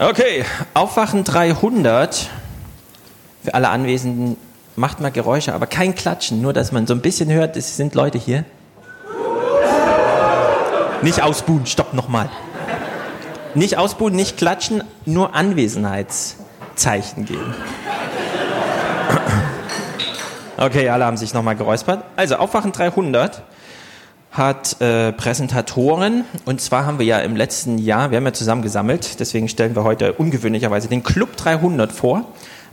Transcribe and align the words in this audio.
Okay, 0.00 0.44
Aufwachen 0.74 1.24
300. 1.24 2.30
Für 3.42 3.54
alle 3.54 3.68
Anwesenden 3.68 4.36
macht 4.76 5.00
mal 5.00 5.10
Geräusche, 5.10 5.52
aber 5.52 5.66
kein 5.66 5.96
Klatschen, 5.96 6.40
nur 6.40 6.52
dass 6.52 6.70
man 6.70 6.86
so 6.86 6.94
ein 6.94 7.00
bisschen 7.00 7.32
hört, 7.32 7.56
es 7.56 7.76
sind 7.76 7.96
Leute 7.96 8.16
hier. 8.16 8.44
Nicht 11.02 11.20
ausbuhen, 11.20 11.66
stopp 11.66 11.94
nochmal. 11.94 12.30
Nicht 13.56 13.76
ausbuhen, 13.76 14.14
nicht 14.14 14.36
klatschen, 14.36 14.84
nur 15.04 15.34
Anwesenheitszeichen 15.34 17.24
geben. 17.24 17.56
Okay, 20.56 20.88
alle 20.90 21.06
haben 21.06 21.16
sich 21.16 21.34
nochmal 21.34 21.56
geräuspert. 21.56 22.04
Also, 22.14 22.36
Aufwachen 22.36 22.70
300 22.70 23.42
hat 24.30 24.80
äh, 24.80 25.12
Präsentatoren. 25.12 26.24
Und 26.44 26.60
zwar 26.60 26.86
haben 26.86 26.98
wir 26.98 27.06
ja 27.06 27.18
im 27.20 27.36
letzten 27.36 27.78
Jahr, 27.78 28.10
wir 28.10 28.18
haben 28.18 28.26
ja 28.26 28.32
zusammen 28.32 28.62
gesammelt, 28.62 29.20
deswegen 29.20 29.48
stellen 29.48 29.74
wir 29.74 29.84
heute 29.84 30.12
ungewöhnlicherweise 30.12 30.88
den 30.88 31.02
Club 31.02 31.36
300 31.36 31.92
vor. 31.92 32.24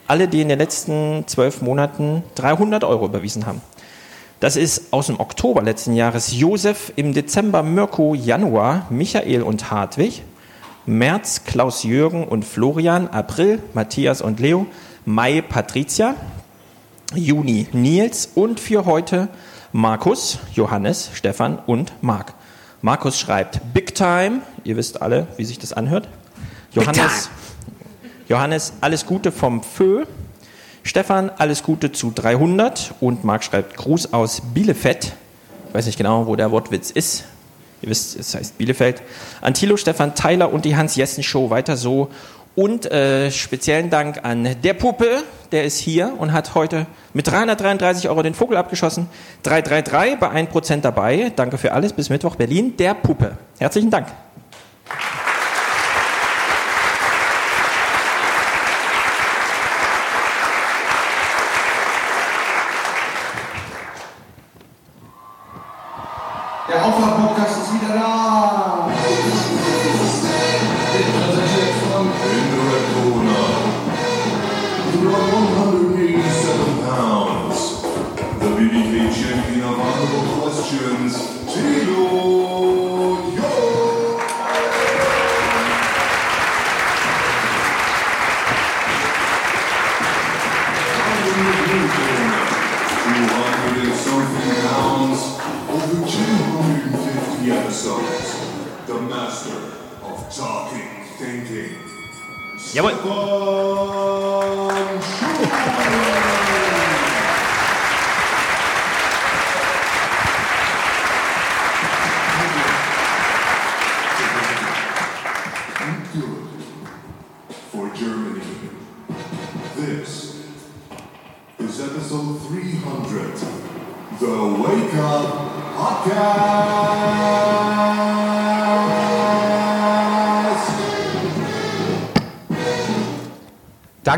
Alle, 0.08 0.28
die 0.28 0.42
in 0.42 0.50
den 0.50 0.60
letzten 0.60 1.24
zwölf 1.28 1.62
Monaten 1.62 2.24
300 2.36 2.84
Euro 2.84 3.06
überwiesen 3.06 3.46
haben. 3.46 3.62
Das 4.40 4.58
ist 4.58 4.94
aus 4.94 5.08
dem 5.08 5.20
Oktober 5.20 5.64
letzten 5.64 5.96
Jahres 5.96 6.38
Josef, 6.38 6.92
im 6.96 7.14
Dezember 7.14 7.64
Mirko, 7.64 8.14
Januar 8.14 8.86
Michael 8.90 9.42
und 9.42 9.72
Hartwig, 9.72 10.22
März 10.86 11.46
Klaus 11.46 11.84
Jürgen 11.84 12.28
und 12.28 12.46
Florian, 12.46 13.08
April 13.08 13.60
Matthias 13.74 14.22
und 14.22 14.40
Leo, 14.40 14.68
Mai 15.06 15.42
Patricia, 15.42 16.16
Juni 17.16 17.68
Nils 17.72 18.30
und 18.36 18.60
für 18.60 18.86
heute 18.86 19.30
Markus, 19.78 20.40
Johannes, 20.54 21.10
Stefan 21.16 21.60
und 21.60 21.92
Marc. 22.02 22.34
Markus 22.82 23.20
schreibt 23.20 23.60
Big 23.74 23.94
Time, 23.94 24.40
ihr 24.64 24.78
wisst 24.78 25.02
alle, 25.02 25.28
wie 25.36 25.44
sich 25.44 25.60
das 25.60 25.74
anhört. 25.74 26.08
Johannes, 26.72 27.30
Johannes 28.30 28.72
alles 28.80 29.06
Gute 29.06 29.34
vom 29.34 29.64
Fö. 29.64 30.06
Stefan, 30.84 31.30
alles 31.30 31.62
Gute 31.62 31.92
zu 31.92 32.14
300 32.16 32.94
und 33.02 33.26
Marc 33.26 33.44
schreibt 33.44 33.76
Gruß 33.76 34.14
aus 34.14 34.42
Bielefeld. 34.54 35.12
Ich 35.68 35.74
weiß 35.74 35.88
nicht 35.88 35.98
genau, 35.98 36.26
wo 36.26 36.38
der 36.38 36.52
Wortwitz 36.52 36.90
ist. 36.90 37.26
Ihr 37.82 37.90
wisst, 37.90 38.18
es 38.18 38.34
heißt 38.34 38.58
Bielefeld. 38.58 39.02
Antilo, 39.42 39.76
Stefan 39.76 40.16
Tyler 40.16 40.54
und 40.54 40.64
die 40.64 40.78
Hans-Jessen-Show 40.78 41.50
weiter 41.50 41.76
so. 41.76 42.10
Und 42.56 42.90
äh, 42.90 43.32
speziellen 43.32 43.90
Dank 43.90 44.24
an 44.24 44.48
der 44.64 44.74
Puppe, 44.74 45.24
der 45.52 45.66
ist 45.66 45.78
hier 45.78 46.14
und 46.18 46.32
hat 46.32 46.56
heute 46.56 46.86
mit 47.14 47.28
333 47.28 48.08
Euro 48.08 48.24
den 48.24 48.34
Vogel 48.34 48.56
abgeschossen. 48.56 49.10
333 49.44 50.18
bei 50.20 50.30
1% 50.30 50.82
dabei. 50.82 51.34
Danke 51.36 51.58
für 51.58 51.74
alles. 51.74 51.92
Bis 51.92 52.10
Mittwoch 52.10 52.36
Berlin. 52.36 52.78
Der 52.78 52.94
Puppe. 52.94 53.38
Herzlichen 53.60 53.90
Dank. 53.90 54.08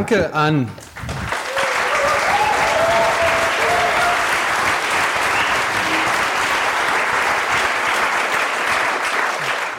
Danke 0.07 0.34
an. 0.34 0.69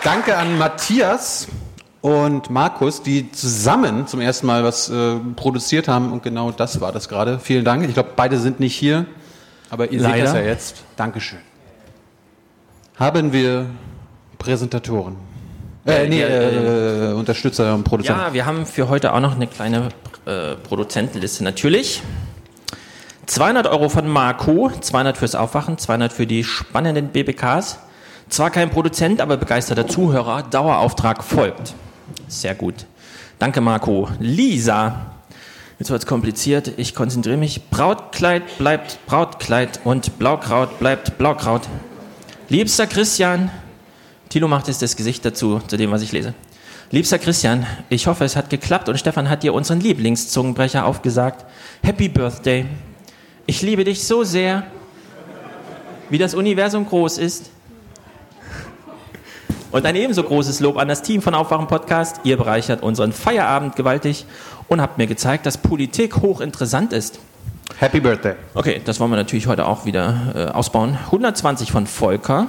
Danke 0.04 0.36
an 0.36 0.58
Matthias 0.58 1.48
und 2.02 2.50
Markus, 2.50 3.02
die 3.02 3.32
zusammen 3.32 4.06
zum 4.06 4.20
ersten 4.20 4.46
Mal 4.46 4.64
was 4.64 4.90
äh, 4.90 5.16
produziert 5.34 5.88
haben 5.88 6.12
und 6.12 6.22
genau 6.22 6.50
das 6.50 6.82
war 6.82 6.92
das 6.92 7.08
gerade. 7.08 7.38
Vielen 7.38 7.64
Dank. 7.64 7.88
Ich 7.88 7.94
glaube, 7.94 8.10
beide 8.14 8.36
sind 8.36 8.60
nicht 8.60 8.74
hier, 8.74 9.06
aber 9.70 9.90
ihr 9.90 10.00
seht 10.00 10.10
Leider. 10.10 10.24
das 10.24 10.34
ja 10.34 10.40
jetzt. 10.42 10.84
Dankeschön. 10.96 11.38
Haben 12.98 13.32
wir 13.32 13.64
Präsentatoren? 14.36 15.16
Äh, 15.86 16.06
nee, 16.06 16.20
Ja, 16.20 16.28
äh, 16.28 17.12
Unterstützer 17.14 17.74
und 17.74 17.84
Produzenten. 17.84 18.20
Ja, 18.20 18.34
wir 18.34 18.44
haben 18.44 18.66
für 18.66 18.90
heute 18.90 19.14
auch 19.14 19.20
noch 19.20 19.34
eine 19.34 19.46
kleine 19.46 19.88
äh, 20.28 20.56
Produzentenliste 20.56 21.42
natürlich. 21.42 22.02
200 23.26 23.66
Euro 23.66 23.88
von 23.88 24.06
Marco, 24.06 24.70
200 24.70 25.16
fürs 25.16 25.34
Aufwachen, 25.34 25.78
200 25.78 26.12
für 26.12 26.26
die 26.26 26.44
spannenden 26.44 27.08
BBKs. 27.08 27.78
Zwar 28.28 28.50
kein 28.50 28.70
Produzent, 28.70 29.20
aber 29.20 29.38
begeisterter 29.38 29.86
Zuhörer. 29.86 30.42
Dauerauftrag 30.42 31.24
folgt. 31.24 31.74
Sehr 32.26 32.54
gut. 32.54 32.86
Danke, 33.38 33.60
Marco. 33.60 34.08
Lisa. 34.20 35.12
Jetzt 35.78 35.90
wird's 35.90 36.06
kompliziert. 36.06 36.72
Ich 36.76 36.94
konzentriere 36.94 37.38
mich. 37.38 37.70
Brautkleid 37.70 38.58
bleibt 38.58 38.98
Brautkleid 39.06 39.80
und 39.84 40.18
Blaukraut 40.18 40.78
bleibt 40.78 41.16
Blaukraut. 41.16 41.62
Liebster 42.48 42.86
Christian, 42.86 43.50
Tilo 44.28 44.48
macht 44.48 44.68
jetzt 44.68 44.82
das 44.82 44.96
Gesicht 44.96 45.24
dazu, 45.24 45.60
zu 45.66 45.76
dem, 45.76 45.90
was 45.90 46.02
ich 46.02 46.12
lese. 46.12 46.34
Liebster 46.90 47.18
Christian, 47.18 47.66
ich 47.90 48.06
hoffe, 48.06 48.24
es 48.24 48.34
hat 48.34 48.48
geklappt 48.48 48.88
und 48.88 48.98
Stefan 48.98 49.28
hat 49.28 49.42
dir 49.42 49.52
unseren 49.52 49.78
Lieblingszungenbrecher 49.78 50.86
aufgesagt. 50.86 51.44
Happy 51.82 52.08
Birthday. 52.08 52.64
Ich 53.44 53.60
liebe 53.60 53.84
dich 53.84 54.06
so 54.06 54.24
sehr, 54.24 54.62
wie 56.08 56.16
das 56.16 56.32
Universum 56.32 56.86
groß 56.86 57.18
ist. 57.18 57.50
Und 59.70 59.84
ein 59.84 59.96
ebenso 59.96 60.22
großes 60.22 60.60
Lob 60.60 60.78
an 60.78 60.88
das 60.88 61.02
Team 61.02 61.20
von 61.20 61.34
Aufwachen 61.34 61.66
Podcast. 61.66 62.20
Ihr 62.24 62.38
bereichert 62.38 62.82
unseren 62.82 63.12
Feierabend 63.12 63.76
gewaltig 63.76 64.24
und 64.68 64.80
habt 64.80 64.96
mir 64.96 65.06
gezeigt, 65.06 65.44
dass 65.44 65.58
Politik 65.58 66.16
hochinteressant 66.22 66.94
ist. 66.94 67.18
Happy 67.76 68.00
Birthday. 68.00 68.34
Okay, 68.54 68.80
das 68.82 68.98
wollen 68.98 69.10
wir 69.10 69.16
natürlich 69.16 69.46
heute 69.46 69.66
auch 69.66 69.84
wieder 69.84 70.32
äh, 70.34 70.44
ausbauen. 70.52 70.96
120 71.04 71.70
von 71.70 71.86
Volker. 71.86 72.46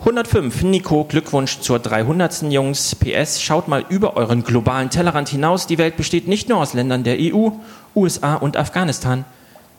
105, 0.00 0.62
Nico, 0.62 1.04
Glückwunsch 1.04 1.60
zur 1.60 1.78
300. 1.78 2.42
Jungs. 2.42 2.94
PS, 2.94 3.42
schaut 3.42 3.66
mal 3.66 3.84
über 3.88 4.16
euren 4.16 4.44
globalen 4.44 4.90
Tellerrand 4.90 5.28
hinaus. 5.28 5.66
Die 5.66 5.78
Welt 5.78 5.96
besteht 5.96 6.28
nicht 6.28 6.48
nur 6.48 6.58
aus 6.58 6.74
Ländern 6.74 7.02
der 7.02 7.16
EU, 7.18 7.50
USA 7.94 8.34
und 8.34 8.56
Afghanistan. 8.56 9.24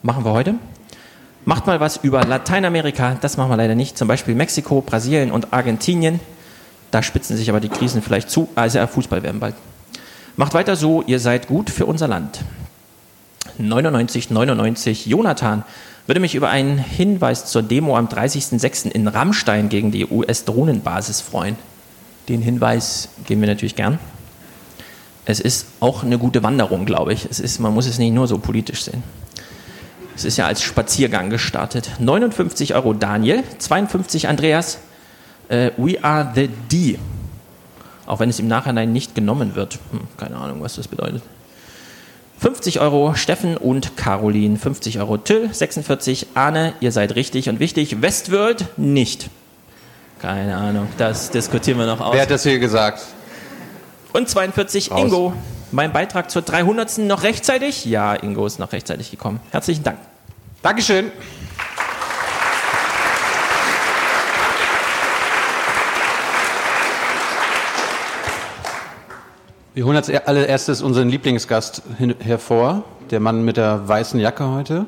Machen 0.02 0.26
wir 0.26 0.32
heute. 0.32 0.56
Macht 1.46 1.66
mal 1.66 1.80
was 1.80 1.98
über 1.98 2.24
Lateinamerika. 2.26 3.18
Das 3.22 3.38
machen 3.38 3.50
wir 3.50 3.58
leider 3.58 3.76
nicht. 3.76 3.98
Zum 3.98 4.08
Beispiel 4.08 4.36
Mexiko, 4.36 4.82
Brasilien 4.82 5.32
und 5.32 5.54
Argentinien. 5.54 6.20
Da 6.92 7.04
spitzen 7.04 7.38
sich 7.38 7.50
aber 7.50 7.60
die 7.60 7.70
Krisen 7.70 8.02
vielleicht 8.02 8.30
zu. 8.30 8.50
Also 8.56 8.86
Fußball 8.86 9.24
werden 9.24 9.40
bald. 9.40 9.56
Macht 10.36 10.54
weiter 10.54 10.76
so, 10.76 11.04
ihr 11.04 11.20
seid 11.20 11.48
gut 11.48 11.70
für 11.70 11.86
unser 11.86 12.08
Land. 12.08 12.42
99 13.58 14.30
99 14.30 15.06
Jonathan 15.06 15.64
würde 16.08 16.22
mich 16.22 16.36
über 16.36 16.50
einen 16.50 16.78
Hinweis 16.78 17.46
zur 17.46 17.62
Demo 17.62 17.98
am 17.98 18.08
30.06. 18.08 18.90
in 18.90 19.08
Rammstein 19.08 19.70
gegen 19.70 19.92
die 19.92 20.06
US-Drohnenbasis 20.06 21.22
freuen. 21.22 21.58
Den 22.30 22.42
Hinweis 22.42 23.10
geben 23.26 23.42
wir 23.42 23.48
natürlich 23.48 23.76
gern. 23.76 24.00
Es 25.26 25.42
ist 25.42 25.68
auch 25.82 26.04
eine 26.04 26.18
gute 26.18 26.42
Wanderung, 26.44 26.86
glaube 26.86 27.12
ich. 27.12 27.26
Es 27.30 27.42
ist, 27.42 27.60
man 27.60 27.74
muss 27.74 27.86
es 27.86 28.00
nicht 28.00 28.14
nur 28.14 28.28
so 28.28 28.38
politisch 28.38 28.84
sehen. 28.84 29.04
Es 30.16 30.24
ist 30.24 30.38
ja 30.38 30.48
als 30.48 30.62
Spaziergang 30.62 31.30
gestartet. 31.30 31.92
59 32.00 32.74
Euro 32.74 32.94
Daniel, 32.94 33.44
52 33.58 34.30
Andreas. 34.30 34.80
Äh, 35.50 35.72
we 35.76 36.02
are 36.02 36.32
the 36.34 36.48
D. 36.72 36.98
Auch 38.06 38.20
wenn 38.20 38.30
es 38.30 38.40
im 38.40 38.48
Nachhinein 38.48 38.94
nicht 38.94 39.14
genommen 39.14 39.56
wird. 39.56 39.80
Hm, 39.92 40.08
keine 40.16 40.38
Ahnung, 40.38 40.62
was 40.62 40.76
das 40.76 40.88
bedeutet. 40.88 41.22
50 42.40 42.80
Euro 42.80 43.16
Steffen 43.16 43.58
und 43.58 43.98
Caroline, 43.98 44.58
50 44.58 45.00
Euro 45.00 45.18
Till, 45.18 45.52
46 45.52 46.28
Arne, 46.36 46.74
ihr 46.80 46.92
seid 46.92 47.16
richtig 47.16 47.50
und 47.50 47.60
wichtig. 47.60 48.02
Westworld 48.02 48.66
nicht. 48.78 49.30
Keine 50.20 50.56
Ahnung, 50.56 50.88
das 50.98 51.32
diskutieren 51.32 51.80
wir 51.80 51.86
noch 51.86 52.00
aus. 52.00 52.14
Wer 52.14 52.22
hat 52.24 52.32
das 52.32 52.44
hier 52.44 52.60
gesagt? 52.60 53.04
Und 54.14 54.30
42 54.30 54.92
Raus. 54.92 55.02
Ingo. 55.02 55.34
Mein 55.72 55.92
Beitrag 55.92 56.32
zur 56.32 56.44
300. 56.44 57.00
noch 57.00 57.24
rechtzeitig? 57.24 57.86
Ja, 57.86 58.14
Ingo 58.16 58.46
ist 58.46 58.58
noch 58.58 58.72
rechtzeitig 58.72 59.12
gekommen. 59.12 59.40
Herzlichen 59.52 59.84
Dank. 59.84 59.98
Dankeschön. 60.62 61.12
Wir 69.78 69.86
holen 69.86 69.96
als 69.96 70.10
allererstes 70.10 70.82
unseren 70.82 71.08
Lieblingsgast 71.08 71.84
hervor, 72.18 72.84
der 73.12 73.20
Mann 73.20 73.46
mit 73.46 73.58
der 73.58 73.88
weißen 73.88 74.20
Jacke 74.20 74.50
heute. 74.50 74.88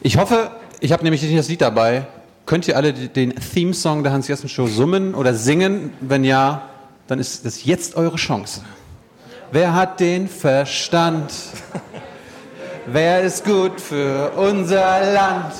Ich 0.00 0.16
hoffe, 0.16 0.52
ich 0.78 0.92
habe 0.92 1.02
nämlich 1.02 1.22
nicht 1.22 1.36
das 1.36 1.48
Lied 1.48 1.60
dabei. 1.60 2.06
Könnt 2.46 2.68
ihr 2.68 2.76
alle 2.76 2.92
den 2.92 3.34
Theme-Song 3.34 4.04
der 4.04 4.12
Hans-Jessen-Show 4.12 4.68
summen 4.68 5.12
oder 5.16 5.34
singen? 5.34 5.92
Wenn 6.00 6.22
ja, 6.22 6.68
dann 7.08 7.18
ist 7.18 7.44
das 7.44 7.64
jetzt 7.64 7.96
eure 7.96 8.14
Chance. 8.14 8.60
Wer 9.50 9.74
hat 9.74 9.98
den 9.98 10.28
Verstand? 10.28 11.32
Wer 12.86 13.22
ist 13.22 13.44
gut 13.44 13.80
für 13.80 14.30
unser 14.36 15.14
Land? 15.14 15.52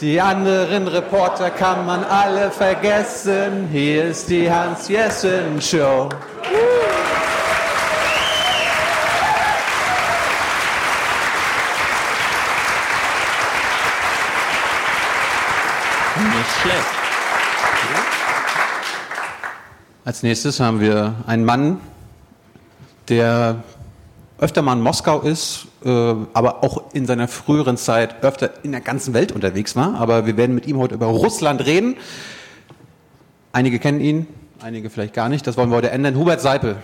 Die 0.00 0.20
anderen 0.20 0.88
Reporter 0.88 1.50
kann 1.50 1.86
man 1.86 2.02
alle 2.02 2.50
vergessen. 2.50 3.68
Hier 3.70 4.06
ist 4.06 4.28
die 4.28 4.50
Hans-Jessen-Show. 4.50 6.08
Nicht 16.42 16.60
schlecht. 16.60 16.86
Als 20.04 20.24
nächstes 20.24 20.58
haben 20.58 20.80
wir 20.80 21.14
einen 21.28 21.44
Mann, 21.44 21.80
der 23.08 23.62
öfter 24.38 24.60
mal 24.60 24.72
in 24.72 24.80
Moskau 24.80 25.20
ist, 25.20 25.68
äh, 25.84 25.88
aber 26.32 26.64
auch 26.64 26.92
in 26.94 27.06
seiner 27.06 27.28
früheren 27.28 27.76
Zeit 27.76 28.24
öfter 28.24 28.50
in 28.64 28.72
der 28.72 28.80
ganzen 28.80 29.14
Welt 29.14 29.30
unterwegs 29.30 29.76
war. 29.76 29.94
Aber 30.00 30.26
wir 30.26 30.36
werden 30.36 30.56
mit 30.56 30.66
ihm 30.66 30.78
heute 30.78 30.96
über 30.96 31.06
Russland 31.06 31.64
reden. 31.64 31.96
Einige 33.52 33.78
kennen 33.78 34.00
ihn, 34.00 34.26
einige 34.60 34.90
vielleicht 34.90 35.14
gar 35.14 35.28
nicht. 35.28 35.46
Das 35.46 35.56
wollen 35.56 35.70
wir 35.70 35.76
heute 35.76 35.90
ändern. 35.92 36.16
Hubert 36.16 36.40
Seipel. 36.40 36.74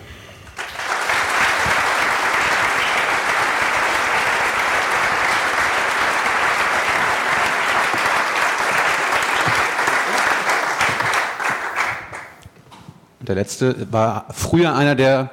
Der 13.29 13.35
letzte 13.35 13.91
war 13.91 14.25
früher 14.31 14.75
einer 14.75 14.95
der 14.95 15.29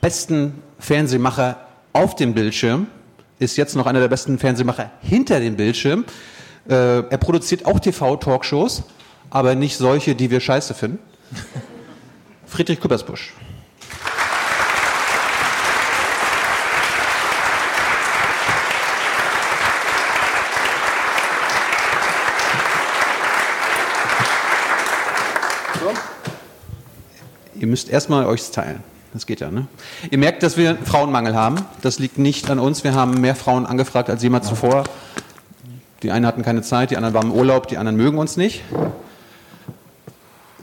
besten 0.00 0.62
Fernsehmacher 0.78 1.56
auf 1.92 2.14
dem 2.14 2.32
Bildschirm, 2.32 2.86
ist 3.40 3.56
jetzt 3.56 3.74
noch 3.74 3.86
einer 3.86 3.98
der 3.98 4.06
besten 4.06 4.38
Fernsehmacher 4.38 4.92
hinter 5.02 5.40
dem 5.40 5.56
Bildschirm. 5.56 6.04
Äh, 6.68 7.00
er 7.00 7.18
produziert 7.18 7.66
auch 7.66 7.80
TV-Talkshows, 7.80 8.84
aber 9.30 9.56
nicht 9.56 9.76
solche, 9.76 10.14
die 10.14 10.30
wir 10.30 10.38
scheiße 10.38 10.74
finden. 10.74 11.00
Friedrich 12.46 12.80
Küppersbusch. 12.80 13.34
Ihr 27.60 27.66
müsst 27.66 27.88
erstmal 27.90 28.26
euch 28.26 28.50
teilen. 28.50 28.82
Das 29.12 29.26
geht 29.26 29.40
ja, 29.40 29.50
ne? 29.50 29.66
Ihr 30.10 30.18
merkt, 30.18 30.42
dass 30.42 30.56
wir 30.56 30.76
Frauenmangel 30.84 31.34
haben. 31.34 31.56
Das 31.82 31.98
liegt 31.98 32.16
nicht 32.16 32.48
an 32.48 32.58
uns. 32.58 32.84
Wir 32.84 32.94
haben 32.94 33.20
mehr 33.20 33.34
Frauen 33.34 33.66
angefragt 33.66 34.08
als 34.08 34.22
jemals 34.22 34.46
zuvor. 34.46 34.84
Die 36.02 36.10
einen 36.10 36.24
hatten 36.26 36.42
keine 36.42 36.62
Zeit, 36.62 36.90
die 36.90 36.96
anderen 36.96 37.14
waren 37.14 37.26
im 37.30 37.32
Urlaub, 37.32 37.66
die 37.66 37.76
anderen 37.76 37.96
mögen 37.96 38.18
uns 38.18 38.38
nicht. 38.38 38.62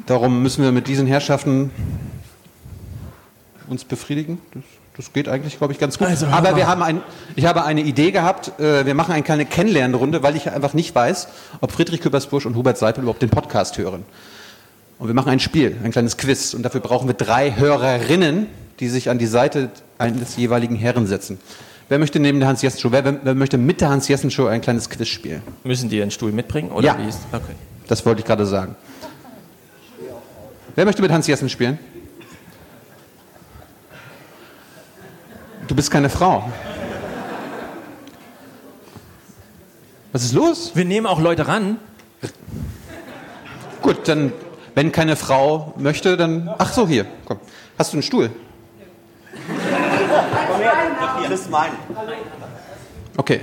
Darum 0.07 0.41
müssen 0.41 0.63
wir 0.63 0.71
mit 0.71 0.87
diesen 0.87 1.05
Herrschaften 1.05 1.69
uns 3.67 3.83
befriedigen. 3.83 4.39
Das, 4.53 4.63
das 4.95 5.13
geht 5.13 5.27
eigentlich, 5.27 5.57
glaube 5.59 5.73
ich, 5.73 5.79
ganz 5.79 5.99
gut. 5.99 6.07
Also, 6.07 6.25
Aber 6.27 6.55
wir 6.55 6.65
haben 6.67 6.81
ein, 6.81 7.01
ich 7.35 7.45
habe 7.45 7.63
eine 7.65 7.81
Idee 7.81 8.11
gehabt. 8.11 8.59
Äh, 8.59 8.85
Wir 8.85 8.95
machen 8.95 9.11
eine 9.11 9.23
kleine 9.23 9.45
Kennenlernrunde, 9.45 10.23
weil 10.23 10.35
ich 10.35 10.49
einfach 10.49 10.73
nicht 10.73 10.95
weiß, 10.95 11.27
ob 11.61 11.71
Friedrich 11.71 12.01
Küppersbusch 12.01 12.47
und 12.47 12.55
Hubert 12.55 12.79
Seipel 12.79 13.03
überhaupt 13.03 13.21
den 13.21 13.29
Podcast 13.29 13.77
hören. 13.77 14.05
Und 14.99 15.07
wir 15.07 15.13
machen 15.13 15.29
ein 15.29 15.39
Spiel, 15.39 15.75
ein 15.83 15.91
kleines 15.91 16.17
Quiz. 16.17 16.53
Und 16.53 16.63
dafür 16.63 16.81
brauchen 16.81 17.07
wir 17.07 17.13
drei 17.13 17.55
Hörerinnen, 17.55 18.47
die 18.79 18.87
sich 18.89 19.09
an 19.09 19.17
die 19.19 19.27
Seite 19.27 19.69
eines 19.97 20.37
jeweiligen 20.37 20.75
Herren 20.75 21.05
setzen. 21.07 21.39
Wer 21.89 21.99
möchte 21.99 22.19
neben 22.19 22.39
der 22.39 22.49
Hans-Jessen-Show, 22.49 22.91
wer, 22.91 23.23
wer 23.23 23.35
möchte 23.35 23.57
mit 23.57 23.79
der 23.79 23.89
Hans-Jessen-Show 23.89 24.47
ein 24.47 24.61
kleines 24.61 24.89
Quiz 24.89 25.07
spielen? 25.07 25.41
Müssen 25.63 25.89
die 25.89 26.01
einen 26.01 26.11
Stuhl 26.11 26.31
mitbringen? 26.31 26.71
Oder 26.71 26.87
Ja. 26.87 26.97
wie 26.99 27.07
ist 27.07 27.19
Okay. 27.31 27.53
Das 27.87 28.05
wollte 28.05 28.19
ich 28.19 28.25
gerade 28.25 28.45
sagen. 28.45 28.75
Wer 30.75 30.83
möchte 30.85 31.01
mit 31.01 31.11
Hans-Jessen 31.11 31.47
spielen? 31.49 31.79
Du 35.67 35.75
bist 35.75 35.89
keine 35.91 36.09
Frau. 36.09 36.49
Was 40.11 40.23
ist 40.23 40.33
los? 40.33 40.71
Wir 40.75 40.85
nehmen 40.85 41.05
auch 41.05 41.19
Leute 41.21 41.47
ran. 41.47 41.77
Gut, 43.81 44.07
dann, 44.07 44.31
wenn 44.77 44.91
keine 44.91 45.15
Frau 45.15 45.73
möchte, 45.77 46.17
dann. 46.17 46.53
Ach 46.59 46.71
so, 46.71 46.87
hier, 46.87 47.07
komm. 47.25 47.39
Hast 47.79 47.93
du 47.93 47.95
einen 47.95 48.03
Stuhl? 48.03 48.29
Das 51.23 51.39
ist 51.39 51.49
mein. 51.49 51.71
Okay. 53.17 53.41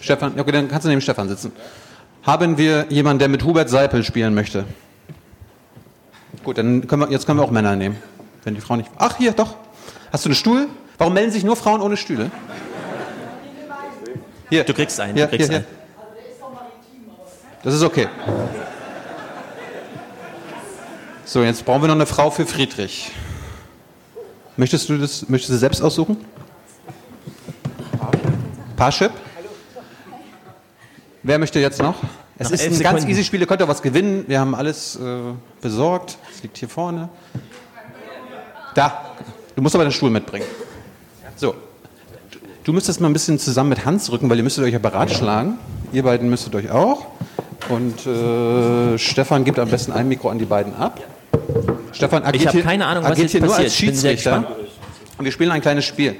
Stefan, 0.00 0.40
okay, 0.40 0.52
dann 0.52 0.68
kannst 0.68 0.86
du 0.86 0.88
neben 0.88 1.02
Stefan 1.02 1.28
sitzen. 1.28 1.52
Haben 2.22 2.56
wir 2.56 2.86
jemanden, 2.88 3.18
der 3.18 3.28
mit 3.28 3.44
Hubert 3.44 3.68
Seipel 3.68 4.04
spielen 4.04 4.34
möchte? 4.34 4.64
Gut, 6.42 6.56
dann 6.56 6.86
können 6.86 7.02
wir, 7.02 7.10
jetzt 7.10 7.26
können 7.26 7.38
wir 7.38 7.44
auch 7.44 7.50
Männer 7.50 7.76
nehmen. 7.76 7.96
Wenn 8.44 8.54
die 8.54 8.62
Frau 8.62 8.76
nicht. 8.76 8.90
Ach, 8.96 9.18
hier, 9.18 9.32
doch. 9.32 9.56
Hast 10.12 10.24
du 10.24 10.30
einen 10.30 10.34
Stuhl? 10.34 10.68
Warum 10.96 11.12
melden 11.12 11.30
sich 11.30 11.44
nur 11.44 11.56
Frauen 11.56 11.82
ohne 11.82 11.98
Stühle? 11.98 12.30
Hier. 14.48 14.64
Du 14.64 14.72
kriegst 14.72 14.98
einen. 14.98 15.14
Hier, 15.14 15.26
du 15.26 15.36
kriegst 15.36 15.50
hier, 15.50 15.58
einen. 15.58 15.66
Das 17.62 17.74
ist 17.74 17.82
okay. 17.82 18.08
So, 21.26 21.42
jetzt 21.42 21.64
brauchen 21.64 21.82
wir 21.82 21.88
noch 21.88 21.94
eine 21.94 22.04
Frau 22.06 22.30
für 22.30 22.44
Friedrich. 22.44 23.10
Möchtest 24.58 24.88
du 24.90 24.98
das, 24.98 25.26
möchtest 25.28 25.54
du 25.54 25.56
selbst 25.56 25.80
aussuchen? 25.80 26.18
Parship? 28.76 29.10
Wer 31.22 31.38
möchte 31.38 31.58
jetzt 31.60 31.80
noch? 31.80 31.94
Es 32.38 32.48
Noch 32.48 32.54
ist 32.54 32.60
ein 32.60 32.72
elf 32.72 32.82
ganz 32.82 33.00
Sekunden. 33.00 33.10
easy 33.10 33.24
Spiel, 33.24 33.40
ihr 33.40 33.46
könnt 33.46 33.62
auch 33.62 33.68
was 33.68 33.80
gewinnen. 33.80 34.24
Wir 34.26 34.38
haben 34.38 34.54
alles 34.54 34.96
äh, 34.96 35.18
besorgt. 35.62 36.18
Es 36.34 36.42
liegt 36.42 36.58
hier 36.58 36.68
vorne. 36.68 37.08
Da. 38.74 39.14
Du 39.56 39.62
musst 39.62 39.74
aber 39.74 39.84
den 39.84 39.92
Stuhl 39.92 40.10
mitbringen. 40.10 40.46
So. 41.36 41.54
Du 42.64 42.72
müsstest 42.72 43.00
mal 43.00 43.08
ein 43.08 43.12
bisschen 43.14 43.38
zusammen 43.38 43.70
mit 43.70 43.86
Hans 43.86 44.12
rücken, 44.12 44.28
weil 44.28 44.36
ihr 44.36 44.42
müsstet 44.42 44.64
euch 44.64 44.72
ja 44.72 44.78
beratschlagen. 44.78 45.58
Ihr 45.92 46.02
beiden 46.02 46.28
müsstet 46.28 46.54
euch 46.54 46.70
auch. 46.70 47.06
Und 47.70 48.06
äh, 48.06 48.98
Stefan 48.98 49.44
gibt 49.44 49.58
am 49.58 49.70
besten 49.70 49.92
ein 49.92 50.06
Mikro 50.08 50.28
an 50.28 50.38
die 50.38 50.44
beiden 50.44 50.74
ab. 50.76 51.00
Stefan 51.92 52.22
agiert 52.22 52.42
Ich 52.42 52.46
habe 52.46 52.58
hier, 52.58 52.64
keine 52.64 52.86
Ahnung, 52.86 53.04
was 53.04 53.18
jetzt 53.18 53.32
hier 53.32 53.40
nur 53.40 53.50
passiert. 53.50 53.70
als 53.70 53.80
bin 53.80 53.94
sehr 53.94 54.10
Schiedsrichter. 54.10 54.56
Und 55.16 55.24
wir 55.24 55.32
spielen 55.32 55.50
ein 55.50 55.60
kleines 55.60 55.84
Spiel. 55.84 56.16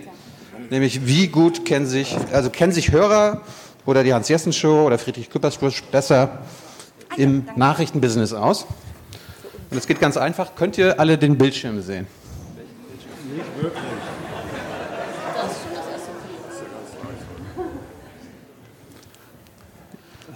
Nämlich, 0.71 1.07
wie 1.07 1.29
gut 1.29 1.65
kennen 1.65 1.87
sich, 1.87 2.17
also 2.33 2.51
kennen 2.51 2.73
sich 2.73 2.93
Hörer 2.93 3.43
oder 3.87 4.03
die 4.03 4.15
Hans-Jessen-Show 4.15 4.87
oder 4.87 4.99
Friedrich 4.99 5.31
Küppersbusch 5.31 5.83
besser 5.85 6.39
im 7.17 7.47
Nachrichtenbusiness 7.57 8.33
aus? 8.33 8.67
Und 9.71 9.77
es 9.77 9.87
geht 9.87 10.01
ganz 10.01 10.17
einfach. 10.17 10.55
Könnt 10.55 10.79
ihr 10.79 10.99
alle 11.01 11.19
den 11.19 11.37
Bildschirm 11.37 11.83
sehen? 11.83 12.07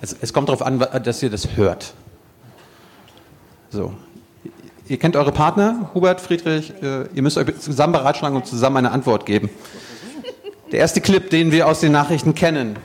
Es, 0.01 0.17
es 0.21 0.33
kommt 0.33 0.49
darauf 0.49 0.63
an, 0.63 0.79
dass 0.79 1.23
ihr 1.23 1.31
das 1.31 1.57
hört. 1.57 1.95
So. 3.71 3.95
Ihr 4.89 4.99
kennt 4.99 5.17
eure 5.17 5.33
Partner, 5.33 5.91
Hubert, 5.93 6.21
Friedrich. 6.21 6.73
Äh, 6.83 7.09
ihr 7.15 7.23
müsst 7.23 7.37
euch 7.37 7.59
zusammen 7.61 7.93
beratschlagen 7.93 8.37
und 8.37 8.47
zusammen 8.47 8.79
eine 8.79 8.91
Antwort 8.91 9.27
geben. 9.27 9.51
Der 10.73 10.81
erste 10.81 11.03
Clip, 11.03 11.29
den 11.29 11.53
wir 11.53 11.69
aus 11.69 11.81
den 11.81 11.93
Nachrichten 11.93 12.35
kennen. 12.35 12.77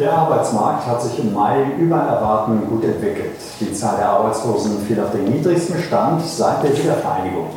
Der 0.00 0.12
Arbeitsmarkt 0.12 0.84
hat 0.86 1.02
sich 1.02 1.18
im 1.20 1.32
Mai 1.32 1.62
über 1.78 1.96
Erwarten 1.96 2.66
gut 2.68 2.82
entwickelt. 2.82 3.36
Die 3.60 3.72
Zahl 3.72 3.98
der 3.98 4.08
Arbeitslosen 4.08 4.84
fiel 4.86 4.98
auf 5.00 5.12
den 5.12 5.26
niedrigsten 5.26 5.80
Stand 5.80 6.26
seit 6.26 6.64
der 6.64 6.76
Wiedervereinigung. 6.76 7.50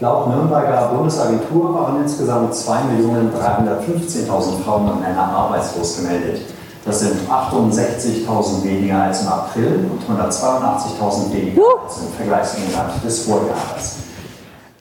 Laut 0.00 0.26
Nürnberger 0.28 0.88
Bundesagentur 0.94 1.74
waren 1.74 2.02
insgesamt 2.02 2.54
2.315.000 2.54 4.64
Frauen 4.64 4.90
und 4.90 5.00
Männer 5.00 5.22
arbeitslos 5.22 5.98
gemeldet. 5.98 6.40
Das 6.84 7.00
sind 7.00 7.28
68.000 7.28 8.64
weniger 8.64 9.02
als 9.02 9.22
im 9.22 9.28
April 9.28 9.90
und 9.90 10.02
182.000 10.18 11.32
weniger 11.32 11.62
als 11.84 11.98
im 11.98 12.12
Vergleichsmonat 12.16 13.04
des 13.04 13.24
Vorjahres. 13.24 13.96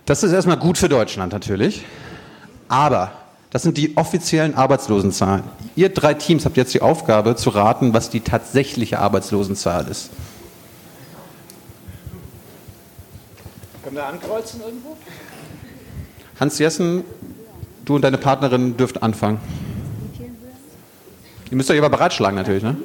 Das 0.06 0.24
ist 0.24 0.32
erstmal 0.32 0.58
gut 0.58 0.78
für 0.78 0.90
Deutschland 0.90 1.34
natürlich. 1.34 1.86
Aber 2.70 3.12
das 3.52 3.64
sind 3.64 3.78
die 3.78 3.98
offiziellen 3.98 4.56
Arbeitslosenzahlen. 4.56 5.44
Ihr 5.76 5.90
drei 5.90 6.14
Teams 6.14 6.46
habt 6.46 6.56
jetzt 6.56 6.74
die 6.74 6.82
Aufgabe 6.82 7.36
zu 7.36 7.50
raten, 7.50 7.94
was 7.94 8.10
die 8.10 8.22
tatsächliche 8.22 9.00
Arbeitslosenzahl 9.00 9.88
ist. 9.88 10.12
Können 13.84 13.96
wir 13.96 14.06
ankreuzen 14.06 14.62
irgendwo? 14.62 14.96
Hans 16.40 16.60
Jessen, 16.60 17.04
du 17.86 17.96
und 17.96 18.04
deine 18.04 18.18
Partnerin 18.18 18.78
dürft 18.78 19.02
anfangen. 19.02 19.40
Ihr 21.52 21.58
müsst 21.58 21.72
euch 21.72 21.80
aber 21.80 21.90
beratschlagen 21.90 22.36
natürlich, 22.36 22.64
ne? 22.64 22.78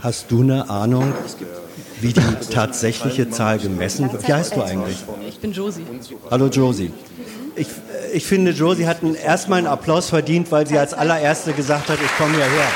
Hast 0.00 0.30
du 0.30 0.42
eine 0.42 0.68
Ahnung, 0.70 1.12
wie 2.00 2.12
die 2.12 2.20
tatsächliche 2.50 3.30
Zahl 3.30 3.58
gemessen 3.58 4.10
wird? 4.12 4.26
Wie 4.26 4.32
heißt 4.32 4.56
du 4.56 4.62
eigentlich? 4.62 4.96
Ich 5.28 5.38
bin 5.40 5.52
Josie. 5.52 5.82
Hallo 6.30 6.46
Josie. 6.48 6.90
Ich, 7.56 7.68
ich 8.12 8.26
finde, 8.26 8.50
Josie 8.52 8.86
hat 8.86 8.98
erstmal 9.02 9.58
einen 9.58 9.66
Applaus 9.66 10.08
verdient, 10.08 10.50
weil 10.52 10.66
sie 10.66 10.78
als 10.78 10.94
allererste 10.94 11.52
gesagt 11.52 11.88
hat, 11.88 11.98
ich 12.02 12.16
komme 12.16 12.34
hierher. 12.34 12.68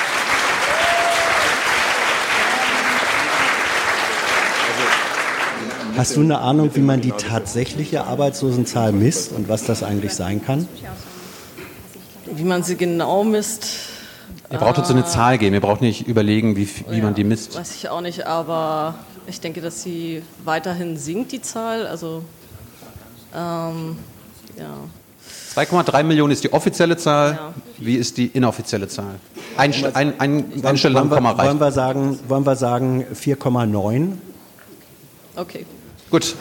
Hast 5.97 6.16
du 6.16 6.21
eine 6.21 6.38
Ahnung, 6.38 6.71
wie 6.75 6.80
man 6.80 7.00
die 7.00 7.11
tatsächliche 7.11 8.04
Arbeitslosenzahl 8.04 8.92
misst 8.92 9.33
und 9.33 9.49
was 9.49 9.64
das 9.64 9.83
eigentlich 9.83 10.14
sein 10.14 10.45
kann? 10.45 10.68
Wie 12.38 12.45
man 12.45 12.62
sie 12.62 12.76
genau 12.76 13.25
misst, 13.25 13.66
Ihr 14.50 14.59
braucht 14.59 14.78
uns 14.78 14.88
so 14.88 14.95
eine 14.95 15.04
Zahl 15.04 15.37
geben. 15.38 15.54
Ihr 15.54 15.61
braucht 15.61 15.80
nicht 15.83 16.07
überlegen, 16.07 16.57
wie, 16.57 16.68
wie 16.88 17.02
man 17.02 17.14
die 17.14 17.25
misst. 17.25 17.57
weiß 17.59 17.75
ich 17.75 17.88
auch 17.88 18.00
nicht, 18.00 18.26
aber 18.26 18.95
ich 19.26 19.40
denke, 19.40 19.61
dass 19.61 19.83
sie 19.83 20.23
weiterhin 20.45 20.97
sinkt, 20.97 21.33
die 21.33 21.42
Zahl. 21.42 21.87
Also, 21.87 22.23
ähm, 23.35 23.99
ja. 24.57 24.75
2,3 25.54 26.02
Millionen 26.04 26.33
ist 26.33 26.45
die 26.45 26.52
offizielle 26.52 26.97
Zahl. 26.97 27.33
Ja. 27.33 27.54
Wie 27.78 27.97
ist 27.97 28.16
die 28.16 28.26
inoffizielle 28.26 28.88
Zahl? 28.88 29.16
Ein, 29.57 29.75
ein, 29.95 30.18
ein, 30.21 30.52
eine 30.62 30.78
Stelle 30.78 30.95
wollen, 30.95 31.09
am 31.09 31.14
Komma 31.14 31.37
wollen, 31.37 31.61
wir 31.61 31.73
sagen, 31.73 32.18
wollen 32.28 32.47
wir 32.47 32.57
sagen 32.57 33.04
4,9? 33.12 34.12
Okay. 35.37 35.66
Gut. 36.11 36.37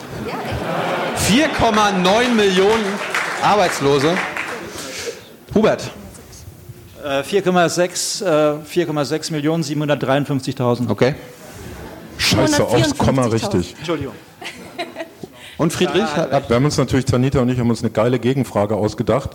4,9 1.27 2.29
Millionen 2.35 2.85
Arbeitslose. 3.41 4.15
Hubert, 5.57 5.89
Äh, 7.03 7.21
4,6 7.23 8.23
äh, 8.23 8.59
4,6 8.63 9.31
Millionen 9.31 9.63
753.000. 9.63 10.87
okay. 10.87 11.15
Scheiße, 12.19 12.63
aufs 12.63 12.95
Komma 12.95 13.25
richtig. 13.25 13.73
Entschuldigung. 13.79 14.13
Und 15.57 15.73
Friedrich? 15.73 16.03
Wir 16.47 16.55
haben 16.55 16.65
uns 16.65 16.77
natürlich, 16.77 17.05
Tanita 17.05 17.39
und 17.39 17.49
ich, 17.49 17.57
haben 17.59 17.69
uns 17.71 17.81
eine 17.81 17.89
geile 17.89 18.19
Gegenfrage 18.19 18.75
ausgedacht. 18.75 19.31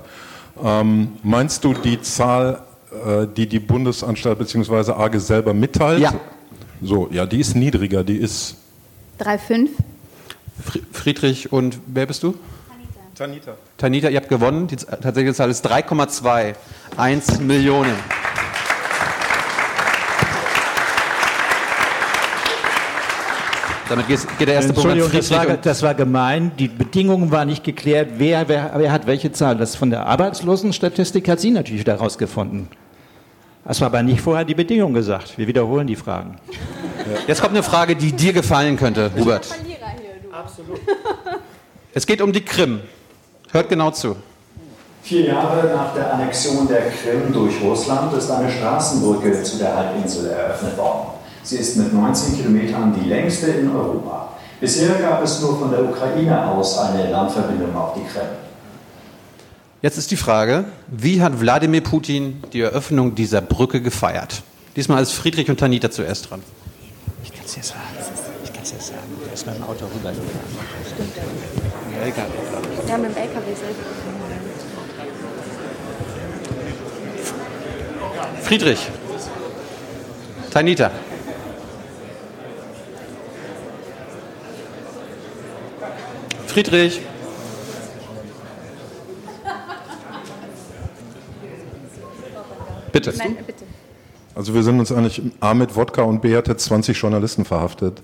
Ähm, 0.63 1.13
meinst 1.25 1.65
du 1.65 1.75
die 1.75 2.01
Zahl, 2.03 2.63
äh, 2.93 3.27
die 3.37 3.49
die 3.49 3.59
Bundesanstalt 3.59 4.39
bzw. 4.39 4.93
AGE 4.93 5.19
selber 5.19 5.53
mitteilt? 5.55 5.99
Ja. 6.01 6.13
So, 6.83 7.09
ja, 7.11 7.27
die 7.27 7.41
ist 7.41 7.57
niedriger, 7.57 8.05
die 8.05 8.17
ist 8.19 8.55
3,5. 9.21 9.71
Fri- 10.65 10.83
Friedrich 10.93 11.51
und 11.53 11.79
wer 11.87 12.07
bist 12.07 12.23
du? 12.23 12.35
Tanita. 13.15 13.53
Tanita, 13.77 14.09
ihr 14.09 14.17
habt 14.17 14.29
gewonnen. 14.29 14.67
Die 14.67 14.77
tatsächliche 14.77 15.35
Zahl 15.35 15.51
ist 15.51 15.67
3,21 15.67 17.41
Millionen. 17.43 17.95
Damit 23.89 24.07
geht 24.09 24.49
der 24.49 24.55
erste 24.55 24.73
Punkt 24.73 24.91
an 24.91 24.99
Entschuldigung, 24.99 25.13
das 25.13 25.31
war, 25.31 25.57
das 25.59 25.83
war 25.83 25.95
gemein. 25.95 26.53
Die 26.59 26.69
Bedingungen 26.69 27.31
waren 27.31 27.49
nicht 27.49 27.63
geklärt. 27.63 28.13
Wer, 28.17 28.49
wer, 28.49 28.73
wer 28.77 28.91
hat 28.91 29.07
welche 29.07 29.33
Zahl? 29.33 29.59
Das 29.59 29.77
von 29.77 29.91
der 29.91 30.07
Arbeitslosenstatistik 30.07 31.29
hat 31.29 31.41
sie 31.41 31.51
natürlich 31.51 31.83
wieder 31.83 31.97
rausgefunden. 31.97 32.69
Das 33.67 33.83
war 33.83 33.89
aber 33.89 34.03
nicht 34.03 34.23
vorher 34.23 34.47
die 34.47 34.55
Bedingung 34.55 34.95
gesagt. 34.95 35.37
Wir 35.37 35.47
wiederholen 35.47 35.87
die 35.87 35.97
Fragen. 35.97 36.37
Jetzt 37.27 37.43
kommt 37.43 37.53
eine 37.53 37.63
Frage, 37.63 37.95
die 37.95 38.13
dir 38.13 38.33
gefallen 38.33 38.79
könnte, 38.79 39.11
Hubert. 39.15 39.47
Es 41.93 42.07
geht 42.07 42.23
um 42.23 42.33
die 42.33 42.41
Krim. 42.41 42.81
Hört 43.53 43.69
genau 43.69 43.91
zu. 43.91 44.17
Vier 45.03 45.27
Jahre 45.27 45.69
nach 45.75 45.95
der 45.95 46.15
Annexion 46.15 46.67
der 46.67 46.91
Krim 46.91 47.33
durch 47.33 47.61
Russland 47.63 48.13
ist 48.15 48.31
eine 48.31 48.51
Straßenbrücke 48.51 49.43
zu 49.43 49.59
der 49.59 49.77
Halbinsel 49.77 50.31
eröffnet 50.31 50.79
worden. 50.79 51.09
Sie 51.43 51.57
ist 51.57 51.77
mit 51.77 51.93
19 51.93 52.37
Kilometern 52.37 52.95
die 52.99 53.09
längste 53.09 53.49
in 53.49 53.71
Europa. 53.71 54.31
Bisher 54.59 54.95
gab 54.95 55.23
es 55.23 55.41
nur 55.41 55.59
von 55.59 55.71
der 55.71 55.85
Ukraine 55.85 56.47
aus 56.47 56.79
eine 56.79 57.11
Landverbindung 57.11 57.77
auf 57.77 57.93
die 57.95 58.05
Krim. 58.05 58.29
Jetzt 59.83 59.99
ist 59.99 60.11
die 60.11 60.17
Frage, 60.17 60.65
wie 60.87 61.21
hat 61.21 61.39
Wladimir 61.39 61.83
Putin 61.83 62.43
die 62.55 62.61
Eröffnung 62.63 63.15
dieser 63.15 63.43
Brücke 63.43 63.83
gefeiert? 63.83 64.43
Diesmal 64.77 65.03
ist 65.03 65.13
Friedrich 65.13 65.51
und 65.51 65.61
Tanita 65.61 65.91
zuerst 65.91 66.31
dran. 66.31 66.43
Ich 67.23 67.33
kann 67.33 67.45
es 67.45 67.53
dir 67.53 67.63
sagen. 67.63 67.81
Ich 68.45 68.53
kann 68.53 68.63
es 68.63 68.71
dir 68.71 68.81
sagen. 68.81 69.01
Der 69.27 69.35
ist 69.35 69.45
mit 69.45 69.57
dem 69.57 69.65
Auto 69.65 69.85
rübergefahren. 69.85 71.62
Ja, 72.03 72.99
mit 72.99 73.11
dem 73.11 73.17
LKW 73.17 73.55
selber. 73.55 73.75
Friedrich. 78.43 78.89
Tanita. 80.51 80.91
Friedrich. 86.49 87.01
Bitte. 92.91 93.15
Nein, 93.17 93.37
bitte. 93.47 93.65
Also 94.35 94.55
wir 94.55 94.65
sind 94.65 94.81
uns 94.81 94.91
eigentlich 94.91 95.23
A 95.39 95.55
mit 95.55 95.77
Wodka 95.77 96.03
und 96.03 96.21
B 96.21 96.37
hatte 96.37 96.57
20 96.57 97.01
Journalisten 97.01 97.45
verhaftet. 97.45 98.03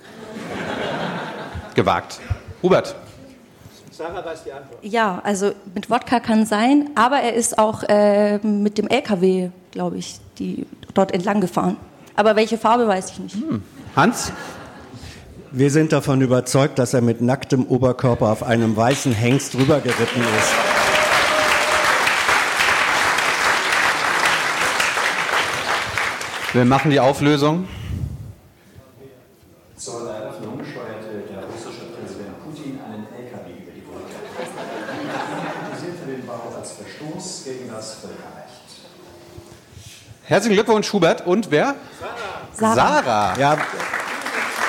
Gewagt. 1.75 2.21
Hubert. 2.63 2.95
Sarah 3.99 4.25
weiß 4.25 4.45
die 4.45 4.53
Antwort. 4.53 4.79
Ja, 4.83 5.21
also 5.25 5.51
mit 5.75 5.91
Wodka 5.91 6.21
kann 6.21 6.47
sein, 6.47 6.91
aber 6.95 7.17
er 7.17 7.35
ist 7.35 7.59
auch 7.59 7.83
äh, 7.83 8.39
mit 8.39 8.79
dem 8.79 8.87
LKW, 8.87 9.51
glaube 9.73 9.99
ich, 9.99 10.21
die 10.39 10.67
dort 10.95 11.13
entlang 11.13 11.41
gefahren. 11.41 11.77
Aber 12.15 12.37
welche 12.37 12.59
Farbe 12.59 12.87
weiß 12.87 13.11
ich 13.11 13.19
nicht. 13.19 13.37
Hans. 13.97 14.33
Wir 15.51 15.71
sind 15.71 15.93
davon 15.93 16.21
überzeugt, 16.21 16.79
dass 16.79 16.95
er 16.95 17.01
mit 17.01 17.23
nacktem 17.23 17.67
Oberkörper 17.67 18.29
auf 18.31 18.43
einem 18.43 18.77
weißen 18.77 19.13
Hengst 19.13 19.55
rübergeritten 19.57 20.23
ist. 20.23 20.53
Wir 26.53 26.65
machen 26.65 26.91
die 26.91 27.01
Auflösung. 27.01 27.67
Zur 29.77 30.11
Eröffnung 30.11 30.61
steuerte 30.65 31.23
der 31.31 31.45
russische 31.45 31.87
Präsident 31.97 32.45
Putin 32.45 32.81
einen 32.85 33.07
LKW 33.07 33.63
über 33.63 33.71
die 33.71 33.81
Brücke. 33.83 34.19
Er 34.37 35.71
kritisierte 35.71 36.07
den 36.11 36.27
Bau 36.27 36.53
als 36.59 36.73
Verstoß 36.73 37.45
gegen 37.45 37.71
das 37.71 37.95
Völkerrecht. 37.95 38.69
Herzlichen 40.29 40.57
Glückwunsch, 40.57 40.93
Hubert. 40.93 41.27
Und 41.27 41.51
wer? 41.51 41.75
Sarah. 42.53 42.75
Sarah. 42.75 43.39
Ja, 43.39 43.57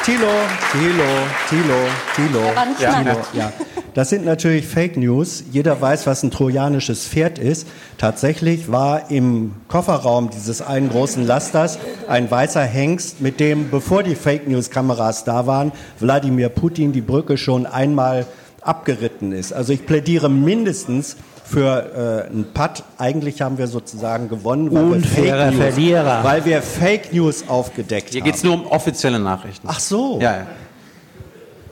Tilo, 0.05 0.25
Tilo, 0.71 1.03
Tilo, 1.49 1.75
Tilo. 2.15 2.39
Ja. 2.79 2.93
Tilo, 2.93 3.17
ja. 3.33 3.51
Das 3.93 4.07
sind 4.07 4.23
natürlich 4.23 4.65
Fake 4.65 4.95
News. 4.95 5.43
Jeder 5.51 5.81
weiß, 5.81 6.07
was 6.07 6.23
ein 6.23 6.31
trojanisches 6.31 7.05
Pferd 7.05 7.39
ist. 7.39 7.67
Tatsächlich 7.97 8.71
war 8.71 9.11
im 9.11 9.53
Kofferraum 9.67 10.29
dieses 10.29 10.61
einen 10.61 10.87
großen 10.87 11.27
Lasters 11.27 11.77
ein 12.07 12.31
weißer 12.31 12.63
Hengst, 12.63 13.19
mit 13.19 13.41
dem, 13.41 13.69
bevor 13.69 14.01
die 14.01 14.15
Fake 14.15 14.47
News 14.47 14.69
Kameras 14.69 15.25
da 15.25 15.45
waren, 15.45 15.73
Wladimir 15.99 16.47
Putin 16.47 16.93
die 16.93 17.01
Brücke 17.01 17.37
schon 17.37 17.65
einmal 17.65 18.25
abgeritten 18.61 19.33
ist. 19.33 19.51
Also 19.51 19.73
ich 19.73 19.85
plädiere 19.85 20.29
mindestens 20.29 21.17
für 21.49 22.25
äh, 22.27 22.29
einen 22.31 22.45
Putt. 22.53 22.83
Eigentlich 22.97 23.41
haben 23.41 23.57
wir 23.57 23.67
sozusagen 23.67 24.29
gewonnen, 24.29 24.71
weil 24.73 24.83
Unfairer 24.83 25.51
wir 25.51 25.51
Fake 25.51 25.53
News, 25.57 25.73
Verlierer. 25.73 26.23
weil 26.23 26.45
wir 26.45 26.61
Fake 26.61 27.13
News 27.13 27.43
aufgedeckt 27.47 28.09
Hier 28.11 28.21
haben. 28.21 28.25
geht 28.25 28.35
es 28.35 28.43
nur 28.43 28.53
um 28.53 28.67
offizielle 28.67 29.19
Nachrichten. 29.19 29.67
Ach 29.69 29.79
so. 29.79 30.19
Ja, 30.21 30.37
ja. 30.37 30.47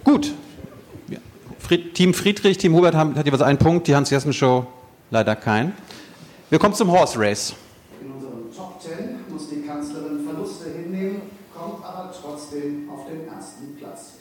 Gut. 0.04 0.34
Ja. 1.10 1.20
Fried, 1.60 1.94
Team 1.94 2.14
Friedrich, 2.14 2.58
Team 2.58 2.74
Hubert 2.74 2.96
haben, 2.96 3.16
hat 3.16 3.26
jeweils 3.26 3.42
einen 3.44 3.60
Punkt, 3.60 3.88
die 3.88 3.96
Hans-Jessen-Show 3.96 4.66
leider 5.12 5.36
keinen. 5.36 5.74
Wir 6.50 6.58
kommen 6.60 6.74
zum 6.74 6.92
Horse 6.92 7.20
Race. 7.20 7.54
In 8.02 8.12
unseren 8.14 8.56
Top 8.56 8.82
10 8.82 8.92
muss 9.32 9.50
die 9.50 9.62
Kanzlerin 9.68 10.24
Verluste 10.26 10.66
hinnehmen, 10.72 11.22
kommt 11.56 11.84
aber 11.86 12.12
trotzdem 12.20 12.90
auf 12.90 13.02
den 13.08 13.28
ersten 13.28 13.76
Platz. 13.78 14.14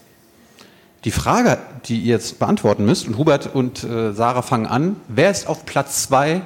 Die 1.07 1.13
Frage, 1.13 1.59
die 1.85 2.01
ihr 2.01 2.17
jetzt 2.17 2.41
beantworten 2.41 2.85
müsst, 2.85 3.07
und 3.07 3.17
Hubert 3.17 3.55
und 3.55 3.85
äh, 3.85 4.13
Sarah 4.13 4.43
fangen 4.43 4.67
an, 4.67 4.97
wer 5.07 5.31
ist 5.31 5.47
auf 5.47 5.65
Platz 5.65 6.03
zwei 6.03 6.43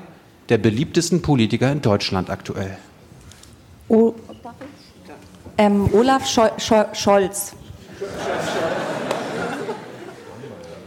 der 0.51 0.59
beliebtesten 0.59 1.23
Politiker 1.23 1.73
in 1.73 1.81
Deutschland 1.81 2.29
aktuell? 2.29 2.77
O 3.89 4.15
ähm, 5.57 5.89
Olaf 5.95 6.29
Schol 6.29 6.51
Schol 6.59 6.87
Scholz. 6.93 7.55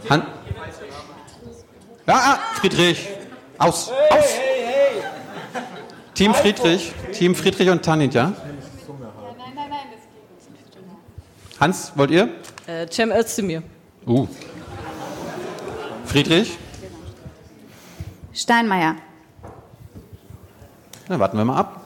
Han 0.07 0.21
ja, 2.05 2.13
ah, 2.15 2.39
Friedrich. 2.59 3.09
Aus. 3.57 3.89
Aus. 3.89 4.25
Team 6.13 6.35
Friedrich. 6.35 6.93
Team 7.13 7.33
Friedrich 7.33 7.69
und 7.71 7.83
Tanit, 7.83 8.13
ja? 8.13 8.33
Hans, 11.59 11.93
wollt 11.95 12.11
ihr? 12.11 12.29
Äh, 12.67 12.87
Cem 12.89 13.11
Özdemir. 13.11 13.63
Uh. 14.05 14.27
Friedrich? 16.05 16.57
Steinmeier. 18.33 18.95
Dann 21.07 21.19
warten 21.19 21.37
wir 21.37 21.45
mal 21.45 21.57
ab. 21.57 21.82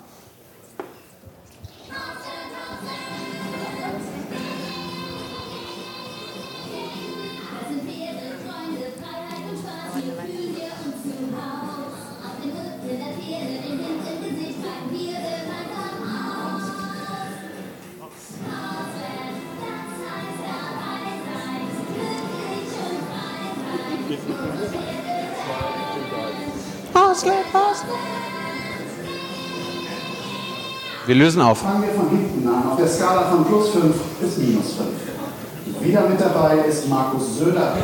Wir 31.08 31.16
lösen 31.16 31.42
auf. 31.42 31.60
Fangen 31.60 31.84
wir 31.84 31.94
von 31.94 32.10
hinten 32.10 32.46
an, 32.46 32.70
auf 32.70 32.78
der 32.78 32.88
Skala 32.88 33.32
von 33.32 33.46
plus 33.46 33.70
5 33.70 33.96
bis 34.20 34.38
minus 34.40 34.74
5. 34.76 35.82
Wieder 35.82 36.02
mit 36.02 36.20
dabei 36.20 36.58
ist 36.68 36.90
Markus 36.90 37.38
Söder. 37.40 37.78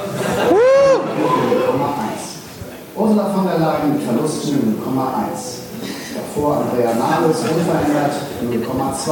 Uh! 0.51 0.99
0,1. 1.71 2.97
Ursula 2.97 3.29
von 3.33 3.45
der 3.45 3.59
Leyen 3.59 3.93
mit 3.93 4.03
Verlusten 4.03 4.75
0,1. 4.75 5.63
Davor 6.15 6.65
Andrea 6.67 6.93
Nahles 6.95 7.37
unverändert 7.37 8.11
0,2. 8.43 9.11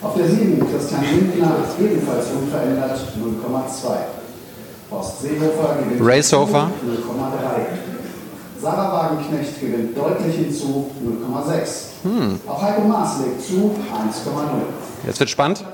Auf 0.00 0.14
der 0.14 0.28
7 0.28 0.64
Christian 0.70 1.02
Lindner 1.02 1.56
ebenfalls 1.80 2.26
unverändert 2.40 3.00
0,2. 3.18 4.92
Horst 4.92 5.22
Seehofer 5.22 5.76
gewinnt 5.82 6.00
Ray 6.00 6.22
Sofa. 6.22 6.70
0,3. 6.86 7.97
Sarah 8.60 8.92
Wagenknecht 8.92 9.60
gewinnt 9.60 9.96
deutlich 9.96 10.34
hinzu 10.34 10.90
0,6. 11.04 12.02
Hm. 12.02 12.40
Auch 12.46 12.62
Heiko 12.62 12.82
Maas 12.82 13.18
legt 13.20 13.40
zu 13.40 13.54
1,0. 13.54 15.06
Jetzt 15.06 15.20
wird 15.20 15.30
spannend. 15.30 15.64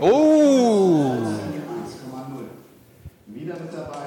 Oh! 0.00 1.16
Wieder 3.26 3.54
mit 3.54 3.72
dabei. 3.72 3.98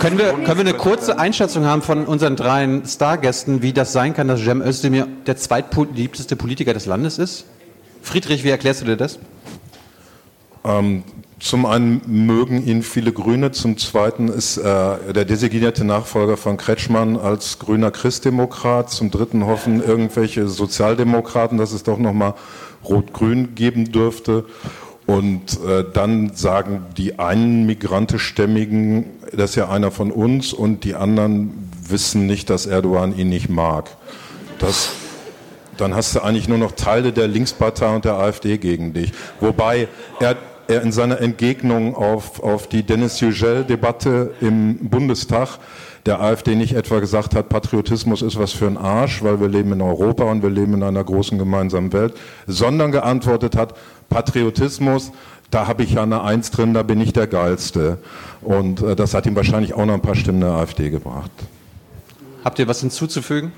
Können 0.00 0.18
wir, 0.18 0.32
können 0.32 0.46
wir 0.46 0.60
eine 0.60 0.74
kurze 0.74 1.18
Einschätzung 1.18 1.64
haben 1.64 1.82
von 1.82 2.06
unseren 2.06 2.36
drei 2.36 2.80
Stargästen, 2.84 3.62
wie 3.62 3.72
das 3.72 3.92
sein 3.92 4.14
kann, 4.14 4.28
dass 4.28 4.40
Cem 4.40 4.60
Özdemir 4.60 5.06
der 5.26 5.36
zweitbeliebteste 5.36 6.36
Politiker 6.36 6.74
des 6.74 6.86
Landes 6.86 7.18
ist? 7.18 7.44
Friedrich, 8.06 8.44
wie 8.44 8.50
erklärst 8.50 8.82
du 8.82 8.84
dir 8.84 8.96
das? 8.96 9.18
Ähm, 10.64 11.02
zum 11.40 11.66
einen 11.66 12.00
mögen 12.06 12.64
ihn 12.64 12.84
viele 12.84 13.12
Grüne, 13.12 13.50
zum 13.50 13.78
zweiten 13.78 14.28
ist 14.28 14.58
er 14.58 15.12
der 15.12 15.24
designierte 15.24 15.84
Nachfolger 15.84 16.36
von 16.36 16.56
Kretschmann 16.56 17.16
als 17.16 17.58
grüner 17.58 17.90
Christdemokrat, 17.90 18.90
zum 18.90 19.10
dritten 19.10 19.44
hoffen 19.44 19.82
irgendwelche 19.82 20.46
Sozialdemokraten, 20.46 21.58
dass 21.58 21.72
es 21.72 21.82
doch 21.82 21.98
nochmal 21.98 22.34
Rot-Grün 22.84 23.56
geben 23.56 23.90
dürfte. 23.90 24.44
Und 25.06 25.60
äh, 25.66 25.84
dann 25.92 26.36
sagen 26.36 26.86
die 26.96 27.18
einen 27.18 27.66
Migrantischstämmigen, 27.66 29.06
das 29.32 29.50
ist 29.50 29.56
ja 29.56 29.68
einer 29.68 29.90
von 29.90 30.12
uns, 30.12 30.52
und 30.52 30.84
die 30.84 30.94
anderen 30.94 31.70
wissen 31.88 32.26
nicht, 32.26 32.50
dass 32.50 32.66
Erdogan 32.66 33.18
ihn 33.18 33.30
nicht 33.30 33.48
mag. 33.48 33.90
Das, 34.60 34.90
dann 35.76 35.94
hast 35.94 36.14
du 36.14 36.20
eigentlich 36.20 36.48
nur 36.48 36.58
noch 36.58 36.72
Teile 36.72 37.12
der 37.12 37.28
Linkspartei 37.28 37.94
und 37.94 38.04
der 38.04 38.14
AfD 38.14 38.58
gegen 38.58 38.92
dich. 38.92 39.12
Wobei 39.40 39.88
er, 40.20 40.36
er 40.68 40.82
in 40.82 40.92
seiner 40.92 41.20
Entgegnung 41.20 41.94
auf, 41.94 42.42
auf 42.42 42.68
die 42.68 42.82
Dennis 42.82 43.20
Yücel-Debatte 43.20 44.32
im 44.40 44.88
Bundestag 44.88 45.58
der 46.06 46.20
AfD 46.20 46.54
nicht 46.54 46.74
etwa 46.74 47.00
gesagt 47.00 47.34
hat, 47.34 47.48
Patriotismus 47.48 48.22
ist 48.22 48.38
was 48.38 48.52
für 48.52 48.66
ein 48.66 48.76
Arsch, 48.76 49.22
weil 49.22 49.40
wir 49.40 49.48
leben 49.48 49.72
in 49.72 49.82
Europa 49.82 50.24
und 50.24 50.42
wir 50.42 50.50
leben 50.50 50.74
in 50.74 50.82
einer 50.84 51.02
großen 51.02 51.36
gemeinsamen 51.36 51.92
Welt, 51.92 52.14
sondern 52.46 52.92
geantwortet 52.92 53.56
hat, 53.56 53.74
Patriotismus, 54.08 55.10
da 55.50 55.66
habe 55.66 55.82
ich 55.82 55.94
ja 55.94 56.04
eine 56.04 56.22
Eins 56.22 56.50
drin, 56.50 56.74
da 56.74 56.82
bin 56.82 57.00
ich 57.00 57.12
der 57.12 57.26
Geilste. 57.26 57.98
Und 58.42 58.82
äh, 58.82 58.96
das 58.96 59.14
hat 59.14 59.26
ihm 59.26 59.36
wahrscheinlich 59.36 59.74
auch 59.74 59.84
noch 59.84 59.94
ein 59.94 60.00
paar 60.00 60.14
Stimmen 60.14 60.40
der 60.40 60.50
AfD 60.50 60.90
gebracht. 60.90 61.30
Habt 62.44 62.58
ihr 62.58 62.68
was 62.68 62.80
hinzuzufügen? 62.80 63.52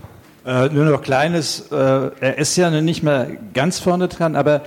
Äh, 0.48 0.70
nur 0.70 0.86
noch 0.86 1.02
Kleines. 1.02 1.70
Äh, 1.70 1.74
er 1.74 2.38
ist 2.38 2.56
ja 2.56 2.70
nicht 2.70 3.02
mehr 3.02 3.28
ganz 3.52 3.80
vorne 3.80 4.08
dran, 4.08 4.34
aber 4.34 4.62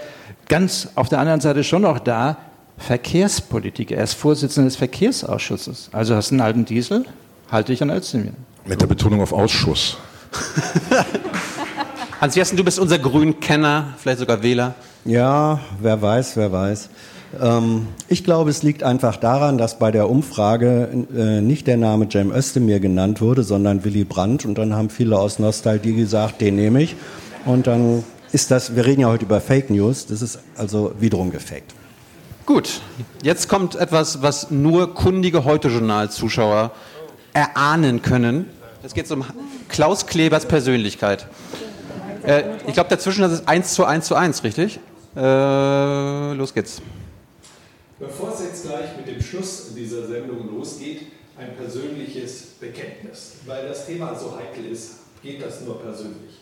ganz 0.48 0.90
auf 0.94 1.10
der 1.10 1.18
anderen 1.18 1.42
Seite 1.42 1.64
schon 1.64 1.82
noch 1.82 1.98
da. 1.98 2.38
Verkehrspolitik. 2.78 3.90
Er 3.90 4.04
ist 4.04 4.14
Vorsitzender 4.14 4.68
des 4.68 4.76
Verkehrsausschusses. 4.76 5.90
Also 5.92 6.16
hast 6.16 6.30
du 6.30 6.36
einen 6.36 6.42
alten 6.42 6.66
Diesel, 6.66 7.06
halte 7.52 7.74
ich 7.74 7.82
an 7.82 7.90
Özdemir. 7.90 8.34
Mit 8.64 8.80
der 8.80 8.86
Betonung 8.86 9.22
auf 9.22 9.34
Ausschuss. 9.34 9.98
Hans 12.22 12.36
Jessen, 12.36 12.58
du 12.58 12.64
bist 12.64 12.78
unser 12.78 13.00
Grün-Kenner, 13.00 13.96
vielleicht 13.98 14.20
sogar 14.20 14.44
Wähler. 14.44 14.76
Ja, 15.04 15.62
wer 15.80 16.00
weiß, 16.00 16.38
wer 16.38 16.52
weiß. 16.52 16.90
Ähm, 17.40 17.88
ich 18.08 18.24
glaube, 18.24 18.50
es 18.50 18.64
liegt 18.64 18.84
einfach 18.84 19.18
daran, 19.18 19.58
dass 19.58 19.80
bei 19.80 19.92
der 19.92 20.10
Umfrage 20.10 21.06
äh, 21.16 21.42
nicht 21.42 21.68
der 21.68 21.78
Name 21.78 22.08
Cem 22.10 22.32
Özdemir 22.32 22.80
genannt 22.80 23.22
wurde, 23.22 23.44
sondern 23.44 23.84
Willy 23.86 24.04
Brandt. 24.04 24.46
Und 24.46 24.58
dann 24.58 24.76
haben 24.76 24.90
viele 24.90 25.18
aus 25.18 25.40
Nostalgie 25.40 25.94
gesagt, 25.94 26.42
den 26.42 26.56
nehme 26.56 26.82
ich. 26.82 26.96
Und 27.46 27.68
dann 27.68 28.04
ist 28.32 28.52
das, 28.52 28.76
wir 28.76 28.86
reden 28.86 29.02
ja 29.02 29.08
heute 29.08 29.26
über 29.26 29.42
Fake 29.42 29.70
News, 29.70 30.06
das 30.06 30.22
ist 30.22 30.40
also 30.56 30.94
wiederum 31.00 31.32
gefaked. 31.32 31.74
Gut, 32.46 32.82
jetzt 33.24 33.48
kommt 33.48 33.76
etwas, 33.76 34.22
was 34.22 34.52
nur 34.52 34.94
kundige 34.94 35.44
Heute-Journal-Zuschauer 35.44 36.72
erahnen 37.34 38.02
können. 38.02 38.46
Es 38.84 38.94
geht 38.94 39.10
um 39.12 39.24
Klaus 39.70 40.08
Klebers 40.08 40.46
Persönlichkeit. 40.46 41.28
Äh, 42.24 42.44
ich 42.68 42.74
glaube, 42.74 42.90
dazwischen 42.90 43.24
ist 43.24 43.32
es 43.32 43.48
1 43.48 43.74
zu 43.74 43.86
1 43.86 44.06
zu 44.06 44.16
1, 44.16 44.44
richtig? 44.44 44.80
Äh, 45.16 46.34
los 46.34 46.54
geht's. 46.54 46.82
Bevor 48.02 48.34
es 48.34 48.42
jetzt 48.42 48.64
gleich 48.66 48.98
mit 48.98 49.08
dem 49.08 49.22
Schluss 49.22 49.76
dieser 49.76 50.08
Sendung 50.08 50.50
losgeht, 50.50 51.04
ein 51.38 51.56
persönliches 51.56 52.56
Bekenntnis. 52.60 53.34
Weil 53.46 53.68
das 53.68 53.86
Thema 53.86 54.16
so 54.16 54.36
heikel 54.36 54.66
ist, 54.72 55.02
geht 55.22 55.40
das 55.40 55.62
nur 55.62 55.80
persönlich. 55.80 56.40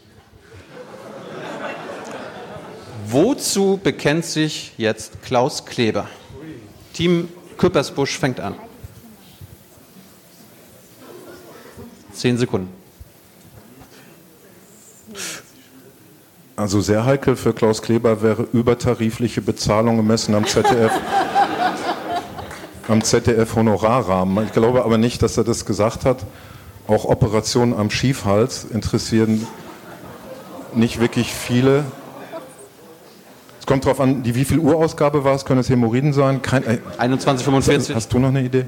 Wozu 3.07 3.77
bekennt 3.83 4.23
sich 4.23 4.71
jetzt 4.77 5.21
Klaus 5.21 5.65
Kleber? 5.65 6.07
Team 6.93 7.27
Küppersbusch 7.57 8.17
fängt 8.17 8.39
an. 8.39 8.55
Zehn 12.13 12.37
Sekunden. 12.37 12.71
Also 16.55 16.79
sehr 16.79 17.05
heikel 17.05 17.35
für 17.35 17.53
Klaus 17.53 17.81
Kleber 17.81 18.21
wäre 18.21 18.47
übertarifliche 18.53 19.41
Bezahlung 19.41 19.97
gemessen 19.97 20.35
am 20.35 20.45
ZDF. 20.45 20.91
am 22.89 23.03
ZDF 23.03 23.55
Honorarrahmen. 23.55 24.45
Ich 24.45 24.51
glaube 24.51 24.83
aber 24.83 24.97
nicht, 24.97 25.21
dass 25.21 25.37
er 25.37 25.43
das 25.43 25.65
gesagt 25.65 26.05
hat. 26.05 26.25
Auch 26.87 27.05
Operationen 27.05 27.73
am 27.73 27.91
Schiefhals 27.91 28.65
interessieren 28.65 29.45
nicht 30.73 30.99
wirklich 30.99 31.33
viele. 31.33 31.85
Es 33.59 33.65
kommt 33.65 33.85
darauf 33.85 33.99
an, 33.99 34.23
die 34.23 34.33
wie 34.35 34.45
viel 34.45 34.59
Urausgabe 34.59 35.23
war 35.23 35.35
es? 35.35 35.45
Können 35.45 35.59
es 35.59 35.69
Hämorrhoiden 35.69 36.13
sein? 36.13 36.41
Kein, 36.41 36.63
äh, 36.63 36.79
21,45. 36.97 37.93
Hast 37.93 38.11
du 38.11 38.19
noch 38.19 38.29
eine 38.29 38.43
Idee? 38.43 38.65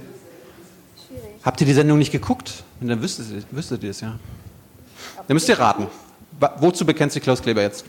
Habt 1.44 1.60
ihr 1.62 1.68
die 1.68 1.74
Sendung 1.74 1.98
nicht 1.98 2.12
geguckt? 2.12 2.64
Dann 2.80 3.02
wüsstet 3.02 3.26
ihr, 3.32 3.44
wüsstet 3.52 3.84
ihr 3.84 3.90
es 3.90 4.02
ja. 4.02 4.20
Dann 5.28 5.36
müsst 5.36 5.50
ihr 5.50 5.58
raten. 5.58 5.88
Wozu 6.58 6.86
bekennt 6.86 7.12
sich 7.12 7.24
Klaus 7.24 7.42
Kleber 7.42 7.62
jetzt? 7.62 7.86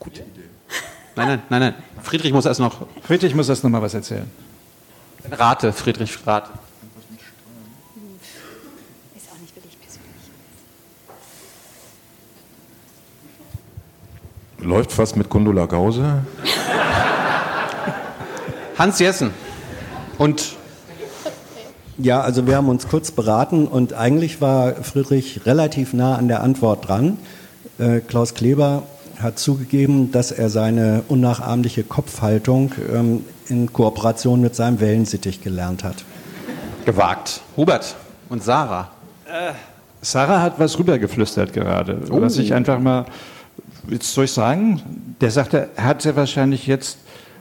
Gute 0.00 0.20
Idee. 0.20 0.48
Nein, 1.16 1.28
nein, 1.28 1.42
nein, 1.48 1.60
nein. 1.60 1.74
Friedrich 2.04 2.34
muss 2.34 2.44
erst 2.44 2.60
noch. 2.60 2.86
Friedrich 3.02 3.34
muss 3.34 3.48
erst 3.48 3.64
noch 3.64 3.70
mal 3.70 3.80
was 3.80 3.94
erzählen. 3.94 4.30
Rate, 5.30 5.72
Friedrich, 5.72 6.18
rate. 6.26 6.50
Läuft 14.58 14.92
fast 14.92 15.16
mit 15.16 15.30
Gundula 15.30 15.64
Gause. 15.64 16.24
Hans 18.78 18.98
Jessen. 18.98 19.30
Und 20.18 20.56
ja, 21.96 22.20
also 22.20 22.46
wir 22.46 22.56
haben 22.56 22.68
uns 22.68 22.86
kurz 22.86 23.12
beraten 23.12 23.66
und 23.66 23.94
eigentlich 23.94 24.42
war 24.42 24.74
Friedrich 24.74 25.46
relativ 25.46 25.94
nah 25.94 26.16
an 26.16 26.28
der 26.28 26.42
Antwort 26.42 26.86
dran. 26.86 27.18
Äh, 27.78 28.00
Klaus 28.00 28.34
Kleber 28.34 28.82
hat 29.20 29.38
zugegeben, 29.38 30.10
dass 30.12 30.30
er 30.32 30.48
seine 30.50 31.02
unnachahmliche 31.08 31.82
Kopfhaltung 31.84 32.72
ähm, 32.92 33.24
in 33.48 33.72
Kooperation 33.72 34.40
mit 34.40 34.54
seinem 34.54 34.80
Wellensittich 34.80 35.42
gelernt 35.42 35.84
hat. 35.84 36.04
gewagt. 36.84 37.40
Hubert 37.56 37.94
und 38.28 38.42
Sarah. 38.42 38.90
Sarah 40.02 40.42
hat 40.42 40.58
was 40.58 40.78
rübergeflüstert 40.78 41.52
gerade, 41.54 41.98
Oh. 42.10 42.20
was 42.20 42.36
ich 42.36 42.52
einfach 42.52 42.78
mal, 42.78 43.06
jetzt 43.88 44.12
soll 44.12 44.24
ich 44.26 44.32
sagen, 44.32 44.82
der 45.20 45.30
sagte, 45.30 45.70
er 45.76 45.84
hat 45.84 46.04
ja 46.04 46.14
wahrscheinlich 46.14 46.66
jetzt, 46.66 46.98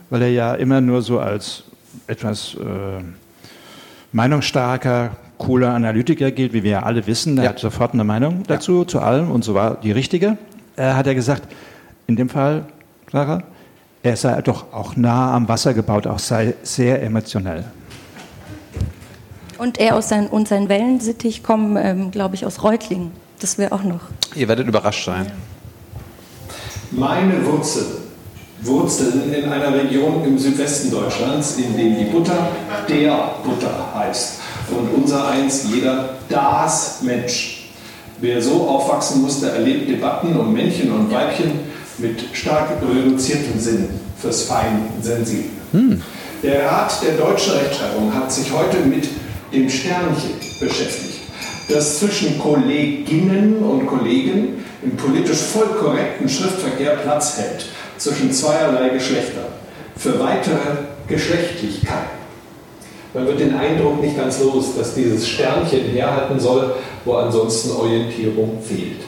weil 0.10 0.22
er 0.22 0.30
ja 0.32 0.54
immer 0.54 0.80
nur 0.80 1.02
so 1.02 1.20
als 1.20 1.64
etwas 2.08 2.56
äh, 2.56 3.04
meinungsstarker, 4.14 5.12
cooler 5.38 5.74
Analytiker 5.74 6.32
gilt, 6.32 6.54
wie 6.54 6.64
wir 6.64 6.72
ja 6.72 6.84
alle 6.84 7.06
wissen, 7.08 7.38
er 7.38 7.44
Ja. 7.46 7.50
hat 7.50 7.60
sofort 7.60 7.94
eine 7.94 8.04
Meinung 8.04 8.44
dazu, 8.48 8.86
zu 8.86 9.00
allem 9.00 9.30
und 9.32 9.44
so 9.44 9.54
war 9.56 9.76
die 9.76 9.92
richtige, 9.92 10.38
äh, 10.76 10.94
hat 10.94 11.08
er 11.08 11.16
gesagt, 11.16 11.44
in 12.08 12.16
dem 12.16 12.30
Fall, 12.30 12.66
Sarah, 13.12 13.44
er 14.02 14.18
sei 14.18 14.42
doch 14.42 14.74
auch 14.74 14.96
nah 14.96 15.34
am 15.34 15.48
Wasser 15.48 15.74
gebaut, 15.74 16.08
auch 16.08 16.20
sei 16.20 16.56
sehr 16.64 17.02
emotionell. 17.02 17.66
Und 19.58 19.80
er 19.80 19.96
aus 19.96 20.10
sein, 20.10 20.28
und 20.28 20.48
sein 20.48 20.68
Wellensittich 20.68 21.44
kommen, 21.44 21.78
ähm, 21.78 22.12
glaube 22.12 22.36
ich, 22.36 22.46
aus 22.46 22.64
Reutlingen. 22.64 23.12
Das 23.40 23.58
wäre 23.58 23.72
auch 23.72 23.84
noch. 23.84 24.02
Ihr 24.36 24.48
werdet 24.48 24.68
überrascht 24.68 25.06
sein. 25.06 25.32
Meine 26.92 27.46
Wurzeln 27.46 28.04
wurzeln 28.62 29.34
in 29.34 29.50
einer 29.50 29.74
Region 29.74 30.24
im 30.26 30.38
Südwesten 30.38 30.92
Deutschlands, 30.92 31.58
in 31.58 31.76
dem 31.76 31.98
die 31.98 32.06
Butter 32.06 32.48
der 32.88 33.36
Butter 33.44 33.94
heißt. 33.96 34.40
Und 34.72 35.02
unser 35.02 35.28
eins, 35.28 35.66
jeder 35.74 36.16
das 36.30 37.02
Mensch. 37.02 37.63
Wer 38.24 38.42
so 38.42 38.70
aufwachsen 38.70 39.22
musste, 39.22 39.50
erlebt 39.50 39.90
Debatten 39.90 40.34
um 40.38 40.54
Männchen 40.54 40.94
und 40.94 41.12
Weibchen 41.12 41.60
mit 41.98 42.24
stark 42.32 42.70
reduziertem 42.82 43.60
Sinn 43.60 43.90
fürs 44.18 44.44
Feinsensible. 44.44 45.50
Der 46.42 46.66
Rat 46.66 46.94
der 47.04 47.18
deutschen 47.18 47.52
Rechtschreibung 47.52 48.14
hat 48.16 48.32
sich 48.32 48.50
heute 48.54 48.78
mit 48.78 49.10
dem 49.54 49.70
Sternchen 49.70 50.36
beschäftigt, 50.58 51.20
das 51.68 52.00
zwischen 52.00 52.40
Kolleginnen 52.40 53.58
und 53.58 53.88
Kollegen 53.88 54.64
im 54.84 54.96
politisch 54.96 55.40
voll 55.40 55.68
korrekten 55.78 56.30
Schriftverkehr 56.30 56.92
Platz 56.92 57.40
hält, 57.40 57.66
zwischen 57.98 58.32
zweierlei 58.32 58.88
Geschlechter, 58.88 59.50
für 59.98 60.18
weitere 60.18 60.78
Geschlechtlichkeit. 61.10 62.23
Man 63.14 63.28
wird 63.28 63.40
den 63.40 63.56
Eindruck 63.56 64.02
nicht 64.02 64.18
ganz 64.18 64.40
los, 64.40 64.76
dass 64.76 64.96
dieses 64.96 65.28
Sternchen 65.28 65.82
herhalten 65.92 66.40
soll, 66.40 66.76
wo 67.06 67.14
ansonsten 67.16 67.72
Orientierung 67.72 68.60
fehlt. 68.62 69.02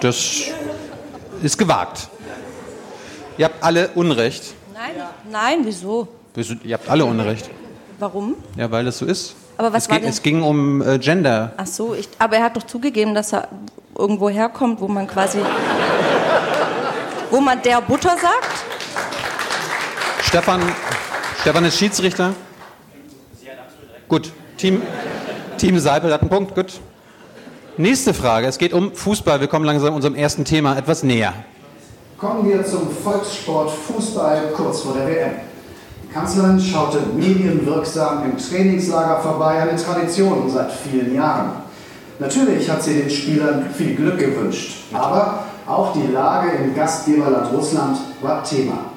Das 0.00 0.42
ist 1.42 1.58
gewagt. 1.58 2.08
Ihr 3.38 3.46
habt 3.46 3.62
alle 3.62 3.88
Unrecht. 3.94 4.54
Nein, 4.74 5.02
nein, 5.30 5.58
wieso? 5.64 6.08
Wieso- 6.34 6.54
Ihr 6.64 6.74
habt 6.74 6.88
alle 6.88 7.04
Unrecht. 7.04 7.48
Warum? 7.98 8.34
Ja, 8.56 8.70
weil 8.70 8.84
das 8.84 8.98
so 8.98 9.06
ist. 9.06 9.34
Aber 9.56 9.72
was 9.72 9.84
es, 9.84 9.88
war 9.90 9.96
ging, 9.96 10.02
denn- 10.04 10.10
es 10.12 10.22
ging 10.22 10.42
um 10.42 10.82
äh, 10.82 10.98
Gender. 10.98 11.52
Ach 11.56 11.66
so, 11.66 11.94
ich, 11.94 12.08
aber 12.18 12.36
er 12.36 12.44
hat 12.44 12.56
doch 12.56 12.64
zugegeben, 12.64 13.14
dass 13.14 13.32
er 13.32 13.48
irgendwo 13.96 14.28
herkommt, 14.28 14.80
wo 14.80 14.88
man 14.88 15.06
quasi, 15.06 15.38
wo 17.30 17.40
man 17.40 17.60
der 17.62 17.80
Butter 17.80 18.10
sagt. 18.10 18.64
Stefan, 20.32 20.62
Stefan 21.42 21.64
ist 21.66 21.78
Schiedsrichter. 21.78 22.32
Gut, 24.08 24.32
Team, 24.56 24.80
Team 25.58 25.78
Seipel 25.78 26.10
hat 26.10 26.22
einen 26.22 26.30
Punkt. 26.30 26.54
Gut. 26.54 26.80
Nächste 27.76 28.14
Frage. 28.14 28.46
Es 28.46 28.56
geht 28.56 28.72
um 28.72 28.94
Fußball. 28.94 29.42
Wir 29.42 29.48
kommen 29.48 29.66
langsam 29.66 29.94
unserem 29.94 30.14
ersten 30.14 30.46
Thema 30.46 30.78
etwas 30.78 31.02
näher. 31.02 31.34
Kommen 32.16 32.48
wir 32.48 32.64
zum 32.64 32.88
Volkssport 33.04 33.72
Fußball 33.72 34.54
kurz 34.56 34.80
vor 34.80 34.94
der 34.94 35.06
WM. 35.06 35.32
Die 36.02 36.14
Kanzlerin 36.14 36.58
schaute 36.58 37.00
medienwirksam 37.14 38.24
im 38.24 38.38
Trainingslager 38.38 39.20
vorbei, 39.20 39.60
eine 39.60 39.76
Tradition 39.76 40.48
seit 40.48 40.72
vielen 40.72 41.14
Jahren. 41.14 41.50
Natürlich 42.18 42.70
hat 42.70 42.82
sie 42.82 43.02
den 43.02 43.10
Spielern 43.10 43.66
viel 43.76 43.94
Glück 43.96 44.18
gewünscht, 44.18 44.84
aber 44.94 45.44
auch 45.66 45.92
die 45.92 46.10
Lage 46.10 46.52
im 46.52 46.74
Gastgeberland 46.74 47.52
Russland 47.52 47.98
war 48.22 48.42
Thema. 48.42 48.91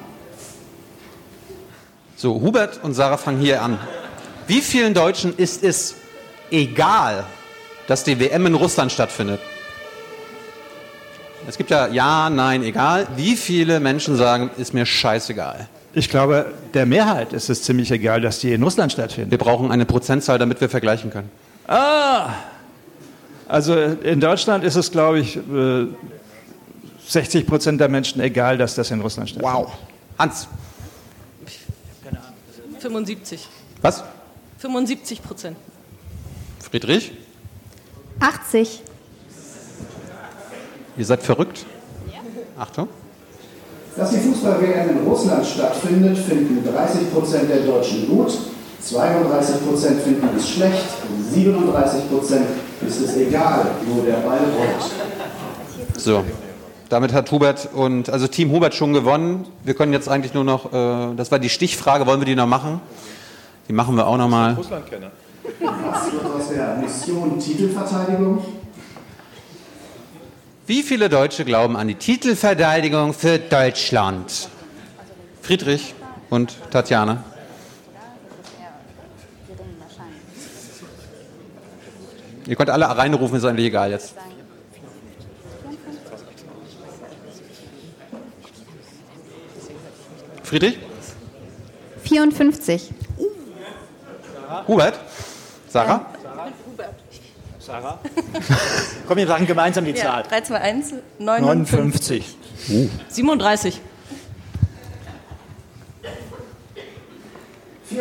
So, 2.18 2.40
Hubert 2.40 2.80
und 2.82 2.94
Sarah 2.94 3.18
fangen 3.18 3.40
hier 3.40 3.60
an. 3.60 3.78
Wie 4.46 4.62
vielen 4.62 4.94
Deutschen 4.94 5.36
ist 5.36 5.62
es 5.62 5.96
egal, 6.50 7.24
dass 7.88 8.04
die 8.04 8.18
WM 8.18 8.46
in 8.46 8.54
Russland 8.54 8.90
stattfindet? 8.90 9.38
Es 11.46 11.58
gibt 11.58 11.68
ja 11.68 11.88
ja, 11.88 12.30
nein, 12.30 12.62
egal. 12.62 13.06
Wie 13.16 13.36
viele 13.36 13.80
Menschen 13.80 14.16
sagen, 14.16 14.48
ist 14.56 14.72
mir 14.72 14.86
scheißegal? 14.86 15.68
Ich 15.92 16.08
glaube, 16.08 16.54
der 16.72 16.86
Mehrheit 16.86 17.34
ist 17.34 17.50
es 17.50 17.62
ziemlich 17.62 17.90
egal, 17.90 18.22
dass 18.22 18.38
die 18.38 18.52
in 18.52 18.62
Russland 18.62 18.92
stattfinden. 18.92 19.30
Wir 19.30 19.38
brauchen 19.38 19.70
eine 19.70 19.84
Prozentzahl, 19.84 20.38
damit 20.38 20.60
wir 20.62 20.70
vergleichen 20.70 21.10
können. 21.10 21.30
Ah! 21.68 22.30
Also 23.46 23.74
in 23.76 24.20
Deutschland 24.20 24.64
ist 24.64 24.76
es, 24.76 24.90
glaube 24.90 25.20
ich, 25.20 25.36
äh, 25.36 25.86
60 27.06 27.46
Prozent 27.46 27.78
der 27.78 27.90
Menschen 27.90 28.22
egal, 28.22 28.56
dass 28.56 28.74
das 28.74 28.90
in 28.90 29.02
Russland 29.02 29.28
stattfindet. 29.28 29.66
Wow. 29.66 29.72
Hans, 30.18 30.48
75. 32.90 33.48
was? 33.82 34.04
75 34.58 35.22
Prozent. 35.22 35.56
Friedrich? 36.70 37.12
80. 38.20 38.82
Ihr 40.96 41.04
seid 41.04 41.22
verrückt? 41.22 41.66
Achtung. 42.56 42.88
Dass 43.96 44.10
die 44.10 44.18
Fußball-WM 44.18 44.90
in 44.90 45.06
Russland 45.06 45.44
stattfindet, 45.46 46.16
finden 46.16 46.66
30% 46.66 47.46
der 47.46 47.60
Deutschen 47.66 48.08
gut, 48.08 48.32
32% 48.82 50.00
finden 50.00 50.28
es 50.36 50.48
schlecht 50.48 50.86
und 51.08 51.34
37% 51.34 52.40
ist 52.86 53.00
es 53.00 53.16
egal, 53.16 53.66
wo 53.86 54.02
der 54.02 54.16
Ball 54.16 54.38
rollt. 54.38 55.98
So. 55.98 56.24
Damit 56.88 57.12
hat 57.12 57.30
Hubert 57.32 57.68
und 57.72 58.10
also 58.10 58.28
Team 58.28 58.52
Hubert 58.52 58.74
schon 58.74 58.92
gewonnen. 58.92 59.46
Wir 59.64 59.74
können 59.74 59.92
jetzt 59.92 60.08
eigentlich 60.08 60.34
nur 60.34 60.44
noch, 60.44 60.72
äh, 60.72 61.14
das 61.16 61.32
war 61.32 61.38
die 61.40 61.48
Stichfrage, 61.48 62.06
wollen 62.06 62.20
wir 62.20 62.26
die 62.26 62.36
noch 62.36 62.46
machen? 62.46 62.80
Die 63.68 63.72
machen 63.72 63.96
wir 63.96 64.06
auch 64.06 64.16
noch 64.16 64.28
mal. 64.28 64.54
Russlandkenner. 64.54 65.10
Was 65.60 66.12
wird 66.12 66.24
aus 66.24 66.48
der 66.48 66.76
Mission 66.76 67.40
Titelverteidigung? 67.40 68.44
Wie 70.66 70.82
viele 70.82 71.08
Deutsche 71.08 71.44
glauben 71.44 71.76
an 71.76 71.88
die 71.88 71.94
Titelverteidigung 71.94 73.14
für 73.14 73.38
Deutschland? 73.38 74.48
Friedrich 75.42 75.94
und 76.30 76.56
Tatjana. 76.70 77.24
Ihr 82.46 82.54
könnt 82.54 82.70
alle 82.70 82.86
reinrufen, 82.86 83.38
ist 83.38 83.44
eigentlich 83.44 83.66
egal 83.66 83.90
jetzt. 83.90 84.14
Friedrich? 90.46 90.78
54. 92.04 92.90
Hubert? 94.68 94.94
Sarah? 95.68 96.06
Sarah? 97.58 97.98
Komm, 99.08 99.16
wir 99.16 99.26
sagen 99.26 99.44
gemeinsam 99.44 99.84
die 99.84 99.94
Zahl. 99.94 100.22
3, 100.22 100.40
2, 100.42 100.54
1, 100.60 100.94
59. 101.18 102.36
59. 102.68 102.96
37. 103.08 103.80
34% 107.90 107.96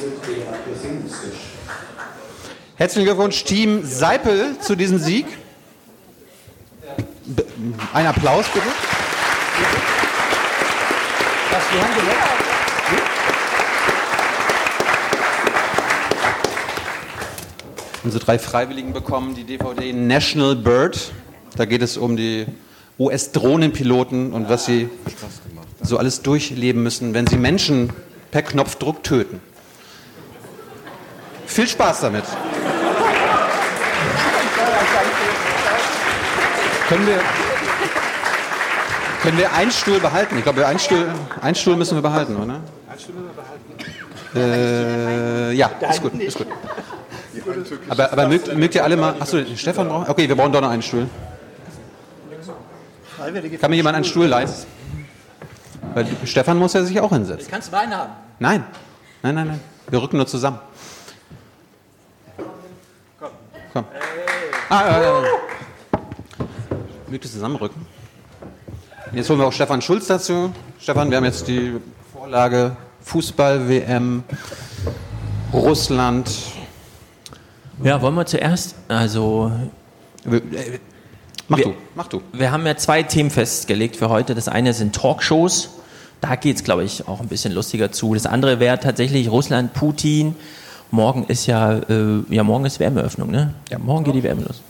sind 0.00 0.38
eher 0.38 0.52
pessimistisch. 0.52 1.38
Herzlichen 2.76 3.04
Glückwunsch, 3.04 3.44
Team 3.44 3.84
Seipel, 3.84 4.58
zu 4.58 4.74
diesem 4.74 4.98
Sieg. 4.98 5.26
Ein 7.92 8.06
Applaus 8.06 8.46
bitte. 8.52 8.66
Was, 11.50 11.72
wir 11.72 11.82
haben? 11.82 11.92
Unsere 18.04 18.24
drei 18.24 18.38
Freiwilligen 18.38 18.92
bekommen 18.92 19.34
die 19.34 19.42
DVD 19.42 19.92
National 19.92 20.54
Bird. 20.54 21.10
Da 21.56 21.64
geht 21.64 21.82
es 21.82 21.96
um 21.96 22.16
die 22.16 22.46
US-Drohnenpiloten 23.00 24.32
und 24.32 24.48
was 24.48 24.66
sie 24.66 24.88
so 25.82 25.98
alles 25.98 26.22
durchleben 26.22 26.84
müssen, 26.84 27.12
wenn 27.12 27.26
sie 27.26 27.36
Menschen 27.36 27.92
per 28.30 28.42
Knopfdruck 28.42 29.02
töten. 29.02 29.40
Viel 31.46 31.66
Spaß 31.66 32.02
damit. 32.02 32.24
Können 36.88 37.06
wir, 37.06 37.20
können 39.22 39.38
wir 39.38 39.52
einen 39.52 39.72
Stuhl 39.72 39.98
behalten? 39.98 40.36
Ich 40.38 40.44
glaube, 40.44 40.64
einen 40.66 40.78
Stuhl, 40.78 41.08
einen 41.40 41.54
Stuhl 41.56 41.76
müssen 41.76 41.96
wir 41.96 42.02
behalten, 42.02 42.36
oder? 42.36 42.60
Äh, 44.34 45.52
ja, 45.54 45.68
ist 45.90 46.00
gut, 46.02 46.14
ist 46.20 46.38
gut. 46.38 46.46
Aber, 47.88 48.12
aber 48.12 48.28
mögt, 48.28 48.54
mögt 48.56 48.74
ihr 48.76 48.84
alle 48.84 48.96
mal. 48.96 49.16
Achso, 49.18 49.38
Stefan 49.56 49.88
braucht. 49.88 50.08
Okay, 50.08 50.28
wir 50.28 50.36
brauchen 50.36 50.52
doch 50.52 50.60
noch 50.60 50.70
einen 50.70 50.82
Stuhl. 50.82 51.08
Kann 53.60 53.70
mir 53.70 53.76
jemand 53.76 53.96
einen 53.96 54.04
Stuhl 54.04 54.26
leihen? 54.26 54.48
Weil 55.94 56.06
Stefan 56.24 56.58
muss 56.58 56.74
ja 56.74 56.84
sich 56.84 57.00
auch 57.00 57.10
hinsetzen. 57.10 57.48
Kannst 57.50 57.68
du 57.68 57.72
Wein 57.72 57.96
haben? 57.96 58.12
Nein, 58.38 58.64
nein, 59.22 59.34
nein, 59.34 59.46
nein. 59.48 59.60
Wir 59.88 60.00
rücken 60.02 60.18
nur 60.18 60.26
zusammen. 60.26 60.60
Komm. 63.72 63.84
Ah, 64.68 65.00
ja, 65.02 65.22
ihr 67.12 67.20
zusammenrücken? 67.20 67.86
Jetzt 69.12 69.30
holen 69.30 69.38
wir 69.38 69.46
auch 69.46 69.52
Stefan 69.52 69.80
Schulz 69.80 70.08
dazu. 70.08 70.52
Stefan, 70.80 71.10
wir 71.10 71.18
haben 71.18 71.24
jetzt 71.24 71.46
die 71.46 71.74
Vorlage 72.12 72.76
Fußball-WM, 73.02 74.24
Russland. 75.52 76.30
Ja, 77.82 78.02
wollen 78.02 78.14
wir 78.14 78.26
zuerst, 78.26 78.74
also... 78.88 79.52
Mach 81.48 81.58
wir, 81.58 81.64
du, 81.64 81.74
mach 81.94 82.08
du. 82.08 82.22
Wir 82.32 82.50
haben 82.50 82.66
ja 82.66 82.76
zwei 82.76 83.04
Themen 83.04 83.30
festgelegt 83.30 83.94
für 83.94 84.08
heute. 84.08 84.34
Das 84.34 84.48
eine 84.48 84.72
sind 84.72 84.96
Talkshows. 84.96 85.70
Da 86.20 86.34
geht 86.34 86.56
es, 86.56 86.64
glaube 86.64 86.82
ich, 86.82 87.06
auch 87.06 87.20
ein 87.20 87.28
bisschen 87.28 87.52
lustiger 87.52 87.92
zu. 87.92 88.14
Das 88.14 88.26
andere 88.26 88.58
wäre 88.58 88.80
tatsächlich 88.80 89.30
Russland, 89.30 89.72
Putin. 89.72 90.34
Morgen 90.90 91.24
ist 91.28 91.46
ja, 91.46 91.74
äh, 91.74 92.24
ja 92.28 92.42
morgen 92.42 92.64
ist 92.64 92.80
WM-Eröffnung, 92.80 93.30
ne? 93.30 93.54
Ja, 93.70 93.78
morgen 93.78 94.02
geht 94.04 94.16
die 94.16 94.24
WM 94.24 94.42
los. 94.42 94.60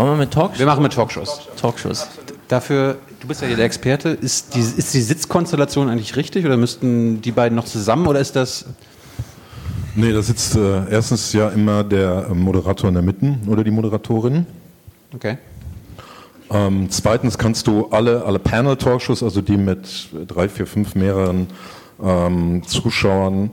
Wollen 0.00 0.12
wir 0.12 0.16
mit 0.16 0.30
Talkshows? 0.30 0.58
Wir 0.58 0.64
machen 0.64 0.82
mit 0.82 0.94
Talkshows. 0.94 1.48
Talkshows. 1.60 2.08
Dafür, 2.48 2.96
du 3.20 3.28
bist 3.28 3.42
ja 3.42 3.48
hier 3.48 3.56
der 3.56 3.66
Experte, 3.66 4.08
ist 4.08 4.54
die, 4.54 4.60
ist 4.60 4.94
die 4.94 5.02
Sitzkonstellation 5.02 5.90
eigentlich 5.90 6.16
richtig 6.16 6.46
oder 6.46 6.56
müssten 6.56 7.20
die 7.20 7.32
beiden 7.32 7.54
noch 7.54 7.66
zusammen 7.66 8.06
oder 8.06 8.18
ist 8.18 8.34
das. 8.34 8.64
Nee, 9.94 10.10
da 10.10 10.22
sitzt 10.22 10.56
äh, 10.56 10.90
erstens 10.90 11.34
ja 11.34 11.50
immer 11.50 11.84
der 11.84 12.28
äh, 12.30 12.34
Moderator 12.34 12.88
in 12.88 12.94
der 12.94 13.02
Mitte 13.02 13.34
oder 13.46 13.62
die 13.62 13.70
Moderatorin. 13.70 14.46
Okay. 15.14 15.36
Ähm, 16.50 16.86
zweitens 16.88 17.36
kannst 17.36 17.66
du 17.66 17.88
alle, 17.90 18.24
alle 18.24 18.38
Panel-Talkshows, 18.38 19.22
also 19.22 19.42
die 19.42 19.58
mit 19.58 20.08
drei, 20.26 20.48
vier, 20.48 20.66
fünf 20.66 20.94
mehreren 20.94 21.46
ähm, 22.02 22.62
Zuschauern, 22.66 23.50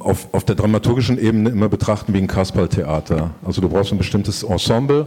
auf, 0.00 0.28
auf 0.32 0.44
der 0.44 0.56
dramaturgischen 0.56 1.18
Ebene 1.18 1.50
immer 1.50 1.68
betrachten 1.68 2.12
wie 2.12 2.18
ein 2.18 2.26
Kasperltheater. 2.26 3.30
Also 3.44 3.60
du 3.60 3.68
brauchst 3.68 3.92
ein 3.92 3.98
bestimmtes 3.98 4.42
Ensemble, 4.42 5.06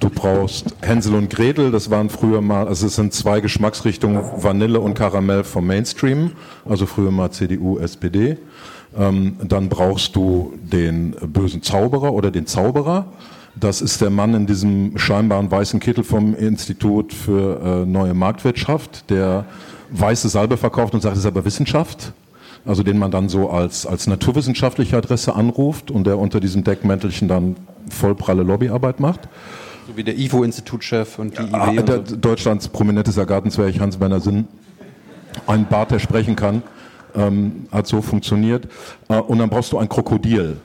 du 0.00 0.10
brauchst 0.10 0.74
Hänsel 0.80 1.14
und 1.14 1.30
Gretel, 1.30 1.70
das 1.70 1.90
waren 1.90 2.08
früher 2.08 2.40
mal, 2.40 2.68
also 2.68 2.86
es 2.86 2.96
sind 2.96 3.12
zwei 3.12 3.40
Geschmacksrichtungen, 3.40 4.22
Vanille 4.36 4.80
und 4.80 4.94
Karamell 4.94 5.44
vom 5.44 5.66
Mainstream, 5.66 6.32
also 6.64 6.86
früher 6.86 7.10
mal 7.10 7.30
CDU, 7.30 7.78
SPD. 7.78 8.38
Ähm, 8.96 9.36
dann 9.42 9.68
brauchst 9.68 10.14
du 10.14 10.52
den 10.62 11.16
bösen 11.26 11.62
Zauberer 11.62 12.12
oder 12.12 12.30
den 12.30 12.46
Zauberer. 12.46 13.06
Das 13.54 13.80
ist 13.82 14.00
der 14.00 14.10
Mann 14.10 14.34
in 14.34 14.46
diesem 14.46 14.96
scheinbaren 14.98 15.50
weißen 15.50 15.80
Kittel 15.80 16.04
vom 16.04 16.34
Institut 16.34 17.12
für 17.12 17.60
äh, 17.82 17.86
neue 17.86 18.14
Marktwirtschaft, 18.14 19.10
der 19.10 19.46
weiße 19.90 20.28
Salbe 20.28 20.56
verkauft 20.56 20.94
und 20.94 21.00
sagt, 21.00 21.16
es 21.16 21.20
ist 21.20 21.26
aber 21.26 21.44
Wissenschaft 21.44 22.12
also 22.64 22.82
den 22.82 22.98
man 22.98 23.10
dann 23.10 23.28
so 23.28 23.50
als, 23.50 23.86
als 23.86 24.06
naturwissenschaftliche 24.06 24.96
Adresse 24.96 25.34
anruft 25.34 25.90
und 25.90 26.06
der 26.06 26.18
unter 26.18 26.40
diesem 26.40 26.64
Deckmäntelchen 26.64 27.28
dann 27.28 27.56
vollpralle 27.90 28.42
Lobbyarbeit 28.42 29.00
macht. 29.00 29.20
So 29.88 29.96
wie 29.96 30.04
der 30.04 30.16
IFO-Institutchef 30.16 31.18
und 31.18 31.36
die 31.38 31.52
Ah, 31.52 31.70
IW. 31.72 31.80
Und 31.80 31.88
der, 31.88 32.06
so. 32.06 32.16
Deutschlands 32.16 32.68
prominentester 32.68 33.26
Gartenzwerg 33.26 33.78
Hans-Werner 33.80 34.20
Sinn, 34.20 34.46
ein 35.46 35.66
Bart, 35.66 35.90
der 35.90 35.98
sprechen 35.98 36.36
kann, 36.36 36.62
ähm, 37.16 37.66
hat 37.72 37.86
so 37.86 38.00
funktioniert. 38.00 38.68
Äh, 39.08 39.16
und 39.16 39.38
dann 39.38 39.50
brauchst 39.50 39.72
du 39.72 39.78
ein 39.78 39.88
Krokodil. 39.88 40.58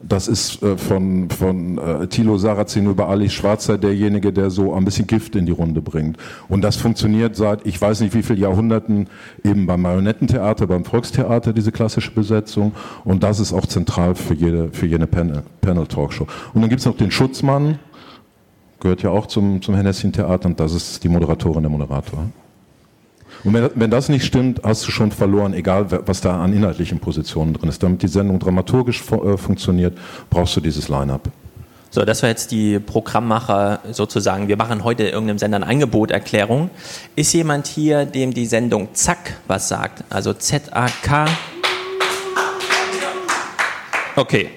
Das 0.00 0.28
ist 0.28 0.62
äh, 0.62 0.76
von, 0.76 1.28
von 1.28 1.78
äh, 1.78 2.06
Thilo 2.06 2.38
Sarrazin 2.38 2.86
über 2.86 3.08
Ali 3.08 3.28
Schwarzer 3.28 3.78
derjenige, 3.78 4.32
der 4.32 4.48
so 4.50 4.72
ein 4.72 4.84
bisschen 4.84 5.08
Gift 5.08 5.34
in 5.34 5.44
die 5.44 5.52
Runde 5.52 5.82
bringt. 5.82 6.18
Und 6.48 6.62
das 6.62 6.76
funktioniert 6.76 7.34
seit, 7.34 7.66
ich 7.66 7.80
weiß 7.80 8.00
nicht 8.00 8.14
wie 8.14 8.22
viele 8.22 8.38
Jahrhunderten, 8.38 9.08
eben 9.42 9.66
beim 9.66 9.82
Marionettentheater, 9.82 10.68
beim 10.68 10.84
Volkstheater, 10.84 11.52
diese 11.52 11.72
klassische 11.72 12.12
Besetzung. 12.12 12.72
Und 13.04 13.24
das 13.24 13.40
ist 13.40 13.52
auch 13.52 13.66
zentral 13.66 14.14
für 14.14 14.34
jede, 14.34 14.70
für 14.70 14.86
jede 14.86 15.08
Panel- 15.08 15.42
Panel-Talkshow. 15.62 16.28
Und 16.54 16.60
dann 16.60 16.70
gibt's 16.70 16.86
noch 16.86 16.96
den 16.96 17.10
Schutzmann, 17.10 17.80
gehört 18.78 19.02
ja 19.02 19.10
auch 19.10 19.26
zum, 19.26 19.60
zum 19.62 19.74
Hennessy-Theater, 19.74 20.48
und 20.48 20.60
das 20.60 20.74
ist 20.74 21.02
die 21.02 21.08
Moderatorin, 21.08 21.62
der 21.62 21.70
Moderator. 21.70 22.26
Und 23.44 23.54
wenn, 23.54 23.70
wenn 23.74 23.90
das 23.90 24.08
nicht 24.08 24.24
stimmt, 24.24 24.60
hast 24.64 24.86
du 24.86 24.90
schon 24.90 25.12
verloren, 25.12 25.54
egal 25.54 25.86
was 26.06 26.20
da 26.20 26.42
an 26.42 26.52
inhaltlichen 26.52 26.98
Positionen 26.98 27.54
drin 27.54 27.68
ist. 27.68 27.82
Damit 27.82 28.02
die 28.02 28.08
Sendung 28.08 28.38
dramaturgisch 28.38 29.02
fu- 29.02 29.22
äh, 29.24 29.36
funktioniert, 29.38 29.96
brauchst 30.30 30.56
du 30.56 30.60
dieses 30.60 30.88
Line-up. 30.88 31.28
So, 31.90 32.04
das 32.04 32.22
war 32.22 32.28
jetzt 32.28 32.50
die 32.50 32.78
Programmmacher 32.78 33.78
sozusagen. 33.92 34.48
Wir 34.48 34.56
machen 34.58 34.84
heute 34.84 35.04
irgendeinem 35.04 35.38
Sender 35.38 35.56
eine 35.56 35.66
Angeboterklärung. 35.66 36.68
Ist 37.16 37.32
jemand 37.32 37.66
hier, 37.66 38.04
dem 38.04 38.34
die 38.34 38.44
Sendung 38.44 38.88
Zack 38.92 39.34
was 39.46 39.68
sagt? 39.68 40.04
Also 40.10 40.34
Z-A-K. 40.34 41.24
Okay. 44.16 44.50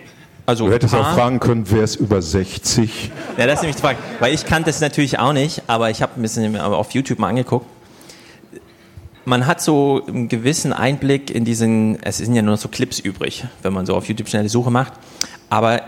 Also 0.46 0.66
Du 0.66 0.74
hättest 0.74 0.96
auch 0.96 1.14
fragen 1.14 1.40
können, 1.40 1.66
wer 1.70 1.84
ist 1.84 1.96
über 1.98 2.22
60? 2.22 3.12
Ja, 3.38 3.46
das 3.46 3.56
ist 3.56 3.62
nämlich 3.62 3.76
die 3.76 3.82
Frage. 3.82 4.00
Weil 4.20 4.34
ich 4.34 4.44
kannte 4.46 4.70
es 4.70 4.82
natürlich 4.82 5.20
auch 5.20 5.34
nicht, 5.34 5.62
aber 5.68 5.90
ich 5.92 6.02
habe 6.02 6.14
ein 6.18 6.22
bisschen 6.22 6.58
auf 6.60 6.92
YouTube 6.92 7.20
mal 7.20 7.30
angeguckt. 7.30 7.66
Man 9.26 9.46
hat 9.46 9.62
so 9.62 10.04
einen 10.08 10.30
gewissen 10.30 10.74
Einblick 10.74 11.30
in 11.30 11.46
diesen, 11.46 12.02
es 12.02 12.18
sind 12.18 12.34
ja 12.34 12.42
nur 12.42 12.54
noch 12.54 12.62
so 12.62 12.70
Clips 12.70 13.00
übrig, 13.00 13.46
wenn 13.62 13.74
man 13.74 13.86
so 13.86 13.96
auf 13.96 14.08
YouTube 14.08 14.28
schnell 14.28 14.42
eine 14.42 14.50
Suche 14.50 14.72
macht. 14.72 14.94
Aber 15.50 15.82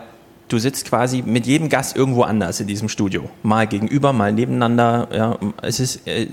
du 0.50 0.60
sitzt 0.60 0.86
quasi 0.86 1.24
mit 1.26 1.48
jedem 1.48 1.70
Gast 1.70 1.96
irgendwo 1.96 2.24
anders 2.24 2.60
in 2.60 2.68
diesem 2.68 2.90
Studio. 2.90 3.30
Mal 3.42 3.68
gegenüber, 3.68 4.14
mal 4.14 4.32
nebeneinander. 4.32 5.08
Ja, 5.12 5.40
es 5.62 5.80
ist 5.80 6.08
äh, 6.08 6.28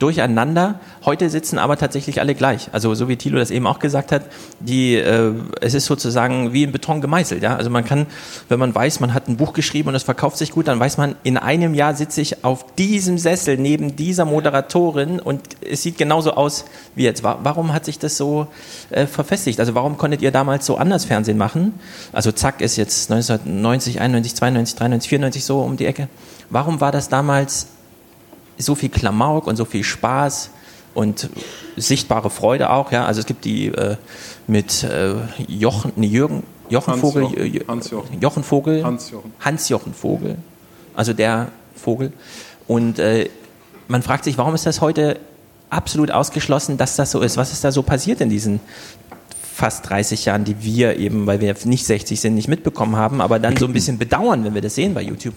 durcheinander. 0.00 0.80
Heute 1.04 1.30
sitzen 1.30 1.58
aber 1.58 1.76
tatsächlich 1.76 2.20
alle 2.20 2.34
gleich. 2.34 2.68
Also 2.72 2.94
so 2.94 3.08
wie 3.08 3.16
Thilo 3.16 3.38
das 3.38 3.50
eben 3.50 3.66
auch 3.66 3.78
gesagt 3.78 4.10
hat, 4.12 4.22
die, 4.58 4.96
äh, 4.96 5.32
es 5.60 5.74
ist 5.74 5.86
sozusagen 5.86 6.52
wie 6.52 6.64
in 6.64 6.72
Beton 6.72 7.00
gemeißelt. 7.00 7.42
Ja? 7.42 7.54
Also 7.56 7.70
man 7.70 7.84
kann, 7.84 8.06
wenn 8.48 8.58
man 8.58 8.74
weiß, 8.74 9.00
man 9.00 9.14
hat 9.14 9.28
ein 9.28 9.36
Buch 9.36 9.52
geschrieben 9.52 9.88
und 9.90 9.94
es 9.94 10.02
verkauft 10.02 10.38
sich 10.38 10.50
gut, 10.52 10.66
dann 10.68 10.80
weiß 10.80 10.96
man, 10.98 11.14
in 11.22 11.36
einem 11.36 11.74
Jahr 11.74 11.94
sitze 11.94 12.20
ich 12.20 12.44
auf 12.44 12.66
diesem 12.74 13.18
Sessel 13.18 13.56
neben 13.56 13.94
dieser 13.94 14.24
Moderatorin 14.24 15.20
und 15.20 15.40
es 15.70 15.82
sieht 15.82 15.98
genauso 15.98 16.32
aus 16.32 16.64
wie 16.94 17.04
jetzt. 17.04 17.22
Wa- 17.22 17.38
Warum 17.42 17.72
hat 17.72 17.84
sich 17.84 17.98
das 17.98 18.16
so 18.16 18.46
äh, 18.90 19.06
verfestigt? 19.06 19.60
Also 19.60 19.74
warum 19.74 19.96
konntet 19.98 20.22
ihr 20.22 20.30
damals 20.32 20.66
so 20.66 20.76
anders 20.76 21.04
Fernsehen 21.04 21.38
machen? 21.38 21.74
Also 22.12 22.32
Zack 22.32 22.60
ist 22.62 22.76
jetzt 22.76 23.10
1990, 23.12 24.00
91, 24.00 24.34
92, 24.34 24.76
93, 24.76 25.08
94 25.10 25.44
so 25.44 25.60
um 25.60 25.76
die 25.76 25.86
Ecke. 25.86 26.08
Warum 26.48 26.80
war 26.80 26.90
das 26.90 27.08
damals 27.08 27.66
so 28.60 28.74
viel 28.74 28.88
Klamauk 28.88 29.46
und 29.46 29.56
so 29.56 29.64
viel 29.64 29.84
Spaß 29.84 30.50
und 30.94 31.30
sichtbare 31.76 32.30
Freude 32.30 32.70
auch, 32.70 32.92
ja. 32.92 33.06
Also 33.06 33.20
es 33.20 33.26
gibt 33.26 33.44
die 33.44 33.66
äh, 33.66 33.96
mit 34.46 34.82
äh, 34.84 35.14
Jochen, 35.46 35.92
nee, 35.96 36.06
Jürgen, 36.06 36.42
Jochen 36.68 36.92
Hans 36.92 37.00
Vogel, 37.00 37.22
Jochen. 37.24 37.68
Hans 37.68 37.90
Jochen. 37.90 38.20
Jochen 38.20 38.44
Vogel, 38.44 38.84
Hans 38.84 39.10
Jochen. 39.10 39.32
Hans-Jochen 39.40 39.94
Vogel, 39.94 40.36
also 40.94 41.12
der 41.12 41.48
Vogel. 41.74 42.12
Und 42.66 42.98
äh, 42.98 43.28
man 43.88 44.02
fragt 44.02 44.24
sich, 44.24 44.38
warum 44.38 44.54
ist 44.54 44.66
das 44.66 44.80
heute 44.80 45.18
absolut 45.68 46.10
ausgeschlossen, 46.10 46.76
dass 46.76 46.96
das 46.96 47.10
so 47.10 47.20
ist? 47.20 47.36
Was 47.36 47.52
ist 47.52 47.64
da 47.64 47.72
so 47.72 47.82
passiert 47.82 48.20
in 48.20 48.28
diesen 48.28 48.60
fast 49.52 49.88
30 49.90 50.24
Jahren, 50.24 50.44
die 50.44 50.62
wir 50.62 50.96
eben, 50.96 51.26
weil 51.26 51.40
wir 51.40 51.54
nicht 51.64 51.84
60 51.84 52.20
sind, 52.20 52.34
nicht 52.34 52.48
mitbekommen 52.48 52.96
haben, 52.96 53.20
aber 53.20 53.38
dann 53.38 53.56
so 53.56 53.66
ein 53.66 53.72
bisschen 53.72 53.98
bedauern, 53.98 54.44
wenn 54.44 54.54
wir 54.54 54.62
das 54.62 54.74
sehen 54.74 54.94
bei 54.94 55.02
YouTube? 55.02 55.34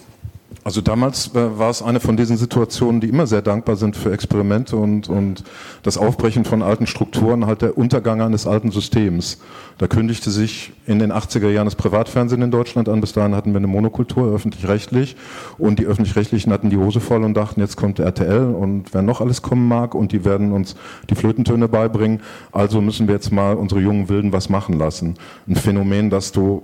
Also 0.62 0.80
damals 0.80 1.34
äh, 1.34 1.58
war 1.58 1.68
es 1.68 1.82
eine 1.82 2.00
von 2.00 2.16
diesen 2.16 2.36
Situationen, 2.36 3.00
die 3.00 3.08
immer 3.08 3.26
sehr 3.26 3.42
dankbar 3.42 3.76
sind 3.76 3.96
für 3.96 4.12
Experimente 4.12 4.76
und, 4.76 5.08
und 5.08 5.44
das 5.82 5.98
Aufbrechen 5.98 6.44
von 6.44 6.62
alten 6.62 6.86
Strukturen, 6.86 7.46
halt 7.46 7.62
der 7.62 7.76
Untergang 7.76 8.22
eines 8.22 8.46
alten 8.46 8.70
Systems. 8.70 9.40
Da 9.76 9.88
kündigte 9.88 10.30
sich 10.30 10.72
in 10.86 11.00
den 11.00 11.12
80er 11.12 11.50
Jahren 11.50 11.66
das 11.66 11.74
Privatfernsehen 11.74 12.40
in 12.40 12.50
Deutschland 12.50 12.88
an. 12.88 13.00
Bis 13.00 13.12
dahin 13.12 13.34
hatten 13.34 13.52
wir 13.52 13.58
eine 13.58 13.66
Monokultur, 13.66 14.32
öffentlich-rechtlich. 14.32 15.16
Und 15.58 15.80
die 15.80 15.86
Öffentlich-Rechtlichen 15.86 16.52
hatten 16.52 16.70
die 16.70 16.76
Hose 16.76 17.00
voll 17.00 17.24
und 17.24 17.34
dachten, 17.34 17.60
jetzt 17.60 17.76
kommt 17.76 17.98
RTL 17.98 18.54
und 18.54 18.94
wer 18.94 19.02
noch 19.02 19.20
alles 19.20 19.42
kommen 19.42 19.66
mag 19.66 19.94
und 19.94 20.12
die 20.12 20.24
werden 20.24 20.52
uns 20.52 20.76
die 21.10 21.14
Flötentöne 21.14 21.68
beibringen. 21.68 22.20
Also 22.52 22.80
müssen 22.80 23.08
wir 23.08 23.14
jetzt 23.14 23.32
mal 23.32 23.54
unsere 23.54 23.80
jungen 23.80 24.08
Wilden 24.08 24.32
was 24.32 24.48
machen 24.48 24.78
lassen. 24.78 25.16
Ein 25.48 25.56
Phänomen, 25.56 26.08
das 26.08 26.32
du 26.32 26.62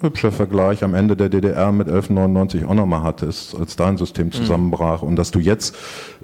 hübscher 0.00 0.30
Vergleich 0.30 0.84
am 0.84 0.94
Ende 0.94 1.16
der 1.16 1.28
DDR 1.28 1.72
mit 1.72 1.88
1199 1.88 2.64
auch 2.64 2.74
nochmal 2.74 3.02
hattest, 3.02 3.56
als 3.56 3.74
dein 3.74 3.96
System 3.96 4.30
zusammenbrach 4.30 5.02
und 5.02 5.16
dass 5.16 5.32
du 5.32 5.40
jetzt 5.40 5.76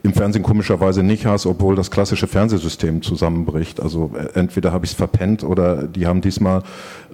im 0.05 0.13
Fernsehen 0.13 0.43
komischerweise 0.43 1.03
nicht 1.03 1.27
hast, 1.27 1.47
obwohl 1.47 1.75
das 1.75 1.91
klassische 1.91 2.27
Fernsehsystem 2.27 3.03
zusammenbricht. 3.03 3.81
Also 3.81 4.13
äh, 4.15 4.39
entweder 4.39 4.71
habe 4.71 4.85
ich 4.85 4.93
es 4.93 4.97
verpennt 4.97 5.43
oder 5.43 5.89
die 5.89 6.07
haben 6.07 6.21
diesmal 6.21 6.63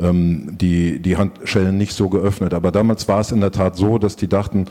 ähm, 0.01 0.49
die, 0.61 1.01
die 1.01 1.17
Handschellen 1.17 1.79
nicht 1.79 1.95
so 1.95 2.09
geöffnet. 2.09 2.53
Aber 2.53 2.73
damals 2.73 3.09
war 3.09 3.21
es 3.21 3.33
in 3.33 3.41
der 3.41 3.53
Tat 3.53 3.77
so, 3.77 3.99
dass 3.99 4.17
die 4.17 4.29
dachten, 4.29 4.67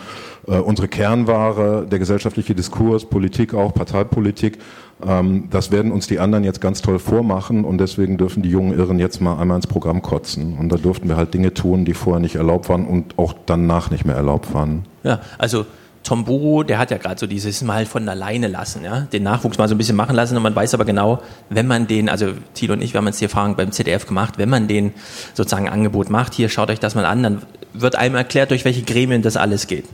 äh, 0.47 0.57
unsere 0.57 0.89
Kernware, 0.89 1.87
der 1.89 1.97
gesellschaftliche 1.97 2.53
Diskurs, 2.53 3.05
Politik 3.05 3.53
auch, 3.53 3.73
Parteipolitik, 3.73 4.59
das 5.01 5.71
werden 5.71 5.93
uns 5.93 6.07
die 6.07 6.19
anderen 6.19 6.43
jetzt 6.43 6.59
ganz 6.59 6.81
toll 6.81 6.99
vormachen 6.99 7.63
und 7.63 7.77
deswegen 7.77 8.17
dürfen 8.17 8.43
die 8.43 8.49
jungen 8.49 8.77
Irren 8.77 8.99
jetzt 8.99 9.21
mal 9.21 9.39
einmal 9.39 9.55
ins 9.55 9.67
Programm 9.67 10.01
kotzen. 10.01 10.57
Und 10.57 10.69
da 10.69 10.75
durften 10.75 11.07
wir 11.07 11.15
halt 11.15 11.33
Dinge 11.33 11.53
tun, 11.53 11.85
die 11.85 11.93
vorher 11.93 12.19
nicht 12.19 12.35
erlaubt 12.35 12.67
waren 12.67 12.85
und 12.85 13.17
auch 13.17 13.33
danach 13.45 13.91
nicht 13.91 14.03
mehr 14.03 14.15
erlaubt 14.15 14.53
waren. 14.53 14.83
Ja, 15.03 15.21
also 15.37 15.65
Tom 16.03 16.25
Buro, 16.25 16.63
der 16.63 16.79
hat 16.79 16.91
ja 16.91 16.97
gerade 16.97 17.19
so 17.19 17.27
dieses 17.27 17.61
Mal 17.61 17.85
von 17.85 18.07
alleine 18.09 18.47
lassen, 18.47 18.83
ja, 18.83 19.01
den 19.01 19.23
Nachwuchs 19.23 19.57
mal 19.57 19.67
so 19.67 19.75
ein 19.75 19.77
bisschen 19.77 19.95
machen 19.95 20.15
lassen 20.15 20.35
und 20.35 20.43
man 20.43 20.55
weiß 20.55 20.73
aber 20.73 20.85
genau, 20.85 21.21
wenn 21.49 21.67
man 21.67 21.87
den, 21.87 22.09
also 22.09 22.33
Thilo 22.53 22.73
und 22.73 22.81
ich, 22.81 22.93
wir 22.93 22.99
haben 22.99 23.07
jetzt 23.07 23.19
die 23.19 23.25
Erfahrung 23.25 23.55
beim 23.55 23.71
ZDF 23.71 24.05
gemacht, 24.07 24.37
wenn 24.37 24.49
man 24.49 24.67
den 24.67 24.93
sozusagen 25.33 25.67
ein 25.67 25.73
Angebot 25.73 26.09
macht, 26.09 26.33
hier 26.33 26.49
schaut 26.49 26.69
euch 26.69 26.79
das 26.79 26.95
mal 26.95 27.05
an, 27.05 27.23
dann 27.23 27.41
wird 27.73 27.95
einem 27.95 28.15
erklärt, 28.15 28.51
durch 28.51 28.65
welche 28.65 28.81
Gremien 28.81 29.21
das 29.21 29.37
alles 29.37 29.67
geht. 29.67 29.85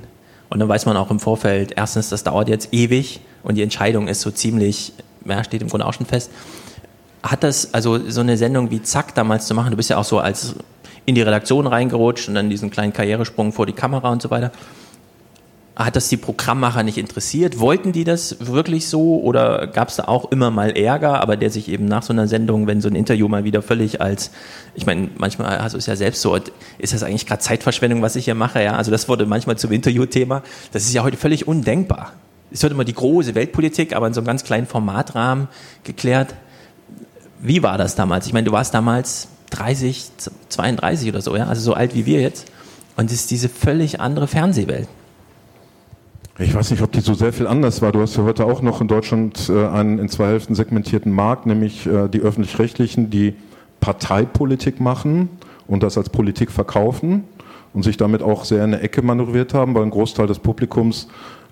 Und 0.49 0.59
dann 0.59 0.69
weiß 0.69 0.85
man 0.85 0.97
auch 0.97 1.11
im 1.11 1.19
Vorfeld, 1.19 1.73
erstens, 1.75 2.09
das 2.09 2.23
dauert 2.23 2.49
jetzt 2.49 2.73
ewig 2.73 3.19
und 3.43 3.55
die 3.55 3.63
Entscheidung 3.63 4.07
ist 4.07 4.21
so 4.21 4.31
ziemlich, 4.31 4.93
ja, 5.25 5.43
steht 5.43 5.61
im 5.61 5.69
Grunde 5.69 5.85
auch 5.85 5.93
schon 5.93 6.05
fest. 6.05 6.31
Hat 7.23 7.43
das, 7.43 7.73
also 7.73 8.09
so 8.09 8.21
eine 8.21 8.37
Sendung 8.37 8.69
wie 8.69 8.81
Zack 8.81 9.15
damals 9.15 9.47
zu 9.47 9.55
machen, 9.55 9.71
du 9.71 9.77
bist 9.77 9.89
ja 9.89 9.97
auch 9.97 10.03
so 10.03 10.19
als 10.19 10.55
in 11.05 11.15
die 11.15 11.21
Redaktion 11.21 11.67
reingerutscht 11.67 12.27
und 12.27 12.35
dann 12.35 12.49
diesen 12.49 12.69
kleinen 12.69 12.93
Karrieresprung 12.93 13.51
vor 13.51 13.65
die 13.65 13.73
Kamera 13.73 14.11
und 14.11 14.21
so 14.21 14.29
weiter. 14.29 14.51
Hat 15.75 15.97
das 15.97 16.07
die 16.07 16.15
Programmmacher 16.15 16.83
nicht 16.83 16.97
interessiert? 16.97 17.59
Wollten 17.59 17.91
die 17.91 18.05
das 18.05 18.37
wirklich 18.39 18.87
so 18.87 19.19
oder 19.19 19.67
gab 19.67 19.89
es 19.89 19.97
da 19.97 20.05
auch 20.05 20.31
immer 20.31 20.49
mal 20.49 20.71
Ärger, 20.71 21.19
aber 21.21 21.35
der 21.35 21.49
sich 21.49 21.67
eben 21.67 21.83
nach 21.83 22.01
so 22.01 22.13
einer 22.13 22.29
Sendung, 22.29 22.65
wenn 22.65 22.79
so 22.79 22.87
ein 22.87 22.95
Interview 22.95 23.27
mal 23.27 23.43
wieder 23.43 23.61
völlig 23.61 23.99
als, 23.99 24.31
ich 24.73 24.85
meine, 24.85 25.09
manchmal 25.17 25.61
hast 25.61 25.73
du 25.73 25.77
es 25.77 25.85
ja 25.85 25.97
selbst 25.97 26.21
so, 26.21 26.33
ist 26.77 26.93
das 26.93 27.03
eigentlich 27.03 27.25
gerade 27.25 27.41
Zeitverschwendung, 27.41 28.01
was 28.01 28.15
ich 28.15 28.23
hier 28.23 28.35
mache? 28.35 28.63
Ja, 28.63 28.77
also 28.77 28.89
das 28.89 29.09
wurde 29.09 29.25
manchmal 29.25 29.57
zum 29.57 29.73
Interviewthema. 29.73 30.43
Das 30.71 30.83
ist 30.83 30.93
ja 30.93 31.03
heute 31.03 31.17
völlig 31.17 31.45
undenkbar. 31.45 32.13
Es 32.51 32.63
wird 32.63 32.71
immer 32.71 32.85
die 32.85 32.93
große 32.93 33.35
Weltpolitik, 33.35 33.93
aber 33.93 34.07
in 34.07 34.13
so 34.13 34.21
einem 34.21 34.27
ganz 34.27 34.45
kleinen 34.45 34.67
Formatrahmen 34.67 35.49
geklärt. 35.83 36.35
Wie 37.41 37.63
war 37.63 37.77
das 37.77 37.95
damals? 37.95 38.27
Ich 38.27 38.33
meine, 38.33 38.45
du 38.45 38.53
warst 38.53 38.73
damals 38.73 39.27
30, 39.49 40.05
32 40.47 41.09
oder 41.09 41.21
so, 41.21 41.35
ja, 41.35 41.47
also 41.47 41.61
so 41.61 41.73
alt 41.73 41.95
wie 41.95 42.05
wir 42.05 42.21
jetzt. 42.21 42.49
Und 42.95 43.11
es 43.11 43.19
ist 43.19 43.31
diese 43.31 43.49
völlig 43.49 43.99
andere 43.99 44.27
Fernsehwelt. 44.27 44.87
Ich 46.37 46.53
weiß 46.53 46.71
nicht, 46.71 46.83
ob 46.83 46.91
die 46.91 46.99
so 46.99 47.13
sehr 47.13 47.31
viel 47.31 47.47
anders 47.47 47.81
war. 47.81 47.93
Du 47.93 48.01
hast 48.01 48.17
ja 48.17 48.23
heute 48.23 48.45
auch 48.45 48.61
noch 48.61 48.81
in 48.81 48.89
Deutschland 48.89 49.49
äh, 49.49 49.67
einen 49.67 49.99
in 49.99 50.09
zwei 50.09 50.27
Hälften 50.27 50.53
segmentierten 50.53 51.11
Markt, 51.13 51.45
nämlich 51.45 51.87
äh, 51.87 52.09
die 52.09 52.19
öffentlich-rechtlichen, 52.19 53.09
die 53.09 53.35
Parteipolitik 53.79 54.81
machen 54.81 55.29
und 55.65 55.81
das 55.81 55.97
als 55.97 56.09
Politik 56.09 56.51
verkaufen 56.51 57.23
und 57.75 57.83
sich 57.83 57.97
damit 57.97 58.23
auch 58.23 58.45
sehr 58.45 58.63
in 58.63 58.73
eine 58.73 58.81
Ecke 58.81 59.01
manövriert 59.01 59.53
haben, 59.53 59.75
weil 59.75 59.83
ein 59.83 59.89
Großteil 59.91 60.27
des 60.27 60.39
Publikums 60.39 61.07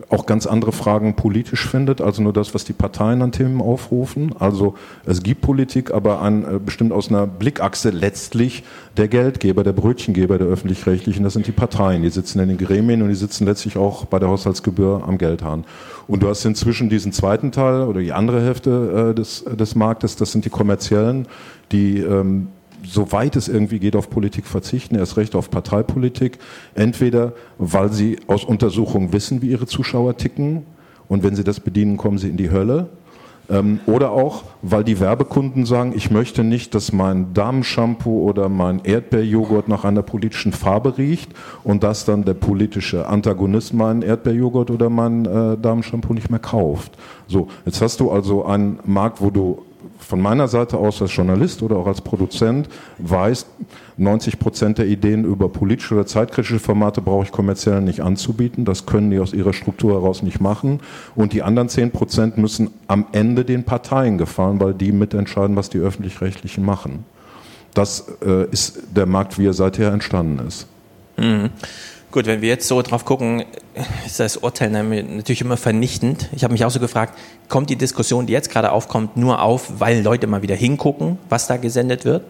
auch 0.09 0.25
ganz 0.25 0.47
andere 0.47 0.71
Fragen 0.71 1.15
politisch 1.15 1.67
findet, 1.67 2.01
also 2.01 2.21
nur 2.23 2.33
das, 2.33 2.53
was 2.53 2.63
die 2.63 2.73
Parteien 2.73 3.21
an 3.21 3.31
Themen 3.31 3.61
aufrufen. 3.61 4.33
Also 4.39 4.75
es 5.05 5.21
gibt 5.21 5.41
Politik, 5.41 5.93
aber 5.93 6.21
an, 6.21 6.43
äh, 6.43 6.59
bestimmt 6.59 6.91
aus 6.91 7.09
einer 7.09 7.27
Blickachse 7.27 7.89
letztlich 7.89 8.63
der 8.97 9.07
Geldgeber, 9.07 9.63
der 9.63 9.73
Brötchengeber 9.73 10.37
der 10.37 10.47
öffentlich-rechtlichen, 10.47 11.23
das 11.23 11.33
sind 11.33 11.45
die 11.45 11.51
Parteien. 11.51 12.03
Die 12.03 12.09
sitzen 12.09 12.39
in 12.39 12.49
den 12.49 12.57
Gremien 12.57 13.01
und 13.01 13.09
die 13.09 13.15
sitzen 13.15 13.45
letztlich 13.45 13.77
auch 13.77 14.05
bei 14.05 14.19
der 14.19 14.29
Haushaltsgebühr 14.29 15.03
am 15.05 15.17
Geldhahn. 15.17 15.65
Und 16.07 16.23
du 16.23 16.29
hast 16.29 16.43
inzwischen 16.45 16.89
diesen 16.89 17.11
zweiten 17.11 17.51
Teil 17.51 17.83
oder 17.83 17.99
die 17.99 18.13
andere 18.13 18.41
Hälfte 18.41 19.11
äh, 19.11 19.15
des, 19.15 19.43
des 19.43 19.75
Marktes, 19.75 20.15
das 20.15 20.31
sind 20.31 20.45
die 20.45 20.49
kommerziellen, 20.49 21.27
die 21.71 21.99
ähm, 21.99 22.47
soweit 22.85 23.35
es 23.35 23.47
irgendwie 23.47 23.79
geht, 23.79 23.95
auf 23.95 24.09
Politik 24.09 24.45
verzichten, 24.45 24.95
erst 24.95 25.17
recht 25.17 25.35
auf 25.35 25.49
Parteipolitik. 25.49 26.37
Entweder, 26.75 27.33
weil 27.57 27.91
sie 27.91 28.19
aus 28.27 28.43
Untersuchungen 28.43 29.13
wissen, 29.13 29.41
wie 29.41 29.49
ihre 29.49 29.67
Zuschauer 29.67 30.17
ticken 30.17 30.65
und 31.07 31.23
wenn 31.23 31.35
sie 31.35 31.43
das 31.43 31.59
bedienen, 31.59 31.97
kommen 31.97 32.17
sie 32.17 32.29
in 32.29 32.37
die 32.37 32.51
Hölle. 32.51 32.89
Ähm, 33.49 33.81
oder 33.85 34.11
auch, 34.11 34.43
weil 34.61 34.83
die 34.83 34.99
Werbekunden 34.99 35.65
sagen, 35.65 35.93
ich 35.95 36.09
möchte 36.09 36.43
nicht, 36.43 36.73
dass 36.75 36.93
mein 36.93 37.33
Damenshampoo 37.33 38.23
oder 38.27 38.47
mein 38.47 38.79
Erdbeerjoghurt 38.83 39.67
nach 39.67 39.83
einer 39.83 40.01
politischen 40.01 40.53
Farbe 40.53 40.97
riecht 40.97 41.31
und 41.63 41.83
dass 41.83 42.05
dann 42.05 42.23
der 42.23 42.35
politische 42.35 43.07
Antagonist 43.07 43.73
meinen 43.73 44.01
Erdbeerjoghurt 44.01 44.71
oder 44.71 44.89
mein 44.89 45.25
äh, 45.25 45.57
Damenshampoo 45.57 46.13
nicht 46.13 46.29
mehr 46.29 46.39
kauft. 46.39 46.93
So, 47.27 47.49
jetzt 47.65 47.81
hast 47.81 47.99
du 47.99 48.11
also 48.11 48.45
einen 48.45 48.79
Markt, 48.85 49.21
wo 49.21 49.29
du 49.29 49.61
von 50.03 50.21
meiner 50.21 50.47
Seite 50.47 50.77
aus 50.77 51.01
als 51.01 51.15
Journalist 51.15 51.61
oder 51.63 51.77
auch 51.77 51.87
als 51.87 52.01
Produzent 52.01 52.69
weiß, 52.97 53.45
90 53.97 54.39
Prozent 54.39 54.77
der 54.77 54.87
Ideen 54.87 55.23
über 55.23 55.49
politische 55.49 55.95
oder 55.95 56.05
zeitkritische 56.05 56.59
Formate 56.59 57.01
brauche 57.01 57.25
ich 57.25 57.31
kommerziell 57.31 57.81
nicht 57.81 58.01
anzubieten. 58.01 58.65
Das 58.65 58.85
können 58.85 59.11
die 59.11 59.19
aus 59.19 59.33
ihrer 59.33 59.53
Struktur 59.53 59.93
heraus 59.93 60.23
nicht 60.23 60.41
machen. 60.41 60.79
Und 61.15 61.33
die 61.33 61.43
anderen 61.43 61.69
10 61.69 61.91
Prozent 61.91 62.37
müssen 62.37 62.71
am 62.87 63.05
Ende 63.11 63.45
den 63.45 63.63
Parteien 63.63 64.17
gefallen, 64.17 64.59
weil 64.59 64.73
die 64.73 64.91
mitentscheiden, 64.91 65.55
was 65.55 65.69
die 65.69 65.79
Öffentlich-Rechtlichen 65.79 66.65
machen. 66.65 67.05
Das 67.73 68.05
äh, 68.25 68.45
ist 68.51 68.79
der 68.95 69.05
Markt, 69.05 69.39
wie 69.39 69.47
er 69.47 69.53
seither 69.53 69.91
entstanden 69.91 70.45
ist. 70.47 70.67
Mhm. 71.17 71.49
Gut, 72.13 72.27
wenn 72.27 72.43
wir 72.43 72.49
jetzt 72.49 72.67
so 72.67 72.79
drauf 72.83 73.05
gucken, 73.05 73.43
ist 74.05 74.19
das 74.19 74.37
Urteil 74.37 74.69
natürlich 74.69 75.41
immer 75.41 75.57
vernichtend. 75.57 76.29
Ich 76.35 76.43
habe 76.43 76.51
mich 76.51 76.63
auch 76.63 76.69
so 76.69 76.79
gefragt, 76.79 77.17
kommt 77.49 77.71
die 77.71 77.75
Diskussion, 77.75 78.27
die 78.27 78.33
jetzt 78.33 78.51
gerade 78.51 78.71
aufkommt, 78.71 79.17
nur 79.17 79.41
auf, 79.41 79.79
weil 79.79 80.03
Leute 80.03 80.27
mal 80.27 80.43
wieder 80.43 80.53
hingucken, 80.53 81.17
was 81.29 81.47
da 81.47 81.57
gesendet 81.57 82.05
wird? 82.05 82.23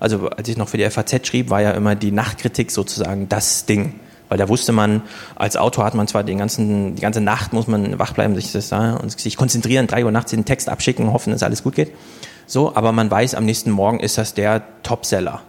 Also 0.00 0.28
als 0.28 0.48
ich 0.48 0.56
noch 0.56 0.68
für 0.68 0.76
die 0.76 0.90
FAZ 0.90 1.24
schrieb, 1.24 1.50
war 1.50 1.62
ja 1.62 1.70
immer 1.70 1.94
die 1.94 2.10
Nachtkritik 2.10 2.72
sozusagen 2.72 3.28
das 3.28 3.64
Ding. 3.64 4.00
Weil 4.28 4.38
da 4.38 4.48
wusste 4.48 4.72
man, 4.72 5.02
als 5.36 5.56
Autor 5.56 5.84
hat 5.84 5.94
man 5.94 6.08
zwar 6.08 6.24
den 6.24 6.38
ganzen, 6.38 6.96
die 6.96 7.02
ganze 7.02 7.20
Nacht 7.20 7.52
muss 7.52 7.68
man 7.68 7.96
wach 7.96 8.14
bleiben, 8.14 8.34
sich 8.34 8.50
das 8.50 8.70
da 8.70 8.94
und 8.94 9.20
sich 9.20 9.36
konzentrieren, 9.36 9.86
drei 9.86 10.04
Uhr 10.04 10.10
nachts 10.10 10.32
den 10.32 10.46
Text 10.46 10.68
abschicken, 10.68 11.12
hoffen, 11.12 11.30
dass 11.30 11.44
alles 11.44 11.62
gut 11.62 11.76
geht. 11.76 11.92
So, 12.48 12.74
aber 12.74 12.90
man 12.90 13.08
weiß, 13.08 13.36
am 13.36 13.44
nächsten 13.44 13.70
Morgen 13.70 14.00
ist 14.00 14.18
das 14.18 14.34
der 14.34 14.64
Topseller. 14.82 15.42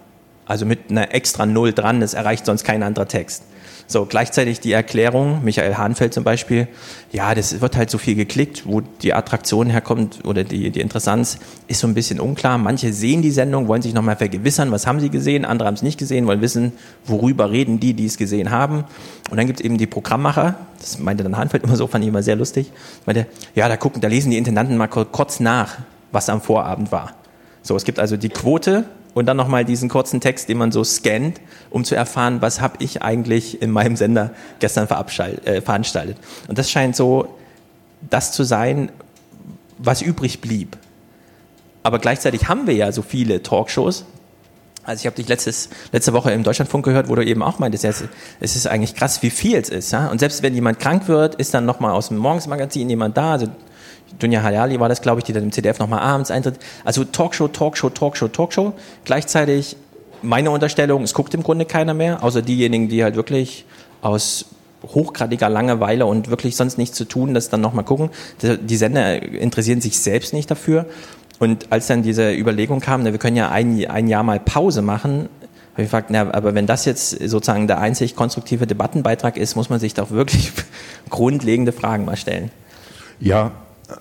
Also 0.46 0.68
mit 0.68 0.92
einer 0.92 1.12
extra 1.16 1.48
Null 1.48 1.74
dran, 1.74 2.02
das 2.02 2.14
erreicht 2.14 2.46
sonst 2.46 2.64
kein 2.64 2.84
anderer 2.84 3.08
Text. 3.08 3.46
So, 3.92 4.06
gleichzeitig 4.06 4.60
die 4.60 4.72
Erklärung, 4.72 5.44
Michael 5.44 5.76
Hahnfeld 5.76 6.14
zum 6.14 6.24
Beispiel, 6.24 6.68
ja, 7.12 7.34
das 7.34 7.60
wird 7.60 7.76
halt 7.76 7.90
so 7.90 7.98
viel 7.98 8.14
geklickt, 8.14 8.68
wo 8.68 8.82
die 8.82 9.16
Attraktion 9.16 9.68
herkommt 9.68 10.20
oder 10.26 10.44
die, 10.44 10.70
die 10.70 10.80
Interessanz 10.80 11.40
ist 11.68 11.80
so 11.80 11.88
ein 11.88 11.96
bisschen 11.96 12.20
unklar. 12.20 12.60
Manche 12.60 12.94
sehen 12.94 13.24
die 13.24 13.32
Sendung, 13.32 13.68
wollen 13.68 13.82
sich 13.82 13.96
nochmal 13.96 14.16
vergewissern, 14.16 14.70
was 14.70 14.86
haben 14.86 15.00
sie 15.00 15.10
gesehen, 15.10 15.44
andere 15.44 15.68
haben 15.68 15.74
es 15.74 15.82
nicht 15.82 15.98
gesehen, 15.98 16.28
wollen 16.28 16.42
wissen, 16.42 16.74
worüber 17.04 17.50
reden 17.50 17.80
die, 17.80 17.96
die 17.96 18.06
es 18.06 18.18
gesehen 18.18 18.52
haben. 18.52 18.84
Und 19.32 19.38
dann 19.38 19.48
gibt 19.48 19.60
es 19.60 19.66
eben 19.66 19.80
die 19.80 19.88
Programmmacher, 19.88 20.60
das 20.80 21.00
meinte 21.00 21.24
dann 21.24 21.36
Hahnfeld 21.36 21.64
immer 21.64 21.76
so, 21.76 21.88
fand 21.88 22.04
ich 22.04 22.10
immer 22.10 22.22
sehr 22.22 22.36
lustig, 22.36 22.72
meinte, 23.08 23.26
ja, 23.56 23.68
da 23.68 23.76
gucken, 23.76 24.02
da 24.02 24.08
lesen 24.08 24.30
die 24.30 24.38
Intendanten 24.38 24.78
mal 24.78 24.86
kurz 24.86 25.40
nach, 25.40 25.80
was 26.12 26.30
am 26.30 26.42
Vorabend 26.42 26.92
war. 26.92 27.16
So, 27.64 27.76
es 27.76 27.86
gibt 27.86 27.98
also 27.98 28.18
die 28.18 28.30
Quote, 28.30 28.86
und 29.20 29.26
dann 29.26 29.38
nochmal 29.38 29.66
diesen 29.66 29.90
kurzen 29.90 30.22
Text, 30.22 30.50
den 30.50 30.58
man 30.58 30.72
so 30.72 30.84
scannt, 30.84 31.42
um 31.70 31.84
zu 31.84 31.94
erfahren, 31.94 32.42
was 32.42 32.62
habe 32.62 32.78
ich 32.80 33.02
eigentlich 33.02 33.62
in 33.62 33.70
meinem 33.70 33.96
Sender 33.96 34.32
gestern 34.60 34.86
äh, 34.86 35.62
veranstaltet. 35.62 36.18
Und 36.48 36.58
das 36.58 36.72
scheint 36.72 36.96
so 36.96 37.36
das 38.10 38.32
zu 38.32 38.44
sein, 38.44 38.92
was 39.78 40.02
übrig 40.02 40.42
blieb. 40.42 40.78
Aber 41.84 42.00
gleichzeitig 42.00 42.48
haben 42.48 42.66
wir 42.66 42.74
ja 42.74 42.92
so 42.92 43.02
viele 43.02 43.44
Talkshows. 43.44 44.06
Also 44.84 45.02
ich 45.02 45.06
habe 45.06 45.16
dich 45.16 45.28
letztes, 45.28 45.70
letzte 45.92 46.14
Woche 46.14 46.32
im 46.32 46.44
Deutschlandfunk 46.44 46.86
gehört, 46.86 47.10
wo 47.10 47.16
du 47.16 47.24
eben 47.24 47.44
auch 47.44 47.60
meintest, 47.60 47.86
es 48.40 48.56
ist 48.56 48.68
eigentlich 48.68 48.96
krass, 48.96 49.22
wie 49.22 49.30
viel 49.30 49.58
es 49.58 49.70
ist. 49.70 49.92
Ja? 49.92 50.08
Und 50.08 50.20
selbst 50.20 50.44
wenn 50.44 50.56
jemand 50.56 50.80
krank 50.80 51.08
wird, 51.08 51.36
ist 51.36 51.54
dann 51.54 51.66
nochmal 51.66 51.92
aus 51.92 52.08
dem 52.08 52.18
Morgensmagazin 52.18 52.90
jemand 52.90 53.18
da. 53.18 53.34
Also 53.34 53.48
Dunja 54.20 54.44
Hayali 54.44 54.80
war 54.80 54.90
das, 54.90 55.02
glaube 55.02 55.20
ich, 55.20 55.26
die 55.26 55.34
dann 55.34 55.44
im 55.44 55.52
CDF 55.52 55.80
nochmal 55.80 56.00
abends 56.00 56.30
eintritt. 56.30 56.56
Also 56.84 57.04
Talkshow, 57.06 57.48
Talkshow, 57.48 57.90
Talkshow, 57.90 58.28
Talkshow. 58.28 58.74
Gleichzeitig 59.06 59.78
meine 60.22 60.52
Unterstellung, 60.52 61.04
es 61.04 61.14
guckt 61.14 61.34
im 61.34 61.44
Grunde 61.44 61.66
keiner 61.66 61.94
mehr, 61.94 62.24
außer 62.24 62.42
diejenigen, 62.42 62.90
die 62.90 63.04
halt 63.04 63.16
wirklich 63.16 63.66
aus 64.02 64.46
hochgradiger 64.86 65.50
Langeweile 65.50 66.06
und 66.06 66.30
wirklich 66.30 66.56
sonst 66.56 66.78
nichts 66.78 66.98
zu 66.98 67.06
tun, 67.06 67.34
das 67.34 67.50
dann 67.50 67.62
nochmal 67.62 67.86
gucken. 67.86 68.10
Die 68.42 68.78
Sender 68.78 69.22
interessieren 69.22 69.82
sich 69.82 70.00
selbst 70.00 70.34
nicht 70.34 70.50
dafür. 70.50 70.86
Und 71.40 71.72
als 71.72 71.88
dann 71.88 72.04
diese 72.04 72.34
Überlegung 72.34 72.80
kam, 72.82 73.06
wir 73.06 73.18
können 73.18 73.38
ja 73.38 73.50
ein, 73.50 73.86
ein 73.90 74.08
Jahr 74.08 74.24
mal 74.24 74.40
Pause 74.40 74.82
machen, 74.82 75.30
habe 75.74 75.84
ich 75.84 75.88
gefragt, 75.88 76.10
na, 76.10 76.34
aber 76.34 76.56
wenn 76.56 76.68
das 76.68 76.84
jetzt 76.84 77.12
sozusagen 77.12 77.68
der 77.68 77.80
einzig 77.80 78.16
konstruktive 78.16 78.68
Debattenbeitrag 78.68 79.38
ist, 79.38 79.56
muss 79.56 79.70
man 79.70 79.80
sich 79.80 79.94
doch 79.94 80.12
wirklich 80.12 80.52
grundlegende 81.10 81.72
Fragen 81.72 82.04
mal 82.06 82.18
stellen. 82.18 82.52
Ja, 83.22 83.52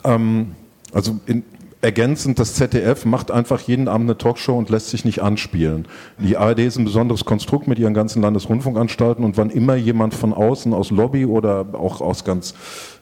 ähm, 0.05 0.55
also 0.93 1.18
in, 1.26 1.45
ergänzend, 1.80 2.39
das 2.39 2.55
ZDF 2.55 3.05
macht 3.05 3.30
einfach 3.30 3.61
jeden 3.61 3.86
Abend 3.86 4.11
eine 4.11 4.18
Talkshow 4.18 4.57
und 4.57 4.68
lässt 4.68 4.91
sich 4.91 5.05
nicht 5.05 5.22
anspielen. 5.22 5.86
Die 6.18 6.36
ARD 6.36 6.61
ist 6.61 6.76
ein 6.76 6.84
besonderes 6.84 7.24
Konstrukt 7.24 7.68
mit 7.68 7.78
ihren 7.78 7.95
ganzen 7.95 8.20
Landesrundfunkanstalten 8.22 9.24
und 9.24 9.36
wann 9.36 9.51
immer 9.51 9.76
jemand 9.76 10.14
von 10.14 10.32
außen 10.32 10.74
aus 10.74 10.91
Lobby 10.91 11.24
oder 11.24 11.66
auch 11.74 12.01
aus 12.01 12.24
ganz 12.24 12.55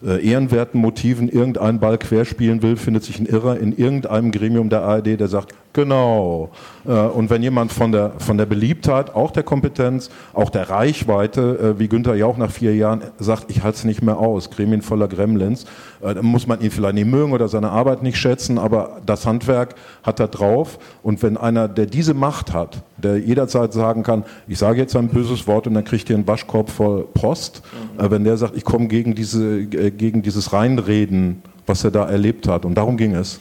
äh, 0.07 0.25
ehrenwerten 0.25 0.81
Motiven 0.81 1.29
irgendeinen 1.29 1.81
Ball 1.81 1.99
querspielen 1.99 2.63
will, 2.63 2.77
findet 2.77 3.05
sich 3.05 3.19
ein 3.19 3.27
Irrer 3.27 3.59
in 3.59 3.77
irgendeinem 3.77 4.31
Gremium 4.31 4.71
der 4.71 4.83
ARD, 4.83 5.19
der 5.19 5.29
sagt, 5.29 5.53
genau. 5.73 6.51
Äh, 6.87 6.91
und 6.91 7.31
wenn 7.31 7.43
jemand 7.43 7.73
von 7.73 7.93
der, 7.93 8.13
von 8.19 8.39
der 8.39 8.47
Beliebtheit, 8.47 9.15
auch 9.15 9.31
der 9.31 9.43
Kompetenz, 9.43 10.11
auch 10.33 10.51
der 10.51 10.71
Reichweite, 10.71 11.75
äh, 11.77 11.79
wie 11.79 11.89
Günther 11.89 12.15
Jauch 12.15 12.37
nach 12.37 12.51
vier 12.51 12.75
Jahren 12.75 13.03
sagt, 13.19 13.47
ich 13.51 13.63
halte 13.63 13.79
es 13.79 13.85
nicht 13.85 14.03
mehr 14.03 14.19
aus, 14.19 14.51
Gremien 14.51 14.83
voller 14.83 15.09
Gremlins, 15.09 15.65
äh, 16.01 16.15
dann 16.15 16.25
muss 16.25 16.47
man 16.47 16.61
ihn 16.61 16.71
vielleicht 16.71 16.95
nicht 16.95 17.07
mögen 17.07 17.33
oder 17.33 17.49
seine 17.49 17.71
Arbeit 17.71 18.03
nicht 18.03 18.17
schätzen, 18.17 18.59
aber 18.59 19.01
das 19.05 19.27
Handwerk 19.27 19.75
hat 20.03 20.19
er 20.19 20.29
drauf. 20.29 20.79
Und 21.03 21.23
wenn 21.23 21.37
einer, 21.37 21.69
der 21.69 21.87
diese 21.87 22.15
Macht 22.15 22.53
hat, 22.53 22.83
der 22.97 23.19
jederzeit 23.19 23.73
sagen 23.73 24.03
kann, 24.03 24.25
ich 24.49 24.59
sage 24.59 24.81
jetzt 24.81 24.97
ein 24.97 25.09
böses 25.09 25.47
Wort 25.47 25.67
und 25.67 25.75
dann 25.75 25.85
kriegt 25.85 26.09
ihr 26.09 26.17
einen 26.17 26.27
Waschkorb 26.27 26.71
voll 26.71 27.07
Post, 27.13 27.63
mhm. 27.99 28.11
wenn 28.11 28.25
der 28.25 28.37
sagt, 28.37 28.57
ich 28.57 28.65
komme 28.65 28.89
gegen, 28.89 29.15
diese, 29.15 29.67
gegen 29.97 30.23
dieses 30.23 30.53
Reinreden, 30.53 31.43
was 31.67 31.85
er 31.85 31.91
da 31.91 32.09
erlebt 32.09 32.49
hat, 32.49 32.65
und 32.65 32.75
darum 32.75 32.97
ging 32.97 33.15
es, 33.15 33.41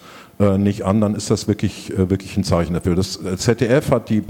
nicht 0.57 0.83
an, 0.83 0.99
dann 0.99 1.15
ist 1.15 1.31
das 1.31 1.47
wirklich, 1.47 1.93
wirklich 1.95 2.35
ein 2.35 2.43
Zeichen 2.43 2.73
dafür. 2.73 2.93
Das 2.95 3.17
ZDF 3.37 3.89
hat 3.89 4.09
die 4.09 4.21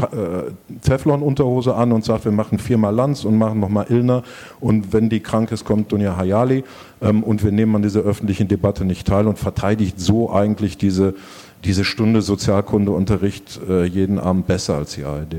Teflon-Unterhose 0.83 1.73
an 1.73 1.91
und 1.91 2.05
sagt, 2.05 2.25
wir 2.25 2.31
machen 2.31 2.59
viermal 2.59 2.93
Lanz 2.93 3.25
und 3.25 3.39
machen 3.39 3.59
nochmal 3.59 3.87
Illner 3.89 4.21
und 4.59 4.93
wenn 4.93 5.09
die 5.09 5.19
krank 5.19 5.51
ist, 5.51 5.65
kommt 5.65 5.91
Dunja 5.91 6.15
Hayali 6.15 6.63
ähm, 7.01 7.23
und 7.23 7.43
wir 7.43 7.51
nehmen 7.51 7.75
an 7.75 7.81
dieser 7.81 8.01
öffentlichen 8.01 8.47
Debatte 8.47 8.85
nicht 8.85 9.07
teil 9.07 9.27
und 9.27 9.39
verteidigt 9.39 9.99
so 9.99 10.31
eigentlich 10.31 10.77
diese, 10.77 11.15
diese 11.63 11.83
Stunde 11.83 12.21
Sozialkundeunterricht 12.21 13.61
äh, 13.67 13.85
jeden 13.85 14.19
Abend 14.19 14.45
besser 14.45 14.75
als 14.75 14.93
die 14.93 15.05
ARD. 15.05 15.35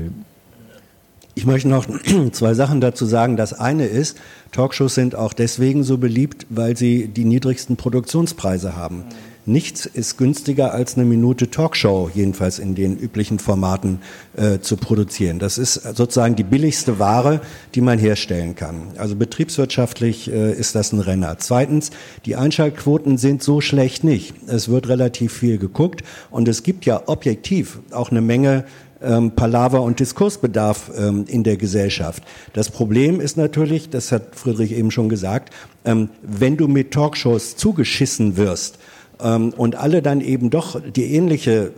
Ich 1.37 1.45
möchte 1.45 1.67
noch 1.67 1.85
zwei 2.31 2.55
Sachen 2.55 2.81
dazu 2.81 3.05
sagen. 3.05 3.37
Das 3.37 3.53
eine 3.53 3.85
ist, 3.85 4.17
Talkshows 4.53 4.95
sind 4.95 5.13
auch 5.13 5.33
deswegen 5.33 5.83
so 5.83 5.99
beliebt, 5.99 6.47
weil 6.49 6.75
sie 6.75 7.09
die 7.09 7.25
niedrigsten 7.25 7.77
Produktionspreise 7.77 8.75
haben. 8.75 9.03
Nichts 9.45 9.85
ist 9.85 10.17
günstiger 10.17 10.73
als 10.73 10.95
eine 10.95 11.05
Minute 11.05 11.49
Talkshow, 11.49 12.09
jedenfalls 12.13 12.57
in 12.57 12.73
den 12.73 12.97
üblichen 12.97 13.37
Formaten 13.37 13.99
äh, 14.35 14.59
zu 14.59 14.77
produzieren. 14.77 15.37
Das 15.37 15.59
ist 15.59 15.75
sozusagen 15.75 16.35
die 16.35 16.43
billigste 16.43 16.97
Ware, 16.97 17.39
die 17.75 17.81
man 17.81 17.99
herstellen 17.99 18.55
kann. 18.55 18.87
Also 18.97 19.15
betriebswirtschaftlich 19.15 20.29
äh, 20.29 20.51
ist 20.51 20.73
das 20.73 20.91
ein 20.91 20.99
Renner. 20.99 21.37
Zweitens, 21.37 21.91
die 22.25 22.35
Einschaltquoten 22.35 23.17
sind 23.17 23.43
so 23.43 23.61
schlecht 23.61 24.03
nicht. 24.03 24.33
Es 24.47 24.69
wird 24.69 24.89
relativ 24.89 25.33
viel 25.33 25.59
geguckt 25.59 26.03
und 26.29 26.47
es 26.47 26.63
gibt 26.63 26.85
ja 26.85 27.03
objektiv 27.05 27.79
auch 27.91 28.09
eine 28.09 28.21
Menge 28.21 28.65
ähm, 29.01 29.31
Palaver 29.31 29.81
und 29.81 29.99
Diskursbedarf 29.99 30.91
ähm, 30.97 31.25
in 31.27 31.43
der 31.43 31.57
Gesellschaft. 31.57 32.23
Das 32.53 32.69
Problem 32.69 33.19
ist 33.19 33.37
natürlich, 33.37 33.89
das 33.89 34.11
hat 34.11 34.35
Friedrich 34.35 34.71
eben 34.71 34.91
schon 34.91 35.09
gesagt, 35.09 35.53
ähm, 35.85 36.09
wenn 36.21 36.57
du 36.57 36.67
mit 36.67 36.91
Talkshows 36.91 37.55
zugeschissen 37.55 38.37
wirst, 38.37 38.79
ähm, 39.19 39.53
und 39.55 39.75
alle 39.75 40.01
dann 40.01 40.21
eben 40.21 40.49
doch 40.49 40.79
die 40.79 41.13
ähnliche, 41.15 41.71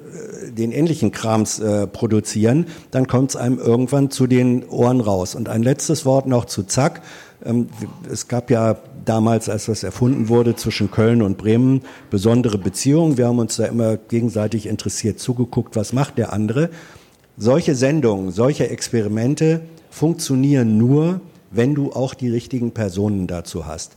äh, 0.48 0.52
den 0.52 0.72
ähnlichen 0.72 1.12
Krams 1.12 1.60
äh, 1.60 1.88
produzieren, 1.88 2.68
dann 2.92 3.08
kommt 3.08 3.32
es 3.32 3.36
einem 3.36 3.60
irgendwann 3.60 4.12
zu 4.12 4.28
den 4.28 4.68
Ohren 4.68 5.02
raus. 5.02 5.36
Und 5.36 5.50
ein 5.50 5.64
letztes 5.64 6.06
Wort 6.06 6.28
noch 6.28 6.46
zu 6.46 6.64
Zack. 6.64 7.02
Ähm, 7.46 7.70
es 8.12 8.28
gab 8.28 8.50
ja 8.52 8.78
damals, 9.06 9.48
als 9.50 9.68
das 9.68 9.84
erfunden 9.84 10.28
wurde, 10.28 10.56
zwischen 10.56 10.92
Köln 10.92 11.22
und 11.22 11.38
Bremen 11.38 11.82
besondere 12.10 12.58
Beziehungen. 12.58 13.18
Wir 13.18 13.28
haben 13.28 13.40
uns 13.40 13.56
da 13.56 13.66
immer 13.66 13.98
gegenseitig 13.98 14.66
interessiert 14.68 15.20
zugeguckt, 15.20 15.76
was 15.76 15.94
macht 15.94 16.18
der 16.18 16.34
andere. 16.34 16.70
Solche 17.42 17.74
Sendungen, 17.74 18.32
solche 18.32 18.70
Experimente 18.70 19.62
funktionieren 19.90 20.78
nur, 20.78 21.22
wenn 21.52 21.74
du 21.74 21.94
auch 21.94 22.14
die 22.14 22.30
richtigen 22.30 22.72
Personen 22.72 23.28
dazu 23.28 23.66
hast. 23.66 23.94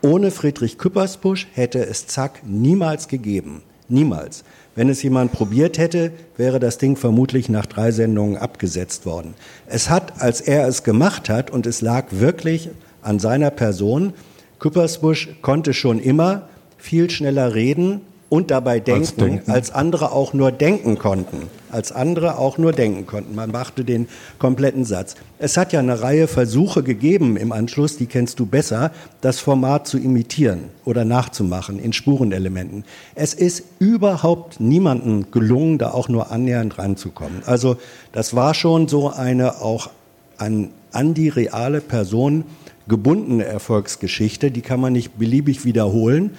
Ohne 0.00 0.30
Friedrich 0.30 0.78
Küppersbusch 0.78 1.48
hätte 1.54 1.84
es 1.84 2.06
Zack 2.06 2.42
niemals 2.46 3.08
gegeben. 3.08 3.62
Niemals. 3.88 4.44
Wenn 4.76 4.88
es 4.90 5.02
jemand 5.02 5.32
probiert 5.32 5.76
hätte, 5.76 6.12
wäre 6.36 6.60
das 6.60 6.78
Ding 6.78 6.94
vermutlich 6.94 7.48
nach 7.48 7.66
drei 7.66 7.90
Sendungen 7.90 8.36
abgesetzt 8.36 9.06
worden. 9.06 9.34
Es 9.66 9.90
hat, 9.90 10.22
als 10.22 10.40
er 10.40 10.68
es 10.68 10.84
gemacht 10.84 11.28
hat, 11.28 11.50
und 11.50 11.66
es 11.66 11.80
lag 11.80 12.06
wirklich 12.10 12.70
an 13.02 13.18
seiner 13.18 13.50
Person, 13.50 14.12
Küppersbusch 14.60 15.30
konnte 15.42 15.74
schon 15.74 15.98
immer 15.98 16.48
viel 16.76 17.10
schneller 17.10 17.56
reden, 17.56 18.02
und 18.30 18.50
dabei 18.50 18.78
denken, 18.78 19.00
als, 19.00 19.14
denken. 19.14 19.50
als 19.50 19.70
andere 19.70 20.12
auch 20.12 20.34
nur 20.34 20.52
denken 20.52 20.98
konnten. 20.98 21.48
Als 21.70 21.92
andere 21.92 22.38
auch 22.38 22.58
nur 22.58 22.72
denken 22.72 23.06
konnten. 23.06 23.34
Man 23.34 23.50
machte 23.50 23.84
den 23.84 24.06
kompletten 24.38 24.84
Satz. 24.84 25.14
Es 25.38 25.56
hat 25.56 25.72
ja 25.72 25.80
eine 25.80 26.02
Reihe 26.02 26.28
Versuche 26.28 26.82
gegeben 26.82 27.36
im 27.36 27.52
Anschluss, 27.52 27.96
die 27.96 28.06
kennst 28.06 28.38
du 28.38 28.46
besser, 28.46 28.90
das 29.22 29.40
Format 29.40 29.86
zu 29.86 29.98
imitieren 29.98 30.64
oder 30.84 31.04
nachzumachen 31.04 31.78
in 31.78 31.92
Spurenelementen. 31.92 32.84
Es 33.14 33.32
ist 33.32 33.64
überhaupt 33.78 34.60
niemandem 34.60 35.30
gelungen, 35.30 35.78
da 35.78 35.90
auch 35.92 36.08
nur 36.08 36.30
annähernd 36.30 36.78
ranzukommen. 36.78 37.42
Also 37.46 37.76
das 38.12 38.34
war 38.34 38.52
schon 38.52 38.88
so 38.88 39.10
eine 39.10 39.60
auch 39.62 39.90
an, 40.36 40.70
an 40.92 41.14
die 41.14 41.28
reale 41.28 41.80
Person 41.80 42.44
gebundene 42.88 43.44
Erfolgsgeschichte, 43.44 44.50
die 44.50 44.62
kann 44.62 44.80
man 44.80 44.94
nicht 44.94 45.18
beliebig 45.18 45.66
wiederholen 45.66 46.30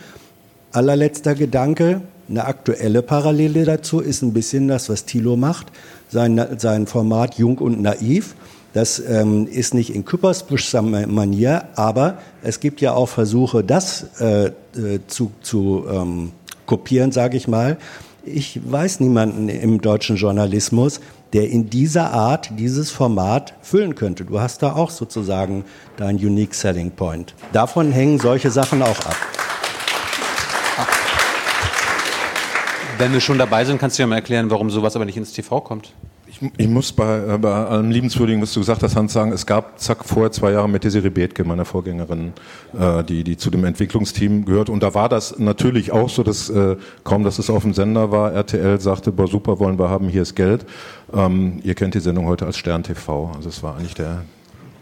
allerletzter 0.72 1.36
Gedanke, 1.36 2.02
eine 2.30 2.46
aktuelle 2.46 3.02
Parallele 3.02 3.66
dazu 3.66 4.00
ist 4.00 4.22
ein 4.22 4.34
bisschen 4.34 4.68
das, 4.68 4.90
was 4.90 5.06
Thilo 5.06 5.36
macht, 5.36 5.68
sein, 6.10 6.40
sein 6.58 6.86
Format 6.86 7.36
Jung 7.36 7.58
und 7.58 7.82
Naiv. 7.82 8.36
Das 8.74 9.00
ähm, 9.00 9.48
ist 9.48 9.74
nicht 9.74 9.96
in 9.96 10.06
Küppersbuschser 10.06 10.84
Manier, 10.84 11.64
aber 11.76 12.20
es 12.44 12.60
gibt 12.60 12.82
ja 12.82 12.94
auch 12.94 13.10
Versuche, 13.10 13.64
das 13.64 14.06
äh, 14.20 14.46
äh, 14.46 14.52
zu, 15.08 15.32
zu 15.42 15.86
ähm, 15.92 16.32
kopieren, 16.68 17.12
sage 17.12 17.36
ich 17.36 17.48
mal. 17.48 17.78
Ich 18.24 18.60
weiß 18.64 19.00
niemanden 19.00 19.50
im 19.50 19.82
deutschen 19.82 20.18
Journalismus, 20.18 21.00
der 21.34 21.50
in 21.50 21.72
dieser 21.72 22.12
Art 22.12 22.52
dieses 22.60 22.92
Format 22.92 23.56
füllen 23.62 23.96
könnte. 23.96 24.24
Du 24.24 24.40
hast 24.40 24.62
da 24.62 24.74
auch 24.74 24.92
sozusagen 24.92 25.66
dein 25.98 26.18
Unique 26.18 26.54
Selling 26.54 26.92
Point. 26.92 27.34
Davon 27.54 27.92
hängen 27.92 28.20
solche 28.20 28.52
Sachen 28.52 28.84
auch 28.84 29.00
ab. 29.00 29.16
Wenn 33.00 33.14
wir 33.14 33.22
schon 33.22 33.38
dabei 33.38 33.64
sind, 33.64 33.80
kannst 33.80 33.98
du 33.98 34.04
ja 34.04 34.08
mal 34.08 34.18
erklären, 34.18 34.52
warum 34.52 34.70
sowas 34.70 34.94
aber 34.98 35.06
nicht 35.06 35.16
ins 35.16 35.32
TV 35.32 35.62
kommt. 35.62 35.94
Ich, 36.28 36.42
ich 36.58 36.68
muss 36.68 36.92
bei, 36.92 37.38
bei 37.38 37.50
allem 37.50 37.92
Liebenswürdigen, 37.92 38.42
was 38.42 38.54
du 38.54 38.60
gesagt 38.60 38.84
hast, 38.84 38.98
Hans, 38.98 39.14
sagen, 39.14 39.32
es 39.32 39.46
gab 39.46 39.80
zack 39.80 40.04
vorher 40.04 40.34
zwei 40.34 40.52
Jahre 40.52 40.68
mit 40.68 40.84
Desiree 40.84 41.10
Bethke, 41.10 41.46
meiner 41.46 41.64
Vorgängerin, 41.64 42.34
äh, 42.78 43.02
die, 43.06 43.24
die 43.24 43.38
zu 43.38 43.52
dem 43.52 43.64
Entwicklungsteam 43.64 44.44
gehört. 44.44 44.70
Und 44.70 44.84
da 44.84 44.94
war 44.94 45.08
das 45.08 45.40
natürlich 45.40 45.94
auch 45.94 46.10
so, 46.10 46.24
dass 46.24 46.50
äh, 46.50 46.76
kaum, 47.06 47.24
dass 47.24 47.40
es 47.40 47.50
auf 47.50 47.64
dem 47.64 47.74
Sender 47.74 48.12
war, 48.12 48.34
RTL 48.34 48.82
sagte, 48.82 49.14
boah, 49.14 49.28
super, 49.28 49.60
wollen 49.60 49.80
wir 49.80 49.90
haben, 49.90 50.10
hier 50.10 50.24
ist 50.24 50.36
Geld. 50.36 50.66
Ähm, 51.14 51.62
ihr 51.64 51.76
kennt 51.76 51.94
die 51.94 52.02
Sendung 52.02 52.26
heute 52.26 52.46
als 52.46 52.58
Stern 52.58 52.84
TV. 52.84 53.32
Also 53.34 53.48
es 53.48 53.64
war 53.64 53.78
eigentlich 53.78 53.96
der, 53.96 54.24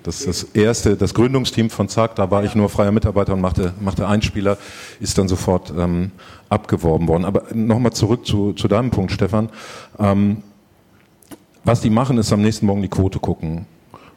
das, 0.08 0.24
das 0.24 0.43
erste, 0.43 0.95
das 0.95 1.14
Gründungsteam 1.14 1.70
von 1.70 1.89
ZAG, 1.89 2.16
da 2.16 2.32
war 2.32 2.45
ich 2.45 2.55
nur 2.55 2.70
freier 2.70 2.93
Mitarbeiter 2.93 3.34
und 3.34 3.41
machte, 3.41 3.74
machte 3.82 4.08
Einspieler, 4.08 4.58
ist 5.01 5.18
dann 5.18 5.28
sofort 5.28 5.74
ähm, 5.78 6.12
abgeworben 6.47 7.10
worden. 7.10 7.26
Aber 7.26 7.43
nochmal 7.53 7.91
zurück 7.91 8.26
zu, 8.26 8.53
zu 8.53 8.70
deinem 8.70 8.89
Punkt, 8.89 9.12
Stefan. 9.12 9.49
Ähm, 9.99 10.43
was 11.66 11.82
die 11.82 11.89
machen, 11.89 12.18
ist 12.18 12.32
am 12.32 12.41
nächsten 12.41 12.66
Morgen 12.66 12.82
die 12.82 12.88
Quote 12.88 13.20
gucken 13.20 13.66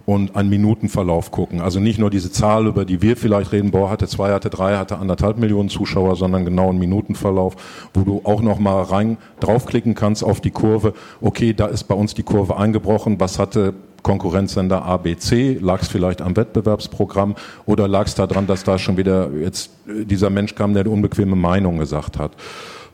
und 0.07 0.37
einen 0.37 0.49
Minutenverlauf 0.49 1.33
gucken. 1.33 1.61
Also 1.61 1.81
nicht 1.81 1.99
nur 1.99 2.11
diese 2.11 2.31
Zahl, 2.31 2.67
über 2.67 2.85
die 2.85 3.03
wir 3.03 3.17
vielleicht 3.17 3.51
reden, 3.51 3.73
boah, 3.73 3.91
hatte 3.91 4.07
zwei, 4.07 4.33
hatte 4.33 4.49
drei, 4.49 4.77
hatte 4.77 4.99
anderthalb 4.99 5.39
Millionen 5.39 5.69
Zuschauer, 5.69 6.15
sondern 6.15 6.45
genau 6.45 6.71
einen 6.71 6.79
Minutenverlauf, 6.79 7.57
wo 7.95 8.03
du 8.03 8.21
auch 8.25 8.43
noch 8.43 8.61
mal 8.61 8.83
rein 8.83 9.19
draufklicken 9.41 9.95
kannst 9.97 10.23
auf 10.23 10.41
die 10.41 10.53
Kurve. 10.53 10.95
Okay, 11.21 11.53
da 11.53 11.67
ist 11.67 11.85
bei 11.85 11.95
uns 11.97 12.15
die 12.15 12.23
Kurve 12.23 12.57
eingebrochen. 12.57 13.19
Was 13.19 13.41
hatte 13.41 13.75
Konkurrenzsender 14.03 14.85
ABC? 14.85 15.59
Lag 15.61 15.83
es 15.83 15.89
vielleicht 15.89 16.23
am 16.23 16.37
Wettbewerbsprogramm 16.37 17.35
oder 17.67 17.89
lag 17.89 18.07
es 18.07 18.15
daran, 18.15 18.47
dass 18.47 18.65
da 18.65 18.79
schon 18.79 18.97
wieder 18.97 19.31
jetzt 19.33 19.71
dieser 19.87 20.31
Mensch 20.31 20.55
kam, 20.55 20.75
der 20.75 20.83
eine 20.83 20.91
unbequeme 20.91 21.37
Meinung 21.37 21.79
gesagt 21.79 22.19
hat? 22.19 22.33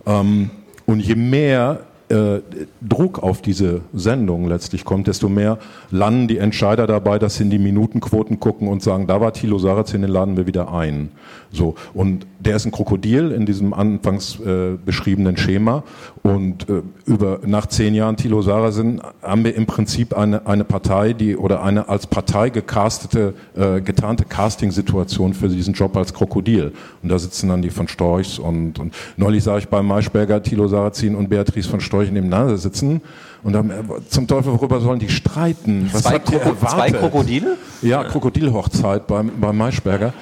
Ähm, 0.06 0.50
und 0.86 1.00
je 1.00 1.16
mehr 1.16 1.80
äh, 2.08 2.40
Druck 2.80 3.22
auf 3.22 3.42
diese 3.42 3.80
Sendung 3.92 4.46
letztlich 4.46 4.84
kommt, 4.84 5.08
desto 5.08 5.28
mehr 5.28 5.58
landen 5.90 6.28
die 6.28 6.38
Entscheider 6.38 6.86
dabei, 6.86 7.18
dass 7.18 7.36
sie 7.36 7.42
in 7.42 7.50
die 7.50 7.58
Minutenquoten 7.58 8.38
gucken 8.38 8.68
und 8.68 8.82
sagen, 8.82 9.08
da 9.08 9.20
war 9.20 9.32
Thilo 9.32 9.58
Sarrazin, 9.58 10.02
den 10.02 10.10
laden 10.10 10.36
wir 10.36 10.46
wieder 10.46 10.72
ein. 10.72 11.10
So. 11.52 11.74
Und 11.94 12.26
der 12.38 12.56
ist 12.56 12.66
ein 12.66 12.72
Krokodil 12.72 13.32
in 13.32 13.46
diesem 13.46 13.72
anfangs 13.74 14.38
äh, 14.40 14.76
beschriebenen 14.84 15.36
Schema. 15.36 15.82
Und 16.22 16.68
äh, 16.68 16.82
über, 17.06 17.40
nach 17.44 17.66
zehn 17.66 17.94
Jahren 17.94 18.16
Thilo 18.16 18.42
Sarrazin 18.42 19.00
haben 19.22 19.44
wir 19.44 19.54
im 19.54 19.66
Prinzip 19.66 20.16
eine, 20.16 20.46
eine 20.46 20.64
Partei, 20.64 21.12
die, 21.12 21.36
oder 21.36 21.62
eine 21.62 21.88
als 21.88 22.06
Partei 22.06 22.50
gecastete, 22.50 23.34
äh, 23.56 23.80
getarnte 23.80 24.24
Casting-Situation 24.24 25.34
für 25.34 25.48
diesen 25.48 25.74
Job 25.74 25.96
als 25.96 26.12
Krokodil. 26.12 26.72
Und 27.02 27.08
da 27.08 27.18
sitzen 27.18 27.48
dann 27.48 27.62
die 27.62 27.70
von 27.70 27.88
Storchs 27.88 28.38
und, 28.38 28.78
und 28.78 28.94
neulich 29.16 29.42
sah 29.44 29.58
ich 29.58 29.68
bei 29.68 29.82
Maischberger 29.82 30.42
Thilo 30.42 30.68
Sarrazin 30.68 31.14
und 31.14 31.28
Beatrice 31.28 31.68
von 31.68 31.80
Storch 31.80 32.10
nebeneinander 32.10 32.56
sitzen 32.58 33.00
und 33.46 33.52
dann, 33.52 33.70
äh, 33.70 33.74
zum 34.08 34.26
Teufel, 34.26 34.52
worüber 34.52 34.80
sollen 34.80 34.98
die 34.98 35.08
streiten? 35.08 35.88
Was 35.92 36.02
Zwei 36.02 36.14
habt 36.14 36.32
ihr 36.32 36.40
erwartet? 36.40 36.68
zwei 36.68 36.90
Krokodile? 36.90 37.56
Ja, 37.80 38.02
Krokodilhochzeit 38.02 39.06
beim, 39.06 39.30
beim 39.40 39.56
Maischberger. 39.56 40.12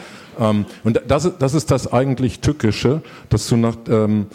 Ähm, 0.41 0.65
und 0.85 1.01
das, 1.09 1.25
ist- 1.25 1.37
das 1.41 1.55
ist 1.55 1.71
das 1.71 1.93
eigentlich 1.93 2.41
Tückische, 2.41 3.03
dass 3.29 3.47
du 3.49 3.57
nach, 3.57 3.77
ähm, 3.89 4.27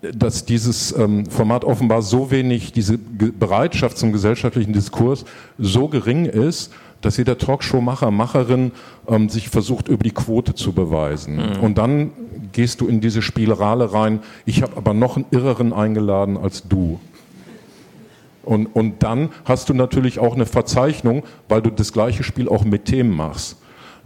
dass 0.00 0.44
dieses 0.44 0.96
ähm, 0.96 1.26
Format 1.26 1.64
offenbar 1.64 2.02
so 2.02 2.30
wenig, 2.30 2.72
diese 2.72 2.98
Ge- 2.98 3.30
Bereitschaft 3.38 3.98
zum 3.98 4.12
gesellschaftlichen 4.12 4.72
Diskurs 4.72 5.24
so 5.58 5.88
gering 5.88 6.24
ist, 6.26 6.72
dass 7.02 7.16
jeder 7.16 7.36
Talkshow-Macher, 7.38 8.10
Macherin 8.10 8.70
ähm, 9.08 9.28
sich 9.28 9.48
versucht, 9.48 9.88
über 9.88 10.04
die 10.04 10.12
Quote 10.12 10.54
zu 10.54 10.72
beweisen. 10.72 11.36
Mhm. 11.36 11.60
Und 11.60 11.78
dann 11.78 12.10
gehst 12.52 12.80
du 12.80 12.86
in 12.86 13.00
diese 13.00 13.22
Spielerale 13.22 13.92
rein, 13.92 14.20
ich 14.44 14.62
habe 14.62 14.76
aber 14.76 14.94
noch 14.94 15.16
einen 15.16 15.26
Irreren 15.30 15.72
eingeladen 15.72 16.36
als 16.36 16.66
du. 16.68 17.00
Und, 18.44 18.66
und 18.66 19.02
dann 19.04 19.30
hast 19.44 19.68
du 19.68 19.74
natürlich 19.74 20.18
auch 20.18 20.34
eine 20.34 20.46
Verzeichnung, 20.46 21.22
weil 21.48 21.62
du 21.62 21.70
das 21.70 21.92
gleiche 21.92 22.24
Spiel 22.24 22.48
auch 22.48 22.64
mit 22.64 22.86
Themen 22.86 23.14
machst. 23.16 23.56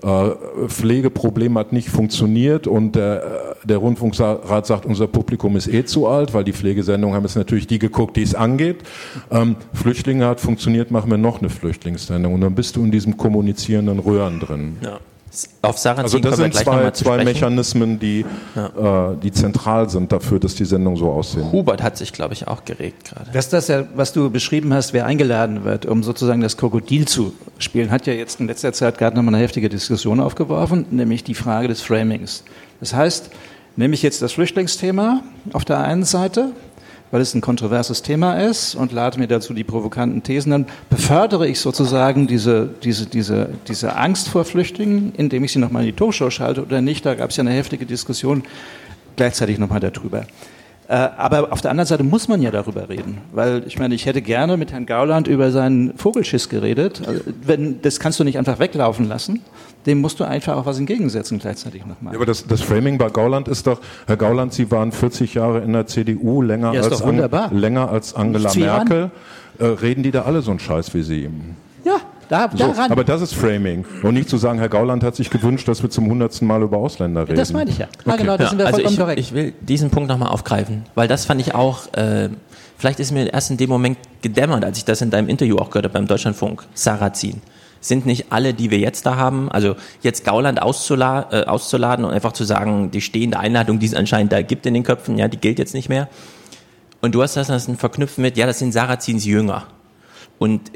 Äh, 0.07 0.69
Pflegeproblem 0.69 1.59
hat 1.59 1.73
nicht 1.73 1.89
funktioniert 1.89 2.69
und 2.69 2.95
der, 2.95 3.57
der 3.65 3.79
Rundfunkrat 3.79 4.65
sagt, 4.65 4.87
unser 4.87 5.09
Publikum 5.09 5.57
ist 5.57 5.67
eh 5.67 5.85
zu 5.85 6.07
alt, 6.07 6.33
weil 6.33 6.45
die 6.45 6.53
Pflegesendungen 6.53 7.17
haben 7.17 7.25
jetzt 7.25 7.35
natürlich 7.35 7.67
die 7.67 7.81
geguckt, 7.81 8.17
die 8.17 8.23
es 8.23 8.37
angeht. 8.37 8.85
Ähm, 9.33 9.57
Flüchtlinge 9.73 10.27
hat 10.27 10.41
funktioniert, 10.41 10.93
machen 10.93 11.11
wir 11.11 11.19
noch 11.19 11.41
eine 11.41 11.51
Flüchtlingssendung 11.51 12.35
und 12.35 12.41
dann 12.41 12.55
bist 12.55 12.77
du 12.77 12.85
in 12.85 12.93
diesem 12.93 13.17
kommunizierenden 13.17 13.99
Röhren 13.99 14.39
drin. 14.39 14.77
Ja. 14.81 15.01
Auf 15.63 15.79
Sarrazin 15.79 16.05
Also 16.05 16.19
das 16.19 16.37
sind 16.37 16.55
zwei, 16.55 16.91
zwei. 16.93 17.25
Mechanismen, 17.25 17.99
die, 17.99 18.21
äh, 18.21 19.17
die 19.23 19.33
zentral 19.33 19.91
sind 19.91 20.13
dafür, 20.13 20.39
dass 20.39 20.55
die 20.55 20.65
Sendungen 20.65 20.99
so 20.99 21.11
aussehen. 21.11 21.51
Hubert 21.53 21.83
hat 21.83 21.97
sich, 21.97 22.13
glaube 22.13 22.35
ich, 22.35 22.49
auch 22.49 22.65
geregt 22.65 23.11
gerade. 23.11 23.31
Dass 23.33 23.49
das 23.49 23.69
ja, 23.69 23.85
was 23.95 24.13
du 24.13 24.31
beschrieben 24.31 24.73
hast, 24.73 24.93
wer 24.93 25.07
eingeladen 25.07 25.65
wird, 25.65 25.87
um 25.87 26.03
sozusagen 26.03 26.41
das 26.41 26.57
Krokodil 26.57 27.07
zu 27.07 27.33
spielen, 27.59 27.91
hat 27.91 28.07
ja 28.07 28.13
jetzt 28.13 28.41
in 28.41 28.47
letzter 28.47 28.73
Zeit 28.73 28.99
gerade 28.99 29.17
nochmal 29.17 29.35
eine 29.35 29.43
heftige 29.43 29.69
Diskussion 29.69 30.21
aufgeworfen, 30.21 30.87
nämlich 30.91 31.25
die 31.25 31.35
Frage 31.35 31.69
des 31.69 31.83
Framings. 31.83 32.45
Das 32.81 32.95
heißt, 32.95 33.31
nehme 33.77 33.95
ich 33.95 34.03
jetzt 34.03 34.23
das 34.23 34.33
Flüchtlingsthema 34.33 35.23
auf 35.53 35.65
der 35.65 35.79
einen 35.81 36.05
Seite, 36.05 36.53
weil 37.11 37.21
es 37.21 37.35
ein 37.35 37.41
kontroverses 37.41 38.03
Thema 38.03 38.35
ist 38.41 38.75
und 38.75 38.93
lade 38.93 39.19
mir 39.19 39.29
dazu 39.29 39.55
die 39.55 39.65
provokanten 39.65 40.23
Thesen, 40.23 40.51
dann 40.51 40.67
befördere 40.91 41.47
ich 41.47 41.61
sozusagen 41.61 42.27
diese, 42.27 42.69
diese, 42.83 43.07
diese, 43.07 43.51
diese 43.69 43.97
Angst 43.97 44.29
vor 44.29 44.45
Flüchtlingen, 44.45 45.13
indem 45.17 45.45
ich 45.45 45.53
sie 45.53 45.59
nochmal 45.59 45.83
in 45.83 45.89
die 45.89 45.97
Talkshow 45.97 46.31
schalte 46.31 46.63
oder 46.63 46.81
nicht. 46.81 47.07
Da 47.07 47.15
gab 47.15 47.31
es 47.31 47.37
ja 47.37 47.43
eine 47.43 47.53
heftige 47.53 47.87
Diskussion 47.87 48.43
gleichzeitig 49.17 49.59
nochmal 49.59 49.81
darüber. 49.81 50.27
Äh, 50.89 50.95
aber 51.17 51.53
auf 51.53 51.61
der 51.61 51.73
anderen 51.73 51.89
Seite 51.89 52.05
muss 52.05 52.29
man 52.29 52.41
ja 52.43 52.51
darüber 52.53 52.89
reden, 52.89 53.19
weil 53.33 53.65
ich 53.67 53.79
meine, 53.79 53.95
ich 53.95 54.07
hätte 54.07 54.23
gerne 54.23 54.57
mit 54.57 54.71
Herrn 54.73 54.87
Gauland 54.87 55.27
über 55.27 55.51
seinen 55.51 55.97
Vogelschiss 55.99 56.49
geredet. 56.49 57.03
Also, 57.07 57.23
wenn, 57.43 57.83
das 57.83 57.99
kannst 57.99 58.21
du 58.21 58.25
nicht 58.25 58.39
einfach 58.39 58.59
weglaufen 58.61 59.09
lassen. 59.09 59.41
Dem 59.87 60.01
musst 60.01 60.19
du 60.21 60.25
einfach 60.25 60.57
auch 60.57 60.67
was 60.67 60.79
entgegensetzen 60.79 61.39
gleichzeitig 61.39 61.87
nochmal. 61.87 62.13
Ja, 62.13 62.19
aber 62.19 62.27
das, 62.27 62.47
das 62.47 62.61
Framing 62.61 62.99
bei 62.99 63.09
Gauland 63.09 63.49
ist 63.49 63.67
doch, 63.67 63.81
Herr 64.07 64.17
Gauland, 64.17 64.53
Sie 64.53 64.71
waren 64.71 64.93
40 64.93 65.35
Jahre 65.35 65.61
in 65.61 65.73
der 65.73 65.87
CDU, 65.87 66.43
länger, 66.43 66.73
Ja, 66.73 66.83
als, 66.83 67.05
wunderbar. 67.05 67.53
länger 67.53 67.89
als 67.91 68.15
Angela. 68.15 68.53
Merkel. 68.55 69.11
Äh, 69.59 69.65
reden 69.65 70.03
die 70.03 70.11
da 70.11 70.23
alle 70.23 70.43
so 70.43 70.51
einen 70.51 70.61
Scheiß 70.61 70.93
wie 70.95 71.03
Sie? 71.03 71.31
Ja, 72.31 72.49
da, 72.49 72.57
So, 72.57 72.67
daran. 72.73 72.91
aber 72.91 73.05
das 73.05 73.21
ist 73.23 73.35
Framing. 73.35 73.85
Und 74.03 74.15
nicht 74.15 74.29
zu 74.29 74.37
sagen, 74.37 74.59
Herr 74.59 74.69
Gauland 74.69 75.03
hat 75.03 75.17
sich 75.17 75.31
gewünscht, 75.31 75.69
dass 75.69 75.83
wir 75.83 75.91
zum 75.91 76.09
hundertsten 76.09 76.47
Mal 76.47 76.63
über 76.63 76.79
Ausländer 76.79 77.23
reden. 77.23 77.37
das 77.37 77.53
meine 77.53 77.71
ich 77.71 77.79
ja. 77.79 77.87
Ah, 78.05 78.17
genau, 78.17 78.37
da 78.37 78.49
sind 78.49 78.59
wir 78.59 78.67
also 78.67 78.79
vollkommen 78.79 78.95
ich, 78.95 78.99
korrekt. 79.01 79.21
ich 79.21 79.33
will 79.33 79.53
diesen 79.61 79.91
Punkt 79.91 80.09
nochmal 80.09 80.29
aufgreifen, 80.31 80.85
weil 80.95 81.09
das 81.09 81.25
fand 81.25 81.41
ich 81.41 81.55
auch, 81.55 81.93
äh, 81.95 82.29
vielleicht 82.79 83.01
ist 83.01 83.13
mir 83.13 83.33
erst 83.33 83.51
in 83.51 83.57
dem 83.57 83.69
Moment 83.71 83.99
gedämmert, 84.23 84.65
als 84.65 84.79
ich 84.79 84.85
das 84.85 85.01
in 85.03 85.11
deinem 85.11 85.29
Interview 85.29 85.57
auch 85.59 85.71
gehört 85.71 85.85
habe 85.85 85.95
beim 85.95 86.07
Deutschlandfunk, 86.07 86.65
Sarrazin. 86.75 87.43
Sind 87.81 88.07
nicht 88.07 88.33
alle, 88.33 88.53
die 88.55 88.71
wir 88.71 88.79
jetzt 88.79 89.07
da 89.07 89.17
haben, 89.17 89.51
also 89.53 89.77
jetzt 90.03 90.25
Gauland 90.25 90.61
auszula 90.61 91.27
äh, 91.31 91.45
auszuladen 91.45 92.05
und 92.05 92.11
einfach 92.13 92.33
zu 92.33 92.43
sagen, 92.43 92.91
die 92.91 93.01
stehende 93.01 93.39
Einladung, 93.39 93.79
die 93.79 93.87
es 93.87 93.95
anscheinend 93.95 94.33
da 94.33 94.43
gibt 94.43 94.67
in 94.67 94.75
den 94.75 94.83
Köpfen, 94.83 95.19
ja, 95.19 95.29
die 95.29 95.37
gilt 95.37 95.59
jetzt 95.59 95.75
nicht 95.75 95.89
mehr. 95.89 96.09
Und 97.03 97.15
du 97.15 97.23
hast 97.23 97.37
das 97.37 97.47
dann 97.47 97.77
verknüpft 97.77 98.19
mit, 98.19 98.37
ja, 98.37 98.47
das 98.47 98.59
sind 98.59 98.73
Sarrazins 98.73 99.25
Jünger. 99.25 99.65
Und 100.39 100.73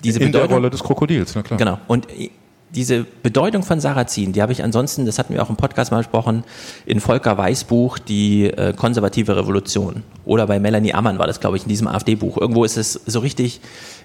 diese 0.00 0.18
In 0.18 0.32
der 0.32 0.40
Bedeutung, 0.40 0.56
Rolle 0.56 0.70
des 0.70 0.82
Krokodils, 0.82 1.34
na 1.34 1.42
klar. 1.42 1.58
Genau. 1.58 1.78
Und 1.86 2.06
diese 2.70 3.06
Bedeutung 3.22 3.62
von 3.62 3.80
Sarrazin, 3.80 4.32
die 4.32 4.42
habe 4.42 4.52
ich 4.52 4.62
ansonsten, 4.62 5.06
das 5.06 5.18
hatten 5.18 5.32
wir 5.32 5.42
auch 5.42 5.48
im 5.48 5.56
Podcast 5.56 5.90
mal 5.90 5.98
besprochen, 5.98 6.44
in 6.84 7.00
Volker 7.00 7.38
Weiß 7.38 7.64
Buch, 7.64 7.98
die 7.98 8.44
äh, 8.44 8.74
konservative 8.74 9.36
Revolution. 9.36 10.02
Oder 10.24 10.46
bei 10.46 10.60
Melanie 10.60 10.92
Ammann 10.92 11.18
war 11.18 11.26
das, 11.26 11.40
glaube 11.40 11.56
ich, 11.56 11.62
in 11.62 11.70
diesem 11.70 11.88
AfD-Buch. 11.88 12.36
Irgendwo 12.36 12.64
ist 12.64 12.76
es 12.76 12.92
so 12.92 13.20
richtig 13.20 13.60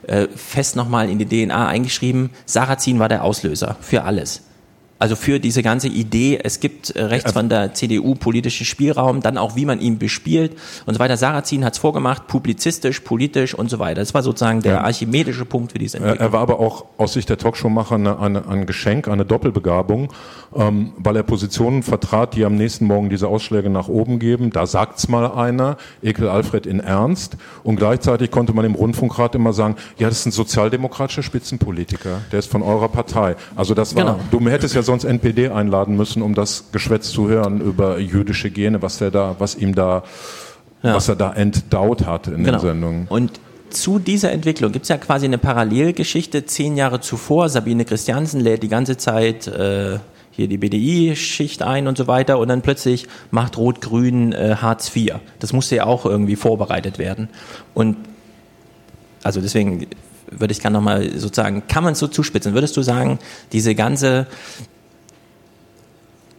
äh, 0.08 0.28
fest 0.34 0.76
nochmal 0.76 1.10
in 1.10 1.20
die 1.20 1.26
DNA 1.26 1.68
eingeschrieben. 1.68 2.30
Sarrazin 2.46 3.00
war 3.00 3.10
der 3.10 3.24
Auslöser 3.24 3.76
für 3.82 4.04
alles. 4.04 4.44
Also 5.04 5.18
für 5.18 5.38
diese 5.42 5.64
ganze 5.64 5.90
Idee, 5.90 6.40
es 6.42 6.62
gibt 6.62 6.92
äh, 6.92 7.04
rechts 7.04 7.34
von 7.34 7.50
der 7.50 7.74
CDU 7.74 8.16
politischen 8.16 8.66
Spielraum, 8.66 9.20
dann 9.20 9.38
auch 9.38 9.58
wie 9.58 9.66
man 9.66 9.82
ihn 9.82 9.98
bespielt 9.98 10.56
und 10.86 10.94
so 10.94 11.00
weiter. 11.02 11.18
Sarrazin 11.18 11.66
hat 11.66 11.74
es 11.74 11.80
vorgemacht, 11.80 12.28
publizistisch, 12.28 13.02
politisch 13.02 13.54
und 13.54 13.70
so 13.70 13.80
weiter. 13.80 14.00
Das 14.00 14.14
war 14.14 14.24
sozusagen 14.24 14.62
der 14.62 14.76
Ja. 14.76 14.82
archimedische 14.82 15.44
Punkt 15.44 15.74
für 15.74 15.78
diese 15.78 15.98
Entwicklung. 15.98 16.26
er 16.26 16.32
war 16.32 16.40
aber 16.40 16.62
auch 16.62 16.86
aus 16.98 17.12
Sicht 17.12 17.28
der 17.28 17.38
Talkshow-Macher 17.38 17.96
eine, 17.96 18.18
eine, 18.18 18.48
ein 18.48 18.66
Geschenk, 18.66 19.10
eine 19.10 19.26
Doppelbegabung, 19.26 20.14
ähm, 20.56 20.94
weil 20.98 21.18
er 21.18 21.24
Positionen 21.24 21.84
vertrat, 21.84 22.36
die 22.36 22.46
am 22.46 22.56
nächsten 22.56 22.86
Morgen 22.86 23.10
diese 23.10 23.28
Ausschläge 23.28 23.70
nach 23.70 23.90
oben 23.90 24.20
geben. 24.20 24.52
Da 24.52 24.66
sagt's 24.66 25.10
mal 25.10 25.30
einer, 25.34 25.76
Ekel 26.02 26.30
Alfred 26.30 26.66
in 26.66 26.80
Ernst. 26.80 27.36
Und 27.64 27.76
gleichzeitig 27.76 28.32
konnte 28.32 28.54
man 28.54 28.64
im 28.64 28.76
Rundfunkrat 28.76 29.36
immer 29.36 29.52
sagen, 29.52 29.76
ja, 29.98 30.08
das 30.08 30.20
ist 30.20 30.28
ein 30.28 30.32
sozialdemokratischer 30.32 31.24
Spitzenpolitiker, 31.24 32.22
der 32.32 32.40
ist 32.40 32.50
von 32.50 32.62
eurer 32.62 32.88
Partei. 32.88 33.36
Also 33.58 33.74
das 33.74 33.96
war, 33.98 34.04
Genau. 34.06 34.20
du 34.32 34.40
hättest 34.50 34.76
ja 34.76 34.82
sonst 34.94 35.04
NPD 35.06 35.50
einladen 35.50 35.96
müssen, 35.96 36.22
um 36.22 36.36
das 36.36 36.66
Geschwätz 36.72 37.10
zu 37.12 37.28
hören 37.28 37.62
über 37.62 38.00
jüdische 38.00 38.50
Gene, 38.52 38.82
was 38.82 38.98
der 39.00 39.12
da, 39.12 39.36
was 39.40 39.56
ihm 39.56 39.74
da, 39.76 40.04
Ja. 40.84 40.94
was 40.96 41.10
er 41.10 41.16
da 41.16 41.34
entdaut 41.34 42.06
hat 42.06 42.28
in 42.28 42.44
Genau. 42.44 42.52
den 42.52 42.60
Sendungen. 42.60 43.08
Und 43.10 43.40
zu 43.70 43.98
dieser 43.98 44.32
Entwicklung 44.32 44.72
gibt 44.72 44.84
es 44.84 44.90
ja 44.90 44.98
quasi 44.98 45.26
eine 45.26 45.40
Parallelgeschichte. 45.40 46.46
Zehn 46.46 46.78
Jahre 46.78 47.00
zuvor, 47.02 47.50
Sabine 47.50 47.86
Christiansen 47.86 48.40
lädt 48.40 48.62
die 48.62 48.68
ganze 48.68 48.98
Zeit 48.98 49.48
äh, 49.48 49.98
hier 50.30 50.48
die 50.48 50.58
BDI-Schicht 50.58 51.64
ein 51.64 51.88
und 51.88 51.98
so 51.98 52.06
weiter 52.08 52.38
und 52.38 52.50
dann 52.50 52.62
plötzlich 52.62 53.08
macht 53.32 53.58
Rot-Grün 53.58 54.32
äh, 54.34 54.56
Hartz 54.62 54.96
IV. 54.96 55.16
Das 55.40 55.54
musste 55.54 55.76
ja 55.78 55.86
auch 55.86 56.06
irgendwie 56.06 56.36
vorbereitet 56.36 57.00
werden. 57.00 57.30
Und 57.74 57.98
also 59.24 59.42
deswegen 59.42 59.88
würde 60.30 60.52
ich 60.52 60.60
gerne 60.60 60.78
nochmal 60.78 61.10
sozusagen, 61.18 61.64
kann 61.68 61.84
man 61.84 61.94
es 61.94 62.00
so 62.00 62.08
zuspitzen? 62.08 62.54
Würdest 62.54 62.76
du 62.78 62.82
sagen, 62.82 63.20
diese 63.52 63.76
ganze 63.76 64.28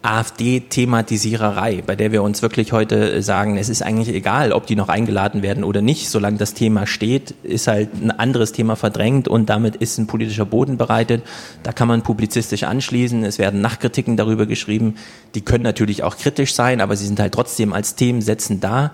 AfD-Thematisiererei, 0.05 1.82
bei 1.84 1.96
der 1.96 2.12
wir 2.12 2.22
uns 2.22 2.42
wirklich 2.42 2.72
heute 2.72 3.22
sagen, 3.22 3.57
es 3.57 3.70
ist 3.70 3.82
eigentlich 3.82 4.14
egal, 4.14 4.52
ob 4.52 4.66
die 4.66 4.76
noch 4.76 4.90
eingeladen 4.90 5.40
werden 5.40 5.64
oder 5.64 5.80
nicht, 5.80 6.11
solange 6.11 6.36
das 6.36 6.52
Thema 6.52 6.86
steht, 6.86 7.30
ist 7.42 7.68
halt 7.68 7.88
ein 7.94 8.11
anderes 8.11 8.52
Thema 8.52 8.76
verdrängt 8.76 9.28
und 9.28 9.48
damit 9.48 9.76
ist 9.76 9.96
ein 9.96 10.07
politischer 10.07 10.44
Boden 10.44 10.76
bereitet. 10.76 11.22
Da 11.62 11.72
kann 11.72 11.88
man 11.88 12.02
publizistisch 12.02 12.64
anschließen, 12.64 13.24
es 13.24 13.38
werden 13.38 13.62
Nachkritiken 13.62 14.18
darüber 14.18 14.44
geschrieben, 14.44 14.96
die 15.34 15.40
können 15.40 15.64
natürlich 15.64 16.02
auch 16.02 16.18
kritisch 16.18 16.55
sein, 16.55 16.82
aber 16.82 16.96
sie 16.96 17.07
sind 17.07 17.18
halt 17.18 17.32
trotzdem 17.32 17.72
als 17.72 17.94
Themensätzen 17.94 18.61
da. 18.61 18.92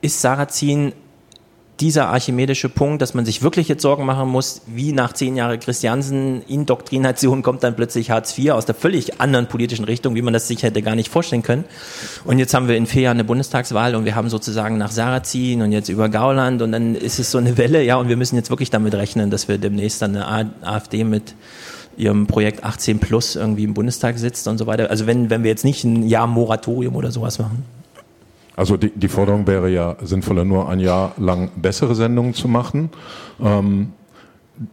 Ist 0.00 0.20
Sarrazin 0.20 0.94
dieser 1.80 2.08
archimedische 2.08 2.68
Punkt, 2.68 3.00
dass 3.00 3.14
man 3.14 3.24
sich 3.24 3.42
wirklich 3.42 3.68
jetzt 3.68 3.82
Sorgen 3.82 4.04
machen 4.04 4.28
muss, 4.28 4.62
wie 4.66 4.92
nach 4.92 5.12
zehn 5.12 5.36
Jahren 5.36 5.58
Christiansen 5.58 6.42
Indoktrination 6.42 7.42
kommt 7.42 7.62
dann 7.62 7.74
plötzlich 7.74 8.10
Hartz 8.10 8.36
IV 8.36 8.50
aus 8.50 8.66
der 8.66 8.74
völlig 8.74 9.20
anderen 9.20 9.46
politischen 9.46 9.84
Richtung, 9.84 10.14
wie 10.14 10.22
man 10.22 10.34
das 10.34 10.48
sich 10.48 10.62
hätte 10.62 10.82
gar 10.82 10.94
nicht 10.94 11.08
vorstellen 11.08 11.42
können. 11.42 11.64
Und 12.24 12.38
jetzt 12.38 12.52
haben 12.52 12.68
wir 12.68 12.76
in 12.76 12.86
vier 12.86 13.02
Jahren 13.02 13.16
eine 13.16 13.24
Bundestagswahl 13.24 13.94
und 13.94 14.04
wir 14.04 14.14
haben 14.14 14.28
sozusagen 14.28 14.76
nach 14.78 14.90
Sarrazin 14.90 15.62
und 15.62 15.72
jetzt 15.72 15.88
über 15.88 16.08
Gauland 16.08 16.60
und 16.62 16.72
dann 16.72 16.94
ist 16.94 17.18
es 17.18 17.30
so 17.30 17.38
eine 17.38 17.56
Welle, 17.56 17.82
ja, 17.82 17.96
und 17.96 18.08
wir 18.08 18.16
müssen 18.16 18.36
jetzt 18.36 18.50
wirklich 18.50 18.70
damit 18.70 18.94
rechnen, 18.94 19.30
dass 19.30 19.48
wir 19.48 19.58
demnächst 19.58 20.02
dann 20.02 20.16
eine 20.16 20.50
AfD 20.62 21.04
mit 21.04 21.34
ihrem 21.96 22.26
Projekt 22.26 22.64
18 22.64 22.98
plus 22.98 23.36
irgendwie 23.36 23.64
im 23.64 23.74
Bundestag 23.74 24.18
sitzt 24.18 24.48
und 24.48 24.58
so 24.58 24.66
weiter. 24.66 24.90
Also 24.90 25.06
wenn, 25.06 25.30
wenn 25.30 25.42
wir 25.42 25.50
jetzt 25.50 25.64
nicht 25.64 25.84
ein 25.84 26.06
Jahr 26.08 26.26
Moratorium 26.26 26.94
oder 26.96 27.10
sowas 27.10 27.38
machen. 27.38 27.64
Also 28.56 28.76
die, 28.76 28.90
die 28.90 29.08
Forderung 29.08 29.46
wäre 29.46 29.70
ja 29.70 29.96
sinnvoller, 30.02 30.44
nur 30.44 30.68
ein 30.68 30.80
Jahr 30.80 31.12
lang 31.18 31.50
bessere 31.56 31.94
Sendungen 31.94 32.34
zu 32.34 32.48
machen. 32.48 32.90
Ähm, 33.40 33.92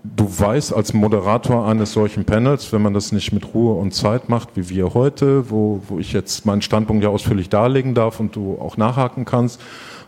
du 0.03 0.25
weißt 0.25 0.73
als 0.73 0.93
Moderator 0.93 1.67
eines 1.67 1.93
solchen 1.93 2.25
Panels, 2.25 2.73
wenn 2.73 2.81
man 2.81 2.93
das 2.93 3.11
nicht 3.11 3.31
mit 3.31 3.53
Ruhe 3.53 3.79
und 3.79 3.93
Zeit 3.93 4.27
macht, 4.27 4.49
wie 4.55 4.69
wir 4.69 4.93
heute, 4.93 5.49
wo, 5.49 5.81
wo 5.87 5.99
ich 5.99 6.11
jetzt 6.11 6.45
meinen 6.45 6.61
Standpunkt 6.61 7.03
ja 7.03 7.09
ausführlich 7.09 7.49
darlegen 7.49 7.93
darf 7.93 8.19
und 8.19 8.35
du 8.35 8.57
auch 8.59 8.75
nachhaken 8.77 9.23
kannst, 9.23 9.61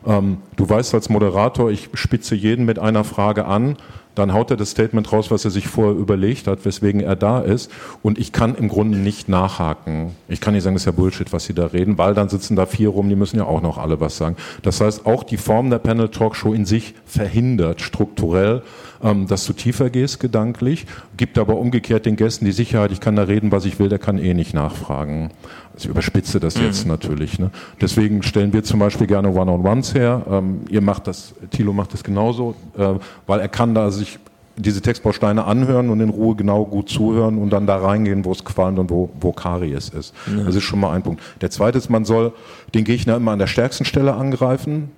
ähm, 0.06 0.38
du 0.56 0.70
weißt 0.70 0.94
als 0.94 1.10
Moderator, 1.10 1.72
ich 1.72 1.90
spitze 1.94 2.36
jeden 2.36 2.66
mit 2.66 2.80
einer 2.80 3.04
Frage 3.04 3.46
an, 3.46 3.78
dann 4.20 4.34
haut 4.34 4.52
er 4.52 4.58
das 4.58 4.72
Statement 4.72 5.12
raus, 5.12 5.32
was 5.32 5.46
er 5.46 5.52
sich 5.52 5.68
vorher 5.68 5.96
überlegt 5.96 6.48
hat, 6.48 6.66
weswegen 6.66 7.02
er 7.02 7.16
da 7.16 7.40
ist. 7.40 7.72
Und 8.02 8.20
ich 8.20 8.32
kann 8.32 8.56
im 8.56 8.68
Grunde 8.68 8.98
nicht 8.98 9.30
nachhaken. 9.30 10.12
Ich 10.28 10.42
kann 10.42 10.54
nicht 10.54 10.64
sagen, 10.64 10.76
das 10.76 10.84
ist 10.84 10.88
ja 10.88 10.92
Bullshit, 10.92 11.32
was 11.34 11.46
Sie 11.46 11.54
da 11.54 11.68
reden, 11.68 11.98
weil 11.98 12.14
dann 12.14 12.30
sitzen 12.30 12.56
da 12.56 12.66
vier 12.66 12.90
rum, 12.90 13.10
die 13.10 13.16
müssen 13.16 13.38
ja 13.38 13.46
auch 13.46 13.62
noch 13.62 13.78
alle 13.78 14.00
was 14.00 14.18
sagen. 14.18 14.36
Das 14.62 14.82
heißt, 14.82 15.06
auch 15.06 15.24
die 15.24 15.38
Form 15.38 15.70
der 15.70 15.80
Panel-Talkshow 15.80 16.54
in 16.54 16.66
sich 16.66 16.94
verhindert 17.06 17.82
strukturell, 17.82 18.62
ähm, 19.02 19.28
dass 19.28 19.46
du 19.46 19.54
tiefer 19.54 19.90
gehst 19.90 20.20
gedanklich, 20.20 20.86
gibt 21.20 21.38
aber 21.38 21.58
umgekehrt 21.58 22.06
den 22.06 22.16
Gästen 22.16 22.46
die 22.46 22.54
Sicherheit, 22.54 22.94
ich 22.94 23.02
kann 23.02 23.18
da 23.18 23.24
reden, 23.24 23.52
was 23.52 23.66
ich 23.66 23.78
will, 23.78 23.90
der 23.90 24.00
kann 24.00 24.18
eh 24.18 24.34
nicht 24.34 24.54
nachfragen. 24.54 25.32
Also 25.74 25.84
ich 25.84 25.90
überspitze 25.92 26.40
das 26.40 26.58
jetzt 26.58 26.86
Mhm. 26.86 26.92
natürlich. 26.92 27.38
Ne? 27.40 27.52
Deswegen 27.82 28.24
stellen 28.24 28.54
wir 28.54 28.64
zum 28.64 28.80
Beispiel 28.80 29.06
gerne 29.06 29.30
One-on-Ones 29.30 29.94
her. 29.94 30.26
Ähm, 30.32 30.62
ihr 30.70 30.80
macht 30.80 31.08
das, 31.08 31.36
Thilo 31.52 31.74
macht 31.74 31.92
das 31.94 32.06
genauso, 32.06 32.56
äh, 32.78 32.94
weil 33.28 33.42
er 33.42 33.50
kann 33.50 33.76
da 33.76 33.92
sich 33.92 34.18
diese 34.56 34.82
Textbausteine 34.82 35.44
anhören 35.44 35.90
und 35.90 36.00
in 36.00 36.08
Ruhe 36.08 36.38
genau 36.38 36.64
gut 36.64 36.88
zuhören 36.88 37.38
und 37.38 37.50
dann 37.50 37.68
da 37.68 37.76
reingehen, 37.76 38.24
wo 38.24 38.32
es 38.32 38.46
qualmt 38.46 38.80
und 38.80 38.90
wo, 38.90 39.10
wo 39.20 39.34
Karies 39.34 39.90
ist. 39.90 40.14
Ja. 40.26 40.46
Das 40.46 40.56
ist 40.56 40.64
schon 40.64 40.80
mal 40.80 40.92
ein 40.96 41.04
Punkt. 41.04 41.22
Der 41.42 41.50
zweite 41.52 41.78
ist, 41.78 41.90
man 41.90 42.06
soll 42.06 42.32
den 42.74 42.86
Gegner 42.86 43.18
immer 43.18 43.32
an 43.32 43.40
der 43.40 43.48
stärksten 43.48 43.84
Stelle 43.84 44.14
angreifen, 44.14 44.92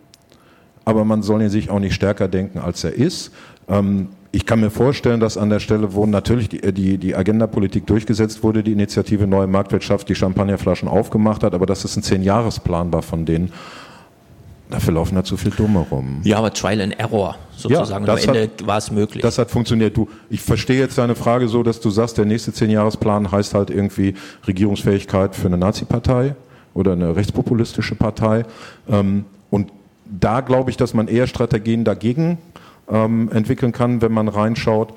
aber 0.85 1.03
man 1.03 1.23
soll 1.23 1.41
ihn 1.41 1.49
sich 1.49 1.71
auch 1.71 1.79
nicht 1.79 1.95
stärker 1.95 2.27
denken, 2.27 2.59
als 2.59 2.83
er 2.83 2.93
ist. 2.93 3.31
Ähm, 3.67 4.09
ich 4.33 4.45
kann 4.45 4.61
mir 4.61 4.69
vorstellen, 4.69 5.19
dass 5.19 5.37
an 5.37 5.49
der 5.49 5.59
Stelle, 5.59 5.93
wo 5.93 6.05
natürlich 6.05 6.47
die, 6.49 6.59
die, 6.73 6.97
die 6.97 7.15
Agenda-Politik 7.15 7.85
durchgesetzt 7.85 8.43
wurde, 8.43 8.63
die 8.63 8.71
Initiative 8.71 9.27
Neue 9.27 9.47
Marktwirtschaft 9.47 10.07
die 10.07 10.15
Champagnerflaschen 10.15 10.87
aufgemacht 10.87 11.43
hat, 11.43 11.53
aber 11.53 11.65
dass 11.65 11.83
es 11.83 11.97
ein 11.97 12.03
Zehn-Jahres-Plan 12.03 12.93
war 12.93 13.01
von 13.01 13.25
denen. 13.25 13.51
Dafür 14.69 14.93
laufen 14.93 15.15
da 15.15 15.23
zu 15.25 15.35
viel 15.35 15.51
Dumme 15.51 15.79
rum. 15.91 16.21
Ja, 16.23 16.37
aber 16.37 16.53
Trial 16.53 16.79
and 16.79 16.97
Error 16.97 17.35
sozusagen. 17.57 18.05
und 18.05 18.09
am 18.09 18.17
Ende 18.17 18.43
hat- 18.43 18.65
war 18.65 18.77
es 18.77 18.89
möglich. 18.89 19.21
Das 19.21 19.37
hat 19.37 19.51
funktioniert. 19.51 19.97
Du, 19.97 20.07
ich 20.29 20.39
verstehe 20.39 20.79
jetzt 20.79 20.97
deine 20.97 21.15
Frage 21.15 21.49
so, 21.49 21.61
dass 21.61 21.81
du 21.81 21.89
sagst, 21.89 22.17
der 22.17 22.23
nächste 22.23 22.53
Zehn-Jahres-Plan 22.53 23.29
heißt 23.33 23.53
halt 23.53 23.69
irgendwie 23.69 24.13
Regierungsfähigkeit 24.47 25.35
für 25.35 25.47
eine 25.47 25.57
Nazi-Partei 25.57 26.35
oder 26.73 26.93
eine 26.93 27.17
rechtspopulistische 27.17 27.95
Partei. 27.95 28.45
Ähm, 28.89 29.25
und 29.49 29.73
da 30.05 30.39
glaube 30.39 30.69
ich, 30.69 30.77
dass 30.77 30.93
man 30.93 31.09
eher 31.09 31.27
Strategien 31.27 31.83
dagegen 31.83 32.37
ähm, 32.91 33.29
entwickeln 33.31 33.71
kann, 33.71 34.01
wenn 34.01 34.11
man 34.11 34.27
reinschaut. 34.27 34.93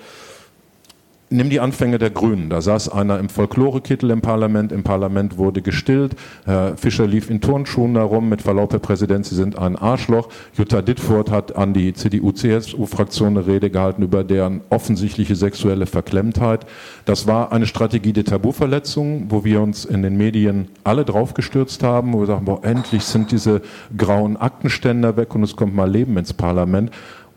Nimm 1.30 1.51
die 1.51 1.59
Anfänge 1.59 1.99
der 1.99 2.11
Grünen. 2.11 2.51
Da 2.51 2.61
saß 2.61 2.90
einer 2.90 3.18
im 3.18 3.28
Folklorekittel 3.28 4.11
im 4.11 4.20
Parlament. 4.20 4.70
Im 4.70 4.84
Parlament 4.84 5.38
wurde 5.38 5.62
gestillt. 5.62 6.14
Herr 6.45 6.76
Fischer 6.76 7.09
lief 7.09 7.30
in 7.30 7.40
Turnschuhen 7.40 7.97
herum. 7.97 8.28
Mit 8.28 8.42
Verlaub, 8.42 8.72
Herr 8.72 8.78
Präsident, 8.78 9.24
Sie 9.24 9.34
sind 9.34 9.59
ein 9.59 9.74
Arschloch. 9.74 10.28
Jutta 10.53 10.82
Dittfurt 10.82 11.32
hat 11.32 11.57
an 11.57 11.72
die 11.72 11.95
CDU-CSU-Fraktion 11.95 13.36
eine 13.36 13.47
Rede 13.47 13.70
gehalten 13.70 14.03
über 14.03 14.22
deren 14.22 14.61
offensichtliche 14.68 15.34
sexuelle 15.34 15.86
Verklemmtheit. 15.86 16.66
Das 17.05 17.26
war 17.26 17.51
eine 17.51 17.66
Strategie 17.66 18.12
der 18.12 18.26
Tabuverletzung, 18.26 19.26
wo 19.30 19.45
wir 19.45 19.61
uns 19.61 19.86
in 19.86 20.03
den 20.03 20.16
Medien 20.16 20.68
alle 20.84 21.05
draufgestürzt 21.05 21.82
haben, 21.82 22.12
wo 22.12 22.20
wir 22.20 22.26
sagen, 22.26 22.45
boah, 22.45 22.62
endlich 22.62 23.03
sind 23.03 23.32
diese 23.32 23.62
grauen 23.97 24.36
Aktenständer 24.36 25.16
weg 25.16 25.34
und 25.34 25.42
es 25.42 25.57
kommt 25.57 25.74
mal 25.74 25.90
Leben 25.90 26.16
ins 26.18 26.34
Parlament. 26.34 26.92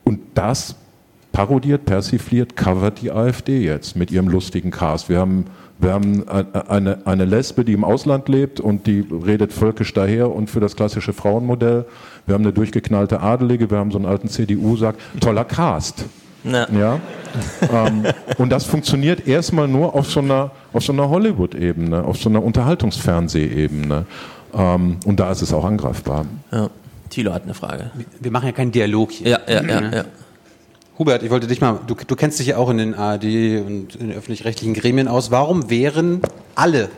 Und 0.08 0.22
das 0.36 0.76
parodiert, 1.34 1.84
persifliert, 1.84 2.56
covert 2.56 3.02
die 3.02 3.12
AfD 3.12 3.60
jetzt 3.60 3.98
mit 3.98 4.10
ihrem 4.10 4.30
lustigen 4.30 4.72
Cast. 4.72 5.10
Wir 5.10 5.20
haben, 5.20 5.48
wir 5.80 5.92
haben 5.92 6.26
eine, 6.30 7.06
eine 7.06 7.26
Lesbe, 7.26 7.66
die 7.66 7.74
im 7.74 7.84
Ausland 7.84 8.30
lebt 8.30 8.62
und 8.62 8.88
die 8.88 9.06
redet 9.12 9.52
völkisch 9.52 9.94
daher 9.94 10.32
und 10.34 10.50
für 10.50 10.62
das 10.62 10.78
klassische 10.78 11.12
Frauenmodell. 11.12 11.84
Wir 12.26 12.36
haben 12.36 12.44
eine 12.46 12.54
durchgeknallte 12.54 13.20
Adelige, 13.20 13.70
wir 13.70 13.80
haben 13.80 13.92
so 13.92 13.98
einen 13.98 14.06
alten 14.06 14.30
CDU-Sack. 14.30 14.96
Toller 15.20 15.44
Cast. 15.44 16.06
Ja. 16.46 16.68
Ja? 16.72 17.00
ähm, 17.70 18.06
und 18.38 18.50
das 18.50 18.64
funktioniert 18.64 19.28
erstmal 19.28 19.68
nur 19.68 19.94
auf 19.94 20.10
so 20.10 20.22
einer, 20.22 20.52
auf 20.72 20.86
so 20.86 20.94
einer 20.94 21.10
Hollywood-Ebene, 21.10 22.06
auf 22.06 22.18
so 22.18 22.30
einer 22.30 22.42
Unterhaltungsfernsehebene. 22.42 24.06
Ähm, 24.54 24.98
und 25.04 25.20
da 25.20 25.32
ist 25.32 25.42
es 25.42 25.52
auch 25.52 25.66
angreifbar. 25.66 26.26
Ja. 26.54 26.70
Thilo 27.10 27.34
hat 27.34 27.44
eine 27.44 27.54
Frage. 27.54 27.92
Wir 28.20 28.32
machen 28.32 28.46
ja 28.46 28.52
keinen 28.52 28.72
Dialog 28.72 29.12
hier. 29.12 29.30
Ja, 29.30 29.40
ja, 29.48 29.64
ja, 29.64 29.96
ja. 29.96 30.06
Hubert, 30.98 31.22
ich 31.22 31.30
wollte 31.30 31.46
dich 31.46 31.62
mal, 31.62 31.80
du, 31.86 31.96
du 31.96 32.16
kennst 32.16 32.40
dich 32.40 32.48
ja 32.48 32.58
auch 32.58 32.70
in 32.70 32.78
den 32.78 32.96
ARD 32.96 33.24
und 33.24 33.96
in 33.96 34.08
den 34.08 34.18
öffentlich-rechtlichen 34.18 34.74
Gremien 34.74 35.08
aus. 35.08 35.30
Warum 35.30 35.70
wehren 35.70 36.22
alle 36.56 36.90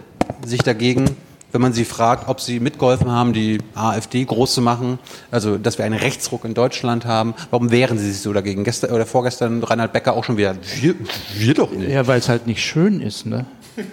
sich 0.45 0.61
dagegen, 0.61 1.17
wenn 1.51 1.61
man 1.61 1.73
sie 1.73 1.83
fragt, 1.83 2.29
ob 2.29 2.39
sie 2.39 2.61
mitgeholfen 2.61 3.11
haben, 3.11 3.33
die 3.33 3.57
AfD 3.75 4.23
groß 4.23 4.53
zu 4.53 4.61
machen, 4.61 4.99
also 5.31 5.57
dass 5.57 5.77
wir 5.77 5.85
einen 5.85 5.99
Rechtsruck 5.99 6.45
in 6.45 6.53
Deutschland 6.53 7.05
haben? 7.05 7.33
Warum 7.49 7.71
wehren 7.71 7.97
sie 7.97 8.09
sich 8.11 8.21
so 8.21 8.31
dagegen? 8.31 8.63
Gestern 8.63 8.91
oder 8.91 9.05
vorgestern 9.05 9.61
Reinhard 9.63 9.91
Becker 9.91 10.13
auch 10.13 10.23
schon 10.23 10.37
wieder. 10.37 10.55
Wir, 10.79 10.95
wir 11.35 11.53
doch 11.53 11.71
nicht. 11.71 11.89
Ja, 11.89 12.07
weil 12.07 12.19
es 12.19 12.29
halt 12.29 12.47
nicht 12.47 12.63
schön 12.63 13.01
ist, 13.01 13.25
ne? 13.25 13.45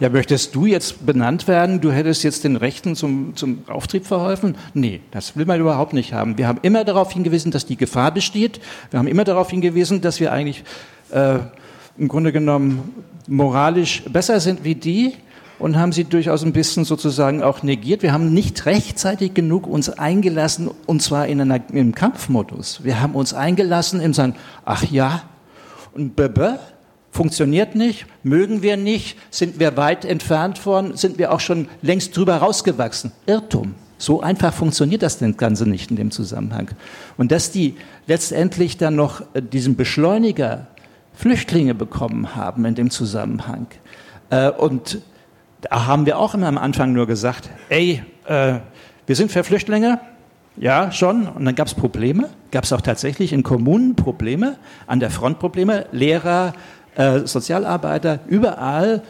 Ja, 0.00 0.08
möchtest 0.08 0.54
du 0.54 0.66
jetzt 0.66 1.06
benannt 1.06 1.46
werden, 1.46 1.80
du 1.80 1.92
hättest 1.92 2.24
jetzt 2.24 2.44
den 2.44 2.56
Rechten 2.56 2.96
zum, 2.96 3.36
zum 3.36 3.62
Auftrieb 3.68 4.06
verholfen? 4.06 4.56
Nee, 4.74 5.00
das 5.12 5.36
will 5.36 5.46
man 5.46 5.60
überhaupt 5.60 5.92
nicht 5.92 6.12
haben. 6.12 6.36
Wir 6.36 6.48
haben 6.48 6.58
immer 6.62 6.84
darauf 6.84 7.12
hingewiesen, 7.12 7.52
dass 7.52 7.64
die 7.64 7.76
Gefahr 7.76 8.12
besteht. 8.12 8.60
Wir 8.90 8.98
haben 8.98 9.06
immer 9.06 9.24
darauf 9.24 9.50
hingewiesen, 9.50 10.00
dass 10.00 10.18
wir 10.18 10.32
eigentlich 10.32 10.64
äh, 11.10 11.38
im 11.96 12.08
Grunde 12.08 12.32
genommen 12.32 13.04
moralisch 13.28 14.02
besser 14.10 14.40
sind 14.40 14.64
wie 14.64 14.74
die 14.74 15.14
und 15.58 15.76
haben 15.76 15.92
sie 15.92 16.04
durchaus 16.04 16.42
ein 16.42 16.52
bisschen 16.52 16.84
sozusagen 16.84 17.42
auch 17.42 17.62
negiert. 17.62 18.02
Wir 18.02 18.12
haben 18.12 18.34
nicht 18.34 18.66
rechtzeitig 18.66 19.34
genug 19.34 19.66
uns 19.66 19.88
eingelassen, 19.88 20.70
und 20.86 21.02
zwar 21.02 21.28
in 21.28 21.40
einer, 21.40 21.60
im 21.72 21.94
Kampfmodus. 21.94 22.82
Wir 22.82 23.00
haben 23.00 23.14
uns 23.14 23.32
eingelassen 23.32 24.00
im 24.00 24.12
Sagen, 24.12 24.34
ach 24.64 24.84
ja, 24.84 25.22
und 25.92 26.16
bebe, 26.16 26.58
funktioniert 27.14 27.76
nicht, 27.76 28.06
mögen 28.24 28.60
wir 28.62 28.76
nicht, 28.76 29.16
sind 29.30 29.60
wir 29.60 29.76
weit 29.76 30.04
entfernt 30.04 30.58
von, 30.58 30.96
sind 30.96 31.16
wir 31.16 31.32
auch 31.32 31.38
schon 31.38 31.68
längst 31.80 32.16
drüber 32.16 32.36
rausgewachsen. 32.38 33.12
Irrtum. 33.26 33.76
So 33.98 34.20
einfach 34.20 34.52
funktioniert 34.52 35.02
das 35.02 35.20
Ganze 35.36 35.64
nicht 35.68 35.90
in 35.90 35.96
dem 35.96 36.10
Zusammenhang. 36.10 36.72
Und 37.16 37.30
dass 37.30 37.52
die 37.52 37.76
letztendlich 38.08 38.78
dann 38.78 38.96
noch 38.96 39.22
äh, 39.32 39.40
diesen 39.40 39.76
Beschleuniger 39.76 40.66
Flüchtlinge 41.14 41.74
bekommen 41.74 42.34
haben 42.34 42.64
in 42.64 42.74
dem 42.74 42.90
Zusammenhang. 42.90 43.68
Äh, 44.30 44.50
und 44.50 44.98
da 45.60 45.86
haben 45.86 46.06
wir 46.06 46.18
auch 46.18 46.34
immer 46.34 46.48
am 46.48 46.58
Anfang 46.58 46.92
nur 46.92 47.06
gesagt, 47.06 47.48
ey, 47.68 48.02
äh, 48.26 48.54
wir 49.06 49.14
sind 49.14 49.30
für 49.30 49.44
Flüchtlinge, 49.44 50.00
ja, 50.56 50.92
schon. 50.92 51.26
Und 51.26 51.44
dann 51.44 51.54
gab 51.54 51.66
es 51.66 51.74
Probleme. 51.74 52.30
Gab 52.50 52.64
es 52.64 52.72
auch 52.72 52.80
tatsächlich 52.80 53.32
in 53.32 53.42
Kommunen 53.42 53.96
Probleme, 53.96 54.56
an 54.86 55.00
der 55.00 55.10
Front 55.10 55.40
Probleme. 55.40 55.86
Lehrer, 55.90 56.52
äh, 56.96 57.20
Sozialarbeiter, 57.26 58.20
überall. 58.26 59.02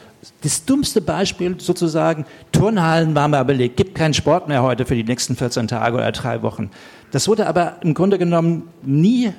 Das 0.42 0.64
dummste 0.64 1.00
Beispiel 1.00 1.60
sozusagen, 1.60 2.24
Turnhallen 2.50 3.14
waren 3.14 3.30
mal 3.30 3.44
belegt, 3.44 3.76
gibt 3.76 3.94
keinen 3.94 4.14
Sport 4.14 4.48
mehr 4.48 4.62
heute 4.62 4.86
für 4.86 4.94
die 4.94 5.04
nächsten 5.04 5.36
14 5.36 5.68
Tage 5.68 5.96
oder 5.96 6.12
drei 6.12 6.42
Wochen. 6.42 6.70
Das 7.10 7.28
wurde 7.28 7.46
aber 7.46 7.76
im 7.82 7.94
Grunde 7.94 8.18
genommen 8.18 8.68
nie 8.82 9.32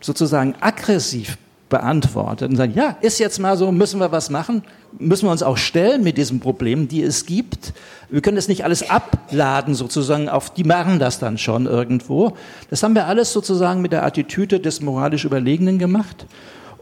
sozusagen 0.00 0.54
aggressiv 0.60 1.38
beantwortet 1.68 2.50
und 2.50 2.56
sagen, 2.56 2.72
ja, 2.74 2.96
ist 3.00 3.18
jetzt 3.18 3.38
mal 3.38 3.56
so, 3.56 3.70
müssen 3.70 4.00
wir 4.00 4.10
was 4.10 4.30
machen, 4.30 4.62
müssen 4.98 5.26
wir 5.26 5.32
uns 5.32 5.42
auch 5.42 5.56
stellen 5.56 6.02
mit 6.02 6.16
diesen 6.16 6.40
Problemen, 6.40 6.88
die 6.88 7.02
es 7.02 7.26
gibt. 7.26 7.72
Wir 8.08 8.22
können 8.22 8.36
das 8.36 8.48
nicht 8.48 8.64
alles 8.64 8.88
abladen 8.88 9.74
sozusagen 9.74 10.28
auf, 10.28 10.50
die 10.50 10.64
machen 10.64 10.98
das 10.98 11.18
dann 11.18 11.36
schon 11.38 11.66
irgendwo. 11.66 12.36
Das 12.70 12.82
haben 12.82 12.94
wir 12.94 13.06
alles 13.06 13.32
sozusagen 13.32 13.82
mit 13.82 13.92
der 13.92 14.04
Attitüde 14.04 14.60
des 14.60 14.80
moralisch 14.80 15.24
Überlegenen 15.24 15.78
gemacht. 15.78 16.26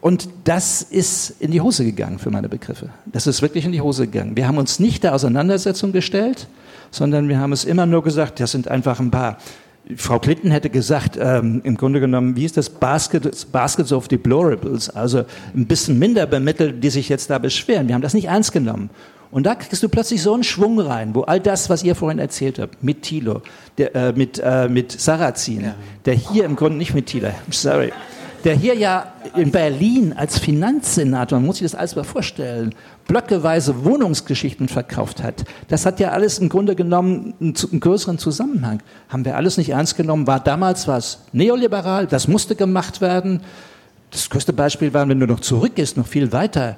Und 0.00 0.28
das 0.44 0.82
ist 0.82 1.40
in 1.40 1.50
die 1.50 1.60
Hose 1.60 1.84
gegangen 1.84 2.18
für 2.18 2.30
meine 2.30 2.48
Begriffe. 2.48 2.90
Das 3.06 3.26
ist 3.26 3.42
wirklich 3.42 3.64
in 3.64 3.72
die 3.72 3.80
Hose 3.80 4.06
gegangen. 4.06 4.36
Wir 4.36 4.46
haben 4.46 4.58
uns 4.58 4.78
nicht 4.78 5.02
der 5.02 5.14
Auseinandersetzung 5.14 5.92
gestellt, 5.92 6.48
sondern 6.90 7.28
wir 7.28 7.38
haben 7.38 7.52
es 7.52 7.64
immer 7.64 7.86
nur 7.86 8.02
gesagt, 8.02 8.40
das 8.40 8.52
sind 8.52 8.68
einfach 8.68 9.00
ein 9.00 9.10
paar 9.10 9.38
Frau 9.94 10.18
Clinton 10.18 10.50
hätte 10.50 10.68
gesagt, 10.68 11.16
ähm, 11.20 11.60
im 11.62 11.76
Grunde 11.76 12.00
genommen, 12.00 12.34
wie 12.34 12.44
ist 12.44 12.56
das, 12.56 12.68
Baskets, 12.68 13.44
Baskets 13.44 13.92
of 13.92 14.08
Deplorables, 14.08 14.90
also 14.90 15.24
ein 15.54 15.66
bisschen 15.66 15.98
minder 15.98 16.26
bemittelt, 16.26 16.82
die 16.82 16.90
sich 16.90 17.08
jetzt 17.08 17.30
da 17.30 17.38
beschweren. 17.38 17.86
Wir 17.86 17.94
haben 17.94 18.02
das 18.02 18.14
nicht 18.14 18.26
ernst 18.26 18.50
genommen. 18.52 18.90
Und 19.30 19.46
da 19.46 19.54
kriegst 19.54 19.82
du 19.82 19.88
plötzlich 19.88 20.22
so 20.22 20.34
einen 20.34 20.44
Schwung 20.44 20.80
rein, 20.80 21.14
wo 21.14 21.22
all 21.22 21.40
das, 21.40 21.70
was 21.70 21.84
ihr 21.84 21.94
vorhin 21.94 22.18
erzählt 22.18 22.58
habt, 22.58 22.82
mit 22.82 23.02
Thilo, 23.02 23.42
der, 23.78 23.94
äh, 23.94 24.12
mit, 24.12 24.40
äh, 24.42 24.68
mit 24.68 24.90
Sarrazin, 24.90 25.72
der 26.04 26.14
hier 26.14 26.44
im 26.44 26.56
Grunde 26.56 26.78
nicht 26.78 26.94
mit 26.94 27.06
Thilo, 27.06 27.28
sorry, 27.50 27.92
der 28.44 28.54
hier 28.54 28.74
ja 28.74 29.12
in 29.34 29.50
Berlin 29.50 30.12
als 30.16 30.38
Finanzsenator, 30.38 31.38
man 31.38 31.46
muss 31.46 31.58
sich 31.58 31.70
das 31.70 31.74
alles 31.74 31.96
mal 31.96 32.04
vorstellen, 32.04 32.74
blöckeweise 33.06 33.84
Wohnungsgeschichten 33.84 34.68
verkauft 34.68 35.22
hat. 35.22 35.44
Das 35.68 35.86
hat 35.86 36.00
ja 36.00 36.10
alles 36.10 36.38
im 36.38 36.48
Grunde 36.48 36.74
genommen 36.74 37.34
einen, 37.40 37.54
einen, 37.70 37.80
größeren 37.80 38.18
Zusammenhang. 38.18 38.82
Haben 39.08 39.24
wir 39.24 39.36
alles 39.36 39.56
nicht 39.56 39.70
ernst 39.70 39.96
genommen? 39.96 40.26
War 40.26 40.40
damals 40.40 40.88
was 40.88 41.20
neoliberal? 41.32 42.06
Das 42.06 42.28
musste 42.28 42.56
gemacht 42.56 43.00
werden. 43.00 43.40
Das 44.10 44.30
größte 44.30 44.52
Beispiel 44.52 44.94
war, 44.94 45.08
wenn 45.08 45.20
du 45.20 45.26
noch 45.26 45.40
zurückgehst, 45.40 45.96
noch 45.96 46.06
viel 46.06 46.32
weiter. 46.32 46.76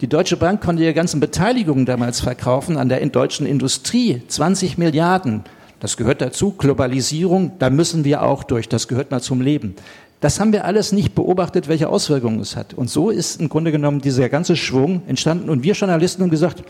Die 0.00 0.08
Deutsche 0.08 0.36
Bank 0.36 0.62
konnte 0.62 0.82
ihre 0.82 0.94
ganzen 0.94 1.20
Beteiligungen 1.20 1.84
damals 1.84 2.20
verkaufen 2.20 2.78
an 2.78 2.88
der 2.88 3.04
deutschen 3.06 3.46
Industrie. 3.46 4.22
20 4.26 4.78
Milliarden. 4.78 5.44
Das 5.78 5.96
gehört 5.96 6.20
dazu. 6.20 6.52
Globalisierung, 6.52 7.52
da 7.58 7.70
müssen 7.70 8.04
wir 8.04 8.22
auch 8.22 8.44
durch. 8.44 8.68
Das 8.68 8.88
gehört 8.88 9.10
mal 9.10 9.20
zum 9.20 9.40
Leben. 9.40 9.74
Das 10.20 10.38
haben 10.38 10.52
wir 10.52 10.66
alles 10.66 10.92
nicht 10.92 11.14
beobachtet, 11.14 11.68
welche 11.68 11.88
Auswirkungen 11.88 12.40
es 12.40 12.54
hat. 12.54 12.74
Und 12.74 12.90
so 12.90 13.10
ist 13.10 13.40
im 13.40 13.48
Grunde 13.48 13.72
genommen 13.72 14.00
dieser 14.00 14.28
ganze 14.28 14.54
Schwung 14.54 15.02
entstanden. 15.06 15.48
Und 15.48 15.62
wir 15.62 15.72
Journalisten 15.72 16.22
haben 16.22 16.30
gesagt, 16.30 16.62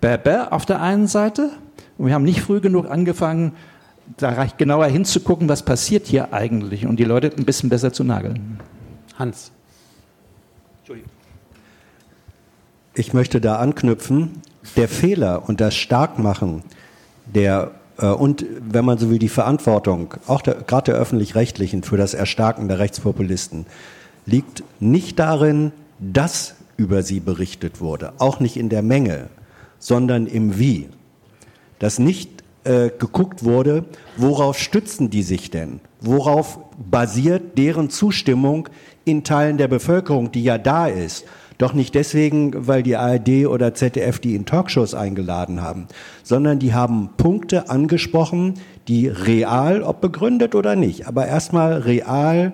bäh, 0.00 0.18
auf 0.50 0.66
der 0.66 0.80
einen 0.80 1.08
Seite. 1.08 1.50
Und 1.98 2.06
wir 2.06 2.14
haben 2.14 2.22
nicht 2.22 2.40
früh 2.40 2.60
genug 2.60 2.88
angefangen, 2.88 3.52
da 4.16 4.46
genauer 4.56 4.86
hinzugucken, 4.86 5.48
was 5.48 5.64
passiert 5.64 6.06
hier 6.06 6.32
eigentlich 6.32 6.86
und 6.86 6.96
die 6.96 7.04
Leute 7.04 7.32
ein 7.36 7.44
bisschen 7.44 7.68
besser 7.68 7.92
zu 7.92 8.04
nageln. 8.04 8.60
Hans. 9.18 9.50
Ich 12.94 13.14
möchte 13.14 13.40
da 13.40 13.56
anknüpfen. 13.56 14.42
Der 14.76 14.86
Fehler 14.88 15.48
und 15.48 15.60
das 15.60 15.74
Starkmachen 15.74 16.62
der 17.26 17.72
und 17.98 18.46
wenn 18.60 18.84
man 18.84 18.98
so 18.98 19.10
will, 19.10 19.18
die 19.18 19.28
Verantwortung, 19.28 20.14
auch 20.26 20.42
gerade 20.42 20.92
der 20.92 20.94
öffentlich-rechtlichen 20.94 21.82
für 21.82 21.96
das 21.96 22.14
Erstarken 22.14 22.68
der 22.68 22.78
Rechtspopulisten, 22.78 23.66
liegt 24.26 24.62
nicht 24.80 25.18
darin, 25.18 25.72
dass 25.98 26.54
über 26.76 27.02
sie 27.02 27.20
berichtet 27.20 27.80
wurde, 27.80 28.12
auch 28.18 28.40
nicht 28.40 28.56
in 28.56 28.68
der 28.68 28.82
Menge, 28.82 29.28
sondern 29.78 30.26
im 30.26 30.58
Wie. 30.58 30.88
Dass 31.78 31.98
nicht 31.98 32.42
äh, 32.64 32.90
geguckt 32.96 33.44
wurde, 33.44 33.84
worauf 34.16 34.58
stützen 34.58 35.10
die 35.10 35.22
sich 35.22 35.50
denn? 35.50 35.80
Worauf 36.00 36.58
basiert 36.90 37.58
deren 37.58 37.90
Zustimmung 37.90 38.68
in 39.04 39.24
Teilen 39.24 39.58
der 39.58 39.68
Bevölkerung, 39.68 40.32
die 40.32 40.44
ja 40.44 40.58
da 40.58 40.86
ist? 40.86 41.24
Doch 41.62 41.74
nicht 41.74 41.94
deswegen, 41.94 42.66
weil 42.66 42.82
die 42.82 42.96
ARD 42.96 43.46
oder 43.46 43.72
ZDF 43.72 44.18
die 44.18 44.34
in 44.34 44.46
Talkshows 44.46 44.94
eingeladen 44.94 45.62
haben, 45.62 45.86
sondern 46.24 46.58
die 46.58 46.74
haben 46.74 47.10
Punkte 47.16 47.70
angesprochen, 47.70 48.54
die 48.88 49.06
real, 49.06 49.84
ob 49.84 50.00
begründet 50.00 50.56
oder 50.56 50.74
nicht, 50.74 51.06
aber 51.06 51.28
erstmal 51.28 51.74
real 51.74 52.52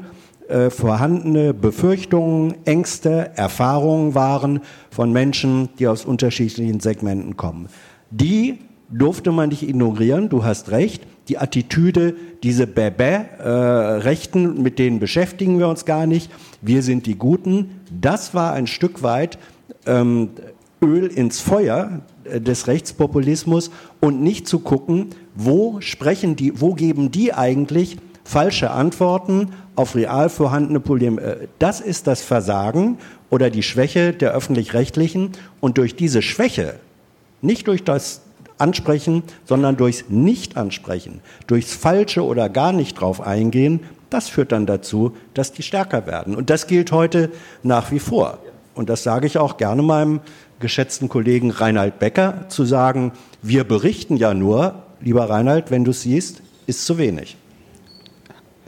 äh, 0.48 0.68
vorhandene 0.68 1.54
Befürchtungen, 1.54 2.52
Ängste, 2.66 3.30
Erfahrungen 3.34 4.14
waren 4.14 4.60
von 4.90 5.10
Menschen, 5.10 5.70
die 5.78 5.88
aus 5.88 6.04
unterschiedlichen 6.04 6.80
Segmenten 6.80 7.38
kommen. 7.38 7.68
Die 8.10 8.58
durfte 8.90 9.32
man 9.32 9.48
nicht 9.48 9.66
ignorieren, 9.66 10.28
du 10.28 10.44
hast 10.44 10.70
recht. 10.70 11.06
Die 11.28 11.38
Attitüde, 11.38 12.14
diese 12.42 12.66
Bäbä-Rechten, 12.66 14.56
äh, 14.56 14.60
mit 14.60 14.78
denen 14.78 14.98
beschäftigen 14.98 15.58
wir 15.58 15.68
uns 15.68 15.84
gar 15.84 16.06
nicht. 16.06 16.30
Wir 16.62 16.82
sind 16.82 17.06
die 17.06 17.16
Guten. 17.16 17.80
Das 17.90 18.34
war 18.34 18.54
ein 18.54 18.66
Stück 18.66 19.02
weit 19.02 19.38
ähm, 19.86 20.30
Öl 20.82 21.06
ins 21.06 21.40
Feuer 21.40 22.00
äh, 22.24 22.40
des 22.40 22.66
Rechtspopulismus 22.66 23.70
und 24.00 24.22
nicht 24.22 24.46
zu 24.46 24.60
gucken, 24.60 25.08
wo 25.34 25.80
sprechen 25.80 26.36
die, 26.36 26.60
wo 26.60 26.74
geben 26.74 27.10
die 27.10 27.34
eigentlich 27.34 27.98
falsche 28.24 28.70
Antworten 28.70 29.52
auf 29.74 29.94
real 29.94 30.28
vorhandene 30.28 30.80
Probleme. 30.80 31.20
Äh, 31.20 31.48
das 31.58 31.80
ist 31.80 32.06
das 32.06 32.22
Versagen 32.22 32.98
oder 33.30 33.50
die 33.50 33.62
Schwäche 33.62 34.12
der 34.12 34.32
öffentlich-rechtlichen 34.32 35.32
und 35.60 35.78
durch 35.78 35.96
diese 35.96 36.22
Schwäche, 36.22 36.74
nicht 37.42 37.66
durch 37.68 37.84
das 37.84 38.22
ansprechen, 38.58 39.22
sondern 39.44 39.76
durchs 39.76 40.04
Nicht-Ansprechen, 40.08 41.20
durchs 41.46 41.74
Falsche 41.74 42.24
oder 42.24 42.48
gar 42.48 42.72
nicht 42.72 43.00
drauf 43.00 43.20
eingehen, 43.20 43.80
das 44.10 44.28
führt 44.28 44.52
dann 44.52 44.66
dazu, 44.66 45.16
dass 45.34 45.52
die 45.52 45.62
stärker 45.62 46.06
werden. 46.06 46.34
Und 46.34 46.50
das 46.50 46.66
gilt 46.66 46.92
heute 46.92 47.30
nach 47.62 47.90
wie 47.90 47.98
vor. 47.98 48.38
Und 48.74 48.88
das 48.88 49.02
sage 49.02 49.26
ich 49.26 49.38
auch 49.38 49.56
gerne 49.56 49.82
meinem 49.82 50.20
geschätzten 50.60 51.08
Kollegen 51.08 51.50
Reinhard 51.50 51.98
Becker, 51.98 52.46
zu 52.48 52.64
sagen, 52.64 53.12
wir 53.42 53.64
berichten 53.64 54.16
ja 54.16 54.34
nur, 54.34 54.82
lieber 55.00 55.28
Reinhard, 55.28 55.70
wenn 55.70 55.84
du 55.84 55.90
es 55.90 56.02
siehst, 56.02 56.42
ist 56.66 56.84
zu 56.84 56.98
wenig. 56.98 57.36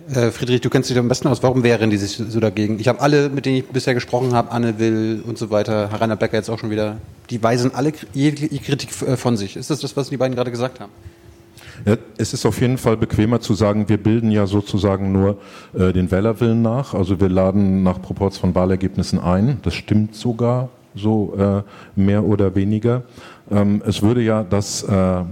Äh, 0.08 0.30
Friedrich, 0.30 0.60
du 0.60 0.70
kennst 0.70 0.90
dich 0.90 0.98
am 0.98 1.08
besten 1.08 1.28
aus. 1.28 1.42
Warum 1.42 1.62
wären 1.62 1.90
die 1.90 1.96
sich 1.96 2.16
so 2.16 2.40
dagegen? 2.40 2.78
Ich 2.80 2.88
habe 2.88 3.00
alle, 3.00 3.28
mit 3.28 3.46
denen 3.46 3.58
ich 3.58 3.66
bisher 3.66 3.94
gesprochen 3.94 4.34
habe, 4.34 4.50
Anne 4.50 4.78
Will 4.78 5.22
und 5.26 5.38
so 5.38 5.50
weiter, 5.50 5.90
Rainer 5.92 6.16
Becker 6.16 6.36
jetzt 6.36 6.50
auch 6.50 6.58
schon 6.58 6.70
wieder, 6.70 6.96
die 7.30 7.42
weisen 7.42 7.74
alle 7.74 7.92
jegliche 8.12 8.58
Kritik 8.58 8.90
äh, 9.02 9.16
von 9.16 9.36
sich. 9.36 9.56
Ist 9.56 9.70
das 9.70 9.80
das, 9.80 9.96
was 9.96 10.10
die 10.10 10.16
beiden 10.16 10.34
gerade 10.34 10.50
gesagt 10.50 10.80
haben? 10.80 10.90
Ja, 11.86 11.96
es 12.18 12.34
ist 12.34 12.44
auf 12.44 12.60
jeden 12.60 12.76
Fall 12.76 12.96
bequemer 12.96 13.40
zu 13.40 13.54
sagen, 13.54 13.88
wir 13.88 13.96
bilden 13.96 14.30
ja 14.30 14.46
sozusagen 14.46 15.12
nur 15.12 15.38
äh, 15.72 15.92
den 15.92 16.10
Wählerwillen 16.10 16.60
nach. 16.60 16.92
Also 16.92 17.20
wir 17.20 17.28
laden 17.28 17.82
nach 17.82 18.02
Proports 18.02 18.36
von 18.36 18.54
Wahlergebnissen 18.54 19.18
ein. 19.18 19.60
Das 19.62 19.74
stimmt 19.74 20.14
sogar 20.14 20.68
so 20.94 21.34
äh, 21.38 21.62
mehr 21.98 22.24
oder 22.24 22.54
weniger. 22.54 23.02
Ähm, 23.50 23.82
es 23.86 24.02
würde 24.02 24.22
ja 24.22 24.44
das 24.44 24.82
äh, 24.82 25.22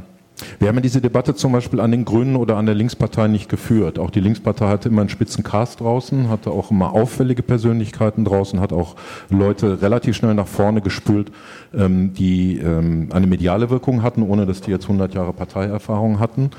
wir 0.59 0.69
haben 0.69 0.77
ja 0.77 0.81
diese 0.81 1.01
Debatte 1.01 1.35
zum 1.35 1.53
Beispiel 1.53 1.81
an 1.81 1.91
den 1.91 2.05
Grünen 2.05 2.37
oder 2.37 2.57
an 2.57 2.67
der 2.67 2.75
Linkspartei 2.75 3.29
nicht 3.29 3.49
geführt. 3.49 3.99
Auch 3.99 4.11
die 4.11 4.21
Linkspartei 4.21 4.69
hatte 4.69 4.89
immer 4.89 5.01
einen 5.01 5.09
spitzen 5.09 5.45
Cast 5.45 5.81
draußen, 5.81 6.29
hatte 6.29 6.51
auch 6.51 6.71
immer 6.71 6.93
auffällige 6.93 7.43
Persönlichkeiten 7.43 8.25
draußen, 8.25 8.61
hat 8.61 8.73
auch 8.73 8.97
Leute 9.31 9.83
relativ 9.83 10.17
schnell 10.17 10.35
nach 10.35 10.47
vorne 10.47 10.81
gespült, 10.81 11.33
ähm, 11.75 12.15
die 12.15 12.59
ähm, 12.59 13.09
eine 13.13 13.27
mediale 13.27 13.71
Wirkung 13.71 14.03
hatten, 14.03 14.23
ohne 14.23 14.47
dass 14.47 14.61
die 14.61 14.71
jetzt 14.71 14.85
100 14.85 15.15
Jahre 15.15 15.33
Parteierfahrung 15.33 16.19
hatten. 16.21 16.51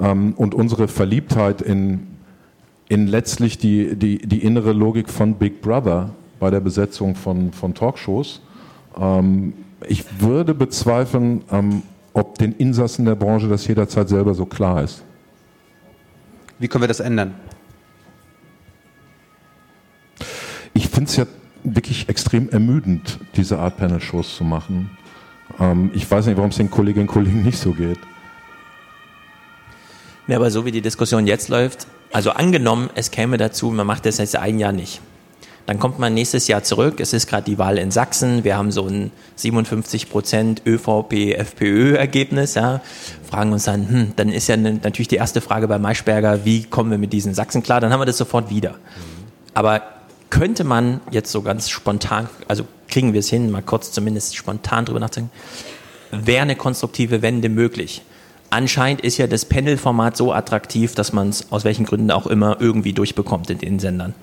Ähm, 0.00 0.34
und 0.36 0.54
unsere 0.54 0.88
Verliebtheit 0.88 1.62
in, 1.62 2.08
in 2.88 3.06
letztlich 3.06 3.58
die, 3.58 3.96
die, 3.96 4.18
die 4.18 4.42
innere 4.42 4.72
Logik 4.72 5.08
von 5.08 5.34
Big 5.34 5.62
Brother 5.62 6.10
bei 6.40 6.50
der 6.50 6.60
Besetzung 6.60 7.14
von, 7.14 7.52
von 7.52 7.74
Talkshows, 7.74 8.40
ich 9.88 10.20
würde 10.20 10.52
bezweifeln, 10.52 11.42
ob 12.12 12.38
den 12.38 12.52
Insassen 12.52 13.04
der 13.04 13.14
Branche 13.14 13.48
das 13.48 13.66
jederzeit 13.66 14.08
selber 14.08 14.34
so 14.34 14.46
klar 14.46 14.82
ist. 14.82 15.02
Wie 16.58 16.68
können 16.68 16.82
wir 16.82 16.88
das 16.88 17.00
ändern? 17.00 17.34
Ich 20.74 20.88
finde 20.88 21.10
es 21.10 21.16
ja 21.16 21.26
wirklich 21.64 22.08
extrem 22.08 22.48
ermüdend, 22.50 23.18
diese 23.36 23.58
Art 23.58 23.76
Panel-Shows 23.76 24.36
zu 24.36 24.44
machen. 24.44 24.90
Ähm, 25.58 25.90
ich 25.94 26.10
weiß 26.10 26.26
nicht, 26.26 26.36
warum 26.36 26.50
es 26.50 26.56
den 26.56 26.70
Kolleginnen 26.70 27.08
und 27.08 27.12
Kollegen 27.12 27.42
nicht 27.42 27.58
so 27.58 27.72
geht. 27.72 27.98
Ja, 30.26 30.36
aber 30.36 30.50
so 30.50 30.64
wie 30.64 30.70
die 30.70 30.80
Diskussion 30.80 31.26
jetzt 31.26 31.48
läuft, 31.48 31.86
also 32.12 32.30
angenommen, 32.30 32.90
es 32.94 33.10
käme 33.10 33.36
dazu, 33.36 33.70
man 33.70 33.86
macht 33.86 34.06
das 34.06 34.18
jetzt 34.18 34.36
ein 34.36 34.58
Jahr 34.58 34.72
nicht. 34.72 35.00
Dann 35.70 35.78
kommt 35.78 36.00
man 36.00 36.14
nächstes 36.14 36.48
Jahr 36.48 36.64
zurück. 36.64 36.98
Es 36.98 37.12
ist 37.12 37.28
gerade 37.28 37.44
die 37.44 37.56
Wahl 37.56 37.78
in 37.78 37.92
Sachsen. 37.92 38.42
Wir 38.42 38.56
haben 38.56 38.72
so 38.72 38.88
ein 38.88 39.12
57 39.36 40.10
Prozent 40.10 40.62
ÖVP-FPÖ-Ergebnis. 40.66 42.54
Ja. 42.54 42.80
Fragen 43.30 43.52
uns 43.52 43.66
dann, 43.66 43.88
hm, 43.88 44.12
dann 44.16 44.30
ist 44.30 44.48
ja 44.48 44.56
natürlich 44.56 45.06
die 45.06 45.14
erste 45.14 45.40
Frage 45.40 45.68
bei 45.68 45.78
Maischberger, 45.78 46.44
wie 46.44 46.64
kommen 46.64 46.90
wir 46.90 46.98
mit 46.98 47.12
diesen 47.12 47.34
Sachsen 47.34 47.62
klar? 47.62 47.80
Dann 47.80 47.92
haben 47.92 48.00
wir 48.00 48.04
das 48.04 48.18
sofort 48.18 48.50
wieder. 48.50 48.78
Aber 49.54 49.82
könnte 50.28 50.64
man 50.64 51.02
jetzt 51.12 51.30
so 51.30 51.40
ganz 51.40 51.70
spontan, 51.70 52.28
also 52.48 52.64
kriegen 52.88 53.12
wir 53.12 53.20
es 53.20 53.28
hin, 53.28 53.48
mal 53.52 53.62
kurz 53.62 53.92
zumindest 53.92 54.34
spontan 54.34 54.86
drüber 54.86 54.98
nachdenken, 54.98 55.30
wäre 56.10 56.42
eine 56.42 56.56
konstruktive 56.56 57.22
Wende 57.22 57.48
möglich? 57.48 58.02
Anscheinend 58.52 59.02
ist 59.02 59.18
ja 59.18 59.28
das 59.28 59.44
Panel-Format 59.44 60.16
so 60.16 60.32
attraktiv, 60.32 60.96
dass 60.96 61.12
man 61.12 61.28
es 61.28 61.52
aus 61.52 61.62
welchen 61.62 61.86
Gründen 61.86 62.10
auch 62.10 62.26
immer 62.26 62.56
irgendwie 62.58 62.92
durchbekommt 62.92 63.50
in 63.50 63.58
den 63.58 63.78
Sendern. 63.78 64.14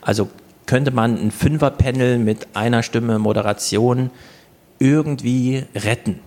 Also 0.00 0.28
könnte 0.66 0.90
man 0.90 1.16
ein 1.16 1.30
Fünfer-Panel 1.30 2.18
mit 2.18 2.48
einer 2.54 2.82
Stimme 2.82 3.18
Moderation 3.18 4.10
irgendwie 4.78 5.64
retten? 5.74 6.20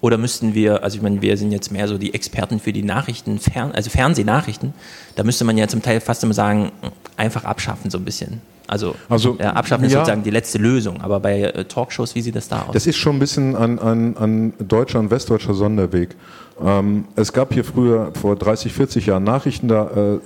Oder 0.00 0.18
müssten 0.18 0.54
wir, 0.54 0.82
also 0.82 0.96
ich 0.96 1.02
meine, 1.02 1.22
wir 1.22 1.36
sind 1.38 1.50
jetzt 1.50 1.72
mehr 1.72 1.88
so 1.88 1.96
die 1.96 2.12
Experten 2.12 2.60
für 2.60 2.74
die 2.74 2.82
Nachrichten, 2.82 3.40
also 3.72 3.88
Fernsehnachrichten, 3.88 4.74
da 5.16 5.22
müsste 5.22 5.44
man 5.44 5.56
ja 5.56 5.66
zum 5.66 5.80
Teil 5.80 6.00
fast 6.00 6.22
immer 6.24 6.34
sagen, 6.34 6.72
einfach 7.16 7.44
abschaffen 7.44 7.90
so 7.90 7.96
ein 7.96 8.04
bisschen. 8.04 8.42
Also, 8.66 8.94
Also, 9.08 9.36
äh, 9.38 9.44
abschaffen 9.44 9.84
ist 9.84 9.92
ja. 9.92 9.98
sozusagen 10.00 10.22
die 10.22 10.30
letzte 10.30 10.58
Lösung. 10.58 11.00
Aber 11.00 11.20
bei 11.20 11.42
äh, 11.42 11.64
Talkshows, 11.64 12.14
wie 12.14 12.22
sieht 12.22 12.36
das 12.36 12.48
da 12.48 12.62
aus? 12.62 12.72
Das 12.72 12.86
ist 12.86 12.96
schon 12.96 13.16
ein 13.16 13.18
bisschen 13.18 13.56
ein, 13.56 13.78
ein, 13.78 14.16
ein 14.16 14.54
deutscher 14.58 14.98
und 15.00 15.10
westdeutscher 15.10 15.54
Sonderweg. 15.54 16.16
Ähm, 16.62 17.06
es 17.16 17.32
gab 17.32 17.52
hier 17.52 17.64
früher, 17.64 18.12
vor 18.14 18.36
30, 18.36 18.72
40 18.72 19.06
Jahren 19.06 19.24
Nachrichten, 19.24 19.66
da 19.66 19.88
äh, 19.88 20.18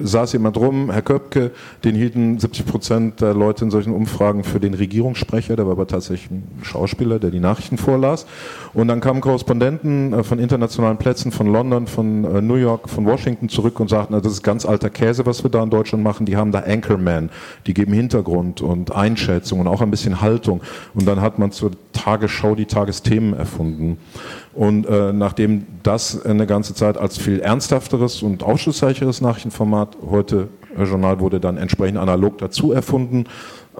saß 0.00 0.32
jemand 0.32 0.56
rum, 0.56 0.90
Herr 0.90 1.02
Köpke, 1.02 1.52
den 1.84 1.94
hielten 1.94 2.38
70 2.38 2.66
Prozent 2.66 3.20
der 3.20 3.32
Leute 3.32 3.64
in 3.64 3.70
solchen 3.70 3.92
Umfragen 3.92 4.42
für 4.42 4.58
den 4.58 4.74
Regierungssprecher, 4.74 5.54
der 5.54 5.66
war 5.66 5.72
aber 5.72 5.86
tatsächlich 5.86 6.32
ein 6.32 6.48
Schauspieler, 6.62 7.20
der 7.20 7.30
die 7.30 7.38
Nachrichten 7.38 7.78
vorlas. 7.78 8.26
Und 8.74 8.88
dann 8.88 9.00
kamen 9.00 9.20
Korrespondenten 9.20 10.12
äh, 10.12 10.24
von 10.24 10.40
internationalen 10.40 10.96
Plätzen, 10.96 11.30
von 11.30 11.46
London, 11.46 11.86
von 11.86 12.24
äh, 12.24 12.42
New 12.42 12.56
York, 12.56 12.88
von 12.88 13.06
Washington 13.06 13.48
zurück 13.48 13.78
und 13.78 13.88
sagten, 13.88 14.14
das 14.20 14.32
ist 14.32 14.42
ganz 14.42 14.66
alter 14.66 14.90
Käse, 14.90 15.26
was 15.26 15.44
wir 15.44 15.50
da 15.50 15.62
in 15.62 15.70
Deutschland 15.70 16.02
machen. 16.02 16.26
Die 16.26 16.36
haben 16.36 16.50
da 16.50 16.60
Anchorman, 16.60 17.30
die 17.68 17.74
geben 17.78 17.92
Hintergrund 17.92 18.60
und 18.60 18.90
Einschätzung 18.92 19.60
und 19.60 19.68
auch 19.68 19.80
ein 19.80 19.90
bisschen 19.92 20.20
Haltung. 20.20 20.62
Und 20.94 21.06
dann 21.06 21.20
hat 21.20 21.38
man 21.38 21.52
zur 21.52 21.70
Tagesschau 21.92 22.56
die 22.56 22.66
Tagesthemen 22.66 23.34
erfunden. 23.34 23.98
Und 24.52 24.84
äh, 24.86 25.12
nachdem 25.12 25.64
das 25.84 26.26
eine 26.26 26.46
ganze 26.46 26.74
Zeit 26.74 26.98
als 26.98 27.18
viel 27.18 27.38
ernsthafteres 27.38 28.22
und 28.24 28.42
aufschlussreicheres 28.42 29.20
Nachrichtenformat 29.20 29.96
heute 30.10 30.48
äh, 30.76 30.82
Journal 30.82 31.20
wurde 31.20 31.38
dann 31.38 31.56
entsprechend 31.56 31.98
analog 31.98 32.38
dazu 32.38 32.72
erfunden, 32.72 33.26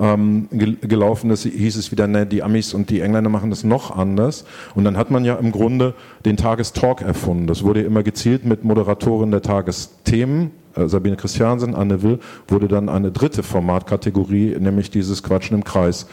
ähm, 0.01 0.49
gel 0.53 0.77
gelaufen 0.77 1.31
ist, 1.31 1.45
hieß 1.45 1.77
es 1.77 1.91
wieder, 1.91 2.07
ne, 2.07 2.27
die 2.27 2.43
Amis 2.43 2.75
und 2.75 2.91
die 2.91 3.01
Engländer 3.01 3.31
machen 3.31 3.51
das 3.51 3.65
noch 3.65 3.97
anders. 3.97 4.45
Und 4.75 4.85
dann 4.85 4.97
hat 4.97 5.11
man 5.11 5.25
ja 5.25 5.35
im 5.35 5.53
Grunde 5.53 5.95
den 6.25 6.37
Tagestalk 6.37 7.03
erfunden. 7.03 7.47
Das 7.47 7.63
wurde 7.63 7.83
immer 7.83 8.03
gezielt 8.03 8.45
mit 8.45 8.65
Moderatorin 8.65 9.31
der 9.31 9.43
Tagesthemen. 9.43 10.51
Äh, 10.75 10.89
Sabine 10.89 11.17
Christiansen, 11.17 11.75
Anne 11.75 12.03
Will, 12.03 12.19
wurde 12.47 12.69
dann 12.69 12.89
eine 12.89 13.11
dritte 13.11 13.43
Formatkategorie, 13.43 14.57
nämlich 14.59 14.91
dieses 14.91 15.23
Quatschen 15.23 15.57
im 15.57 15.65
Kreis, 15.65 16.07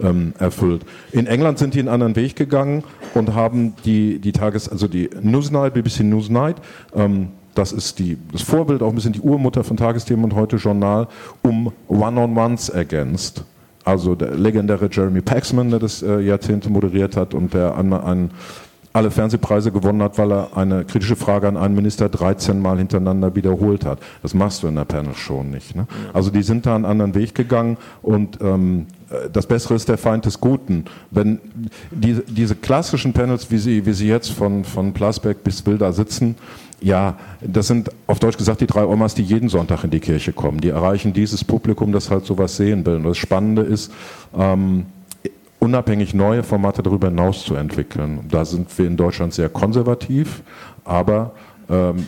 ähm, 0.00 0.32
erfüllt. 0.38 0.84
In 1.12 1.26
England 1.26 1.58
sind 1.58 1.74
die 1.74 1.80
einen 1.80 1.88
anderen 1.88 2.16
Weg 2.16 2.36
gegangen 2.36 2.84
und 3.14 3.34
haben 3.34 3.74
die, 3.84 4.18
die 4.18 4.32
Tages-, 4.32 4.68
also 4.68 4.88
die 4.88 5.10
Newsnight, 5.20 5.74
BBC 5.74 6.00
Newsnight, 6.00 6.56
ähm, 6.94 7.28
das 7.54 7.72
ist 7.72 7.98
die, 7.98 8.18
das 8.32 8.42
Vorbild, 8.42 8.82
auch 8.82 8.88
ein 8.88 8.94
bisschen 8.94 9.12
die 9.12 9.20
Urmutter 9.20 9.64
von 9.64 9.76
Tagesthemen 9.76 10.24
und 10.24 10.34
heute 10.34 10.56
Journal, 10.56 11.08
um 11.42 11.72
One-on-Ones 11.88 12.70
ergänzt. 12.70 13.44
Also 13.84 14.14
der 14.14 14.36
legendäre 14.36 14.88
Jeremy 14.90 15.20
Paxman, 15.20 15.70
der 15.70 15.80
das 15.80 16.02
äh, 16.02 16.20
Jahrzehnte 16.20 16.70
moderiert 16.70 17.16
hat 17.16 17.34
und 17.34 17.52
der 17.52 17.76
einmal 17.76 18.02
einen 18.02 18.30
alle 18.92 19.10
Fernsehpreise 19.10 19.72
gewonnen 19.72 20.02
hat, 20.02 20.18
weil 20.18 20.32
er 20.32 20.56
eine 20.56 20.84
kritische 20.84 21.16
Frage 21.16 21.48
an 21.48 21.56
einen 21.56 21.74
Minister 21.74 22.08
13 22.08 22.60
Mal 22.60 22.78
hintereinander 22.78 23.34
wiederholt 23.34 23.86
hat. 23.86 23.98
Das 24.22 24.34
machst 24.34 24.62
du 24.62 24.66
in 24.66 24.74
der 24.74 24.84
Panel-Show 24.84 25.42
nicht. 25.42 25.74
Ne? 25.74 25.86
Also 26.12 26.30
die 26.30 26.42
sind 26.42 26.66
da 26.66 26.74
einen 26.74 26.84
anderen 26.84 27.14
Weg 27.14 27.34
gegangen 27.34 27.78
und 28.02 28.38
ähm, 28.42 28.86
das 29.32 29.46
Bessere 29.46 29.74
ist 29.74 29.88
der 29.88 29.98
Feind 29.98 30.24
des 30.26 30.40
Guten. 30.40 30.84
Wenn 31.10 31.38
die, 31.90 32.20
diese 32.26 32.54
klassischen 32.54 33.12
Panels, 33.12 33.50
wie 33.50 33.58
sie, 33.58 33.86
wie 33.86 33.92
sie 33.92 34.08
jetzt 34.08 34.30
von, 34.30 34.64
von 34.64 34.92
Plasberg 34.92 35.42
bis 35.42 35.64
Wilda 35.66 35.92
sitzen, 35.92 36.36
ja, 36.82 37.16
das 37.40 37.68
sind 37.68 37.90
auf 38.06 38.18
Deutsch 38.18 38.36
gesagt 38.36 38.60
die 38.60 38.66
drei 38.66 38.84
Omas, 38.84 39.14
die 39.14 39.22
jeden 39.22 39.48
Sonntag 39.48 39.84
in 39.84 39.90
die 39.90 40.00
Kirche 40.00 40.32
kommen. 40.32 40.60
Die 40.60 40.70
erreichen 40.70 41.12
dieses 41.12 41.44
Publikum, 41.44 41.92
das 41.92 42.10
halt 42.10 42.24
sowas 42.24 42.56
sehen 42.56 42.84
will. 42.84 42.96
Und 42.96 43.04
das 43.04 43.18
Spannende 43.18 43.62
ist, 43.62 43.92
ähm, 44.36 44.86
unabhängig 45.60 46.12
neue 46.12 46.42
Formate 46.42 46.82
darüber 46.82 47.08
hinaus 47.08 47.44
zu 47.44 47.54
entwickeln. 47.54 48.26
Da 48.28 48.44
sind 48.44 48.76
wir 48.76 48.86
in 48.86 48.96
Deutschland 48.96 49.32
sehr 49.32 49.48
konservativ, 49.48 50.42
aber 50.84 51.32
ähm, 51.70 52.06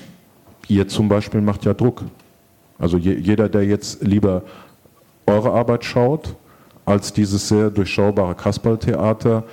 ihr 0.66 0.88
zum 0.88 1.08
Beispiel 1.08 1.40
macht 1.40 1.64
ja 1.64 1.72
Druck. 1.72 2.02
Also 2.80 2.96
je, 2.96 3.14
jeder, 3.14 3.48
der 3.48 3.64
jetzt 3.64 4.02
lieber 4.02 4.42
eure 5.26 5.52
Arbeit 5.52 5.84
schaut, 5.84 6.34
als 6.84 7.12
dieses 7.12 7.48
sehr 7.48 7.70
durchschaubare 7.70 8.34
Kasperltheater, 8.34 9.44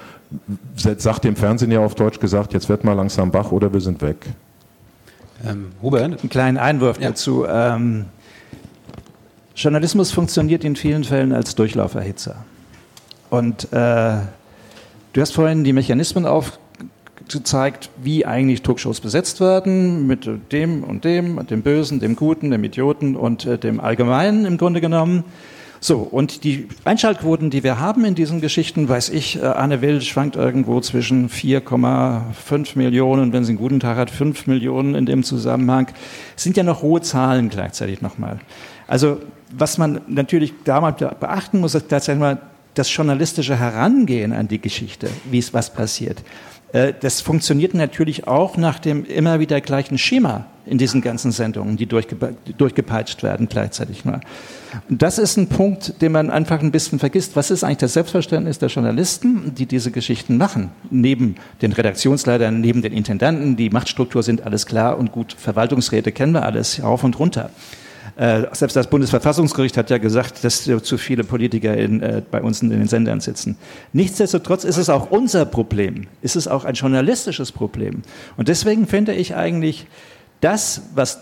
sagt 0.75 1.23
dem 1.23 1.35
Fernsehen 1.35 1.71
ja 1.71 1.79
auf 1.79 1.93
Deutsch 1.93 2.19
gesagt, 2.19 2.53
jetzt 2.53 2.69
wird 2.69 2.83
mal 2.83 2.93
langsam 2.93 3.31
wach 3.33 3.51
oder 3.51 3.71
wir 3.71 3.81
sind 3.81 4.01
weg. 4.01 4.25
Ähm, 5.45 5.71
Hubert? 5.81 6.19
Einen 6.19 6.29
kleinen 6.29 6.57
Einwurf 6.57 6.99
ja. 6.99 7.09
dazu. 7.09 7.45
Ähm, 7.47 8.05
Journalismus 9.55 10.11
funktioniert 10.11 10.63
in 10.63 10.75
vielen 10.75 11.03
Fällen 11.03 11.33
als 11.33 11.55
Durchlauferhitzer. 11.55 12.35
Und 13.29 13.71
äh, 13.71 14.17
du 15.13 15.21
hast 15.21 15.33
vorhin 15.33 15.63
die 15.63 15.73
Mechanismen 15.73 16.25
aufgezeigt, 16.25 17.89
wie 18.01 18.25
eigentlich 18.25 18.61
Talkshows 18.61 18.99
besetzt 18.99 19.39
werden, 19.39 20.07
mit 20.07 20.27
dem 20.51 20.83
und 20.83 21.05
dem, 21.05 21.45
dem 21.47 21.61
Bösen, 21.61 21.99
dem 21.99 22.15
Guten, 22.15 22.51
dem 22.51 22.63
Idioten 22.63 23.15
und 23.15 23.45
äh, 23.45 23.57
dem 23.57 23.79
Allgemeinen 23.79 24.45
im 24.45 24.57
Grunde 24.57 24.81
genommen. 24.81 25.23
So, 25.83 25.97
und 25.97 26.43
die 26.43 26.67
Einschaltquoten, 26.85 27.49
die 27.49 27.63
wir 27.63 27.79
haben 27.79 28.05
in 28.05 28.13
diesen 28.13 28.39
Geschichten, 28.39 28.87
weiß 28.87 29.09
ich, 29.09 29.37
äh, 29.37 29.45
Anne 29.47 29.81
Will 29.81 30.01
schwankt 30.01 30.35
irgendwo 30.35 30.79
zwischen 30.79 31.27
4,5 31.27 32.77
Millionen, 32.77 33.33
wenn 33.33 33.43
sie 33.43 33.53
einen 33.53 33.57
guten 33.57 33.79
Tag 33.79 33.97
hat, 33.97 34.11
5 34.11 34.45
Millionen 34.45 34.93
in 34.93 35.07
dem 35.07 35.23
Zusammenhang, 35.23 35.87
sind 36.35 36.55
ja 36.55 36.61
noch 36.61 36.83
hohe 36.83 37.01
Zahlen 37.01 37.49
gleichzeitig 37.49 37.99
nochmal. 37.99 38.39
Also, 38.85 39.17
was 39.49 39.79
man 39.79 40.01
natürlich 40.05 40.53
damals 40.65 40.99
beachten 40.99 41.59
muss, 41.59 41.73
ist 41.73 41.89
tatsächlich 41.89 42.19
mal 42.19 42.41
das 42.75 42.95
journalistische 42.95 43.57
Herangehen 43.57 44.33
an 44.33 44.47
die 44.47 44.61
Geschichte, 44.61 45.09
wie 45.31 45.39
es 45.39 45.51
was 45.51 45.73
passiert. 45.73 46.23
Äh, 46.73 46.93
das 46.99 47.21
funktioniert 47.21 47.73
natürlich 47.73 48.27
auch 48.27 48.57
nach 48.57 48.79
dem 48.79 49.05
immer 49.05 49.39
wieder 49.39 49.61
gleichen 49.61 49.97
Schema 49.97 50.45
in 50.65 50.77
diesen 50.77 51.01
ganzen 51.01 51.31
Sendungen, 51.31 51.75
die 51.75 51.87
durchge 51.87 52.15
durchgepeitscht 52.57 53.23
werden 53.23 53.47
gleichzeitig 53.49 54.05
mal. 54.05 54.21
Und 54.89 55.01
das 55.01 55.17
ist 55.17 55.37
ein 55.37 55.47
Punkt, 55.47 56.01
den 56.01 56.11
man 56.11 56.29
einfach 56.29 56.61
ein 56.61 56.71
bisschen 56.71 56.99
vergisst. 56.99 57.35
Was 57.35 57.51
ist 57.51 57.63
eigentlich 57.63 57.79
das 57.79 57.93
Selbstverständnis 57.93 58.59
der 58.59 58.69
Journalisten, 58.69 59.53
die 59.55 59.65
diese 59.65 59.91
Geschichten 59.91 60.37
machen? 60.37 60.69
Neben 60.89 61.35
den 61.61 61.73
Redaktionsleitern, 61.73 62.61
neben 62.61 62.81
den 62.81 62.93
Intendanten, 62.93 63.55
die 63.55 63.69
Machtstruktur 63.69 64.23
sind 64.23 64.43
alles 64.43 64.65
klar 64.65 64.97
und 64.97 65.11
gut. 65.11 65.35
Verwaltungsräte 65.37 66.11
kennen 66.11 66.33
wir 66.33 66.43
alles, 66.43 66.81
rauf 66.81 67.03
und 67.03 67.17
runter. 67.19 67.49
Äh, 68.15 68.43
selbst 68.51 68.75
das 68.75 68.87
Bundesverfassungsgericht 68.87 69.77
hat 69.77 69.89
ja 69.89 69.97
gesagt, 69.97 70.43
dass 70.43 70.63
zu 70.63 70.97
viele 70.97 71.23
Politiker 71.23 71.75
in, 71.75 72.01
äh, 72.01 72.21
bei 72.29 72.41
uns 72.41 72.61
in 72.61 72.69
den 72.69 72.87
Sendern 72.87 73.21
sitzen. 73.21 73.57
Nichtsdestotrotz 73.93 74.63
ist 74.63 74.77
es 74.77 74.89
auch 74.89 75.11
unser 75.11 75.45
Problem. 75.45 76.07
Ist 76.21 76.35
es 76.35 76.47
auch 76.47 76.65
ein 76.65 76.73
journalistisches 76.73 77.51
Problem. 77.51 78.03
Und 78.37 78.47
deswegen 78.47 78.87
finde 78.87 79.13
ich 79.13 79.35
eigentlich, 79.35 79.87
das, 80.41 80.81
was 80.95 81.21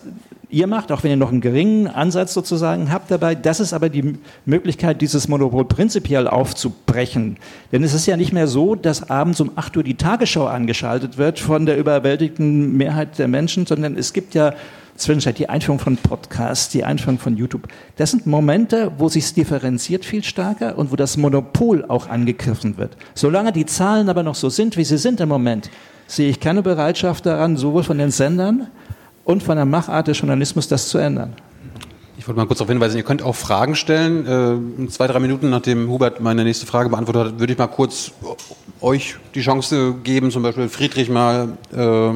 ihr 0.50 0.66
macht, 0.66 0.92
auch 0.92 1.04
wenn 1.04 1.12
ihr 1.12 1.18
noch 1.18 1.32
einen 1.32 1.42
geringen 1.42 1.88
Ansatz 1.88 2.34
sozusagen 2.34 2.92
habt 2.92 3.12
dabei, 3.12 3.36
das 3.36 3.60
ist 3.60 3.74
aber 3.74 3.90
die 3.90 4.18
Möglichkeit, 4.46 5.02
dieses 5.02 5.28
Monopol 5.28 5.66
prinzipiell 5.66 6.28
aufzubrechen. 6.28 7.38
Denn 7.72 7.84
es 7.84 7.94
ist 7.94 8.08
ja 8.08 8.18
nicht 8.18 8.34
mehr 8.34 8.48
so, 8.48 8.76
dass 8.76 9.10
abends 9.10 9.42
um 9.42 9.52
8 9.56 9.78
Uhr 9.78 9.84
die 9.84 9.96
Tagesschau 9.96 10.48
angeschaltet 10.48 11.18
wird 11.18 11.40
von 11.40 11.66
der 11.66 11.78
überwältigten 11.78 12.76
Mehrheit 12.76 13.20
der 13.20 13.28
Menschen, 13.28 13.68
sondern 13.68 13.96
es 13.96 14.14
gibt 14.14 14.34
ja 14.34 14.54
Zwischenzeit 15.00 15.40
die 15.40 15.50
Einführung 15.50 15.80
von 15.80 15.98
Podcasts, 15.98 16.70
die 16.70 16.84
Einführung 16.84 17.20
von 17.20 17.38
YouTube. 17.38 17.68
Das 17.96 18.12
sind 18.12 18.28
Momente, 18.28 18.92
wo 18.98 19.10
sich 19.10 19.34
differenziert 19.34 20.06
viel 20.06 20.24
stärker 20.24 20.78
und 20.78 20.92
wo 20.92 20.96
das 20.96 21.18
Monopol 21.18 21.86
auch 21.88 22.10
angegriffen 22.10 22.78
wird. 22.78 22.98
Solange 23.16 23.52
die 23.52 23.66
Zahlen 23.66 24.10
aber 24.10 24.24
noch 24.24 24.36
so 24.36 24.50
sind, 24.50 24.78
wie 24.78 24.84
sie 24.84 24.98
sind 24.98 25.22
im 25.22 25.30
Moment, 25.30 25.70
sehe 26.08 26.30
ich 26.30 26.40
keine 26.40 26.62
Bereitschaft 26.62 27.26
daran, 27.26 27.56
sowohl 27.56 27.84
von 27.84 27.98
den 27.98 28.12
Sendern 28.12 28.68
und 29.24 29.42
von 29.42 29.56
der 29.56 29.66
Machart 29.66 30.08
des 30.08 30.20
Journalismus 30.20 30.68
das 30.68 30.90
zu 30.90 30.98
ändern. 30.98 31.34
Ich 32.18 32.28
wollte 32.28 32.38
mal 32.38 32.48
kurz 32.48 32.58
darauf 32.58 32.70
hinweisen, 32.70 32.98
ihr 32.98 33.04
könnt 33.04 33.22
auch 33.22 33.36
Fragen 33.36 33.76
stellen. 33.76 34.84
Äh, 34.84 34.88
zwei, 34.90 35.08
drei 35.08 35.20
Minuten, 35.20 35.50
nachdem 35.50 35.90
Hubert 35.90 36.20
meine 36.20 36.44
nächste 36.44 36.66
Frage 36.66 36.90
beantwortet 36.90 37.34
hat, 37.34 37.40
würde 37.40 37.54
ich 37.54 37.60
mal 37.60 37.68
kurz 37.68 38.12
euch 38.82 39.16
die 39.36 39.42
Chance 39.42 39.96
geben, 40.04 40.30
zum 40.30 40.44
Beispiel 40.44 40.68
Friedrich 40.68 41.10
mal 41.10 41.58
äh, 41.74 42.12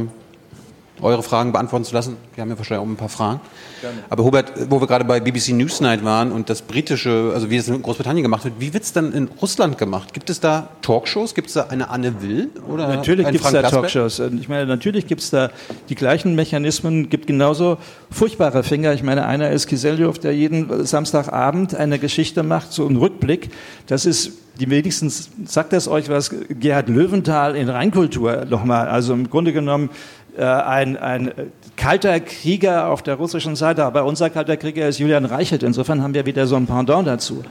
eure 1.04 1.24
Fragen 1.24 1.52
beantworten 1.52 1.86
zu 1.86 1.94
lassen. 1.94 2.18
Wir 2.36 2.42
haben 2.42 2.50
ja 2.50 2.58
wahrscheinlich 2.58 2.86
auch 2.86 2.90
ein 2.90 2.96
paar 2.96 3.10
Fragen. 3.10 3.42
Gerne. 3.82 3.98
Aber 4.10 4.24
Hubert, 4.24 4.54
wo 4.70 4.82
wir 4.82 4.88
gerade 4.88 5.06
bei 5.06 5.20
BBC 5.20 5.50
Newsnight 5.50 6.04
waren 6.04 6.32
und 6.32 6.50
das 6.50 6.62
britische, 6.62 7.32
also 7.34 7.50
wie 7.50 7.58
es 7.58 7.68
in 7.68 7.82
Großbritannien 7.82 8.24
gemacht 8.24 8.46
wird, 8.46 8.56
wie 8.60 8.74
wird 8.74 8.84
es 8.84 8.94
dann 8.94 9.12
in 9.14 9.30
Russland 9.42 9.78
gemacht? 9.78 10.14
Gibt 10.14 10.30
es 10.30 10.40
da 10.40 10.70
Talkshows? 10.82 11.36
Gibt 11.36 11.48
es 11.48 11.54
da 11.54 11.68
eine 11.68 11.90
Anne 11.90 12.22
Will? 12.22 12.50
Oder 12.68 12.88
natürlich 12.88 13.28
gibt 13.28 13.44
es 13.44 13.52
da 13.52 13.62
Talkshows. 13.62 14.20
Ich 14.20 14.50
meine, 14.50 14.66
natürlich 14.66 15.08
gibt 15.08 15.22
es 15.22 15.30
da 15.30 15.52
die 15.90 15.96
gleichen 15.96 16.36
Mechanismen, 16.36 17.10
gibt 17.10 17.28
genauso 17.28 17.78
furchtbare 18.10 18.64
Finger. 18.64 18.94
Ich 18.94 19.04
meine, 19.04 19.26
einer 19.26 19.52
ist 19.52 19.68
Kiseljov, 19.68 20.20
der 20.20 20.34
jeden 20.34 20.86
Samstagabend 20.86 21.76
eine 21.76 22.00
Geschichte 22.00 22.44
macht, 22.44 22.72
so 22.72 22.88
einen 22.88 22.98
Rückblick. 22.98 23.50
Das 23.88 24.06
ist 24.06 24.32
die 24.60 24.70
wenigstens 24.70 25.32
sagt 25.46 25.74
das 25.74 25.88
euch 25.88 26.10
was, 26.10 26.32
Gerhard 26.48 26.88
Löwenthal 26.88 27.56
in 27.56 27.70
Reinkultur 27.70 28.46
nochmal. 28.46 28.88
Also 28.88 29.14
im 29.14 29.30
Grunde 29.30 29.52
genommen 29.52 29.90
äh, 29.90 30.23
ein, 30.38 30.98
ein 30.98 31.32
kalter 31.76 32.20
Krieger 32.20 32.90
auf 32.90 33.02
der 33.04 33.16
russischen 33.16 33.56
Seite, 33.56 33.84
aber 33.84 34.06
unser 34.06 34.30
kalter 34.30 34.58
Krieger 34.58 34.88
ist 34.88 35.00
Julian 35.00 35.26
Reichelt. 35.26 35.64
Insofern 35.64 36.02
haben 36.02 36.14
wir 36.14 36.26
wieder 36.26 36.48
so 36.48 36.56
ein 36.56 36.66
Pendant 36.66 37.08
dazu 37.08 37.44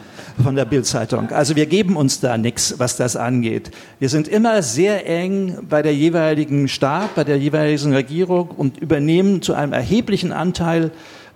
von 0.42 0.56
der 0.56 0.64
Bildzeitung. 0.64 1.30
Also 1.30 1.54
wir 1.56 1.66
geben 1.66 1.96
uns 1.96 2.20
da 2.20 2.36
nichts, 2.38 2.74
was 2.78 2.96
das 2.96 3.16
angeht. 3.16 3.70
Wir 3.98 4.08
sind 4.08 4.28
immer 4.28 4.62
sehr 4.62 5.06
eng 5.08 5.58
bei 5.68 5.82
der 5.82 5.94
jeweiligen 5.94 6.68
Staat, 6.68 7.14
bei 7.14 7.24
der 7.24 7.38
jeweiligen 7.38 7.92
Regierung 7.92 8.48
und 8.50 8.78
übernehmen 8.78 9.42
zu 9.42 9.54
einem 9.54 9.72
erheblichen 9.72 10.32
Anteil 10.32 10.90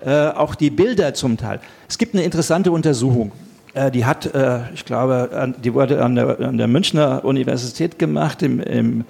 äh, 0.05 0.29
auch 0.29 0.55
die 0.55 0.71
Bilder 0.71 1.15
zum 1.15 1.37
Teil. 1.37 1.61
Es 1.89 1.99
gibt 1.99 2.15
eine 2.15 2.25
interessante 2.25 2.71
Untersuchung 2.73 3.33
Äh, 3.77 3.91
die 3.91 4.07
hat, 4.07 4.35
äh, 4.35 4.61
ich 4.75 4.87
glaube, 4.87 5.55
die 5.63 5.75
wurde 5.75 6.03
an 6.03 6.15
der, 6.15 6.41
an 6.41 6.57
der 6.57 6.67
Münchner 6.67 7.25
Universität 7.25 7.99
gemacht, 7.99 8.43
im, 8.43 8.59
im 8.59 9.05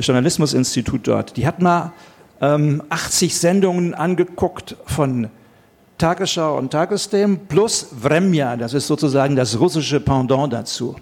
Journalismusinstitut 0.00 1.06
dort. 1.06 1.36
Die 1.36 1.46
hat 1.46 1.60
mal 1.60 1.92
ähm, 2.40 2.82
80 2.88 3.36
Sendungen 3.36 3.94
angeguckt 3.94 4.76
von 4.86 5.28
Tagesschau 5.98 6.58
und 6.58 6.70
Tagesthemen 6.70 7.46
plus 7.46 7.86
Vremja, 7.90 8.56
das 8.56 8.74
ist 8.74 8.86
sozusagen 8.86 9.34
das 9.34 9.58
russische 9.58 9.98
Pendant 10.00 10.52
dazu. 10.52 10.96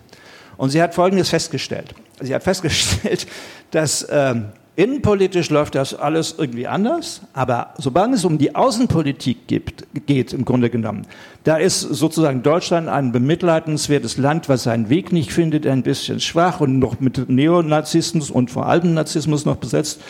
Und 0.57 0.71
sie 0.71 0.81
hat 0.81 0.95
Folgendes 0.95 1.31
festgestellt. 1.31 1.95
Sie 2.21 2.33
hat 2.33 2.45
festgestellt, 2.45 3.27
dass 3.73 4.07
ähm, 4.09 4.53
innenpolitisch 4.77 5.51
läuft 5.51 5.75
das 5.75 5.95
alles 5.95 6.35
irgendwie 6.37 6.67
anders, 6.67 7.21
aber 7.33 7.75
sobald 7.79 8.13
es 8.13 8.25
um 8.25 8.39
die 8.39 8.55
Außenpolitik 8.55 9.47
gibt, 9.47 9.87
geht, 10.07 10.33
im 10.33 10.45
Grunde 10.45 10.71
genommen, 10.71 11.07
da 11.45 11.57
ist 11.57 11.81
sozusagen 11.81 12.43
Deutschland 12.43 12.89
ein 12.89 13.13
bemitleidenswertes 13.13 14.17
Land, 14.17 14.49
was 14.49 14.65
seinen 14.65 14.89
Weg 14.89 15.13
nicht 15.13 15.33
findet, 15.33 15.67
ein 15.67 15.83
bisschen 15.83 16.21
schwach 16.21 16.61
und 16.61 16.79
noch 16.79 17.01
mit 17.01 17.29
Neonazismus 17.29 18.31
und 18.31 18.51
vor 18.51 18.67
allem 18.67 18.95
Narzissmus 18.95 19.45
noch 19.45 19.57
besetzt. 19.57 20.01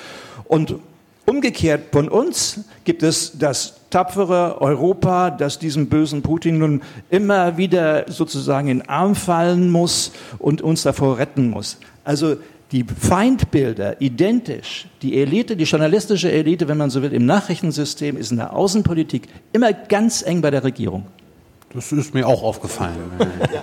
Und 0.45 0.77
Umgekehrt 1.27 1.85
von 1.93 2.11
uns 2.11 2.61
gibt 2.85 3.03
es 3.03 3.39
das 3.39 3.77
tapfere 3.89 4.61
Europa, 4.61 5.31
das 5.31 5.59
diesem 5.59 5.89
bösen 5.89 6.21
Putin 6.21 6.59
nun 6.59 6.83
immer 7.09 7.57
wieder 7.57 8.05
sozusagen 8.13 8.69
in 8.69 8.81
den 8.81 8.89
Arm 8.91 9.15
fallen 9.15 9.71
muss 9.71 10.13
und 10.39 10.61
uns 10.61 10.83
davor 10.83 11.17
retten 11.17 11.49
muss. 11.49 11.79
Also 12.05 12.37
die 12.75 12.85
Feindbilder 12.85 14.01
identisch. 14.01 14.87
Die 15.01 15.17
Elite, 15.21 15.57
die 15.57 15.63
journalistische 15.63 16.33
Elite, 16.33 16.67
wenn 16.67 16.77
man 16.77 16.91
so 16.91 17.03
will, 17.03 17.13
im 17.13 17.25
Nachrichtensystem 17.25 18.17
ist 18.17 18.33
in 18.33 18.39
der 18.39 18.53
Außenpolitik 18.53 19.29
immer 19.53 19.73
ganz 19.73 20.23
eng 20.23 20.41
bei 20.41 20.51
der 20.51 20.65
Regierung. 20.65 21.07
Das 21.73 21.93
ist 21.93 22.15
mir 22.15 22.27
auch 22.27 22.43
aufgefallen. 22.43 22.97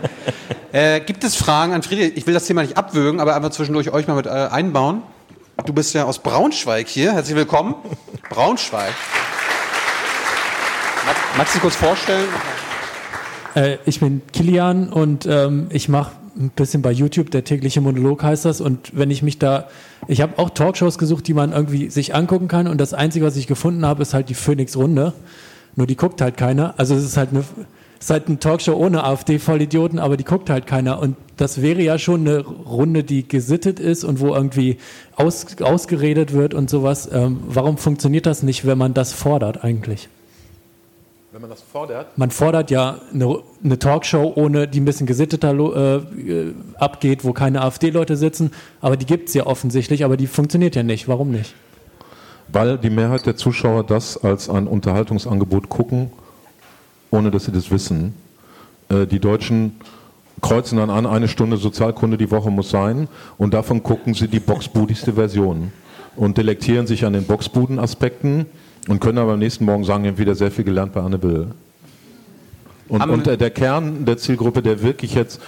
äh, 0.71 1.01
gibt 1.01 1.25
es 1.25 1.35
Fragen 1.35 1.73
an 1.73 1.83
Friedrich? 1.83 2.13
Ich 2.15 2.25
will 2.25 2.33
das 2.33 2.45
Thema 2.45 2.61
nicht 2.61 2.77
abwürgen, 2.77 3.19
aber 3.19 3.35
einfach 3.35 3.49
zwischendurch 3.49 3.91
euch 3.91 4.07
mal 4.07 4.15
mit 4.15 4.27
äh, 4.27 4.29
einbauen. 4.29 5.01
Du 5.65 5.73
bist 5.73 5.93
ja 5.93 6.05
aus 6.05 6.19
Braunschweig 6.19 6.87
hier. 6.87 7.11
Herzlich 7.11 7.35
willkommen. 7.35 7.75
Braunschweig. 8.29 8.93
Magst 11.35 11.53
du 11.53 11.57
dich 11.57 11.61
kurz 11.63 11.75
vorstellen? 11.75 12.29
Äh, 13.55 13.77
ich 13.85 13.99
bin 13.99 14.21
Kilian 14.31 14.87
und 14.87 15.25
ähm, 15.25 15.67
ich 15.69 15.89
mache 15.89 16.20
ein 16.35 16.51
bisschen 16.55 16.81
bei 16.81 16.91
YouTube, 16.91 17.31
der 17.31 17.43
tägliche 17.43 17.81
Monolog 17.81 18.23
heißt 18.23 18.45
das. 18.45 18.61
Und 18.61 18.91
wenn 18.93 19.11
ich 19.11 19.23
mich 19.23 19.39
da, 19.39 19.67
ich 20.07 20.21
habe 20.21 20.37
auch 20.37 20.49
Talkshows 20.49 20.97
gesucht, 20.97 21.27
die 21.27 21.33
man 21.33 21.51
irgendwie 21.51 21.89
sich 21.89 22.15
angucken 22.15 22.47
kann. 22.47 22.67
Und 22.67 22.79
das 22.79 22.93
Einzige, 22.93 23.25
was 23.25 23.35
ich 23.35 23.47
gefunden 23.47 23.85
habe, 23.85 24.01
ist 24.01 24.13
halt 24.13 24.29
die 24.29 24.33
Phoenix-Runde. 24.33 25.13
Nur 25.75 25.87
die 25.87 25.95
guckt 25.95 26.21
halt 26.21 26.37
keiner. 26.37 26.73
Also 26.77 26.95
es 26.95 27.03
ist 27.03 27.17
halt 27.17 27.29
eine 27.31 27.43
ist 28.01 28.09
halt 28.09 28.27
eine 28.27 28.39
Talkshow 28.39 28.73
ohne 28.73 29.03
AfD-Vollidioten, 29.03 29.99
aber 29.99 30.17
die 30.17 30.23
guckt 30.23 30.49
halt 30.49 30.65
keiner. 30.65 30.99
Und 30.99 31.15
das 31.37 31.61
wäre 31.61 31.83
ja 31.83 31.99
schon 31.99 32.21
eine 32.21 32.39
Runde, 32.39 33.03
die 33.03 33.27
gesittet 33.27 33.79
ist 33.79 34.03
und 34.03 34.19
wo 34.19 34.33
irgendwie 34.33 34.77
aus, 35.15 35.45
ausgeredet 35.61 36.33
wird 36.33 36.55
und 36.55 36.67
sowas. 36.67 37.07
Ähm, 37.13 37.41
warum 37.45 37.77
funktioniert 37.77 38.25
das 38.25 38.41
nicht, 38.41 38.65
wenn 38.65 38.79
man 38.79 38.95
das 38.95 39.13
fordert 39.13 39.63
eigentlich? 39.63 40.09
Wenn 41.31 41.41
man 41.41 41.49
das 41.49 41.61
fordert? 41.61 42.17
Man 42.17 42.29
fordert 42.29 42.71
ja 42.71 42.99
eine, 43.13 43.39
eine 43.63 43.79
Talkshow, 43.79 44.33
ohne 44.35 44.67
die 44.67 44.81
ein 44.81 44.85
bisschen 44.85 45.07
gesitteter 45.07 45.53
äh, 45.53 46.53
abgeht, 46.75 47.23
wo 47.23 47.31
keine 47.31 47.61
AfD-Leute 47.61 48.17
sitzen. 48.17 48.51
Aber 48.81 48.97
die 48.97 49.05
gibt 49.05 49.29
es 49.29 49.33
ja 49.33 49.45
offensichtlich, 49.45 50.03
aber 50.03 50.17
die 50.17 50.27
funktioniert 50.27 50.75
ja 50.75 50.83
nicht. 50.83 51.07
Warum 51.07 51.31
nicht? 51.31 51.55
Weil 52.49 52.77
die 52.77 52.89
Mehrheit 52.89 53.25
der 53.25 53.37
Zuschauer 53.37 53.85
das 53.85 54.21
als 54.21 54.49
ein 54.49 54.67
Unterhaltungsangebot 54.67 55.69
gucken 55.69 56.11
ohne 57.11 57.29
dass 57.29 57.45
sie 57.45 57.51
das 57.51 57.69
wissen. 57.69 58.15
Äh, 58.89 59.05
die 59.05 59.19
Deutschen 59.19 59.79
kreuzen 60.41 60.77
dann 60.79 60.89
an, 60.89 61.05
eine 61.05 61.27
Stunde 61.27 61.57
Sozialkunde 61.57 62.17
die 62.17 62.31
Woche 62.31 62.49
muss 62.49 62.71
sein 62.71 63.07
und 63.37 63.53
davon 63.53 63.83
gucken 63.83 64.15
sie 64.15 64.27
die 64.27 64.39
boxbudigste 64.39 65.13
Version 65.13 65.71
und 66.15 66.37
delektieren 66.37 66.87
sich 66.87 67.05
an 67.05 67.13
den 67.13 67.25
Boxbuden-Aspekten 67.25 68.47
und 68.87 68.99
können 68.99 69.17
aber 69.17 69.33
am 69.33 69.39
nächsten 69.39 69.65
Morgen 69.65 69.83
sagen, 69.83 70.03
wir 70.03 70.11
haben 70.11 70.17
wieder 70.17 70.35
sehr 70.35 70.51
viel 70.51 70.65
gelernt 70.65 70.93
bei 70.93 71.01
Anne 71.01 71.21
Will. 71.21 71.47
Und, 72.87 73.09
und 73.09 73.25
der, 73.25 73.37
der, 73.37 73.51
Kern 73.51 74.05
der 74.05 74.17
Zielgruppe, 74.17 74.61
der 74.61 74.81
wirklich 74.81 75.13
jetzt 75.13 75.39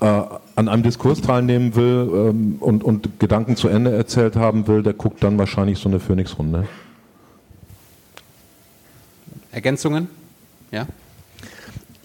äh, 0.00 0.04
an 0.04 0.68
einem 0.68 0.82
Diskurs 0.84 1.20
teilnehmen 1.20 1.74
will 1.74 2.08
ähm, 2.12 2.56
und, 2.60 2.84
und 2.84 3.18
Gedanken 3.18 3.56
zu 3.56 3.68
Ende 3.68 3.92
erzählt 3.92 4.36
haben 4.36 4.68
will, 4.68 4.82
der 4.82 4.92
guckt 4.92 5.22
dann 5.24 5.36
wahrscheinlich 5.36 5.78
so 5.78 5.88
eine 5.88 5.98
Phoenix-Runde. 5.98 6.68
Ergänzungen? 9.50 10.08
Ja? 10.70 10.86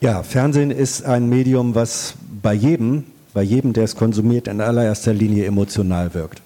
Ja, 0.02 0.24
Fernsehen 0.24 0.72
ist 0.72 1.06
ein 1.06 1.30
Medium, 1.30 1.76
was 1.76 2.16
bei 2.42 2.54
jedem, 2.54 3.06
bei 3.34 3.42
jedem, 3.44 3.74
der 3.74 3.84
es 3.84 3.96
konsumiert, 3.96 4.48
in 4.48 4.62
allererster 4.62 5.14
Linie 5.14 5.46
emotional 5.46 6.14
wirkt. 6.14 6.42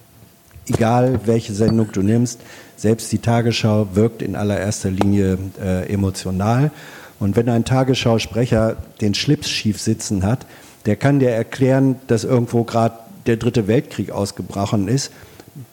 Egal 0.68 1.22
welche 1.26 1.54
Sendung 1.54 1.92
du 1.92 2.02
nimmst, 2.02 2.40
selbst 2.82 3.12
die 3.12 3.20
Tagesschau 3.20 3.90
wirkt 3.94 4.24
in 4.24 4.36
allererster 4.36 4.90
Linie 4.90 5.38
äh, 5.64 5.88
emotional. 5.94 6.72
Und 7.20 7.36
wenn 7.36 7.48
ein 7.48 7.64
Tagesschausprecher 7.64 8.76
den 9.02 9.14
Schlips 9.14 9.50
schief 9.52 9.80
sitzen 9.80 10.24
hat, 10.24 10.48
der 10.88 10.96
kann 10.96 11.20
dir 11.20 11.30
erklären, 11.30 11.98
dass 12.08 12.24
irgendwo 12.24 12.64
gerade 12.64 12.96
der 13.28 13.38
dritte 13.38 13.68
Weltkrieg 13.68 14.10
ausgebrochen 14.10 14.88
ist. 14.88 15.12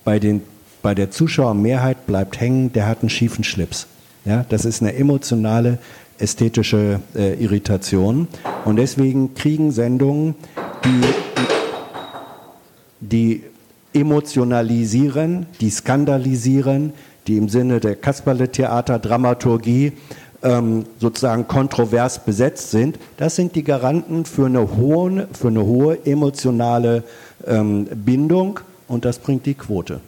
Bei, 0.05 0.19
den, 0.19 0.43
bei 0.83 0.95
der 0.95 1.11
Zuschauermehrheit 1.11 2.07
bleibt 2.07 2.39
hängen, 2.41 2.75
der 2.75 2.87
hat 2.87 3.01
einen 3.01 3.09
schiefen 3.09 3.43
Schlips. 3.43 3.87
Ja, 4.27 4.45
das 4.51 4.67
ist 4.67 4.83
eine 4.83 4.95
emotionale 4.95 5.79
ästhetische 6.19 7.01
äh, 7.15 7.43
Irritation. 7.43 8.29
Und 8.67 8.77
deswegen 8.77 9.33
kriegen 9.33 9.73
Sendungen, 9.73 10.35
die, 10.85 11.01
die 13.01 13.43
emotionalisieren, 13.93 15.47
die 15.61 15.70
skandalisieren, 15.70 16.93
die 17.26 17.36
im 17.36 17.49
Sinne 17.49 17.80
der 17.80 17.97
Kasperle-Theater-Dramaturgie 17.97 19.93
ähm, 20.43 20.84
sozusagen 21.01 21.49
kontrovers 21.49 22.24
besetzt 22.24 22.70
sind, 22.70 22.99
das 23.16 23.36
sind 23.36 23.55
die 23.55 23.64
Garanten 23.64 24.24
für 24.24 24.47
eine 24.47 24.76
hohe, 24.76 25.26
für 25.32 25.49
eine 25.49 25.64
hohe 25.64 25.99
emotionale 26.07 27.03
ähm, 27.47 27.86
Bindung 27.86 28.61
und 28.86 29.05
das 29.05 29.18
bringt 29.18 29.47
die 29.47 29.55
Quote. 29.55 30.01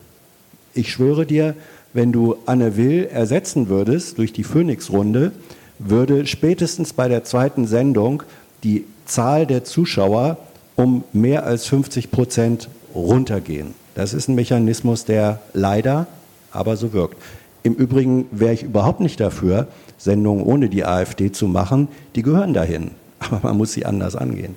Ich 0.75 0.93
schwöre 0.93 1.27
dir, 1.27 1.55
wenn 1.93 2.13
du 2.13 2.37
Anne 2.47 2.77
Will 2.77 3.09
ersetzen 3.11 3.69
würdest 3.69 4.19
durch 4.19 4.33
die 4.33 4.45
Phoenix-Runde, 4.45 5.33
würde 5.79 6.27
spätestens 6.27 6.93
bei 6.93 7.09
der 7.09 7.25
zweiten 7.25 7.67
Sendung 7.67 8.23
die 8.63 8.85
Zahl 9.07 9.47
der 9.47 9.65
Zuschauer 9.65 10.37
um 10.77 11.05
mehr 11.13 11.45
als 11.45 11.67
50 11.67 12.11
Prozent 12.11 12.69
runtergehen. 12.95 13.75
Das 13.95 14.15
ist 14.15 14.29
ein 14.29 14.35
Mechanismus, 14.35 15.05
der 15.05 15.41
leider 15.53 16.07
aber 16.53 16.77
so 16.77 16.93
wirkt. 16.93 17.17
Im 17.63 17.75
Übrigen 17.75 18.27
wäre 18.31 18.55
ich 18.55 18.63
überhaupt 18.63 19.01
nicht 19.01 19.21
dafür, 19.21 19.69
Sendungen 19.99 20.45
ohne 20.45 20.69
die 20.69 20.85
AfD 20.85 21.31
zu 21.31 21.47
machen. 21.47 21.89
Die 22.15 22.23
gehören 22.23 22.55
dahin. 22.55 22.93
Aber 23.21 23.41
man 23.43 23.59
muss 23.59 23.73
sie 23.73 23.85
anders 23.85 24.17
angehen. 24.17 24.55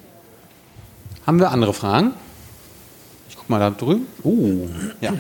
Haben 1.28 1.40
wir 1.40 1.52
andere 1.52 1.74
Fragen? 1.74 2.14
Ich 3.28 3.36
gucke 3.36 3.52
mal 3.52 3.60
da 3.60 3.70
drüben. 3.70 4.08
Oh, 4.24 4.70
ja. 5.02 5.14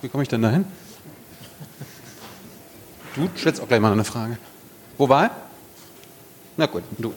Wie 0.00 0.08
komme 0.08 0.22
ich 0.22 0.30
denn 0.30 0.40
dahin? 0.40 0.64
Du 3.14 3.28
stellst 3.36 3.60
auch 3.60 3.68
gleich 3.68 3.80
mal 3.80 3.92
eine 3.92 4.04
Frage. 4.04 4.38
Wo 4.96 5.08
war 5.08 5.24
er? 5.24 5.30
Na 6.56 6.66
gut, 6.66 6.84
du. 6.96 7.12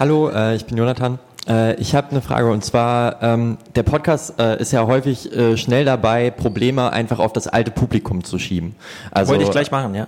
Hallo, 0.00 0.30
äh, 0.30 0.56
ich 0.56 0.64
bin 0.64 0.78
Jonathan. 0.78 1.18
Äh, 1.46 1.74
ich 1.74 1.94
habe 1.94 2.10
eine 2.10 2.22
Frage 2.22 2.50
und 2.50 2.64
zwar, 2.64 3.22
ähm, 3.22 3.58
der 3.74 3.82
Podcast 3.82 4.40
äh, 4.40 4.58
ist 4.58 4.72
ja 4.72 4.86
häufig 4.86 5.30
äh, 5.30 5.58
schnell 5.58 5.84
dabei, 5.84 6.30
Probleme 6.30 6.90
einfach 6.90 7.18
auf 7.18 7.34
das 7.34 7.46
alte 7.46 7.70
Publikum 7.70 8.24
zu 8.24 8.38
schieben. 8.38 8.76
Also, 9.10 9.32
Wollte 9.32 9.44
ich 9.44 9.50
gleich 9.50 9.70
machen, 9.70 9.94
ja. 9.94 10.06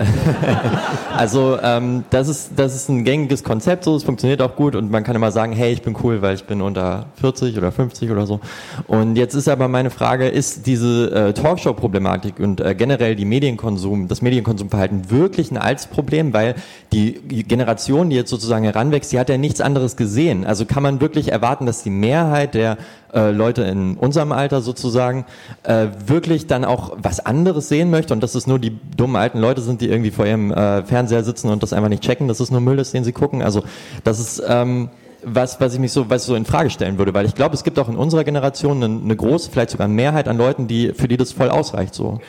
also 1.16 1.58
ähm, 1.62 2.04
das 2.10 2.28
ist 2.28 2.52
das 2.56 2.74
ist 2.74 2.88
ein 2.88 3.04
gängiges 3.04 3.44
Konzept, 3.44 3.84
so 3.84 3.94
es 3.94 4.02
funktioniert 4.02 4.40
auch 4.40 4.56
gut 4.56 4.74
und 4.74 4.90
man 4.90 5.04
kann 5.04 5.14
immer 5.14 5.30
sagen, 5.30 5.52
hey, 5.52 5.72
ich 5.72 5.82
bin 5.82 5.94
cool, 6.02 6.22
weil 6.22 6.34
ich 6.34 6.44
bin 6.44 6.62
unter 6.62 7.06
40 7.20 7.58
oder 7.58 7.70
50 7.70 8.10
oder 8.10 8.26
so. 8.26 8.40
Und 8.86 9.16
jetzt 9.16 9.34
ist 9.34 9.48
aber 9.48 9.68
meine 9.68 9.90
Frage, 9.90 10.28
ist 10.28 10.66
diese 10.66 11.10
äh, 11.10 11.32
Talkshow-Problematik 11.34 12.40
und 12.40 12.60
äh, 12.60 12.74
generell 12.74 13.14
die 13.14 13.26
Medienkonsum, 13.26 14.08
das 14.08 14.22
Medienkonsumverhalten 14.22 15.10
wirklich 15.10 15.50
ein 15.50 15.58
altes 15.58 15.86
Problem, 15.86 16.32
weil 16.32 16.54
die 16.92 17.44
Generation, 17.44 18.10
die 18.10 18.16
jetzt 18.16 18.30
sozusagen 18.30 18.64
heranwächst, 18.64 19.12
die 19.12 19.18
hat 19.18 19.28
ja 19.28 19.36
nichts 19.36 19.60
anderes 19.60 19.96
gesehen. 19.96 20.46
Also 20.46 20.64
kann 20.64 20.82
man 20.82 21.00
wirklich 21.00 21.30
erwarten, 21.30 21.66
dass 21.66 21.82
die 21.82 21.90
Mehrheit 21.90 22.54
der 22.54 22.78
äh, 23.12 23.30
Leute 23.30 23.62
in 23.62 23.96
unserem 23.96 24.32
Alter 24.32 24.60
sozusagen 24.60 25.24
äh, 25.64 25.88
wirklich 26.06 26.46
dann 26.46 26.64
auch 26.64 26.96
was 26.96 27.24
anderes 27.24 27.68
sehen 27.68 27.90
möchte 27.90 28.14
und 28.14 28.22
dass 28.22 28.34
es 28.34 28.46
nur 28.46 28.58
die 28.58 28.78
dummen 28.96 29.16
alten 29.16 29.40
Leute 29.40 29.60
sind, 29.62 29.80
die 29.80 29.89
irgendwie 29.90 30.10
vor 30.10 30.26
ihrem 30.26 30.52
äh, 30.52 30.84
Fernseher 30.84 31.24
sitzen 31.24 31.48
und 31.48 31.62
das 31.62 31.72
einfach 31.72 31.88
nicht 31.88 32.02
checken, 32.02 32.28
dass 32.28 32.40
es 32.40 32.50
nur 32.50 32.60
Müll 32.60 32.78
ist, 32.78 32.94
den 32.94 33.04
sie 33.04 33.12
gucken. 33.12 33.42
Also 33.42 33.62
das 34.04 34.18
ist 34.18 34.42
ähm, 34.46 34.90
was, 35.22 35.60
was 35.60 35.74
ich 35.74 35.80
mich 35.80 35.92
so, 35.92 36.08
was 36.08 36.24
so 36.24 36.34
in 36.34 36.44
Frage 36.44 36.70
stellen 36.70 36.98
würde, 36.98 37.12
weil 37.14 37.26
ich 37.26 37.34
glaube, 37.34 37.54
es 37.54 37.64
gibt 37.64 37.78
auch 37.78 37.88
in 37.88 37.96
unserer 37.96 38.24
Generation 38.24 38.82
eine, 38.82 39.00
eine 39.02 39.16
große, 39.16 39.50
vielleicht 39.50 39.70
sogar 39.70 39.88
Mehrheit 39.88 40.28
an 40.28 40.38
Leuten, 40.38 40.66
die 40.66 40.92
für 40.94 41.08
die 41.08 41.16
das 41.16 41.32
voll 41.32 41.50
ausreicht 41.50 41.94
so. 41.94 42.20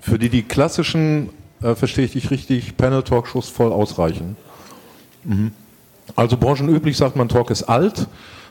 für 0.00 0.18
die 0.18 0.28
die 0.28 0.42
klassischen, 0.42 1.30
äh, 1.62 1.74
verstehe 1.74 2.04
ich 2.04 2.12
dich 2.12 2.30
richtig, 2.30 2.76
Panel-Talkshows 2.76 3.48
voll 3.48 3.72
ausreichen. 3.72 4.36
Mhm. 5.24 5.52
Also 6.14 6.36
branchenüblich 6.36 6.96
sagt 6.96 7.16
man, 7.16 7.28
Talk 7.28 7.50
ist 7.50 7.64
alt, 7.64 8.06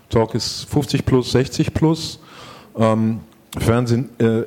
Talk 0.09 0.35
ist 0.35 0.65
50 0.69 1.05
plus, 1.05 1.31
60 1.31 1.73
plus. 1.73 2.19
Ähm, 2.77 3.21
Fernsehen 3.57 4.09
äh, 4.19 4.43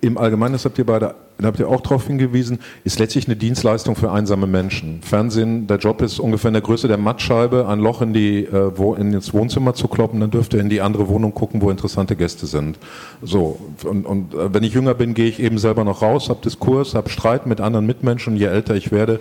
im 0.00 0.16
Allgemeinen, 0.16 0.52
das 0.52 0.64
habt 0.64 0.78
ihr 0.78 0.86
beide 0.86 1.16
da 1.38 1.48
habt 1.48 1.58
ihr 1.58 1.68
auch 1.68 1.80
darauf 1.80 2.06
hingewiesen, 2.06 2.60
ist 2.84 2.98
letztlich 2.98 3.26
eine 3.26 3.36
Dienstleistung 3.36 3.96
für 3.96 4.12
einsame 4.12 4.46
Menschen. 4.46 5.00
Fernsehen, 5.02 5.66
der 5.66 5.78
Job 5.78 6.00
ist 6.00 6.20
ungefähr 6.20 6.48
in 6.48 6.54
der 6.54 6.62
Größe 6.62 6.86
der 6.86 6.96
Mattscheibe, 6.96 7.66
ein 7.68 7.80
Loch 7.80 8.02
in 8.02 8.12
die, 8.12 8.44
äh, 8.44 8.70
wo, 8.76 8.94
in 8.94 9.12
ins 9.12 9.34
Wohnzimmer 9.34 9.74
zu 9.74 9.88
kloppen, 9.88 10.20
dann 10.20 10.30
dürft 10.30 10.54
ihr 10.54 10.60
in 10.60 10.68
die 10.68 10.80
andere 10.80 11.08
Wohnung 11.08 11.34
gucken, 11.34 11.60
wo 11.60 11.70
interessante 11.70 12.14
Gäste 12.14 12.46
sind. 12.46 12.78
So, 13.20 13.58
und, 13.84 14.06
und 14.06 14.34
äh, 14.34 14.54
wenn 14.54 14.62
ich 14.62 14.74
jünger 14.74 14.94
bin, 14.94 15.14
gehe 15.14 15.26
ich 15.26 15.40
eben 15.40 15.58
selber 15.58 15.84
noch 15.84 16.02
raus, 16.02 16.28
habe 16.28 16.40
Diskurs, 16.44 16.94
habe 16.94 17.10
Streit 17.10 17.46
mit 17.46 17.60
anderen 17.60 17.86
Mitmenschen. 17.86 18.36
Je 18.36 18.46
älter 18.46 18.76
ich 18.76 18.92
werde, 18.92 19.20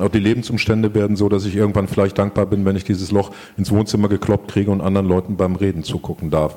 auch 0.00 0.08
die 0.08 0.18
Lebensumstände 0.18 0.94
werden 0.94 1.16
so, 1.16 1.28
dass 1.28 1.44
ich 1.44 1.54
irgendwann 1.54 1.86
vielleicht 1.86 2.18
dankbar 2.18 2.46
bin, 2.46 2.64
wenn 2.64 2.76
ich 2.76 2.84
dieses 2.84 3.12
Loch 3.12 3.30
ins 3.56 3.70
Wohnzimmer 3.70 4.08
gekloppt 4.08 4.50
kriege 4.50 4.70
und 4.70 4.80
anderen 4.80 5.06
Leuten 5.06 5.36
beim 5.36 5.54
Reden 5.54 5.84
zugucken 5.84 6.30
darf. 6.30 6.56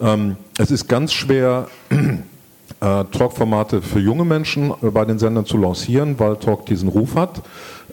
Ähm, 0.00 0.36
es 0.58 0.70
ist 0.70 0.88
ganz 0.88 1.12
schwer, 1.12 1.68
äh, 2.80 3.04
Talk-Formate 3.04 3.82
für 3.82 4.00
junge 4.00 4.24
Menschen 4.24 4.70
äh, 4.82 4.90
bei 4.90 5.04
den 5.04 5.18
Sendern 5.18 5.46
zu 5.46 5.56
lancieren, 5.56 6.18
weil 6.18 6.36
Talk 6.36 6.66
diesen 6.66 6.88
Ruf 6.88 7.14
hat. 7.14 7.42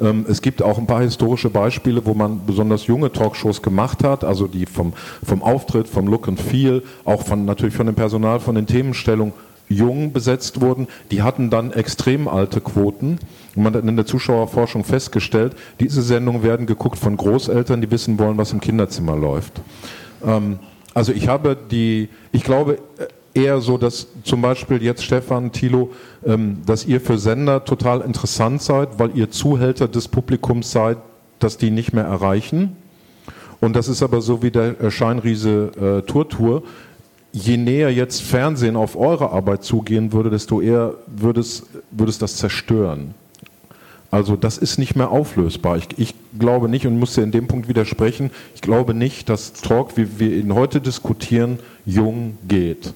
Ähm, 0.02 0.26
es 0.28 0.42
gibt 0.42 0.62
auch 0.62 0.78
ein 0.78 0.88
paar 0.88 1.02
historische 1.02 1.50
Beispiele, 1.50 2.06
wo 2.06 2.14
man 2.14 2.42
besonders 2.46 2.88
junge 2.88 3.12
Talkshows 3.12 3.62
gemacht 3.62 4.04
hat, 4.04 4.24
also 4.24 4.48
die 4.48 4.66
vom, 4.66 4.94
vom 5.24 5.44
Auftritt, 5.44 5.88
vom 5.88 6.08
Look 6.08 6.28
and 6.28 6.40
Feel, 6.40 6.84
auch 7.06 7.24
von, 7.24 7.46
natürlich 7.46 7.76
von 7.76 7.86
dem 7.86 7.96
Personal, 7.96 8.40
von 8.40 8.56
den 8.56 8.66
Themenstellungen 8.66 9.34
jung 9.70 10.12
besetzt 10.12 10.62
wurden, 10.62 10.88
die 11.12 11.22
hatten 11.22 11.50
dann 11.50 11.72
extrem 11.72 12.28
alte 12.28 12.62
Quoten. 12.62 13.20
Und 13.56 13.64
man 13.64 13.74
hat 13.74 13.84
in 13.84 13.96
der 13.96 14.06
Zuschauerforschung 14.06 14.84
festgestellt, 14.84 15.56
diese 15.80 16.02
Sendungen 16.02 16.44
werden 16.44 16.66
geguckt 16.66 16.98
von 16.98 17.18
Großeltern, 17.18 17.82
die 17.82 17.90
wissen 17.90 18.20
wollen, 18.20 18.38
was 18.38 18.52
im 18.52 18.60
Kinderzimmer 18.60 19.16
läuft. 19.16 19.62
Ähm, 20.26 20.60
also 20.94 21.12
ich 21.12 21.28
habe 21.28 21.58
die, 21.72 22.10
ich 22.32 22.44
glaube, 22.44 22.74
äh, 22.98 23.06
eher 23.34 23.62
so, 23.62 23.78
dass 23.78 24.08
zum 24.24 24.42
Beispiel 24.42 24.82
jetzt 24.82 25.04
Stefan, 25.04 25.52
Thilo, 25.52 25.92
ähm, 26.26 26.62
dass 26.66 26.86
ihr 26.86 27.02
für 27.02 27.18
Sender 27.18 27.66
total 27.66 28.02
interessant 28.02 28.62
seid, 28.62 29.00
weil 29.00 29.12
ihr 29.16 29.32
Zuhälter 29.32 29.88
des 29.88 30.08
Publikums 30.08 30.72
seid, 30.72 30.98
dass 31.40 31.58
die 31.58 31.72
nicht 31.72 31.94
mehr 31.94 32.06
erreichen. 32.06 32.76
Und 33.60 33.76
das 33.76 33.88
ist 33.88 34.04
aber 34.04 34.22
so 34.22 34.44
wie 34.44 34.52
der 34.52 34.80
äh, 34.80 34.92
Scheinriese 34.92 36.04
äh, 36.06 36.26
Tour. 36.26 36.64
Je 37.32 37.58
näher 37.58 37.92
jetzt 37.92 38.22
Fernsehen 38.22 38.76
auf 38.76 38.96
eure 38.96 39.32
Arbeit 39.32 39.64
zugehen 39.64 40.14
würde, 40.14 40.30
desto 40.30 40.62
eher 40.62 40.94
würde 41.08 41.42
es, 41.42 41.66
würde 41.90 42.14
das 42.20 42.36
zerstören. 42.36 43.16
Also 44.12 44.36
das 44.36 44.60
ist 44.60 44.78
nicht 44.78 44.96
mehr 44.96 45.10
auflösbar. 45.10 45.78
Ich, 45.78 45.88
ich 45.98 46.14
glaube 46.38 46.70
nicht 46.70 46.86
und 46.86 47.00
muss 47.00 47.16
dir 47.16 47.24
in 47.24 47.32
dem 47.32 47.48
Punkt 47.48 47.68
widersprechen, 47.68 48.30
ich 48.54 48.62
glaube 48.62 48.94
nicht, 48.94 49.28
dass 49.28 49.54
Talk, 49.54 49.98
wie 49.98 50.20
wir 50.20 50.38
ihn 50.38 50.54
heute 50.54 50.80
diskutieren, 50.82 51.58
jung 51.84 52.38
geht. 52.48 52.94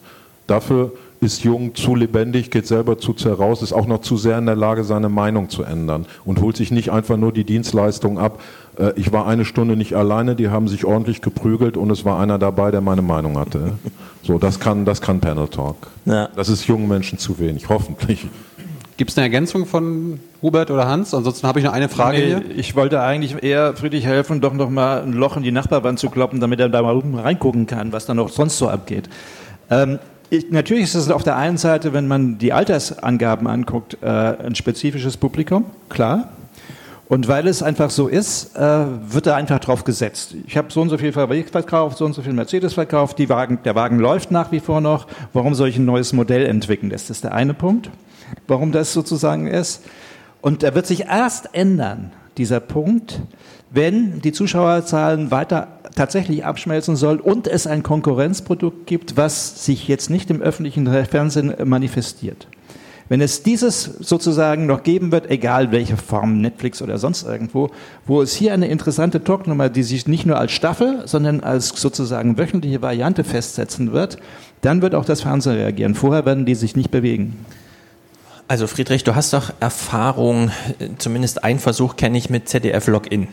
Dafür 0.47 0.93
ist 1.19 1.43
Jung 1.43 1.73
zu 1.75 1.95
lebendig, 1.95 2.51
geht 2.51 2.67
selber 2.67 2.97
zu 2.97 3.13
sehr 3.17 3.33
raus, 3.33 3.61
ist 3.61 3.73
auch 3.73 3.87
noch 3.87 4.01
zu 4.01 4.17
sehr 4.17 4.37
in 4.37 4.45
der 4.45 4.55
Lage, 4.55 4.83
seine 4.83 5.09
Meinung 5.09 5.49
zu 5.49 5.63
ändern 5.63 6.05
und 6.25 6.41
holt 6.41 6.55
sich 6.55 6.71
nicht 6.71 6.91
einfach 6.91 7.17
nur 7.17 7.31
die 7.31 7.43
Dienstleistung 7.43 8.19
ab. 8.19 8.39
Äh, 8.77 8.93
ich 8.95 9.11
war 9.11 9.27
eine 9.27 9.45
Stunde 9.45 9.75
nicht 9.75 9.95
alleine, 9.95 10.35
die 10.35 10.49
haben 10.49 10.67
sich 10.67 10.85
ordentlich 10.85 11.21
geprügelt 11.21 11.75
und 11.75 11.89
es 11.89 12.05
war 12.05 12.19
einer 12.19 12.37
dabei, 12.37 12.71
der 12.71 12.81
meine 12.81 13.01
Meinung 13.01 13.37
hatte. 13.37 13.73
So, 14.23 14.37
das 14.37 14.59
kann, 14.59 14.83
das 14.83 14.99
kann 14.99 15.21
Panel 15.21 15.47
Talk. 15.47 15.87
Ja. 16.03 16.27
Das 16.35 16.49
ist 16.49 16.67
jungen 16.67 16.89
Menschen 16.89 17.17
zu 17.17 17.39
wenig, 17.39 17.69
hoffentlich. 17.69 18.27
Gibt 18.97 19.11
es 19.11 19.17
eine 19.17 19.23
Ergänzung 19.25 19.65
von 19.65 20.19
Hubert 20.41 20.69
oder 20.69 20.85
Hans? 20.85 21.13
Ansonsten 21.13 21.47
habe 21.47 21.59
ich 21.59 21.65
noch 21.65 21.71
eine 21.71 21.87
Frage 21.87 22.17
nee, 22.17 22.25
hier. 22.25 22.43
Ich 22.57 22.75
wollte 22.75 22.99
eigentlich 23.01 23.41
eher 23.41 23.73
Friedrich 23.75 24.05
helfen, 24.05 24.41
doch 24.41 24.51
noch 24.51 24.69
mal 24.69 25.01
ein 25.01 25.13
Loch 25.13 25.37
in 25.37 25.43
die 25.43 25.51
Nachbarwand 25.51 25.97
zu 25.97 26.09
kloppen, 26.09 26.41
damit 26.41 26.59
er 26.59 26.67
da 26.67 26.81
mal 26.81 26.99
reingucken 26.99 27.67
kann, 27.67 27.93
was 27.93 28.05
da 28.05 28.13
noch 28.13 28.27
sonst 28.27 28.57
so 28.57 28.67
abgeht. 28.67 29.07
Ähm, 29.69 29.99
ich, 30.29 30.51
natürlich 30.51 30.85
ist 30.85 30.95
es 30.95 31.09
auf 31.09 31.23
der 31.23 31.37
einen 31.37 31.57
Seite, 31.57 31.93
wenn 31.93 32.07
man 32.07 32.37
die 32.37 32.53
Altersangaben 32.53 33.47
anguckt, 33.47 33.97
äh, 34.01 34.07
ein 34.07 34.55
spezifisches 34.55 35.17
Publikum, 35.17 35.65
klar. 35.89 36.29
Und 37.09 37.29
weil 37.29 37.47
es 37.47 37.63
einfach 37.63 37.89
so 37.89 38.07
ist, 38.07 38.57
äh, 38.57 38.59
wird 38.59 39.27
da 39.27 39.35
einfach 39.35 39.59
drauf 39.59 39.85
gesetzt. 39.85 40.35
Ich 40.45 40.57
habe 40.57 40.71
so 40.71 40.81
und 40.81 40.89
so 40.89 40.97
viel 40.97 41.13
Fabrik 41.13 41.49
verkauft, 41.49 41.97
so 41.97 42.05
und 42.05 42.13
so 42.13 42.21
viel 42.21 42.33
Mercedes 42.33 42.73
verkauft, 42.73 43.17
die 43.17 43.29
Wagen, 43.29 43.59
der 43.63 43.75
Wagen 43.75 43.97
läuft 43.99 44.29
nach 44.31 44.51
wie 44.51 44.59
vor 44.59 44.81
noch. 44.81 45.07
Warum 45.31 45.55
soll 45.55 45.69
ich 45.69 45.77
ein 45.77 45.85
neues 45.85 46.11
Modell 46.11 46.45
entwickeln? 46.45 46.89
Das 46.89 47.09
ist 47.09 47.23
der 47.23 47.33
eine 47.33 47.53
Punkt, 47.53 47.89
warum 48.47 48.73
das 48.73 48.91
sozusagen 48.91 49.47
ist. 49.47 49.85
Und 50.41 50.63
er 50.63 50.75
wird 50.75 50.85
sich 50.85 51.05
erst 51.05 51.49
ändern, 51.53 52.11
dieser 52.37 52.59
Punkt, 52.59 53.21
wenn 53.69 54.21
die 54.21 54.33
Zuschauerzahlen 54.33 55.31
weiter 55.31 55.76
tatsächlich 55.97 56.45
abschmelzen 56.45 56.95
soll 56.95 57.17
und 57.17 57.47
es 57.47 57.67
ein 57.67 57.83
Konkurrenzprodukt 57.83 58.87
gibt, 58.87 59.17
was 59.17 59.65
sich 59.65 59.87
jetzt 59.87 60.09
nicht 60.09 60.29
im 60.29 60.41
öffentlichen 60.41 60.87
Fernsehen 61.05 61.53
manifestiert. 61.65 62.47
Wenn 63.09 63.21
es 63.21 63.41
dieses 63.41 63.83
sozusagen 63.83 64.65
noch 64.65 64.83
geben 64.83 65.11
wird, 65.13 65.31
egal 65.31 65.71
welche 65.71 65.95
Form, 65.95 66.41
Netflix 66.41 66.81
oder 66.81 66.97
sonst 66.97 67.23
irgendwo, 67.23 67.69
wo 68.05 68.21
es 68.21 68.33
hier 68.33 68.53
eine 68.53 68.67
interessante 68.67 69.23
Talknummer, 69.23 69.69
die 69.69 69.83
sich 69.83 70.07
nicht 70.07 70.25
nur 70.25 70.37
als 70.37 70.51
Staffel, 70.51 71.03
sondern 71.05 71.39
als 71.39 71.69
sozusagen 71.69 72.37
wöchentliche 72.37 72.81
Variante 72.81 73.23
festsetzen 73.23 73.93
wird, 73.93 74.17
dann 74.61 74.81
wird 74.81 74.93
auch 74.93 75.05
das 75.05 75.21
Fernsehen 75.21 75.55
reagieren. 75.55 75.95
Vorher 75.95 76.25
werden 76.25 76.45
die 76.45 76.55
sich 76.55 76.75
nicht 76.75 76.91
bewegen. 76.91 77.45
Also 78.49 78.67
Friedrich, 78.67 79.03
du 79.03 79.15
hast 79.15 79.33
doch 79.33 79.51
Erfahrung, 79.59 80.51
zumindest 80.97 81.43
ein 81.43 81.59
Versuch 81.59 81.95
kenne 81.95 82.17
ich 82.17 82.29
mit 82.29 82.49
ZDF 82.49 82.87
Login. 82.87 83.27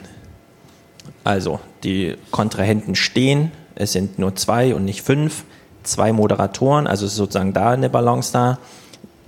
Also 1.24 1.58
die 1.82 2.16
Kontrahenten 2.30 2.94
stehen, 2.94 3.50
es 3.74 3.92
sind 3.92 4.18
nur 4.18 4.36
zwei 4.36 4.74
und 4.74 4.84
nicht 4.84 5.02
fünf, 5.02 5.44
zwei 5.82 6.12
Moderatoren, 6.12 6.86
also 6.86 7.06
ist 7.06 7.16
sozusagen 7.16 7.52
da 7.52 7.70
eine 7.70 7.88
Balance 7.88 8.32
da. 8.32 8.58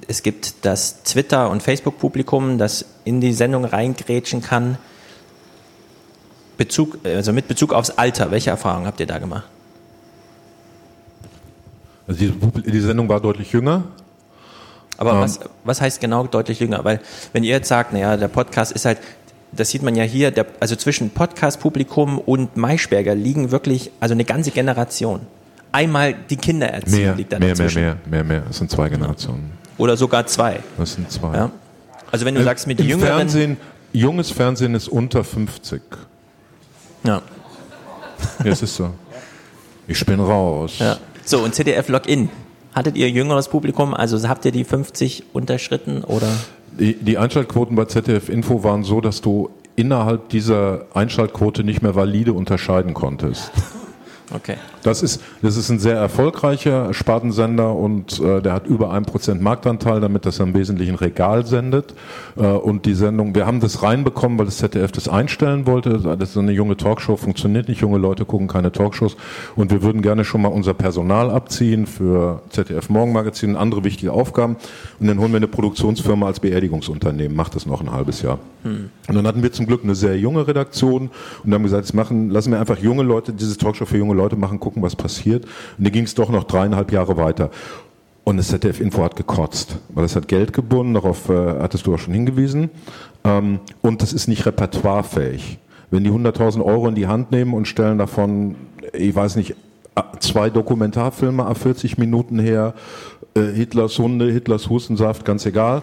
Es 0.07 0.22
gibt 0.22 0.64
das 0.64 1.03
Twitter- 1.03 1.51
und 1.51 1.62
Facebook-Publikum, 1.62 2.59
das 2.59 2.84
in 3.05 3.20
die 3.20 3.32
Sendung 3.32 3.64
reingrätschen 3.64 4.42
kann. 4.42 4.78
Bezug, 6.57 6.99
also 7.05 7.32
mit 7.32 7.49
Bezug 7.49 7.72
aufs 7.72 7.90
Alter, 7.90 8.30
welche 8.30 8.51
Erfahrungen 8.51 8.86
habt 8.86 9.01
ihr 9.01 9.07
da 9.07 9.18
gemacht? 9.18 9.44
Also 12.07 12.20
die, 12.20 12.70
die 12.70 12.80
Sendung 12.80 13.09
war 13.09 13.20
deutlich 13.20 13.53
jünger. 13.53 13.84
Aber 14.97 15.14
ähm. 15.14 15.20
was, 15.20 15.40
was 15.64 15.80
heißt 15.80 16.01
genau 16.01 16.26
deutlich 16.26 16.61
jünger? 16.61 16.84
Weil 16.84 17.01
wenn 17.32 17.42
ihr 17.44 17.51
jetzt 17.51 17.68
sagt, 17.68 17.92
naja, 17.92 18.16
der 18.16 18.28
Podcast 18.28 18.72
ist 18.72 18.84
halt, 18.84 18.99
das 19.53 19.70
sieht 19.70 19.82
man 19.82 19.94
ja 19.94 20.05
hier, 20.05 20.30
der, 20.30 20.47
also 20.61 20.76
zwischen 20.76 21.11
Podcast-Publikum 21.11 22.18
und 22.18 22.57
Maischberger 22.57 23.14
liegen 23.14 23.51
wirklich, 23.51 23.90
also 24.01 24.14
eine 24.14 24.24
ganze 24.24 24.51
Generation. 24.51 25.20
Einmal 25.72 26.14
die 26.30 26.36
Kindererziehung 26.36 27.01
mehr, 27.01 27.14
liegt 27.14 27.32
da 27.32 27.38
mehr, 27.38 27.51
dazwischen. 27.51 27.82
Mehr, 27.82 27.97
mehr, 28.09 28.24
mehr, 28.24 28.40
mehr. 28.40 28.51
Es 28.51 28.59
sind 28.59 28.70
zwei 28.70 28.88
Generationen. 28.88 29.53
Oder 29.78 29.97
sogar 29.97 30.26
zwei. 30.26 30.61
Das 30.78 30.94
sind 30.94 31.11
zwei. 31.11 31.36
Ja. 31.36 31.51
Also 32.11 32.24
wenn 32.24 32.34
du 32.34 32.40
Im, 32.40 32.47
sagst, 32.47 32.66
mit 32.66 32.80
im 32.80 32.86
Jüngeren... 32.86 33.16
Fernsehen, 33.16 33.57
junges 33.92 34.30
Fernsehen 34.30 34.74
ist 34.74 34.88
unter 34.88 35.22
50. 35.24 35.82
Ja. 37.05 37.22
Ja, 38.42 38.51
es 38.51 38.62
ist 38.62 38.76
so. 38.76 38.90
Ich 39.86 40.05
bin 40.07 40.20
raus. 40.20 40.78
Ja. 40.78 40.97
So, 41.24 41.40
und 41.40 41.55
ZDF 41.55 41.88
Login. 41.88 42.30
Hattet 42.74 42.97
ihr 42.97 43.11
jüngeres 43.11 43.49
Publikum? 43.49 43.94
Also 43.94 44.28
habt 44.28 44.44
ihr 44.44 44.53
die 44.53 44.64
50 44.64 45.24
unterschritten 45.32 46.05
oder? 46.05 46.28
Die, 46.79 46.95
die 46.95 47.16
Einschaltquoten 47.16 47.74
bei 47.74 47.87
ZDF 47.87 48.29
Info 48.29 48.62
waren 48.62 48.85
so, 48.85 49.01
dass 49.01 49.22
du 49.22 49.51
innerhalb 49.77 50.29
dieser 50.29 50.87
Einschaltquote 50.95 51.64
nicht 51.64 51.83
mehr 51.83 51.95
valide 51.95 52.33
unterscheiden 52.33 52.95
konntest. 52.95 53.51
Okay. 54.35 54.57
Das 54.83 55.03
ist, 55.03 55.22
das 55.43 55.57
ist 55.57 55.70
ein 55.70 55.79
sehr 55.79 55.97
erfolgreicher 55.97 56.93
Spartensender 56.93 57.74
und 57.74 58.20
äh, 58.20 58.43
der 58.43 58.55
hat 58.55 58.66
über 58.66 58.91
ein 58.91 59.05
Prozent 59.05 59.41
Marktanteil, 59.41 60.01
damit 60.01 60.27
das 60.27 60.41
er 60.41 60.47
im 60.47 60.55
Wesentlichen 60.55 60.97
Regal 60.97 61.47
sendet. 61.47 61.95
Äh, 62.37 62.47
und 62.47 62.87
die 62.87 62.95
Sendung, 62.95 63.35
wir 63.35 63.47
haben 63.47 63.61
das 63.61 63.83
reinbekommen, 63.83 64.39
weil 64.39 64.47
das 64.47 64.59
ZDF 64.59 64.91
das 64.91 65.09
einstellen 65.09 65.66
wollte. 65.66 66.01
Das 66.18 66.31
ist 66.31 66.37
eine 66.37 66.53
junge 66.53 66.77
Talkshow, 66.77 67.16
funktioniert 67.16 67.68
nicht. 67.68 67.81
Junge 67.81 67.99
Leute 67.99 68.24
gucken 68.24 68.49
keine 68.49 68.72
Talkshows. 68.72 69.16
Und 69.55 69.70
wir 69.70 69.83
würden 69.83 70.03
gerne 70.03 70.24
schon 70.24 70.43
mal 70.43 70.49
unser 70.49 70.74
Personal 70.74 71.31
abziehen 71.31 71.87
für 71.87 72.43
ZDF 72.51 72.89
Morgenmagazin 72.89 73.51
und 73.51 73.57
andere 73.57 73.85
wichtige 73.85 74.12
Aufgaben. 74.12 74.57
Und 74.99 75.07
dann 75.07 75.20
holen 75.20 75.31
wir 75.31 75.37
eine 75.37 75.49
Produktionsfirma 75.49 76.27
als 76.27 76.41
Beerdigungsunternehmen. 76.41 77.37
Macht 77.37 77.55
das 77.55 77.66
noch 77.66 77.81
ein 77.81 77.93
halbes 77.93 78.22
Jahr. 78.22 78.39
Hm. 78.64 78.91
Und 79.09 79.14
dann 79.14 79.27
hatten 79.27 79.43
wir 79.43 79.53
zum 79.53 79.66
Glück 79.66 79.85
eine 79.85 79.95
sehr 79.95 80.18
junge 80.18 80.49
Redaktion 80.49 81.11
und 81.45 81.55
haben 81.55 81.62
gesagt, 81.62 81.85
jetzt 81.85 81.95
machen, 81.95 82.31
lassen 82.31 82.51
wir 82.51 82.59
einfach 82.59 82.79
junge 82.79 83.05
Leute, 83.05 83.33
diese 83.33 83.57
Talkshow 83.57 83.87
für 83.87 83.99
junge 83.99 84.16
Leute 84.17 84.37
machen, 84.37 84.61
gucken, 84.61 84.83
was 84.83 84.97
passiert. 84.97 85.45
Und 85.79 85.85
dann 85.85 85.93
ging 85.93 86.05
es 86.05 86.14
doch 86.14 86.31
noch 86.31 86.45
dreieinhalb 86.45 86.93
Jahre 86.93 87.17
weiter. 87.17 87.51
Und 88.25 88.39
das 88.39 88.49
ZDF 88.49 88.81
Info 88.81 89.05
hat 89.05 89.14
gekotzt, 89.14 89.79
weil 89.91 90.05
es 90.05 90.17
hat 90.17 90.27
Geld 90.27 90.53
gebunden, 90.53 90.95
darauf 90.95 91.29
äh, 91.29 91.61
hattest 91.61 91.87
du 91.87 91.95
auch 91.95 91.99
schon 91.99 92.12
hingewiesen. 92.12 92.71
Ähm, 93.22 93.61
und 93.83 94.03
das 94.03 94.13
ist 94.13 94.26
nicht 94.26 94.47
repertoirefähig. 94.47 95.59
Wenn 95.91 96.03
die 96.03 96.11
100.000 96.11 96.64
Euro 96.64 96.88
in 96.88 96.97
die 96.97 97.07
Hand 97.07 97.30
nehmen 97.30 97.55
und 97.55 97.68
stellen 97.68 97.99
davon, 97.99 98.57
ich 98.93 99.14
weiß 99.14 99.37
nicht, 99.37 99.55
zwei 100.18 100.51
Dokumentarfilme 100.51 101.47
a 101.47 101.55
40 101.55 101.99
Minuten 101.99 102.38
her, 102.38 102.75
äh, 103.37 103.53
Hitlers 103.53 103.99
Hunde, 103.99 104.30
Hitlers 104.30 104.68
Hustensaft, 104.68 105.25
ganz 105.25 105.47
egal. 105.47 105.83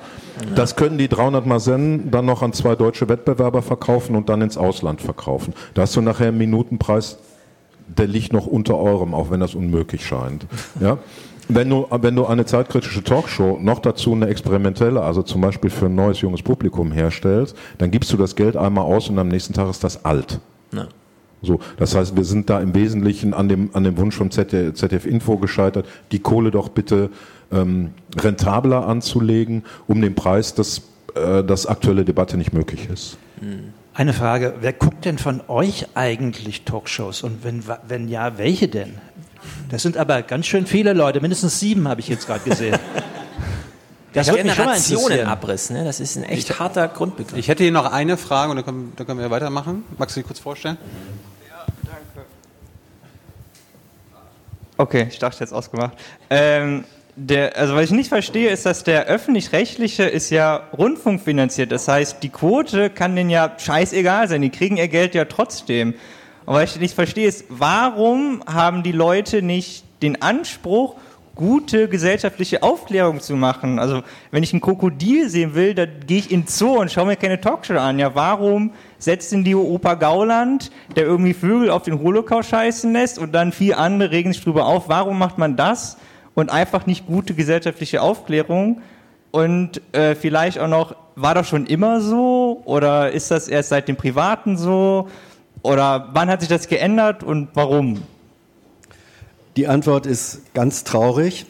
Das 0.56 0.76
können 0.76 0.98
die 0.98 1.08
300 1.08 1.46
Masen 1.46 2.12
dann 2.12 2.26
noch 2.26 2.42
an 2.42 2.54
zwei 2.54 2.76
deutsche 2.76 3.08
Wettbewerber 3.10 3.62
verkaufen 3.62 4.16
und 4.16 4.30
dann 4.30 4.42
ins 4.42 4.58
Ausland 4.58 5.02
verkaufen. 5.02 5.54
Da 5.74 5.84
hast 5.84 5.96
du 5.96 6.02
nachher 6.02 6.28
einen 6.28 6.38
Minutenpreis, 6.38 7.18
der 7.88 8.08
liegt 8.08 8.34
noch 8.34 8.48
unter 8.48 8.78
eurem, 8.78 9.14
auch 9.14 9.32
wenn 9.32 9.40
das 9.40 9.56
unmöglich 9.56 10.06
scheint. 10.06 10.46
Ja? 10.80 10.98
Wenn 11.50 11.70
du, 11.70 11.88
wenn 11.90 12.16
du 12.16 12.26
eine 12.26 12.46
zeitkritische 12.46 13.04
Talkshow 13.04 13.60
noch 13.62 13.80
dazu 13.80 14.14
eine 14.14 14.28
experimentelle, 14.28 15.02
also 15.02 15.24
zum 15.24 15.42
Beispiel 15.42 15.70
für 15.70 15.88
ein 15.88 15.96
neues 15.96 16.22
junges 16.22 16.42
Publikum 16.42 16.92
herstellst, 16.92 17.56
dann 17.78 17.92
gibst 17.92 18.14
du 18.14 18.18
das 18.18 18.36
Geld 18.36 18.56
einmal 18.56 18.86
aus 18.86 19.10
und 19.10 19.20
am 19.20 19.28
nächsten 19.28 19.54
Tag 19.54 19.70
ist 19.70 19.84
das 19.84 20.06
alt. 20.06 20.40
Ja. 20.72 20.88
So, 21.42 21.60
das 21.78 21.94
heißt, 21.94 22.16
wir 22.16 22.24
sind 22.24 22.50
da 22.50 22.62
im 22.62 22.74
Wesentlichen 22.74 23.34
an 23.34 23.50
dem, 23.50 23.70
an 23.74 23.84
dem 23.84 23.98
Wunsch 23.98 24.16
vom 24.16 24.32
ZDF, 24.32 24.76
ZDF 24.76 25.06
Info 25.06 25.38
gescheitert, 25.38 25.86
die 26.14 26.20
Kohle 26.20 26.52
doch 26.52 26.70
bitte 26.70 27.10
ähm, 27.52 27.92
rentabler 28.18 28.88
anzulegen, 28.88 29.64
um 29.86 30.02
den 30.02 30.16
Preis, 30.16 30.56
dass 30.56 30.84
äh, 31.16 31.44
das 31.44 31.68
aktuelle 31.68 32.06
Debatte 32.06 32.38
nicht 32.38 32.54
möglich 32.54 32.88
ist. 32.90 33.18
Eine 33.96 34.14
Frage, 34.14 34.56
wer 34.60 34.74
guckt 34.74 35.06
denn 35.06 35.20
von 35.20 35.42
euch 35.48 35.88
eigentlich 35.94 36.64
Talkshows 36.64 37.22
und 37.22 37.44
wenn, 37.44 37.64
wenn 37.88 38.08
ja, 38.08 38.40
welche 38.40 38.68
denn? 38.68 38.98
Das 39.70 39.84
sind 39.84 39.98
aber 39.98 40.24
ganz 40.24 40.48
schön 40.48 40.66
viele 40.66 40.94
Leute, 40.94 41.22
mindestens 41.22 41.60
sieben 41.60 41.88
habe 41.88 42.02
ich 42.02 42.08
jetzt 42.08 42.26
gerade 42.26 42.50
gesehen. 42.50 42.78
Das 44.14 44.28
würde 44.28 44.44
mich 44.44 44.54
schon 44.54 44.66
mal 44.66 44.80
Generationenabriss, 44.80 45.72
ne? 45.72 45.84
das 45.84 46.00
ist 46.00 46.18
ein 46.18 46.24
echt 46.24 46.60
harter 46.60 46.88
Grundbegriff. 46.88 47.38
Ich 47.38 47.48
hätte 47.48 47.64
hier 47.64 47.72
noch 47.72 47.92
eine 47.92 48.16
Frage 48.16 48.52
und 48.52 48.58
dann 48.58 48.66
können, 48.66 48.94
dann 48.96 49.08
können 49.08 49.20
wir 49.20 49.32
weitermachen. 49.32 49.84
Magst 49.98 50.16
du 50.16 50.20
dich 50.20 50.28
kurz 50.28 50.40
vorstellen? 50.40 50.78
Okay, 54.78 55.08
ich 55.10 55.20
dachte 55.20 55.40
jetzt 55.40 55.54
ausgemacht. 55.54 55.94
Ähm, 56.30 56.84
der, 57.16 57.58
also 57.58 57.76
was 57.76 57.86
ich 57.86 57.92
nicht 57.92 58.10
verstehe, 58.10 58.50
ist, 58.50 58.66
dass 58.66 58.84
der 58.84 59.06
öffentlich-rechtliche 59.06 60.04
ist 60.04 60.30
ja 60.30 60.64
rundfunkfinanziert. 60.78 61.72
Das 61.72 61.88
heißt, 61.88 62.24
die 62.24 62.30
Quote 62.30 62.90
kann 62.90 63.16
denen 63.16 63.30
ja 63.30 63.52
scheißegal 63.58 64.28
sein. 64.28 64.42
Die 64.42 64.50
kriegen 64.50 64.78
ihr 64.78 64.88
Geld 64.88 65.14
ja 65.14 65.26
trotzdem. 65.26 65.94
Und 66.46 66.56
was 66.56 66.76
ich 66.76 66.82
nicht 66.82 66.96
verstehe, 66.96 67.28
ist, 67.28 67.46
warum 67.50 68.44
haben 68.46 68.84
die 68.84 68.92
Leute 68.92 69.42
nicht 69.42 69.86
den 70.02 70.22
Anspruch, 70.22 70.96
gute 71.36 71.88
gesellschaftliche 71.88 72.64
Aufklärung 72.64 73.22
zu 73.22 73.36
machen? 73.36 73.80
Also, 73.80 74.02
wenn 74.32 74.44
ich 74.44 74.52
ein 74.52 74.60
Krokodil 74.60 75.30
sehen 75.30 75.56
will, 75.56 75.76
dann 75.76 75.90
gehe 76.06 76.18
ich 76.18 76.32
in 76.32 76.42
den 76.42 76.48
Zoo 76.48 76.80
und 76.80 76.92
schaue 76.92 77.06
mir 77.06 77.16
keine 77.16 77.40
Talkshow 77.40 77.78
an. 77.78 78.00
Ja, 78.00 78.16
warum 78.16 78.72
setzt 78.98 79.32
denn 79.32 79.44
die 79.44 79.56
Opa 79.56 79.94
Gauland, 79.94 80.72
der 80.96 81.06
irgendwie 81.06 81.34
Vögel 81.34 81.70
auf 81.70 81.84
den 81.84 82.00
Holocaust 82.02 82.50
scheißen 82.50 82.92
lässt 82.92 83.20
und 83.20 83.34
dann 83.34 83.52
vier 83.52 83.78
andere 83.78 84.12
regen 84.12 84.34
sich 84.34 84.44
drüber 84.44 84.66
auf? 84.66 84.90
Warum 84.90 85.20
macht 85.20 85.38
man 85.38 85.56
das? 85.56 85.98
Und 86.36 86.50
einfach 86.50 86.86
nicht 86.86 87.06
gute 87.06 87.34
gesellschaftliche 87.34 88.02
Aufklärung. 88.02 88.82
Und 89.32 89.82
äh, 89.94 90.16
vielleicht 90.16 90.60
auch 90.60 90.68
noch, 90.68 90.96
war 91.16 91.36
das 91.36 91.48
schon 91.48 91.66
immer 91.66 92.02
so 92.02 92.62
oder 92.66 93.12
ist 93.12 93.32
das 93.32 93.48
erst 93.48 93.70
seit 93.70 93.88
dem 93.88 93.96
Privaten 93.96 94.58
so? 94.58 95.10
Oder 95.62 96.10
wann 96.14 96.30
hat 96.30 96.42
sich 96.42 96.50
das 96.50 96.68
geändert 96.68 97.24
und 97.24 97.50
warum? 97.54 98.04
Die 99.56 99.68
Antwort 99.68 100.06
ist 100.06 100.54
ganz 100.54 100.84
traurig. 100.84 101.46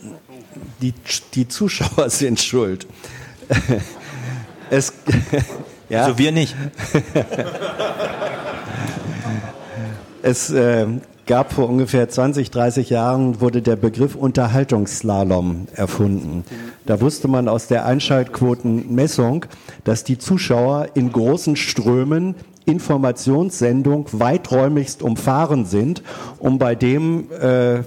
Die, 0.81 0.93
die 1.33 1.47
Zuschauer 1.47 2.09
sind 2.09 2.39
schuld. 2.39 2.87
es, 4.69 4.93
ja. 5.89 6.05
Also 6.05 6.17
wir 6.17 6.31
nicht. 6.31 6.55
es 10.21 10.49
äh, 10.51 10.87
gab 11.25 11.53
vor 11.53 11.69
ungefähr 11.69 12.09
20, 12.09 12.51
30 12.51 12.89
Jahren, 12.89 13.41
wurde 13.41 13.61
der 13.61 13.75
Begriff 13.75 14.15
Unterhaltungsslalom 14.15 15.67
erfunden. 15.73 16.43
Da 16.85 16.99
wusste 17.01 17.27
man 17.27 17.47
aus 17.47 17.67
der 17.67 17.85
Einschaltquotenmessung, 17.85 19.45
dass 19.83 20.03
die 20.03 20.17
Zuschauer 20.17 20.89
in 20.95 21.11
großen 21.11 21.55
Strömen 21.55 22.35
Informationssendung 22.65 24.07
weiträumigst 24.11 25.03
umfahren 25.03 25.65
sind, 25.65 26.01
um 26.39 26.59
bei 26.59 26.75
dem, 26.75 27.29
äh, 27.31 27.79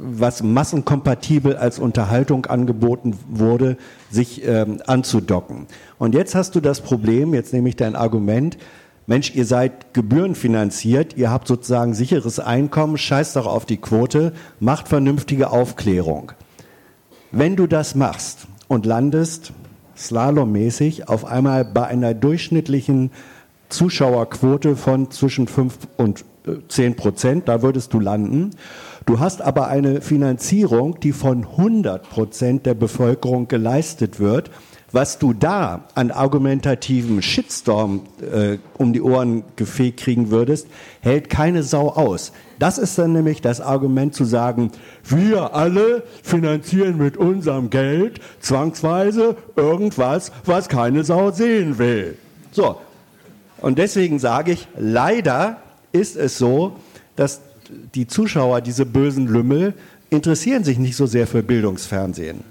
was 0.00 0.42
massenkompatibel 0.42 1.56
als 1.56 1.78
Unterhaltung 1.78 2.46
angeboten 2.46 3.16
wurde, 3.28 3.76
sich 4.10 4.46
ähm, 4.46 4.80
anzudocken. 4.86 5.66
Und 5.98 6.14
jetzt 6.14 6.34
hast 6.34 6.54
du 6.54 6.60
das 6.60 6.80
Problem, 6.80 7.34
jetzt 7.34 7.52
nehme 7.52 7.68
ich 7.68 7.76
dein 7.76 7.94
Argument, 7.96 8.58
Mensch, 9.06 9.34
ihr 9.34 9.44
seid 9.44 9.92
gebührenfinanziert, 9.92 11.16
ihr 11.16 11.30
habt 11.30 11.46
sozusagen 11.46 11.92
sicheres 11.92 12.38
Einkommen, 12.38 12.96
scheißt 12.96 13.36
doch 13.36 13.46
auf 13.46 13.66
die 13.66 13.76
Quote, 13.76 14.32
macht 14.60 14.88
vernünftige 14.88 15.50
Aufklärung. 15.50 16.32
Wenn 17.30 17.54
du 17.54 17.66
das 17.66 17.94
machst 17.94 18.46
und 18.66 18.86
landest 18.86 19.52
slalommäßig 19.96 21.08
auf 21.08 21.26
einmal 21.26 21.66
bei 21.66 21.86
einer 21.86 22.14
durchschnittlichen 22.14 23.10
Zuschauerquote 23.68 24.74
von 24.74 25.10
zwischen 25.10 25.48
5 25.48 25.76
und 25.98 26.24
10 26.68 26.92
äh, 26.92 26.94
Prozent, 26.94 27.48
da 27.48 27.60
würdest 27.60 27.92
du 27.92 28.00
landen. 28.00 28.50
Du 29.04 29.20
hast 29.20 29.42
aber 29.42 29.68
eine 29.68 30.00
Finanzierung, 30.00 30.98
die 31.00 31.12
von 31.12 31.44
100 31.44 32.08
Prozent 32.08 32.66
der 32.66 32.74
Bevölkerung 32.74 33.48
geleistet 33.48 34.18
wird 34.18 34.50
was 34.94 35.18
du 35.18 35.32
da 35.32 35.88
an 35.96 36.12
argumentativen 36.12 37.20
Shitstorm 37.20 38.02
äh, 38.20 38.58
um 38.78 38.92
die 38.92 39.02
Ohren 39.02 39.42
gefegt 39.56 40.00
kriegen 40.00 40.30
würdest, 40.30 40.68
hält 41.00 41.28
keine 41.28 41.64
Sau 41.64 41.88
aus. 41.88 42.30
Das 42.60 42.78
ist 42.78 42.96
dann 42.96 43.12
nämlich 43.12 43.40
das 43.40 43.60
Argument 43.60 44.14
zu 44.14 44.24
sagen, 44.24 44.70
wir 45.02 45.52
alle 45.54 46.04
finanzieren 46.22 46.96
mit 46.96 47.16
unserem 47.16 47.70
Geld 47.70 48.20
zwangsweise 48.38 49.36
irgendwas, 49.56 50.30
was 50.44 50.68
keine 50.68 51.02
Sau 51.02 51.32
sehen 51.32 51.78
will. 51.78 52.16
So. 52.52 52.76
Und 53.58 53.78
deswegen 53.78 54.20
sage 54.20 54.52
ich, 54.52 54.68
leider 54.78 55.56
ist 55.90 56.16
es 56.16 56.38
so, 56.38 56.76
dass 57.16 57.40
die 57.96 58.06
Zuschauer, 58.06 58.60
diese 58.60 58.86
bösen 58.86 59.26
Lümmel, 59.26 59.74
interessieren 60.10 60.62
sich 60.62 60.78
nicht 60.78 60.94
so 60.94 61.06
sehr 61.06 61.26
für 61.26 61.42
Bildungsfernsehen. 61.42 62.44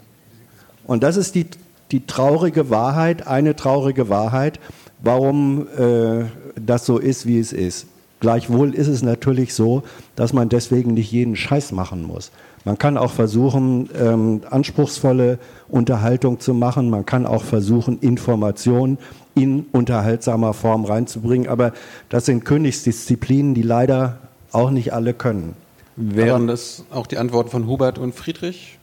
Und 0.86 1.03
das 1.03 1.15
ist 1.15 1.36
die 1.36 1.48
die 1.92 2.06
traurige 2.06 2.70
Wahrheit, 2.70 3.28
eine 3.28 3.56
traurige 3.56 4.10
Wahrheit, 4.10 4.60
warum 5.02 5.68
äh, 5.78 6.26
das 6.56 6.86
so 6.86 6.98
ist, 6.98 7.26
wie 7.26 7.40
es 7.40 7.54
ist. 7.54 7.88
Gleichwohl 8.20 8.74
ist 8.74 8.88
es 8.88 9.04
natürlich 9.04 9.54
so, 9.54 9.84
dass 10.16 10.32
man 10.32 10.48
deswegen 10.48 10.94
nicht 10.94 11.12
jeden 11.12 11.36
Scheiß 11.36 11.74
machen 11.74 12.04
muss. 12.04 12.32
Man 12.66 12.78
kann 12.78 12.98
auch 12.98 13.12
versuchen, 13.12 13.90
ähm, 14.00 14.42
anspruchsvolle 14.50 15.40
Unterhaltung 15.68 16.40
zu 16.40 16.54
machen. 16.54 16.90
Man 16.90 17.06
kann 17.06 17.26
auch 17.26 17.44
versuchen, 17.44 18.00
Informationen 18.00 18.98
in 19.36 19.66
unterhaltsamer 19.74 20.54
Form 20.54 20.86
reinzubringen. 20.86 21.50
Aber 21.50 21.74
das 22.08 22.26
sind 22.26 22.46
Königsdisziplinen, 22.46 23.54
die 23.54 23.62
leider 23.62 24.20
auch 24.54 24.72
nicht 24.72 24.94
alle 24.94 25.14
können. 25.14 25.56
Wären 25.98 26.48
das 26.48 26.86
auch 26.92 27.08
die 27.08 27.18
Antworten 27.18 27.50
von 27.50 27.68
Hubert 27.68 28.00
und 28.00 28.16
Friedrich? 28.16 28.80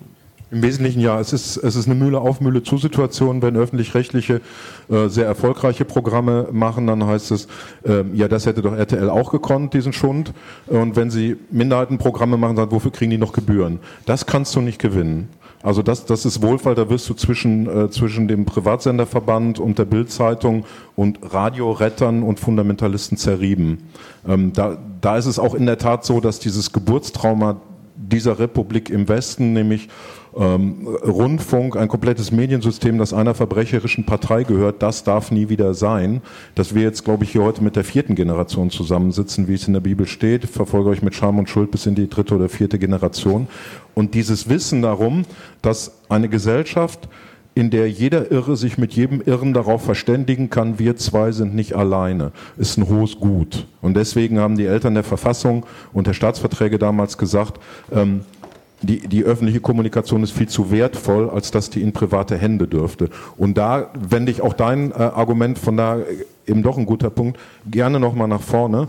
Im 0.51 0.63
Wesentlichen 0.63 1.01
ja. 1.01 1.21
Es 1.21 1.33
ist, 1.33 1.57
es 1.57 1.77
ist 1.77 1.87
eine 1.87 1.95
Mühle 1.95 2.21
auf, 2.21 2.41
Mühle 2.41 2.63
zu 2.63 2.77
Situation. 2.77 3.41
Wenn 3.41 3.57
öffentlich-rechtliche 3.57 4.41
äh, 4.89 5.09
sehr 5.09 5.27
erfolgreiche 5.27 5.85
Programme 5.85 6.49
machen, 6.51 6.87
dann 6.87 7.07
heißt 7.07 7.31
es, 7.31 7.47
äh, 7.85 8.05
ja, 8.13 8.27
das 8.27 8.47
hätte 8.47 8.61
doch 8.63 8.75
RTL 8.75 9.11
auch 9.11 9.31
gekonnt, 9.31 9.75
diesen 9.75 9.93
Schund. 9.93 10.33
Und 10.67 10.97
wenn 10.97 11.11
sie 11.11 11.37
Minderheitenprogramme 11.51 12.37
machen, 12.37 12.57
dann 12.57 12.71
wofür 12.73 12.91
kriegen 12.91 13.11
die 13.11 13.19
noch 13.19 13.33
Gebühren? 13.33 13.79
Das 14.07 14.27
kannst 14.27 14.57
du 14.57 14.61
nicht 14.61 14.81
gewinnen. 14.81 15.29
Also 15.63 15.83
das, 15.83 16.07
das 16.07 16.25
ist 16.25 16.43
Wohlfall, 16.43 16.75
da 16.75 16.89
wirst 16.89 17.09
du 17.11 17.15
zwischen, 17.15 17.67
äh, 17.69 17.91
zwischen 17.91 18.29
dem 18.29 18.47
Privatsenderverband 18.47 19.59
und 19.59 19.79
der 19.79 19.85
Bildzeitung 19.85 20.65
und 20.97 21.19
Radiorettern 21.23 22.23
und 22.23 22.41
Fundamentalisten 22.41 23.19
zerrieben. 23.19 23.91
Ähm, 24.27 24.53
da, 24.55 24.79
da 25.01 25.19
ist 25.19 25.27
es 25.27 25.39
auch 25.39 25.55
in 25.55 25.67
der 25.67 25.77
Tat 25.77 26.05
so, 26.05 26.21
dass 26.21 26.39
dieses 26.39 26.73
Geburtstrauma 26.73 27.61
dieser 27.95 28.39
Republik 28.39 28.89
im 28.89 29.09
Westen, 29.09 29.53
nämlich 29.53 29.89
ähm, 30.37 30.87
Rundfunk, 30.87 31.77
ein 31.77 31.89
komplettes 31.89 32.31
Mediensystem, 32.31 32.99
das 32.99 33.13
einer 33.13 33.35
verbrecherischen 33.35 34.05
Partei 34.05 34.45
gehört, 34.45 34.83
das 34.83 35.05
darf 35.05 35.31
nie 35.31 35.49
wieder 35.49 35.75
sein. 35.75 36.23
Dass 36.55 36.75
wir 36.75 36.83
jetzt, 36.83 37.05
glaube 37.05 37.25
ich, 37.25 37.33
hier 37.33 37.43
heute 37.43 37.63
mit 37.63 37.77
der 37.77 37.85
vierten 37.85 38.15
Generation 38.15 38.71
zusammensitzen, 38.71 39.49
wie 39.49 39.55
es 39.55 39.67
in 39.67 39.73
der 39.73 39.81
Bibel 39.81 40.07
steht, 40.07 40.47
verfolge 40.47 40.91
euch 40.91 41.03
mit 41.03 41.15
Scham 41.15 41.39
und 41.39 41.49
Schuld 41.49 41.71
bis 41.71 41.87
in 41.87 41.95
die 41.95 42.09
dritte 42.09 42.35
oder 42.35 42.49
vierte 42.49 42.79
Generation. 42.79 43.49
Und 43.95 44.15
dieses 44.15 44.49
Wissen 44.49 44.83
darum, 44.83 45.25
dass 45.63 46.01
eine 46.09 46.29
Gesellschaft, 46.29 47.09
in 47.55 47.71
der 47.71 47.91
jeder 47.91 48.31
Irre 48.31 48.57
sich 48.57 48.79
mit 48.79 48.93
jedem 48.93 49.21
Irren 49.21 49.53
darauf 49.53 49.83
verständigen 49.83 50.51
kann, 50.51 50.79
wir 50.79 50.97
zwei 50.97 51.33
sind 51.33 51.55
nicht 51.55 51.75
alleine, 51.75 52.31
ist 52.57 52.79
ein 52.79 52.89
hohes 52.89 53.17
Gut. 53.19 53.67
Und 53.83 53.95
deswegen 53.95 54.39
haben 54.39 54.57
die 54.57 54.67
Eltern 54.67 54.95
der 54.95 55.03
Verfassung 55.03 55.67
und 55.93 56.07
der 56.07 56.13
Staatsverträge 56.13 56.79
damals 56.79 57.19
gesagt, 57.19 57.61
ähm, 57.93 58.21
die, 58.83 59.01
die 59.01 59.25
öffentliche 59.25 59.61
Kommunikation 59.61 60.23
ist 60.23 60.33
viel 60.33 60.49
zu 60.49 60.71
wertvoll, 60.71 61.29
als 61.31 61.51
dass 61.51 61.71
die 61.71 61.83
in 61.83 61.93
private 61.93 62.37
Hände 62.37 62.67
dürfte. 62.67 63.11
Und 63.37 63.59
da 63.59 63.91
wende 63.99 64.33
ich 64.33 64.43
auch 64.43 64.55
dein 64.55 64.93
äh, 64.93 64.95
Argument 64.95 65.59
von 65.59 65.77
da 65.77 65.99
eben 66.47 66.63
doch 66.63 66.79
ein 66.79 66.87
guter 66.87 67.11
Punkt 67.11 67.39
gerne 67.71 68.01
nochmal 68.01 68.29
nach 68.29 68.41
vorne. 68.41 68.89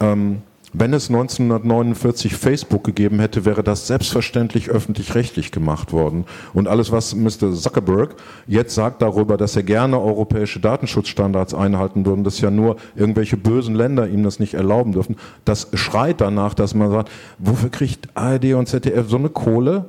Ähm, 0.00 0.42
Wenn 0.74 0.92
es 0.92 1.08
1949 1.08 2.36
Facebook 2.36 2.84
gegeben 2.84 3.20
hätte, 3.20 3.46
wäre 3.46 3.62
das 3.62 3.86
selbstverständlich 3.86 4.68
öffentlich-rechtlich 4.68 5.50
gemacht 5.50 5.92
worden. 5.92 6.26
Und 6.52 6.68
alles, 6.68 6.92
was 6.92 7.14
Mr. 7.14 7.54
Zuckerberg 7.54 8.16
jetzt 8.46 8.74
sagt 8.74 9.00
darüber, 9.00 9.38
dass 9.38 9.56
er 9.56 9.62
gerne 9.62 9.98
europäische 9.98 10.60
Datenschutzstandards 10.60 11.54
einhalten 11.54 12.04
würde, 12.04 12.22
dass 12.22 12.40
ja 12.42 12.50
nur 12.50 12.76
irgendwelche 12.94 13.38
bösen 13.38 13.74
Länder 13.74 14.08
ihm 14.08 14.22
das 14.22 14.40
nicht 14.40 14.54
erlauben 14.54 14.92
dürfen, 14.92 15.16
das 15.46 15.68
schreit 15.72 16.20
danach, 16.20 16.52
dass 16.52 16.74
man 16.74 16.90
sagt, 16.90 17.10
wofür 17.38 17.70
kriegt 17.70 18.08
ARD 18.14 18.52
und 18.54 18.68
ZDF 18.68 19.08
so 19.08 19.16
eine 19.16 19.30
Kohle? 19.30 19.86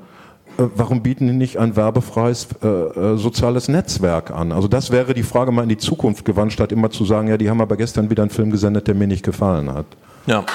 Äh, 0.57 0.63
Warum 0.75 1.01
bieten 1.01 1.27
die 1.27 1.33
nicht 1.33 1.57
ein 1.57 1.75
werbefreies 1.75 2.47
äh, 2.63 2.67
äh, 2.67 3.17
soziales 3.17 3.67
Netzwerk 3.67 4.31
an? 4.31 4.53
Also 4.53 4.69
das 4.69 4.91
wäre 4.91 5.13
die 5.13 5.23
Frage 5.23 5.51
mal 5.51 5.63
in 5.63 5.69
die 5.69 5.77
Zukunft 5.77 6.23
gewandt, 6.23 6.53
statt 6.53 6.71
immer 6.71 6.89
zu 6.89 7.03
sagen, 7.03 7.27
ja, 7.27 7.37
die 7.37 7.49
haben 7.49 7.59
aber 7.59 7.75
gestern 7.75 8.09
wieder 8.09 8.23
einen 8.23 8.29
Film 8.29 8.49
gesendet, 8.49 8.87
der 8.87 8.95
mir 8.95 9.07
nicht 9.07 9.23
gefallen 9.23 9.73
hat. 9.73 9.85
Ja. 10.25 10.45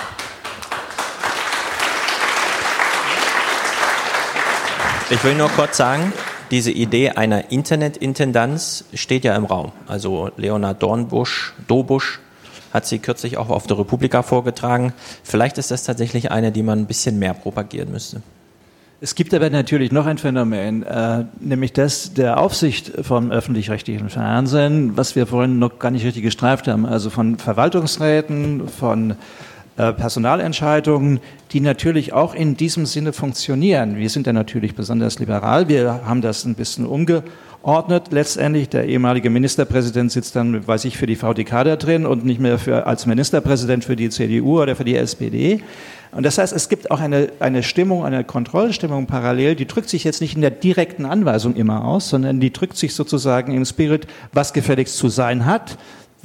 Ich 5.11 5.23
will 5.23 5.35
nur 5.35 5.49
kurz 5.51 5.77
sagen, 5.77 6.13
diese 6.51 6.71
Idee 6.71 7.11
einer 7.11 7.51
Internetintendanz 7.51 8.85
steht 8.95 9.25
ja 9.25 9.37
im 9.37 9.45
Raum. 9.45 9.73
Also 9.87 10.31
Leonard 10.37 10.83
Dornbusch, 10.83 11.55
Dobusch 11.67 12.21
hat 12.73 12.87
sie 12.87 12.99
kürzlich 12.99 13.37
auch 13.37 13.51
auf 13.51 13.67
der 13.67 13.79
Republika 13.79 14.23
vorgetragen. 14.23 14.93
Vielleicht 15.23 15.59
ist 15.59 15.71
das 15.71 15.85
tatsächlich 15.85 16.31
eine, 16.31 16.53
die 16.53 16.63
man 16.63 16.81
ein 16.81 16.87
bisschen 16.87 17.19
mehr 17.19 17.35
propagieren 17.35 17.93
müsste. 17.93 18.23
Es 19.01 19.15
gibt 19.15 19.35
aber 19.35 19.51
natürlich 19.51 19.93
noch 19.93 20.07
ein 20.07 20.19
Phänomen, 20.19 20.83
äh, 20.83 21.25
nämlich 21.39 21.73
das 21.73 22.15
der 22.15 22.41
Aufsicht 22.41 22.93
vom 23.03 23.31
öffentlich-rechtlichen 23.31 24.09
Fernsehen, 24.09 24.97
was 24.97 25.15
wir 25.15 25.27
vorhin 25.27 25.59
noch 25.59 25.79
gar 25.79 25.91
nicht 25.91 26.05
richtig 26.05 26.23
gestreift 26.23 26.67
haben, 26.69 26.87
also 26.87 27.11
von 27.11 27.37
Verwaltungsräten, 27.37 28.69
von 28.69 29.11
äh, 29.11 29.15
Personalentscheidungen, 29.77 31.21
die 31.53 31.61
natürlich 31.61 32.13
auch 32.13 32.35
in 32.35 32.57
diesem 32.57 32.87
Sinne 32.87 33.13
funktionieren. 33.13 33.97
Wir 33.97 34.09
sind 34.09 34.27
ja 34.27 34.33
natürlich 34.33 34.75
besonders 34.75 35.19
liberal, 35.19 35.69
wir 35.69 36.03
haben 36.05 36.21
das 36.21 36.45
ein 36.45 36.55
bisschen 36.55 36.87
umgeordnet. 36.87 38.05
Letztendlich, 38.11 38.69
der 38.69 38.87
ehemalige 38.87 39.31
Ministerpräsident 39.31 40.13
sitzt 40.13 40.37
dann, 40.37 40.67
weiß 40.67 40.85
ich, 40.85 40.97
für 40.97 41.07
die 41.07 41.17
VDK 41.17 41.65
da 41.65 41.77
drin 41.77 42.07
und 42.07 42.25
nicht 42.25 42.41
mehr 42.41 42.59
für, 42.59 42.87
als 42.87 43.07
Ministerpräsident 43.07 43.85
für 43.85 43.97
die 43.97 44.11
CDU 44.11 44.63
oder 44.63 44.77
für 44.77 44.85
die 44.85 44.97
SPD. 44.97 45.61
Und 46.13 46.25
das 46.25 46.39
heißt, 46.39 46.53
es 46.53 46.69
gibt 46.69 46.93
auch 46.93 47.01
eine, 47.01 47.31
eine 47.41 47.65
Stimmung, 47.65 48.05
eine 48.05 48.23
Kontrollstimmung 48.23 49.07
parallel, 49.07 49.57
die 49.57 49.67
drückt 49.67 49.89
sich 49.89 50.05
jetzt 50.05 50.21
nicht 50.21 50.37
in 50.37 50.43
der 50.43 50.53
direkten 50.53 51.05
Anweisung 51.05 51.57
immer 51.57 51.85
aus, 51.85 52.09
sondern 52.09 52.39
die 52.39 52.53
drückt 52.53 52.77
sich 52.77 52.95
sozusagen 52.95 53.53
im 53.53 53.65
Spirit, 53.65 54.07
was 54.33 54.53
gefälligst 54.53 54.97
zu 54.97 55.09
sein 55.09 55.45
hat, 55.45 55.77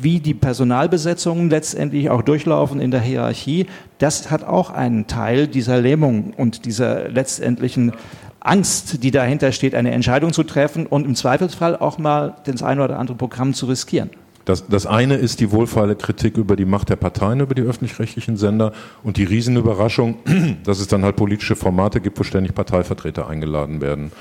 wie 0.02 0.20
die 0.20 0.34
Personalbesetzungen 0.34 1.50
letztendlich 1.50 2.10
auch 2.10 2.22
durchlaufen 2.22 2.80
in 2.80 2.92
der 2.92 3.02
Hierarchie. 3.02 3.68
Das 3.98 4.32
hat 4.32 4.44
auch 4.44 4.70
einen 4.70 5.08
Teil 5.08 5.48
dieser 5.48 5.80
Lähmung 5.82 6.34
und 6.36 6.66
dieser 6.66 7.10
letztendlichen 7.10 7.94
Angst, 8.40 9.04
die 9.04 9.12
dahinter 9.12 9.52
steht, 9.52 9.76
eine 9.76 9.92
Entscheidung 9.92 10.34
zu 10.34 10.44
treffen 10.44 10.86
und 10.86 11.06
im 11.06 11.16
Zweifelsfall 11.16 11.76
auch 11.76 11.98
mal 11.98 12.36
das 12.46 12.64
eine 12.64 12.84
oder 12.84 12.98
andere 12.98 13.18
Programm 13.18 13.54
zu 13.54 13.66
riskieren. 13.66 14.10
Das, 14.46 14.66
das 14.68 14.88
eine 14.88 15.16
ist 15.16 15.42
die 15.42 15.52
wohlfeile 15.52 15.96
Kritik 15.96 16.38
über 16.38 16.56
die 16.56 16.66
Macht 16.66 16.90
der 16.90 16.96
Parteien, 16.96 17.42
über 17.42 17.54
die 17.54 17.62
öffentlich-rechtlichen 17.62 18.38
Sender 18.38 18.72
und 19.04 19.18
die 19.18 19.24
Riesenüberraschung, 19.26 20.16
dass 20.64 20.80
es 20.80 20.88
dann 20.88 21.04
halt 21.04 21.18
politische 21.18 21.56
Formate 21.56 22.00
gibt, 22.02 22.18
wo 22.20 22.24
ständig 22.24 22.56
Parteivertreter 22.56 23.28
eingeladen 23.28 23.82
werden. 23.82 24.12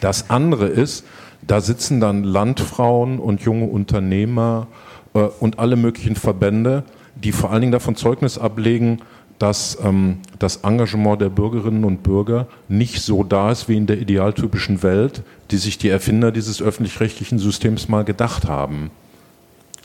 Das 0.00 0.28
andere 0.28 0.66
ist, 0.66 1.06
da 1.46 1.60
sitzen 1.60 2.00
dann 2.00 2.24
Landfrauen 2.24 3.18
und 3.18 3.40
junge 3.40 3.66
Unternehmer 3.66 4.66
äh, 5.14 5.20
und 5.40 5.58
alle 5.58 5.76
möglichen 5.76 6.16
Verbände, 6.16 6.84
die 7.14 7.32
vor 7.32 7.50
allen 7.50 7.60
Dingen 7.60 7.72
davon 7.72 7.96
Zeugnis 7.96 8.38
ablegen, 8.38 8.98
dass 9.38 9.78
ähm, 9.82 10.18
das 10.38 10.58
Engagement 10.58 11.20
der 11.20 11.30
Bürgerinnen 11.30 11.84
und 11.84 12.02
Bürger 12.02 12.46
nicht 12.68 13.00
so 13.00 13.24
da 13.24 13.50
ist 13.50 13.68
wie 13.68 13.76
in 13.76 13.86
der 13.86 13.98
idealtypischen 13.98 14.82
Welt, 14.82 15.22
die 15.50 15.56
sich 15.56 15.78
die 15.78 15.88
Erfinder 15.88 16.30
dieses 16.30 16.60
öffentlich-rechtlichen 16.60 17.38
Systems 17.38 17.88
mal 17.88 18.04
gedacht 18.04 18.46
haben. 18.46 18.90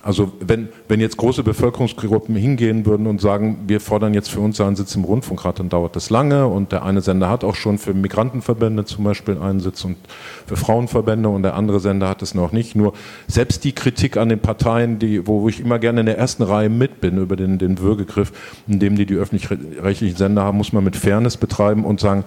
Also 0.05 0.31
wenn, 0.39 0.69
wenn 0.87 1.01
jetzt 1.01 1.17
große 1.17 1.41
Bevölkerungsgruppen 1.41 2.35
hingehen 2.35 2.85
würden 2.85 3.07
und 3.07 3.19
sagen, 3.19 3.63
wir 3.65 3.81
fordern 3.81 4.13
jetzt 4.13 4.29
für 4.29 4.39
uns 4.39 4.61
einen 4.61 4.75
Sitz 4.75 4.93
im 4.93 5.03
Rundfunkrat, 5.03 5.57
dann 5.57 5.69
dauert 5.69 5.95
das 5.95 6.11
lange 6.11 6.45
und 6.45 6.71
der 6.71 6.83
eine 6.83 7.01
Sender 7.01 7.27
hat 7.27 7.43
auch 7.43 7.55
schon 7.55 7.79
für 7.79 7.95
Migrantenverbände 7.95 8.85
zum 8.85 9.03
Beispiel 9.03 9.39
einen 9.39 9.61
Sitz 9.61 9.83
und 9.83 9.97
für 10.45 10.57
Frauenverbände 10.57 11.27
und 11.27 11.41
der 11.41 11.55
andere 11.55 11.79
Sender 11.79 12.07
hat 12.07 12.21
es 12.21 12.35
noch 12.35 12.51
nicht. 12.51 12.75
Nur 12.75 12.93
selbst 13.27 13.63
die 13.63 13.71
Kritik 13.71 14.15
an 14.15 14.29
den 14.29 14.37
Parteien, 14.37 14.99
die, 14.99 15.25
wo 15.25 15.49
ich 15.49 15.59
immer 15.59 15.79
gerne 15.79 16.01
in 16.01 16.05
der 16.05 16.19
ersten 16.19 16.43
Reihe 16.43 16.69
mit 16.69 17.01
bin 17.01 17.17
über 17.17 17.35
den, 17.35 17.57
den 17.57 17.79
Würgegriff, 17.79 18.31
in 18.67 18.79
dem 18.79 18.95
die 18.95 19.07
die 19.07 19.15
öffentlich-rechtlichen 19.15 20.17
Sender 20.17 20.43
haben, 20.43 20.59
muss 20.59 20.71
man 20.71 20.83
mit 20.83 20.95
Fairness 20.95 21.37
betreiben 21.37 21.83
und 21.83 21.99
sagen, 21.99 22.25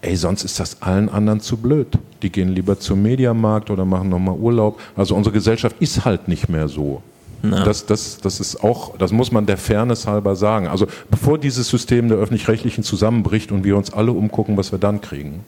ey, 0.00 0.14
sonst 0.14 0.44
ist 0.44 0.60
das 0.60 0.80
allen 0.80 1.08
anderen 1.08 1.40
zu 1.40 1.56
blöd. 1.56 1.88
Die 2.22 2.30
gehen 2.30 2.50
lieber 2.50 2.78
zum 2.78 3.02
Mediamarkt 3.02 3.68
oder 3.70 3.84
machen 3.84 4.10
nochmal 4.10 4.36
Urlaub. 4.36 4.80
Also 4.94 5.16
unsere 5.16 5.34
Gesellschaft 5.34 5.74
ist 5.80 6.04
halt 6.04 6.28
nicht 6.28 6.48
mehr 6.48 6.68
so. 6.68 7.02
Das, 7.42 7.86
das, 7.86 8.18
das 8.18 8.40
ist 8.40 8.64
auch, 8.64 8.98
das 8.98 9.12
muss 9.12 9.30
man 9.30 9.46
der 9.46 9.56
Fairness 9.56 10.06
halber 10.06 10.36
sagen. 10.36 10.68
Also 10.68 10.86
bevor 11.10 11.38
dieses 11.38 11.68
System 11.68 12.08
der 12.08 12.18
öffentlich-rechtlichen 12.18 12.82
zusammenbricht 12.82 13.52
und 13.52 13.64
wir 13.64 13.76
uns 13.76 13.92
alle 13.92 14.12
umgucken, 14.12 14.56
was 14.56 14.72
wir 14.72 14.78
dann 14.78 15.00
kriegen. 15.00 15.44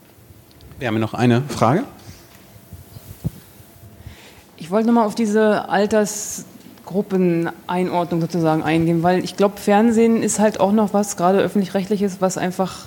Wir 0.78 0.89
haben 0.89 1.01
noch 1.01 1.15
eine 1.15 1.43
Frage. 1.48 1.85
Ich 4.56 4.70
wollte 4.70 4.86
nochmal 4.86 5.06
auf 5.06 5.15
diese 5.15 5.69
Altersgruppeneinordnung 5.69 8.20
sozusagen 8.20 8.62
eingehen, 8.62 9.02
weil 9.02 9.24
ich 9.24 9.36
glaube, 9.36 9.59
Fernsehen 9.59 10.23
ist 10.23 10.39
halt 10.39 10.60
auch 10.60 10.73
noch 10.73 10.93
was, 10.93 11.16
gerade 11.16 11.39
öffentlich-rechtliches, 11.39 12.20
was 12.20 12.39
einfach 12.39 12.86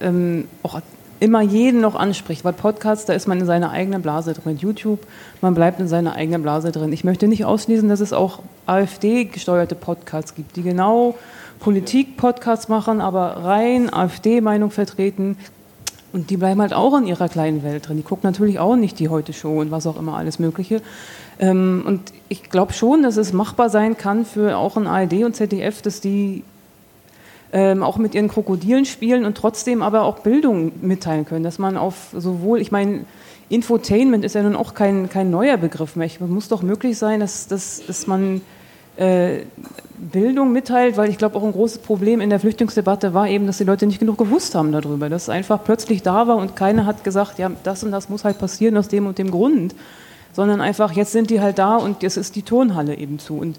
ähm, 0.00 0.48
auch 0.62 0.80
immer 1.20 1.42
jeden 1.42 1.80
noch 1.80 1.94
anspricht. 1.94 2.44
Weil 2.44 2.52
Podcasts, 2.52 3.06
da 3.06 3.12
ist 3.12 3.28
man 3.28 3.40
in 3.40 3.46
seiner 3.46 3.70
eigenen 3.70 4.02
Blase 4.02 4.34
drin. 4.34 4.58
YouTube, 4.58 5.00
man 5.40 5.54
bleibt 5.54 5.80
in 5.80 5.88
seiner 5.88 6.14
eigenen 6.14 6.42
Blase 6.42 6.72
drin. 6.72 6.92
Ich 6.92 7.04
möchte 7.04 7.28
nicht 7.28 7.44
ausschließen, 7.44 7.88
dass 7.88 8.00
es 8.00 8.12
auch 8.12 8.40
AfD-gesteuerte 8.66 9.74
Podcasts 9.74 10.34
gibt, 10.34 10.56
die 10.56 10.62
genau 10.62 11.16
Politik-Podcasts 11.60 12.68
machen, 12.68 13.00
aber 13.00 13.44
rein 13.44 13.92
AfD-Meinung 13.92 14.70
vertreten. 14.70 15.36
Und 16.12 16.30
die 16.30 16.36
bleiben 16.36 16.60
halt 16.60 16.72
auch 16.72 16.96
in 16.96 17.06
ihrer 17.06 17.28
kleinen 17.28 17.62
Welt 17.62 17.88
drin. 17.88 17.98
Die 17.98 18.02
gucken 18.02 18.28
natürlich 18.28 18.58
auch 18.58 18.76
nicht 18.76 18.98
die 18.98 19.08
Heute-Show 19.08 19.60
und 19.60 19.70
was 19.70 19.86
auch 19.86 19.98
immer 19.98 20.16
alles 20.16 20.38
Mögliche. 20.38 20.80
Ähm, 21.38 21.82
und 21.86 22.12
ich 22.28 22.50
glaube 22.50 22.72
schon, 22.72 23.02
dass 23.02 23.16
es 23.16 23.32
machbar 23.32 23.68
sein 23.68 23.96
kann 23.96 24.24
für 24.24 24.56
auch 24.56 24.76
ein 24.76 24.86
ARD 24.86 25.24
und 25.24 25.36
ZDF, 25.36 25.82
dass 25.82 26.00
die 26.00 26.44
ähm, 27.52 27.82
auch 27.82 27.96
mit 27.96 28.14
ihren 28.14 28.28
Krokodilen 28.28 28.84
spielen 28.84 29.24
und 29.24 29.36
trotzdem 29.36 29.82
aber 29.82 30.02
auch 30.02 30.20
Bildung 30.20 30.72
mitteilen 30.82 31.24
können, 31.24 31.44
dass 31.44 31.58
man 31.58 31.76
auf 31.76 32.08
sowohl, 32.12 32.60
ich 32.60 32.70
meine, 32.70 33.04
Infotainment 33.48 34.24
ist 34.24 34.34
ja 34.34 34.42
nun 34.42 34.56
auch 34.56 34.74
kein, 34.74 35.08
kein 35.08 35.30
neuer 35.30 35.56
Begriff 35.56 35.96
mehr. 35.96 36.06
Es 36.06 36.20
muss 36.20 36.48
doch 36.48 36.62
möglich 36.62 36.98
sein, 36.98 37.20
dass, 37.20 37.46
dass, 37.46 37.82
dass 37.86 38.06
man 38.06 38.42
äh, 38.96 39.44
Bildung 39.98 40.52
mitteilt, 40.52 40.96
weil 40.96 41.08
ich 41.08 41.18
glaube, 41.18 41.36
auch 41.36 41.44
ein 41.44 41.52
großes 41.52 41.78
Problem 41.78 42.20
in 42.20 42.30
der 42.30 42.40
Flüchtlingsdebatte 42.40 43.14
war 43.14 43.28
eben, 43.28 43.46
dass 43.46 43.58
die 43.58 43.64
Leute 43.64 43.86
nicht 43.86 44.00
genug 44.00 44.18
gewusst 44.18 44.54
haben 44.54 44.70
darüber, 44.70 45.08
dass 45.08 45.22
es 45.24 45.28
einfach 45.28 45.64
plötzlich 45.64 46.02
da 46.02 46.28
war 46.28 46.36
und 46.36 46.56
keiner 46.56 46.84
hat 46.84 47.04
gesagt, 47.04 47.38
ja, 47.38 47.50
das 47.64 47.82
und 47.82 47.90
das 47.90 48.08
muss 48.08 48.24
halt 48.24 48.38
passieren 48.38 48.76
aus 48.76 48.88
dem 48.88 49.06
und 49.06 49.18
dem 49.18 49.30
Grund, 49.30 49.74
sondern 50.32 50.60
einfach, 50.60 50.92
jetzt 50.92 51.12
sind 51.12 51.30
die 51.30 51.40
halt 51.40 51.58
da 51.58 51.76
und 51.76 52.02
jetzt 52.02 52.16
ist 52.16 52.36
die 52.36 52.42
Turnhalle 52.42 52.96
eben 52.96 53.18
zu. 53.18 53.38
Und 53.38 53.58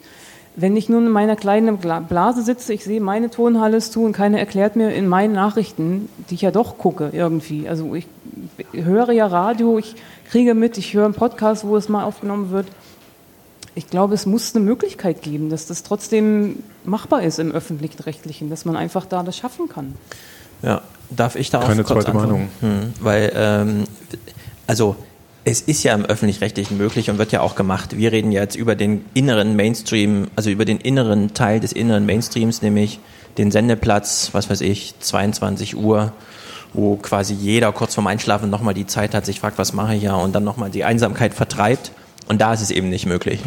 wenn 0.62 0.76
ich 0.76 0.90
nun 0.90 1.08
in 1.08 1.12
meiner 1.12 1.36
kleinen 1.36 1.78
Blase 1.78 2.42
sitze, 2.42 2.74
ich 2.74 2.84
sehe 2.84 3.00
meine 3.00 3.30
Tonhalle 3.30 3.78
ist 3.78 3.94
zu 3.94 4.04
und 4.04 4.14
keiner 4.14 4.40
erklärt 4.40 4.76
mir 4.76 4.94
in 4.94 5.08
meinen 5.08 5.34
Nachrichten, 5.34 6.10
die 6.30 6.36
ich 6.36 6.42
ja 6.42 6.52
doch 6.52 6.78
gucke 6.78 7.10
irgendwie. 7.14 7.70
Also 7.70 7.96
ich 7.96 8.08
höre 8.74 9.12
ja 9.12 9.28
Radio, 9.28 9.78
ich 9.78 9.96
kriege 10.30 10.54
mit, 10.56 10.78
ich 10.78 10.94
höre 10.94 11.06
einen 11.06 11.14
Podcast, 11.14 11.66
wo 11.66 11.78
es 11.78 11.88
mal 11.88 12.04
aufgenommen 12.04 12.52
wird. 12.52 12.68
Ich 13.76 13.88
glaube, 13.88 14.16
es 14.16 14.26
muss 14.26 14.54
eine 14.56 14.66
Möglichkeit 14.66 15.22
geben, 15.22 15.50
dass 15.50 15.66
das 15.66 15.84
trotzdem 15.84 16.64
machbar 16.84 17.24
ist 17.24 17.40
im 17.40 17.52
öffentlichen 17.52 18.02
Rechtlichen, 18.04 18.50
dass 18.50 18.66
man 18.66 18.76
einfach 18.76 19.06
da 19.06 19.24
das 19.24 19.38
schaffen 19.38 19.70
kann. 19.70 19.94
Ja, 20.62 20.82
darf 21.10 21.36
ich 21.38 21.50
da 21.50 21.60
auch 21.60 21.68
Keine 21.68 21.84
kurz 21.84 22.04
zweite 22.04 22.18
antworten? 22.18 22.50
Meinung. 22.62 22.82
Hm, 22.82 22.94
weil, 23.00 23.32
ähm, 23.34 23.84
also 24.68 24.98
es 25.50 25.62
ist 25.62 25.84
ja 25.84 25.96
im 25.96 26.06
öffentlich-rechtlichen 26.06 26.78
möglich 26.78 27.10
und 27.10 27.18
wird 27.18 27.32
ja 27.32 27.42
auch 27.42 27.56
gemacht. 27.56 27.98
Wir 27.98 28.12
reden 28.12 28.32
jetzt 28.32 28.56
über 28.56 28.76
den 28.76 29.04
inneren 29.16 29.56
Mainstream, 29.56 30.28
also 30.36 30.52
über 30.52 30.64
den 30.64 30.78
inneren 30.78 31.34
Teil 31.34 31.60
des 31.60 31.74
inneren 31.74 32.06
Mainstreams, 32.06 32.62
nämlich 32.62 33.00
den 33.40 33.50
Sendeplatz, 33.50 34.30
was 34.34 34.50
weiß 34.50 34.62
ich, 34.62 34.94
22 35.00 35.76
Uhr, 35.76 36.14
wo 36.74 36.98
quasi 36.98 37.34
jeder 37.34 37.72
kurz 37.72 37.96
vorm 37.96 38.06
Einschlafen 38.06 38.52
nochmal 38.52 38.76
die 38.76 38.86
Zeit 38.86 39.16
hat, 39.16 39.26
sich 39.26 39.40
fragt, 39.40 39.58
was 39.58 39.74
mache 39.74 39.96
ich 39.96 40.04
ja 40.04 40.14
und 40.14 40.36
dann 40.36 40.44
nochmal 40.44 40.70
die 40.70 40.84
Einsamkeit 40.84 41.34
vertreibt. 41.34 41.94
Und 42.28 42.40
da 42.42 42.54
ist 42.54 42.62
es 42.62 42.70
eben 42.70 42.90
nicht 42.90 43.08
möglich. 43.08 43.40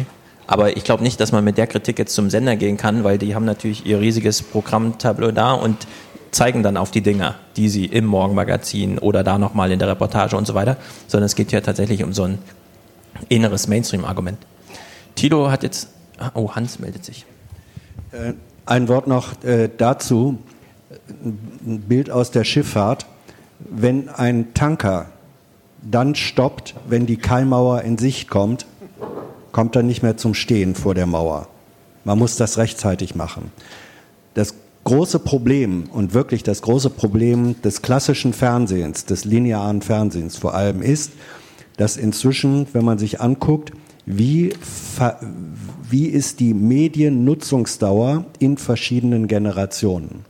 Aber 0.45 0.75
ich 0.75 0.83
glaube 0.83 1.03
nicht, 1.03 1.21
dass 1.21 1.31
man 1.31 1.45
mit 1.45 1.57
der 1.57 1.67
Kritik 1.67 1.99
jetzt 1.99 2.13
zum 2.15 2.29
Sender 2.29 2.57
gehen 2.57 2.75
kann, 2.75 3.05
weil 3.05 3.17
die 3.17 3.33
haben 3.33 3.45
natürlich 3.45 3.85
ihr 3.85 4.01
riesiges 4.01 4.41
Programmtableau 4.41 5.31
da 5.31 5.53
und 5.53 5.87
zeigen 6.33 6.63
dann 6.63 6.77
auf 6.77 6.91
die 6.91 7.01
Dinger, 7.01 7.35
die 7.55 7.69
sie 7.69 7.85
im 7.85 8.05
Morgenmagazin 8.05 8.99
oder 8.99 9.23
da 9.23 9.37
nochmal 9.37 9.71
in 9.71 9.79
der 9.79 9.87
Reportage 9.87 10.35
und 10.35 10.45
so 10.45 10.53
weiter, 10.53 10.77
sondern 11.07 11.25
es 11.25 11.35
geht 11.35 11.51
ja 11.51 11.61
tatsächlich 11.61 12.03
um 12.03 12.13
so 12.13 12.23
ein 12.23 12.39
inneres 13.29 13.67
Mainstream-Argument. 13.67 14.39
Tilo 15.15 15.51
hat 15.51 15.63
jetzt, 15.63 15.89
oh, 16.33 16.51
Hans 16.51 16.79
meldet 16.79 17.05
sich. 17.05 17.25
Äh, 18.11 18.33
Ein 18.65 18.87
Wort 18.87 19.07
noch 19.07 19.43
äh, 19.43 19.69
dazu. 19.77 20.39
ein 21.21 21.81
Bild 21.87 22.09
aus 22.09 22.31
der 22.31 22.43
Schifffahrt. 22.43 23.05
Wenn 23.59 24.09
ein 24.09 24.53
Tanker 24.53 25.07
dann 25.81 26.15
stoppt, 26.15 26.75
wenn 26.87 27.05
die 27.05 27.17
Kaimauer 27.17 27.81
in 27.81 27.97
Sicht 27.97 28.29
kommt, 28.29 28.65
kommt 29.51 29.75
er 29.75 29.83
nicht 29.83 30.01
mehr 30.01 30.17
zum 30.17 30.33
Stehen 30.33 30.75
vor 30.75 30.95
der 30.95 31.05
Mauer. 31.05 31.47
Man 32.05 32.17
muss 32.17 32.35
das 32.35 32.57
rechtzeitig 32.57 33.15
machen. 33.15 33.51
Das 34.33 34.55
große 34.83 35.19
Problem 35.19 35.85
und 35.91 36.13
wirklich 36.13 36.43
das 36.43 36.61
große 36.61 36.89
Problem 36.89 37.61
des 37.61 37.81
klassischen 37.81 38.33
Fernsehens, 38.33 39.05
des 39.05 39.25
linearen 39.25 39.81
Fernsehens 39.81 40.37
vor 40.37 40.53
allem 40.53 40.81
ist, 40.81 41.11
dass 41.77 41.97
inzwischen, 41.97 42.67
wenn 42.73 42.85
man 42.85 42.99
sich 42.99 43.21
anguckt, 43.21 43.71
wie, 44.05 44.53
wie 45.89 46.07
ist 46.07 46.39
die 46.39 46.53
Mediennutzungsdauer 46.53 48.25
in 48.39 48.57
verschiedenen 48.57 49.27
Generationen. 49.27 50.25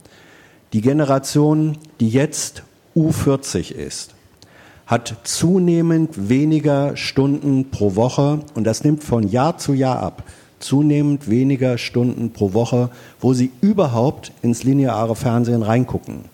Die 0.72 0.80
Generation, 0.80 1.78
die 2.00 2.08
jetzt 2.08 2.62
U40 2.94 3.72
ist, 3.72 4.14
hat 4.86 5.16
zunehmend 5.24 6.28
weniger 6.28 6.96
Stunden 6.96 7.70
pro 7.70 7.96
Woche 7.96 8.40
und 8.54 8.64
das 8.64 8.84
nimmt 8.84 9.02
von 9.02 9.28
Jahr 9.28 9.58
zu 9.58 9.72
Jahr 9.72 10.00
ab. 10.00 10.24
Zunehmend 10.64 11.28
weniger 11.28 11.76
Stunden 11.76 12.30
pro 12.30 12.54
Woche, 12.54 12.88
wo 13.20 13.34
sie 13.34 13.50
überhaupt 13.60 14.32
ins 14.40 14.64
lineare 14.64 15.14
Fernsehen 15.14 15.62
reingucken. 15.62 16.24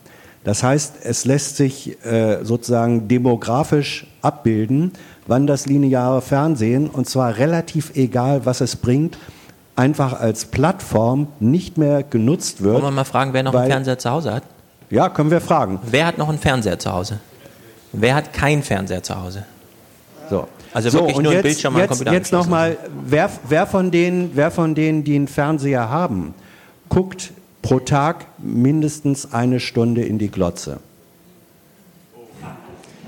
Das 0.45 0.63
heißt, 0.63 0.95
es 1.03 1.25
lässt 1.25 1.57
sich 1.57 2.03
äh, 2.05 2.45
sozusagen 2.45 3.09
demografisch 3.09 4.07
abbilden, 4.23 4.93
wann 5.27 5.49
das 5.49 5.67
lineare 5.67 6.23
Fernsehen, 6.23 6.89
und 6.89 7.09
zwar 7.09 7.39
relativ 7.39 7.97
egal, 7.97 8.47
was 8.47 8.61
es 8.61 8.77
bringt, 8.77 9.19
einfach 9.75 10.21
als 10.21 10.45
Plattform 10.45 11.27
nicht 11.41 11.77
mehr 11.77 12.05
genutzt 12.05 12.63
wird. 12.63 12.75
Wollen 12.75 12.85
wir 12.85 12.91
mal 12.93 13.05
fragen, 13.05 13.33
wer 13.33 13.43
noch 13.43 13.53
einen 13.53 13.69
Fernseher 13.69 13.99
zu 13.99 14.11
Hause 14.11 14.33
hat? 14.33 14.45
Ja, 14.91 15.09
können 15.09 15.33
wir 15.33 15.41
fragen. 15.41 15.81
Wer 15.91 16.07
hat 16.07 16.19
noch 16.19 16.29
einen 16.29 16.39
Fernseher 16.39 16.79
zu 16.79 16.93
Hause? 16.93 17.19
Wer 17.93 18.15
hat 18.15 18.33
keinen 18.33 18.63
Fernseher 18.63 19.03
zu 19.03 19.21
Hause? 19.21 19.45
So. 20.31 20.47
Also 20.73 20.91
so, 20.91 20.99
wirklich 21.01 21.19
nur 21.19 21.33
ein 21.33 21.37
jetzt, 21.37 21.43
Bildschirm 21.43 21.75
am 21.75 21.81
jetzt, 21.81 21.89
Computer 21.89 22.13
Jetzt 22.13 22.33
nochmal, 22.33 22.77
wer, 23.05 23.31
wer, 23.49 23.67
von 23.67 23.91
denen, 23.91 24.31
wer 24.35 24.51
von 24.51 24.75
denen, 24.75 25.05
die 25.05 25.17
einen 25.17 25.29
Fernseher 25.29 25.89
haben, 25.89 26.35
guckt 26.89 27.33
pro 27.63 27.81
Tag 27.81 28.27
mindestens 28.39 29.33
eine 29.33 29.61
Stunde 29.61 30.03
in 30.03 30.19
die 30.19 30.31
Glotze? 30.31 30.79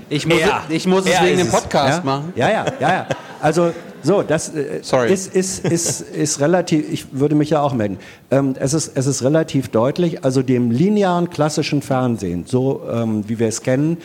Ich 0.09 0.27
muss, 0.27 0.39
Ja. 0.39 0.63
ich 0.69 0.85
muss 0.85 1.05
es 1.05 1.13
Ja, 1.13 1.23
wegen 1.23 1.37
dem. 1.37 1.49
Podcast 1.49 1.99
ja? 1.99 2.03
machen. 2.03 2.33
Ja, 2.35 2.49
ja, 2.49 2.65
ja, 2.79 2.91
ja. 2.91 3.07
Also 3.41 3.71
so, 4.03 4.21
das 4.21 4.49
äh, 4.53 4.81
Ist, 5.07 5.33
ist, 5.33 5.65
ist, 5.65 6.01
ist 6.01 6.39
relativ, 6.41 6.91
ich 6.91 7.13
würde 7.13 7.35
mich 7.35 7.49
ja 7.49 7.61
auch 7.61 7.73
melden. 7.73 7.97
Ähm, 8.29 8.55
es, 8.59 8.73
ist, 8.73 8.91
es 8.95 9.07
ist 9.07 9.23
relativ 9.23 9.69
deutlich, 9.69 10.23
also 10.23 10.43
dem 10.43 10.69
linearen 10.71 11.29
klassischen 11.29 11.81
Fernsehen, 11.81 12.45
so 12.45 12.83
ähm, 12.91 13.27
wie 13.27 13.39
wir 13.39 13.47
es 13.47 13.61
kennen, 13.61 13.97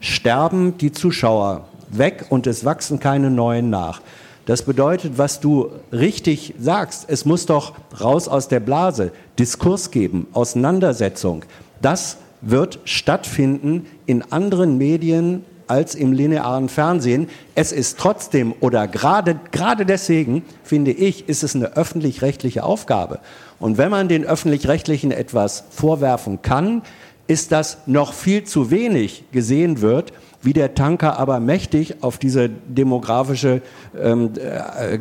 sterben 0.00 0.76
die 0.78 0.92
Zuschauer 0.92 1.68
weg 1.90 2.26
und 2.30 2.46
es 2.46 2.64
wachsen 2.64 3.00
keine 3.00 3.30
neuen 3.30 3.70
nach. 3.70 4.00
Das 4.46 4.62
bedeutet, 4.62 5.18
was 5.18 5.40
du 5.40 5.70
richtig 5.92 6.54
sagst, 6.58 7.04
es 7.08 7.24
muss 7.24 7.46
doch 7.46 7.74
raus 8.00 8.26
aus 8.26 8.48
der 8.48 8.60
Blase, 8.60 9.12
Diskurs 9.38 9.90
geben, 9.90 10.26
Auseinandersetzung. 10.32 11.44
Das 11.82 12.16
wird 12.40 12.80
stattfinden 12.84 13.86
in 14.06 14.22
anderen 14.32 14.78
Medien 14.78 15.44
als 15.70 15.94
im 15.94 16.12
linearen 16.12 16.68
Fernsehen. 16.68 17.28
Es 17.54 17.70
ist 17.70 17.98
trotzdem 17.98 18.54
oder 18.58 18.88
gerade, 18.88 19.38
gerade 19.52 19.86
deswegen, 19.86 20.42
finde 20.64 20.90
ich, 20.90 21.28
ist 21.28 21.44
es 21.44 21.54
eine 21.54 21.76
öffentlich-rechtliche 21.76 22.64
Aufgabe. 22.64 23.20
Und 23.60 23.78
wenn 23.78 23.90
man 23.90 24.08
den 24.08 24.24
öffentlich-rechtlichen 24.24 25.12
etwas 25.12 25.64
vorwerfen 25.70 26.42
kann, 26.42 26.82
ist 27.28 27.52
das 27.52 27.78
noch 27.86 28.12
viel 28.12 28.42
zu 28.42 28.72
wenig 28.72 29.22
gesehen 29.30 29.80
wird, 29.80 30.12
wie 30.42 30.52
der 30.52 30.74
Tanker 30.74 31.18
aber 31.18 31.40
mächtig 31.40 32.02
auf 32.02 32.18
diese 32.18 32.48
demografische 32.48 33.62
ähm, 34.00 34.30
äh, 34.36 34.98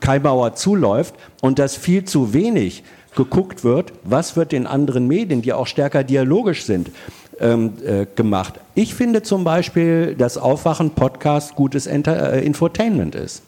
Kaimauer 0.00 0.54
zuläuft 0.54 1.14
und 1.40 1.58
dass 1.58 1.76
viel 1.76 2.04
zu 2.04 2.32
wenig 2.32 2.84
geguckt 3.14 3.64
wird, 3.64 3.92
was 4.04 4.36
wird 4.36 4.52
in 4.52 4.66
anderen 4.66 5.06
Medien, 5.08 5.42
die 5.42 5.52
auch 5.52 5.66
stärker 5.66 6.04
dialogisch 6.04 6.64
sind, 6.64 6.90
ähm, 7.40 7.72
äh, 7.84 8.06
gemacht. 8.14 8.54
Ich 8.74 8.94
finde 8.94 9.22
zum 9.22 9.44
Beispiel, 9.44 10.14
dass 10.14 10.38
Aufwachen 10.38 10.90
Podcast 10.90 11.54
gutes 11.54 11.86
Enter 11.86 12.32
äh, 12.34 12.44
Infotainment 12.44 13.14
ist. 13.14 13.42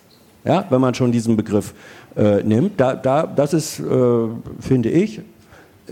Ja, 0.45 0.65
wenn 0.71 0.81
man 0.81 0.95
schon 0.95 1.13
diesen 1.13 1.37
Begriff 1.37 1.75
äh, 2.17 2.43
nimmt, 2.43 2.81
da, 2.81 2.95
da, 2.95 3.27
das 3.27 3.53
ist, 3.53 3.79
äh, 3.81 3.85
finde 4.59 4.89
ich, 4.89 5.21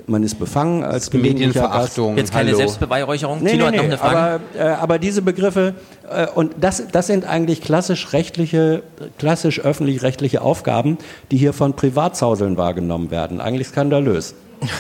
man 0.06 0.23
ist 0.23 0.39
befangen 0.39 0.85
als 0.85 1.10
Gast. 1.10 1.98
Jetzt 2.16 2.32
keine 2.32 2.55
Selbstbeweihräucherung. 2.55 3.43
Nee, 3.43 3.52
Tilo 3.52 3.70
nee, 3.70 3.77
hat 3.77 3.77
noch 3.77 3.85
eine 3.85 3.98
Frage. 3.98 4.16
aber, 4.19 4.40
äh, 4.56 4.69
aber 4.74 4.98
diese 4.98 5.23
Begriffe, 5.23 5.74
äh, 6.09 6.27
und 6.28 6.55
das, 6.60 6.85
das 6.93 7.06
sind 7.06 7.24
eigentlich 7.24 7.60
klassisch 7.62 8.12
rechtliche, 8.12 8.82
klassisch 9.19 9.60
öffentlich-rechtliche 9.60 10.43
Aufgaben, 10.43 10.98
die 11.31 11.36
hier 11.36 11.52
von 11.52 11.74
Privatzauseln 11.74 12.56
wahrgenommen 12.56 13.10
werden. 13.10 13.40
Eigentlich 13.40 13.69
skandalös. 13.69 14.35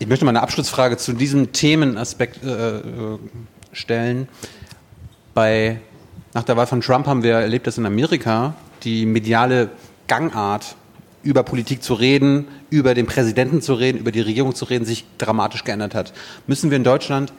Ich 0.00 0.08
möchte 0.08 0.24
mal 0.24 0.32
eine 0.32 0.42
Abschlussfrage 0.42 0.96
zu 0.96 1.12
diesem 1.12 1.52
Themenaspekt 1.52 2.44
äh, 2.44 2.78
äh, 2.78 2.82
stellen. 3.72 4.28
Bei, 5.32 5.78
nach 6.34 6.42
der 6.42 6.56
Wahl 6.56 6.66
von 6.66 6.80
Trump 6.80 7.06
haben 7.06 7.22
wir 7.22 7.34
erlebt, 7.34 7.66
dass 7.66 7.78
in 7.78 7.86
Amerika 7.86 8.54
die 8.82 9.06
mediale 9.06 9.70
Gangart 10.06 10.76
über 11.24 11.42
Politik 11.42 11.82
zu 11.82 11.94
reden, 11.94 12.46
über 12.70 12.94
den 12.94 13.06
Präsidenten 13.06 13.62
zu 13.62 13.74
reden, 13.74 13.98
über 13.98 14.12
die 14.12 14.20
Regierung 14.20 14.54
zu 14.54 14.66
reden, 14.66 14.84
sich 14.84 15.04
dramatisch 15.18 15.64
geändert 15.64 15.94
hat. 15.94 16.12
Müssen 16.46 16.70
wir 16.70 16.76
in 16.76 16.84
Deutschland 16.84 17.32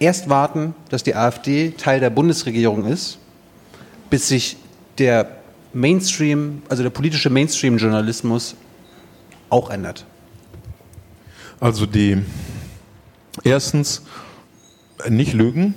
erst 0.00 0.28
warten, 0.28 0.74
dass 0.88 1.02
die 1.02 1.14
AfD 1.14 1.72
Teil 1.72 2.00
der 2.00 2.10
Bundesregierung 2.10 2.86
ist, 2.86 3.18
bis 4.10 4.28
sich 4.28 4.56
der 4.96 5.38
Mainstream, 5.72 6.62
also 6.68 6.82
der 6.82 6.90
politische 6.90 7.30
Mainstream-Journalismus 7.30 8.56
auch 9.50 9.70
ändert? 9.70 10.04
Also 11.60 11.86
die 11.86 12.22
erstens 13.44 14.02
nicht 15.08 15.34
lügen, 15.34 15.74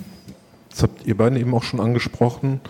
das 0.70 0.82
habt 0.82 1.06
ihr 1.06 1.16
beiden 1.16 1.38
eben 1.38 1.54
auch 1.54 1.62
schon 1.62 1.80
angesprochen, 1.80 2.60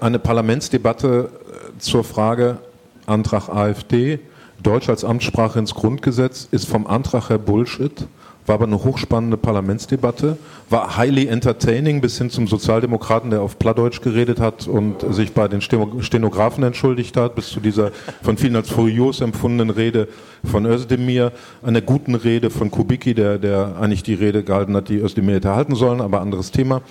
eine 0.00 0.18
Parlamentsdebatte 0.18 1.30
äh, 1.74 1.78
zur 1.78 2.04
Frage 2.04 2.58
Antrag 3.06 3.48
AfD, 3.48 4.18
Deutsch 4.62 4.88
als 4.88 5.04
Amtssprache 5.04 5.58
ins 5.58 5.74
Grundgesetz, 5.74 6.48
ist 6.50 6.68
vom 6.68 6.86
Antrag 6.86 7.28
her 7.28 7.38
Bullshit, 7.38 8.06
war 8.46 8.56
aber 8.56 8.66
eine 8.66 8.84
hochspannende 8.84 9.36
Parlamentsdebatte, 9.36 10.36
war 10.68 10.98
highly 10.98 11.26
entertaining 11.26 12.00
bis 12.00 12.18
hin 12.18 12.30
zum 12.30 12.46
Sozialdemokraten, 12.46 13.30
der 13.30 13.40
auf 13.40 13.58
Plattdeutsch 13.58 14.02
geredet 14.02 14.38
hat 14.38 14.66
und 14.66 15.00
sich 15.14 15.32
bei 15.32 15.48
den 15.48 15.60
Stenografen 15.60 16.62
entschuldigt 16.62 17.16
hat, 17.16 17.34
bis 17.34 17.48
zu 17.48 17.60
dieser 17.60 17.90
von 18.22 18.36
vielen 18.36 18.56
als 18.56 18.70
furios 18.70 19.20
empfundenen 19.20 19.70
Rede 19.70 20.08
von 20.44 20.66
Özdemir, 20.66 21.32
einer 21.62 21.80
guten 21.80 22.14
Rede 22.14 22.50
von 22.50 22.70
Kubicki, 22.70 23.14
der, 23.14 23.38
der 23.38 23.76
eigentlich 23.80 24.02
die 24.02 24.14
Rede 24.14 24.42
gehalten 24.42 24.76
hat, 24.76 24.88
die 24.88 24.98
Özdemir 24.98 25.36
hätte 25.36 25.54
halten 25.54 25.74
sollen, 25.74 26.00
aber 26.00 26.20
anderes 26.20 26.50
Thema. 26.50 26.82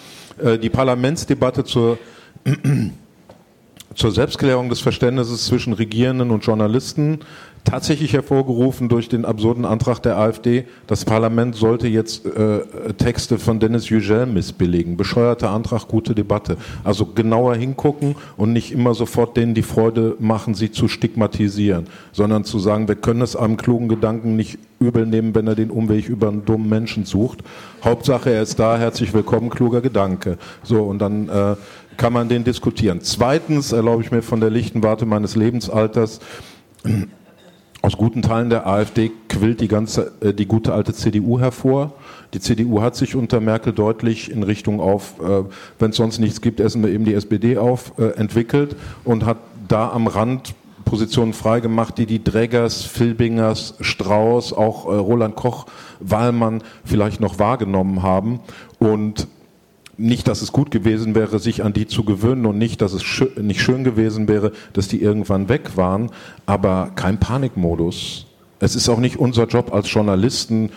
Äh, 0.43 0.57
Die 0.57 0.69
Parlamentsdebatte 0.69 1.63
zur 1.63 1.97
zur 3.95 4.11
Selbstklärung 4.11 4.69
des 4.69 4.79
Verständnisses 4.79 5.45
zwischen 5.45 5.73
Regierenden 5.73 6.31
und 6.31 6.45
Journalisten, 6.45 7.19
tatsächlich 7.63 8.13
hervorgerufen 8.13 8.89
durch 8.89 9.09
den 9.09 9.25
absurden 9.25 9.65
Antrag 9.65 9.99
der 9.99 10.17
AfD, 10.17 10.65
das 10.87 11.05
Parlament 11.05 11.55
sollte 11.55 11.87
jetzt 11.87 12.25
äh, 12.25 12.59
Texte 12.97 13.37
von 13.37 13.59
Dennis 13.59 13.89
Yücel 13.89 14.25
missbilligen. 14.25 14.97
Bescheuerter 14.97 15.49
Antrag, 15.49 15.87
gute 15.87 16.13
Debatte. 16.13 16.57
Also 16.83 17.05
genauer 17.05 17.55
hingucken 17.55 18.15
und 18.37 18.53
nicht 18.53 18.71
immer 18.71 18.93
sofort 18.93 19.37
denen 19.37 19.53
die 19.53 19.61
Freude 19.61 20.15
machen, 20.19 20.55
sie 20.55 20.71
zu 20.71 20.87
stigmatisieren, 20.87 21.85
sondern 22.11 22.43
zu 22.43 22.59
sagen, 22.59 22.87
wir 22.87 22.95
können 22.95 23.21
es 23.21 23.35
einem 23.35 23.57
klugen 23.57 23.87
Gedanken 23.87 24.35
nicht 24.35 24.59
übel 24.79 25.05
nehmen, 25.05 25.33
wenn 25.33 25.47
er 25.47 25.55
den 25.55 25.71
Umweg 25.71 26.09
über 26.09 26.27
einen 26.27 26.43
dummen 26.43 26.67
Menschen 26.67 27.05
sucht. 27.05 27.39
Hauptsache, 27.83 28.31
er 28.31 28.41
ist 28.41 28.59
da, 28.59 28.77
herzlich 28.77 29.13
willkommen, 29.13 29.49
kluger 29.49 29.81
Gedanke. 29.81 30.37
So, 30.63 30.83
und 30.83 30.99
dann 30.99 31.29
äh, 31.29 31.55
kann 31.97 32.13
man 32.13 32.29
den 32.29 32.43
diskutieren. 32.43 33.01
Zweitens 33.01 33.71
erlaube 33.71 34.03
ich 34.03 34.11
mir 34.11 34.21
von 34.21 34.39
der 34.39 34.49
lichten 34.49 34.83
Warte 34.83 35.05
meines 35.05 35.35
Lebensalters, 35.35 36.19
aus 37.81 37.97
guten 37.97 38.21
Teilen 38.21 38.49
der 38.49 38.65
AfD 38.65 39.11
quillt 39.27 39.59
die 39.59 39.67
ganze, 39.67 40.13
äh, 40.21 40.33
die 40.33 40.45
gute 40.45 40.73
alte 40.73 40.93
CDU 40.93 41.39
hervor. 41.39 41.93
Die 42.33 42.39
CDU 42.39 42.81
hat 42.81 42.95
sich 42.95 43.15
unter 43.15 43.41
Merkel 43.41 43.73
deutlich 43.73 44.31
in 44.31 44.43
Richtung 44.43 44.79
auf, 44.79 45.19
äh, 45.19 45.43
wenn 45.79 45.91
es 45.91 45.97
sonst 45.97 46.19
nichts 46.19 46.41
gibt, 46.41 46.59
essen 46.59 46.81
wir 46.81 46.91
eben 46.91 47.03
die 47.03 47.13
SPD 47.13 47.57
auf, 47.57 47.93
äh, 47.97 48.11
entwickelt 48.17 48.75
und 49.03 49.25
hat 49.25 49.37
da 49.67 49.91
am 49.91 50.07
Rand 50.07 50.55
Positionen 50.85 51.33
freigemacht, 51.33 51.97
die 51.97 52.05
die 52.05 52.23
Drägers, 52.23 52.83
Filbingers, 52.83 53.75
Strauß, 53.79 54.53
auch 54.53 54.85
äh, 54.85 54.95
Roland 54.95 55.35
Koch, 55.35 55.65
Wahlmann 55.99 56.61
vielleicht 56.85 57.19
noch 57.19 57.39
wahrgenommen 57.39 58.03
haben. 58.03 58.39
Und 58.79 59.27
nicht, 59.97 60.27
dass 60.27 60.41
es 60.41 60.51
gut 60.51 60.71
gewesen 60.71 61.15
wäre, 61.15 61.39
sich 61.39 61.63
an 61.63 61.73
die 61.73 61.87
zu 61.87 62.03
gewöhnen 62.03 62.45
und 62.45 62.57
nicht, 62.57 62.81
dass 62.81 62.93
es 62.93 63.03
schö 63.03 63.27
nicht 63.39 63.61
schön 63.61 63.83
gewesen 63.83 64.27
wäre, 64.27 64.51
dass 64.73 64.87
die 64.87 65.01
irgendwann 65.01 65.49
weg 65.49 65.75
waren, 65.75 66.09
aber 66.45 66.91
kein 66.95 67.19
Panikmodus. 67.19 68.25
Es 68.59 68.75
ist 68.75 68.89
auch 68.89 68.99
nicht 68.99 69.17
unser 69.17 69.45
Job 69.45 69.73
als 69.73 69.91
Journalisten, 69.91 70.69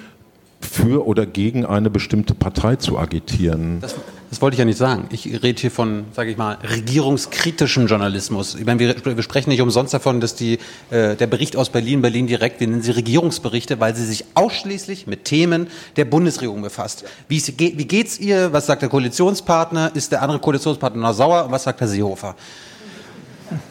für 0.60 1.06
oder 1.06 1.26
gegen 1.26 1.64
eine 1.64 1.90
bestimmte 1.90 2.34
Partei 2.34 2.76
zu 2.76 2.98
agitieren. 2.98 3.78
Das, 3.80 3.94
das 4.30 4.42
wollte 4.42 4.54
ich 4.54 4.58
ja 4.58 4.64
nicht 4.64 4.78
sagen. 4.78 5.06
Ich 5.10 5.26
rede 5.42 5.60
hier 5.60 5.70
von, 5.70 6.06
sage 6.12 6.30
ich 6.30 6.36
mal, 6.36 6.58
regierungskritischem 6.62 7.86
Journalismus. 7.86 8.54
Ich 8.54 8.64
meine, 8.64 8.80
wir, 8.80 9.16
wir 9.16 9.22
sprechen 9.22 9.50
nicht 9.50 9.60
umsonst 9.60 9.94
davon, 9.94 10.20
dass 10.20 10.34
die, 10.34 10.58
äh, 10.90 11.14
der 11.14 11.26
Bericht 11.26 11.56
aus 11.56 11.70
Berlin, 11.70 12.02
Berlin 12.02 12.26
direkt, 12.26 12.60
wir 12.60 12.66
nennen 12.66 12.82
sie 12.82 12.90
Regierungsberichte, 12.90 13.78
weil 13.78 13.94
sie 13.94 14.04
sich 14.04 14.24
ausschließlich 14.34 15.06
mit 15.06 15.24
Themen 15.24 15.68
der 15.96 16.06
Bundesregierung 16.06 16.62
befasst. 16.62 17.04
Wie, 17.28 17.36
es, 17.36 17.56
wie 17.58 17.84
geht's 17.84 18.18
ihr? 18.18 18.52
Was 18.52 18.66
sagt 18.66 18.82
der 18.82 18.88
Koalitionspartner? 18.88 19.92
Ist 19.94 20.12
der 20.12 20.22
andere 20.22 20.40
Koalitionspartner 20.40 21.00
noch 21.00 21.14
sauer? 21.14 21.44
Und 21.44 21.52
was 21.52 21.64
sagt 21.64 21.80
Herr 21.80 21.88
Seehofer? 21.88 22.34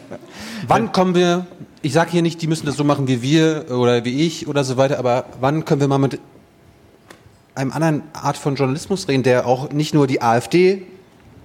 wann 0.67 0.91
kommen 0.91 1.15
wir, 1.15 1.45
ich 1.81 1.93
sage 1.93 2.11
hier 2.11 2.21
nicht, 2.21 2.41
die 2.41 2.47
müssen 2.47 2.65
das 2.65 2.75
so 2.75 2.83
machen 2.83 3.07
wie 3.07 3.21
wir 3.21 3.67
oder 3.69 4.03
wie 4.03 4.25
ich 4.25 4.47
oder 4.47 4.65
so 4.65 4.75
weiter, 4.75 4.99
aber 4.99 5.25
wann 5.39 5.63
können 5.63 5.79
wir 5.79 5.87
mal 5.87 5.97
mit 5.97 6.19
einem 7.55 7.71
anderen 7.71 8.03
Art 8.13 8.37
von 8.37 8.55
Journalismus 8.55 9.07
reden, 9.07 9.23
der 9.23 9.45
auch 9.45 9.71
nicht 9.71 9.93
nur 9.93 10.07
die 10.07 10.21
AfD 10.21 10.83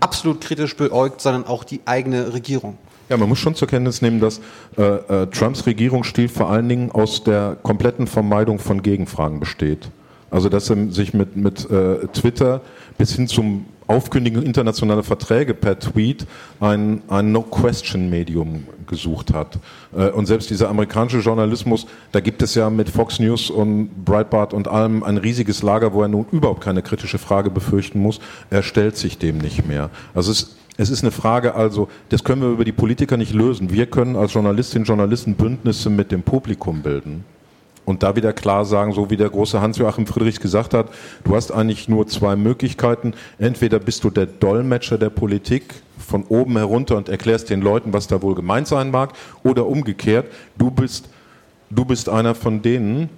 absolut 0.00 0.40
kritisch 0.40 0.76
beäugt, 0.76 1.20
sondern 1.20 1.46
auch 1.46 1.64
die 1.64 1.80
eigene 1.86 2.32
Regierung. 2.32 2.76
Ja, 3.08 3.16
man 3.16 3.28
muss 3.28 3.38
schon 3.38 3.54
zur 3.54 3.68
Kenntnis 3.68 4.00
nehmen, 4.00 4.20
dass 4.20 4.40
äh, 4.78 4.82
äh, 4.82 5.26
Trumps 5.26 5.66
Regierungsstil 5.66 6.28
vor 6.28 6.50
allen 6.50 6.68
Dingen 6.68 6.90
aus 6.90 7.22
der 7.22 7.56
kompletten 7.62 8.06
Vermeidung 8.06 8.58
von 8.58 8.82
Gegenfragen 8.82 9.40
besteht. 9.40 9.88
Also 10.30 10.48
dass 10.48 10.70
er 10.70 10.90
sich 10.90 11.14
mit, 11.14 11.36
mit 11.36 11.70
äh, 11.70 12.06
Twitter 12.08 12.60
bis 12.98 13.14
hin 13.14 13.28
zum 13.28 13.66
Aufkündigen 13.86 14.42
internationaler 14.42 15.02
Verträge 15.02 15.54
per 15.54 15.78
Tweet 15.78 16.26
ein, 16.60 17.02
ein 17.08 17.32
No-Question-Medium 17.32 18.64
gesucht 18.86 19.34
hat. 19.34 19.58
Äh, 19.94 20.10
und 20.10 20.26
selbst 20.26 20.50
dieser 20.50 20.68
amerikanische 20.68 21.18
Journalismus, 21.18 21.86
da 22.12 22.20
gibt 22.20 22.42
es 22.42 22.54
ja 22.54 22.70
mit 22.70 22.88
Fox 22.88 23.18
News 23.20 23.50
und 23.50 24.04
Breitbart 24.04 24.54
und 24.54 24.68
allem 24.68 25.02
ein 25.02 25.18
riesiges 25.18 25.62
Lager, 25.62 25.92
wo 25.92 26.02
er 26.02 26.08
nun 26.08 26.26
überhaupt 26.32 26.62
keine 26.62 26.82
kritische 26.82 27.18
Frage 27.18 27.50
befürchten 27.50 27.98
muss. 27.98 28.20
Er 28.50 28.62
stellt 28.62 28.96
sich 28.96 29.18
dem 29.18 29.38
nicht 29.38 29.66
mehr. 29.66 29.90
Also 30.14 30.32
es 30.32 30.56
es 30.76 30.90
ist 30.90 31.04
eine 31.04 31.12
Frage, 31.12 31.54
also, 31.54 31.88
das 32.08 32.24
können 32.24 32.42
wir 32.42 32.48
über 32.48 32.64
die 32.64 32.72
Politiker 32.72 33.16
nicht 33.16 33.32
lösen. 33.32 33.70
Wir 33.70 33.86
können 33.86 34.16
als 34.16 34.32
Journalistinnen 34.32 34.82
und 34.82 34.88
Journalisten 34.88 35.36
Bündnisse 35.36 35.88
mit 35.88 36.10
dem 36.10 36.24
Publikum 36.24 36.82
bilden 36.82 37.24
und 37.84 38.02
da 38.02 38.16
wieder 38.16 38.32
klar 38.32 38.64
sagen, 38.64 38.92
so 38.92 39.10
wie 39.10 39.16
der 39.16 39.28
große 39.28 39.60
Hans-Joachim 39.60 40.06
Friedrichs 40.06 40.40
gesagt 40.40 40.74
hat, 40.74 40.88
du 41.24 41.36
hast 41.36 41.50
eigentlich 41.50 41.88
nur 41.88 42.06
zwei 42.06 42.36
Möglichkeiten. 42.36 43.14
Entweder 43.38 43.78
bist 43.78 44.04
du 44.04 44.10
der 44.10 44.26
Dolmetscher 44.26 44.98
der 44.98 45.10
Politik 45.10 45.82
von 45.98 46.24
oben 46.24 46.56
herunter 46.56 46.96
und 46.96 47.08
erklärst 47.08 47.50
den 47.50 47.60
Leuten, 47.60 47.92
was 47.92 48.06
da 48.06 48.22
wohl 48.22 48.34
gemeint 48.34 48.66
sein 48.66 48.90
mag, 48.90 49.12
oder 49.42 49.66
umgekehrt, 49.66 50.26
du 50.56 50.70
bist, 50.70 51.08
du 51.70 51.84
bist 51.84 52.08
einer 52.08 52.34
von 52.34 52.62
denen 52.62 53.08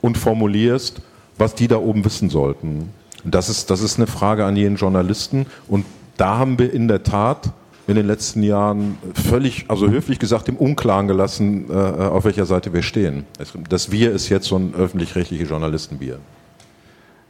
und 0.00 0.18
formulierst, 0.18 1.02
was 1.38 1.54
die 1.54 1.68
da 1.68 1.76
oben 1.76 2.04
wissen 2.04 2.30
sollten. 2.30 2.90
Das 3.24 3.48
ist, 3.48 3.70
das 3.70 3.82
ist 3.82 3.98
eine 3.98 4.06
Frage 4.06 4.44
an 4.44 4.56
jeden 4.56 4.76
Journalisten 4.76 5.46
und 5.68 5.84
da 6.16 6.38
haben 6.38 6.58
wir 6.58 6.72
in 6.72 6.88
der 6.88 7.02
Tat 7.02 7.52
in 7.86 7.96
den 7.96 8.06
letzten 8.06 8.42
Jahren 8.42 8.96
völlig, 9.14 9.64
also 9.68 9.88
höflich 9.90 10.18
gesagt, 10.18 10.48
im 10.48 10.56
Unklaren 10.56 11.08
gelassen, 11.08 11.66
äh, 11.68 11.72
auf 11.74 12.24
welcher 12.24 12.46
Seite 12.46 12.72
wir 12.72 12.82
stehen. 12.82 13.24
Das 13.68 13.90
Wir 13.90 14.12
ist 14.12 14.28
jetzt 14.28 14.46
so 14.46 14.56
ein 14.56 14.74
öffentlich-rechtliche 14.74 15.44
Journalisten-Wir. 15.44 16.18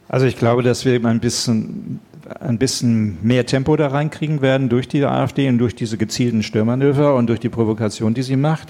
Also 0.07 0.25
ich 0.27 0.37
glaube, 0.37 0.61
dass 0.61 0.85
wir 0.85 1.03
ein 1.05 1.19
bisschen, 1.19 1.99
ein 2.39 2.59
bisschen 2.59 3.17
mehr 3.23 3.45
Tempo 3.45 3.75
da 3.75 3.87
reinkriegen 3.87 4.41
werden 4.41 4.69
durch 4.69 4.87
die 4.87 5.03
AfD 5.03 5.49
und 5.49 5.57
durch 5.57 5.75
diese 5.75 5.97
gezielten 5.97 6.43
Störmanöver 6.43 7.15
und 7.15 7.27
durch 7.27 7.39
die 7.39 7.49
Provokation, 7.49 8.13
die 8.13 8.21
sie 8.21 8.35
macht. 8.35 8.67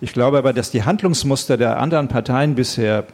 Ich 0.00 0.12
glaube 0.12 0.38
aber, 0.38 0.52
dass 0.52 0.70
die 0.70 0.84
Handlungsmuster 0.84 1.56
der 1.56 1.78
anderen 1.78 2.08
Parteien 2.08 2.54
bisher 2.54 3.04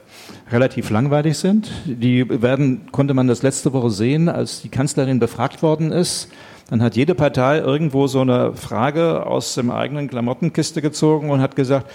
relativ 0.50 0.90
langweilig 0.90 1.38
sind. 1.38 1.70
Die 1.86 2.28
werden, 2.42 2.88
konnte 2.90 3.14
man 3.14 3.28
das 3.28 3.42
letzte 3.42 3.72
Woche 3.72 3.90
sehen, 3.90 4.28
als 4.28 4.62
die 4.62 4.68
Kanzlerin 4.68 5.18
befragt 5.18 5.62
worden 5.62 5.92
ist 5.92 6.28
dann 6.72 6.82
hat 6.82 6.96
jede 6.96 7.14
Partei 7.14 7.58
irgendwo 7.58 8.06
so 8.06 8.22
eine 8.22 8.54
Frage 8.54 9.26
aus 9.26 9.56
dem 9.56 9.70
eigenen 9.70 10.08
Klamottenkiste 10.08 10.80
gezogen 10.80 11.28
und 11.28 11.42
hat 11.42 11.54
gesagt, 11.54 11.90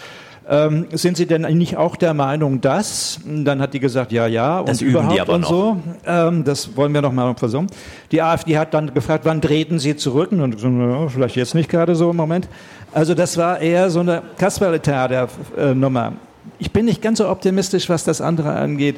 ähm, 0.48 0.86
sind 0.92 1.18
Sie 1.18 1.26
denn 1.26 1.42
nicht 1.58 1.78
auch 1.78 1.96
der 1.96 2.14
Meinung, 2.14 2.62
dass? 2.62 3.20
Dann 3.26 3.60
hat 3.60 3.74
die 3.74 3.80
gesagt, 3.80 4.12
ja, 4.12 4.28
ja 4.28 4.62
das 4.62 4.82
und 4.82 4.88
üben 4.88 4.92
überhaupt 4.92 5.16
die 5.16 5.22
aber 5.22 5.34
und 5.34 5.42
noch. 5.42 5.50
so. 5.50 5.78
Ähm, 6.06 6.44
das 6.44 6.78
wollen 6.78 6.94
wir 6.94 7.02
noch 7.02 7.12
mal 7.12 7.34
versuchen. 7.36 7.68
Die 8.12 8.22
AfD 8.22 8.58
hat 8.58 8.76
dann 8.76 8.94
gefragt, 8.94 9.26
wann 9.26 9.42
treten 9.42 9.80
Sie 9.80 9.96
zurück? 9.96 10.32
Und 10.32 10.62
vielleicht 11.10 11.36
jetzt 11.36 11.56
nicht 11.56 11.70
gerade 11.70 11.96
so 11.96 12.12
im 12.12 12.16
Moment. 12.16 12.48
Also 12.98 13.14
das 13.14 13.38
war 13.38 13.60
eher 13.60 13.92
so 13.92 14.00
eine 14.00 14.24
Kasperletheater-Nummer. 14.40 16.14
Ich 16.58 16.72
bin 16.72 16.86
nicht 16.86 17.00
ganz 17.00 17.20
so 17.20 17.30
optimistisch, 17.30 17.90
was 17.90 18.04
das 18.04 18.22
andere 18.22 18.54
angeht. 18.54 18.96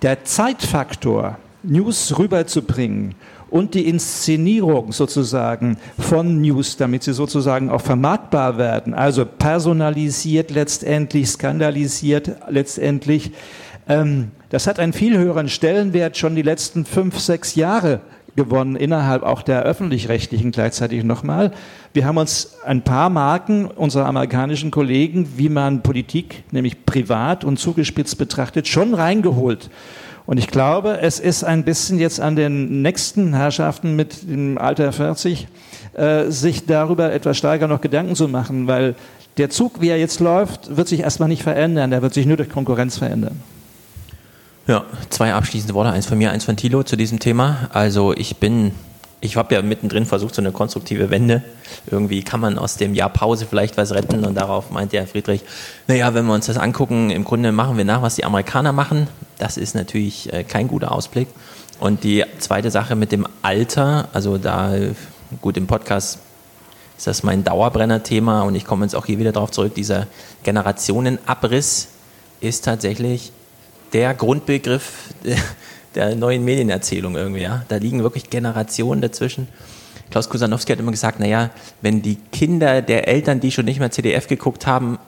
Der 0.00 0.24
Zeitfaktor, 0.24 1.36
News 1.62 2.18
rüberzubringen 2.18 3.14
und 3.50 3.74
die 3.74 3.86
Inszenierung 3.90 4.92
sozusagen 4.92 5.76
von 5.98 6.40
News, 6.40 6.78
damit 6.78 7.02
sie 7.02 7.12
sozusagen 7.12 7.68
auch 7.68 7.82
vermarktbar 7.82 8.56
werden, 8.56 8.94
also 8.94 9.26
personalisiert 9.26 10.50
letztendlich, 10.50 11.28
skandalisiert 11.28 12.30
letztendlich. 12.48 13.32
Ähm, 13.86 14.30
das 14.48 14.66
hat 14.66 14.78
einen 14.78 14.94
viel 14.94 15.18
höheren 15.18 15.50
Stellenwert 15.50 16.16
schon 16.16 16.36
die 16.36 16.42
letzten 16.42 16.86
fünf, 16.86 17.20
sechs 17.20 17.54
Jahre 17.54 18.00
gewonnen, 18.36 18.76
innerhalb 18.76 19.22
auch 19.22 19.42
der 19.42 19.62
öffentlich-rechtlichen 19.62 20.52
gleichzeitig 20.52 21.04
nochmal. 21.04 21.52
Wir 21.92 22.06
haben 22.06 22.16
uns 22.16 22.56
ein 22.64 22.82
paar 22.82 23.10
Marken 23.10 23.66
unserer 23.66 24.06
amerikanischen 24.06 24.70
Kollegen, 24.70 25.34
wie 25.36 25.48
man 25.48 25.82
Politik, 25.82 26.44
nämlich 26.50 26.86
privat 26.86 27.44
und 27.44 27.58
zugespitzt 27.58 28.16
betrachtet, 28.18 28.68
schon 28.68 28.94
reingeholt. 28.94 29.70
Und 30.24 30.38
ich 30.38 30.48
glaube, 30.48 31.00
es 31.00 31.18
ist 31.18 31.44
ein 31.44 31.64
bisschen 31.64 31.98
jetzt 31.98 32.20
an 32.20 32.36
den 32.36 32.80
nächsten 32.82 33.34
Herrschaften 33.34 33.96
mit 33.96 34.28
dem 34.30 34.56
Alter 34.56 34.92
40, 34.92 35.48
äh, 35.94 36.30
sich 36.30 36.64
darüber 36.64 37.12
etwas 37.12 37.36
stärker 37.36 37.66
noch 37.68 37.80
Gedanken 37.80 38.14
zu 38.14 38.28
machen, 38.28 38.66
weil 38.66 38.94
der 39.36 39.50
Zug, 39.50 39.80
wie 39.80 39.88
er 39.88 39.98
jetzt 39.98 40.20
läuft, 40.20 40.76
wird 40.76 40.88
sich 40.88 41.00
erstmal 41.00 41.28
nicht 41.28 41.42
verändern, 41.42 41.90
der 41.90 42.02
wird 42.02 42.14
sich 42.14 42.26
nur 42.26 42.36
durch 42.36 42.50
Konkurrenz 42.50 42.98
verändern. 42.98 43.40
Ja, 44.66 44.84
zwei 45.10 45.34
abschließende 45.34 45.74
Worte, 45.74 45.90
eins 45.90 46.06
von 46.06 46.18
mir, 46.18 46.30
eins 46.30 46.44
von 46.44 46.56
Thilo 46.56 46.82
zu 46.82 46.96
diesem 46.96 47.18
Thema. 47.18 47.68
Also 47.72 48.12
ich 48.12 48.36
bin 48.36 48.72
ich 49.24 49.36
habe 49.36 49.54
ja 49.54 49.62
mittendrin 49.62 50.04
versucht, 50.04 50.34
so 50.34 50.42
eine 50.42 50.50
konstruktive 50.50 51.08
Wende. 51.08 51.44
Irgendwie 51.88 52.24
kann 52.24 52.40
man 52.40 52.58
aus 52.58 52.76
dem 52.76 52.92
Jahr 52.92 53.08
Pause 53.08 53.46
vielleicht 53.48 53.76
was 53.76 53.92
retten. 53.92 54.24
Und 54.24 54.34
darauf 54.34 54.70
meint 54.72 54.92
der 54.92 55.06
Friedrich, 55.06 55.42
naja, 55.86 56.12
wenn 56.12 56.26
wir 56.26 56.34
uns 56.34 56.46
das 56.46 56.56
angucken, 56.56 57.10
im 57.10 57.22
Grunde 57.22 57.52
machen 57.52 57.76
wir 57.76 57.84
nach, 57.84 58.02
was 58.02 58.16
die 58.16 58.24
Amerikaner 58.24 58.72
machen. 58.72 59.06
Das 59.38 59.56
ist 59.58 59.76
natürlich 59.76 60.32
äh, 60.32 60.42
kein 60.42 60.66
guter 60.66 60.90
Ausblick. 60.90 61.28
Und 61.78 62.02
die 62.02 62.24
zweite 62.40 62.72
Sache 62.72 62.96
mit 62.96 63.12
dem 63.12 63.28
Alter, 63.42 64.08
also 64.12 64.38
da, 64.38 64.72
gut, 65.40 65.56
im 65.56 65.68
Podcast 65.68 66.18
ist 66.98 67.06
das 67.06 67.22
mein 67.22 67.44
Dauerbrenner-Thema 67.44 68.42
und 68.42 68.56
ich 68.56 68.64
komme 68.64 68.84
jetzt 68.84 68.96
auch 68.96 69.06
hier 69.06 69.20
wieder 69.20 69.30
darauf 69.30 69.52
zurück, 69.52 69.76
dieser 69.76 70.08
Generationenabriss 70.42 71.88
ist 72.40 72.64
tatsächlich 72.64 73.30
der 73.92 74.14
Grundbegriff 74.14 75.14
der 75.94 76.14
neuen 76.16 76.44
Medienerzählung 76.44 77.16
irgendwie. 77.16 77.42
Ja? 77.42 77.64
Da 77.68 77.76
liegen 77.76 78.02
wirklich 78.02 78.30
Generationen 78.30 79.00
dazwischen. 79.00 79.48
Klaus 80.10 80.28
Kusanowski 80.28 80.72
hat 80.72 80.78
immer 80.78 80.90
gesagt, 80.90 81.20
naja, 81.20 81.50
wenn 81.80 82.02
die 82.02 82.16
Kinder 82.32 82.82
der 82.82 83.08
Eltern, 83.08 83.40
die 83.40 83.50
schon 83.50 83.64
nicht 83.64 83.80
mehr 83.80 83.90
CDF 83.90 84.26
geguckt 84.26 84.66
haben, 84.66 84.98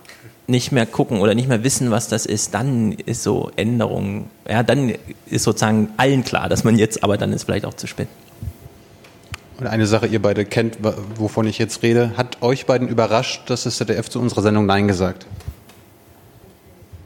nicht 0.47 0.73
mehr 0.73 0.87
gucken 0.87 1.21
oder 1.21 1.35
nicht 1.35 1.49
mehr 1.49 1.65
wissen, 1.65 1.91
was 1.91 2.09
das 2.09 2.27
ist, 2.27 2.55
dann 2.55 2.93
ist 2.93 3.23
so 3.23 3.51
Änderung, 3.57 4.29
ja, 4.49 4.63
dann 4.63 4.95
ist 5.27 5.45
sozusagen 5.45 5.89
allen 5.97 6.25
klar, 6.25 6.49
dass 6.49 6.65
man 6.65 6.79
jetzt, 6.79 7.03
aber 7.03 7.17
dann 7.17 7.33
ist 7.33 7.45
vielleicht 7.45 7.65
auch 7.65 7.75
zu 7.75 7.87
spät. 7.87 8.09
Und 9.59 9.67
eine 9.67 9.87
Sache, 9.87 10.07
ihr 10.07 10.21
beide 10.21 10.45
kennt, 10.45 10.79
wovon 11.17 11.47
ich 11.47 11.59
jetzt 11.59 11.83
rede, 11.83 12.13
hat 12.17 12.43
euch 12.43 12.67
beiden 12.67 12.89
überrascht, 12.89 13.49
dass 13.49 13.65
das 13.65 13.77
ZDF 13.77 14.11
zu 14.11 14.21
unserer 14.21 14.43
Sendung 14.43 14.67
Nein 14.67 14.89
gesagt? 14.89 15.27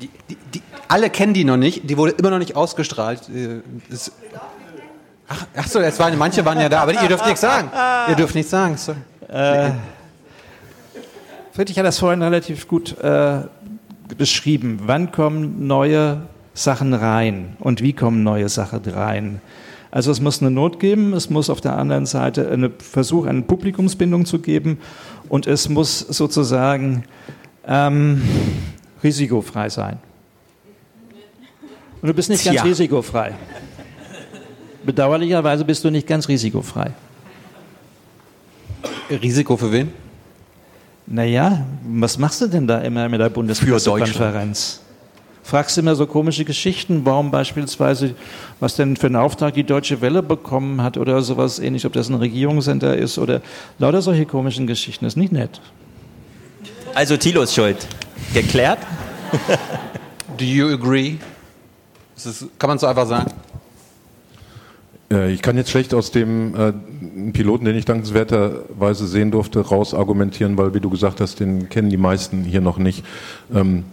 Die, 0.01 0.09
die, 0.29 0.35
die, 0.35 0.38
alle 0.89 1.11
kennen 1.11 1.35
die 1.35 1.45
noch 1.45 1.57
nicht, 1.57 1.89
die 1.89 1.97
wurde 1.97 2.13
immer 2.13 2.31
noch 2.31 2.39
nicht 2.39 2.57
ausgestrahlt. 2.57 3.29
Äh, 3.29 3.61
ist, 3.93 4.13
ach, 5.29 5.47
ach 5.57 5.69
so, 5.69 5.81
jetzt 5.81 5.99
waren, 6.01 6.17
manche 6.19 6.45
waren 6.45 6.59
ja 6.61 6.69
da, 6.69 6.81
aber 6.81 6.95
ihr 6.95 7.09
dürft 7.09 7.27
nichts 7.27 7.43
sagen. 7.43 7.71
Ihr 8.09 8.17
dürft 8.17 8.35
nichts 8.35 8.51
sagen. 8.51 8.77
So. 8.77 8.93
Äh, 9.29 9.71
Friedrich 11.53 11.79
hat 11.79 11.87
das 11.87 11.99
vorhin 11.99 12.23
relativ 12.23 12.69
gut 12.69 12.97
äh, 12.99 13.41
beschrieben. 14.17 14.81
Wann 14.87 15.13
kommen 15.13 15.67
neue 15.67 16.23
Sachen 16.55 16.95
rein 16.95 17.57
und 17.61 17.83
wie 17.83 17.93
kommen 17.93 18.23
neue 18.23 18.49
Sachen 18.49 18.81
rein? 18.85 19.41
Also 19.91 20.11
es 20.11 20.21
muss 20.21 20.41
eine 20.41 20.51
Not 20.51 20.81
geben, 20.81 21.15
es 21.15 21.31
muss 21.31 21.49
auf 21.51 21.61
der 21.61 21.77
anderen 21.79 22.07
Seite 22.07 22.51
einen 22.51 22.73
Versuch, 22.79 23.27
eine 23.27 23.43
Publikumsbindung 23.43 24.27
zu 24.27 24.39
geben 24.39 24.79
und 25.29 25.47
es 25.47 25.69
muss 25.69 26.01
sozusagen 26.01 27.05
ähm, 27.67 28.23
risikofrei 29.03 29.69
sein. 29.69 29.99
Und 32.01 32.09
du 32.09 32.15
bist 32.15 32.29
nicht 32.29 32.43
Tja. 32.43 32.53
ganz 32.53 32.67
risikofrei. 32.67 33.35
Bedauerlicherweise 34.85 35.65
bist 35.65 35.85
du 35.85 35.91
nicht 35.91 36.07
ganz 36.07 36.29
risikofrei. 36.29 36.93
Risiko 39.11 39.57
für 39.57 39.73
wen? 39.73 39.93
Naja, 41.07 41.67
was 41.85 42.19
machst 42.19 42.41
du 42.41 42.47
denn 42.47 42.67
da 42.67 42.81
immer 42.81 43.09
mit 43.09 43.21
der 43.21 43.31
Bundespressekonferenz? 43.31 44.81
fragst 45.49 45.79
du 45.79 45.81
immer 45.81 45.95
so 45.95 46.07
komische 46.07 46.45
Geschichten, 46.45 47.07
warum 47.07 47.31
beispielsweise, 47.31 48.15
was 48.61 48.77
denn 48.77 48.99
für 48.99 49.07
einen 49.07 49.17
Auftrag 49.17 49.55
die 49.55 49.65
Deutsche 49.65 50.03
Welle 50.03 50.23
bekommen 50.23 50.83
hat 50.83 50.99
oder 50.99 51.23
sowas 51.23 51.59
ähnlich, 51.59 51.87
ob 51.87 51.95
das 51.95 52.11
ein 52.11 52.17
Regierungssender 52.17 52.95
ist 52.95 53.17
oder 53.17 53.41
lauter 53.79 54.03
solche 54.03 54.27
komischen 54.27 54.67
Geschichten. 54.67 55.07
Das 55.07 55.15
ist 55.15 55.17
nicht 55.17 55.33
nett. 55.33 55.63
Also 56.95 57.17
Thilo 57.17 57.41
ist 57.43 57.55
schuld. 57.55 57.79
Geklärt? 58.35 58.81
Do 60.37 60.45
you 60.45 60.69
agree? 60.69 61.17
Ist, 62.27 62.47
kann 62.59 62.69
man 62.69 62.79
so 62.79 62.87
einfach 62.87 63.07
sagen? 63.07 63.31
Äh, 65.11 65.33
ich 65.33 65.43
kann 65.43 65.57
jetzt 65.57 65.71
schlecht 65.71 65.95
aus 65.95 66.11
dem 66.11 66.55
äh, 66.55 66.73
Piloten, 67.33 67.65
den 67.65 67.77
ich 67.77 67.85
dankenswerterweise 67.85 69.07
sehen 69.07 69.31
durfte, 69.31 69.61
raus 69.61 69.95
argumentieren, 69.95 70.59
weil, 70.59 70.75
wie 70.75 70.81
du 70.81 70.91
gesagt 70.91 71.21
hast, 71.21 71.41
den 71.41 71.69
kennen 71.69 71.91
die 71.91 71.97
meisten 71.97 72.45
hier 72.45 72.61
noch 72.61 72.79
nicht. 72.79 73.05
Ähm, 73.55 73.85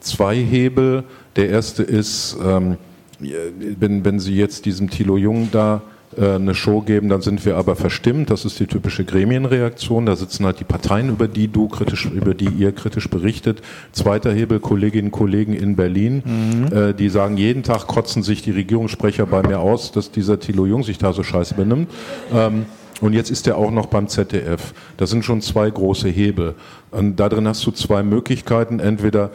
zwei 0.00 0.36
Hebel. 0.36 1.04
Der 1.36 1.48
erste 1.50 1.82
ist, 1.82 2.36
ähm, 2.42 2.76
wenn, 3.18 4.20
Sie 4.20 4.34
jetzt 4.34 4.66
diesem 4.66 4.90
Thilo 4.90 5.16
Jung 5.16 5.48
da 5.50 5.82
eine 6.18 6.54
Show 6.54 6.80
geben, 6.80 7.08
dann 7.08 7.20
sind 7.20 7.44
wir 7.44 7.56
aber 7.56 7.76
verstimmt. 7.76 8.30
Das 8.30 8.44
ist 8.44 8.58
die 8.58 8.66
typische 8.66 9.04
Gremienreaktion. 9.04 10.06
Da 10.06 10.16
sitzen 10.16 10.46
halt 10.46 10.60
die 10.60 10.64
Parteien, 10.64 11.10
über 11.10 11.28
die 11.28 11.48
du 11.48 11.68
kritisch, 11.68 12.06
über 12.06 12.34
die 12.34 12.48
ihr 12.48 12.72
kritisch 12.72 13.10
berichtet. 13.10 13.60
Zweiter 13.92 14.32
Hebel, 14.32 14.60
Kolleginnen 14.60 15.08
und 15.08 15.12
Kollegen 15.12 15.52
in 15.52 15.76
Berlin, 15.76 16.22
mhm. 16.24 16.76
äh, 16.76 16.94
die 16.94 17.08
sagen, 17.08 17.36
jeden 17.36 17.62
Tag 17.62 17.86
kotzen 17.86 18.22
sich 18.22 18.42
die 18.42 18.52
Regierungssprecher 18.52 19.26
bei 19.26 19.42
mir 19.42 19.60
aus, 19.60 19.92
dass 19.92 20.10
dieser 20.10 20.40
Thilo 20.40 20.66
Jung 20.66 20.84
sich 20.84 20.98
da 20.98 21.12
so 21.12 21.22
scheiße 21.22 21.54
benimmt. 21.54 21.90
Ähm, 22.32 22.66
und 23.00 23.12
jetzt 23.12 23.30
ist 23.30 23.46
er 23.46 23.58
auch 23.58 23.70
noch 23.70 23.86
beim 23.86 24.08
ZDF. 24.08 24.72
Das 24.96 25.10
sind 25.10 25.24
schon 25.24 25.42
zwei 25.42 25.68
große 25.68 26.08
Hebel. 26.08 26.54
Und 26.90 27.16
da 27.16 27.28
drin 27.28 27.46
hast 27.46 27.66
du 27.66 27.70
zwei 27.70 28.02
Möglichkeiten. 28.02 28.80
Entweder 28.80 29.30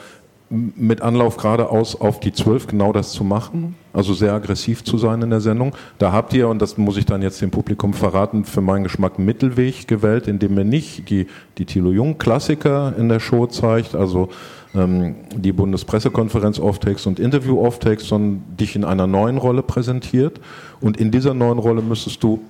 mit 0.52 1.02
Anlauf 1.02 1.38
geradeaus 1.38 2.00
auf 2.00 2.20
die 2.20 2.34
Zwölf 2.34 2.68
genau 2.68 2.92
das 2.92 3.14
zu 3.14 3.24
machen, 3.24 3.76
also 3.94 4.14
sehr 4.14 4.34
aggressiv 4.34 4.84
zu 4.84 4.98
sein 4.98 5.22
in 5.22 5.30
der 5.30 5.40
Sendung. 5.40 5.74
Da 5.98 6.12
habt 6.12 6.34
ihr, 6.34 6.50
und 6.50 6.62
das 6.62 6.78
muss 6.78 6.98
ich 6.98 7.06
dann 7.06 7.22
jetzt 7.22 7.42
dem 7.42 7.52
Publikum 7.52 7.94
verraten, 7.94 8.44
für 8.44 8.62
meinen 8.62 8.84
Geschmack 8.84 9.18
Mittelweg 9.18 9.88
gewählt, 9.88 10.28
indem 10.28 10.58
ihr 10.58 10.66
nicht 10.66 11.10
die, 11.10 11.28
die 11.58 11.66
Thilo 11.66 11.92
Jung 11.92 12.18
Klassiker 12.18 12.94
in 12.98 13.08
der 13.08 13.22
Show 13.22 13.48
zeigt, 13.48 13.96
also 13.96 14.30
ähm, 14.76 15.16
die 15.36 15.54
Bundespressekonferenz 15.54 16.60
Offtext 16.60 17.08
und 17.08 17.20
Interview 17.20 17.60
Offtext, 17.60 18.08
sondern 18.08 18.44
dich 18.58 18.76
in 18.76 18.84
einer 18.84 19.08
neuen 19.08 19.38
Rolle 19.38 19.64
präsentiert. 19.64 20.42
Und 20.82 20.98
in 20.98 21.12
dieser 21.12 21.34
neuen 21.34 21.60
Rolle 21.60 21.82
müsstest 21.82 22.22
du 22.24 22.42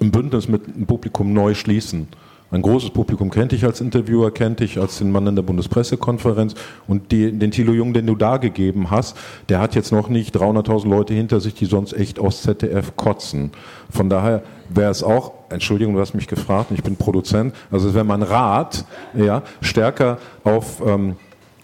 ein 0.00 0.10
Bündnis 0.10 0.48
mit 0.48 0.66
dem 0.66 0.86
Publikum 0.86 1.32
neu 1.32 1.54
schließen. 1.54 2.08
Ein 2.54 2.62
großes 2.62 2.90
Publikum 2.90 3.30
kennt 3.30 3.50
dich 3.50 3.64
als 3.64 3.80
Interviewer, 3.80 4.30
kennt 4.30 4.60
dich 4.60 4.78
als 4.78 4.98
den 4.98 5.10
Mann 5.10 5.26
in 5.26 5.34
der 5.34 5.42
Bundespressekonferenz 5.42 6.54
und 6.86 7.10
die, 7.10 7.32
den 7.32 7.50
Thilo 7.50 7.72
Jung, 7.72 7.92
den 7.92 8.06
du 8.06 8.14
da 8.14 8.36
gegeben 8.36 8.92
hast, 8.92 9.16
der 9.48 9.58
hat 9.58 9.74
jetzt 9.74 9.90
noch 9.90 10.08
nicht 10.08 10.36
300.000 10.36 10.88
Leute 10.88 11.14
hinter 11.14 11.40
sich, 11.40 11.54
die 11.54 11.64
sonst 11.64 11.94
echt 11.94 12.20
aus 12.20 12.42
ZDF 12.42 12.94
kotzen. 12.94 13.50
Von 13.90 14.08
daher 14.08 14.44
wäre 14.68 14.92
es 14.92 15.02
auch, 15.02 15.32
Entschuldigung, 15.48 15.94
du 15.94 16.00
hast 16.00 16.14
mich 16.14 16.28
gefragt, 16.28 16.70
ich 16.70 16.84
bin 16.84 16.94
Produzent, 16.94 17.52
also 17.72 17.88
es 17.88 17.94
wäre 17.94 18.04
mein 18.04 18.22
Rat, 18.22 18.84
ja, 19.14 19.42
stärker 19.60 20.18
auf, 20.44 20.80
ähm, 20.86 21.16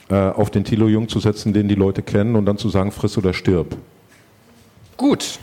äh, 0.09 0.17
auf 0.17 0.51
den 0.51 0.65
Thilo 0.65 0.89
Jung 0.89 1.09
zu 1.09 1.21
setzen, 1.21 1.53
den 1.53 1.69
die 1.69 1.77
Leute 1.77 2.03
kennen 2.03 2.35
und 2.35 2.47
dann 2.47 2.59
zu 2.59 2.69
sagen, 2.69 2.91
friss 2.91 3.17
oder 3.17 3.33
stirb. 3.33 3.77
Gut, 4.97 5.39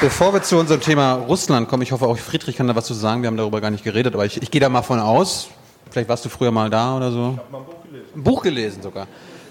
Bevor 0.00 0.32
wir 0.32 0.42
zu 0.42 0.56
unserem 0.56 0.80
Thema 0.80 1.12
Russland 1.12 1.68
kommen, 1.68 1.82
ich 1.82 1.92
hoffe 1.92 2.06
auch 2.06 2.16
Friedrich 2.16 2.56
kann 2.56 2.66
da 2.66 2.74
was 2.74 2.86
zu 2.86 2.94
sagen, 2.94 3.20
wir 3.20 3.26
haben 3.26 3.36
darüber 3.36 3.60
gar 3.60 3.70
nicht 3.70 3.84
geredet, 3.84 4.14
aber 4.14 4.24
ich, 4.24 4.40
ich 4.40 4.50
gehe 4.50 4.58
da 4.58 4.70
mal 4.70 4.80
von 4.80 4.98
aus. 4.98 5.48
Vielleicht 5.90 6.08
warst 6.08 6.24
du 6.24 6.30
früher 6.30 6.50
mal 6.50 6.70
da 6.70 6.96
oder 6.96 7.10
so. 7.10 7.32
Ich 7.34 7.38
habe 7.38 7.52
mal 7.52 7.58
ein 7.58 7.64
Buch 7.64 7.82
gelesen. 7.82 8.08
Ein 8.14 8.22
Buch 8.22 8.42
gelesen 8.42 8.82
sogar. 8.82 9.06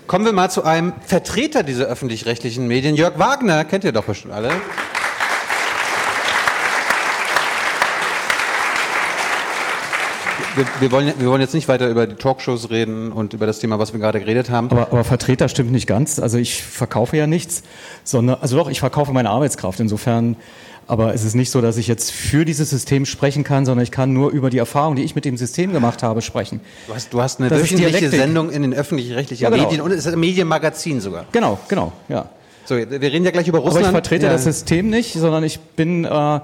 Kommen 0.08 0.26
wir 0.26 0.34
mal 0.34 0.50
zu 0.50 0.64
einem 0.64 0.94
Vertreter 1.06 1.62
dieser 1.62 1.86
öffentlich-rechtlichen 1.86 2.68
Medien, 2.68 2.96
Jörg 2.96 3.20
Wagner, 3.20 3.64
kennt 3.64 3.84
ihr 3.84 3.92
doch 3.92 4.06
bestimmt 4.06 4.34
alle. 4.34 4.50
Wir, 10.60 10.68
wir, 10.80 10.92
wollen, 10.92 11.14
wir 11.18 11.30
wollen 11.30 11.42
jetzt 11.42 11.54
nicht 11.54 11.68
weiter 11.68 11.88
über 11.88 12.06
die 12.06 12.16
Talkshows 12.16 12.70
reden 12.70 13.12
und 13.12 13.34
über 13.34 13.46
das 13.46 13.60
Thema, 13.60 13.80
was 13.80 13.94
wir 13.94 14.00
gerade 14.00 14.20
geredet 14.20 14.50
haben. 14.50 14.70
Aber, 14.70 14.92
aber 14.92 15.04
Vertreter 15.04 15.48
stimmt 15.48 15.72
nicht 15.72 15.88
ganz. 15.88 16.20
Also 16.20 16.38
ich 16.38 16.64
verkaufe 16.64 17.18
ja 17.18 17.28
nichts, 17.28 17.64
sondern, 18.04 18.38
also 18.42 18.58
doch, 18.58 18.70
ich 18.70 18.80
verkaufe 18.80 19.14
meine 19.14 19.30
Arbeitskraft. 19.30 19.80
Insofern, 19.80 20.36
aber 20.88 21.14
es 21.14 21.24
ist 21.24 21.36
nicht 21.36 21.50
so, 21.50 21.62
dass 21.62 21.78
ich 21.78 21.88
jetzt 21.88 22.12
für 22.12 22.46
dieses 22.46 22.70
System 22.70 23.06
sprechen 23.06 23.44
kann, 23.44 23.66
sondern 23.66 23.84
ich 23.84 23.92
kann 23.92 24.12
nur 24.12 24.32
über 24.32 24.50
die 24.50 24.58
Erfahrung, 24.58 24.96
die 24.96 25.04
ich 25.04 25.16
mit 25.16 25.26
dem 25.26 25.38
System 25.38 25.72
gemacht 25.72 26.04
habe, 26.04 26.22
sprechen. 26.22 26.60
Du 26.88 26.94
hast, 26.94 27.14
du 27.14 27.22
hast 27.22 27.40
eine 27.40 27.50
das 27.50 27.62
wöchentliche 27.62 28.10
Sendung 28.10 28.50
in 28.50 28.62
den 28.62 28.74
öffentlich-rechtlichen 28.74 29.44
ja, 29.44 29.50
genau. 29.50 29.64
Medien 29.64 29.82
und 29.82 29.92
es 29.92 30.06
ist 30.06 30.14
ein 30.14 30.20
Medienmagazin 30.20 31.00
sogar. 31.00 31.26
Genau, 31.32 31.58
genau, 31.68 31.94
ja. 32.10 32.30
So, 32.66 32.76
wir 32.76 33.02
reden 33.02 33.26
ja 33.26 33.32
gleich 33.32 33.48
über 33.48 33.60
Russland. 33.60 33.88
Aber 33.88 33.98
ich 33.98 34.04
vertrete 34.04 34.28
ja. 34.28 34.34
das 34.34 34.44
System 34.44 34.90
nicht, 34.92 35.14
sondern 35.14 35.44
ich 35.44 35.60
bin 35.60 36.06
äh, 36.06 36.40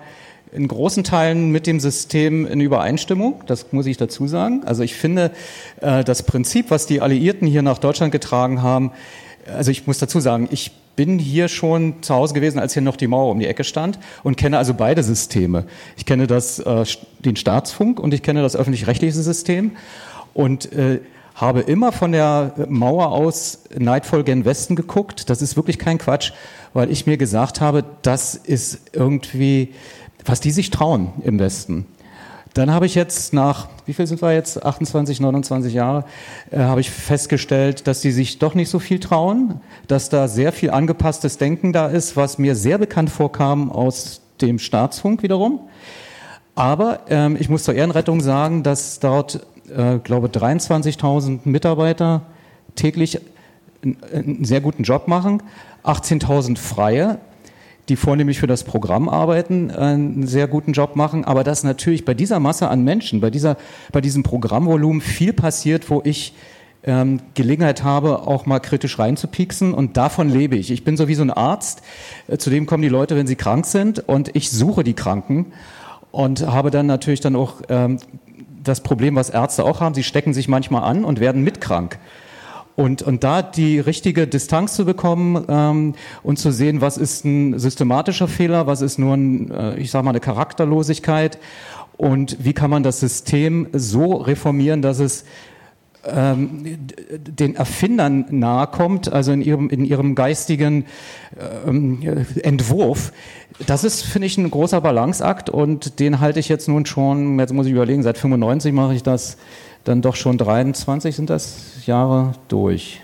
in 0.56 0.68
großen 0.68 1.04
Teilen 1.04 1.52
mit 1.52 1.68
dem 1.68 1.80
System 1.80 2.46
in 2.48 2.62
Übereinstimmung, 2.62 3.44
das 3.46 3.72
muss 3.72 3.86
ich 3.86 3.98
dazu 3.98 4.28
sagen. 4.28 4.64
Also 4.66 4.84
ich 4.84 4.96
finde, 4.96 5.32
äh, 5.82 6.04
das 6.04 6.24
Prinzip, 6.24 6.72
was 6.72 6.86
die 6.86 7.02
Alliierten 7.02 7.48
hier 7.48 7.62
nach 7.62 7.78
Deutschland 7.78 8.12
getragen 8.12 8.62
haben, 8.62 8.92
also 9.48 9.72
ich 9.72 9.86
muss 9.86 10.00
dazu 10.00 10.20
sagen, 10.20 10.48
ich 10.52 10.72
bin 10.96 11.20
hier 11.20 11.50
schon 11.50 12.02
zu 12.02 12.16
Hause 12.16 12.34
gewesen, 12.34 12.58
als 12.58 12.74
hier 12.74 12.82
noch 12.82 12.96
die 12.96 13.08
Mauer 13.08 13.32
um 13.32 13.40
die 13.40 13.48
Ecke 13.48 13.64
stand 13.64 14.00
und 14.24 14.38
kenne 14.38 14.58
also 14.58 14.74
beide 14.74 15.04
Systeme. 15.04 15.66
Ich 15.98 16.06
kenne 16.06 16.26
das, 16.26 16.60
äh, 16.60 16.86
den 17.20 17.36
Staatsfunk 17.36 18.00
und 18.00 18.14
ich 18.14 18.24
kenne 18.24 18.42
das 18.42 18.56
öffentlich-rechtliche 18.56 19.14
System 19.14 19.72
und 20.34 20.72
äh, 20.74 21.02
habe 21.36 21.60
immer 21.62 21.92
von 21.92 22.14
der 22.14 22.54
Mauer 22.70 23.12
aus 23.12 23.64
neidvoll 23.78 24.24
gen 24.24 24.46
Westen 24.46 24.78
geguckt. 24.78 25.30
Das 25.30 25.42
ist 25.42 25.58
wirklich 25.58 25.78
kein 25.78 25.98
Quatsch, 25.98 26.32
weil 26.74 26.90
ich 26.90 27.06
mir 27.06 27.18
gesagt 27.18 27.60
habe, 27.60 27.84
das 28.02 28.36
ist 28.36 28.80
irgendwie 28.94 29.74
was 30.26 30.42
die 30.42 30.52
sich 30.52 30.70
trauen 30.70 31.14
im 31.24 31.40
Westen. 31.40 31.86
Dann 32.56 32.72
habe 32.72 32.86
ich 32.86 32.96
jetzt 32.96 33.34
nach, 33.34 33.68
wie 33.86 33.94
viel 33.94 34.08
sind 34.08 34.22
wir 34.22 34.34
jetzt, 34.34 34.64
28, 34.64 35.20
29 35.20 35.74
Jahre, 35.74 36.06
äh, 36.52 36.60
habe 36.60 36.80
ich 36.80 36.90
festgestellt, 36.90 37.86
dass 37.86 38.00
die 38.00 38.12
sich 38.12 38.40
doch 38.40 38.56
nicht 38.56 38.70
so 38.70 38.80
viel 38.80 39.02
trauen, 39.02 39.60
dass 39.88 40.08
da 40.08 40.30
sehr 40.30 40.54
viel 40.54 40.70
angepasstes 40.70 41.38
Denken 41.38 41.74
da 41.74 41.88
ist, 41.88 42.16
was 42.16 42.38
mir 42.38 42.56
sehr 42.56 42.78
bekannt 42.78 43.10
vorkam 43.10 43.70
aus 43.70 44.22
dem 44.40 44.58
Staatsfunk 44.58 45.22
wiederum. 45.22 45.60
Aber 46.56 47.02
ähm, 47.10 47.36
ich 47.38 47.50
muss 47.50 47.64
zur 47.64 47.76
Ehrenrettung 47.76 48.22
sagen, 48.22 48.64
dass 48.64 49.00
dort, 49.00 49.46
äh, 49.76 49.98
glaube 50.00 50.28
23.000 50.30 51.40
Mitarbeiter 51.44 52.22
täglich 52.76 53.20
einen 53.84 54.46
sehr 54.46 54.62
guten 54.62 54.84
Job 54.84 55.10
machen, 55.10 55.44
18.000 55.84 56.58
Freie, 56.58 57.20
die 57.90 57.96
vornehmlich 57.96 58.40
für 58.40 58.48
das 58.48 58.64
Programm 58.64 59.10
arbeiten, 59.10 59.72
einen 59.72 60.26
sehr 60.26 60.48
guten 60.48 60.74
Job 60.74 60.96
machen, 60.96 61.24
aber 61.24 61.44
dass 61.44 61.64
natürlich 61.64 62.06
bei 62.06 62.14
dieser 62.14 62.40
Masse 62.40 62.70
an 62.70 62.84
Menschen, 62.84 63.22
bei, 63.22 63.30
dieser, 63.30 63.58
bei 63.92 64.02
diesem 64.02 64.24
Programmvolumen 64.24 65.02
viel 65.02 65.34
passiert, 65.34 65.90
wo 65.90 66.02
ich 66.04 66.34
ähm, 66.84 67.20
Gelegenheit 67.34 67.84
habe, 67.84 68.28
auch 68.28 68.46
mal 68.46 68.60
kritisch 68.60 68.98
reinzupieksen 69.00 69.74
und 69.74 69.98
davon 69.98 70.30
lebe 70.30 70.56
ich. 70.56 70.72
Ich 70.72 70.84
bin 70.84 70.98
so 70.98 71.08
wie 71.08 71.16
so 71.16 71.24
ein 71.24 71.32
Arzt, 71.32 71.82
äh, 72.28 72.38
zu 72.38 72.50
dem 72.50 72.66
kommen 72.66 72.84
die 72.84 72.90
Leute, 72.90 73.16
wenn 73.16 73.28
sie 73.28 73.36
krank 73.36 73.66
sind 73.66 74.08
und 74.08 74.36
ich 74.36 74.52
suche 74.52 74.84
die 74.84 74.94
Kranken 74.94 75.48
und 76.12 76.48
habe 76.48 76.72
dann 76.72 76.86
natürlich 76.86 77.20
dann 77.20 77.36
auch 77.36 77.62
ähm, 77.70 78.00
das 78.64 78.82
Problem, 78.82 79.16
was 79.16 79.30
Ärzte 79.30 79.64
auch 79.64 79.80
haben, 79.80 79.94
sie 79.94 80.04
stecken 80.04 80.34
sich 80.34 80.48
manchmal 80.48 80.84
an 80.84 81.06
und 81.06 81.20
werden 81.20 81.44
mitkrank. 81.44 82.00
Und, 82.76 83.02
und 83.02 83.24
da 83.24 83.42
die 83.42 83.80
richtige 83.80 84.28
Distanz 84.28 84.76
zu 84.76 84.84
bekommen 84.84 85.46
ähm, 85.48 85.94
und 86.24 86.38
zu 86.38 86.52
sehen, 86.52 86.82
was 86.82 86.98
ist 86.98 87.24
ein 87.24 87.58
systematischer 87.58 88.28
Fehler, 88.28 88.68
was 88.68 88.82
ist 88.82 89.00
nur, 89.00 89.16
ein, 89.16 89.50
äh, 89.50 89.78
ich 89.78 89.92
sage 89.92 90.04
mal, 90.04 90.12
eine 90.12 90.20
Charakterlosigkeit 90.20 91.40
und 91.96 92.38
wie 92.44 92.54
kann 92.54 92.70
man 92.70 92.84
das 92.84 93.00
System 93.00 93.68
so 93.72 94.16
reformieren, 94.16 94.82
dass 94.82 95.00
es 95.00 95.24
ähm, 96.06 96.78
den 97.10 97.56
Erfindern 97.56 98.26
nahe 98.30 98.68
kommt, 98.68 99.12
also 99.12 99.32
in 99.32 99.42
ihrem, 99.42 99.70
in 99.70 99.86
ihrem 99.86 100.14
geistigen 100.14 100.86
ähm, 101.66 102.26
Entwurf. 102.44 103.12
Das 103.66 103.84
ist, 103.84 104.04
finde 104.04 104.28
ich, 104.28 104.38
ein 104.38 104.52
großer 104.52 104.82
Balanceakt 104.82 105.50
und 105.50 106.00
den 106.00 106.20
halte 106.20 106.40
ich 106.40 106.50
jetzt 106.50 106.68
nun 106.68 106.86
schon, 106.86 107.40
jetzt 107.40 107.54
muss 107.54 107.66
ich 107.66 107.72
überlegen, 107.72 108.04
seit 108.04 108.18
95 108.18 108.74
mache 108.74 108.94
ich 108.94 109.04
das 109.04 109.38
dann 109.86 110.02
doch 110.02 110.16
schon 110.16 110.38
23 110.38 111.16
sind 111.16 111.30
das 111.30 111.86
Jahre 111.86 112.34
durch. 112.50 113.02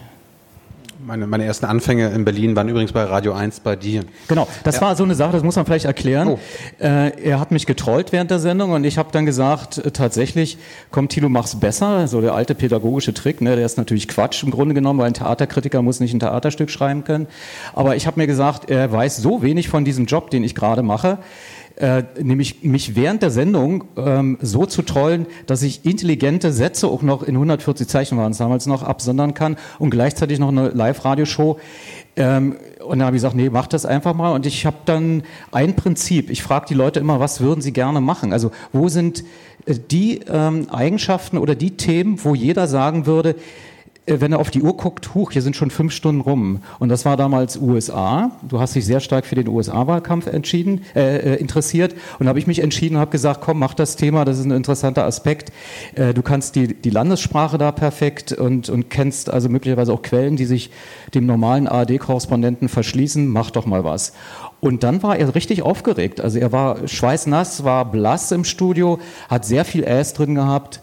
Meine, 1.03 1.25
meine 1.25 1.45
ersten 1.45 1.65
Anfänge 1.65 2.09
in 2.09 2.25
Berlin 2.25 2.55
waren 2.55 2.69
übrigens 2.69 2.91
bei 2.91 3.03
Radio 3.03 3.33
1 3.33 3.61
bei 3.61 3.75
dir. 3.75 4.03
Genau, 4.27 4.47
das 4.63 4.75
ja. 4.75 4.81
war 4.81 4.95
so 4.95 5.03
eine 5.03 5.15
Sache, 5.15 5.31
das 5.31 5.43
muss 5.43 5.55
man 5.55 5.65
vielleicht 5.65 5.85
erklären. 5.85 6.27
Oh. 6.27 6.39
Äh, 6.79 7.19
er 7.23 7.39
hat 7.39 7.49
mich 7.49 7.65
getrollt 7.65 8.11
während 8.11 8.29
der 8.29 8.37
Sendung 8.37 8.71
und 8.71 8.83
ich 8.83 8.99
habe 8.99 9.09
dann 9.11 9.25
gesagt, 9.25 9.79
äh, 9.79 9.89
tatsächlich, 9.89 10.59
komm 10.91 11.07
Thilo, 11.07 11.27
mach's 11.27 11.59
besser. 11.59 12.07
So 12.07 12.21
der 12.21 12.35
alte 12.35 12.53
pädagogische 12.53 13.15
Trick, 13.15 13.41
ne, 13.41 13.55
der 13.55 13.65
ist 13.65 13.77
natürlich 13.77 14.07
Quatsch 14.07 14.43
im 14.43 14.51
Grunde 14.51 14.75
genommen, 14.75 14.99
weil 14.99 15.07
ein 15.07 15.15
Theaterkritiker 15.15 15.81
muss 15.81 15.99
nicht 15.99 16.13
ein 16.13 16.19
Theaterstück 16.19 16.69
schreiben 16.69 17.03
können. 17.03 17.27
Aber 17.73 17.95
ich 17.95 18.05
habe 18.05 18.19
mir 18.19 18.27
gesagt, 18.27 18.69
er 18.69 18.91
weiß 18.91 19.17
so 19.17 19.41
wenig 19.41 19.69
von 19.69 19.85
diesem 19.85 20.05
Job, 20.05 20.29
den 20.29 20.43
ich 20.43 20.53
gerade 20.53 20.83
mache, 20.83 21.17
äh, 21.81 22.03
nämlich 22.21 22.61
mich 22.61 22.95
während 22.95 23.23
der 23.23 23.31
Sendung 23.31 23.85
ähm, 23.97 24.37
so 24.39 24.67
zu 24.67 24.83
trollen, 24.83 25.25
dass 25.47 25.63
ich 25.63 25.83
intelligente 25.83 26.53
Sätze 26.53 26.87
auch 26.87 27.01
noch 27.01 27.23
in 27.23 27.33
140 27.33 27.87
Zeichen 27.87 28.19
waren 28.19 28.33
es 28.33 28.37
damals 28.37 28.67
noch 28.67 28.83
absondern 28.83 29.33
kann 29.33 29.57
und 29.79 29.89
gleichzeitig 29.89 30.37
noch 30.37 30.49
eine 30.49 30.69
Live-Radioshow. 30.69 31.59
Ähm, 32.15 32.55
und 32.83 32.99
dann 32.99 33.07
habe 33.07 33.15
ich 33.15 33.21
gesagt, 33.21 33.35
nee, 33.35 33.49
mach 33.49 33.65
das 33.65 33.87
einfach 33.87 34.13
mal. 34.13 34.33
Und 34.33 34.45
ich 34.45 34.67
habe 34.67 34.77
dann 34.85 35.23
ein 35.51 35.75
Prinzip. 35.75 36.29
Ich 36.29 36.43
frage 36.43 36.67
die 36.69 36.75
Leute 36.75 36.99
immer, 36.99 37.19
was 37.19 37.41
würden 37.41 37.61
sie 37.61 37.73
gerne 37.73 37.99
machen? 37.99 38.31
Also 38.31 38.51
wo 38.71 38.87
sind 38.87 39.23
äh, 39.65 39.73
die 39.89 40.19
ähm, 40.29 40.69
Eigenschaften 40.69 41.39
oder 41.39 41.55
die 41.55 41.77
Themen, 41.77 42.23
wo 42.23 42.35
jeder 42.35 42.67
sagen 42.67 43.07
würde, 43.07 43.35
wenn 44.07 44.31
er 44.31 44.39
auf 44.39 44.49
die 44.49 44.61
Uhr 44.61 44.75
guckt, 44.75 45.13
huch, 45.13 45.31
hier 45.31 45.43
sind 45.43 45.55
schon 45.55 45.69
fünf 45.69 45.93
Stunden 45.93 46.21
rum. 46.21 46.63
Und 46.79 46.89
das 46.89 47.05
war 47.05 47.17
damals 47.17 47.57
USA. 47.57 48.31
Du 48.47 48.59
hast 48.59 48.75
dich 48.75 48.85
sehr 48.85 48.99
stark 48.99 49.25
für 49.25 49.35
den 49.35 49.47
USA-Wahlkampf 49.47 50.25
entschieden, 50.25 50.81
äh, 50.95 51.17
äh, 51.17 51.35
interessiert. 51.35 51.93
Und 52.17 52.27
habe 52.27 52.39
ich 52.39 52.47
mich 52.47 52.59
entschieden 52.59 52.97
habe 52.97 53.11
gesagt, 53.11 53.41
komm, 53.41 53.59
mach 53.59 53.75
das 53.75 53.95
Thema, 53.95 54.25
das 54.25 54.39
ist 54.39 54.45
ein 54.45 54.51
interessanter 54.51 55.05
Aspekt. 55.05 55.51
Äh, 55.95 56.15
du 56.15 56.23
kannst 56.23 56.55
die, 56.55 56.73
die 56.73 56.89
Landessprache 56.89 57.59
da 57.59 57.71
perfekt 57.71 58.33
und, 58.33 58.69
und 58.69 58.89
kennst 58.89 59.29
also 59.29 59.49
möglicherweise 59.49 59.93
auch 59.93 60.01
Quellen, 60.01 60.35
die 60.35 60.45
sich 60.45 60.71
dem 61.13 61.27
normalen 61.27 61.67
ARD-Korrespondenten 61.67 62.69
verschließen. 62.69 63.27
Mach 63.27 63.51
doch 63.51 63.67
mal 63.67 63.83
was. 63.83 64.13
Und 64.61 64.83
dann 64.83 65.03
war 65.03 65.17
er 65.17 65.33
richtig 65.35 65.61
aufgeregt. 65.61 66.21
Also 66.21 66.39
er 66.39 66.51
war 66.51 66.87
schweißnass, 66.87 67.63
war 67.63 67.85
blass 67.91 68.31
im 68.31 68.45
Studio, 68.45 68.99
hat 69.29 69.45
sehr 69.45 69.63
viel 69.63 69.87
Ass 69.87 70.13
drin 70.13 70.33
gehabt 70.33 70.81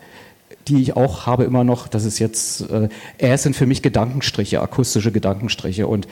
die 0.69 0.83
ich 0.83 0.97
auch 0.97 1.27
habe 1.27 1.45
immer 1.45 1.65
noch, 1.65 1.89
das 1.89 2.05
ist 2.05 2.19
jetzt, 2.19 2.71
äh, 2.71 2.89
es 3.19 3.43
sind 3.43 3.57
für 3.57 3.67
mich 3.67 3.83
Gedankenstriche, 3.83 4.61
akustische 4.61 5.13
Gedankenstriche 5.13 5.87
und 5.87 6.07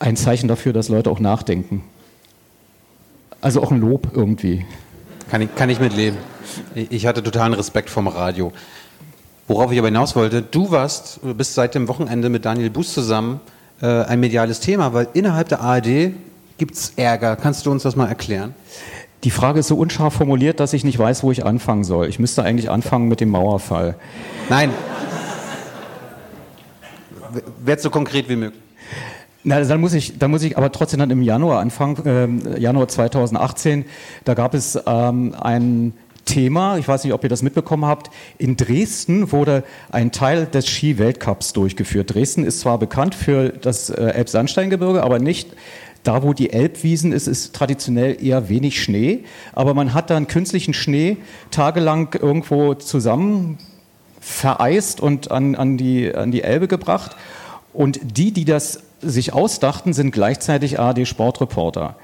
ein 0.00 0.16
Zeichen 0.16 0.48
dafür, 0.48 0.72
dass 0.72 0.88
Leute 0.88 1.10
auch 1.10 1.20
nachdenken. 1.20 1.82
Also 3.40 3.62
auch 3.62 3.70
ein 3.70 3.80
Lob 3.80 4.08
irgendwie. 4.14 4.66
Kann 5.30 5.42
ich, 5.42 5.54
kann 5.54 5.70
ich 5.70 5.80
mitleben. 5.80 6.18
Ich 6.74 7.06
hatte 7.06 7.22
totalen 7.22 7.54
Respekt 7.54 7.90
vom 7.90 8.08
Radio. 8.08 8.52
Worauf 9.46 9.72
ich 9.72 9.78
aber 9.78 9.88
hinaus 9.88 10.16
wollte, 10.16 10.42
du 10.42 10.70
warst, 10.70 11.20
bist 11.36 11.54
seit 11.54 11.74
dem 11.74 11.88
Wochenende 11.88 12.28
mit 12.28 12.44
Daniel 12.44 12.70
Buß 12.70 12.92
zusammen 12.92 13.40
äh, 13.80 13.86
ein 13.86 14.20
mediales 14.20 14.60
Thema, 14.60 14.92
weil 14.92 15.08
innerhalb 15.14 15.48
der 15.48 15.60
ARD 15.60 16.12
gibt 16.58 16.74
es 16.74 16.92
Ärger. 16.96 17.36
Kannst 17.36 17.64
du 17.64 17.70
uns 17.70 17.82
das 17.84 17.96
mal 17.96 18.08
erklären? 18.08 18.54
Die 19.24 19.30
Frage 19.30 19.60
ist 19.60 19.68
so 19.68 19.76
unscharf 19.76 20.14
formuliert, 20.14 20.60
dass 20.60 20.72
ich 20.72 20.84
nicht 20.84 20.98
weiß, 20.98 21.22
wo 21.22 21.32
ich 21.32 21.44
anfangen 21.44 21.84
soll. 21.84 22.08
Ich 22.08 22.18
müsste 22.18 22.44
eigentlich 22.44 22.70
anfangen 22.70 23.08
mit 23.08 23.20
dem 23.20 23.30
Mauerfall. 23.30 23.96
Nein. 24.48 24.70
Werd 27.64 27.80
so 27.80 27.90
konkret 27.90 28.28
wie 28.28 28.36
möglich. 28.36 28.62
Na, 29.44 29.60
dann 29.60 29.80
muss 29.80 29.94
ich, 29.94 30.18
dann 30.18 30.30
muss 30.30 30.42
ich 30.42 30.58
aber 30.58 30.70
trotzdem 30.72 31.00
dann 31.00 31.10
im 31.10 31.22
Januar 31.22 31.60
anfangen, 31.60 32.46
äh, 32.54 32.58
Januar 32.60 32.88
2018. 32.88 33.84
Da 34.24 34.34
gab 34.34 34.54
es 34.54 34.78
ähm, 34.86 35.34
ein 35.40 35.94
Thema, 36.28 36.76
ich 36.76 36.86
weiß 36.86 37.04
nicht, 37.04 37.14
ob 37.14 37.22
ihr 37.22 37.30
das 37.30 37.42
mitbekommen 37.42 37.86
habt, 37.86 38.10
in 38.36 38.56
Dresden 38.56 39.32
wurde 39.32 39.64
ein 39.90 40.12
Teil 40.12 40.46
des 40.46 40.68
Ski-Weltcups 40.68 41.54
durchgeführt. 41.54 42.14
Dresden 42.14 42.44
ist 42.44 42.60
zwar 42.60 42.78
bekannt 42.78 43.14
für 43.14 43.48
das 43.48 43.88
äh, 43.88 44.02
Elbsandsteingebirge, 44.02 45.02
aber 45.02 45.18
nicht 45.18 45.48
da, 46.02 46.22
wo 46.22 46.32
die 46.32 46.50
Elbwiesen 46.50 47.12
ist, 47.12 47.26
ist 47.26 47.54
traditionell 47.54 48.16
eher 48.24 48.48
wenig 48.48 48.82
Schnee, 48.82 49.24
aber 49.52 49.74
man 49.74 49.94
hat 49.94 50.10
dann 50.10 50.26
künstlichen 50.26 50.74
Schnee 50.74 51.18
tagelang 51.50 52.14
irgendwo 52.14 52.74
zusammen 52.74 53.58
vereist 54.20 55.00
und 55.00 55.30
an, 55.30 55.54
an, 55.54 55.76
die, 55.76 56.14
an 56.14 56.30
die 56.30 56.42
Elbe 56.42 56.68
gebracht. 56.68 57.16
Und 57.72 58.00
die, 58.02 58.32
die 58.32 58.44
das 58.44 58.82
sich 59.00 59.32
ausdachten, 59.32 59.92
sind 59.92 60.10
gleichzeitig 60.10 60.80
ARD-Sportreporter. 60.80 61.96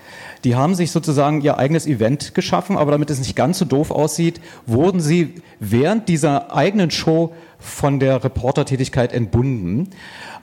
Die 0.45 0.55
haben 0.55 0.75
sich 0.75 0.91
sozusagen 0.91 1.41
ihr 1.41 1.59
eigenes 1.59 1.87
Event 1.87 2.35
geschaffen, 2.35 2.77
aber 2.77 2.93
damit 2.93 3.11
es 3.11 3.19
nicht 3.19 3.35
ganz 3.35 3.59
so 3.59 3.65
doof 3.65 3.91
aussieht, 3.91 4.41
wurden 4.67 5.01
sie 5.01 5.35
während 5.59 6.09
dieser 6.09 6.55
eigenen 6.55 6.91
Show 6.91 7.33
von 7.65 7.99
der 7.99 8.23
Reportertätigkeit 8.23 9.13
entbunden. 9.13 9.89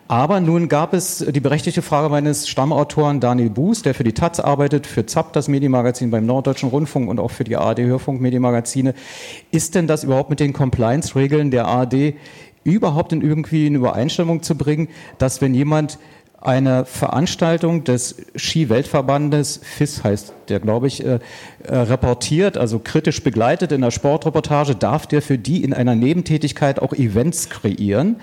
Aber 0.07 0.41
nun 0.41 0.67
gab 0.67 0.93
es 0.93 1.19
die 1.19 1.39
berechtigte 1.39 1.81
Frage 1.81 2.09
meines 2.09 2.49
Stammautoren 2.49 3.21
Daniel 3.21 3.49
Buß, 3.49 3.83
der 3.83 3.93
für 3.93 4.03
die 4.03 4.13
Taz 4.13 4.39
arbeitet, 4.39 4.87
für 4.87 5.05
ZAP, 5.05 5.31
das 5.31 5.47
Medienmagazin 5.47 6.11
beim 6.11 6.25
Norddeutschen 6.25 6.69
Rundfunk 6.69 7.07
und 7.09 7.19
auch 7.19 7.31
für 7.31 7.45
die 7.45 7.55
ARD-Hörfunk-Medienmagazine. 7.55 8.93
Ist 9.51 9.75
denn 9.75 9.87
das 9.87 10.03
überhaupt 10.03 10.29
mit 10.29 10.41
den 10.41 10.51
Compliance-Regeln 10.51 11.51
der 11.51 11.67
ARD 11.67 12.15
überhaupt 12.63 13.13
in 13.13 13.21
irgendwie 13.21 13.67
in 13.67 13.75
Übereinstimmung 13.75 14.43
zu 14.43 14.55
bringen, 14.55 14.89
dass 15.17 15.41
wenn 15.41 15.53
jemand 15.53 15.97
eine 16.41 16.85
Veranstaltung 16.85 17.83
des 17.83 18.15
Ski-Weltverbandes, 18.35 19.61
FIS 19.63 20.03
heißt 20.03 20.33
der, 20.49 20.59
glaube 20.59 20.87
ich, 20.87 21.05
äh, 21.05 21.19
äh, 21.63 21.75
reportiert, 21.75 22.57
also 22.57 22.79
kritisch 22.79 23.23
begleitet 23.23 23.71
in 23.71 23.81
der 23.81 23.91
Sportreportage, 23.91 24.75
darf 24.75 25.05
der 25.05 25.21
für 25.21 25.37
die 25.37 25.63
in 25.63 25.73
einer 25.73 25.95
Nebentätigkeit 25.95 26.79
auch 26.79 26.93
Events 26.93 27.49
kreieren. 27.49 28.17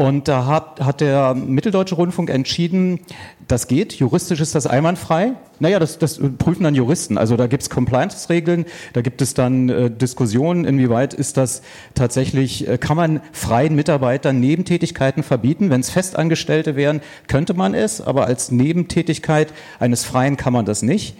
Und 0.00 0.28
da 0.28 0.46
hat, 0.46 0.80
hat 0.80 1.02
der 1.02 1.34
Mitteldeutsche 1.34 1.94
Rundfunk 1.94 2.30
entschieden, 2.30 3.00
das 3.46 3.68
geht, 3.68 3.92
juristisch 3.92 4.40
ist 4.40 4.54
das 4.54 4.66
einwandfrei. 4.66 5.32
Naja, 5.58 5.78
das, 5.78 5.98
das 5.98 6.18
prüfen 6.38 6.64
dann 6.64 6.74
Juristen. 6.74 7.18
Also 7.18 7.36
da 7.36 7.48
gibt 7.48 7.64
es 7.64 7.68
Compliance-Regeln, 7.68 8.64
da 8.94 9.02
gibt 9.02 9.20
es 9.20 9.34
dann 9.34 9.68
äh, 9.68 9.90
Diskussionen, 9.90 10.64
inwieweit 10.64 11.12
ist 11.12 11.36
das 11.36 11.60
tatsächlich, 11.94 12.66
äh, 12.66 12.78
kann 12.78 12.96
man 12.96 13.20
freien 13.32 13.74
Mitarbeitern 13.74 14.40
Nebentätigkeiten 14.40 15.22
verbieten. 15.22 15.68
Wenn 15.68 15.82
es 15.82 15.90
Festangestellte 15.90 16.76
wären, 16.76 17.02
könnte 17.28 17.52
man 17.52 17.74
es, 17.74 18.00
aber 18.00 18.24
als 18.24 18.50
Nebentätigkeit 18.50 19.52
eines 19.80 20.06
Freien 20.06 20.38
kann 20.38 20.54
man 20.54 20.64
das 20.64 20.80
nicht. 20.80 21.14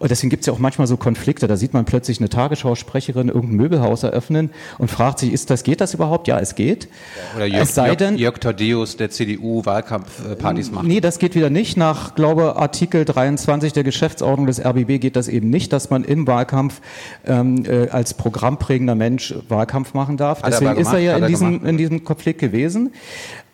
Und 0.00 0.10
deswegen 0.10 0.30
gibt 0.30 0.40
es 0.40 0.46
ja 0.46 0.54
auch 0.54 0.58
manchmal 0.58 0.86
so 0.86 0.96
Konflikte. 0.96 1.46
Da 1.46 1.58
sieht 1.58 1.74
man 1.74 1.84
plötzlich 1.84 2.20
eine 2.20 2.30
Tagesschausprecherin 2.30 3.28
irgendein 3.28 3.56
Möbelhaus 3.56 4.02
eröffnen 4.02 4.48
und 4.78 4.90
fragt 4.90 5.18
sich, 5.18 5.30
ist 5.30 5.50
das, 5.50 5.62
geht 5.62 5.82
das 5.82 5.92
überhaupt? 5.92 6.26
Ja, 6.26 6.40
es 6.40 6.54
geht. 6.54 6.88
Oder 7.36 7.44
Jörg, 7.44 7.62
es 7.64 7.74
sei 7.74 7.94
denn, 7.96 8.16
Jörg 8.16 8.38
Tadeus 8.38 8.96
der 8.96 9.10
CDU 9.10 9.62
Wahlkampfpartys 9.66 10.70
macht. 10.70 10.86
Nee, 10.86 11.02
das 11.02 11.18
geht 11.18 11.34
wieder 11.34 11.50
nicht. 11.50 11.76
Nach, 11.76 12.14
glaube 12.14 12.56
Artikel 12.56 13.04
23 13.04 13.74
der 13.74 13.84
Geschäftsordnung 13.84 14.46
des 14.46 14.64
RBB 14.64 15.00
geht 15.00 15.16
das 15.16 15.28
eben 15.28 15.50
nicht, 15.50 15.70
dass 15.70 15.90
man 15.90 16.04
im 16.04 16.26
Wahlkampf 16.26 16.80
ähm, 17.26 17.64
äh, 17.66 17.90
als 17.90 18.14
programmprägender 18.14 18.94
Mensch 18.94 19.34
Wahlkampf 19.50 19.92
machen 19.92 20.16
darf. 20.16 20.42
Hat 20.42 20.54
Deswegen 20.54 20.76
er 20.76 20.78
ist 20.78 20.92
er 20.94 20.98
ja 21.00 21.16
in, 21.18 21.26
diesem, 21.26 21.66
in 21.66 21.76
diesem 21.76 22.04
Konflikt 22.04 22.40
gewesen. 22.40 22.94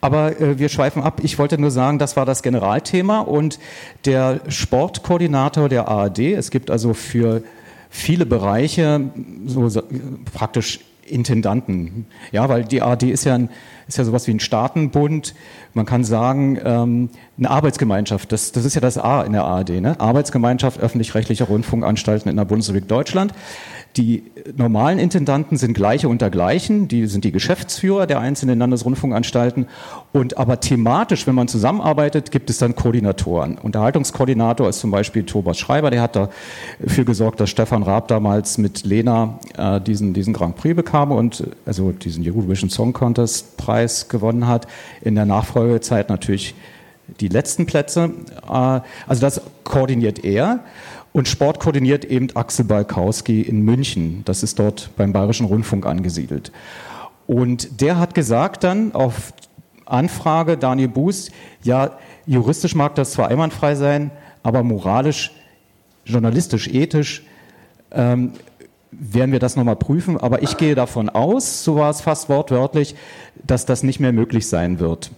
Aber 0.00 0.40
äh, 0.40 0.58
wir 0.58 0.68
schweifen 0.68 1.02
ab. 1.02 1.20
Ich 1.22 1.38
wollte 1.38 1.58
nur 1.58 1.70
sagen, 1.70 1.98
das 1.98 2.16
war 2.16 2.26
das 2.26 2.42
Generalthema 2.42 3.20
und 3.20 3.58
der 4.04 4.40
Sportkoordinator 4.48 5.68
der 5.68 5.88
ARD, 5.88 6.18
es 6.18 6.50
gibt 6.50 6.70
also 6.70 6.94
für 6.94 7.42
viele 7.90 8.26
Bereiche 8.26 9.00
so, 9.46 9.68
so 9.68 9.82
praktisch 10.32 10.80
Intendanten. 11.06 12.06
Ja, 12.32 12.48
weil 12.48 12.64
die 12.64 12.82
ARD 12.82 13.04
ist 13.04 13.24
ja, 13.24 13.34
ein, 13.34 13.48
ist 13.88 13.98
ja 13.98 14.04
sowas 14.04 14.26
wie 14.26 14.32
ein 14.32 14.40
Staatenbund. 14.40 15.34
Man 15.74 15.86
kann 15.86 16.04
sagen, 16.04 16.58
ähm, 16.64 17.10
eine 17.38 17.50
Arbeitsgemeinschaft. 17.50 18.32
Das, 18.32 18.52
das 18.52 18.64
ist 18.64 18.74
ja 18.74 18.80
das 18.80 18.98
A 18.98 19.22
in 19.22 19.32
der 19.32 19.44
ARD. 19.44 19.80
Ne? 19.80 20.00
Arbeitsgemeinschaft 20.00 20.80
öffentlich-rechtlicher 20.80 21.46
Rundfunkanstalten 21.46 22.30
in 22.30 22.36
der 22.36 22.44
Bundesrepublik 22.44 22.88
Deutschland. 22.88 23.32
Die 23.96 24.24
normalen 24.54 24.98
Intendanten 24.98 25.56
sind 25.56 25.72
gleiche 25.72 26.10
unter 26.10 26.28
gleichen, 26.28 26.86
die 26.86 27.06
sind 27.06 27.24
die 27.24 27.32
Geschäftsführer 27.32 28.06
der 28.06 28.20
einzelnen 28.20 28.58
Landesrundfunkanstalten. 28.58 29.66
Und 30.12 30.36
aber 30.36 30.60
thematisch, 30.60 31.26
wenn 31.26 31.34
man 31.34 31.48
zusammenarbeitet, 31.48 32.30
gibt 32.30 32.50
es 32.50 32.58
dann 32.58 32.76
Koordinatoren. 32.76 33.56
Unterhaltungskoordinator 33.56 34.68
ist 34.68 34.80
zum 34.80 34.90
Beispiel 34.90 35.22
Thomas 35.22 35.58
Schreiber, 35.58 35.90
der 35.90 36.02
hat 36.02 36.16
dafür 36.16 37.04
gesorgt, 37.06 37.40
dass 37.40 37.48
Stefan 37.48 37.82
Raab 37.82 38.08
damals 38.08 38.58
mit 38.58 38.84
Lena 38.84 39.38
äh, 39.56 39.80
diesen, 39.80 40.12
diesen 40.12 40.34
Grand 40.34 40.56
Prix 40.56 40.76
bekam 40.76 41.10
und 41.10 41.44
also 41.64 41.92
diesen 41.92 42.26
Eurovision 42.26 42.68
Song 42.68 42.92
Contest 42.92 43.56
Preis 43.56 43.75
gewonnen 44.08 44.46
hat. 44.46 44.66
In 45.00 45.14
der 45.14 45.26
Nachfolgezeit 45.26 46.08
natürlich 46.08 46.54
die 47.20 47.28
letzten 47.28 47.66
Plätze. 47.66 48.10
Äh, 48.48 48.80
also 49.06 49.20
das 49.20 49.40
koordiniert 49.64 50.24
er. 50.24 50.60
Und 51.12 51.28
Sport 51.28 51.60
koordiniert 51.60 52.04
eben 52.04 52.28
Axel 52.34 52.66
Balkowski 52.66 53.40
in 53.40 53.62
München. 53.62 54.22
Das 54.26 54.42
ist 54.42 54.58
dort 54.58 54.90
beim 54.96 55.12
Bayerischen 55.12 55.46
Rundfunk 55.46 55.86
angesiedelt. 55.86 56.52
Und 57.26 57.80
der 57.80 57.98
hat 57.98 58.14
gesagt 58.14 58.64
dann 58.64 58.92
auf 58.92 59.32
Anfrage 59.86 60.56
Daniel 60.58 60.88
Buß, 60.88 61.30
ja, 61.62 61.92
juristisch 62.26 62.74
mag 62.74 62.96
das 62.96 63.12
zwar 63.12 63.28
einwandfrei 63.28 63.76
sein, 63.76 64.10
aber 64.42 64.62
moralisch, 64.62 65.32
journalistisch, 66.04 66.68
ethisch 66.68 67.24
ähm, 67.92 68.32
werden 68.98 69.32
wir 69.32 69.38
das 69.38 69.56
nochmal 69.56 69.76
prüfen. 69.76 70.18
Aber 70.18 70.42
ich 70.42 70.56
gehe 70.56 70.74
davon 70.74 71.08
aus, 71.08 71.64
so 71.64 71.76
war 71.76 71.90
es 71.90 72.00
fast 72.00 72.28
wortwörtlich, 72.28 72.94
dass 73.44 73.66
das 73.66 73.82
nicht 73.82 74.00
mehr 74.00 74.12
möglich 74.12 74.48
sein 74.48 74.78
wird. 74.80 75.10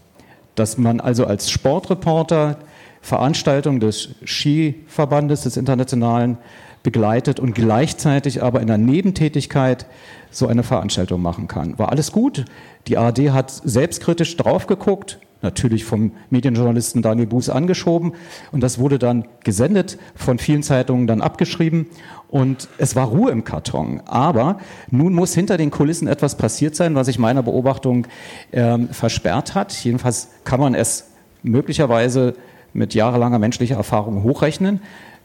Dass 0.54 0.78
man 0.78 1.00
also 1.00 1.26
als 1.26 1.50
Sportreporter 1.50 2.58
Veranstaltung 3.00 3.80
des 3.80 4.10
Skiverbandes, 4.24 5.42
des 5.42 5.56
Internationalen, 5.56 6.38
begleitet 6.82 7.40
und 7.40 7.54
gleichzeitig 7.54 8.42
aber 8.42 8.60
in 8.60 8.66
der 8.66 8.78
Nebentätigkeit 8.78 9.86
so 10.30 10.46
eine 10.46 10.62
Veranstaltung 10.62 11.20
machen 11.20 11.48
kann. 11.48 11.78
War 11.78 11.90
alles 11.90 12.12
gut. 12.12 12.44
Die 12.86 12.96
ARD 12.96 13.30
hat 13.30 13.50
selbstkritisch 13.50 14.36
drauf 14.36 14.66
geguckt, 14.66 15.18
natürlich 15.42 15.84
vom 15.84 16.12
Medienjournalisten 16.30 17.02
Daniel 17.02 17.26
Buß 17.26 17.50
angeschoben 17.50 18.12
und 18.52 18.62
das 18.62 18.78
wurde 18.78 18.98
dann 18.98 19.26
gesendet, 19.44 19.98
von 20.14 20.38
vielen 20.38 20.62
Zeitungen 20.62 21.06
dann 21.06 21.20
abgeschrieben 21.20 21.86
und 22.28 22.68
es 22.78 22.94
war 22.94 23.06
Ruhe 23.08 23.30
im 23.30 23.44
Karton. 23.44 24.02
Aber 24.06 24.58
nun 24.90 25.14
muss 25.14 25.34
hinter 25.34 25.56
den 25.56 25.70
Kulissen 25.70 26.08
etwas 26.08 26.36
passiert 26.36 26.76
sein, 26.76 26.94
was 26.94 27.06
sich 27.06 27.18
meiner 27.18 27.42
Beobachtung 27.42 28.06
ähm, 28.52 28.88
versperrt 28.90 29.54
hat. 29.54 29.72
Jedenfalls 29.72 30.28
kann 30.44 30.60
man 30.60 30.74
es 30.74 31.06
möglicherweise 31.42 32.34
mit 32.74 32.94
jahrelanger 32.94 33.38
menschlicher 33.38 33.76
Erfahrung 33.76 34.22
hochrechnen 34.22 34.80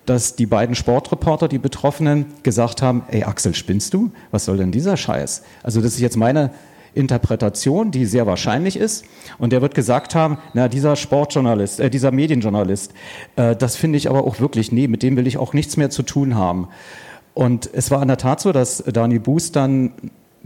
dass 0.05 0.35
die 0.35 0.45
beiden 0.45 0.75
Sportreporter, 0.75 1.47
die 1.47 1.59
Betroffenen, 1.59 2.25
gesagt 2.43 2.81
haben, 2.81 3.03
ey 3.09 3.23
Axel, 3.23 3.55
spinnst 3.55 3.93
du? 3.93 4.11
Was 4.31 4.45
soll 4.45 4.57
denn 4.57 4.71
dieser 4.71 4.97
Scheiß? 4.97 5.43
Also 5.63 5.81
das 5.81 5.93
ist 5.93 6.01
jetzt 6.01 6.17
meine 6.17 6.51
Interpretation, 6.95 7.91
die 7.91 8.05
sehr 8.05 8.25
wahrscheinlich 8.27 8.77
ist. 8.77 9.05
Und 9.37 9.53
der 9.53 9.61
wird 9.61 9.75
gesagt 9.75 10.15
haben, 10.15 10.37
na, 10.53 10.67
dieser 10.67 10.95
Sportjournalist, 10.95 11.79
äh, 11.79 11.89
dieser 11.89 12.11
Medienjournalist, 12.11 12.93
äh, 13.35 13.55
das 13.55 13.75
finde 13.75 13.97
ich 13.97 14.09
aber 14.09 14.23
auch 14.23 14.39
wirklich, 14.39 14.71
nee, 14.71 14.87
mit 14.87 15.03
dem 15.03 15.17
will 15.17 15.27
ich 15.27 15.37
auch 15.37 15.53
nichts 15.53 15.77
mehr 15.77 15.89
zu 15.89 16.03
tun 16.03 16.35
haben. 16.35 16.67
Und 17.33 17.69
es 17.73 17.89
war 17.89 18.01
in 18.01 18.07
der 18.07 18.17
Tat 18.17 18.41
so, 18.41 18.51
dass 18.51 18.77
Dani 18.77 19.19
Buß 19.19 19.51
dann 19.51 19.93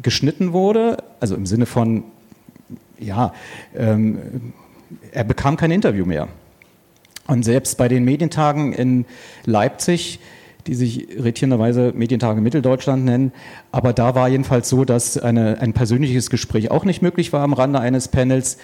geschnitten 0.01 0.53
wurde, 0.53 0.97
also 1.19 1.35
im 1.35 1.45
Sinne 1.45 1.65
von, 1.65 2.03
ja, 2.99 3.33
ähm, 3.75 4.53
er 5.11 5.23
bekam 5.23 5.57
kein 5.57 5.71
Interview 5.71 6.05
mehr. 6.05 6.27
Und 7.27 7.43
selbst 7.43 7.77
bei 7.77 7.89
den 7.89 8.05
Medientagen 8.05 8.71
in 8.71 9.05
Leipzig, 9.45 10.19
die 10.67 10.75
sich 10.75 11.09
irritierenderweise 11.09 11.93
Medientage 11.95 12.41
Mitteldeutschland 12.41 13.05
nennen, 13.05 13.31
aber 13.71 13.93
da 13.93 14.15
war 14.15 14.27
jedenfalls 14.27 14.69
so, 14.69 14.85
dass 14.85 15.17
eine, 15.17 15.59
ein 15.59 15.73
persönliches 15.73 16.29
Gespräch 16.29 16.69
auch 16.71 16.85
nicht 16.85 17.01
möglich 17.01 17.33
war 17.33 17.41
am 17.41 17.53
Rande 17.53 17.79
eines 17.79 18.09
Panels. 18.09 18.57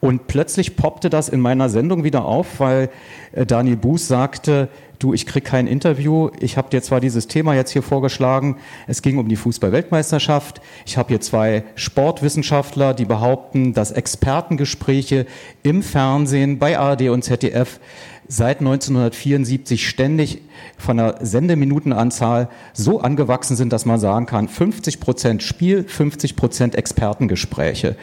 Und 0.00 0.26
plötzlich 0.26 0.76
poppte 0.76 1.08
das 1.08 1.30
in 1.30 1.40
meiner 1.40 1.70
Sendung 1.70 2.04
wieder 2.04 2.26
auf, 2.26 2.60
weil 2.60 2.90
äh, 3.32 3.46
Daniel 3.46 3.76
Buß 3.76 4.06
sagte, 4.06 4.68
du, 4.98 5.14
ich 5.14 5.26
krieg 5.26 5.44
kein 5.44 5.66
Interview, 5.66 6.30
ich 6.40 6.56
habe 6.56 6.68
dir 6.70 6.82
zwar 6.82 7.00
dieses 7.00 7.28
Thema 7.28 7.54
jetzt 7.54 7.70
hier 7.70 7.82
vorgeschlagen, 7.82 8.56
es 8.86 9.02
ging 9.02 9.18
um 9.18 9.28
die 9.28 9.36
Fußball-Weltmeisterschaft, 9.36 10.60
ich 10.84 10.96
habe 10.96 11.08
hier 11.08 11.20
zwei 11.20 11.64
Sportwissenschaftler, 11.74 12.94
die 12.94 13.04
behaupten, 13.04 13.72
dass 13.72 13.90
Expertengespräche 13.92 15.26
im 15.62 15.82
Fernsehen 15.82 16.58
bei 16.58 16.78
ARD 16.78 17.08
und 17.08 17.22
ZDF 17.22 17.80
seit 18.28 18.60
1974 18.60 19.88
ständig 19.88 20.42
von 20.78 20.96
der 20.96 21.18
Sendeminutenanzahl 21.20 22.48
so 22.72 23.00
angewachsen 23.00 23.56
sind, 23.56 23.72
dass 23.72 23.84
man 23.86 24.00
sagen 24.00 24.26
kann, 24.26 24.48
50 24.48 25.00
Prozent 25.00 25.42
Spiel, 25.42 25.84
50 25.84 26.36
Prozent 26.36 26.74
Expertengespräche. 26.74 27.96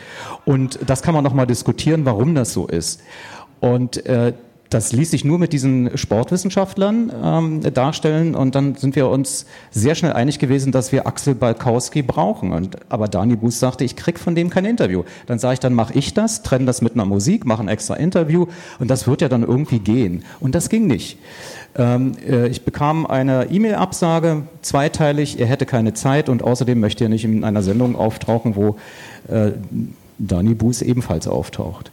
Und 0.45 0.79
das 0.87 1.01
kann 1.01 1.13
man 1.13 1.23
nochmal 1.23 1.47
diskutieren, 1.47 2.05
warum 2.05 2.35
das 2.35 2.53
so 2.53 2.67
ist. 2.67 3.01
Und 3.59 4.05
äh, 4.05 4.33
das 4.73 4.91
ließ 4.91 5.11
sich 5.11 5.23
nur 5.23 5.39
mit 5.39 5.53
diesen 5.53 5.97
Sportwissenschaftlern 5.97 7.11
ähm, 7.23 7.73
darstellen 7.73 8.35
und 8.35 8.55
dann 8.55 8.75
sind 8.75 8.95
wir 8.95 9.09
uns 9.09 9.45
sehr 9.71 9.95
schnell 9.95 10.13
einig 10.13 10.39
gewesen, 10.39 10.71
dass 10.71 10.91
wir 10.91 11.05
Axel 11.05 11.35
Balkowski 11.35 12.01
brauchen. 12.01 12.51
Und, 12.51 12.77
aber 12.89 13.07
Dani 13.07 13.35
Buß 13.35 13.59
sagte, 13.59 13.83
ich 13.83 13.95
krieg 13.95 14.19
von 14.19 14.35
dem 14.35 14.49
kein 14.49 14.65
Interview. 14.65 15.03
Dann 15.27 15.39
sage 15.39 15.55
ich, 15.55 15.59
dann 15.59 15.73
mache 15.73 15.93
ich 15.93 16.13
das, 16.13 16.43
trenne 16.43 16.65
das 16.65 16.81
mit 16.81 16.93
einer 16.93 17.05
Musik, 17.05 17.45
mache 17.45 17.61
ein 17.61 17.67
extra 17.67 17.95
Interview 17.95 18.47
und 18.79 18.89
das 18.89 19.07
wird 19.07 19.21
ja 19.21 19.29
dann 19.29 19.43
irgendwie 19.43 19.79
gehen. 19.79 20.23
Und 20.39 20.55
das 20.55 20.69
ging 20.69 20.87
nicht. 20.87 21.17
Ähm, 21.75 22.13
äh, 22.27 22.47
ich 22.47 22.63
bekam 22.63 23.05
eine 23.05 23.47
E-Mail-Absage, 23.51 24.43
zweiteilig, 24.61 25.39
er 25.39 25.47
hätte 25.47 25.65
keine 25.65 25.93
Zeit 25.93 26.29
und 26.29 26.43
außerdem 26.43 26.79
möchte 26.79 27.05
er 27.05 27.09
nicht 27.09 27.25
in 27.25 27.43
einer 27.43 27.63
Sendung 27.63 27.95
auftauchen, 27.95 28.55
wo 28.55 28.77
äh, 29.27 29.51
Dani 30.19 30.53
Buß 30.53 30.81
ebenfalls 30.81 31.27
auftaucht. 31.27 31.91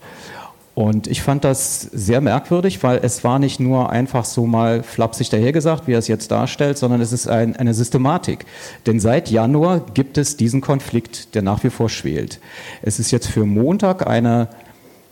Und 0.80 1.08
ich 1.08 1.20
fand 1.20 1.44
das 1.44 1.82
sehr 1.92 2.22
merkwürdig, 2.22 2.82
weil 2.82 3.00
es 3.02 3.22
war 3.22 3.38
nicht 3.38 3.60
nur 3.60 3.90
einfach 3.90 4.24
so 4.24 4.46
mal 4.46 4.82
flapsig 4.82 5.28
dahergesagt, 5.28 5.86
wie 5.86 5.92
er 5.92 5.98
es 5.98 6.08
jetzt 6.08 6.30
darstellt, 6.30 6.78
sondern 6.78 7.02
es 7.02 7.12
ist 7.12 7.28
ein, 7.28 7.54
eine 7.54 7.74
Systematik. 7.74 8.46
Denn 8.86 8.98
seit 8.98 9.30
Januar 9.30 9.80
gibt 9.92 10.16
es 10.16 10.38
diesen 10.38 10.62
Konflikt, 10.62 11.34
der 11.34 11.42
nach 11.42 11.62
wie 11.64 11.68
vor 11.68 11.90
schwelt. 11.90 12.40
Es 12.80 12.98
ist 12.98 13.10
jetzt 13.10 13.26
für 13.26 13.44
Montag 13.44 14.06
eine, 14.06 14.48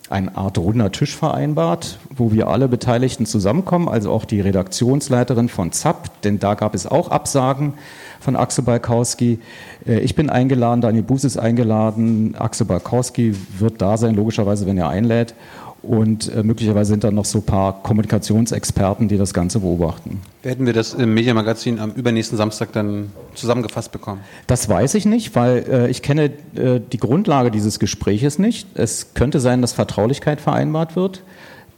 eine 0.08 0.34
Art 0.38 0.56
runder 0.56 0.90
Tisch 0.90 1.14
vereinbart, 1.14 1.98
wo 2.08 2.32
wir 2.32 2.48
alle 2.48 2.68
Beteiligten 2.68 3.26
zusammenkommen, 3.26 3.90
also 3.90 4.10
auch 4.10 4.24
die 4.24 4.40
Redaktionsleiterin 4.40 5.50
von 5.50 5.72
ZAP, 5.72 6.22
denn 6.22 6.38
da 6.38 6.54
gab 6.54 6.74
es 6.74 6.86
auch 6.86 7.10
Absagen 7.10 7.74
von 8.20 8.36
Axel 8.36 8.64
Balkowski. 8.64 9.38
Äh, 9.86 10.00
ich 10.00 10.14
bin 10.14 10.30
eingeladen, 10.30 10.80
Daniel 10.80 11.04
Buß 11.04 11.24
ist 11.24 11.36
eingeladen, 11.36 12.34
Axel 12.38 12.66
Balkowski 12.66 13.34
wird 13.58 13.80
da 13.80 13.96
sein, 13.96 14.14
logischerweise, 14.14 14.66
wenn 14.66 14.78
er 14.78 14.88
einlädt. 14.88 15.34
Und 15.80 16.34
äh, 16.34 16.42
möglicherweise 16.42 16.90
sind 16.90 17.04
da 17.04 17.12
noch 17.12 17.24
so 17.24 17.38
ein 17.38 17.44
paar 17.44 17.82
Kommunikationsexperten, 17.84 19.06
die 19.06 19.16
das 19.16 19.32
Ganze 19.32 19.60
beobachten. 19.60 20.20
Werden 20.42 20.66
wir 20.66 20.72
das 20.72 20.92
im 20.92 21.14
Mediamagazin 21.14 21.78
am 21.78 21.92
übernächsten 21.92 22.36
Samstag 22.36 22.72
dann 22.72 23.12
zusammengefasst 23.34 23.92
bekommen? 23.92 24.20
Das 24.48 24.68
weiß 24.68 24.94
ich 24.94 25.06
nicht, 25.06 25.36
weil 25.36 25.64
äh, 25.70 25.88
ich 25.88 26.02
kenne 26.02 26.32
äh, 26.56 26.80
die 26.80 26.98
Grundlage 26.98 27.52
dieses 27.52 27.78
Gespräches 27.78 28.40
nicht. 28.40 28.66
Es 28.74 29.14
könnte 29.14 29.38
sein, 29.38 29.62
dass 29.62 29.72
Vertraulichkeit 29.72 30.40
vereinbart 30.40 30.96
wird 30.96 31.22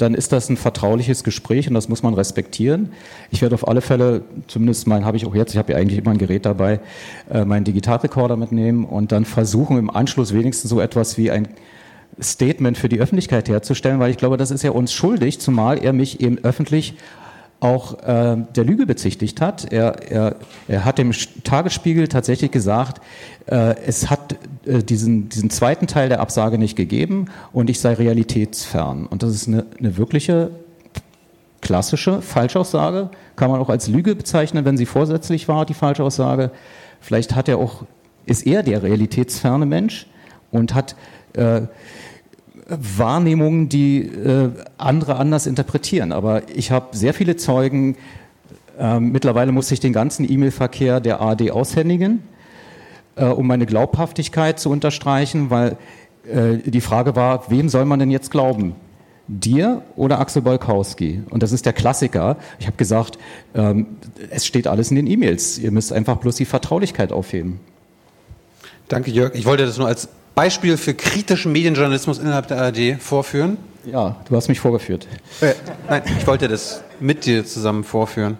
dann 0.01 0.15
ist 0.15 0.33
das 0.33 0.49
ein 0.49 0.57
vertrauliches 0.57 1.25
Gespräch 1.25 1.69
und 1.69 1.75
das 1.75 1.89
muss 1.89 2.03
man 2.03 2.15
respektieren. 2.15 2.93
Ich 3.31 3.43
werde 3.43 3.55
auf 3.55 3.69
alle 3.69 3.81
Fälle, 3.81 4.23
zumindest 4.47 4.87
mein 4.87 5.05
habe 5.05 5.17
ich 5.17 5.27
auch 5.27 5.35
jetzt, 5.35 5.53
ich 5.53 5.59
habe 5.59 5.73
ja 5.73 5.79
eigentlich 5.79 5.99
immer 5.99 6.13
ein 6.13 6.19
Gerät 6.19 6.47
dabei, 6.47 6.81
äh, 7.31 7.45
meinen 7.45 7.65
Digitalrekorder 7.65 8.37
mitnehmen 8.37 8.85
und 8.85 9.13
dann 9.13 9.25
versuchen 9.25 9.79
im 9.79 9.91
Anschluss 9.91 10.33
wenigstens 10.33 10.71
so 10.71 10.81
etwas 10.81 11.19
wie 11.19 11.31
ein 11.31 11.49
Statement 12.21 12.77
für 12.77 12.89
die 12.89 13.01
Öffentlichkeit 13.01 13.49
herzustellen, 13.49 14.01
weil 14.01 14.11
ich 14.11 14.17
glaube, 14.17 14.37
das 14.37 14.51
ist 14.51 14.63
ja 14.63 14.73
uns 14.73 14.93
schuldig, 14.93 15.41
zumal 15.41 15.79
er 15.79 15.93
mich 15.93 16.21
eben 16.21 16.39
öffentlich 16.39 16.95
auch 17.61 18.03
äh, 18.03 18.37
der 18.57 18.65
Lüge 18.65 18.87
bezichtigt 18.87 19.41
hat. 19.41 19.71
Er, 19.71 20.11
er, 20.11 20.37
er 20.67 20.85
hat 20.85 20.99
dem 20.99 21.13
Tagesspiegel 21.45 22.09
tatsächlich 22.09 22.51
gesagt, 22.51 23.03
äh, 23.47 23.77
es 23.87 24.11
hat 24.11 24.37
äh, 24.65 24.83
diesen, 24.83 25.29
diesen 25.29 25.51
zweiten 25.51 25.87
Teil 25.87 26.09
der 26.09 26.21
Absage 26.21 26.59
nicht 26.59 26.75
gegeben 26.75 27.27
und 27.53 27.69
ich 27.69 27.81
sei 27.81 27.93
realitätsfern. 27.93 29.07
Und 29.07 29.23
das 29.23 29.35
ist 29.35 29.47
eine, 29.47 29.67
eine 29.79 29.99
wirkliche 29.99 30.51
klassische 31.61 32.23
Falschaussage, 32.23 33.11
kann 33.37 33.51
man 33.51 33.61
auch 33.61 33.69
als 33.69 33.89
Lüge 33.89 34.15
bezeichnen, 34.15 34.65
wenn 34.65 34.79
sie 34.79 34.87
vorsätzlich 34.87 35.47
war, 35.47 35.67
die 35.67 35.75
Falschaussage. 35.75 36.51
Vielleicht 37.01 37.35
hat 37.37 37.49
er 37.49 37.59
auch, 37.59 37.85
ist 38.25 38.47
er 38.47 38.63
der 38.63 38.83
realitätsferne 38.83 39.67
Mensch 39.67 40.07
und 40.51 40.75
hat 40.75 40.97
äh, 41.35 41.63
Wahrnehmungen, 42.71 43.69
die 43.69 44.03
äh, 44.03 44.51
andere 44.79 45.17
anders 45.17 45.47
interpretieren. 45.47 46.13
Aber 46.13 46.43
ich 46.55 46.71
habe 46.71 46.97
sehr 46.97 47.15
viele 47.15 47.37
Zeugen. 47.37 47.97
Ähm, 48.79 49.13
mittlerweile 49.13 49.53
muss 49.53 49.71
ich 49.71 49.81
den 49.81 49.93
ganzen 49.93 50.31
E-Mail-Verkehr 50.31 51.01
der 51.01 51.21
ARD 51.21 51.51
aushändigen, 51.51 52.23
äh, 53.17 53.25
um 53.27 53.47
meine 53.47 53.67
Glaubhaftigkeit 53.67 54.61
zu 54.61 54.71
unterstreichen, 54.71 55.51
weil 55.51 55.77
äh, 56.27 56.59
die 56.59 56.81
Frage 56.81 57.17
war, 57.17 57.51
wem 57.51 57.69
soll 57.69 57.85
man 57.85 57.99
denn 57.99 58.11
jetzt 58.11 58.31
glauben? 58.31 58.75
Dir 59.27 59.83
oder 59.97 60.19
Axel 60.19 60.43
Bolkowski? 60.43 61.23
Und 61.31 61.43
das 61.43 61.53
ist 61.53 61.67
der 61.67 61.73
Klassiker. 61.73 62.37
Ich 62.59 62.67
habe 62.67 62.77
gesagt, 62.77 63.19
ähm, 63.55 63.87
es 64.31 64.47
steht 64.47 64.67
alles 64.67 64.91
in 64.91 64.97
den 64.97 65.07
E-Mails. 65.07 65.59
Ihr 65.59 65.71
müsst 65.71 65.93
einfach 65.93 66.17
bloß 66.17 66.37
die 66.37 66.45
Vertraulichkeit 66.45 67.13
aufheben. 67.13 67.61
Danke, 68.89 69.13
Jörg. 69.13 69.35
Ich 69.35 69.47
wollte 69.47 69.67
das 69.67 69.79
nur 69.79 69.87
als 69.87 70.09
Beispiel 70.35 70.77
für 70.77 70.95
kritischen 70.95 71.53
Medienjournalismus 71.53 72.19
innerhalb 72.19 72.49
der 72.49 72.59
ARD 72.59 73.01
vorführen? 73.01 73.59
Ja, 73.85 74.17
du 74.29 74.37
hast 74.37 74.49
mich 74.49 74.61
vorgeführt. 74.61 75.07
Äh, 75.41 75.55
nein, 75.89 76.03
ich 76.19 76.27
wollte 76.27 76.49
das 76.49 76.83
mit 77.01 77.25
dir 77.25 77.47
zusammen 77.47 77.85
vorführen. 77.85 78.39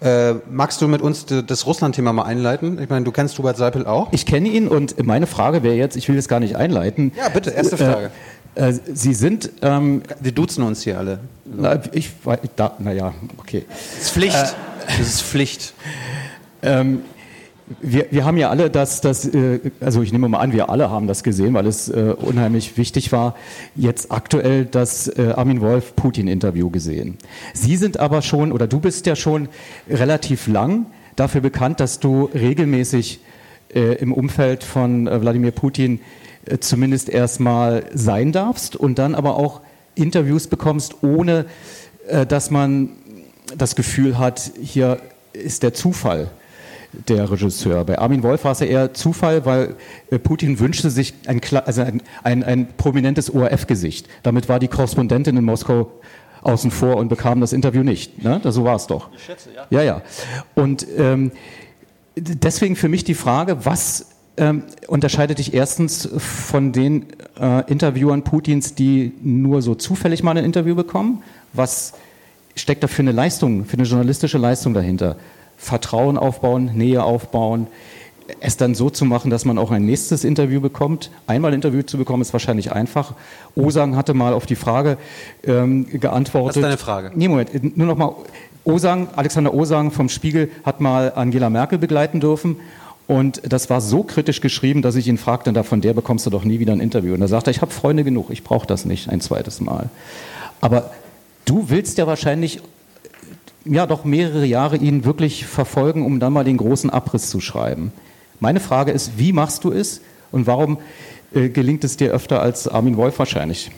Äh, 0.00 0.34
magst 0.48 0.80
du 0.80 0.86
mit 0.86 1.02
uns 1.02 1.26
das 1.26 1.66
Russland-Thema 1.66 2.12
mal 2.12 2.22
einleiten? 2.22 2.80
Ich 2.80 2.88
meine, 2.88 3.04
du 3.04 3.10
kennst 3.10 3.36
Hubert 3.38 3.56
Seipel 3.56 3.84
auch. 3.84 4.12
Ich 4.12 4.26
kenne 4.26 4.48
ihn 4.48 4.68
und 4.68 5.02
meine 5.04 5.26
Frage 5.26 5.62
wäre 5.62 5.74
jetzt, 5.74 5.96
ich 5.96 6.08
will 6.08 6.16
das 6.16 6.28
gar 6.28 6.40
nicht 6.40 6.56
einleiten. 6.56 7.12
Ja, 7.16 7.28
bitte, 7.28 7.50
erste 7.50 7.74
äh, 7.74 7.78
Frage. 7.78 8.10
Äh, 8.54 8.72
Sie 8.92 9.14
sind. 9.14 9.50
Ähm, 9.60 10.02
Wir 10.20 10.32
duzen 10.32 10.62
uns 10.62 10.82
hier 10.82 10.98
alle. 10.98 11.18
Na, 11.44 11.80
ich, 11.92 12.10
da, 12.54 12.74
naja, 12.78 13.12
okay. 13.38 13.64
Das 13.68 14.04
ist 14.04 14.10
Pflicht. 14.12 14.36
Äh, 14.36 14.98
das 14.98 15.08
ist 15.08 15.22
Pflicht. 15.22 15.74
Ähm, 16.62 17.02
wir, 17.80 18.06
wir 18.10 18.24
haben 18.24 18.36
ja 18.36 18.50
alle 18.50 18.70
das, 18.70 19.00
das 19.00 19.26
äh, 19.26 19.60
also 19.80 20.02
ich 20.02 20.12
nehme 20.12 20.28
mal 20.28 20.38
an, 20.38 20.52
wir 20.52 20.70
alle 20.70 20.90
haben 20.90 21.06
das 21.06 21.22
gesehen, 21.22 21.54
weil 21.54 21.66
es 21.66 21.88
äh, 21.88 22.14
unheimlich 22.16 22.76
wichtig 22.76 23.12
war, 23.12 23.34
jetzt 23.76 24.10
aktuell 24.10 24.64
das 24.64 25.08
äh, 25.08 25.32
Armin 25.36 25.60
Wolf 25.60 25.94
Putin-Interview 25.96 26.70
gesehen. 26.70 27.18
Sie 27.54 27.76
sind 27.76 28.00
aber 28.00 28.22
schon, 28.22 28.52
oder 28.52 28.66
du 28.66 28.80
bist 28.80 29.06
ja 29.06 29.16
schon 29.16 29.48
relativ 29.88 30.46
lang 30.46 30.86
dafür 31.16 31.40
bekannt, 31.40 31.80
dass 31.80 32.00
du 32.00 32.24
regelmäßig 32.34 33.20
im 33.70 34.14
Umfeld 34.14 34.64
von 34.64 35.04
Wladimir 35.04 35.50
Putin 35.50 36.00
zumindest 36.60 37.10
erstmal 37.10 37.84
sein 37.92 38.32
darfst 38.32 38.76
und 38.76 38.98
dann 38.98 39.14
aber 39.14 39.36
auch 39.36 39.60
Interviews 39.94 40.46
bekommst, 40.46 41.02
ohne 41.02 41.44
dass 42.28 42.50
man 42.50 42.92
das 43.54 43.76
Gefühl 43.76 44.18
hat, 44.18 44.52
hier 44.62 45.00
ist 45.34 45.62
der 45.62 45.74
Zufall 45.74 46.30
der 47.06 47.30
Regisseur. 47.30 47.84
Bei 47.84 47.98
Armin 47.98 48.22
Wolf 48.22 48.44
war 48.44 48.52
es 48.52 48.60
ja 48.60 48.66
eher 48.66 48.94
Zufall, 48.94 49.44
weil 49.46 49.76
äh, 50.10 50.18
Putin 50.18 50.58
wünschte 50.58 50.90
sich 50.90 51.14
ein, 51.26 51.40
also 51.64 51.82
ein, 51.82 52.02
ein, 52.22 52.42
ein 52.42 52.68
prominentes 52.76 53.32
ORF-Gesicht. 53.32 54.08
Damit 54.22 54.48
war 54.48 54.58
die 54.58 54.68
Korrespondentin 54.68 55.36
in 55.36 55.44
Moskau 55.44 55.92
außen 56.42 56.70
vor 56.70 56.96
und 56.96 57.08
bekam 57.08 57.40
das 57.40 57.52
Interview 57.52 57.82
nicht. 57.82 58.22
Ne? 58.22 58.40
So 58.44 58.64
war 58.64 58.76
es 58.76 58.86
doch. 58.86 59.10
Ich 59.14 59.24
schätze, 59.24 59.50
ja. 59.54 59.66
Ja, 59.70 59.82
ja. 59.82 60.02
Und 60.54 60.86
ähm, 60.96 61.32
deswegen 62.16 62.76
für 62.76 62.88
mich 62.88 63.04
die 63.04 63.14
Frage, 63.14 63.64
was 63.64 64.06
ähm, 64.36 64.62
unterscheidet 64.86 65.38
dich 65.38 65.52
erstens 65.52 66.08
von 66.16 66.72
den 66.72 67.06
äh, 67.40 67.68
Interviewern 67.70 68.22
Putins, 68.22 68.74
die 68.74 69.12
nur 69.22 69.62
so 69.62 69.74
zufällig 69.74 70.22
mal 70.22 70.36
ein 70.36 70.44
Interview 70.44 70.74
bekommen? 70.74 71.22
Was 71.52 71.94
steckt 72.54 72.82
da 72.82 72.86
für 72.86 73.02
eine 73.02 73.12
Leistung, 73.12 73.64
für 73.64 73.74
eine 73.74 73.84
journalistische 73.84 74.38
Leistung 74.38 74.74
dahinter? 74.74 75.16
Vertrauen 75.58 76.16
aufbauen, 76.16 76.70
Nähe 76.74 77.02
aufbauen, 77.02 77.66
es 78.40 78.56
dann 78.56 78.74
so 78.74 78.90
zu 78.90 79.04
machen, 79.04 79.30
dass 79.30 79.44
man 79.44 79.58
auch 79.58 79.70
ein 79.70 79.84
nächstes 79.84 80.24
Interview 80.24 80.60
bekommt. 80.60 81.10
Einmal 81.26 81.50
ein 81.50 81.54
Interview 81.54 81.82
zu 81.82 81.98
bekommen, 81.98 82.22
ist 82.22 82.32
wahrscheinlich 82.32 82.72
einfach. 82.72 83.14
Osang 83.54 83.96
hatte 83.96 84.14
mal 84.14 84.34
auf 84.34 84.46
die 84.46 84.56
Frage 84.56 84.98
ähm, 85.44 85.86
geantwortet. 86.00 86.48
Was 86.48 86.56
ist 86.56 86.62
deine 86.62 86.76
Frage? 86.76 87.12
Nee, 87.14 87.28
Moment, 87.28 87.76
nur 87.76 87.86
noch 87.86 87.96
mal. 87.96 88.14
Osang, 88.64 89.08
Alexander 89.16 89.54
Osang 89.54 89.90
vom 89.90 90.10
Spiegel 90.10 90.50
hat 90.62 90.80
mal 90.80 91.12
Angela 91.14 91.48
Merkel 91.48 91.78
begleiten 91.78 92.20
dürfen. 92.20 92.56
Und 93.06 93.40
das 93.50 93.70
war 93.70 93.80
so 93.80 94.02
kritisch 94.02 94.42
geschrieben, 94.42 94.82
dass 94.82 94.94
ich 94.94 95.08
ihn 95.08 95.16
fragte, 95.16 95.50
da 95.54 95.62
von 95.62 95.80
der 95.80 95.94
bekommst 95.94 96.26
du 96.26 96.30
doch 96.30 96.44
nie 96.44 96.58
wieder 96.60 96.74
ein 96.74 96.80
Interview. 96.80 97.14
Und 97.14 97.22
er 97.22 97.28
sagte, 97.28 97.50
ich 97.50 97.62
habe 97.62 97.72
Freunde 97.72 98.04
genug, 98.04 98.28
ich 98.28 98.44
brauche 98.44 98.66
das 98.66 98.84
nicht 98.84 99.08
ein 99.08 99.22
zweites 99.22 99.62
Mal. 99.62 99.88
Aber 100.60 100.90
du 101.46 101.70
willst 101.70 101.96
ja 101.96 102.06
wahrscheinlich 102.06 102.60
ja 103.74 103.86
doch 103.86 104.04
mehrere 104.04 104.44
Jahre 104.44 104.76
ihn 104.76 105.04
wirklich 105.04 105.46
verfolgen, 105.46 106.04
um 106.04 106.20
dann 106.20 106.32
mal 106.32 106.44
den 106.44 106.56
großen 106.56 106.90
Abriss 106.90 107.30
zu 107.30 107.40
schreiben. 107.40 107.92
Meine 108.40 108.60
Frage 108.60 108.92
ist, 108.92 109.18
wie 109.18 109.32
machst 109.32 109.64
du 109.64 109.72
es 109.72 110.00
und 110.30 110.46
warum 110.46 110.78
äh, 111.34 111.48
gelingt 111.48 111.84
es 111.84 111.96
dir 111.96 112.10
öfter 112.10 112.40
als 112.40 112.68
Armin 112.68 112.96
Wolf 112.96 113.18
wahrscheinlich? 113.18 113.70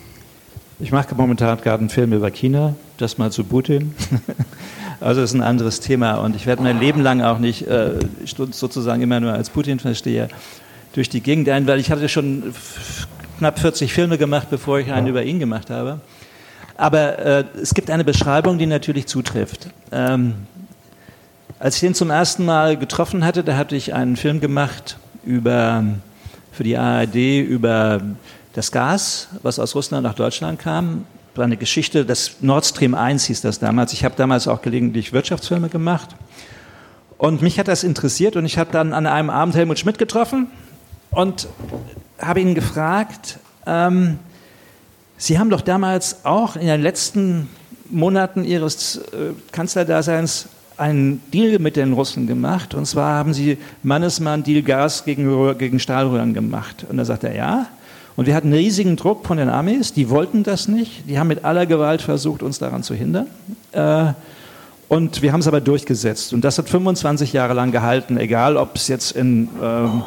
Ich 0.79 0.93
mache 0.93 1.15
momentan 1.15 1.61
gerade 1.61 1.81
einen 1.81 1.91
Film 1.91 2.12
über 2.12 2.31
China, 2.31 2.75
das 2.97 3.19
mal 3.19 3.31
zu 3.31 3.45
Putin. 3.45 3.95
Also 5.01 5.23
das 5.23 5.31
ist 5.31 5.35
ein 5.35 5.43
anderes 5.43 5.81
Thema 5.81 6.17
und 6.17 6.37
ich 6.37 6.45
werde 6.45 6.62
mein 6.62 6.79
Leben 6.79 7.01
lang 7.01 7.23
auch 7.23 7.39
nicht 7.39 7.67
äh, 7.67 7.93
sozusagen 8.51 9.01
immer 9.01 9.19
nur 9.19 9.33
als 9.33 9.49
Putin-Versteher 9.49 10.29
durch 10.93 11.09
die 11.09 11.23
Gegend 11.23 11.49
ein, 11.49 11.67
weil 11.67 11.81
ich 11.81 11.91
hatte 11.91 12.07
schon 12.11 12.53
knapp 13.39 13.59
40 13.59 13.95
Filme 13.95 14.19
gemacht, 14.19 14.49
bevor 14.51 14.79
ich 14.79 14.93
einen 14.93 15.07
über 15.07 15.23
ihn 15.23 15.39
gemacht 15.39 15.71
habe. 15.71 16.01
Aber 16.81 17.19
äh, 17.19 17.44
es 17.61 17.74
gibt 17.74 17.90
eine 17.90 18.05
Beschreibung, 18.05 18.57
die 18.57 18.65
natürlich 18.65 19.07
zutrifft. 19.07 19.69
Ähm, 19.93 20.32
als 21.59 21.74
ich 21.74 21.82
den 21.82 21.94
zum 21.94 22.09
ersten 22.09 22.47
Mal 22.47 22.78
getroffen 22.78 23.23
hatte, 23.23 23.44
da 23.44 23.59
hatte 23.59 23.77
ich 23.77 23.93
einen 23.93 24.16
Film 24.16 24.40
gemacht 24.40 24.97
über, 25.23 25.85
für 26.52 26.65
die 26.65 26.78
ARD 26.78 27.16
über 27.47 28.01
das 28.55 28.73
Gas, 28.73 29.28
was 29.43 29.59
aus 29.59 29.74
Russland 29.74 30.05
nach 30.05 30.15
Deutschland 30.15 30.59
kam. 30.59 31.05
War 31.35 31.44
eine 31.44 31.59
Geschichte, 31.59 32.07
das 32.07 32.36
Nord 32.40 32.65
Stream 32.65 32.94
1 32.94 33.27
hieß 33.27 33.43
das 33.43 33.59
damals. 33.59 33.93
Ich 33.93 34.02
habe 34.02 34.15
damals 34.16 34.48
auch 34.48 34.62
gelegentlich 34.62 35.12
Wirtschaftsfilme 35.12 35.69
gemacht. 35.69 36.16
Und 37.19 37.43
mich 37.43 37.59
hat 37.59 37.69
das 37.69 37.85
interessiert 37.85 38.36
und 38.36 38.47
ich 38.47 38.57
habe 38.57 38.73
dann 38.73 38.94
an 38.94 39.07
einem 39.07 39.28
Abend 39.28 39.55
Helmut 39.55 39.78
Schmidt 39.78 39.98
getroffen 39.98 40.47
und 41.11 41.47
habe 42.19 42.40
ihn 42.40 42.55
gefragt, 42.55 43.39
ähm, 43.66 44.19
Sie 45.22 45.38
haben 45.38 45.51
doch 45.51 45.60
damals 45.60 46.24
auch 46.24 46.56
in 46.56 46.66
den 46.66 46.80
letzten 46.80 47.51
Monaten 47.90 48.42
Ihres 48.42 48.97
äh, 48.97 49.34
Kanzlerdaseins 49.52 50.48
einen 50.78 51.20
Deal 51.30 51.59
mit 51.59 51.76
den 51.76 51.92
Russen 51.92 52.26
gemacht. 52.26 52.72
Und 52.72 52.86
zwar 52.86 53.16
haben 53.16 53.34
Sie 53.34 53.59
Mannesmann-Deal 53.82 54.62
Gas 54.62 55.05
gegen, 55.05 55.59
gegen 55.59 55.78
Stahlröhren 55.78 56.32
gemacht. 56.32 56.86
Und 56.88 56.97
da 56.97 57.05
sagt 57.05 57.24
er, 57.24 57.36
ja. 57.36 57.66
Und 58.16 58.28
wir 58.28 58.34
hatten 58.34 58.51
riesigen 58.51 58.97
Druck 58.97 59.26
von 59.26 59.36
den 59.36 59.51
Amis. 59.51 59.92
Die 59.92 60.09
wollten 60.09 60.42
das 60.42 60.68
nicht. 60.68 61.06
Die 61.06 61.18
haben 61.18 61.28
mit 61.28 61.44
aller 61.44 61.66
Gewalt 61.66 62.01
versucht, 62.01 62.42
uns 62.42 62.59
daran 62.59 62.82
zu 62.82 62.94
hindern. 62.94 63.26
Äh, 63.72 64.14
und 64.88 65.20
wir 65.20 65.34
haben 65.34 65.40
es 65.40 65.47
aber 65.48 65.60
durchgesetzt. 65.60 66.32
Und 66.32 66.44
das 66.44 66.56
hat 66.56 66.70
25 66.70 67.34
Jahre 67.34 67.52
lang 67.52 67.72
gehalten, 67.72 68.16
egal 68.16 68.56
ob 68.56 68.76
es 68.76 68.88
jetzt 68.88 69.12
in, 69.12 69.51
ähm, 69.62 70.02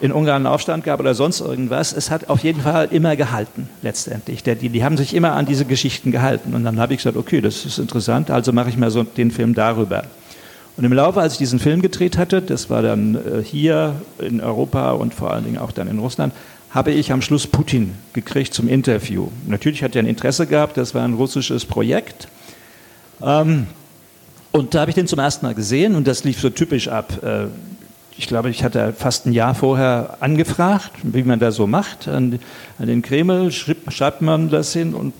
in 0.00 0.12
Ungarn 0.12 0.46
einen 0.46 0.46
Aufstand 0.46 0.84
gab 0.84 0.98
oder 0.98 1.14
sonst 1.14 1.40
irgendwas. 1.40 1.92
Es 1.92 2.10
hat 2.10 2.30
auf 2.30 2.42
jeden 2.42 2.62
Fall 2.62 2.88
immer 2.90 3.16
gehalten, 3.16 3.68
letztendlich. 3.82 4.42
Die, 4.42 4.68
die 4.70 4.84
haben 4.84 4.96
sich 4.96 5.14
immer 5.14 5.32
an 5.32 5.46
diese 5.46 5.66
Geschichten 5.66 6.10
gehalten. 6.10 6.54
Und 6.54 6.64
dann 6.64 6.80
habe 6.80 6.94
ich 6.94 6.98
gesagt, 6.98 7.16
okay, 7.16 7.40
das 7.40 7.66
ist 7.66 7.78
interessant, 7.78 8.30
also 8.30 8.52
mache 8.52 8.70
ich 8.70 8.76
mal 8.76 8.90
so 8.90 9.02
den 9.02 9.30
Film 9.30 9.54
darüber. 9.54 10.04
Und 10.76 10.84
im 10.84 10.92
Laufe, 10.92 11.20
als 11.20 11.34
ich 11.34 11.38
diesen 11.38 11.58
Film 11.58 11.82
gedreht 11.82 12.16
hatte, 12.16 12.40
das 12.40 12.70
war 12.70 12.80
dann 12.80 13.14
äh, 13.14 13.42
hier 13.44 13.96
in 14.18 14.40
Europa 14.40 14.92
und 14.92 15.12
vor 15.12 15.30
allen 15.32 15.44
Dingen 15.44 15.58
auch 15.58 15.72
dann 15.72 15.88
in 15.88 15.98
Russland, 15.98 16.32
habe 16.70 16.92
ich 16.92 17.12
am 17.12 17.20
Schluss 17.20 17.46
Putin 17.46 17.94
gekriegt 18.12 18.54
zum 18.54 18.68
Interview. 18.68 19.28
Natürlich 19.46 19.82
hat 19.82 19.94
er 19.96 20.02
ein 20.02 20.06
Interesse 20.06 20.46
gehabt, 20.46 20.76
das 20.76 20.94
war 20.94 21.04
ein 21.04 21.14
russisches 21.14 21.66
Projekt. 21.66 22.28
Ähm, 23.22 23.66
und 24.52 24.74
da 24.74 24.80
habe 24.80 24.90
ich 24.90 24.94
den 24.94 25.06
zum 25.06 25.18
ersten 25.18 25.44
Mal 25.44 25.54
gesehen 25.54 25.94
und 25.94 26.06
das 26.06 26.24
lief 26.24 26.40
so 26.40 26.48
typisch 26.48 26.88
ab. 26.88 27.12
Ich 28.20 28.26
glaube, 28.26 28.50
ich 28.50 28.62
hatte 28.62 28.92
fast 28.92 29.24
ein 29.24 29.32
Jahr 29.32 29.54
vorher 29.54 30.18
angefragt, 30.20 30.90
wie 31.02 31.22
man 31.22 31.38
das 31.38 31.54
so 31.54 31.66
macht. 31.66 32.06
An, 32.06 32.38
an 32.78 32.86
den 32.86 33.00
Kreml 33.00 33.50
schreibt, 33.50 33.90
schreibt 33.94 34.20
man 34.20 34.50
das 34.50 34.74
hin 34.74 34.92
und 34.92 35.14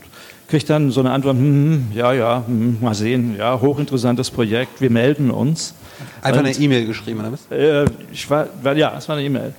kriegt 0.47 0.69
dann 0.69 0.91
so 0.91 0.99
eine 0.99 1.09
Antwort, 1.09 1.35
hm, 1.35 1.43
hm, 1.43 1.87
ja, 1.95 2.13
ja, 2.13 2.43
hm, 2.45 2.77
mal 2.79 2.93
sehen, 2.93 3.37
ja, 3.39 3.59
hochinteressantes 3.59 4.29
Projekt, 4.29 4.81
wir 4.81 4.91
melden 4.91 5.31
uns. 5.31 5.73
Einfach 6.21 6.41
Und, 6.41 6.45
eine 6.45 6.55
E-Mail 6.55 6.85
geschrieben, 6.85 7.21
oder 7.21 7.31
was? 7.31 7.47
Äh, 7.49 7.85
ich 8.13 8.29
war, 8.29 8.45
war, 8.61 8.75
ja, 8.77 8.93
es 8.95 9.09
war 9.09 9.15
eine 9.15 9.25
E-Mail. 9.25 9.55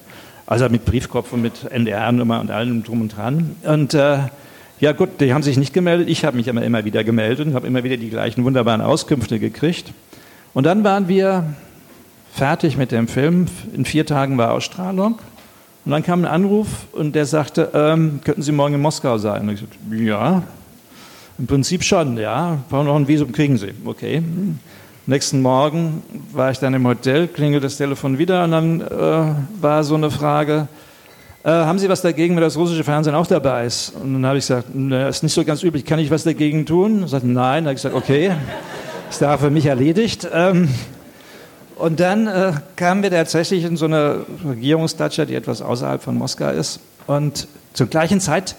Also 0.46 0.68
mit 0.68 0.84
Briefkopf 0.84 1.32
und 1.32 1.42
mit 1.42 1.64
NDR-Nummer 1.68 2.40
und 2.40 2.52
allem 2.52 2.84
drum 2.84 3.00
und 3.00 3.16
dran. 3.16 3.56
Und 3.64 3.92
äh, 3.94 4.18
ja 4.78 4.92
gut, 4.92 5.20
die 5.20 5.34
haben 5.34 5.42
sich 5.42 5.56
nicht 5.56 5.74
gemeldet. 5.74 6.08
Ich 6.08 6.24
habe 6.24 6.36
mich 6.36 6.48
aber 6.48 6.62
immer 6.62 6.84
wieder 6.84 7.02
gemeldet 7.02 7.48
und 7.48 7.54
habe 7.54 7.66
immer 7.66 7.82
wieder 7.82 7.96
die 7.96 8.08
gleichen 8.08 8.44
wunderbaren 8.44 8.82
Auskünfte 8.82 9.40
gekriegt. 9.40 9.92
Und 10.54 10.64
dann 10.64 10.84
waren 10.84 11.08
wir 11.08 11.54
fertig 12.32 12.76
mit 12.76 12.90
dem 12.90 13.06
Film. 13.08 13.46
In 13.74 13.84
vier 13.84 14.06
Tagen 14.06 14.38
war 14.38 14.52
Ausstrahlung. 14.52 15.18
Und 15.84 15.90
dann 15.90 16.02
kam 16.02 16.24
ein 16.24 16.30
Anruf 16.30 16.68
und 16.92 17.14
der 17.14 17.26
sagte, 17.26 17.70
ähm, 17.74 18.20
könnten 18.24 18.42
Sie 18.42 18.52
morgen 18.52 18.74
in 18.74 18.80
Moskau 18.80 19.18
sein? 19.18 19.42
Und 19.42 19.54
ich 19.54 19.60
sagte, 19.60 19.76
ja, 19.96 20.42
im 21.38 21.46
Prinzip 21.46 21.82
schon, 21.82 22.16
ja. 22.18 22.58
Brauchen 22.70 22.86
noch 22.86 22.96
ein 22.96 23.08
Visum, 23.08 23.32
kriegen 23.32 23.58
Sie. 23.58 23.72
Okay. 23.84 24.22
Nächsten 25.06 25.42
Morgen 25.42 26.02
war 26.32 26.52
ich 26.52 26.58
dann 26.58 26.74
im 26.74 26.86
Hotel, 26.86 27.26
klingelt 27.26 27.64
das 27.64 27.76
Telefon 27.76 28.18
wieder 28.18 28.44
und 28.44 28.52
dann 28.52 28.80
äh, 28.80 29.34
war 29.60 29.82
so 29.82 29.96
eine 29.96 30.12
Frage, 30.12 30.68
äh, 31.42 31.50
haben 31.50 31.80
Sie 31.80 31.88
was 31.88 32.02
dagegen, 32.02 32.36
wenn 32.36 32.42
das 32.42 32.56
russische 32.56 32.84
Fernsehen 32.84 33.16
auch 33.16 33.26
dabei 33.26 33.66
ist? 33.66 33.92
Und 34.00 34.12
dann 34.12 34.26
habe 34.26 34.38
ich 34.38 34.44
gesagt, 34.44 34.72
ne, 34.72 35.08
ist 35.08 35.24
nicht 35.24 35.32
so 35.32 35.44
ganz 35.44 35.64
üblich, 35.64 35.84
kann 35.84 35.98
ich 35.98 36.12
was 36.12 36.22
dagegen 36.22 36.64
tun? 36.66 37.02
Und 37.02 37.08
sagt, 37.08 37.24
nein. 37.24 37.64
Dann 37.64 37.70
habe 37.70 37.74
ich 37.74 37.82
gesagt, 37.82 37.96
okay, 37.96 38.30
ist 39.10 39.20
da 39.20 39.36
für 39.36 39.50
mich 39.50 39.66
erledigt. 39.66 40.28
Ähm, 40.32 40.68
und 41.82 41.98
dann 41.98 42.28
äh, 42.28 42.52
kamen 42.76 43.02
wir 43.02 43.10
tatsächlich 43.10 43.64
in 43.64 43.76
so 43.76 43.86
eine 43.86 44.24
Regierungsdatscha, 44.48 45.24
die 45.24 45.34
etwas 45.34 45.62
außerhalb 45.62 46.00
von 46.00 46.16
Moskau 46.16 46.48
ist. 46.50 46.78
Und 47.08 47.48
zur 47.72 47.88
gleichen 47.88 48.20
Zeit 48.20 48.54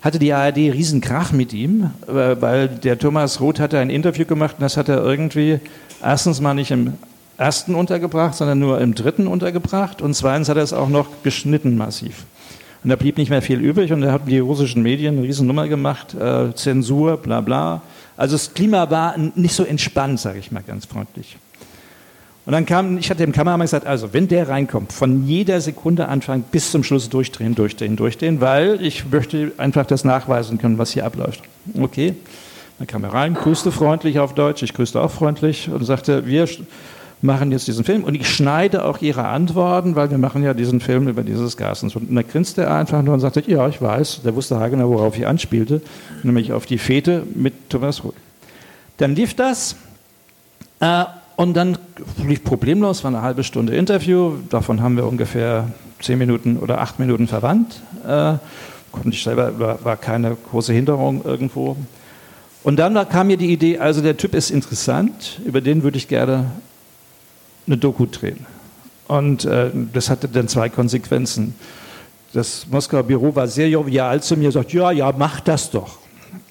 hatte 0.00 0.18
die 0.18 0.32
ARD 0.32 0.56
riesen 0.56 1.02
Krach 1.02 1.32
mit 1.32 1.52
ihm, 1.52 1.90
äh, 2.08 2.40
weil 2.40 2.68
der 2.68 2.98
Thomas 2.98 3.42
Roth 3.42 3.60
hatte 3.60 3.78
ein 3.78 3.90
Interview 3.90 4.24
gemacht 4.24 4.54
und 4.58 4.62
das 4.62 4.78
hat 4.78 4.88
er 4.88 5.04
irgendwie 5.04 5.60
erstens 6.02 6.40
mal 6.40 6.54
nicht 6.54 6.70
im 6.70 6.94
ersten 7.36 7.74
untergebracht, 7.74 8.36
sondern 8.36 8.60
nur 8.60 8.80
im 8.80 8.94
dritten 8.94 9.26
untergebracht 9.26 10.00
und 10.00 10.14
zweitens 10.14 10.48
hat 10.48 10.56
er 10.56 10.62
es 10.62 10.72
auch 10.72 10.88
noch 10.88 11.08
geschnitten 11.22 11.76
massiv. 11.76 12.24
Und 12.82 12.88
da 12.88 12.96
blieb 12.96 13.18
nicht 13.18 13.28
mehr 13.28 13.42
viel 13.42 13.60
übrig 13.60 13.92
und 13.92 14.00
da 14.00 14.12
haben 14.12 14.24
die 14.30 14.38
russischen 14.38 14.82
Medien 14.82 15.18
eine 15.18 15.26
riesen 15.26 15.46
Nummer 15.46 15.68
gemacht, 15.68 16.14
äh, 16.14 16.54
Zensur, 16.54 17.18
bla 17.18 17.42
bla. 17.42 17.82
Also 18.16 18.34
das 18.34 18.54
Klima 18.54 18.88
war 18.90 19.18
nicht 19.18 19.54
so 19.54 19.62
entspannt, 19.62 20.20
sage 20.20 20.38
ich 20.38 20.50
mal 20.50 20.62
ganz 20.66 20.86
freundlich. 20.86 21.36
Und 22.44 22.52
dann 22.52 22.66
kam, 22.66 22.98
ich 22.98 23.08
hatte 23.08 23.22
dem 23.22 23.32
Kameramann 23.32 23.66
gesagt, 23.66 23.86
also 23.86 24.12
wenn 24.12 24.26
der 24.26 24.48
reinkommt, 24.48 24.92
von 24.92 25.26
jeder 25.26 25.60
Sekunde 25.60 26.08
anfangen 26.08 26.44
bis 26.50 26.72
zum 26.72 26.82
Schluss 26.82 27.08
durchdrehen, 27.08 27.54
durchdrehen, 27.54 27.94
durchdrehen, 27.94 28.40
weil 28.40 28.84
ich 28.84 29.08
möchte 29.10 29.52
einfach 29.58 29.86
das 29.86 30.04
nachweisen 30.04 30.58
können, 30.58 30.76
was 30.76 30.90
hier 30.90 31.06
abläuft. 31.06 31.42
Okay, 31.78 32.16
dann 32.78 32.88
kam 32.88 33.04
er 33.04 33.14
rein, 33.14 33.34
grüßte 33.34 33.70
freundlich 33.70 34.18
auf 34.18 34.34
Deutsch, 34.34 34.64
ich 34.64 34.74
grüßte 34.74 35.00
auch 35.00 35.12
freundlich 35.12 35.70
und 35.70 35.84
sagte, 35.84 36.26
wir 36.26 36.48
machen 37.20 37.52
jetzt 37.52 37.68
diesen 37.68 37.84
Film 37.84 38.02
und 38.02 38.16
ich 38.16 38.28
schneide 38.28 38.84
auch 38.84 39.00
Ihre 39.00 39.24
Antworten, 39.24 39.94
weil 39.94 40.10
wir 40.10 40.18
machen 40.18 40.42
ja 40.42 40.52
diesen 40.52 40.80
Film 40.80 41.06
über 41.06 41.22
dieses 41.22 41.56
Gas. 41.56 41.84
Und 41.84 41.94
da 42.10 42.22
grinste 42.22 42.62
er 42.62 42.74
einfach 42.74 43.02
nur 43.02 43.14
und 43.14 43.20
sagte, 43.20 43.44
ja, 43.46 43.68
ich 43.68 43.80
weiß, 43.80 44.22
der 44.24 44.34
wusste 44.34 44.58
haargenau, 44.58 44.90
worauf 44.90 45.16
ich 45.16 45.28
anspielte, 45.28 45.80
nämlich 46.24 46.52
auf 46.52 46.66
die 46.66 46.78
Fete 46.78 47.22
mit 47.36 47.70
Thomas 47.70 48.02
Roth. 48.02 48.14
Dann 48.96 49.14
lief 49.14 49.34
das 49.34 49.76
äh, 50.80 51.04
und 51.36 51.54
dann 51.54 51.78
lief 52.24 52.44
problemlos, 52.44 53.04
war 53.04 53.10
eine 53.10 53.22
halbe 53.22 53.44
Stunde 53.44 53.74
Interview, 53.74 54.34
davon 54.50 54.82
haben 54.82 54.96
wir 54.96 55.06
ungefähr 55.06 55.68
zehn 56.00 56.18
Minuten 56.18 56.56
oder 56.58 56.80
acht 56.80 56.98
Minuten 56.98 57.28
verwandt. 57.28 57.80
Äh, 58.06 58.34
konnte 58.90 59.10
ich 59.10 59.22
selber, 59.22 59.58
war, 59.58 59.84
war 59.84 59.96
keine 59.96 60.36
große 60.50 60.72
Hinderung 60.72 61.24
irgendwo. 61.24 61.76
Und 62.62 62.76
dann 62.76 62.94
kam 63.08 63.26
mir 63.26 63.36
die 63.36 63.52
Idee, 63.52 63.78
also 63.78 64.02
der 64.02 64.16
Typ 64.16 64.34
ist 64.34 64.50
interessant, 64.50 65.40
über 65.44 65.60
den 65.60 65.82
würde 65.82 65.96
ich 65.96 66.06
gerne 66.06 66.52
eine 67.66 67.76
Doku 67.76 68.06
drehen. 68.06 68.46
Und 69.08 69.44
äh, 69.44 69.70
das 69.92 70.10
hatte 70.10 70.28
dann 70.28 70.48
zwei 70.48 70.68
Konsequenzen. 70.68 71.54
Das 72.32 72.66
Moskauer 72.70 73.02
Büro 73.02 73.34
war 73.34 73.46
sehr 73.48 73.68
jovial 73.68 74.22
zu 74.22 74.36
mir 74.36 74.52
sagt, 74.52 74.72
ja, 74.72 74.90
ja, 74.90 75.12
mach 75.16 75.40
das 75.40 75.70
doch. 75.70 75.98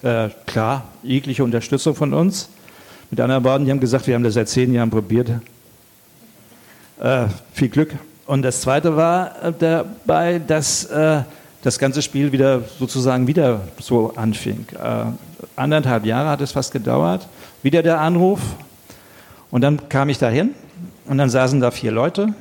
Äh, 0.03 0.29
klar, 0.45 0.85
jegliche 1.01 1.43
Unterstützung 1.43 1.95
von 1.95 2.13
uns. 2.13 2.49
Mit 3.11 3.19
anderen 3.19 3.43
Worten, 3.43 3.65
die 3.65 3.71
haben 3.71 3.81
gesagt, 3.81 4.07
wir 4.07 4.15
haben 4.15 4.23
das 4.23 4.35
seit 4.35 4.47
zehn 4.47 4.73
Jahren 4.73 4.89
probiert. 4.89 5.29
Äh, 7.01 7.25
viel 7.51 7.67
Glück. 7.67 7.93
Und 8.25 8.41
das 8.41 8.61
Zweite 8.61 8.95
war 8.95 9.43
äh, 9.43 9.51
dabei, 9.59 10.39
dass 10.39 10.85
äh, 10.85 11.23
das 11.61 11.77
ganze 11.77 12.01
Spiel 12.01 12.31
wieder 12.31 12.61
sozusagen 12.79 13.27
wieder 13.27 13.61
so 13.79 14.13
anfing. 14.15 14.65
Äh, 14.81 15.07
anderthalb 15.57 16.05
Jahre 16.05 16.29
hat 16.29 16.39
es 16.39 16.53
fast 16.53 16.71
gedauert. 16.71 17.27
Wieder 17.63 17.83
der 17.83 17.99
Anruf. 17.99 18.39
Und 19.51 19.59
dann 19.59 19.89
kam 19.89 20.07
ich 20.07 20.17
dahin 20.17 20.51
und 21.05 21.17
dann 21.17 21.29
saßen 21.29 21.59
da 21.59 21.71
vier 21.71 21.91
Leute. 21.91 22.33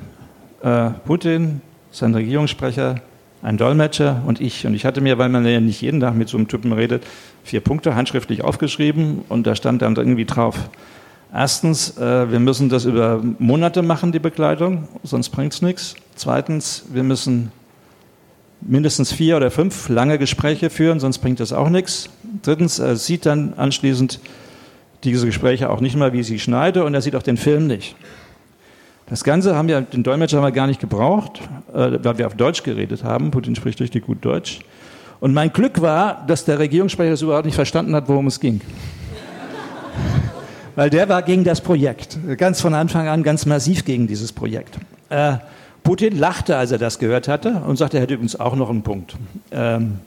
Äh, 0.63 0.91
Putin, 1.03 1.59
sein 1.91 2.15
Regierungssprecher, 2.15 3.01
ein 3.41 3.57
Dolmetscher 3.57 4.21
und 4.25 4.39
ich. 4.39 4.65
Und 4.65 4.73
ich 4.73 4.85
hatte 4.85 5.01
mir, 5.01 5.17
weil 5.17 5.29
man 5.29 5.45
ja 5.45 5.59
nicht 5.59 5.81
jeden 5.81 5.99
Tag 5.99 6.15
mit 6.15 6.29
so 6.29 6.37
einem 6.37 6.47
Typen 6.47 6.71
redet, 6.73 7.03
vier 7.43 7.61
Punkte 7.61 7.95
handschriftlich 7.95 8.43
aufgeschrieben 8.43 9.21
und 9.29 9.47
da 9.47 9.55
stand 9.55 9.81
dann 9.81 9.95
irgendwie 9.95 10.25
drauf, 10.25 10.69
erstens, 11.33 11.97
äh, 11.97 12.31
wir 12.31 12.39
müssen 12.39 12.69
das 12.69 12.85
über 12.85 13.21
Monate 13.39 13.81
machen, 13.81 14.11
die 14.11 14.19
Begleitung, 14.19 14.87
sonst 15.03 15.29
bringt 15.29 15.53
es 15.53 15.61
nichts. 15.61 15.95
Zweitens, 16.15 16.85
wir 16.91 17.03
müssen 17.03 17.51
mindestens 18.61 19.11
vier 19.11 19.37
oder 19.37 19.49
fünf 19.49 19.89
lange 19.89 20.19
Gespräche 20.19 20.69
führen, 20.69 20.99
sonst 20.99 21.17
bringt 21.19 21.39
das 21.39 21.51
auch 21.51 21.69
nichts. 21.69 22.09
Drittens, 22.43 22.79
er 22.79 22.95
sieht 22.95 23.25
dann 23.25 23.53
anschließend 23.57 24.19
diese 25.03 25.25
Gespräche 25.25 25.69
auch 25.71 25.81
nicht 25.81 25.95
mal, 25.95 26.13
wie 26.13 26.19
ich 26.19 26.27
sie 26.27 26.39
schneide 26.39 26.83
und 26.83 26.93
er 26.93 27.01
sieht 27.01 27.15
auch 27.15 27.23
den 27.23 27.37
Film 27.37 27.65
nicht. 27.65 27.95
Das 29.11 29.25
Ganze 29.25 29.57
haben 29.57 29.67
wir, 29.67 29.81
den 29.81 30.03
Dolmetscher 30.03 30.37
haben 30.37 30.45
wir 30.45 30.53
gar 30.53 30.67
nicht 30.67 30.79
gebraucht, 30.79 31.41
äh, 31.73 31.99
weil 32.01 32.17
wir 32.17 32.27
auf 32.27 32.35
Deutsch 32.35 32.63
geredet 32.63 33.03
haben. 33.03 33.29
Putin 33.29 33.55
spricht 33.55 33.81
richtig 33.81 34.05
gut 34.05 34.23
Deutsch. 34.23 34.61
Und 35.19 35.33
mein 35.33 35.51
Glück 35.51 35.81
war, 35.81 36.23
dass 36.27 36.45
der 36.45 36.59
Regierungssprecher 36.59 37.11
das 37.11 37.21
überhaupt 37.21 37.45
nicht 37.45 37.55
verstanden 37.55 37.93
hat, 37.93 38.07
worum 38.07 38.27
es 38.27 38.39
ging. 38.39 38.61
weil 40.77 40.89
der 40.89 41.09
war 41.09 41.23
gegen 41.23 41.43
das 41.43 41.59
Projekt. 41.59 42.19
Ganz 42.37 42.61
von 42.61 42.73
Anfang 42.73 43.09
an 43.09 43.21
ganz 43.21 43.45
massiv 43.45 43.83
gegen 43.83 44.07
dieses 44.07 44.31
Projekt. 44.31 44.77
Äh, 45.09 45.33
Putin 45.83 46.17
lachte, 46.17 46.55
als 46.55 46.71
er 46.71 46.77
das 46.77 46.97
gehört 46.97 47.27
hatte 47.27 47.63
und 47.67 47.75
sagte, 47.75 47.97
er 47.97 48.03
hätte 48.03 48.13
übrigens 48.13 48.39
auch 48.39 48.55
noch 48.55 48.69
einen 48.69 48.81
Punkt. 48.81 49.17
Ähm, 49.51 49.99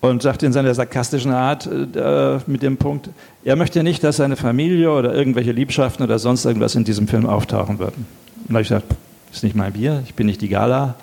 und 0.00 0.22
sagte 0.22 0.46
in 0.46 0.52
seiner 0.52 0.74
sarkastischen 0.74 1.32
Art 1.32 1.66
äh, 1.66 2.38
mit 2.46 2.62
dem 2.62 2.76
Punkt, 2.76 3.10
er 3.44 3.56
möchte 3.56 3.82
nicht, 3.82 4.02
dass 4.02 4.16
seine 4.16 4.36
Familie 4.36 4.90
oder 4.92 5.14
irgendwelche 5.14 5.52
Liebschaften 5.52 6.04
oder 6.04 6.18
sonst 6.18 6.44
irgendwas 6.44 6.74
in 6.74 6.84
diesem 6.84 7.06
Film 7.06 7.26
auftauchen 7.26 7.78
würden. 7.78 8.06
Und 8.36 8.48
da 8.48 8.54
habe 8.54 8.62
ich 8.62 8.68
gesagt, 8.68 8.86
ist 9.32 9.44
nicht 9.44 9.54
mein 9.54 9.72
Bier, 9.72 10.02
ich 10.06 10.14
bin 10.14 10.26
nicht 10.26 10.40
die 10.40 10.48
Gala. 10.48 10.94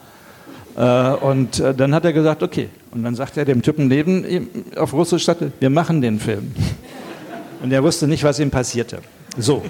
Äh, 0.76 1.11
und 1.11 1.60
äh, 1.60 1.74
dann 1.74 1.94
hat 1.94 2.06
er 2.06 2.14
gesagt, 2.14 2.44
okay. 2.44 2.69
Und 2.91 3.03
dann 3.03 3.15
sagte 3.15 3.40
er 3.41 3.45
dem 3.45 3.61
Typen 3.61 3.88
neben 3.88 4.26
ihm 4.26 4.49
auf 4.76 4.94
Russisch, 4.94 5.26
sagte, 5.26 5.52
wir 5.60 5.69
machen 5.69 6.02
den 6.02 6.19
Film. 6.19 6.53
Und 7.61 7.72
er 7.72 7.84
wusste 7.84 8.07
nicht, 8.07 8.24
was 8.24 8.40
ihm 8.40 8.52
passierte. 8.52 8.99
So. 9.36 9.64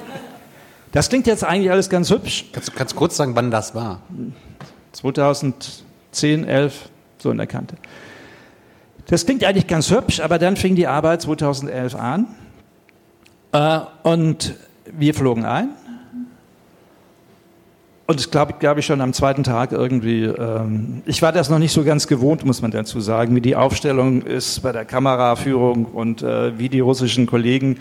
Das 0.91 1.08
klingt 1.08 1.26
jetzt 1.26 1.44
eigentlich 1.44 1.72
alles 1.72 1.90
ganz 1.90 2.10
hübsch. 2.10 2.45
Kannst 2.52 2.68
du 2.68 2.74
kannst 2.74 2.95
kurz 2.95 3.16
sagen, 3.16 3.34
wann 3.36 3.49
das 3.49 3.76
war? 3.76 4.02
2010, 4.91 6.45
11, 6.45 6.90
so 7.18 7.32
in 7.32 7.38
der 7.38 7.48
Kante. 7.48 7.76
Das 9.10 9.26
klingt 9.26 9.46
eigentlich 9.46 9.68
ganz 9.68 9.90
hübsch, 9.90 10.20
aber 10.20 10.38
dann 10.38 10.58
fing 10.58 10.76
die 10.76 10.86
Arbeit 10.86 11.22
2011 11.22 11.96
an 11.96 12.28
äh, 13.54 13.80
und 14.04 14.56
wir 14.86 15.14
flogen 15.14 15.46
ein. 15.46 15.70
Und 18.06 18.20
das 18.20 18.32
glaube 18.32 18.56
glaub 18.60 18.78
ich 18.78 18.86
schon 18.86 19.00
am 19.00 19.14
zweiten 19.14 19.44
Tag 19.44 19.72
irgendwie, 19.72 20.26
ähm, 20.26 21.04
ich 21.06 21.22
war 21.22 21.32
das 21.32 21.50
noch 21.50 21.60
nicht 21.60 21.72
so 21.72 21.86
ganz 21.86 22.08
gewohnt, 22.08 22.46
muss 22.46 22.62
man 22.62 22.72
dazu 22.72 23.00
sagen, 23.00 23.34
wie 23.34 23.42
die 23.42 23.56
Aufstellung 23.56 24.24
ist 24.24 24.62
bei 24.62 24.74
der 24.74 24.84
Kameraführung 24.84 25.86
und 25.86 26.22
äh, 26.22 26.58
wie 26.60 26.68
die 26.68 26.82
russischen 26.82 27.28
Kollegen 27.28 27.78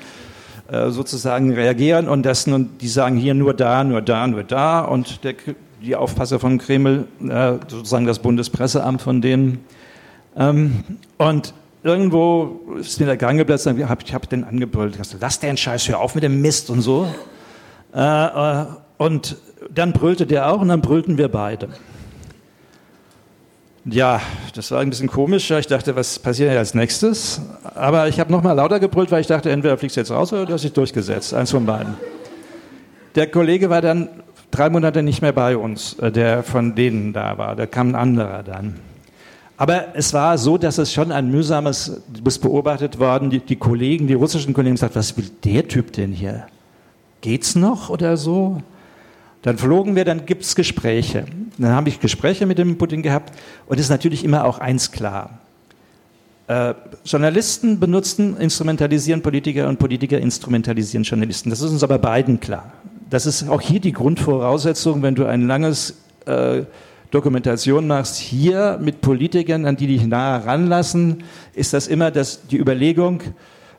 äh, 0.68 0.90
sozusagen 0.90 1.52
reagieren 1.52 2.08
und 2.08 2.22
das 2.24 2.46
nun, 2.46 2.78
die 2.80 2.88
sagen 2.88 3.16
hier 3.16 3.34
nur 3.34 3.52
da, 3.52 3.82
nur 3.82 4.00
da, 4.00 4.28
nur 4.28 4.44
da 4.44 4.80
und 4.80 5.24
der, 5.24 5.34
die 5.82 5.96
Aufpasser 5.96 6.38
von 6.38 6.58
Kreml, 6.58 7.08
äh, 7.28 7.54
sozusagen 7.66 8.06
das 8.06 8.20
Bundespresseamt 8.20 9.02
von 9.02 9.20
denen. 9.20 9.64
Ähm, 10.36 10.84
und 11.18 11.54
irgendwo 11.82 12.60
ist 12.78 13.00
mir 13.00 13.06
der 13.06 13.16
Gang 13.16 13.38
geplatzt, 13.38 13.66
ich 13.66 13.84
habe 13.84 14.04
hab 14.12 14.28
den 14.28 14.44
angebrüllt, 14.44 14.98
lass 15.20 15.40
den 15.40 15.56
Scheiß, 15.56 15.88
hör 15.88 16.00
auf 16.00 16.14
mit 16.14 16.24
dem 16.24 16.40
Mist 16.40 16.68
und 16.70 16.82
so. 16.82 17.06
Äh, 17.94 18.00
äh, 18.00 18.66
und 18.98 19.36
dann 19.70 19.92
brüllte 19.92 20.26
der 20.26 20.50
auch 20.50 20.60
und 20.60 20.68
dann 20.68 20.80
brüllten 20.80 21.18
wir 21.18 21.28
beide. 21.28 21.68
Ja, 23.88 24.20
das 24.54 24.72
war 24.72 24.80
ein 24.80 24.90
bisschen 24.90 25.06
komisch. 25.06 25.48
Ich 25.50 25.68
dachte, 25.68 25.94
was 25.94 26.18
passiert 26.18 26.56
als 26.56 26.74
nächstes? 26.74 27.40
Aber 27.74 28.08
ich 28.08 28.18
habe 28.18 28.32
noch 28.32 28.42
mal 28.42 28.52
lauter 28.52 28.80
gebrüllt, 28.80 29.12
weil 29.12 29.20
ich 29.20 29.28
dachte, 29.28 29.50
entweder 29.50 29.78
fliegst 29.78 29.96
du 29.96 30.00
jetzt 30.00 30.10
raus 30.10 30.32
oder 30.32 30.44
du 30.44 30.52
hast 30.52 30.64
dich 30.64 30.72
durchgesetzt. 30.72 31.32
Eins 31.32 31.52
von 31.52 31.66
beiden. 31.66 31.94
Der 33.14 33.30
Kollege 33.30 33.70
war 33.70 33.80
dann 33.80 34.08
drei 34.50 34.70
Monate 34.70 35.04
nicht 35.04 35.22
mehr 35.22 35.32
bei 35.32 35.56
uns, 35.56 35.94
äh, 36.00 36.10
der 36.10 36.42
von 36.42 36.74
denen 36.74 37.12
da 37.12 37.38
war. 37.38 37.54
Da 37.54 37.66
kam 37.66 37.90
ein 37.90 37.94
anderer 37.94 38.42
dann. 38.42 38.74
Aber 39.56 39.94
es 39.94 40.12
war 40.12 40.36
so, 40.36 40.58
dass 40.58 40.78
es 40.78 40.92
schon 40.92 41.12
ein 41.12 41.30
mühsames, 41.30 42.02
du 42.12 42.22
bist 42.22 42.42
beobachtet 42.42 42.98
worden, 42.98 43.30
die, 43.30 43.40
die 43.40 43.56
Kollegen, 43.56 44.06
die 44.06 44.14
russischen 44.14 44.52
Kollegen 44.52 44.76
sagten, 44.76 44.96
was 44.96 45.16
will 45.16 45.30
der 45.44 45.66
Typ 45.66 45.92
denn 45.92 46.12
hier? 46.12 46.46
Geht's 47.22 47.56
noch 47.56 47.88
oder 47.88 48.16
so? 48.16 48.60
Dann 49.42 49.56
flogen 49.56 49.96
wir, 49.96 50.04
dann 50.04 50.26
gibt 50.26 50.42
es 50.42 50.56
Gespräche. 50.56 51.24
Dann 51.56 51.70
habe 51.70 51.88
ich 51.88 52.00
Gespräche 52.00 52.44
mit 52.44 52.58
dem 52.58 52.76
Putin 52.76 53.02
gehabt 53.02 53.32
und 53.66 53.80
ist 53.80 53.88
natürlich 53.88 54.24
immer 54.24 54.44
auch 54.44 54.58
eins 54.58 54.92
klar. 54.92 55.38
Äh, 56.48 56.74
Journalisten 57.04 57.80
benutzen, 57.80 58.36
instrumentalisieren 58.36 59.22
Politiker 59.22 59.68
und 59.68 59.78
Politiker 59.78 60.18
instrumentalisieren 60.18 61.04
Journalisten. 61.04 61.50
Das 61.50 61.60
ist 61.60 61.70
uns 61.70 61.82
aber 61.82 61.98
beiden 61.98 62.40
klar. 62.40 62.72
Das 63.08 63.24
ist 63.24 63.48
auch 63.48 63.60
hier 63.60 63.80
die 63.80 63.92
Grundvoraussetzung, 63.92 65.02
wenn 65.02 65.14
du 65.14 65.24
ein 65.24 65.46
langes 65.46 65.96
äh, 66.26 66.62
Dokumentation 67.10 67.86
machst, 67.86 68.16
hier 68.16 68.78
mit 68.82 69.00
Politikern, 69.00 69.64
an 69.66 69.76
die 69.76 69.86
dich 69.86 70.06
nahe 70.06 70.44
ranlassen, 70.44 71.24
ist 71.54 71.72
das 71.72 71.86
immer 71.86 72.10
das, 72.10 72.46
die 72.46 72.58
Überlegung, 72.58 73.22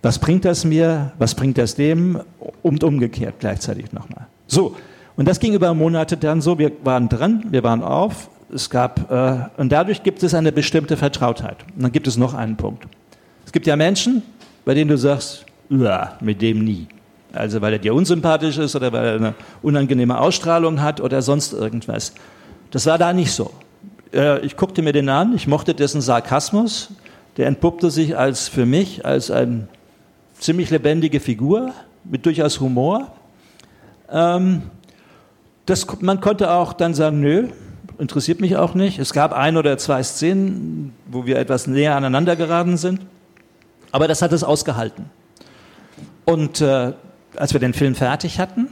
was 0.02 0.20
bringt 0.20 0.46
das 0.46 0.64
mir, 0.64 1.12
was 1.18 1.36
bringt 1.36 1.58
das 1.58 1.76
dem 1.76 2.22
und 2.62 2.84
umgekehrt 2.84 3.36
gleichzeitig 3.40 3.92
nochmal. 3.92 4.28
So, 4.48 4.76
und 5.16 5.28
das 5.28 5.40
ging 5.40 5.54
über 5.54 5.74
Monate 5.74 6.16
dann 6.16 6.42
so, 6.42 6.60
wir 6.60 6.72
waren 6.84 7.10
dran, 7.10 7.46
wir 7.50 7.64
waren 7.64 7.84
auf, 7.84 8.30
es 8.54 8.70
gab, 8.70 9.12
äh, 9.12 9.60
und 9.60 9.72
dadurch 9.72 10.04
gibt 10.04 10.24
es 10.24 10.34
eine 10.34 10.52
bestimmte 10.52 10.96
Vertrautheit. 10.96 11.58
Und 11.76 11.84
dann 11.84 11.92
gibt 11.92 12.08
es 12.08 12.18
noch 12.18 12.34
einen 12.34 12.56
Punkt. 12.56 12.88
Es 13.46 13.52
gibt 13.52 13.68
ja 13.68 13.76
Menschen, 13.76 14.24
bei 14.64 14.74
denen 14.74 14.90
du 14.90 14.98
sagst, 14.98 15.46
mit 15.70 16.42
dem 16.42 16.64
nie. 16.64 16.88
Also 17.34 17.62
weil 17.62 17.74
er 17.74 17.80
dir 17.80 17.94
unsympathisch 17.94 18.58
ist 18.58 18.76
oder 18.76 18.94
weil 18.94 19.06
er 19.06 19.16
eine 19.16 19.34
unangenehme 19.62 20.18
Ausstrahlung 20.20 20.82
hat 20.82 21.02
oder 21.02 21.22
sonst 21.22 21.52
irgendwas. 21.54 22.14
Das 22.72 22.86
war 22.86 22.98
da 22.98 23.14
nicht 23.14 23.32
so. 23.32 23.52
Äh, 24.14 24.40
ich 24.46 24.58
guckte 24.58 24.82
mir 24.82 24.94
den 24.94 25.10
an, 25.10 25.36
ich 25.36 25.48
mochte 25.48 25.74
dessen 25.74 26.02
Sarkasmus. 26.02 26.90
Der 27.38 27.48
entpuppte 27.48 27.92
sich 27.92 28.18
als 28.18 28.48
für 28.48 28.66
mich 28.66 29.06
als 29.06 29.30
eine 29.30 29.68
ziemlich 30.40 30.70
lebendige 30.70 31.20
Figur 31.20 31.72
mit 32.04 32.26
durchaus 32.26 32.60
Humor. 32.60 33.12
Ähm, 34.12 34.64
das, 35.66 35.86
man 36.02 36.22
konnte 36.22 36.52
auch 36.52 36.74
dann 36.74 36.94
sagen, 36.94 37.20
nö, 37.20 37.50
interessiert 38.00 38.40
mich 38.42 38.56
auch 38.58 38.74
nicht. 38.74 39.00
Es 39.00 39.14
gab 39.14 39.34
ein 39.34 39.58
oder 39.58 39.78
zwei 39.78 40.02
Szenen, 40.04 40.94
wo 41.08 41.26
wir 41.26 41.38
etwas 41.38 41.68
näher 41.68 41.96
aneinander 41.96 42.36
geraten 42.36 42.78
sind. 42.78 43.02
Aber 43.92 44.08
das 44.08 44.22
hat 44.22 44.32
es 44.32 44.44
ausgehalten. 44.44 45.10
Und 46.26 46.62
äh, 46.62 46.94
als 47.36 47.54
wir 47.54 47.60
den 47.60 47.74
Film 47.74 47.96
fertig 47.96 48.40
hatten, 48.40 48.68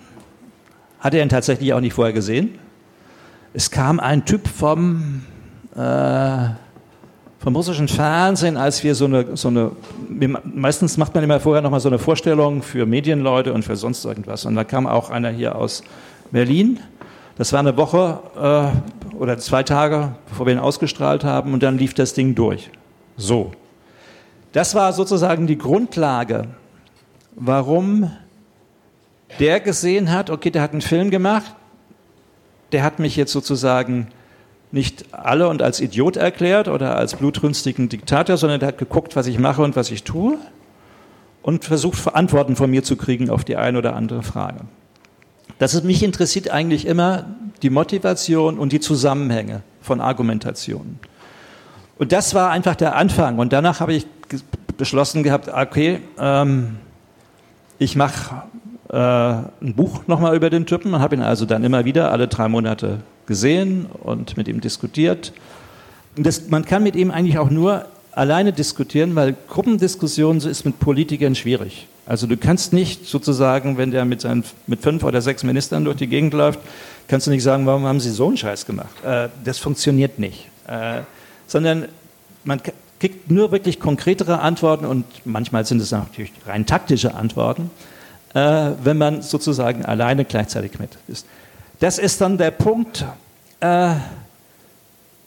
hat 0.99 1.13
er 1.13 1.21
ihn 1.21 1.29
tatsächlich 1.29 1.73
auch 1.73 1.79
nicht 1.79 1.93
vorher 1.93 2.13
gesehen. 2.13 2.57
Es 3.57 3.71
kam 3.71 4.01
ein 4.01 4.25
Typ 4.25 4.49
vom, 4.49 5.21
äh, 5.77 6.49
vom 7.39 7.55
russischen 7.55 7.87
Fernsehen, 7.87 8.57
als 8.57 8.83
wir 8.83 8.95
so 8.95 9.05
eine, 9.05 9.37
so 9.37 9.47
eine 9.47 9.71
meistens 10.43 10.97
macht 10.97 11.15
man 11.15 11.23
immer 11.23 11.39
vorher 11.39 11.61
nochmal 11.61 11.79
so 11.79 11.87
eine 11.87 11.97
Vorstellung 11.97 12.61
für 12.61 12.85
Medienleute 12.85 13.53
und 13.53 13.63
für 13.63 13.77
sonst 13.77 14.03
irgendwas. 14.03 14.43
Und 14.43 14.55
da 14.55 14.65
kam 14.65 14.87
auch 14.87 15.09
einer 15.09 15.29
hier 15.29 15.55
aus 15.55 15.83
Berlin. 16.31 16.81
Das 17.37 17.53
war 17.53 17.61
eine 17.61 17.77
Woche 17.77 18.19
äh, 18.35 19.15
oder 19.15 19.37
zwei 19.37 19.63
Tage, 19.63 20.11
bevor 20.27 20.47
wir 20.47 20.53
ihn 20.53 20.59
ausgestrahlt 20.59 21.23
haben, 21.23 21.53
und 21.53 21.63
dann 21.63 21.77
lief 21.77 21.93
das 21.93 22.13
Ding 22.13 22.35
durch. 22.35 22.69
So. 23.15 23.53
Das 24.51 24.75
war 24.75 24.91
sozusagen 24.91 25.47
die 25.47 25.57
Grundlage, 25.57 26.49
warum 27.35 28.11
der 29.39 29.61
gesehen 29.61 30.11
hat, 30.11 30.29
okay, 30.29 30.51
der 30.51 30.61
hat 30.61 30.73
einen 30.73 30.81
Film 30.81 31.09
gemacht, 31.09 31.55
der 32.71 32.83
hat 32.83 32.99
mich 32.99 33.15
jetzt 33.15 33.31
sozusagen 33.31 34.07
nicht 34.71 35.13
alle 35.13 35.47
und 35.47 35.61
als 35.61 35.79
Idiot 35.79 36.17
erklärt 36.17 36.67
oder 36.67 36.97
als 36.97 37.15
blutrünstigen 37.15 37.87
Diktator, 37.87 38.37
sondern 38.37 38.59
der 38.59 38.67
hat 38.67 38.77
geguckt, 38.77 39.15
was 39.15 39.27
ich 39.27 39.39
mache 39.39 39.61
und 39.61 39.75
was 39.75 39.91
ich 39.91 40.03
tue. 40.03 40.37
und 41.41 41.63
versucht 41.63 42.15
Antworten 42.15 42.55
von 42.55 42.71
mir 42.71 42.83
zu 42.83 42.95
kriegen 42.95 43.29
auf 43.29 43.43
die 43.43 43.55
eine 43.55 43.77
oder 43.77 43.95
andere 43.95 44.23
Frage. 44.23 44.61
Das 45.59 45.75
ist, 45.75 45.83
mich 45.83 46.01
interessiert 46.01 46.49
eigentlich 46.49 46.87
immer 46.87 47.35
die 47.61 47.69
Motivation 47.69 48.57
und 48.57 48.71
die 48.71 48.79
Zusammenhänge 48.79 49.61
von 49.79 50.01
Argumentationen. 50.01 50.99
Und 51.99 52.11
das 52.11 52.33
war 52.33 52.49
einfach 52.49 52.75
der 52.75 52.95
Anfang. 52.95 53.37
Und 53.37 53.53
danach 53.53 53.79
habe 53.79 53.93
ich 53.93 54.07
beschlossen 54.75 55.21
gehabt, 55.21 55.47
okay, 55.47 56.01
ähm, 56.19 56.77
ich 57.77 57.95
mache 57.95 58.43
äh, 58.95 58.97
ein 58.97 59.73
Buch 59.75 60.07
nochmal 60.07 60.35
über 60.35 60.49
den 60.49 60.65
Typen 60.65 60.93
und 60.93 61.01
habe 61.01 61.15
ihn 61.15 61.21
also 61.21 61.45
dann 61.45 61.65
immer 61.65 61.83
wieder 61.83 62.11
alle 62.11 62.29
drei 62.29 62.47
Monate 62.47 62.99
gesehen 63.25 63.87
und 64.03 64.37
mit 64.37 64.47
ihm 64.47 64.61
diskutiert. 64.61 65.33
Das, 66.15 66.47
man 66.47 66.63
kann 66.63 66.81
mit 66.81 66.95
ihm 66.95 67.11
eigentlich 67.11 67.37
auch 67.37 67.49
nur 67.49 67.85
alleine 68.13 68.53
diskutieren, 68.53 69.13
weil 69.15 69.35
Gruppendiskussion 69.49 70.39
so 70.39 70.47
ist 70.47 70.63
mit 70.63 70.79
Politikern 70.79 71.35
schwierig. 71.35 71.87
Also 72.05 72.25
du 72.25 72.37
kannst 72.37 72.71
nicht 72.71 73.05
sozusagen, 73.05 73.77
wenn 73.77 73.91
der 73.91 74.05
mit, 74.05 74.21
seinen, 74.21 74.45
mit 74.65 74.81
fünf 74.81 75.03
oder 75.03 75.21
sechs 75.21 75.43
Ministern 75.43 75.83
durch 75.83 75.97
die 75.97 76.07
Gegend 76.07 76.33
läuft, 76.33 76.59
kannst 77.09 77.27
du 77.27 77.31
nicht 77.31 77.43
sagen, 77.43 77.65
warum 77.65 77.83
haben 77.85 77.99
sie 77.99 78.11
so 78.11 78.27
einen 78.27 78.37
Scheiß 78.37 78.65
gemacht. 78.65 79.03
Äh, 79.03 79.27
das 79.43 79.57
funktioniert 79.57 80.19
nicht. 80.19 80.47
Äh, 80.67 81.01
sondern 81.47 81.89
man 82.45 82.61
kriegt 83.01 83.29
nur 83.29 83.51
wirklich 83.51 83.81
konkretere 83.81 84.39
Antworten 84.39 84.85
und 84.85 85.03
manchmal 85.25 85.65
sind 85.65 85.81
es 85.81 85.91
natürlich 85.91 86.31
rein 86.47 86.65
taktische 86.65 87.15
Antworten, 87.15 87.69
äh, 88.35 88.71
wenn 88.83 88.97
man 88.97 89.23
sozusagen 89.23 89.83
alleine 89.85 90.25
gleichzeitig 90.25 90.77
mit 90.77 90.91
ist. 91.07 91.25
Das 91.79 91.97
ist 91.97 92.21
dann 92.21 92.37
der 92.37 92.51
Punkt, 92.51 93.05
äh, 93.61 93.93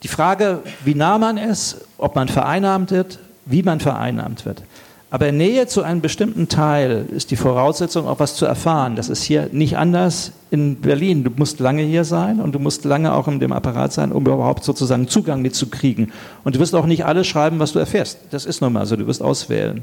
die 0.02 0.09
Frage, 0.09 0.60
wie 0.85 0.94
nah 0.94 1.18
man 1.18 1.39
ist, 1.39 1.85
ob 1.97 2.14
man 2.14 2.28
vereinnahmt 2.28 2.93
wird, 2.93 3.18
wie 3.47 3.64
man 3.64 3.80
vereinnahmt 3.80 4.47
wird. 4.47 4.62
Aber 5.10 5.32
Nähe 5.32 5.66
zu 5.66 5.82
einem 5.82 6.02
bestimmten 6.02 6.48
Teil 6.48 7.06
ist 7.10 7.30
die 7.30 7.36
Voraussetzung, 7.36 8.06
auch 8.06 8.20
was 8.20 8.35
zu 8.36 8.44
erfahren. 8.44 8.94
Das 8.94 9.09
ist 9.09 9.22
hier 9.22 9.48
nicht 9.52 9.78
anders 9.78 10.32
in 10.51 10.82
Berlin. 10.82 11.24
Du 11.24 11.30
musst 11.35 11.60
lange 11.60 11.82
hier 11.82 12.05
sein 12.05 12.40
und 12.40 12.55
du 12.55 12.59
musst 12.59 12.85
lange 12.85 13.14
auch 13.14 13.26
in 13.26 13.40
dem 13.40 13.52
Apparat 13.52 13.94
sein, 13.94 14.12
um 14.12 14.26
überhaupt 14.26 14.64
sozusagen 14.64 15.09
Zugang 15.09 15.40
mitzukriegen. 15.40 16.12
Und 16.44 16.56
du 16.56 16.60
wirst 16.60 16.74
auch 16.74 16.85
nicht 16.85 17.06
alles 17.06 17.26
schreiben, 17.26 17.59
was 17.59 17.72
du 17.72 17.78
erfährst. 17.78 18.18
Das 18.30 18.44
ist 18.44 18.60
nun 18.60 18.74
mal 18.74 18.85
so. 18.85 18.97
Du 18.97 19.06
wirst 19.06 19.22
auswählen. 19.22 19.82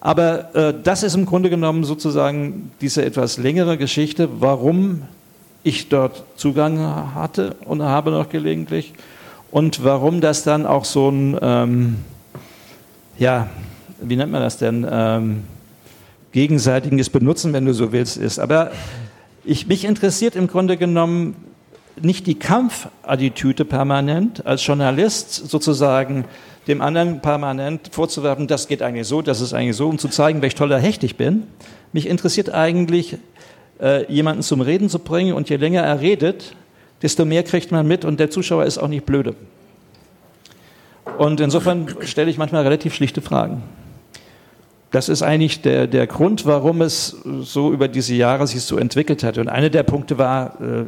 Aber 0.00 0.54
äh, 0.54 0.74
das 0.82 1.02
ist 1.02 1.14
im 1.14 1.26
Grunde 1.26 1.50
genommen 1.50 1.84
sozusagen 1.84 2.72
diese 2.80 3.04
etwas 3.04 3.36
längere 3.36 3.76
Geschichte, 3.76 4.28
warum 4.40 5.02
ich 5.62 5.90
dort 5.90 6.24
Zugang 6.36 6.78
hatte 7.14 7.54
und 7.66 7.82
habe 7.82 8.10
noch 8.10 8.30
gelegentlich 8.30 8.94
und 9.50 9.84
warum 9.84 10.22
das 10.22 10.42
dann 10.42 10.64
auch 10.64 10.86
so 10.86 11.10
ein, 11.10 11.38
ähm, 11.42 11.96
ja, 13.18 13.48
wie 14.00 14.16
nennt 14.16 14.32
man 14.32 14.40
das 14.40 14.56
denn, 14.56 14.86
ähm, 14.90 15.42
gegenseitiges 16.32 17.10
Benutzen, 17.10 17.52
wenn 17.52 17.66
du 17.66 17.74
so 17.74 17.92
willst, 17.92 18.16
ist. 18.16 18.38
Aber 18.38 18.70
ich, 19.44 19.66
mich 19.66 19.84
interessiert 19.84 20.36
im 20.36 20.46
Grunde 20.46 20.78
genommen 20.78 21.34
nicht 22.00 22.26
die 22.26 22.36
Kampfattitüde 22.36 23.66
permanent, 23.66 24.46
als 24.46 24.64
Journalist 24.64 25.34
sozusagen 25.34 26.24
dem 26.66 26.80
anderen 26.80 27.20
permanent 27.20 27.88
vorzuwerfen, 27.90 28.46
das 28.46 28.68
geht 28.68 28.82
eigentlich 28.82 29.06
so, 29.06 29.22
das 29.22 29.40
ist 29.40 29.52
eigentlich 29.52 29.76
so, 29.76 29.88
um 29.88 29.98
zu 29.98 30.08
zeigen, 30.08 30.42
welch 30.42 30.54
toller 30.54 30.78
Hecht 30.78 31.02
ich 31.04 31.16
bin. 31.16 31.44
Mich 31.92 32.06
interessiert 32.06 32.52
eigentlich, 32.52 33.16
äh, 33.80 34.10
jemanden 34.12 34.42
zum 34.42 34.60
Reden 34.60 34.88
zu 34.88 34.98
bringen 34.98 35.32
und 35.32 35.48
je 35.48 35.56
länger 35.56 35.82
er 35.82 36.00
redet, 36.00 36.54
desto 37.02 37.24
mehr 37.24 37.42
kriegt 37.42 37.72
man 37.72 37.86
mit 37.86 38.04
und 38.04 38.20
der 38.20 38.30
Zuschauer 38.30 38.64
ist 38.64 38.78
auch 38.78 38.88
nicht 38.88 39.06
blöde. 39.06 39.34
Und 41.18 41.40
insofern 41.40 41.86
stelle 42.02 42.30
ich 42.30 42.38
manchmal 42.38 42.62
relativ 42.62 42.94
schlichte 42.94 43.20
Fragen. 43.20 43.62
Das 44.90 45.08
ist 45.08 45.22
eigentlich 45.22 45.62
der, 45.62 45.86
der 45.86 46.06
Grund, 46.06 46.46
warum 46.46 46.82
es 46.82 47.16
so 47.42 47.72
über 47.72 47.88
diese 47.88 48.14
Jahre 48.14 48.46
sich 48.46 48.62
so 48.62 48.76
entwickelt 48.76 49.22
hat. 49.22 49.38
Und 49.38 49.48
einer 49.48 49.70
der 49.70 49.84
Punkte 49.84 50.18
war 50.18 50.60
äh, 50.60 50.84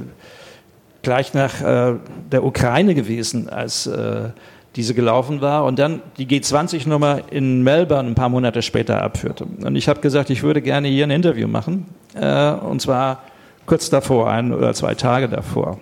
gleich 1.02 1.34
nach 1.34 1.60
äh, 1.60 1.94
der 2.30 2.44
Ukraine 2.44 2.94
gewesen, 2.94 3.48
als 3.48 3.86
äh, 3.86 4.30
diese 4.76 4.94
gelaufen 4.94 5.40
war 5.40 5.64
und 5.64 5.78
dann 5.78 6.00
die 6.16 6.26
G20-Nummer 6.26 7.30
in 7.30 7.62
Melbourne 7.62 8.08
ein 8.08 8.14
paar 8.14 8.28
Monate 8.28 8.62
später 8.62 9.02
abführte. 9.02 9.44
Und 9.44 9.76
ich 9.76 9.88
habe 9.88 10.00
gesagt, 10.00 10.30
ich 10.30 10.42
würde 10.42 10.62
gerne 10.62 10.88
hier 10.88 11.06
ein 11.06 11.10
Interview 11.10 11.46
machen, 11.46 11.86
äh, 12.14 12.52
und 12.52 12.80
zwar 12.80 13.22
kurz 13.66 13.90
davor, 13.90 14.30
ein 14.30 14.52
oder 14.52 14.72
zwei 14.74 14.94
Tage 14.94 15.28
davor. 15.28 15.78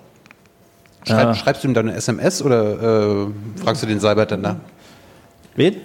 Schreib, 1.07 1.37
schreibst 1.37 1.65
du 1.65 1.69
ihm 1.69 1.75
dann 1.75 1.89
eine 1.89 1.97
SMS 1.97 2.43
oder 2.43 3.23
äh, 3.23 3.27
fragst 3.63 3.83
du 3.83 3.87
den 3.87 4.01
Seibert 4.01 4.33
dann 4.33 4.43
nach? 4.43 4.57
Wen? 5.57 5.77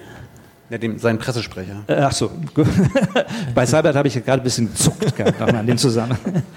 Ja, 0.69 0.77
dem, 0.77 0.98
seinen 0.98 1.19
Pressesprecher. 1.19 1.84
Äh, 1.88 1.95
ach 1.95 2.11
so. 2.11 2.32
Bei 3.56 3.65
Seibert 3.65 3.95
habe 3.95 4.07
ich 4.07 4.15
gerade 4.26 4.41
ein 4.41 4.44
bisschen 4.44 4.68
gezuckt 4.68 5.15
gehabt, 5.15 5.40
nochmal 5.40 5.61
in 5.61 5.68
dem 5.68 5.77
Zusammenhang. 5.77 6.44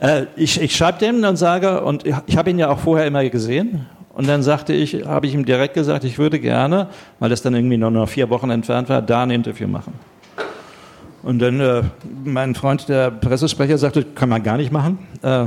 Äh, 0.00 0.26
ich 0.34 0.60
ich 0.60 0.74
schreibe 0.74 0.98
dem 0.98 1.22
und 1.22 1.36
sage, 1.36 1.80
und 1.82 2.04
ich, 2.04 2.16
ich 2.26 2.36
habe 2.36 2.50
ihn 2.50 2.58
ja 2.58 2.68
auch 2.68 2.80
vorher 2.80 3.06
immer 3.06 3.26
gesehen, 3.30 3.86
und 4.14 4.28
dann 4.28 4.42
sagte 4.42 4.72
ich, 4.72 5.04
habe 5.04 5.26
ich 5.26 5.34
ihm 5.34 5.44
direkt 5.44 5.74
gesagt, 5.74 6.04
ich 6.04 6.18
würde 6.18 6.38
gerne, 6.38 6.88
weil 7.18 7.30
das 7.30 7.42
dann 7.42 7.54
irgendwie 7.54 7.76
nur 7.76 7.90
noch 7.90 8.08
vier 8.08 8.30
Wochen 8.30 8.50
entfernt 8.50 8.88
war, 8.88 9.02
da 9.02 9.22
ein 9.24 9.30
Interview 9.30 9.66
machen. 9.66 9.92
Und 11.24 11.38
dann 11.38 11.58
äh, 11.58 11.82
mein 12.22 12.54
Freund, 12.54 12.88
der 12.88 13.10
Pressesprecher, 13.10 13.78
sagte, 13.78 14.04
kann 14.04 14.28
man 14.28 14.42
gar 14.42 14.58
nicht 14.58 14.70
machen. 14.70 14.98
Äh, 15.22 15.46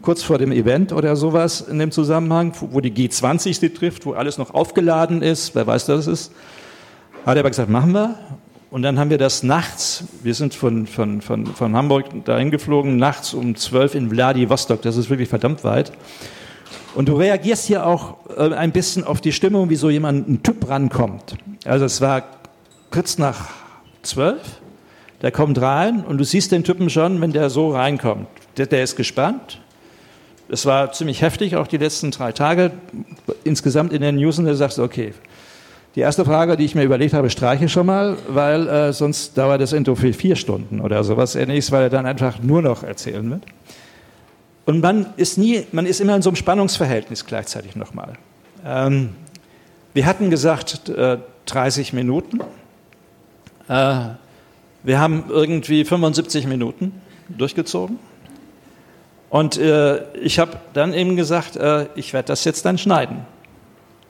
kurz 0.00 0.22
vor 0.22 0.38
dem 0.38 0.52
Event 0.52 0.92
oder 0.92 1.16
sowas 1.16 1.60
in 1.60 1.80
dem 1.80 1.90
Zusammenhang, 1.90 2.52
wo 2.60 2.80
die 2.80 2.92
G20 2.92 3.58
sie 3.58 3.70
trifft, 3.70 4.06
wo 4.06 4.12
alles 4.12 4.38
noch 4.38 4.54
aufgeladen 4.54 5.20
ist, 5.20 5.54
wer 5.56 5.66
weiß, 5.66 5.86
das 5.86 6.06
ist, 6.06 6.32
hat 7.26 7.34
er 7.36 7.40
aber 7.40 7.50
gesagt, 7.50 7.68
machen 7.68 7.92
wir. 7.92 8.14
Und 8.70 8.82
dann 8.82 8.98
haben 8.98 9.10
wir 9.10 9.18
das 9.18 9.42
nachts, 9.42 10.04
wir 10.22 10.34
sind 10.34 10.54
von, 10.54 10.86
von, 10.86 11.20
von, 11.20 11.46
von 11.46 11.74
Hamburg 11.74 12.24
dahin 12.24 12.50
geflogen, 12.50 12.96
nachts 12.96 13.34
um 13.34 13.56
12 13.56 13.94
in 13.96 14.10
Vladivostok, 14.10 14.82
das 14.82 14.96
ist 14.96 15.10
wirklich 15.10 15.28
verdammt 15.28 15.64
weit. 15.64 15.90
Und 16.98 17.08
du 17.08 17.14
reagierst 17.14 17.68
hier 17.68 17.86
auch 17.86 18.16
äh, 18.36 18.52
ein 18.52 18.72
bisschen 18.72 19.04
auf 19.04 19.20
die 19.20 19.30
Stimmung, 19.30 19.70
wie 19.70 19.76
so 19.76 19.88
jemand, 19.88 20.28
ein 20.28 20.42
Typ 20.42 20.68
rankommt. 20.68 21.36
Also 21.64 21.84
es 21.84 22.00
war 22.00 22.24
kurz 22.90 23.18
nach 23.18 23.50
zwölf, 24.02 24.42
der 25.22 25.30
kommt 25.30 25.60
rein 25.62 26.04
und 26.04 26.18
du 26.18 26.24
siehst 26.24 26.50
den 26.50 26.64
Typen 26.64 26.90
schon, 26.90 27.20
wenn 27.20 27.30
der 27.30 27.50
so 27.50 27.70
reinkommt. 27.70 28.26
Der, 28.56 28.66
der 28.66 28.82
ist 28.82 28.96
gespannt. 28.96 29.60
Es 30.48 30.66
war 30.66 30.90
ziemlich 30.90 31.22
heftig, 31.22 31.54
auch 31.54 31.68
die 31.68 31.76
letzten 31.76 32.10
drei 32.10 32.32
Tage. 32.32 32.72
Insgesamt 33.44 33.92
in 33.92 34.02
den 34.02 34.16
News 34.16 34.40
und 34.40 34.46
du 34.46 34.56
sagst, 34.56 34.80
okay, 34.80 35.14
die 35.94 36.00
erste 36.00 36.24
Frage, 36.24 36.56
die 36.56 36.64
ich 36.64 36.74
mir 36.74 36.82
überlegt 36.82 37.14
habe, 37.14 37.30
streiche 37.30 37.66
ich 37.66 37.72
schon 37.72 37.86
mal, 37.86 38.16
weil 38.26 38.66
äh, 38.66 38.92
sonst 38.92 39.38
dauert 39.38 39.60
das 39.60 39.72
Intro 39.72 39.94
für 39.94 40.12
vier 40.12 40.34
Stunden 40.34 40.80
oder 40.80 41.04
sowas 41.04 41.36
ähnliches, 41.36 41.70
weil 41.70 41.84
er 41.84 41.90
dann 41.90 42.06
einfach 42.06 42.42
nur 42.42 42.60
noch 42.60 42.82
erzählen 42.82 43.30
wird. 43.30 43.42
Und 44.68 44.82
man 44.82 45.06
ist 45.16 45.38
nie, 45.38 45.64
man 45.72 45.86
ist 45.86 45.98
immer 45.98 46.14
in 46.14 46.20
so 46.20 46.28
einem 46.28 46.36
Spannungsverhältnis 46.36 47.24
gleichzeitig 47.24 47.74
nochmal. 47.74 48.12
Ähm, 48.66 49.14
wir 49.94 50.04
hatten 50.04 50.28
gesagt 50.28 50.90
äh, 50.90 51.16
30 51.46 51.94
Minuten. 51.94 52.40
Äh, 53.66 54.08
wir 54.82 55.00
haben 55.00 55.24
irgendwie 55.30 55.86
75 55.86 56.46
Minuten 56.46 56.92
durchgezogen. 57.30 57.98
Und 59.30 59.56
äh, 59.56 60.02
ich 60.18 60.38
habe 60.38 60.58
dann 60.74 60.92
eben 60.92 61.16
gesagt, 61.16 61.56
äh, 61.56 61.86
ich 61.94 62.12
werde 62.12 62.26
das 62.26 62.44
jetzt 62.44 62.66
dann 62.66 62.76
schneiden. 62.76 63.20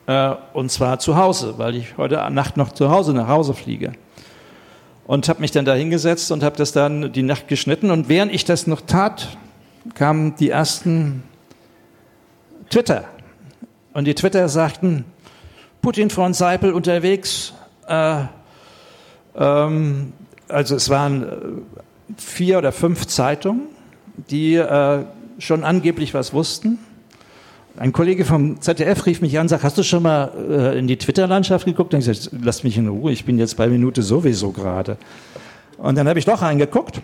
Äh, 0.07 0.35
und 0.51 0.73
zwar 0.73 0.99
zu 0.99 1.15
Hause, 1.15 1.53
weil 1.55 1.77
ich 1.77 1.95
heute 1.95 2.15
Nacht 2.31 2.57
noch 2.57 2.73
zu 2.73 2.89
Hause 2.89 3.13
nach 3.13 3.29
Hause 3.29 3.53
fliege. 3.53 3.93
Und 5.07 5.29
habe 5.29 5.39
mich 5.39 5.51
dann 5.51 5.63
da 5.63 5.73
hingesetzt 5.73 6.33
und 6.33 6.43
habe 6.43 6.57
das 6.57 6.73
dann 6.73 7.13
die 7.13 7.23
Nacht 7.23 7.47
geschnitten. 7.47 7.91
Und 7.91 8.09
während 8.09 8.33
ich 8.33 8.43
das 8.43 8.67
noch 8.67 8.81
tat, 8.81 9.37
kamen 9.95 10.35
die 10.35 10.49
ersten 10.49 11.23
Twitter. 12.69 13.05
Und 13.93 14.05
die 14.05 14.15
Twitter 14.15 14.47
sagten, 14.49 15.05
Putin 15.81 16.09
von 16.09 16.33
Seipel 16.33 16.73
unterwegs. 16.73 17.53
Äh, 17.87 18.23
ähm, 19.35 20.13
also 20.47 20.75
es 20.75 20.89
waren 20.89 21.23
äh, 21.23 21.35
vier 22.17 22.57
oder 22.57 22.71
fünf 22.71 23.07
Zeitungen, 23.07 23.67
die 24.29 24.55
äh, 24.55 25.03
schon 25.39 25.63
angeblich 25.63 26.13
was 26.13 26.33
wussten. 26.33 26.79
Ein 27.77 27.93
Kollege 27.93 28.25
vom 28.25 28.59
ZDF 28.59 29.05
rief 29.05 29.21
mich 29.21 29.37
an 29.37 29.43
und 29.43 29.49
sagt, 29.49 29.63
hast 29.63 29.77
du 29.77 29.83
schon 29.83 30.03
mal 30.03 30.31
äh, 30.49 30.77
in 30.77 30.87
die 30.87 30.97
Twitter-Landschaft 30.97 31.65
geguckt? 31.65 31.93
Und 31.93 31.99
ich 31.99 32.05
sagte, 32.05 32.37
lass 32.41 32.63
mich 32.63 32.77
in 32.77 32.87
Ruhe, 32.89 33.11
ich 33.11 33.25
bin 33.25 33.39
jetzt 33.39 33.55
bei 33.55 33.67
Minute 33.67 34.01
sowieso 34.01 34.51
gerade. 34.51 34.97
Und 35.77 35.97
dann 35.97 36.07
habe 36.09 36.19
ich 36.19 36.25
doch 36.25 36.41
reingeguckt 36.41 37.01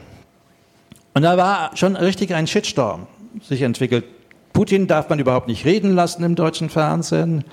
und 1.15 1.23
da 1.23 1.35
war 1.37 1.75
schon 1.75 1.95
richtig 1.95 2.35
ein 2.35 2.45
Shitstorm 2.45 3.07
sich 3.41 3.61
entwickelt. 3.61 4.05
Putin 4.53 4.87
darf 4.87 5.09
man 5.09 5.19
überhaupt 5.19 5.47
nicht 5.47 5.65
reden 5.65 5.95
lassen 5.95 6.23
im 6.23 6.35
deutschen 6.35 6.69
Fernsehen. 6.69 7.43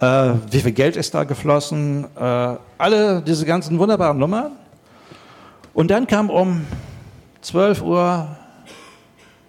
Äh, 0.00 0.32
wie 0.50 0.60
viel 0.60 0.72
Geld 0.72 0.96
ist 0.96 1.14
da 1.14 1.24
geflossen? 1.24 2.06
Äh, 2.16 2.56
alle 2.78 3.22
diese 3.22 3.46
ganzen 3.46 3.78
wunderbaren 3.78 4.18
Nummern. 4.18 4.52
Und 5.72 5.90
dann 5.90 6.06
kam 6.06 6.30
um 6.30 6.66
12 7.40 7.82
Uhr 7.82 8.36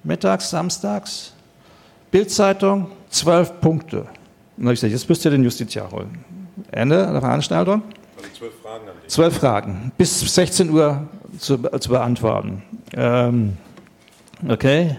mittags, 0.04 0.50
samstags, 0.50 1.34
Bildzeitung, 2.12 2.92
12 3.10 3.60
Punkte. 3.60 3.98
Und 3.98 4.08
dann 4.58 4.66
habe 4.68 4.74
ich 4.74 4.80
gesagt, 4.80 4.94
jetzt 4.94 5.10
müsst 5.10 5.26
ihr 5.26 5.32
den 5.32 5.44
Justiziar 5.44 5.92
holen. 5.92 6.24
Ende 6.72 6.96
der 7.12 7.20
Veranstaltung. 7.20 7.84
zwölf 8.38 8.54
Fragen 8.62 8.88
an. 8.88 8.95
Zwölf 9.08 9.38
Fragen. 9.38 9.92
Bis 9.98 10.20
16 10.20 10.70
Uhr 10.70 11.08
zu, 11.40 11.58
zu 11.58 11.90
beantworten. 11.90 12.64
Ähm, 12.96 13.58
okay. 14.48 14.98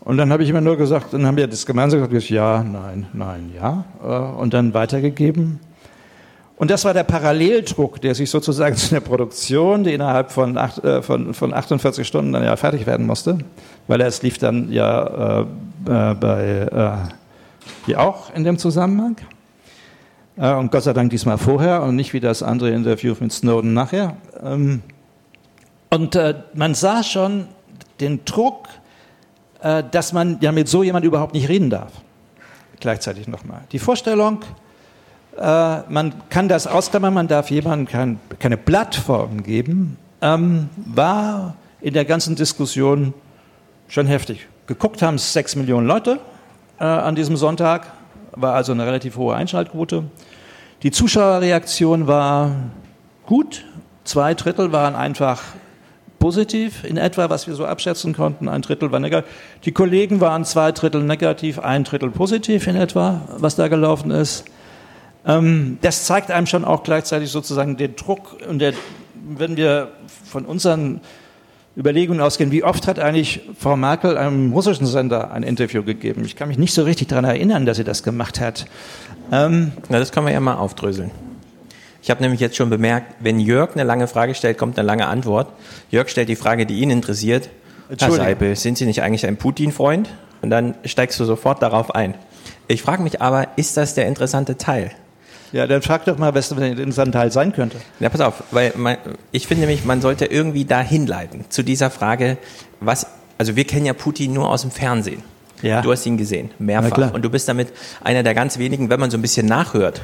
Und 0.00 0.16
dann 0.16 0.32
habe 0.32 0.42
ich 0.42 0.48
immer 0.48 0.60
nur 0.60 0.76
gesagt, 0.76 1.12
dann 1.12 1.26
haben 1.26 1.36
wir 1.36 1.46
das 1.46 1.66
gemeinsam 1.66 2.08
gesagt, 2.08 2.30
ja, 2.30 2.62
nein, 2.62 3.06
nein, 3.12 3.52
ja. 3.54 3.84
Äh, 4.02 4.40
Und 4.40 4.54
dann 4.54 4.72
weitergegeben. 4.72 5.60
Und 6.56 6.72
das 6.72 6.84
war 6.84 6.92
der 6.92 7.04
Paralleldruck, 7.04 8.00
der 8.00 8.14
sich 8.14 8.30
sozusagen 8.30 8.76
zu 8.76 8.90
der 8.90 9.00
Produktion, 9.00 9.84
die 9.84 9.94
innerhalb 9.94 10.32
von, 10.32 10.56
acht, 10.56 10.82
äh, 10.84 11.02
von, 11.02 11.34
von 11.34 11.54
48 11.54 12.06
Stunden 12.06 12.32
dann 12.32 12.42
ja 12.42 12.56
fertig 12.56 12.86
werden 12.86 13.06
musste, 13.06 13.38
weil 13.86 14.00
es 14.00 14.22
lief 14.22 14.38
dann 14.38 14.72
ja 14.72 15.40
äh, 15.40 15.40
äh, 15.40 16.14
bei, 16.14 16.68
äh, 16.72 17.12
hier 17.86 18.00
auch 18.00 18.34
in 18.34 18.44
dem 18.44 18.58
Zusammenhang. 18.58 19.16
Äh, 20.38 20.54
und 20.54 20.70
Gott 20.70 20.84
sei 20.84 20.92
Dank 20.92 21.10
diesmal 21.10 21.38
vorher 21.38 21.82
und 21.82 21.96
nicht 21.96 22.12
wie 22.12 22.20
das 22.20 22.42
andere 22.42 22.70
Interview 22.70 23.14
mit 23.18 23.32
Snowden 23.32 23.74
nachher. 23.74 24.16
Ähm, 24.42 24.82
und 25.90 26.14
äh, 26.14 26.34
man 26.54 26.74
sah 26.74 27.02
schon 27.02 27.48
den 28.00 28.24
Druck, 28.24 28.68
äh, 29.60 29.82
dass 29.90 30.12
man 30.12 30.38
ja 30.40 30.52
mit 30.52 30.68
so 30.68 30.82
jemand 30.82 31.04
überhaupt 31.04 31.34
nicht 31.34 31.48
reden 31.48 31.70
darf. 31.70 31.92
Gleichzeitig 32.80 33.26
nochmal. 33.26 33.62
Die 33.72 33.80
Vorstellung, 33.80 34.40
man 35.36 36.14
kann 36.30 36.48
das 36.48 36.66
ausklammern, 36.66 37.14
man 37.14 37.28
darf 37.28 37.50
jemandem 37.50 37.86
kein, 37.86 38.20
keine 38.40 38.56
Plattform 38.56 39.42
geben, 39.44 39.96
ähm, 40.20 40.68
war 40.84 41.54
in 41.80 41.94
der 41.94 42.04
ganzen 42.04 42.34
Diskussion 42.34 43.14
schon 43.88 44.06
heftig. 44.06 44.48
Geguckt 44.66 45.00
haben 45.02 45.14
es 45.14 45.32
sechs 45.32 45.54
Millionen 45.56 45.86
Leute 45.88 46.20
an 46.78 47.16
diesem 47.16 47.36
Sonntag, 47.36 47.86
war 48.32 48.54
also 48.54 48.72
eine 48.72 48.86
relativ 48.86 49.16
hohe 49.16 49.34
Einschaltquote. 49.34 50.04
Die 50.84 50.92
Zuschauerreaktion 50.92 52.06
war 52.06 52.52
gut, 53.26 53.64
zwei 54.04 54.34
Drittel 54.34 54.70
waren 54.70 54.94
einfach 54.94 55.42
positiv 56.20 56.84
in 56.84 56.96
etwa, 56.96 57.28
was 57.30 57.48
wir 57.48 57.54
so 57.54 57.66
abschätzen 57.66 58.14
konnten, 58.14 58.48
ein 58.48 58.62
Drittel 58.62 58.92
war 58.92 59.00
negativ. 59.00 59.28
Die 59.64 59.72
Kollegen 59.72 60.20
waren 60.20 60.44
zwei 60.44 60.70
Drittel 60.70 61.02
negativ, 61.02 61.58
ein 61.58 61.82
Drittel 61.82 62.10
positiv 62.10 62.68
in 62.68 62.76
etwa, 62.76 63.22
was 63.38 63.56
da 63.56 63.66
gelaufen 63.66 64.12
ist. 64.12 64.44
Ähm, 65.26 65.78
das 65.80 66.04
zeigt 66.04 66.30
einem 66.30 66.46
schon 66.46 66.64
auch 66.64 66.84
gleichzeitig 66.84 67.32
sozusagen 67.32 67.76
den 67.76 67.96
Druck 67.96 68.36
und 68.48 68.60
der, 68.60 68.72
wenn 69.14 69.56
wir 69.56 69.88
von 70.30 70.44
unseren 70.44 71.00
Überlegungen 71.78 72.20
ausgehen, 72.20 72.50
wie 72.50 72.64
oft 72.64 72.88
hat 72.88 72.98
eigentlich 72.98 73.42
Frau 73.56 73.76
Merkel 73.76 74.18
einem 74.18 74.52
russischen 74.52 74.86
Sender 74.86 75.30
ein 75.30 75.44
Interview 75.44 75.84
gegeben? 75.84 76.24
Ich 76.24 76.34
kann 76.34 76.48
mich 76.48 76.58
nicht 76.58 76.74
so 76.74 76.82
richtig 76.82 77.06
daran 77.06 77.24
erinnern, 77.24 77.66
dass 77.66 77.76
sie 77.76 77.84
das 77.84 78.02
gemacht 78.02 78.40
hat. 78.40 78.66
Ähm, 79.30 79.72
Na, 79.88 79.98
das 79.98 80.12
können 80.12 80.26
wir 80.26 80.32
ja 80.32 80.40
mal 80.40 80.54
aufdröseln. 80.54 81.10
Ich 82.02 82.10
habe 82.10 82.22
nämlich 82.22 82.40
jetzt 82.40 82.56
schon 82.56 82.70
bemerkt, 82.70 83.16
wenn 83.20 83.40
Jörg 83.40 83.74
eine 83.74 83.84
lange 83.84 84.08
Frage 84.08 84.34
stellt, 84.34 84.56
kommt 84.56 84.78
eine 84.78 84.86
lange 84.86 85.06
Antwort. 85.06 85.48
Jörg 85.90 86.08
stellt 86.08 86.28
die 86.28 86.36
Frage, 86.36 86.64
die 86.64 86.80
ihn 86.80 86.90
interessiert. 86.90 87.50
Herr 87.86 87.92
Entschuldigung. 87.92 88.26
Seipel, 88.26 88.56
sind 88.56 88.78
Sie 88.78 88.86
nicht 88.86 89.02
eigentlich 89.02 89.26
ein 89.26 89.36
Putin-Freund? 89.36 90.08
Und 90.40 90.50
dann 90.50 90.74
steigst 90.84 91.18
du 91.18 91.24
sofort 91.24 91.62
darauf 91.62 91.94
ein. 91.94 92.14
Ich 92.68 92.82
frage 92.82 93.02
mich 93.02 93.20
aber, 93.20 93.48
ist 93.56 93.76
das 93.76 93.94
der 93.94 94.06
interessante 94.06 94.56
Teil? 94.56 94.92
ja, 95.52 95.66
dann 95.66 95.82
frag 95.82 96.04
doch 96.04 96.18
mal, 96.18 96.34
was 96.34 96.50
denn 96.50 96.78
in 96.78 96.92
seinem 96.92 97.12
Teil 97.12 97.32
sein 97.32 97.52
könnte. 97.52 97.78
Ja, 98.00 98.08
pass 98.08 98.20
auf, 98.20 98.42
weil 98.50 98.72
man, 98.76 98.98
ich 99.32 99.46
finde 99.46 99.66
nämlich, 99.66 99.84
man 99.84 100.00
sollte 100.00 100.26
irgendwie 100.26 100.64
da 100.64 100.80
hinleiten 100.80 101.44
zu 101.48 101.62
dieser 101.62 101.90
Frage, 101.90 102.36
was, 102.80 103.06
also 103.38 103.56
wir 103.56 103.64
kennen 103.64 103.86
ja 103.86 103.94
Putin 103.94 104.32
nur 104.32 104.50
aus 104.50 104.62
dem 104.62 104.70
Fernsehen. 104.70 105.22
Ja. 105.62 105.82
Du 105.82 105.90
hast 105.92 106.06
ihn 106.06 106.16
gesehen, 106.16 106.50
mehrfach. 106.58 107.12
Und 107.12 107.22
du 107.22 107.30
bist 107.30 107.48
damit 107.48 107.68
einer 108.02 108.22
der 108.22 108.34
ganz 108.34 108.58
wenigen, 108.58 108.90
wenn 108.90 109.00
man 109.00 109.10
so 109.10 109.18
ein 109.18 109.22
bisschen 109.22 109.46
nachhört, 109.46 110.02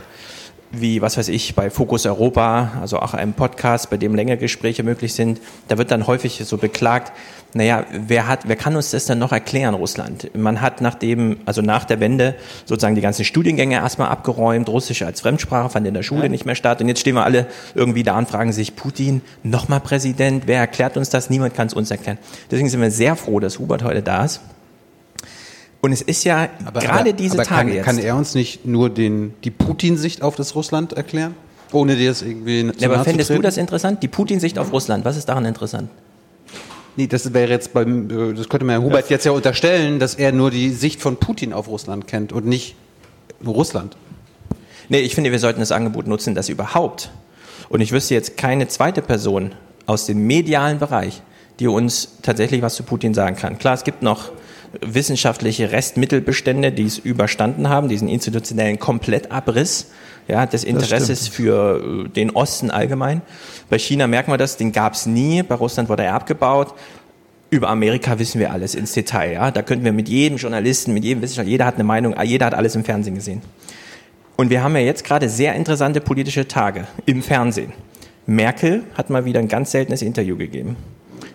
wie, 0.72 1.00
was 1.00 1.16
weiß 1.16 1.28
ich, 1.28 1.54
bei 1.54 1.70
Fokus 1.70 2.04
Europa, 2.04 2.72
also 2.80 2.98
auch 2.98 3.14
einem 3.14 3.32
Podcast, 3.34 3.90
bei 3.90 3.96
dem 3.96 4.14
längere 4.14 4.38
Gespräche 4.38 4.82
möglich 4.82 5.14
sind, 5.14 5.40
da 5.68 5.78
wird 5.78 5.92
dann 5.92 6.06
häufig 6.08 6.42
so 6.44 6.56
beklagt, 6.58 7.12
naja, 7.56 7.84
wer 7.92 8.26
hat, 8.26 8.48
wer 8.48 8.56
kann 8.56 8.74
uns 8.74 8.90
das 8.90 9.06
denn 9.06 9.20
noch 9.20 9.30
erklären, 9.30 9.74
Russland? 9.74 10.28
Man 10.36 10.60
hat 10.60 10.80
nach 10.80 10.96
dem, 10.96 11.36
also 11.44 11.62
nach 11.62 11.84
der 11.84 12.00
Wende 12.00 12.34
sozusagen 12.64 12.96
die 12.96 13.00
ganzen 13.00 13.24
Studiengänge 13.24 13.76
erstmal 13.76 14.08
abgeräumt, 14.08 14.68
Russisch 14.68 15.02
als 15.02 15.20
Fremdsprache 15.20 15.70
fand 15.70 15.86
in 15.86 15.94
der 15.94 16.02
Schule 16.02 16.24
Ja. 16.24 16.28
nicht 16.28 16.46
mehr 16.46 16.56
statt 16.56 16.80
und 16.80 16.88
jetzt 16.88 16.98
stehen 16.98 17.14
wir 17.14 17.22
alle 17.24 17.46
irgendwie 17.76 18.02
da 18.02 18.18
und 18.18 18.28
fragen 18.28 18.52
sich, 18.52 18.74
Putin, 18.74 19.20
nochmal 19.44 19.78
Präsident, 19.78 20.44
wer 20.46 20.58
erklärt 20.58 20.96
uns 20.96 21.10
das? 21.10 21.30
Niemand 21.30 21.54
kann 21.54 21.68
es 21.68 21.74
uns 21.74 21.92
erklären. 21.92 22.18
Deswegen 22.50 22.68
sind 22.68 22.80
wir 22.80 22.90
sehr 22.90 23.14
froh, 23.14 23.38
dass 23.38 23.60
Hubert 23.60 23.84
heute 23.84 24.02
da 24.02 24.24
ist. 24.24 24.40
Und 25.84 25.92
es 25.92 26.00
ist 26.00 26.24
ja 26.24 26.48
gerade 26.72 27.12
diese 27.12 27.34
aber 27.34 27.44
Tage 27.44 27.68
kann, 27.68 27.76
jetzt. 27.76 27.84
Kann 27.84 27.98
er 27.98 28.16
uns 28.16 28.34
nicht 28.34 28.64
nur 28.64 28.88
den, 28.88 29.34
die 29.44 29.50
Putin-Sicht 29.50 30.22
auf 30.22 30.34
das 30.34 30.54
Russland 30.54 30.94
erklären? 30.94 31.34
Ohne 31.72 31.94
dir 31.94 32.08
das 32.08 32.22
irgendwie 32.22 32.72
zu 32.72 32.78
Ja, 32.78 32.90
aber 32.90 33.04
fändest 33.04 33.28
du 33.28 33.38
das 33.42 33.58
interessant? 33.58 34.02
Die 34.02 34.08
Putin-Sicht 34.08 34.58
auf 34.58 34.72
Russland, 34.72 35.04
was 35.04 35.18
ist 35.18 35.28
daran 35.28 35.44
interessant? 35.44 35.90
Nee, 36.96 37.06
das 37.06 37.34
wäre 37.34 37.50
jetzt 37.50 37.74
beim, 37.74 38.08
äh, 38.08 38.32
das 38.32 38.48
könnte 38.48 38.64
man 38.64 38.76
Herrn 38.76 38.84
Hubert 38.84 39.10
jetzt 39.10 39.26
ja 39.26 39.32
unterstellen, 39.32 39.98
dass 39.98 40.14
er 40.14 40.32
nur 40.32 40.50
die 40.50 40.70
Sicht 40.70 41.02
von 41.02 41.18
Putin 41.18 41.52
auf 41.52 41.68
Russland 41.68 42.06
kennt 42.06 42.32
und 42.32 42.46
nicht 42.46 42.76
Russland. 43.46 43.94
Nee, 44.88 45.00
ich 45.00 45.14
finde, 45.14 45.32
wir 45.32 45.38
sollten 45.38 45.60
das 45.60 45.70
Angebot 45.70 46.06
nutzen, 46.06 46.34
dass 46.34 46.48
überhaupt. 46.48 47.10
Und 47.68 47.82
ich 47.82 47.92
wüsste 47.92 48.14
jetzt 48.14 48.38
keine 48.38 48.68
zweite 48.68 49.02
Person 49.02 49.52
aus 49.84 50.06
dem 50.06 50.26
medialen 50.26 50.78
Bereich, 50.78 51.20
die 51.60 51.68
uns 51.68 52.16
tatsächlich 52.22 52.62
was 52.62 52.74
zu 52.74 52.84
Putin 52.84 53.12
sagen 53.12 53.36
kann. 53.36 53.58
Klar, 53.58 53.74
es 53.74 53.84
gibt 53.84 54.00
noch 54.00 54.32
wissenschaftliche 54.80 55.72
Restmittelbestände, 55.72 56.72
die 56.72 56.84
es 56.84 56.98
überstanden 56.98 57.68
haben, 57.68 57.88
diesen 57.88 58.08
institutionellen 58.08 58.78
Komplettabriss 58.78 59.90
ja, 60.28 60.46
des 60.46 60.64
Interesses 60.64 61.28
für 61.28 62.06
äh, 62.06 62.08
den 62.08 62.30
Osten 62.30 62.70
allgemein. 62.70 63.22
Bei 63.68 63.78
China 63.78 64.06
merken 64.06 64.30
wir 64.30 64.38
das, 64.38 64.56
den 64.56 64.72
gab 64.72 64.94
es 64.94 65.06
nie, 65.06 65.42
bei 65.42 65.54
Russland 65.54 65.88
wurde 65.88 66.04
er 66.04 66.14
abgebaut. 66.14 66.74
Über 67.50 67.68
Amerika 67.68 68.18
wissen 68.18 68.40
wir 68.40 68.52
alles 68.52 68.74
ins 68.74 68.92
Detail. 68.92 69.34
Ja? 69.34 69.50
Da 69.50 69.62
könnten 69.62 69.84
wir 69.84 69.92
mit 69.92 70.08
jedem 70.08 70.38
Journalisten, 70.38 70.92
mit 70.92 71.04
jedem 71.04 71.22
Wissenschaftler, 71.22 71.50
jeder 71.50 71.66
hat 71.66 71.74
eine 71.74 71.84
Meinung, 71.84 72.14
jeder 72.24 72.46
hat 72.46 72.54
alles 72.54 72.74
im 72.74 72.84
Fernsehen 72.84 73.14
gesehen. 73.14 73.42
Und 74.36 74.50
wir 74.50 74.62
haben 74.62 74.74
ja 74.74 74.82
jetzt 74.82 75.04
gerade 75.04 75.28
sehr 75.28 75.54
interessante 75.54 76.00
politische 76.00 76.48
Tage 76.48 76.86
im 77.06 77.22
Fernsehen. 77.22 77.72
Merkel 78.26 78.82
hat 78.94 79.10
mal 79.10 79.24
wieder 79.24 79.38
ein 79.38 79.48
ganz 79.48 79.70
seltenes 79.70 80.02
Interview 80.02 80.36
gegeben. 80.36 80.76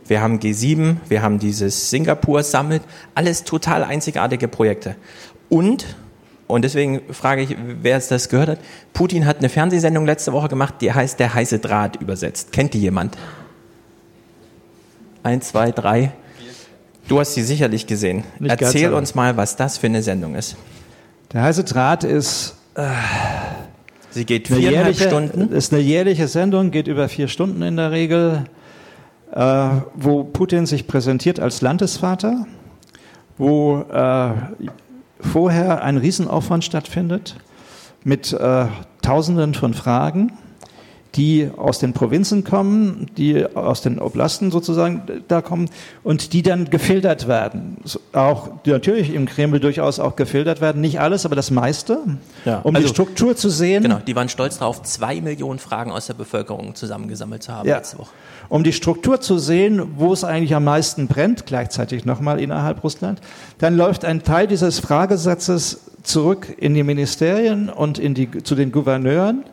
Wir 0.10 0.22
haben 0.22 0.40
G7, 0.40 0.98
wir 1.08 1.22
haben 1.22 1.38
dieses 1.38 1.92
Singapur 1.92 2.42
Summit, 2.42 2.82
alles 3.14 3.44
total 3.44 3.84
einzigartige 3.84 4.48
Projekte. 4.48 4.96
Und, 5.50 5.86
und 6.48 6.64
deswegen 6.64 7.02
frage 7.12 7.44
ich, 7.44 7.56
wer 7.82 7.98
es 7.98 8.08
das 8.08 8.28
gehört 8.28 8.50
hat, 8.50 8.60
Putin 8.92 9.28
hat 9.28 9.38
eine 9.38 9.50
Fernsehsendung 9.50 10.06
letzte 10.06 10.34
Woche 10.34 10.50
gemacht, 10.50 10.76
die 10.82 10.92
heißt 10.92 11.20
Der 11.20 11.34
heiße 11.34 11.60
Draht 11.60 12.02
übersetzt. 12.02 12.52
Kennt 12.52 12.74
die 12.74 12.82
jemand? 12.82 13.18
Eins, 15.22 15.50
zwei, 15.50 15.72
drei. 15.72 16.12
Du 17.08 17.20
hast 17.20 17.36
sie 17.36 17.44
sicherlich 17.44 17.86
gesehen. 17.86 18.24
Nicht 18.40 18.62
Erzähl 18.62 18.94
uns 18.94 19.14
mal, 19.14 19.38
was 19.38 19.56
das 19.56 19.78
für 19.78 19.88
eine 19.88 20.02
Sendung 20.02 20.36
ist. 20.36 20.56
Der 21.34 21.44
heiße 21.44 21.64
Draht 21.64 22.04
ist 22.04 22.56
äh, 22.74 22.82
Sie 24.12 24.26
geht 24.26 24.48
viereinhalb 24.48 24.74
jährliche, 24.74 25.04
Stunden. 25.08 25.52
ist 25.52 25.72
eine 25.72 25.82
jährliche 25.82 26.28
Sendung, 26.28 26.72
geht 26.72 26.88
über 26.88 27.10
vier 27.10 27.28
Stunden 27.28 27.62
in 27.62 27.78
der 27.78 27.92
Regel, 27.92 28.46
äh, 29.32 29.70
wo 29.96 30.24
Putin 30.24 30.66
sich 30.66 30.88
präsentiert 30.88 31.40
als 31.40 31.62
Landesvater, 31.62 32.46
wo 33.38 33.80
äh, 33.82 34.32
vorher 35.22 35.84
ein 35.84 35.98
Riesenaufwand 35.98 36.64
stattfindet 36.64 37.36
mit 38.04 38.34
äh, 38.34 38.66
Tausenden 39.02 39.54
von 39.54 39.74
Fragen, 39.74 40.32
die 41.16 41.50
aus 41.58 41.80
den 41.80 41.94
Provinzen 41.94 42.44
kommen, 42.44 43.08
die 43.18 43.44
aus 43.56 43.82
den 43.82 43.98
Oblasten 44.00 44.52
sozusagen 44.52 45.02
da 45.28 45.42
kommen 45.42 45.70
und 46.04 46.34
die 46.34 46.44
dann 46.44 46.70
gefiltert 46.70 47.28
werden. 47.28 47.78
Auch 48.14 48.50
natürlich 48.66 49.14
im 49.14 49.26
Kreml 49.26 49.60
durchaus 49.60 50.00
auch 50.00 50.16
gefiltert 50.16 50.62
werden, 50.62 50.82
nicht 50.82 51.00
alles, 51.00 51.26
aber 51.26 51.36
das 51.36 51.50
meiste, 51.50 52.00
Ja, 52.46 52.60
um 52.60 52.76
also- 52.76 52.88
die 52.88 52.94
Struktur 52.94 53.36
zu 53.36 53.50
sehen. 53.50 53.82
Genau, 53.84 54.00
die 54.06 54.16
waren 54.16 54.30
stolz 54.30 54.60
darauf, 54.60 54.84
zwei 54.84 55.20
Millionen 55.20 55.58
Fragen 55.60 55.92
aus 55.92 56.06
der 56.08 56.14
Bevölkerung 56.14 56.76
zusammengesammelt 56.76 57.42
zu 57.42 57.54
haben 57.54 57.68
Ja. 57.68 57.78
letzte 57.78 57.98
Woche. 57.98 58.12
Um 58.50 58.64
die 58.64 58.74
Struktur 58.74 59.22
zu 59.22 59.38
sehen, 59.38 59.82
wo 59.96 60.12
es 60.12 60.24
eigentlich 60.24 60.56
am 60.56 60.64
meisten 60.64 61.08
brennt, 61.08 61.46
gleichzeitig 61.46 62.04
nochmal 62.04 62.40
innerhalb 62.42 62.84
Russland, 62.84 63.22
dann 63.60 63.78
läuft 63.78 64.04
ein 64.04 64.24
Teil 64.24 64.48
dieses 64.48 64.80
Fragesatzes 64.80 65.92
zurück 66.04 66.48
in 66.58 66.74
die 66.74 66.84
Ministerien 66.84 67.70
und 67.70 68.00
in 68.00 68.16
die, 68.16 68.44
zu 68.44 68.56
den 68.56 68.72
Gouverneuren, 68.72 69.44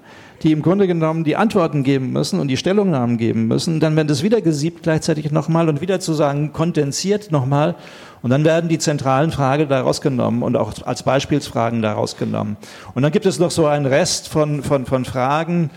die 0.42 0.52
im 0.52 0.62
Grunde 0.62 0.86
genommen 0.86 1.24
die 1.24 1.36
Antworten 1.36 1.82
geben 1.82 2.12
müssen 2.12 2.40
und 2.40 2.48
die 2.48 2.56
Stellungnahmen 2.56 3.18
geben 3.18 3.46
müssen. 3.46 3.80
Dann 3.80 3.96
wird 3.96 4.10
es 4.10 4.22
wieder 4.22 4.40
gesiebt 4.40 4.82
gleichzeitig 4.82 5.30
nochmal 5.30 5.68
und 5.68 5.80
wieder 5.80 6.00
zu 6.00 6.14
sagen, 6.14 6.52
kondensiert 6.52 7.32
nochmal. 7.32 7.74
Und 8.22 8.30
dann 8.30 8.44
werden 8.44 8.68
die 8.68 8.78
zentralen 8.78 9.30
Fragen 9.30 9.68
da 9.68 9.82
rausgenommen 9.82 10.42
und 10.42 10.56
auch 10.56 10.72
als 10.84 11.02
Beispielsfragen 11.02 11.82
da 11.82 11.92
rausgenommen. 11.92 12.56
Und 12.94 13.02
dann 13.02 13.12
gibt 13.12 13.26
es 13.26 13.38
noch 13.38 13.50
so 13.50 13.66
einen 13.66 13.86
Rest 13.86 14.28
von, 14.28 14.62
von, 14.62 14.84
von 14.86 15.04
Fragen, 15.04 15.70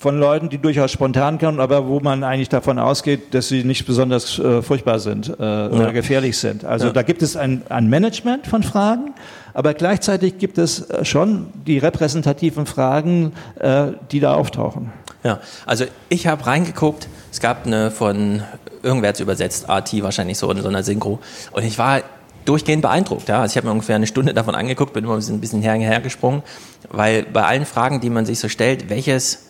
von 0.00 0.18
Leuten, 0.18 0.48
die 0.48 0.56
durchaus 0.56 0.90
spontan 0.92 1.38
kommen, 1.38 1.60
aber 1.60 1.86
wo 1.86 2.00
man 2.00 2.24
eigentlich 2.24 2.48
davon 2.48 2.78
ausgeht, 2.78 3.34
dass 3.34 3.48
sie 3.48 3.64
nicht 3.64 3.84
besonders 3.84 4.38
äh, 4.38 4.62
furchtbar 4.62 4.98
sind 4.98 5.28
äh, 5.28 5.32
oder 5.32 5.92
gefährlich 5.92 6.38
sind. 6.38 6.64
Also 6.64 6.86
Ja. 6.86 6.92
da 6.94 7.02
gibt 7.02 7.20
es 7.20 7.36
ein, 7.36 7.64
ein 7.68 7.86
Management 7.90 8.46
von 8.46 8.62
Fragen, 8.62 9.12
aber 9.52 9.74
gleichzeitig 9.74 10.38
gibt 10.38 10.56
es 10.56 10.88
äh, 10.88 11.04
schon 11.04 11.48
die 11.66 11.76
repräsentativen 11.76 12.64
Fragen, 12.64 13.32
äh, 13.58 13.88
die 14.10 14.20
da 14.20 14.32
auftauchen. 14.32 14.90
Ja, 15.22 15.40
also 15.66 15.84
ich 16.08 16.26
habe 16.26 16.46
reingeguckt, 16.46 17.06
es 17.30 17.40
gab 17.40 17.66
eine 17.66 17.90
von, 17.90 18.42
irgendwer 18.82 19.10
hat's 19.10 19.20
übersetzt, 19.20 19.68
RT 19.68 20.02
wahrscheinlich 20.02 20.38
so 20.38 20.50
in 20.50 20.62
so 20.62 20.68
einer 20.68 20.82
Synchro. 20.82 21.18
Und 21.52 21.62
ich 21.62 21.76
war 21.76 22.00
durchgehend 22.46 22.80
beeindruckt. 22.80 23.28
Ja. 23.28 23.42
Also 23.42 23.52
ich 23.52 23.56
habe 23.58 23.66
mir 23.66 23.72
ungefähr 23.74 23.96
eine 23.96 24.06
Stunde 24.06 24.32
davon 24.40 24.54
angeguckt, 24.54 24.94
bin 24.94 25.04
immer 25.04 25.12
ein 25.12 25.18
bisschen, 25.18 25.34
ein 25.36 25.40
bisschen 25.42 25.60
her, 25.60 25.74
hergesprungen, 25.74 26.42
weil 26.90 27.24
bei 27.24 27.44
allen 27.44 27.66
Fragen, 27.66 28.00
die 28.00 28.08
man 28.08 28.24
sich 28.24 28.38
so 28.38 28.48
stellt, 28.48 28.88
welches 28.88 29.49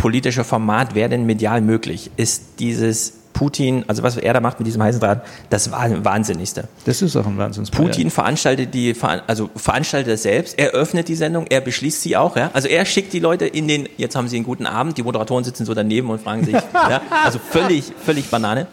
politische 0.00 0.44
Format 0.44 0.94
wäre 0.94 1.10
denn 1.10 1.26
medial 1.26 1.60
möglich, 1.60 2.10
ist 2.16 2.58
dieses 2.58 3.12
Putin, 3.34 3.84
also 3.86 4.02
was 4.02 4.16
er 4.16 4.32
da 4.32 4.40
macht 4.40 4.58
mit 4.58 4.66
diesem 4.66 4.82
heißen 4.82 5.00
Draht, 5.00 5.22
das 5.50 5.70
war 5.70 6.04
Wahnsinnigste. 6.04 6.68
Das 6.84 7.02
ist 7.02 7.16
auch 7.16 7.26
ein 7.26 7.36
Wahnsinnsprojekt. 7.36 7.94
Putin 7.94 8.10
veranstaltet 8.10 8.74
die, 8.74 8.94
also 9.26 9.50
veranstaltet 9.54 10.14
es 10.14 10.22
selbst, 10.22 10.58
er 10.58 10.70
öffnet 10.70 11.08
die 11.08 11.14
Sendung, 11.14 11.46
er 11.48 11.60
beschließt 11.60 12.02
sie 12.02 12.16
auch, 12.16 12.36
ja. 12.36 12.50
Also 12.54 12.68
er 12.68 12.84
schickt 12.84 13.12
die 13.12 13.20
Leute 13.20 13.46
in 13.46 13.68
den, 13.68 13.88
jetzt 13.98 14.16
haben 14.16 14.28
sie 14.28 14.36
einen 14.36 14.44
guten 14.44 14.66
Abend, 14.66 14.96
die 14.98 15.02
Moderatoren 15.02 15.44
sitzen 15.44 15.64
so 15.64 15.74
daneben 15.74 16.08
und 16.10 16.22
fragen 16.22 16.44
sich, 16.44 16.54
ja, 16.74 17.02
also 17.24 17.38
völlig, 17.38 17.92
völlig 18.04 18.28
Banane. 18.30 18.66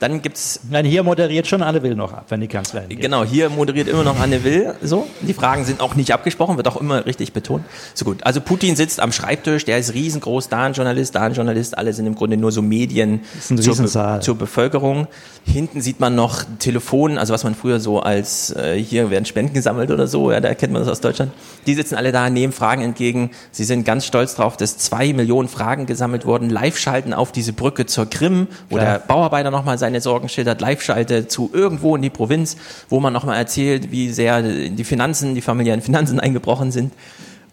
Dann 0.00 0.22
gibt's 0.22 0.60
Nein, 0.70 0.84
hier 0.84 1.02
moderiert 1.02 1.46
schon 1.46 1.62
Anne 1.62 1.82
Will 1.82 1.94
noch 1.94 2.12
ab, 2.12 2.26
wenn 2.28 2.40
die 2.40 2.48
Kanzlerin 2.48 2.88
geht. 2.88 3.00
Genau, 3.00 3.24
hier 3.24 3.50
moderiert 3.50 3.88
immer 3.88 4.04
noch 4.04 4.18
Anne 4.18 4.44
Will. 4.44 4.74
So, 4.82 5.06
die 5.20 5.34
Fragen 5.34 5.64
sind 5.64 5.80
auch 5.80 5.94
nicht 5.94 6.12
abgesprochen, 6.12 6.56
wird 6.56 6.68
auch 6.68 6.80
immer 6.80 7.06
richtig 7.06 7.32
betont. 7.32 7.64
So 7.94 8.04
gut. 8.04 8.24
Also 8.24 8.40
Putin 8.40 8.76
sitzt 8.76 9.00
am 9.00 9.12
Schreibtisch, 9.12 9.64
der 9.64 9.78
ist 9.78 9.94
riesengroß, 9.94 10.48
da 10.48 10.64
ein 10.64 10.72
Journalist, 10.72 11.14
da 11.14 11.22
ein 11.22 11.34
Journalist, 11.34 11.76
alle 11.78 11.92
sind 11.92 12.06
im 12.06 12.14
Grunde 12.14 12.36
nur 12.36 12.52
so 12.52 12.62
Medien 12.62 13.20
zur, 13.40 14.20
zur 14.20 14.38
Bevölkerung. 14.38 15.06
Hinten 15.44 15.80
sieht 15.80 16.00
man 16.00 16.14
noch 16.14 16.44
Telefon, 16.58 17.18
also 17.18 17.32
was 17.32 17.44
man 17.44 17.54
früher 17.54 17.80
so 17.80 18.00
als 18.00 18.50
äh, 18.56 18.76
hier 18.76 19.10
werden 19.10 19.24
Spenden 19.24 19.54
gesammelt 19.54 19.90
oder 19.90 20.06
so, 20.06 20.32
ja, 20.32 20.40
da 20.40 20.54
kennt 20.54 20.72
man 20.72 20.82
das 20.82 20.90
aus 20.90 21.00
Deutschland. 21.00 21.32
Die 21.66 21.74
sitzen 21.74 21.94
alle 21.94 22.12
da, 22.12 22.30
nehmen 22.30 22.52
Fragen 22.52 22.82
entgegen. 22.82 23.30
Sie 23.50 23.64
sind 23.64 23.84
ganz 23.84 24.06
stolz 24.06 24.34
drauf, 24.34 24.56
dass 24.56 24.78
zwei 24.78 25.12
Millionen 25.12 25.48
Fragen 25.48 25.86
gesammelt 25.86 26.26
wurden. 26.26 26.50
Live 26.50 26.78
schalten 26.78 27.12
auf 27.12 27.32
diese 27.32 27.52
Brücke 27.52 27.86
zur 27.86 28.08
Krim, 28.08 28.48
wo 28.68 28.76
Klar. 28.76 28.98
der 28.98 28.98
Bauarbeiter 29.00 29.50
nochmal 29.50 29.78
seine 29.84 30.00
Sorgen 30.00 30.30
schildert, 30.30 30.62
live 30.62 30.80
schalte 30.80 31.28
zu 31.28 31.50
irgendwo 31.52 31.94
in 31.94 32.00
die 32.00 32.08
Provinz, 32.08 32.56
wo 32.88 33.00
man 33.00 33.12
nochmal 33.12 33.36
erzählt, 33.36 33.90
wie 33.90 34.10
sehr 34.10 34.40
die 34.40 34.84
Finanzen, 34.84 35.34
die 35.34 35.42
familiären 35.42 35.82
Finanzen 35.82 36.18
eingebrochen 36.26 36.72
sind. 36.72 36.94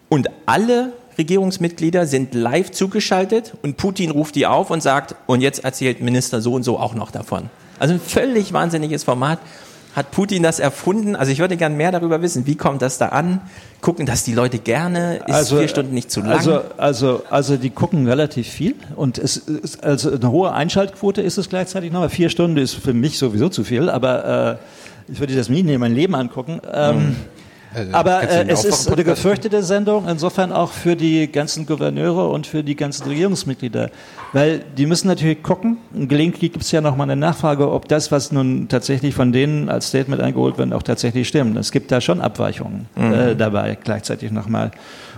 Und 0.08 0.30
alle 0.46 0.94
Regierungsmitglieder 1.18 2.06
sind 2.06 2.32
live 2.32 2.70
zugeschaltet 2.70 3.52
und 3.60 3.76
Putin 3.76 4.10
ruft 4.10 4.34
die 4.34 4.46
auf 4.46 4.70
und 4.70 4.82
sagt, 4.82 5.14
und 5.26 5.42
jetzt 5.42 5.62
erzählt 5.62 6.00
Minister 6.00 6.40
so 6.40 6.54
und 6.54 6.62
so 6.62 6.78
auch 6.78 6.94
noch 6.94 7.10
davon. 7.10 7.50
Also 7.78 7.92
ein 7.92 8.00
völlig 8.00 8.54
wahnsinniges 8.54 9.04
Format. 9.04 9.38
Hat 9.94 10.10
Putin 10.10 10.42
das 10.42 10.58
erfunden? 10.58 11.16
Also 11.16 11.32
ich 11.32 11.38
würde 11.38 11.56
gern 11.56 11.76
mehr 11.76 11.92
darüber 11.92 12.22
wissen. 12.22 12.46
Wie 12.46 12.56
kommt 12.56 12.80
das 12.80 12.96
da 12.96 13.08
an? 13.08 13.42
Gucken 13.82 14.06
das 14.06 14.24
die 14.24 14.32
Leute 14.32 14.58
gerne? 14.58 15.20
Ist 15.26 15.50
vier 15.50 15.68
Stunden 15.68 15.92
nicht 15.92 16.10
zu 16.10 16.20
lang? 16.20 16.30
Also, 16.30 16.62
also, 16.78 17.22
also 17.28 17.56
die 17.56 17.70
gucken 17.70 18.06
relativ 18.06 18.48
viel 18.48 18.74
und 18.96 19.18
es 19.18 19.36
ist 19.36 19.84
also 19.84 20.12
eine 20.12 20.30
hohe 20.30 20.52
Einschaltquote 20.52 21.20
ist 21.20 21.36
es 21.36 21.48
gleichzeitig 21.50 21.92
noch. 21.92 22.00
Aber 22.00 22.08
Vier 22.08 22.30
Stunden 22.30 22.56
ist 22.56 22.74
für 22.74 22.94
mich 22.94 23.18
sowieso 23.18 23.50
zu 23.50 23.64
viel, 23.64 23.90
aber 23.90 24.58
äh, 25.08 25.12
ich 25.12 25.20
würde 25.20 25.36
das 25.36 25.48
nie 25.48 25.60
in 25.60 25.80
mein 25.80 25.94
Leben 25.94 26.14
angucken. 26.14 26.60
Ähm, 26.72 27.16
Also, 27.74 27.92
aber 27.94 28.22
äh, 28.28 28.46
es 28.48 28.64
ist 28.64 28.90
eine 28.92 29.02
gefürchtete 29.04 29.62
Sendung, 29.62 30.06
insofern 30.08 30.52
auch 30.52 30.72
für 30.72 30.94
die 30.96 31.30
ganzen 31.30 31.64
Gouverneure 31.66 32.28
und 32.30 32.46
für 32.46 32.62
die 32.62 32.76
ganzen 32.76 33.04
Regierungsmitglieder. 33.08 33.90
Weil 34.34 34.60
die 34.76 34.86
müssen 34.86 35.08
natürlich 35.08 35.42
gucken, 35.42 35.78
gelegentlich 35.94 36.52
gibt 36.52 36.64
es 36.64 36.72
ja 36.72 36.80
nochmal 36.80 37.10
eine 37.10 37.20
Nachfrage, 37.20 37.70
ob 37.70 37.88
das, 37.88 38.10
was 38.10 38.32
nun 38.32 38.68
tatsächlich 38.68 39.14
von 39.14 39.32
denen 39.32 39.68
als 39.68 39.88
Statement 39.88 40.20
eingeholt 40.22 40.58
wird, 40.58 40.72
auch 40.72 40.82
tatsächlich 40.82 41.28
stimmt. 41.28 41.56
Es 41.58 41.70
gibt 41.72 41.90
da 41.92 42.00
schon 42.00 42.20
Abweichungen 42.20 42.86
Mhm. 42.96 43.12
äh, 43.12 43.34
dabei 43.36 43.76
gleichzeitig 43.82 44.30
nochmal. 44.32 44.70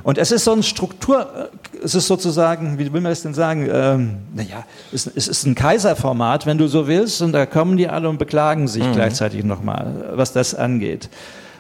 Und 0.03 0.19
es 0.19 0.33
ist 0.33 0.45
so 0.45 0.53
eine 0.53 0.63
Struktur, 0.63 1.51
äh, 1.53 1.85
es 1.85 1.95
ist 1.95 2.07
sozusagen, 2.09 2.79
wie 2.79 2.93
will 2.93 3.01
man 3.01 3.11
das 3.13 3.23
denn 3.23 3.35
sagen, 3.35 3.69
ähm, 3.73 4.17
naja, 4.35 4.65
es, 4.93 5.07
es 5.07 5.29
ist 5.29 5.47
ein 5.47 5.55
Kaiserformat, 5.55 6.47
wenn 6.47 6.59
du 6.59 6.67
so 6.67 6.87
willst, 6.87 7.23
und 7.23 7.33
da 7.33 7.47
kommen 7.47 7.77
die 7.77 7.89
alle 7.89 8.09
und 8.09 8.19
beklagen 8.19 8.69
sich 8.69 8.85
Mhm. 8.85 8.93
gleichzeitig 8.93 9.45
nochmal, 9.45 9.87
was 10.15 10.33
das 10.33 10.55
angeht. 10.55 11.09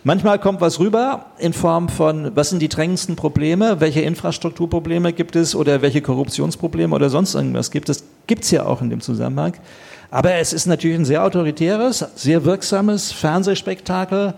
Manchmal 0.06 0.38
kommt 0.38 0.60
was 0.60 0.80
rüber 0.80 1.24
in 1.38 1.54
Form 1.54 1.88
von, 1.88 2.36
was 2.36 2.50
sind 2.50 2.60
die 2.60 2.68
drängendsten 2.68 3.16
Probleme, 3.16 3.80
welche 3.80 4.02
Infrastrukturprobleme 4.02 5.14
gibt 5.14 5.34
es 5.34 5.54
oder 5.54 5.80
welche 5.80 6.02
Korruptionsprobleme 6.02 6.94
oder 6.94 7.08
sonst 7.08 7.34
irgendwas 7.34 7.70
gibt 7.70 7.88
es. 7.88 8.04
Gibt 8.26 8.44
es 8.44 8.50
ja 8.50 8.66
auch 8.66 8.82
in 8.82 8.90
dem 8.90 9.00
Zusammenhang. 9.00 9.54
Aber 10.10 10.34
es 10.34 10.52
ist 10.52 10.66
natürlich 10.66 10.98
ein 10.98 11.06
sehr 11.06 11.24
autoritäres, 11.24 12.04
sehr 12.16 12.44
wirksames 12.44 13.12
Fernsehspektakel 13.12 14.34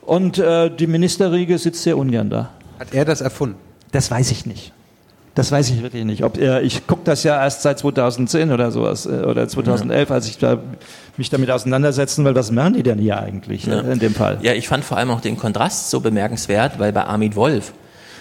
und 0.00 0.38
äh, 0.38 0.74
die 0.74 0.86
Ministerriege 0.86 1.58
sitzt 1.58 1.82
sehr 1.82 1.98
ungern 1.98 2.30
da. 2.30 2.48
Hat 2.78 2.94
er 2.94 3.04
das 3.04 3.20
erfunden? 3.20 3.56
Das 3.90 4.10
weiß 4.10 4.30
ich 4.30 4.46
nicht. 4.46 4.72
Das 5.34 5.50
weiß 5.50 5.70
ich 5.70 5.82
wirklich 5.82 6.04
nicht. 6.04 6.24
Ob 6.24 6.36
er, 6.36 6.62
ich 6.62 6.86
gucke 6.86 7.02
das 7.04 7.22
ja 7.24 7.42
erst 7.42 7.62
seit 7.62 7.78
2010 7.78 8.52
oder 8.52 8.70
sowas 8.70 9.06
äh, 9.06 9.22
oder 9.24 9.48
2011, 9.48 10.10
als 10.10 10.28
ich 10.28 10.36
da 10.36 10.58
mich 11.16 11.30
damit 11.30 11.50
auseinandersetzen 11.50 12.24
will, 12.24 12.34
was 12.34 12.50
machen 12.50 12.74
die 12.74 12.82
denn 12.82 12.98
hier 12.98 13.18
eigentlich 13.18 13.64
Ja. 13.64 13.80
äh, 13.80 13.92
in 13.92 13.98
dem 13.98 14.14
Fall? 14.14 14.38
Ja, 14.42 14.52
ich 14.52 14.68
fand 14.68 14.84
vor 14.84 14.98
allem 14.98 15.10
auch 15.10 15.22
den 15.22 15.38
Kontrast 15.38 15.88
so 15.90 16.00
bemerkenswert, 16.00 16.78
weil 16.78 16.92
bei 16.92 17.04
Armin 17.04 17.34
Wolf, 17.34 17.72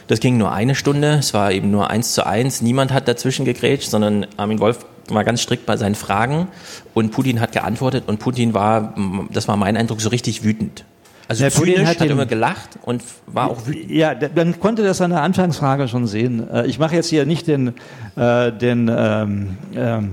das 0.08 0.22
ging 0.22 0.38
nur 0.38 0.54
eine 0.54 0.74
Stunde, 0.74 1.16
es 1.20 1.34
war 1.34 1.52
eben 1.52 1.70
nur 1.70 1.90
eins 1.90 2.14
zu 2.14 2.26
eins, 2.26 2.62
niemand 2.62 2.94
hat 2.94 3.10
dazwischen 3.10 3.44
gegrätscht, 3.44 3.90
sondern 3.90 4.26
Armin 4.38 4.60
Wolf 4.60 4.86
war 5.10 5.26
ganz 5.26 5.42
strikt 5.42 5.66
bei 5.66 5.76
seinen 5.76 5.96
Fragen 5.96 6.48
und 6.94 7.12
Putin 7.12 7.42
hat 7.42 7.52
geantwortet 7.52 8.06
und 8.08 8.20
Putin 8.20 8.54
war, 8.54 8.94
das 9.34 9.50
war 9.50 9.58
mein 9.58 9.76
Eindruck, 9.76 10.00
so 10.00 10.08
richtig 10.10 10.44
wütend. 10.46 10.86
Also 11.32 11.60
Putin 11.60 11.76
zynisch, 11.76 11.82
hat 11.90 11.96
hat, 12.00 12.02
den- 12.06 12.12
immer 12.12 12.26
gelacht 12.26 12.70
und 12.84 13.04
war 13.28 13.50
auch 13.50 13.66
wütend. 13.66 13.90
Ja, 13.92 14.14
man 14.36 14.60
konnte 14.60 14.84
das 14.84 15.02
an 15.02 15.12
der 15.12 15.22
Anfangsfrage 15.22 15.88
schon 15.88 16.08
sehen. 16.08 16.50
Äh, 16.50 16.68
Ich 16.68 16.78
mache 16.80 16.96
jetzt 16.96 17.10
hier 17.10 17.26
nicht 17.26 17.48
den, 17.48 17.74
äh, 18.16 18.52
den 18.52 18.92
ähm, 18.94 19.58
ähm, 19.76 20.12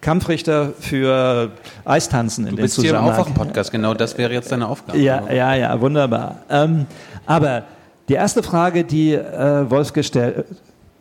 Kampfrichter 0.00 0.72
für 0.78 1.50
Eistanzen 1.84 2.44
in 2.44 2.50
Du 2.50 2.56
dem 2.56 2.62
bist 2.62 2.76
hier 2.76 2.84
im 2.84 2.88
Zusammenhang. 2.90 3.18
Aufwachen-Podcast, 3.20 3.72
genau 3.72 3.94
das 3.94 4.16
wäre 4.18 4.32
jetzt 4.32 4.52
deine 4.52 4.68
Aufgabe. 4.68 4.98
Ja, 4.98 5.22
ja, 5.32 5.54
ja, 5.54 5.80
wunderbar. 5.80 6.36
Ähm, 6.48 6.86
aber 7.26 7.64
die 8.08 8.14
erste 8.14 8.42
Frage, 8.42 8.84
die 8.84 9.14
äh, 9.14 9.68
Wolf 9.70 9.92
gestellt 9.92 10.44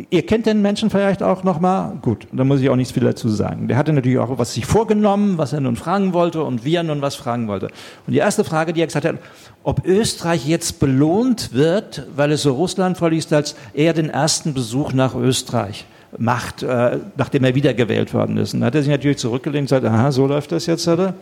Ihr 0.10 0.26
kennt 0.26 0.46
den 0.46 0.62
Menschen 0.62 0.90
vielleicht 0.90 1.24
auch 1.24 1.44
nochmal? 1.44 1.94
Gut, 2.02 2.28
da 2.34 2.44
muss 2.44 2.60
ich 2.60 2.70
auch 2.70 2.76
nichts 2.76 2.92
viel 2.92 3.04
dazu 3.04 3.30
sagen. 3.30 3.70
Der 3.70 3.78
hatte 3.78 3.94
natürlich 3.94 4.20
auch 4.20 4.38
was 4.38 4.54
sich 4.54 4.66
vorgenommen, 4.66 5.38
was 5.38 5.54
er 5.54 5.62
nun 5.62 5.78
fragen 5.78 6.12
wollte 6.12 6.44
und 6.44 6.66
wie 6.66 6.76
er 6.76 6.84
nun 6.84 7.02
was 7.02 7.16
fragen 7.16 7.48
wollte. 7.48 7.68
Und 8.06 8.12
die 8.12 8.18
erste 8.18 8.44
Frage, 8.44 8.74
die 8.74 8.82
er 8.82 8.88
gesagt 8.88 9.06
hat, 9.06 9.16
ob 9.64 9.86
Österreich 9.86 10.46
jetzt 10.46 10.82
belohnt 10.82 11.54
wird, 11.54 12.08
weil 12.14 12.34
es 12.34 12.42
so 12.42 12.54
Russland 12.54 12.98
vorliest, 12.98 13.32
als 13.32 13.56
er 13.74 13.94
den 13.94 14.10
ersten 14.10 14.54
Besuch 14.54 14.92
nach 14.92 15.16
Österreich 15.16 15.86
macht, 16.18 16.62
äh, 16.62 17.00
nachdem 17.16 17.46
er 17.46 17.56
wiedergewählt 17.56 18.14
worden 18.14 18.36
ist. 18.36 18.54
Und 18.54 18.62
da 18.62 18.68
hat 18.68 18.76
er 18.76 18.82
sich 18.82 18.92
natürlich 18.92 19.18
zurückgelehnt 19.18 19.72
und 19.72 19.80
gesagt, 19.80 19.86
aha, 19.86 20.12
so 20.12 20.28
läuft 20.28 20.52
das 20.52 20.66
jetzt, 20.66 20.88
hat 20.88 21.00
er. 21.00 21.14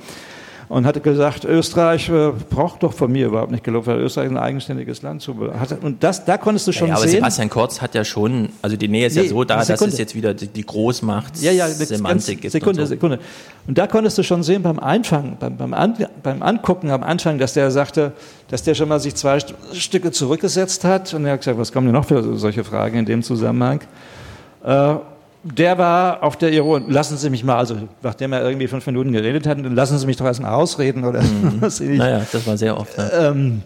Und 0.70 0.86
hatte 0.86 1.02
gesagt, 1.02 1.46
Österreich 1.46 2.10
äh, 2.10 2.32
braucht 2.50 2.84
doch 2.84 2.94
von 2.94 3.12
mir 3.12 3.28
überhaupt 3.28 3.52
nicht 3.52 3.64
gelobt, 3.64 3.88
weil 3.88 4.00
Österreich 4.00 4.30
ein 4.30 4.38
eigenständiges 4.38 5.02
Land 5.02 5.22
zu. 5.22 5.36
Hat, 5.60 5.84
und 5.84 6.04
das, 6.04 6.26
da 6.26 6.38
konntest 6.38 6.68
du 6.68 6.72
schon 6.72 6.88
Ja, 6.88 6.96
aber 6.96 7.04
sehen. 7.04 7.18
Sebastian 7.18 7.50
Kurz 7.50 7.82
hat 7.82 7.96
ja 7.96 8.04
schon, 8.06 8.50
also 8.62 8.78
die 8.78 8.88
Nähe 8.88 9.08
ist 9.08 9.16
Nee, 9.16 9.24
ja 9.24 9.30
so 9.30 9.44
da, 9.44 9.64
dass 9.64 9.82
es 9.82 9.98
jetzt 9.98 10.16
wieder 10.16 10.34
die, 10.34 10.48
die 10.48 10.66
Großmacht 10.66 11.42
Ja, 11.42 11.52
ja, 11.52 11.68
Semantik 11.68 12.42
gibt. 12.42 12.52
Sekunde, 12.52 12.82
und 12.82 12.88
so. 12.88 12.94
Sekunde. 12.94 13.20
Und 13.68 13.78
da 13.78 13.88
konntest 13.88 14.18
du 14.18 14.24
schon 14.24 14.44
sehen 14.44 14.62
beim 14.64 14.80
Anfang, 14.80 15.38
beim, 15.40 15.58
beim, 15.58 15.74
An, 15.74 15.96
beim 16.22 16.42
Angucken 16.42 16.92
am 16.92 17.04
Anfang, 17.04 17.38
dass 17.38 17.54
der 17.54 17.72
sagte, 17.72 18.14
dass 18.50 18.64
der 18.64 18.76
schon 18.76 18.90
mal 18.90 19.00
sich 19.00 19.16
zwei 19.16 19.40
St 19.40 19.54
Stücke 19.74 20.12
zurückgesetzt 20.12 20.84
hat 20.84 21.14
und 21.14 21.26
er 21.26 21.34
hat 21.34 21.42
gesagt, 21.42 21.58
was 21.58 21.72
kommen 21.72 21.88
denn 21.88 21.96
noch 21.96 22.06
für 22.06 22.38
solche 22.38 22.64
Fragen 22.64 23.00
in 23.00 23.06
dem 23.06 23.24
Zusammenhang? 23.24 23.82
Äh, 24.64 24.96
der 25.44 25.78
war 25.78 26.24
auf 26.24 26.38
der 26.38 26.52
Ironie, 26.54 26.86
lassen 26.88 27.18
Sie 27.18 27.30
mich 27.30 27.44
mal, 27.44 27.58
also 27.58 27.76
nachdem 28.02 28.32
er 28.32 28.42
irgendwie 28.44 28.68
fünf 28.68 28.86
Minuten 28.86 29.12
geredet 29.12 29.46
hat, 29.46 29.60
lassen 29.60 29.98
Sie 29.98 30.06
mich 30.06 30.16
doch 30.16 30.26
erstmal 30.26 30.54
ausreden 30.54 31.04
oder 31.04 31.22
was 31.60 31.82
ich. 31.82 31.92
Mhm. 31.92 31.98
Naja, 31.98 32.26
das 32.32 32.48
war 32.48 32.58
sehr 32.58 32.78
oft. 32.78 32.98
Ja. 32.98 33.30
Ähm, 33.30 33.62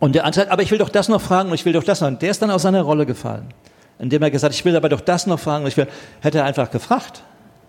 und 0.00 0.14
der 0.14 0.24
andere, 0.24 0.50
aber 0.50 0.62
ich 0.62 0.70
will 0.70 0.78
doch 0.78 0.88
das 0.88 1.08
noch 1.08 1.20
fragen 1.20 1.48
und 1.48 1.54
ich 1.54 1.64
will 1.64 1.72
doch 1.72 1.84
das 1.84 2.00
noch. 2.00 2.08
Und 2.08 2.20
der 2.20 2.30
ist 2.30 2.42
dann 2.42 2.50
aus 2.50 2.62
seiner 2.62 2.82
Rolle 2.82 3.06
gefallen. 3.06 3.44
Indem 3.98 4.22
er 4.22 4.30
gesagt 4.30 4.52
hat, 4.52 4.58
ich 4.58 4.64
will 4.64 4.76
aber 4.76 4.88
doch 4.88 5.00
das 5.00 5.26
noch 5.26 5.38
fragen 5.38 5.64
und 5.64 5.68
ich 5.68 5.76
will, 5.76 5.86
hätte 6.20 6.38
er 6.38 6.44
einfach 6.44 6.70
gefragt. 6.70 7.22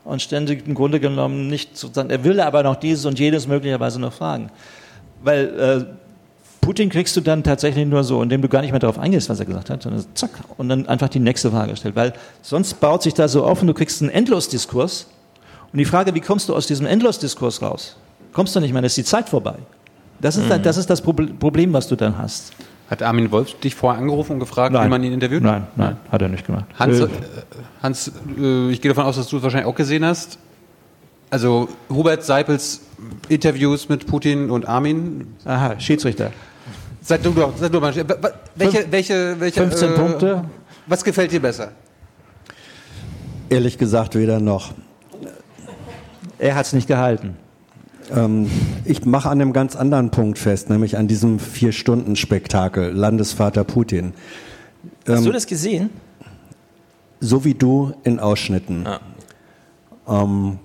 Und 0.04 0.22
ständig 0.22 0.68
im 0.68 0.74
Grunde 0.74 1.00
genommen 1.00 1.48
nicht 1.48 1.78
sozusagen, 1.78 2.10
er 2.10 2.24
will 2.24 2.40
aber 2.40 2.64
noch 2.64 2.76
dieses 2.76 3.06
und 3.06 3.20
jenes 3.20 3.48
möglicherweise 3.48 4.00
noch 4.00 4.14
fragen. 4.14 4.50
Weil 5.22 5.60
äh, 5.60 6.07
Putin 6.68 6.90
kriegst 6.90 7.16
du 7.16 7.22
dann 7.22 7.44
tatsächlich 7.44 7.86
nur 7.88 8.04
so, 8.04 8.22
indem 8.22 8.42
du 8.42 8.50
gar 8.50 8.62
nicht 8.62 8.72
mehr 8.72 8.80
darauf 8.80 9.00
eingehst, 9.00 9.30
was 9.30 9.40
er 9.40 9.46
gesagt 9.46 9.70
hat, 9.70 9.82
sondern 9.84 10.04
zack, 10.16 10.32
und 10.58 10.68
dann 10.70 10.88
einfach 10.88 11.08
die 11.10 11.20
nächste 11.20 11.50
Frage 11.50 11.76
stellt. 11.78 11.96
Weil 11.96 12.14
sonst 12.42 12.80
baut 12.82 13.02
sich 13.04 13.14
da 13.14 13.28
so 13.30 13.46
auf 13.46 13.62
und 13.62 13.68
du 13.68 13.74
kriegst 13.74 14.02
einen 14.02 14.12
Endlosdiskurs. 14.12 15.08
Und 15.72 15.80
die 15.80 15.86
Frage, 15.86 16.14
wie 16.14 16.20
kommst 16.20 16.50
du 16.50 16.56
aus 16.56 16.68
diesem 16.68 16.86
Endlosdiskurs 16.86 17.62
raus? 17.62 17.96
Kommst 18.34 18.54
du 18.56 18.60
nicht 18.60 18.74
mehr, 18.74 18.82
dann 18.82 18.88
ist 18.88 18.98
die 18.98 19.04
Zeit 19.06 19.30
vorbei. 19.30 19.56
Das 20.20 20.36
ist, 20.36 20.50
Mhm. 20.50 20.62
das, 20.62 20.78
ist 20.78 20.90
das 20.90 21.04
Proble- 21.04 21.34
Problem, 21.40 21.72
was 21.74 21.88
du 21.88 21.96
dann 21.96 22.18
hast. 22.18 22.52
Hat 22.90 23.02
Armin 23.04 23.32
Wolf 23.32 23.54
dich 23.60 23.74
vorher 23.76 24.02
angerufen 24.02 24.34
und 24.34 24.40
gefragt, 24.40 24.74
Nein. 24.74 24.86
wie 24.86 24.90
man 24.90 25.04
ihn 25.04 25.14
interviewt? 25.14 25.44
Nein, 25.44 25.68
nein, 25.76 25.98
hat 26.12 26.22
er 26.22 26.30
nicht 26.30 26.46
gemacht. 26.46 26.66
Hans, 26.80 27.00
Äh, 27.00 27.04
äh, 27.04 27.08
Hans 27.84 28.12
äh, 28.40 28.70
ich 28.72 28.82
gehe 28.82 28.90
davon 28.90 29.06
aus, 29.06 29.16
dass 29.18 29.28
du 29.28 29.38
es 29.38 29.44
wahrscheinlich 29.44 29.68
auch 29.68 29.76
gesehen 29.76 30.04
hast. 30.06 30.38
Also 31.30 31.68
Hubert 31.90 32.24
Seipels 32.24 32.82
Interviews 33.28 33.90
mit 33.90 34.08
Putin 34.08 34.50
und 34.50 34.68
Armin. 34.68 35.28
Aha, 35.46 35.78
Schiedsrichter. 35.80 36.32
Sag 37.08 37.24
du 37.24 37.32
doch, 37.32 37.54
sag 37.58 37.72
du 37.72 37.80
mal, 37.80 37.96
welche, 37.96 38.92
welche, 38.92 39.40
welche, 39.40 39.62
15 39.62 39.96
Punkte. 39.96 40.44
Was 40.88 41.06
gefällt 41.06 41.32
dir 41.32 41.40
besser? 41.40 41.72
Ehrlich 43.48 43.78
gesagt 43.78 44.16
weder 44.16 44.42
noch. 44.42 44.74
Er 46.38 46.56
hat 46.56 46.66
es 46.66 46.74
nicht 46.74 46.90
gehalten. 46.90 47.38
Ähm, 48.14 48.52
ich 48.84 49.06
mache 49.06 49.30
an 49.30 49.40
einem 49.40 49.54
ganz 49.54 49.78
anderen 49.78 50.12
Punkt 50.12 50.38
fest, 50.38 50.70
nämlich 50.70 50.98
an 50.98 51.08
diesem 51.08 51.40
Vier-Stunden-Spektakel 51.40 52.92
Landesvater 52.92 53.64
Putin. 53.64 54.12
Hast 55.08 55.20
Ähm, 55.20 55.24
du 55.24 55.32
das 55.32 55.48
gesehen? 55.48 55.90
So 57.22 57.46
wie 57.46 57.54
du 57.54 57.94
in 58.04 58.20
Ausschnitten. 58.20 58.86
Ähm, 60.10 60.60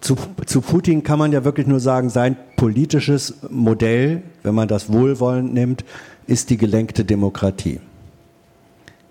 zu, 0.00 0.16
zu 0.46 0.60
Putin 0.60 1.02
kann 1.02 1.18
man 1.18 1.32
ja 1.32 1.44
wirklich 1.44 1.66
nur 1.66 1.80
sagen, 1.80 2.08
sein 2.10 2.36
politisches 2.56 3.34
Modell, 3.50 4.22
wenn 4.42 4.54
man 4.54 4.68
das 4.68 4.90
wohlwollend 4.92 5.52
nimmt, 5.52 5.84
ist 6.26 6.50
die 6.50 6.56
gelenkte 6.56 7.04
Demokratie. 7.04 7.80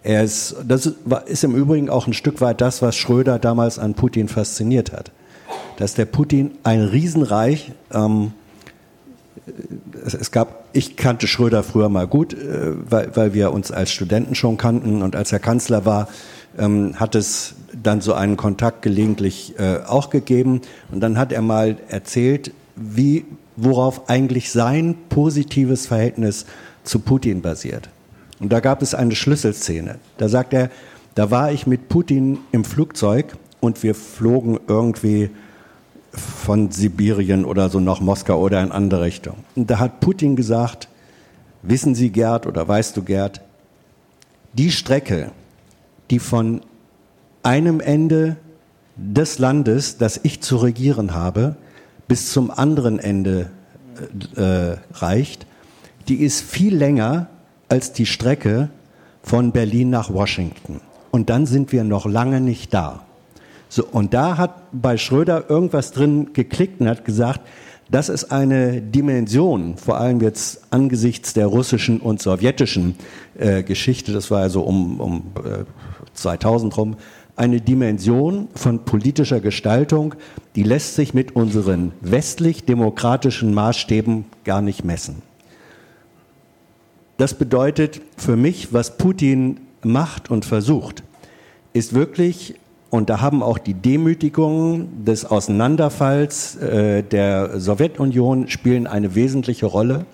Er 0.01 0.23
ist, 0.23 0.55
das 0.67 0.85
ist- 1.27 1.43
im 1.43 1.55
Übrigen 1.55 1.89
auch 1.89 2.07
ein 2.07 2.13
Stück 2.13 2.41
weit 2.41 2.61
das, 2.61 2.81
was 2.81 2.95
Schröder 2.95 3.37
damals 3.37 3.77
an 3.77 3.93
Putin 3.93 4.27
fasziniert 4.27 4.91
hat. 4.91 5.11
Dass 5.77 5.93
der 5.93 6.05
Putin 6.05 6.51
ein 6.63 6.81
Riesenreich, 6.81 7.71
ähm, 7.93 8.31
es 10.05 10.31
gab, 10.31 10.65
ich 10.73 10.95
kannte 10.95 11.27
Schröder 11.27 11.63
früher 11.63 11.89
mal 11.89 12.07
gut, 12.07 12.33
äh, 12.33 12.73
weil, 12.89 13.15
weil 13.15 13.33
wir 13.33 13.51
uns 13.51 13.71
als 13.71 13.91
Studenten 13.91 14.35
schon 14.35 14.57
kannten 14.57 15.01
und 15.01 15.15
als 15.15 15.31
er 15.31 15.39
Kanzler 15.39 15.85
war, 15.85 16.07
ähm, 16.59 16.99
hat 16.99 17.15
es 17.15 17.55
dann 17.81 18.01
so 18.01 18.13
einen 18.13 18.37
Kontakt 18.37 18.81
gelegentlich 18.81 19.55
äh, 19.57 19.79
auch 19.87 20.09
gegeben 20.09 20.61
und 20.91 20.99
dann 20.99 21.17
hat 21.17 21.31
er 21.31 21.41
mal 21.41 21.77
erzählt, 21.87 22.51
wie, 22.75 23.25
worauf 23.55 24.09
eigentlich 24.09 24.51
sein 24.51 24.95
positives 25.09 25.87
Verhältnis 25.87 26.45
zu 26.83 26.99
Putin 26.99 27.41
basiert. 27.41 27.89
Und 28.39 28.51
da 28.53 28.59
gab 28.59 28.81
es 28.81 28.93
eine 28.93 29.15
Schlüsselszene. 29.15 29.99
Da 30.17 30.29
sagt 30.29 30.53
er, 30.53 30.69
da 31.15 31.29
war 31.31 31.51
ich 31.51 31.67
mit 31.67 31.89
Putin 31.89 32.39
im 32.51 32.63
Flugzeug 32.63 33.35
und 33.59 33.83
wir 33.83 33.95
flogen 33.95 34.59
irgendwie 34.67 35.29
von 36.13 36.71
Sibirien 36.71 37.45
oder 37.45 37.69
so 37.69 37.79
nach 37.79 37.99
Moskau 37.99 38.39
oder 38.39 38.61
in 38.61 38.71
andere 38.71 39.01
Richtung. 39.01 39.35
Und 39.55 39.69
da 39.69 39.79
hat 39.79 39.99
Putin 39.99 40.35
gesagt, 40.35 40.87
wissen 41.61 41.95
Sie 41.95 42.09
Gerd 42.09 42.47
oder 42.47 42.67
weißt 42.67 42.95
du 42.95 43.03
Gerd, 43.03 43.41
die 44.53 44.71
Strecke, 44.71 45.31
die 46.09 46.19
von 46.19 46.61
einem 47.43 47.79
Ende 47.79 48.37
des 48.95 49.39
Landes, 49.39 49.97
das 49.97 50.19
ich 50.23 50.41
zu 50.41 50.57
regieren 50.57 51.13
habe, 51.13 51.55
bis 52.07 52.31
zum 52.31 52.51
anderen 52.51 52.99
Ende 52.99 53.49
äh, 54.35 54.77
reicht, 54.93 55.45
die 56.07 56.15
ist 56.15 56.41
viel 56.41 56.75
länger 56.75 57.27
als 57.69 57.93
die 57.93 58.05
Strecke 58.05 58.69
von 59.21 59.51
Berlin 59.51 59.89
nach 59.89 60.11
Washington. 60.11 60.81
Und 61.11 61.29
dann 61.29 61.45
sind 61.45 61.71
wir 61.71 61.83
noch 61.83 62.05
lange 62.05 62.41
nicht 62.41 62.73
da. 62.73 63.03
So, 63.67 63.85
und 63.85 64.13
da 64.13 64.37
hat 64.37 64.63
bei 64.71 64.97
Schröder 64.97 65.49
irgendwas 65.49 65.91
drin 65.91 66.33
geklickt 66.33 66.81
und 66.81 66.87
hat 66.87 67.05
gesagt, 67.05 67.41
das 67.91 68.09
ist 68.09 68.31
eine 68.31 68.81
Dimension, 68.81 69.77
vor 69.77 69.97
allem 69.97 70.21
jetzt 70.21 70.61
angesichts 70.71 71.33
der 71.33 71.47
russischen 71.47 71.99
und 71.99 72.21
sowjetischen 72.21 72.95
äh, 73.37 73.63
Geschichte, 73.63 74.11
das 74.11 74.29
war 74.29 74.41
also 74.41 74.61
um, 74.61 74.99
um 74.99 75.23
äh, 75.43 75.63
2000 76.21 76.77
rum, 76.77 76.95
eine 77.35 77.61
Dimension 77.61 78.49
von 78.53 78.83
politischer 78.83 79.39
Gestaltung, 79.39 80.15
die 80.55 80.63
lässt 80.63 80.95
sich 80.95 81.13
mit 81.13 81.35
unseren 81.35 81.93
westlich-demokratischen 82.01 83.53
Maßstäben 83.53 84.25
gar 84.43 84.61
nicht 84.61 84.83
messen. 84.83 85.21
Das 87.17 87.33
bedeutet 87.33 88.01
für 88.17 88.35
mich, 88.35 88.73
was 88.73 88.97
Putin 88.97 89.61
macht 89.83 90.29
und 90.29 90.45
versucht, 90.45 91.03
ist 91.73 91.93
wirklich, 91.93 92.55
und 92.89 93.09
da 93.09 93.21
haben 93.21 93.41
auch 93.43 93.57
die 93.57 93.73
Demütigungen 93.73 95.05
des 95.05 95.25
Auseinanderfalls 95.25 96.55
äh, 96.57 97.03
der 97.03 97.59
Sowjetunion 97.59 98.49
spielen 98.49 98.87
eine 98.87 99.15
wesentliche 99.15 99.65
Rolle. 99.65 100.05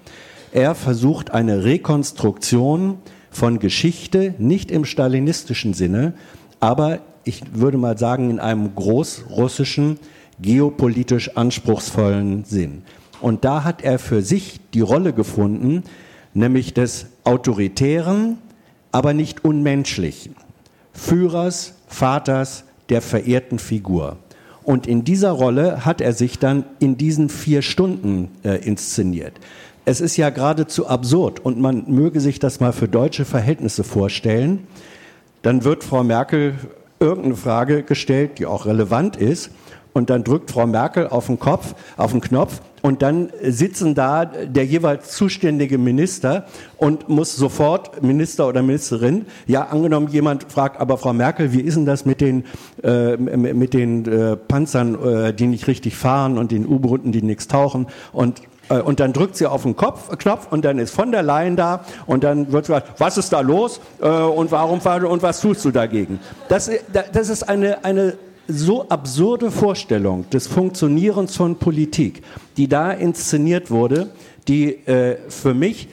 Er 0.51 0.75
versucht 0.75 1.31
eine 1.31 1.63
Rekonstruktion 1.63 2.97
von 3.35 3.59
Geschichte, 3.59 4.33
nicht 4.37 4.71
im 4.71 4.85
stalinistischen 4.85 5.73
Sinne, 5.73 6.13
aber 6.61 6.99
ich 7.25 7.41
würde 7.51 7.77
mal 7.77 7.97
sagen 7.97 8.29
in 8.29 8.39
einem 8.39 8.73
großrussischen, 8.75 9.99
geopolitisch 10.39 11.35
anspruchsvollen 11.35 12.45
Sinn. 12.45 12.83
Und 13.19 13.43
da 13.43 13.65
hat 13.65 13.81
er 13.81 13.99
für 13.99 14.21
sich 14.21 14.61
die 14.73 14.79
Rolle 14.79 15.11
gefunden, 15.11 15.83
nämlich 16.33 16.73
des 16.73 17.07
autoritären, 17.25 18.37
aber 18.93 19.13
nicht 19.13 19.43
unmenschlichen 19.43 20.35
Führers, 20.93 21.73
Vaters, 21.87 22.63
der 22.87 23.01
verehrten 23.01 23.59
Figur. 23.59 24.15
Und 24.63 24.87
in 24.87 25.03
dieser 25.03 25.31
Rolle 25.31 25.83
hat 25.83 25.99
er 25.99 26.13
sich 26.13 26.39
dann 26.39 26.63
in 26.79 26.95
diesen 26.95 27.27
vier 27.27 27.61
Stunden 27.61 28.29
äh, 28.43 28.65
inszeniert. 28.65 29.33
Es 29.87 30.01
ist 30.01 30.17
ja 30.17 30.31
geradezu 30.31 30.87
absurd 30.87 31.45
und 31.45 31.59
man 31.59 31.83
möge 31.87 32.19
sich 32.19 32.39
das 32.39 32.59
mal 32.59 32.73
für 32.73 32.87
deutsche 32.87 33.23
Verhältnisse 33.23 33.83
vorstellen. 33.83 34.65
Dann 35.43 35.63
wird 35.63 35.83
Frau 35.83 36.03
Merkel 36.03 36.55
irgendeine 36.99 37.35
Frage 37.35 37.83
gestellt, 37.83 38.39
die 38.39 38.47
auch 38.47 38.65
relevant 38.65 39.15
ist. 39.15 39.51
Und 39.93 40.09
dann 40.09 40.23
drückt 40.23 40.51
Frau 40.51 40.65
Merkel 40.65 41.07
auf 41.07 41.27
den 41.27 41.39
Kopf, 41.39 41.75
auf 41.97 42.11
den 42.11 42.19
Knopf 42.19 42.61
und 42.81 43.01
dann 43.01 43.29
sitzen 43.41 43.95
da 43.95 44.25
der 44.25 44.65
jeweils 44.65 45.11
zuständige 45.11 45.77
Minister 45.77 46.45
und 46.77 47.09
muss 47.09 47.35
sofort 47.35 48.03
Minister 48.03 48.47
oder 48.47 48.61
Ministerin, 48.61 49.25
ja 49.47 49.63
angenommen 49.63 50.09
jemand 50.09 50.51
fragt, 50.51 50.79
aber 50.79 50.99
Frau 50.99 51.13
Merkel, 51.13 51.51
wie 51.51 51.61
ist 51.61 51.77
denn 51.77 51.85
das 51.85 52.05
mit 52.05 52.21
den, 52.21 52.43
äh, 52.83 53.17
mit 53.17 53.73
den 53.73 54.05
äh, 54.05 54.35
Panzern, 54.35 55.03
äh, 55.03 55.33
die 55.33 55.47
nicht 55.47 55.67
richtig 55.67 55.95
fahren 55.95 56.37
und 56.37 56.51
den 56.51 56.67
U-Booten, 56.67 57.11
die 57.11 57.23
nichts 57.23 57.47
tauchen 57.47 57.87
und 58.11 58.41
und 58.73 58.99
dann 58.99 59.13
drückt 59.13 59.35
sie 59.35 59.45
auf 59.45 59.63
den 59.63 59.75
Kopf, 59.75 60.17
Knopf 60.17 60.47
und 60.51 60.65
dann 60.65 60.79
ist 60.79 60.93
von 60.93 61.11
der 61.11 61.23
Leyen 61.23 61.55
da 61.55 61.85
und 62.07 62.23
dann 62.23 62.51
wird 62.51 62.65
gesagt, 62.65 62.99
was 62.99 63.17
ist 63.17 63.31
da 63.31 63.41
los 63.41 63.79
äh, 64.01 64.07
und 64.07 64.51
warum 64.51 64.79
und 64.79 65.21
was 65.23 65.41
tust 65.41 65.63
du 65.65 65.71
dagegen? 65.71 66.19
Das, 66.49 66.69
das 67.13 67.29
ist 67.29 67.47
eine, 67.47 67.83
eine 67.83 68.17
so 68.47 68.87
absurde 68.89 69.51
Vorstellung 69.51 70.29
des 70.29 70.47
Funktionierens 70.47 71.35
von 71.35 71.57
Politik, 71.57 72.21
die 72.57 72.67
da 72.67 72.91
inszeniert 72.91 73.71
wurde, 73.71 74.09
die 74.47 74.85
äh, 74.87 75.17
für 75.29 75.53
mich 75.53 75.87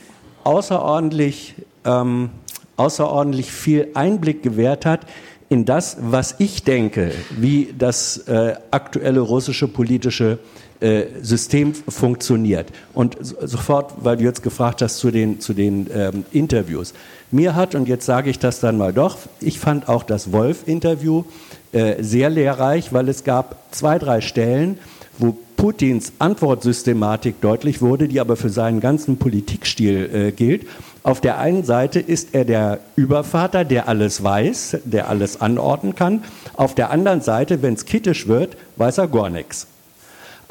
außerordentlich, 0.44 1.54
ähm, 1.84 2.30
außerordentlich 2.76 3.50
viel 3.52 3.88
Einblick 3.94 4.42
gewährt 4.42 4.84
hat 4.86 5.06
in 5.48 5.64
das, 5.64 5.98
was 6.00 6.36
ich 6.38 6.64
denke, 6.64 7.12
wie 7.30 7.74
das 7.78 8.18
äh, 8.26 8.54
aktuelle 8.70 9.20
russische 9.20 9.68
politische 9.68 10.38
äh, 10.82 11.06
System 11.22 11.74
funktioniert. 11.74 12.68
Und 12.92 13.16
so- 13.20 13.36
sofort, 13.46 13.94
weil 14.04 14.16
du 14.16 14.24
jetzt 14.24 14.42
gefragt 14.42 14.82
hast 14.82 14.98
zu 14.98 15.10
den, 15.10 15.40
zu 15.40 15.54
den 15.54 15.88
ähm, 15.94 16.24
Interviews. 16.32 16.92
Mir 17.30 17.54
hat, 17.54 17.74
und 17.74 17.88
jetzt 17.88 18.04
sage 18.04 18.28
ich 18.30 18.38
das 18.38 18.60
dann 18.60 18.76
mal 18.76 18.92
doch, 18.92 19.16
ich 19.40 19.58
fand 19.58 19.88
auch 19.88 20.02
das 20.02 20.32
Wolf-Interview 20.32 21.24
äh, 21.72 22.02
sehr 22.02 22.28
lehrreich, 22.28 22.92
weil 22.92 23.08
es 23.08 23.24
gab 23.24 23.56
zwei, 23.70 23.98
drei 23.98 24.20
Stellen, 24.20 24.78
wo 25.18 25.36
Putins 25.56 26.12
Antwortsystematik 26.18 27.40
deutlich 27.40 27.80
wurde, 27.80 28.08
die 28.08 28.20
aber 28.20 28.36
für 28.36 28.48
seinen 28.50 28.80
ganzen 28.80 29.16
Politikstil 29.18 30.10
äh, 30.12 30.32
gilt. 30.32 30.66
Auf 31.04 31.20
der 31.20 31.38
einen 31.38 31.64
Seite 31.64 32.00
ist 32.00 32.34
er 32.34 32.44
der 32.44 32.80
Übervater, 32.96 33.64
der 33.64 33.88
alles 33.88 34.22
weiß, 34.22 34.78
der 34.84 35.08
alles 35.08 35.40
anordnen 35.40 35.94
kann. 35.94 36.24
Auf 36.54 36.74
der 36.74 36.90
anderen 36.90 37.20
Seite, 37.20 37.62
wenn 37.62 37.74
es 37.74 37.86
kritisch 37.86 38.26
wird, 38.26 38.56
weiß 38.76 38.98
er 38.98 39.08
gar 39.08 39.30
nichts. 39.30 39.66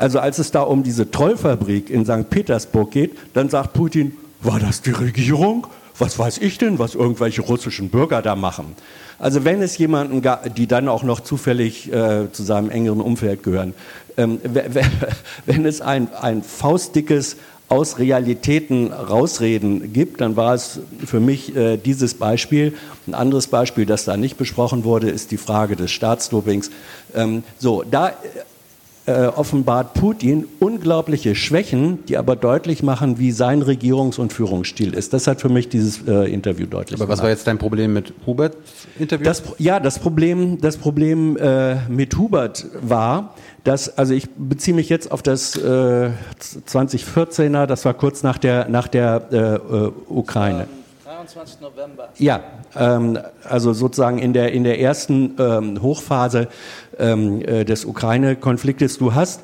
Also 0.02 0.20
als 0.20 0.40
es 0.40 0.50
da 0.50 0.62
um 0.64 0.82
diese 0.82 1.12
Trollfabrik 1.12 1.92
in 1.92 2.06
St. 2.06 2.28
Petersburg 2.30 2.90
geht, 2.90 3.12
dann 3.36 3.50
sagt 3.50 3.74
Putin, 3.74 4.14
war 4.42 4.60
das 4.60 4.82
die 4.82 4.90
Regierung? 4.90 5.68
Was 6.00 6.18
weiß 6.18 6.40
ich 6.40 6.58
denn, 6.58 6.80
was 6.80 6.96
irgendwelche 6.96 7.44
russischen 7.44 7.90
Bürger 7.90 8.24
da 8.24 8.36
machen? 8.36 8.76
Also 9.20 9.46
wenn 9.46 9.62
es 9.62 9.78
jemanden 9.78 10.24
gab, 10.24 10.56
die 10.56 10.66
dann 10.66 10.88
auch 10.88 11.04
noch 11.04 11.20
zufällig 11.20 11.94
äh, 11.94 12.32
zu 12.32 12.42
seinem 12.42 12.72
engeren 12.72 13.00
Umfeld 13.02 13.44
gehören, 13.44 13.76
ähm, 14.18 14.40
we- 14.44 14.66
we- 14.74 14.82
wenn 15.46 15.68
es 15.68 15.82
ein, 15.82 16.12
ein 16.20 16.42
faustdickes 16.42 17.38
aus 17.70 18.00
Realitäten 18.00 18.92
rausreden 18.92 19.94
gibt, 19.94 20.20
dann 20.20 20.36
war 20.36 20.56
es 20.56 20.80
für 21.06 21.20
mich 21.20 21.56
äh, 21.56 21.78
dieses 21.78 22.16
Beispiel. 22.16 22.74
Ein 23.06 23.14
anderes 23.14 23.46
Beispiel, 23.46 23.86
das 23.86 24.04
da 24.06 24.18
nicht 24.18 24.38
besprochen 24.38 24.84
wurde, 24.84 25.12
ist 25.12 25.30
die 25.30 25.38
Frage 25.38 25.76
des 25.76 25.92
Staatsdopings. 25.92 26.72
Ähm, 27.14 27.44
so, 27.60 27.84
da 27.90 28.14
äh, 29.06 29.26
offenbart 29.26 29.94
Putin 29.96 30.46
unglaubliche 30.60 31.34
Schwächen, 31.34 32.06
die 32.06 32.18
aber 32.18 32.36
deutlich 32.36 32.84
machen, 32.84 33.18
wie 33.18 33.32
sein 33.32 33.64
Regierungs- 33.64 34.20
und 34.20 34.32
Führungsstil 34.32 34.94
ist. 34.94 35.14
Das 35.14 35.26
hat 35.28 35.42
für 35.42 35.50
mich 35.50 35.70
dieses 35.70 36.08
äh, 36.08 36.32
Interview 36.32 36.68
deutlich 36.68 37.00
Aber 37.00 37.10
was 37.10 37.18
gemacht. 37.18 37.24
war 37.24 37.30
jetzt 37.32 37.48
dein 37.48 37.58
Problem 37.58 37.94
mit 37.94 38.14
Huberts 38.26 38.56
Interview? 39.00 39.26
Das, 39.26 39.44
ja, 39.58 39.80
das 39.80 40.00
Problem, 40.00 40.62
das 40.62 40.78
Problem 40.78 41.36
äh, 41.38 41.78
mit 41.88 42.16
Hubert 42.18 42.68
war, 42.82 43.34
dass, 43.64 43.98
also 43.98 44.14
ich 44.14 44.30
beziehe 44.38 44.76
mich 44.76 44.90
jetzt 44.90 45.12
auf 45.12 45.24
das 45.24 45.56
äh, 45.56 46.12
2014er, 46.68 47.66
das 47.66 47.86
war 47.86 47.94
kurz 47.94 48.24
nach 48.24 48.38
der, 48.38 48.68
nach 48.70 48.88
der 48.88 49.28
äh, 49.32 49.38
äh, 49.38 49.92
Ukraine. 50.10 50.68
23. 51.22 51.62
November. 51.62 52.10
Ja, 52.18 52.40
ähm, 52.76 53.20
also 53.44 53.74
sozusagen 53.74 54.18
in 54.18 54.34
der, 54.34 54.54
in 54.54 54.64
der 54.64 54.80
ersten 54.80 55.36
ähm, 55.38 55.82
Hochphase 55.82 56.48
ähm, 57.00 57.42
äh, 57.42 57.66
des 57.66 57.86
Ukraine-Konfliktes 57.86 58.98
du 58.98 59.14
hast. 59.14 59.42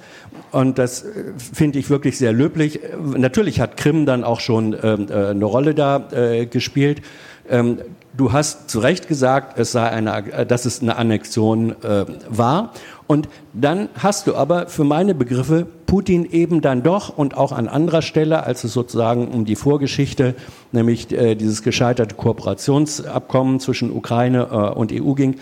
Und 0.52 0.78
das 0.78 1.04
äh, 1.04 1.34
finde 1.38 1.80
ich 1.80 1.90
wirklich 1.90 2.18
sehr 2.18 2.34
löblich. 2.34 2.80
Natürlich 3.16 3.60
hat 3.60 3.78
Krim 3.78 4.06
dann 4.06 4.24
auch 4.24 4.40
schon 4.40 4.76
ähm, 4.82 5.08
äh, 5.10 5.28
eine 5.28 5.46
Rolle 5.46 5.76
da 5.76 6.08
äh, 6.12 6.46
gespielt. 6.46 7.02
Ähm, 7.50 7.80
du 8.16 8.34
hast 8.34 8.70
zu 8.70 8.80
Recht 8.80 9.08
gesagt, 9.08 9.58
es 9.60 9.72
sei 9.72 9.90
eine, 9.90 10.46
dass 10.48 10.66
es 10.66 10.82
eine 10.82 10.98
Annexion 10.98 11.76
äh, 11.84 12.06
war. 12.30 12.74
Und 13.08 13.30
dann 13.54 13.88
hast 13.98 14.28
du 14.28 14.36
aber 14.36 14.68
für 14.68 14.84
meine 14.84 15.16
Begriffe 15.16 15.66
Putin 15.86 16.26
eben 16.26 16.60
dann 16.60 16.84
doch 16.84 17.18
und 17.18 17.38
auch 17.38 17.54
an 17.54 17.70
anderer 17.70 18.02
Stelle, 18.02 18.44
als 18.44 18.66
es 18.66 18.74
sozusagen 18.74 19.30
um 19.30 19.46
die 19.46 19.56
Vorgeschichte, 19.56 20.36
nämlich 20.74 21.12
äh, 21.14 21.36
dieses 21.36 21.64
gescheiterte 21.64 22.16
Kooperationsabkommen 22.16 23.62
zwischen 23.62 23.92
Ukraine 23.92 24.50
äh, 24.52 24.78
und 24.78 24.92
EU 24.92 25.14
ging, 25.14 25.38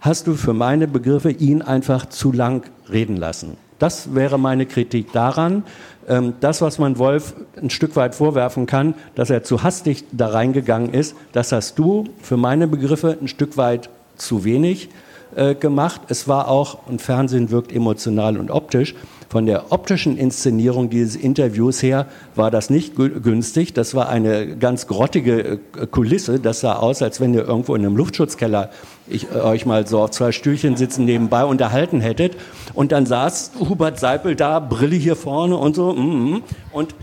hast 0.00 0.26
du 0.26 0.34
für 0.34 0.54
meine 0.54 0.86
Begriffe 0.88 1.30
ihn 1.30 1.62
einfach 1.62 2.06
zu 2.06 2.32
lang 2.32 2.64
reden 2.90 3.16
lassen. 3.16 3.56
Das 3.78 4.14
wäre 4.14 4.38
meine 4.38 4.66
Kritik 4.66 5.12
daran. 5.12 5.62
Ähm, 6.08 6.34
das, 6.40 6.60
was 6.62 6.78
man 6.78 6.98
Wolf 6.98 7.34
ein 7.60 7.70
Stück 7.70 7.96
weit 7.96 8.14
vorwerfen 8.14 8.66
kann, 8.66 8.94
dass 9.14 9.30
er 9.30 9.42
zu 9.42 9.62
hastig 9.62 10.04
da 10.12 10.28
reingegangen 10.28 10.92
ist, 10.92 11.14
das 11.32 11.52
hast 11.52 11.78
du 11.78 12.04
für 12.20 12.36
meine 12.36 12.66
Begriffe 12.66 13.16
ein 13.20 13.28
Stück 13.28 13.56
weit 13.56 13.90
zu 14.16 14.44
wenig 14.44 14.88
äh, 15.36 15.54
gemacht. 15.54 16.00
Es 16.08 16.26
war 16.26 16.48
auch, 16.48 16.86
und 16.86 17.02
Fernsehen 17.02 17.50
wirkt 17.50 17.72
emotional 17.72 18.38
und 18.38 18.50
optisch, 18.50 18.94
von 19.28 19.44
der 19.44 19.72
optischen 19.72 20.16
Inszenierung 20.16 20.88
dieses 20.88 21.14
Interviews 21.14 21.82
her 21.82 22.06
war 22.34 22.50
das 22.50 22.70
nicht 22.70 22.96
gü- 22.96 23.20
günstig. 23.20 23.74
Das 23.74 23.94
war 23.94 24.08
eine 24.08 24.56
ganz 24.56 24.86
grottige 24.86 25.42
äh, 25.42 25.58
Kulisse. 25.90 26.40
Das 26.40 26.60
sah 26.60 26.76
aus, 26.76 27.02
als 27.02 27.20
wenn 27.20 27.34
ihr 27.34 27.44
irgendwo 27.44 27.74
in 27.74 27.84
einem 27.84 27.96
Luftschutzkeller 27.96 28.70
ich, 29.06 29.30
äh, 29.30 29.40
euch 29.40 29.66
mal 29.66 29.86
so 29.86 30.00
auf 30.00 30.12
zwei 30.12 30.32
Stühlchen 30.32 30.76
sitzen 30.76 31.04
nebenbei 31.04 31.44
unterhalten 31.44 32.00
hättet. 32.00 32.36
Und 32.72 32.90
dann 32.90 33.04
saß 33.04 33.52
Hubert 33.68 34.00
Seipel 34.00 34.34
da, 34.34 34.60
Brille 34.60 34.96
hier 34.96 35.16
vorne 35.16 35.58
und 35.58 35.76
so. 35.76 35.92
mm, 35.92 36.30
mm. 36.36 36.42
Und 36.72 36.94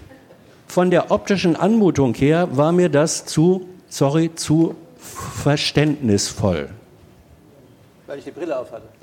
von 0.67 0.89
der 0.89 1.11
optischen 1.11 1.55
Anmutung 1.55 2.15
her 2.15 2.47
war 2.53 2.71
mir 2.71 2.89
das 2.89 3.25
zu, 3.25 3.67
sorry, 3.87 4.31
zu 4.33 4.75
verständnisvoll. 4.97 6.69
Weil 8.07 8.17
ich 8.17 8.25
die 8.25 8.31
Brille 8.31 8.57
auf 8.57 8.71
hatte. 8.71 8.94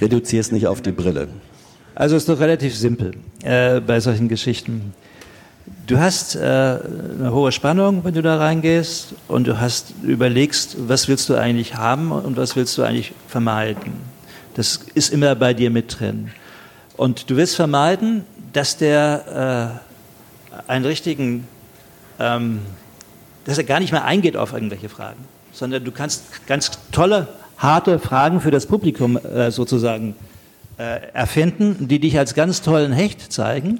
Reduziere 0.00 0.40
es 0.40 0.52
nicht 0.52 0.66
auf 0.66 0.80
die 0.82 0.92
Brille. 0.92 1.28
Also 1.94 2.16
ist 2.16 2.28
doch 2.28 2.40
relativ 2.40 2.74
simpel 2.74 3.12
äh, 3.42 3.80
bei 3.80 4.00
solchen 4.00 4.28
Geschichten. 4.28 4.94
Du 5.86 5.98
hast 5.98 6.36
äh, 6.36 6.40
eine 6.40 7.32
hohe 7.32 7.52
Spannung, 7.52 8.04
wenn 8.04 8.14
du 8.14 8.22
da 8.22 8.38
reingehst, 8.38 9.14
und 9.28 9.46
du 9.46 9.60
hast 9.60 9.94
überlegst, 10.02 10.76
was 10.88 11.08
willst 11.08 11.28
du 11.28 11.34
eigentlich 11.34 11.74
haben 11.74 12.12
und 12.12 12.36
was 12.36 12.56
willst 12.56 12.78
du 12.78 12.82
eigentlich 12.82 13.12
vermeiden. 13.28 13.92
Das 14.54 14.80
ist 14.94 15.12
immer 15.12 15.34
bei 15.34 15.54
dir 15.54 15.70
mit 15.70 15.98
drin. 15.98 16.30
Und 16.96 17.30
du 17.30 17.36
willst 17.36 17.56
vermeiden, 17.56 18.24
dass 18.52 18.76
der 18.76 19.80
äh, 20.50 20.62
einen 20.68 20.84
richtigen, 20.84 21.46
ähm, 22.18 22.60
dass 23.44 23.58
er 23.58 23.64
gar 23.64 23.80
nicht 23.80 23.92
mehr 23.92 24.04
eingeht 24.04 24.36
auf 24.36 24.52
irgendwelche 24.52 24.88
Fragen, 24.88 25.24
sondern 25.52 25.84
du 25.84 25.90
kannst 25.90 26.46
ganz 26.46 26.70
tolle, 26.92 27.28
harte 27.62 27.98
Fragen 27.98 28.40
für 28.40 28.50
das 28.50 28.66
Publikum 28.66 29.16
äh, 29.16 29.50
sozusagen 29.50 30.16
äh, 30.78 31.00
erfinden, 31.12 31.86
die 31.88 32.00
dich 32.00 32.18
als 32.18 32.34
ganz 32.34 32.60
tollen 32.60 32.92
Hecht 32.92 33.32
zeigen, 33.32 33.78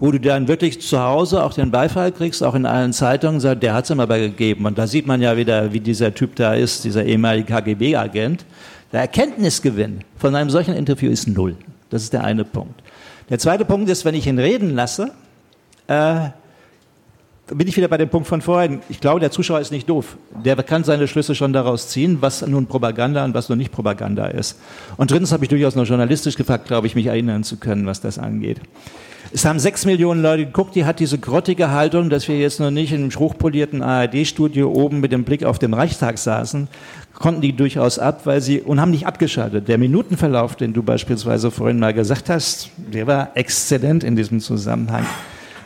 wo 0.00 0.10
du 0.10 0.18
dann 0.18 0.48
wirklich 0.48 0.80
zu 0.80 1.00
Hause 1.00 1.44
auch 1.44 1.54
den 1.54 1.70
Beifall 1.70 2.10
kriegst, 2.10 2.42
auch 2.42 2.56
in 2.56 2.66
allen 2.66 2.92
Zeitungen, 2.92 3.38
sagt, 3.38 3.62
der 3.62 3.78
es 3.78 3.90
ihm 3.90 4.00
aber 4.00 4.18
gegeben. 4.18 4.66
Und 4.66 4.76
da 4.76 4.88
sieht 4.88 5.06
man 5.06 5.22
ja 5.22 5.36
wieder, 5.36 5.72
wie 5.72 5.80
dieser 5.80 6.12
Typ 6.12 6.34
da 6.34 6.54
ist, 6.54 6.84
dieser 6.84 7.04
ehemalige 7.04 7.46
KGB-Agent. 7.52 8.44
Der 8.92 9.02
Erkenntnisgewinn 9.02 10.00
von 10.18 10.34
einem 10.34 10.50
solchen 10.50 10.74
Interview 10.74 11.10
ist 11.10 11.28
null. 11.28 11.56
Das 11.90 12.02
ist 12.02 12.12
der 12.12 12.24
eine 12.24 12.44
Punkt. 12.44 12.82
Der 13.30 13.38
zweite 13.38 13.64
Punkt 13.64 13.88
ist, 13.88 14.04
wenn 14.04 14.14
ich 14.14 14.26
ihn 14.26 14.38
reden 14.38 14.74
lasse, 14.74 15.12
äh, 15.86 16.30
bin 17.46 17.68
ich 17.68 17.76
wieder 17.76 17.88
bei 17.88 17.98
dem 17.98 18.08
Punkt 18.08 18.26
von 18.26 18.40
vorhin. 18.40 18.80
Ich 18.88 19.00
glaube, 19.00 19.20
der 19.20 19.30
Zuschauer 19.30 19.60
ist 19.60 19.70
nicht 19.70 19.88
doof. 19.88 20.16
Der 20.44 20.56
kann 20.62 20.84
seine 20.84 21.06
Schlüsse 21.06 21.34
schon 21.34 21.52
daraus 21.52 21.88
ziehen, 21.88 22.18
was 22.20 22.46
nun 22.46 22.66
Propaganda 22.66 23.24
und 23.24 23.34
was 23.34 23.48
nun 23.48 23.58
nicht 23.58 23.72
Propaganda 23.72 24.26
ist. 24.26 24.58
Und 24.96 25.10
drittens 25.10 25.32
habe 25.32 25.44
ich 25.44 25.50
durchaus 25.50 25.74
noch 25.74 25.86
journalistisch 25.86 26.36
gefragt, 26.36 26.66
glaube 26.66 26.86
ich, 26.86 26.94
mich 26.94 27.06
erinnern 27.06 27.44
zu 27.44 27.56
können, 27.56 27.86
was 27.86 28.00
das 28.00 28.18
angeht. 28.18 28.60
Es 29.32 29.44
haben 29.44 29.58
sechs 29.58 29.84
Millionen 29.84 30.22
Leute 30.22 30.46
geguckt, 30.46 30.74
die 30.74 30.84
hat 30.84 31.00
diese 31.00 31.18
grottige 31.18 31.70
Haltung, 31.70 32.08
dass 32.08 32.28
wir 32.28 32.38
jetzt 32.38 32.60
noch 32.60 32.70
nicht 32.70 32.92
in 32.92 33.02
einem 33.02 33.10
hochpolierten 33.10 33.82
ARD-Studio 33.82 34.70
oben 34.70 35.00
mit 35.00 35.12
dem 35.12 35.24
Blick 35.24 35.44
auf 35.44 35.58
den 35.58 35.74
Reichstag 35.74 36.18
saßen, 36.18 36.68
konnten 37.14 37.40
die 37.40 37.54
durchaus 37.54 37.98
ab, 37.98 38.26
weil 38.26 38.40
sie, 38.40 38.60
und 38.60 38.80
haben 38.80 38.90
nicht 38.90 39.06
abgeschaltet. 39.06 39.66
Der 39.66 39.78
Minutenverlauf, 39.78 40.56
den 40.56 40.72
du 40.72 40.82
beispielsweise 40.82 41.50
vorhin 41.50 41.78
mal 41.78 41.92
gesagt 41.92 42.30
hast, 42.30 42.70
der 42.76 43.06
war 43.06 43.30
exzellent 43.34 44.04
in 44.04 44.14
diesem 44.14 44.40
Zusammenhang. 44.40 45.04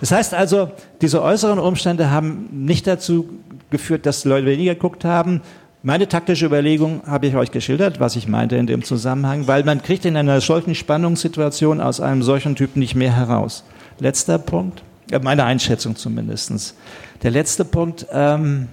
Das 0.00 0.12
heißt 0.12 0.34
also, 0.34 0.70
diese 1.00 1.22
äußeren 1.22 1.58
Umstände 1.58 2.10
haben 2.10 2.48
nicht 2.52 2.86
dazu 2.86 3.28
geführt, 3.70 4.06
dass 4.06 4.24
Leute 4.24 4.46
weniger 4.46 4.74
geguckt 4.74 5.04
haben. 5.04 5.42
Meine 5.82 6.08
taktische 6.08 6.46
Überlegung 6.46 7.02
habe 7.06 7.26
ich 7.26 7.36
euch 7.36 7.50
geschildert, 7.50 8.00
was 8.00 8.16
ich 8.16 8.26
meinte 8.26 8.56
in 8.56 8.66
dem 8.66 8.82
Zusammenhang, 8.82 9.46
weil 9.46 9.64
man 9.64 9.82
kriegt 9.82 10.04
in 10.04 10.16
einer 10.16 10.40
solchen 10.40 10.74
Spannungssituation 10.74 11.80
aus 11.80 12.00
einem 12.00 12.22
solchen 12.22 12.56
Typ 12.56 12.76
nicht 12.76 12.94
mehr 12.94 13.14
heraus. 13.14 13.64
Letzter 14.00 14.38
Punkt, 14.38 14.82
äh, 15.10 15.18
meine 15.20 15.44
Einschätzung 15.44 15.96
zumindestens. 15.96 16.74
Der 17.22 17.30
letzte 17.30 17.64
Punkt, 17.64 18.06
ähm, 18.12 18.68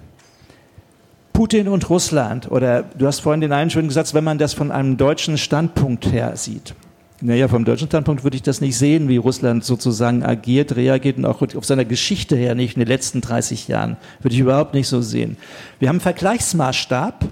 Putin 1.34 1.68
und 1.68 1.90
Russland, 1.90 2.50
oder 2.50 2.84
du 2.84 3.06
hast 3.06 3.20
vorhin 3.20 3.42
den 3.42 3.52
einen 3.52 3.70
schönen 3.70 3.90
Satz, 3.90 4.14
wenn 4.14 4.24
man 4.24 4.38
das 4.38 4.54
von 4.54 4.72
einem 4.72 4.98
deutschen 4.98 5.38
Standpunkt 5.38 6.12
her 6.12 6.38
sieht. 6.38 6.74
Naja, 7.22 7.48
vom 7.48 7.64
deutschen 7.64 7.88
Standpunkt 7.88 8.24
würde 8.26 8.36
ich 8.36 8.44
das 8.44 8.60
nicht 8.60 8.78
sehen, 8.78 9.08
wie 9.08 9.18
Russland 9.18 9.64
sozusagen 9.64 10.24
agiert, 10.24 10.76
reagiert 10.76 11.18
und 11.18 11.26
auch 11.26 11.42
auf 11.42 11.66
seiner 11.66 11.86
Geschichte 11.86 12.36
her 12.36 12.56
nicht 12.56 12.76
in 12.76 12.82
den 12.82 12.90
letzten 12.90 13.22
30 13.22 13.70
Jahren. 13.70 13.96
Würde 14.22 14.36
ich 14.36 14.42
überhaupt 14.42 14.74
nicht 14.74 14.90
so 14.90 15.02
sehen. 15.02 15.38
Wir 15.80 15.88
haben 15.88 15.96
einen 15.96 16.02
Vergleichsmaßstab, 16.02 17.26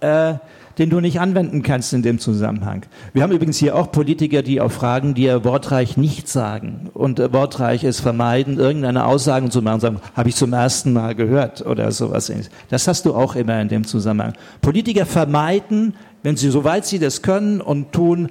äh, 0.00 0.34
den 0.78 0.90
du 0.90 1.00
nicht 1.00 1.20
anwenden 1.20 1.62
kannst 1.62 1.92
in 1.92 2.02
dem 2.02 2.18
Zusammenhang. 2.18 2.84
Wir 3.12 3.22
haben 3.22 3.32
übrigens 3.32 3.58
hier 3.58 3.76
auch 3.76 3.92
Politiker, 3.92 4.42
die 4.42 4.60
auf 4.60 4.72
Fragen, 4.72 5.14
die 5.14 5.22
ja 5.22 5.44
wortreich 5.44 5.96
nicht 5.96 6.28
sagen 6.28 6.90
und 6.92 7.18
äh, 7.18 7.32
wortreich 7.32 7.84
es 7.84 8.00
vermeiden, 8.00 8.58
irgendeine 8.58 9.06
Aussagen 9.06 9.50
zu 9.50 9.62
machen, 9.62 9.80
sagen, 9.80 10.00
habe 10.14 10.28
ich 10.28 10.36
zum 10.36 10.52
ersten 10.52 10.92
Mal 10.92 11.14
gehört 11.14 11.64
oder 11.64 11.90
sowas. 11.92 12.28
ähnliches. 12.28 12.52
Das 12.70 12.88
hast 12.88 13.06
du 13.06 13.14
auch 13.14 13.36
immer 13.36 13.60
in 13.60 13.68
dem 13.68 13.86
Zusammenhang. 13.86 14.34
Politiker 14.60 15.06
vermeiden, 15.06 15.94
wenn 16.22 16.36
sie, 16.36 16.50
soweit 16.50 16.86
sie 16.86 16.98
das 16.98 17.22
können 17.22 17.60
und 17.60 17.92
tun, 17.92 18.30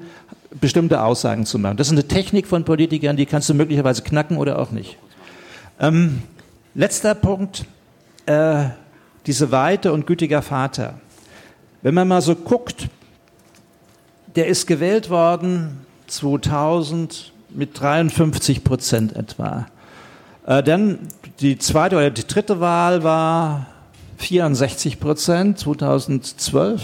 bestimmte 0.60 1.02
Aussagen 1.02 1.46
zu 1.46 1.60
machen. 1.60 1.78
Das 1.78 1.88
ist 1.88 1.94
eine 1.94 2.08
Technik 2.08 2.48
von 2.48 2.64
Politikern, 2.64 3.18
die 3.18 3.26
kannst 3.26 3.50
du 3.50 3.54
möglicherweise 3.54 4.02
knacken 4.02 4.38
oder 4.38 4.60
auch 4.60 4.72
nicht. 4.72 4.98
Ähm, 5.80 6.24
letzter 6.76 7.16
Punkt, 7.16 7.66
äh, 8.26 8.66
diese 9.26 9.52
Weite 9.52 9.94
und 9.94 10.08
gütiger 10.08 10.42
Vater. 10.42 11.00
Wenn 11.82 11.94
man 11.94 12.08
mal 12.08 12.22
so 12.22 12.36
guckt, 12.36 12.88
der 14.36 14.48
ist 14.48 14.68
gewählt 14.68 15.10
worden 15.10 15.86
2000 16.08 17.34
mit 17.50 17.80
53 17.80 18.64
Prozent 18.64 19.16
etwa. 19.16 19.68
Äh, 20.46 20.64
dann 20.64 21.00
die 21.40 21.58
zweite 21.58 21.96
oder 21.96 22.10
die 22.10 22.26
dritte 22.26 22.60
Wahl 22.60 23.04
war 23.04 23.68
64 24.18 25.00
Prozent 25.00 25.60
2012. 25.60 26.82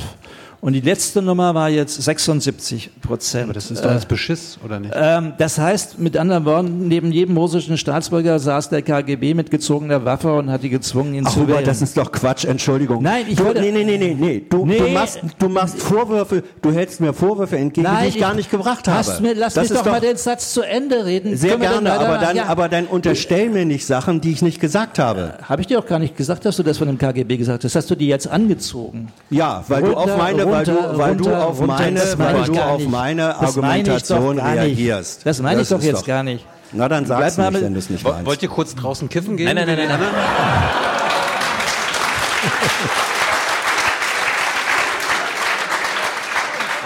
Und 0.62 0.74
die 0.74 0.82
letzte 0.82 1.22
Nummer 1.22 1.56
war 1.56 1.70
jetzt 1.70 2.02
76 2.02 2.90
Prozent. 3.02 3.46
Aber 3.46 3.54
das 3.54 3.72
ist 3.72 3.84
doch 3.84 3.92
jetzt 3.92 4.08
Beschiss, 4.10 4.60
oder 4.66 4.80
nicht? 4.80 4.94
Ähm, 4.96 5.34
das 5.38 5.58
heißt, 5.58 6.00
mit 6.00 6.18
anderen 6.18 6.44
Worten, 6.46 6.88
neben 6.88 7.12
jedem 7.14 7.38
russischen 7.38 7.78
Staatsbürger 7.78 8.40
saß 8.40 8.70
der 8.70 8.82
KGB 8.82 9.34
mit 9.36 9.52
gezogener 9.52 10.04
Waffe 10.04 10.34
und 10.34 10.52
hat 10.52 10.64
die 10.64 10.70
gezwungen, 10.70 11.14
ihn 11.14 11.24
Ach, 11.26 11.34
zu 11.34 11.48
wählen. 11.48 11.64
das 11.64 11.82
ist 11.82 11.96
doch 11.98 12.12
Quatsch, 12.12 12.44
Entschuldigung. 12.46 13.02
Nein, 13.02 13.26
ich 13.30 13.38
du, 13.38 13.46
wollte- 13.46 13.62
nee, 13.62 13.72
nee, 13.72 13.84
nee, 13.86 13.98
nee, 13.98 14.16
nee. 14.20 14.46
Du, 14.50 14.66
Nee. 14.66 14.80
Du, 14.80 14.88
machst, 14.90 15.20
du 15.40 15.50
machst 15.50 15.80
Vorwürfe, 15.82 16.44
du 16.62 16.72
hältst 16.74 17.00
mir 17.00 17.14
Vorwürfe 17.14 17.58
entgegen, 17.58 17.88
die 18.04 18.08
ich 18.10 18.20
gar 18.20 18.34
nicht 18.34 18.52
gebracht 18.52 18.88
habe. 18.88 19.22
Mir, 19.22 19.36
lass 19.36 19.54
das 19.54 19.70
mich 19.70 19.78
ist 19.78 19.86
doch 19.86 19.90
mal 19.92 20.02
den 20.02 20.18
Satz 20.18 20.54
zu 20.54 20.62
Ende 20.62 21.06
reden. 21.06 21.38
Sehr 21.38 21.52
Können 21.52 21.62
gerne, 21.84 21.94
aber 21.94 22.18
dann, 22.18 22.36
ja. 22.36 22.46
aber 22.48 22.68
dann 22.70 22.86
unterstell 22.86 23.50
mir 23.50 23.66
nicht 23.66 23.86
Sachen, 23.86 24.20
die 24.22 24.32
ich 24.32 24.42
nicht 24.42 24.60
gesagt 24.60 25.00
habe. 25.00 25.36
Habe 25.44 25.62
ich 25.62 25.68
dir 25.68 25.80
auch 25.80 25.86
gar 25.86 26.00
nicht 26.00 26.18
gesagt, 26.18 26.44
dass 26.46 26.58
du 26.58 26.64
das 26.64 26.78
von 26.78 26.88
dem 26.88 26.98
KGB 26.98 27.38
gesagt 27.38 27.64
hast. 27.64 27.76
Hast 27.76 27.90
du 27.90 27.96
die 27.96 28.08
jetzt 28.08 28.28
angezogen? 28.28 29.08
Ja, 29.30 29.64
weil 29.70 29.84
du 29.84 29.94
auf 29.96 30.18
Runter, 30.58 30.58
weil 30.58 30.66
du, 30.66 30.74
runter, 30.74 30.98
weil 30.98 31.16
du 31.16 31.24
runter, 31.26 31.46
auf 31.48 31.60
runter, 31.60 31.74
meine, 31.74 32.00
weil 32.18 32.44
du 32.46 32.60
auf 32.62 32.78
nicht. 32.80 32.92
meine 32.92 33.36
Argumentation 33.36 34.40
reagierst. 34.40 35.26
Das 35.26 35.42
meine 35.42 35.62
ich 35.62 35.70
doch 35.70 35.82
jetzt 35.82 36.06
gar 36.06 36.24
nicht. 36.24 36.46
Na, 36.72 36.88
dann 36.88 37.06
sag's 37.06 37.38
nicht, 37.38 37.52
mit- 37.52 37.62
wenn 37.64 37.74
du 37.74 37.80
es 37.80 37.90
nicht 37.90 38.04
meinst. 38.04 38.26
Wollt 38.26 38.44
ihr 38.44 38.50
kurz 38.50 38.76
draußen 38.76 39.10
kiffen 39.10 39.38
gehen? 39.38 39.46
Nein, 39.48 39.56
nein, 39.56 39.68
nein, 39.68 39.88
nein, 39.88 40.00
nein. 40.00 40.10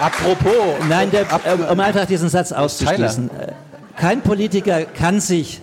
Apropos. 0.00 0.52
Nein, 0.88 1.10
der, 1.10 1.22
äh, 1.22 1.72
um 1.72 1.80
einfach 1.80 2.04
diesen 2.06 2.28
Satz 2.28 2.52
auszuschließen. 2.52 3.30
Äh, 3.30 3.52
Kein 3.96 4.22
Politiker 4.22 4.82
kann 4.84 5.20
sich 5.20 5.60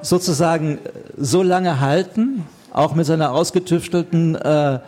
sozusagen 0.00 0.78
so 1.18 1.42
lange 1.42 1.80
halten, 1.80 2.46
auch 2.72 2.94
mit 2.94 3.06
seiner 3.06 3.32
ausgetüftelten 3.32 4.34
äh, 4.34 4.78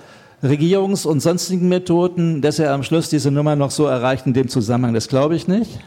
Regierungs- 0.43 1.07
und 1.07 1.21
sonstigen 1.21 1.69
Methoden, 1.69 2.43
dass 2.43 2.59
er 2.59 2.73
am 2.73 2.83
Schluss 2.83 3.09
diese 3.09 3.31
Nummer 3.31 3.57
noch 3.57 3.71
so 3.71 3.87
erreicht 3.87 4.27
in 4.27 4.35
dem 4.35 4.49
Zusammenhang. 4.49 4.95
Das 4.95 5.09
glaube 5.09 5.35
ich 5.35 5.49
nicht. 5.49 5.81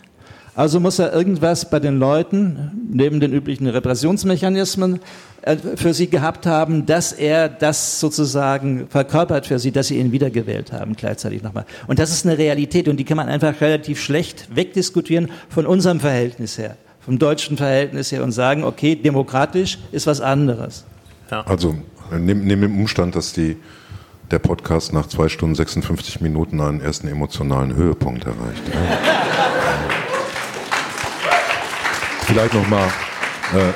Also 0.54 0.82
muss 0.82 1.00
er 1.00 1.14
irgendwas 1.14 1.70
bei 1.70 1.80
den 1.80 1.98
Leuten, 1.98 2.72
neben 2.92 3.22
den 3.22 3.32
üblichen 3.32 3.68
Repressionsmechanismen, 3.68 5.00
äh, 5.44 5.56
für 5.76 5.94
sie 5.94 6.08
gehabt 6.08 6.46
haben, 6.46 6.86
dass 6.86 7.14
er 7.14 7.48
das 7.48 8.02
sozusagen 8.02 8.88
verkörpert 8.90 9.48
für 9.48 9.60
sie, 9.60 9.72
dass 9.72 9.88
sie 9.88 9.98
ihn 9.98 10.12
wiedergewählt 10.12 10.74
haben, 10.74 10.98
gleichzeitig 10.98 11.42
nochmal. 11.42 11.66
Und 11.88 12.00
das 12.00 12.12
ist 12.12 12.26
eine 12.26 12.38
Realität 12.38 12.90
und 12.90 12.98
die 12.98 13.06
kann 13.06 13.16
man 13.16 13.30
einfach 13.30 13.62
relativ 13.62 14.02
schlecht 14.02 14.54
wegdiskutieren 14.54 15.30
von 15.48 15.66
unserem 15.66 16.02
Verhältnis 16.02 16.58
her, 16.58 16.76
vom 17.00 17.18
deutschen 17.18 17.56
Verhältnis 17.56 18.12
her 18.12 18.22
und 18.22 18.34
sagen, 18.34 18.66
okay, 18.66 18.96
demokratisch 18.96 19.80
ist 19.94 20.06
was 20.06 20.20
anderes. 20.20 20.84
Also 21.30 21.78
neben, 22.12 22.46
neben 22.46 22.62
dem 22.62 22.78
Umstand, 22.78 23.16
dass 23.16 23.32
die, 23.32 23.56
der 24.32 24.40
Podcast 24.40 24.94
nach 24.94 25.08
zwei 25.08 25.28
Stunden 25.30 25.56
56 25.56 26.22
Minuten 26.22 26.62
einen 26.62 26.80
ersten 26.82 27.08
emotionalen 27.08 27.76
Höhepunkt 27.76 28.24
erreicht. 28.26 28.64
Vielleicht 32.22 32.54
nochmal 32.54 32.88
äh, 33.54 33.74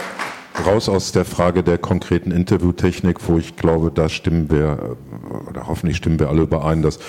raus 0.66 0.88
aus 0.88 1.12
der 1.12 1.26
Frage 1.26 1.62
der 1.62 1.78
konkreten 1.78 2.32
Interviewtechnik, 2.32 3.28
wo 3.28 3.38
ich 3.38 3.58
glaube, 3.58 3.92
da 3.94 4.08
stimmen 4.08 4.50
wir, 4.50 4.96
äh, 5.34 5.50
oder 5.50 5.68
hoffentlich 5.68 5.98
stimmen 5.98 6.20
wir 6.20 6.30
alle 6.30 6.44
überein, 6.44 6.82
dass 6.82 7.00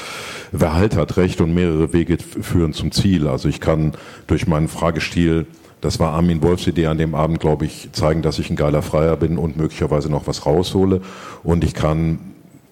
wer 0.50 0.74
Halt 0.74 0.96
hat 0.96 1.16
Recht 1.16 1.40
und 1.40 1.54
mehrere 1.54 1.92
Wege 1.92 2.18
führen 2.18 2.72
zum 2.72 2.90
Ziel. 2.90 3.28
Also 3.28 3.48
ich 3.48 3.60
kann 3.60 3.92
durch 4.26 4.48
meinen 4.48 4.66
Fragestil 4.68 5.46
das 5.82 6.00
war 6.00 6.14
Armin 6.14 6.42
Wolfs 6.42 6.66
Idee 6.66 6.86
an 6.86 6.96
dem 6.98 7.14
Abend, 7.14 7.38
glaube 7.38 7.66
ich, 7.66 7.90
zeigen, 7.92 8.22
dass 8.22 8.38
ich 8.38 8.50
ein 8.50 8.56
geiler 8.56 8.80
Freier 8.82 9.16
bin 9.16 9.36
und 9.36 9.56
möglicherweise 9.56 10.10
noch 10.10 10.26
was 10.26 10.46
raushole. 10.46 11.02
Und 11.44 11.62
ich 11.62 11.74
kann 11.74 12.18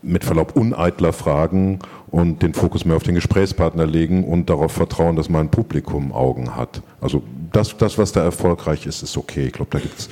mit 0.05 0.25
Verlaub 0.25 0.57
uneitler 0.57 1.13
fragen 1.13 1.79
und 2.09 2.43
den 2.43 2.55
Fokus 2.55 2.85
mehr 2.85 2.97
auf 2.97 3.03
den 3.03 3.15
Gesprächspartner 3.15 3.87
legen 3.87 4.25
und 4.25 4.51
darauf 4.51 4.73
vertrauen, 4.73 5.17
dass 5.17 5.29
mein 5.29 5.51
Publikum 5.51 6.13
Augen 6.13 6.55
hat. 6.55 6.83
Also 7.01 7.23
das, 7.53 7.77
das 7.77 7.99
was 7.99 8.13
da 8.13 8.23
erfolgreich 8.23 8.87
ist, 8.87 9.03
ist 9.03 9.17
okay. 9.17 9.47
Ich 9.47 9.53
glaube, 9.53 9.71
da 9.71 9.79
gibt's 9.79 10.09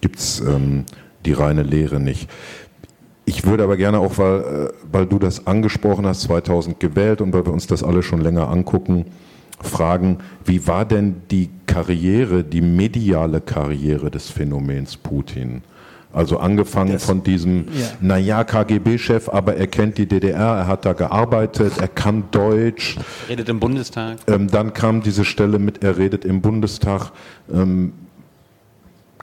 gibt's 0.00 0.40
ähm, 0.40 0.84
die 1.24 1.32
reine 1.32 1.62
Lehre 1.62 1.98
nicht. 1.98 2.28
Ich 3.24 3.46
würde 3.46 3.62
aber 3.64 3.76
gerne 3.76 4.00
auch, 4.00 4.18
weil, 4.18 4.40
äh, 4.40 4.68
weil 4.90 5.06
du 5.06 5.18
das 5.18 5.46
angesprochen 5.46 6.06
hast, 6.06 6.22
2000 6.22 6.78
gewählt 6.78 7.20
und 7.22 7.32
weil 7.32 7.46
wir 7.46 7.52
uns 7.52 7.66
das 7.66 7.82
alle 7.82 8.02
schon 8.02 8.20
länger 8.20 8.48
angucken, 8.48 9.06
fragen, 9.60 10.18
wie 10.44 10.66
war 10.66 10.84
denn 10.84 11.22
die 11.30 11.48
Karriere, 11.66 12.42
die 12.42 12.60
mediale 12.60 13.40
Karriere 13.40 14.10
des 14.10 14.28
Phänomens 14.28 14.96
Putin? 14.96 15.62
Also 16.12 16.38
angefangen 16.38 16.98
von 16.98 17.22
diesem, 17.22 17.66
ja. 17.72 17.86
naja, 18.00 18.44
KGB-Chef, 18.44 19.28
aber 19.28 19.56
er 19.56 19.66
kennt 19.66 19.96
die 19.96 20.06
DDR, 20.06 20.58
er 20.58 20.66
hat 20.66 20.84
da 20.84 20.92
gearbeitet, 20.92 21.78
er 21.78 21.88
kann 21.88 22.24
Deutsch. 22.30 22.96
Redet 23.28 23.48
im 23.48 23.60
Bundestag. 23.60 24.18
Ähm, 24.26 24.48
dann 24.48 24.74
kam 24.74 25.02
diese 25.02 25.24
Stelle 25.24 25.58
mit, 25.58 25.82
er 25.82 25.96
redet 25.96 26.24
im 26.24 26.42
Bundestag. 26.42 27.12
Ähm, 27.52 27.94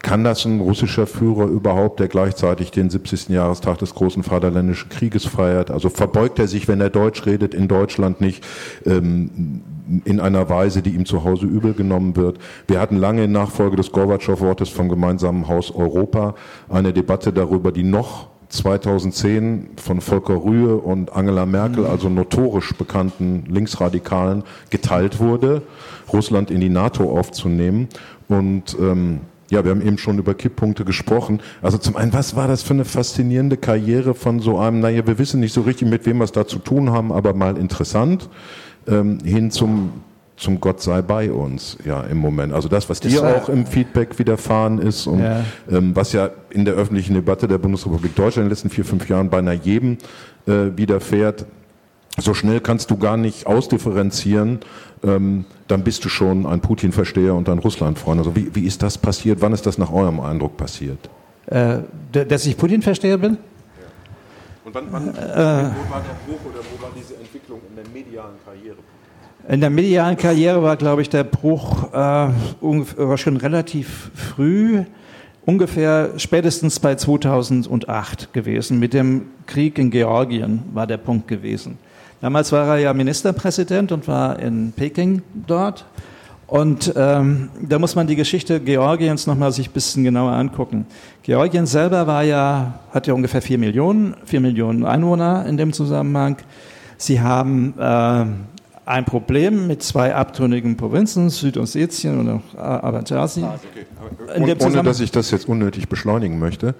kann 0.02 0.24
das 0.24 0.46
ein 0.46 0.62
russischer 0.62 1.08
Führer 1.08 1.46
überhaupt, 1.46 2.00
der 2.00 2.08
gleichzeitig 2.08 2.72
den 2.72 2.90
70. 2.90 3.30
Jahrestag 3.30 3.80
des 3.80 3.94
großen 3.94 4.24
Vaterländischen 4.24 4.90
Krieges 4.90 5.26
feiert? 5.26 5.72
Also 5.72 5.90
verbeugt 5.90 6.40
er 6.40 6.48
sich, 6.48 6.68
wenn 6.68 6.80
er 6.80 6.90
Deutsch 6.90 7.26
redet, 7.26 7.54
in 7.54 7.68
Deutschland 7.68 8.22
nicht 8.22 8.46
ähm, 8.86 9.62
in 10.06 10.20
einer 10.20 10.50
Weise, 10.50 10.82
die 10.82 10.92
ihm 10.92 11.06
zu 11.06 11.24
Hause 11.24 11.46
übel 11.46 11.74
genommen 11.74 12.16
wird? 12.16 12.38
Wir 12.68 12.80
hatten 12.80 12.98
lange 12.98 13.24
in 13.24 13.32
Nachfolge 13.32 13.76
des 13.76 13.92
Gorbatschow-Wortes 13.92 14.70
vom 14.70 14.90
gemeinsamen 14.90 15.48
Haus 15.48 15.72
Europa 15.72 16.36
eine 16.70 16.94
Debatte 16.94 17.34
darüber, 17.34 17.72
die 17.72 17.84
noch 17.84 18.28
2010 18.50 19.72
von 19.78 20.02
Volker 20.02 20.44
Rühe 20.44 20.76
und 20.76 21.14
Angela 21.14 21.46
Merkel, 21.46 21.86
also 21.86 22.10
notorisch 22.10 22.74
bekannten 22.74 23.44
Linksradikalen, 23.48 24.44
geteilt 24.70 25.20
wurde, 25.20 25.62
Russland 26.12 26.50
in 26.52 26.60
die 26.60 26.70
NATO 26.70 27.18
aufzunehmen. 27.18 27.88
Und 28.28 28.76
ähm, 28.80 29.22
ja, 29.52 29.64
wir 29.64 29.72
haben 29.72 29.82
eben 29.82 29.98
schon 29.98 30.18
über 30.20 30.34
Kipppunkte 30.34 30.86
gesprochen. 30.86 31.42
Also 31.62 31.78
zum 31.78 31.96
einen, 31.96 32.14
was 32.14 32.36
war 32.36 32.48
das 32.48 32.64
für 32.64 32.74
eine 32.74 32.86
faszinierende 32.86 33.58
Karriere 33.58 34.14
von 34.14 34.40
so 34.40 34.58
einem, 34.58 34.80
naja, 34.80 35.06
wir 35.06 35.18
wissen 35.18 35.40
nicht 35.40 35.54
so 35.54 35.62
richtig, 35.62 35.88
mit 35.88 36.06
wem 36.06 36.18
wir 36.18 36.24
es 36.24 36.32
da 36.32 36.46
zu 36.46 36.60
tun 36.60 36.92
haben, 36.92 37.12
aber 37.12 37.34
mal 37.34 37.58
interessant, 37.58 38.30
ähm, 38.88 39.20
hin 39.24 39.52
zum, 39.52 39.92
zum 40.38 40.60
Gott 40.60 40.82
sei 40.82 41.02
bei 41.02 41.32
uns, 41.32 41.78
ja, 41.86 42.02
im 42.04 42.18
Moment. 42.18 42.54
Also 42.54 42.70
das, 42.70 42.90
was 42.90 43.00
Das 43.00 43.12
dir 43.12 43.24
auch 43.36 43.50
im 43.50 43.66
Feedback 43.66 44.18
widerfahren 44.20 44.80
ist 44.80 45.06
und 45.08 45.20
Ja. 45.20 45.44
ähm, 45.70 45.96
was 45.96 46.14
ja 46.14 46.30
in 46.50 46.66
der 46.66 46.76
öffentlichen 46.76 47.14
Debatte 47.14 47.48
der 47.48 47.58
Bundesrepublik 47.58 48.16
Deutschland 48.16 48.38
in 48.38 48.44
den 48.46 48.50
letzten 48.52 48.70
vier, 48.70 48.86
fünf 48.86 49.08
Jahren 49.10 49.30
beinahe 49.30 49.60
jedem 49.62 49.98
äh, 50.48 50.76
widerfährt. 50.76 51.46
So 52.18 52.34
schnell 52.34 52.60
kannst 52.60 52.90
du 52.92 52.98
gar 52.98 53.18
nicht 53.18 53.48
ausdifferenzieren, 53.48 54.60
ähm, 55.04 55.46
dann 55.68 55.84
bist 55.84 56.04
du 56.04 56.10
schon 56.10 56.46
ein 56.46 56.60
Putin-Versteher 56.60 57.34
und 57.34 57.48
ein 57.48 57.60
Russland-Freund. 57.60 58.20
Also 58.20 58.36
wie, 58.36 58.54
wie 58.56 58.66
ist 58.66 58.82
das 58.84 58.98
passiert? 58.98 59.42
Wann 59.42 59.54
ist 59.54 59.66
das 59.66 59.78
nach 59.78 59.92
eurem 59.92 60.20
Eindruck 60.20 60.58
passiert? 60.58 60.98
Äh, 61.46 61.80
dass 62.12 62.46
ich 62.46 62.58
Putin-Versteher 62.58 63.18
bin? 63.18 63.38
Und 64.70 64.76
wann, 64.76 64.88
wann 64.92 65.08
Äh. 65.10 65.16
wo 65.16 65.92
war 65.92 66.04
der 66.04 66.16
Bruch 66.28 66.46
oder 66.46 66.60
wo 66.60 66.84
war 66.84 66.92
diese 66.96 67.16
Entwicklung 67.16 67.60
in 67.70 67.76
der 67.76 67.86
medialen 67.92 68.36
Karriere? 68.46 68.78
In 69.48 69.62
der 69.62 69.72
medialen 69.72 70.16
Karriere 70.16 70.62
war, 70.62 70.76
glaube 70.78 71.02
ich, 71.02 71.10
der 71.10 71.24
Bruch 71.24 71.92
äh, 71.92 71.96
war 71.98 73.18
schon 73.18 73.38
relativ 73.38 74.12
früh, 74.14 74.84
ungefähr 75.46 76.12
spätestens 76.18 76.80
bei 76.80 76.94
2008 76.94 78.32
gewesen. 78.32 78.78
Mit 78.78 78.94
dem 78.94 79.32
Krieg 79.48 79.80
in 79.80 79.90
Georgien 79.90 80.62
war 80.74 80.86
der 80.86 80.98
Punkt 80.98 81.28
gewesen. 81.28 81.80
Damals 82.22 82.52
war 82.52 82.68
er 82.68 82.78
ja 82.78 82.94
Ministerpräsident 82.94 83.92
und 83.92 84.08
war 84.08 84.38
in 84.38 84.72
Peking 84.74 85.24
dort. 85.48 85.86
Und 86.46 86.94
ähm, 86.96 87.50
da 87.62 87.78
muss 87.78 87.96
man 87.96 88.08
die 88.08 88.16
Geschichte 88.16 88.60
Georgiens 88.60 89.28
nochmal 89.28 89.52
sich 89.52 89.70
ein 89.70 89.74
bisschen 89.74 90.04
genauer 90.04 90.32
angucken. 90.32 90.88
Georgien 91.30 91.68
selber 91.68 92.08
war 92.08 92.24
ja, 92.24 92.80
hat 92.92 93.06
ja 93.06 93.14
ungefähr 93.14 93.44
vier 93.44 93.60
Millionen, 93.60 94.16
vier 94.26 94.40
Millionen 94.40 94.84
Einwohner 94.84 95.46
in 95.46 95.58
dem 95.58 95.74
Zusammenhang. 95.74 96.38
Sie 96.98 97.22
haben 97.22 97.76
äh, 97.78 98.26
ein 98.88 99.06
Problem 99.06 99.68
mit 99.68 99.84
zwei 99.84 100.16
abtrünnigen 100.16 100.76
Provinzen, 100.76 101.30
Südossetien 101.30 102.20
und 102.20 102.30
auch. 102.32 102.94
In 104.36 104.46
dem 104.48 104.58
Und, 104.58 104.66
ohne 104.66 104.82
dass 104.82 105.00
ich 105.02 105.12
das 105.12 105.30
jetzt 105.30 105.48
unnötig 105.48 105.88
beschleunigen 105.88 106.40
möchte. 106.40 106.74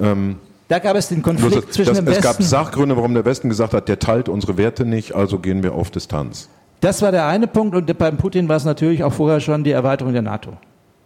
Ähm, 0.00 0.36
Da 0.68 0.78
gab 0.78 0.94
es 0.94 1.08
den 1.08 1.20
Konflikt 1.20 1.56
das- 1.56 1.70
zwischen 1.74 1.88
das, 1.88 1.98
dem 1.98 2.06
Es 2.06 2.20
gab 2.20 2.38
Westen. 2.38 2.44
Sachgründe, 2.44 2.96
warum 2.96 3.12
der 3.12 3.24
Westen 3.24 3.48
gesagt 3.48 3.74
hat, 3.74 3.88
der 3.88 3.98
teilt 3.98 4.28
unsere 4.28 4.56
Werte 4.56 4.84
nicht, 4.84 5.16
also 5.16 5.40
gehen 5.40 5.64
wir 5.64 5.74
auf 5.74 5.90
Distanz. 5.90 6.48
Das 6.78 7.02
war 7.02 7.10
der 7.10 7.26
eine 7.26 7.48
Punkt 7.48 7.74
und 7.74 7.98
beim 7.98 8.18
Putin 8.18 8.48
war 8.48 8.54
es 8.54 8.64
natürlich 8.64 9.02
auch 9.02 9.12
vorher 9.12 9.40
schon 9.40 9.64
die 9.64 9.72
Erweiterung 9.72 10.12
der 10.12 10.22
NATO. 10.22 10.52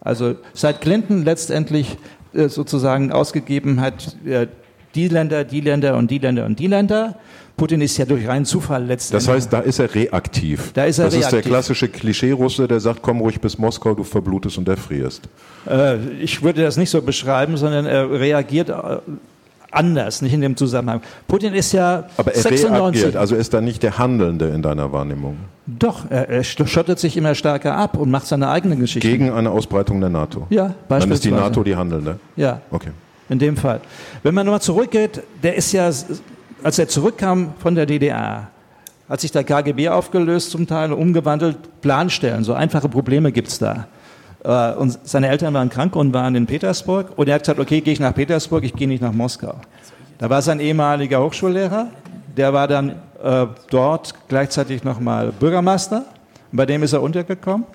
Also 0.02 0.34
seit 0.52 0.82
Clinton 0.82 1.24
letztendlich 1.24 1.96
sozusagen 2.32 3.12
ausgegeben 3.12 3.80
hat, 3.80 4.16
äh, 4.24 4.46
die 4.94 5.08
Länder, 5.08 5.44
die 5.44 5.60
Länder 5.60 5.96
und 5.96 6.10
die 6.10 6.18
Länder 6.18 6.46
und 6.46 6.58
die 6.58 6.66
Länder. 6.66 7.16
Putin 7.56 7.80
ist 7.82 7.96
ja 7.98 8.06
durch 8.06 8.26
reinen 8.26 8.46
Zufall 8.46 8.86
letztendlich. 8.86 9.26
Das 9.26 9.34
heißt, 9.34 9.52
da 9.52 9.60
ist 9.60 9.78
er 9.78 9.94
reaktiv. 9.94 10.72
Da 10.72 10.84
ist 10.84 10.98
er 10.98 11.06
das 11.06 11.14
ist 11.14 11.24
der 11.24 11.32
reaktiv. 11.34 11.52
klassische 11.52 11.88
Klischee-Russe, 11.88 12.66
der 12.66 12.80
sagt, 12.80 13.02
komm 13.02 13.20
ruhig 13.20 13.40
bis 13.40 13.58
Moskau, 13.58 13.94
du 13.94 14.02
verblutest 14.02 14.56
und 14.56 14.66
erfrierst. 14.66 15.28
Äh, 15.68 15.98
ich 16.20 16.42
würde 16.42 16.62
das 16.62 16.76
nicht 16.76 16.90
so 16.90 17.02
beschreiben, 17.02 17.56
sondern 17.56 17.84
er 17.84 18.10
reagiert 18.10 18.70
äh, 18.70 18.98
anders, 19.70 20.22
nicht 20.22 20.32
in 20.32 20.40
dem 20.40 20.56
Zusammenhang. 20.56 21.00
Putin 21.28 21.54
ist 21.54 21.72
ja 21.72 22.04
Aber 22.16 22.34
er 22.34 22.40
96. 22.42 23.02
reagiert, 23.02 23.16
also 23.16 23.36
ist 23.36 23.52
da 23.54 23.60
nicht 23.60 23.82
der 23.82 23.98
Handelnde 23.98 24.48
in 24.48 24.62
deiner 24.62 24.92
Wahrnehmung. 24.92 25.36
Doch, 25.66 26.10
er, 26.10 26.28
er 26.28 26.42
schottet 26.44 26.98
sich 26.98 27.16
immer 27.16 27.34
stärker 27.34 27.76
ab 27.76 27.96
und 27.96 28.10
macht 28.10 28.26
seine 28.26 28.48
eigene 28.48 28.76
Geschichte. 28.76 29.08
Gegen 29.08 29.30
eine 29.30 29.50
Ausbreitung 29.50 30.00
der 30.00 30.10
NATO. 30.10 30.46
Ja, 30.50 30.62
Dann 30.62 30.70
ist 30.70 30.78
die 30.80 30.88
beispielsweise. 30.88 31.34
NATO 31.34 31.62
die 31.62 31.76
Handelnde. 31.76 32.18
Ja. 32.36 32.60
Okay. 32.70 32.90
In 33.28 33.38
dem 33.38 33.56
Fall. 33.56 33.80
Wenn 34.24 34.34
man 34.34 34.44
nochmal 34.46 34.60
zurückgeht, 34.60 35.22
der 35.42 35.54
ist 35.54 35.70
ja, 35.72 35.86
als 36.62 36.78
er 36.78 36.88
zurückkam 36.88 37.54
von 37.58 37.76
der 37.76 37.86
DDR, 37.86 38.48
hat 39.08 39.20
sich 39.20 39.30
der 39.32 39.44
KGB 39.44 39.88
aufgelöst 39.88 40.50
zum 40.50 40.66
Teil, 40.66 40.92
umgewandelt, 40.92 41.56
Planstellen, 41.80 42.44
so 42.44 42.54
einfache 42.54 42.88
Probleme 42.88 43.32
gibt's 43.32 43.58
da. 43.58 43.86
Äh, 44.44 44.72
Und 44.74 44.98
seine 45.04 45.28
Eltern 45.28 45.54
waren 45.54 45.68
krank 45.68 45.96
und 45.96 46.12
waren 46.12 46.34
in 46.34 46.46
Petersburg 46.46 47.12
und 47.16 47.28
er 47.28 47.34
hat 47.34 47.42
gesagt, 47.42 47.60
okay, 47.60 47.80
gehe 47.80 47.92
ich 47.92 48.00
nach 48.00 48.14
Petersburg, 48.14 48.64
ich 48.64 48.74
gehe 48.74 48.88
nicht 48.88 49.02
nach 49.02 49.12
Moskau. 49.12 49.54
Da 50.18 50.28
war 50.28 50.42
sein 50.42 50.60
ehemaliger 50.60 51.22
Hochschullehrer, 51.22 51.88
der 52.36 52.52
war 52.52 52.68
dann 52.68 52.90
äh, 53.22 53.46
dort 53.70 54.14
gleichzeitig 54.28 54.84
nochmal 54.84 55.32
Bürgermeister. 55.32 56.04
Bei 56.52 56.66
dem 56.66 56.82
ist 56.82 56.92
er 56.92 57.02
untergekommen. 57.02 57.66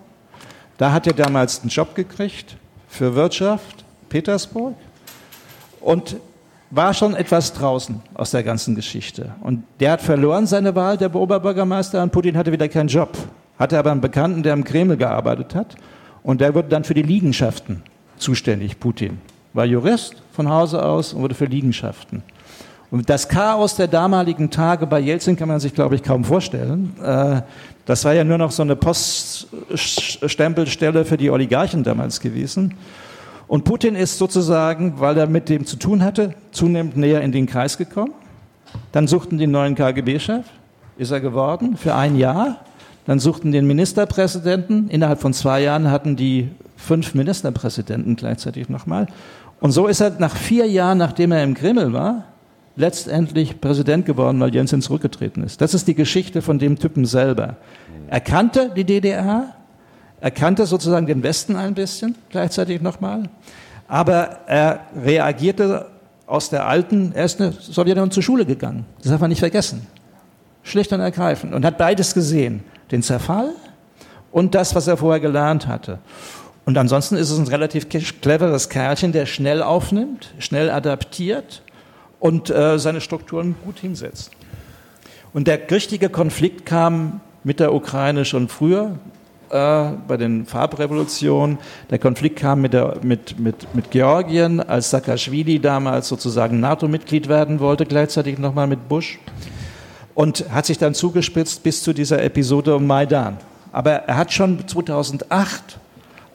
Da 0.78 0.92
hat 0.92 1.08
er 1.08 1.14
damals 1.14 1.62
einen 1.62 1.70
Job 1.70 1.96
gekriegt 1.96 2.58
für 2.88 3.16
Wirtschaft, 3.16 3.86
Petersburg. 4.10 4.76
Und 5.80 6.18
war 6.72 6.94
schon 6.94 7.16
etwas 7.16 7.54
draußen 7.54 8.02
aus 8.16 8.32
der 8.32 8.44
ganzen 8.44 8.76
Geschichte. 8.76 9.36
Und 9.42 9.64
der 9.80 9.92
hat 9.92 10.02
verloren 10.02 10.46
seine 10.46 10.76
Wahl, 10.76 10.98
der 10.98 11.14
Oberbürgermeister, 11.14 12.02
und 12.02 12.12
Putin 12.12 12.36
hatte 12.36 12.52
wieder 12.52 12.68
keinen 12.68 12.90
Job. 12.90 13.18
Hatte 13.58 13.80
aber 13.80 13.92
einen 13.92 14.02
Bekannten, 14.02 14.44
der 14.44 14.54
im 14.54 14.64
Kreml 14.64 14.98
gearbeitet 14.98 15.56
hat. 15.56 15.76
Und 16.26 16.42
der 16.42 16.54
wurde 16.56 16.68
dann 16.70 16.84
für 16.84 16.96
die 16.96 17.04
Liegenschaften 17.04 17.84
zuständig, 18.18 18.80
Putin. 18.80 19.20
War 19.54 19.66
Jurist 19.66 20.16
von 20.34 20.50
Hause 20.50 20.84
aus 20.84 21.14
und 21.14 21.22
wurde 21.22 21.36
für 21.36 21.46
Liegenschaften. 21.46 22.24
Und 22.90 23.12
das 23.12 23.30
Chaos 23.30 23.76
der 23.76 23.88
damaligen 23.88 24.50
Tage 24.50 24.88
bei 24.88 25.00
Jelzin 25.00 25.36
kann 25.36 25.48
man 25.48 25.60
sich, 25.60 25.76
glaube 25.76 25.94
ich, 25.94 26.02
kaum 26.02 26.24
vorstellen. 26.24 26.96
Äh, 27.02 27.44
das 27.86 28.04
war 28.06 28.14
ja 28.14 28.24
nur 28.24 28.40
noch 28.40 28.50
so 28.50 28.64
eine 28.64 28.76
Poststempelstelle 28.76 31.06
für 31.06 31.18
die 31.18 31.30
Oligarchen 31.30 31.84
damals 31.84 32.20
gewesen. 32.20 32.74
Und 33.48 33.64
Putin 33.64 33.94
ist 33.94 34.18
sozusagen, 34.18 35.00
weil 35.00 35.16
er 35.20 35.28
mit 35.28 35.48
dem 35.48 35.68
zu 35.68 35.76
tun 35.76 36.04
hatte, 36.04 36.34
zunehmend 36.52 36.98
näher 36.98 37.22
in 37.22 37.32
den 37.32 37.46
Kreis 37.46 37.78
gekommen. 37.78 38.16
Dann 38.92 39.08
suchten 39.08 39.38
den 39.38 39.52
neuen 39.52 39.76
KGB-Chef, 39.76 40.46
ist 40.98 41.12
er 41.12 41.22
geworden, 41.22 41.78
für 41.78 41.94
ein 41.94 42.18
Jahr. 42.18 42.62
Dann 43.06 43.20
suchten 43.20 43.52
den 43.52 43.68
Ministerpräsidenten. 43.68 44.90
Innerhalb 44.90 45.22
von 45.22 45.34
zwei 45.34 45.62
Jahren 45.62 45.92
hatten 45.92 46.16
die 46.16 46.50
fünf 46.76 47.14
Ministerpräsidenten 47.14 48.16
gleichzeitig 48.16 48.70
nochmal. 48.70 49.08
Und 49.60 49.72
so 49.72 49.88
ist 49.88 50.02
er 50.02 50.12
nach 50.20 50.36
vier 50.36 50.68
Jahren, 50.68 50.98
nachdem 50.98 51.32
er 51.32 51.44
im 51.44 51.54
Kreml 51.54 51.94
war, 51.94 52.26
letztendlich 52.76 53.62
Präsident 53.62 54.06
geworden, 54.06 54.40
weil 54.40 54.54
Jensen 54.54 54.82
zurückgetreten 54.82 55.44
ist. 55.44 55.62
Das 55.62 55.74
ist 55.74 55.88
die 55.88 55.96
Geschichte 55.96 56.42
von 56.42 56.60
dem 56.60 56.78
Typen 56.78 57.06
selber. 57.06 57.56
Er 58.10 58.20
kannte 58.20 58.72
die 58.76 58.84
DDR, 58.84 59.56
er 60.20 60.32
kannte 60.32 60.66
sozusagen 60.66 61.08
den 61.08 61.24
Westen 61.24 61.56
ein 61.56 61.74
bisschen 61.74 62.16
gleichzeitig 62.30 62.82
nochmal, 62.82 63.30
aber 63.88 64.40
er 64.48 64.82
reagierte 65.02 65.88
aus 66.28 66.50
der 66.50 66.68
alten, 66.68 67.12
er 67.14 67.26
ist 67.26 67.40
in 67.40 67.52
der 67.52 67.62
Sowjetunion 67.62 68.12
zur 68.12 68.24
Schule 68.24 68.46
gegangen. 68.46 68.86
Das 69.02 69.12
darf 69.12 69.22
man 69.22 69.30
nicht 69.30 69.40
vergessen. 69.40 69.88
Schlicht 70.64 70.92
und 70.92 71.00
ergreifend. 71.00 71.54
Und 71.54 71.64
hat 71.64 71.78
beides 71.78 72.14
gesehen. 72.14 72.64
Den 72.92 73.02
Zerfall 73.04 73.52
und 74.32 74.56
das, 74.56 74.76
was 74.76 74.88
er 74.88 74.98
vorher 74.98 75.20
gelernt 75.20 75.68
hatte. 75.68 76.00
Und 76.66 76.78
ansonsten 76.78 77.16
ist 77.16 77.30
es 77.30 77.38
ein 77.38 77.48
relativ 77.48 77.90
cleveres 77.90 78.70
Kerlchen, 78.70 79.12
der 79.12 79.26
schnell 79.26 79.62
aufnimmt, 79.62 80.34
schnell 80.40 80.70
adaptiert 80.70 81.62
und 82.20 82.50
äh, 82.50 82.80
seine 82.80 83.02
Strukturen 83.02 83.56
gut 83.64 83.80
hinsetzt. 83.80 84.32
Und 85.32 85.48
der 85.48 85.70
richtige 85.70 86.10
Konflikt 86.10 86.66
kam 86.66 87.22
mit 87.44 87.60
der 87.60 87.74
Ukraine 87.74 88.26
schon 88.26 88.48
früher, 88.48 88.98
äh, 89.50 89.92
bei 90.08 90.18
den 90.18 90.46
Farbrevolutionen. 90.46 91.60
Der 91.92 92.00
Konflikt 92.00 92.40
kam 92.40 92.62
mit, 92.62 92.74
der, 92.74 92.98
mit, 93.04 93.40
mit, 93.40 93.76
mit 93.76 93.92
Georgien, 93.92 94.60
als 94.60 94.90
Saakashvili 94.90 95.60
damals 95.60 96.08
sozusagen 96.08 96.60
NATO-Mitglied 96.60 97.30
werden 97.30 97.60
wollte, 97.60 97.86
gleichzeitig 97.86 98.40
nochmal 98.40 98.66
mit 98.66 98.90
Bush. 98.90 99.20
Und 100.16 100.50
hat 100.50 100.66
sich 100.66 100.80
dann 100.80 100.96
zugespitzt 100.96 101.62
bis 101.62 101.84
zu 101.84 101.94
dieser 101.94 102.24
Episode 102.24 102.76
um 102.76 102.88
Maidan. 102.88 103.38
Aber 103.72 103.92
er 103.92 104.18
hat 104.18 104.34
schon 104.34 104.68
2008 104.68 105.78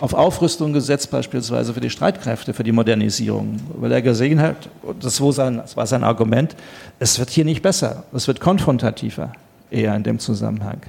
auf 0.01 0.15
Aufrüstung 0.15 0.73
gesetzt, 0.73 1.11
beispielsweise 1.11 1.75
für 1.75 1.81
die 1.81 1.91
Streitkräfte, 1.91 2.55
für 2.55 2.65
die 2.65 2.73
Modernisierung, 2.73 3.57
weil 3.75 3.93
er 3.93 4.03
gesehen 4.03 4.41
hat, 4.41 4.69
das 5.01 5.21
war 5.21 5.87
sein, 5.87 6.05
Argument, 6.05 6.57
es 6.99 7.19
wird 7.19 7.31
hier 7.31 7.45
nicht 7.45 7.63
besser, 7.63 8.05
es 8.13 8.27
wird 8.27 8.41
konfrontativer 8.41 9.33
eher 9.71 9.95
in 9.95 10.03
dem 10.03 10.19
Zusammenhang. 10.19 10.81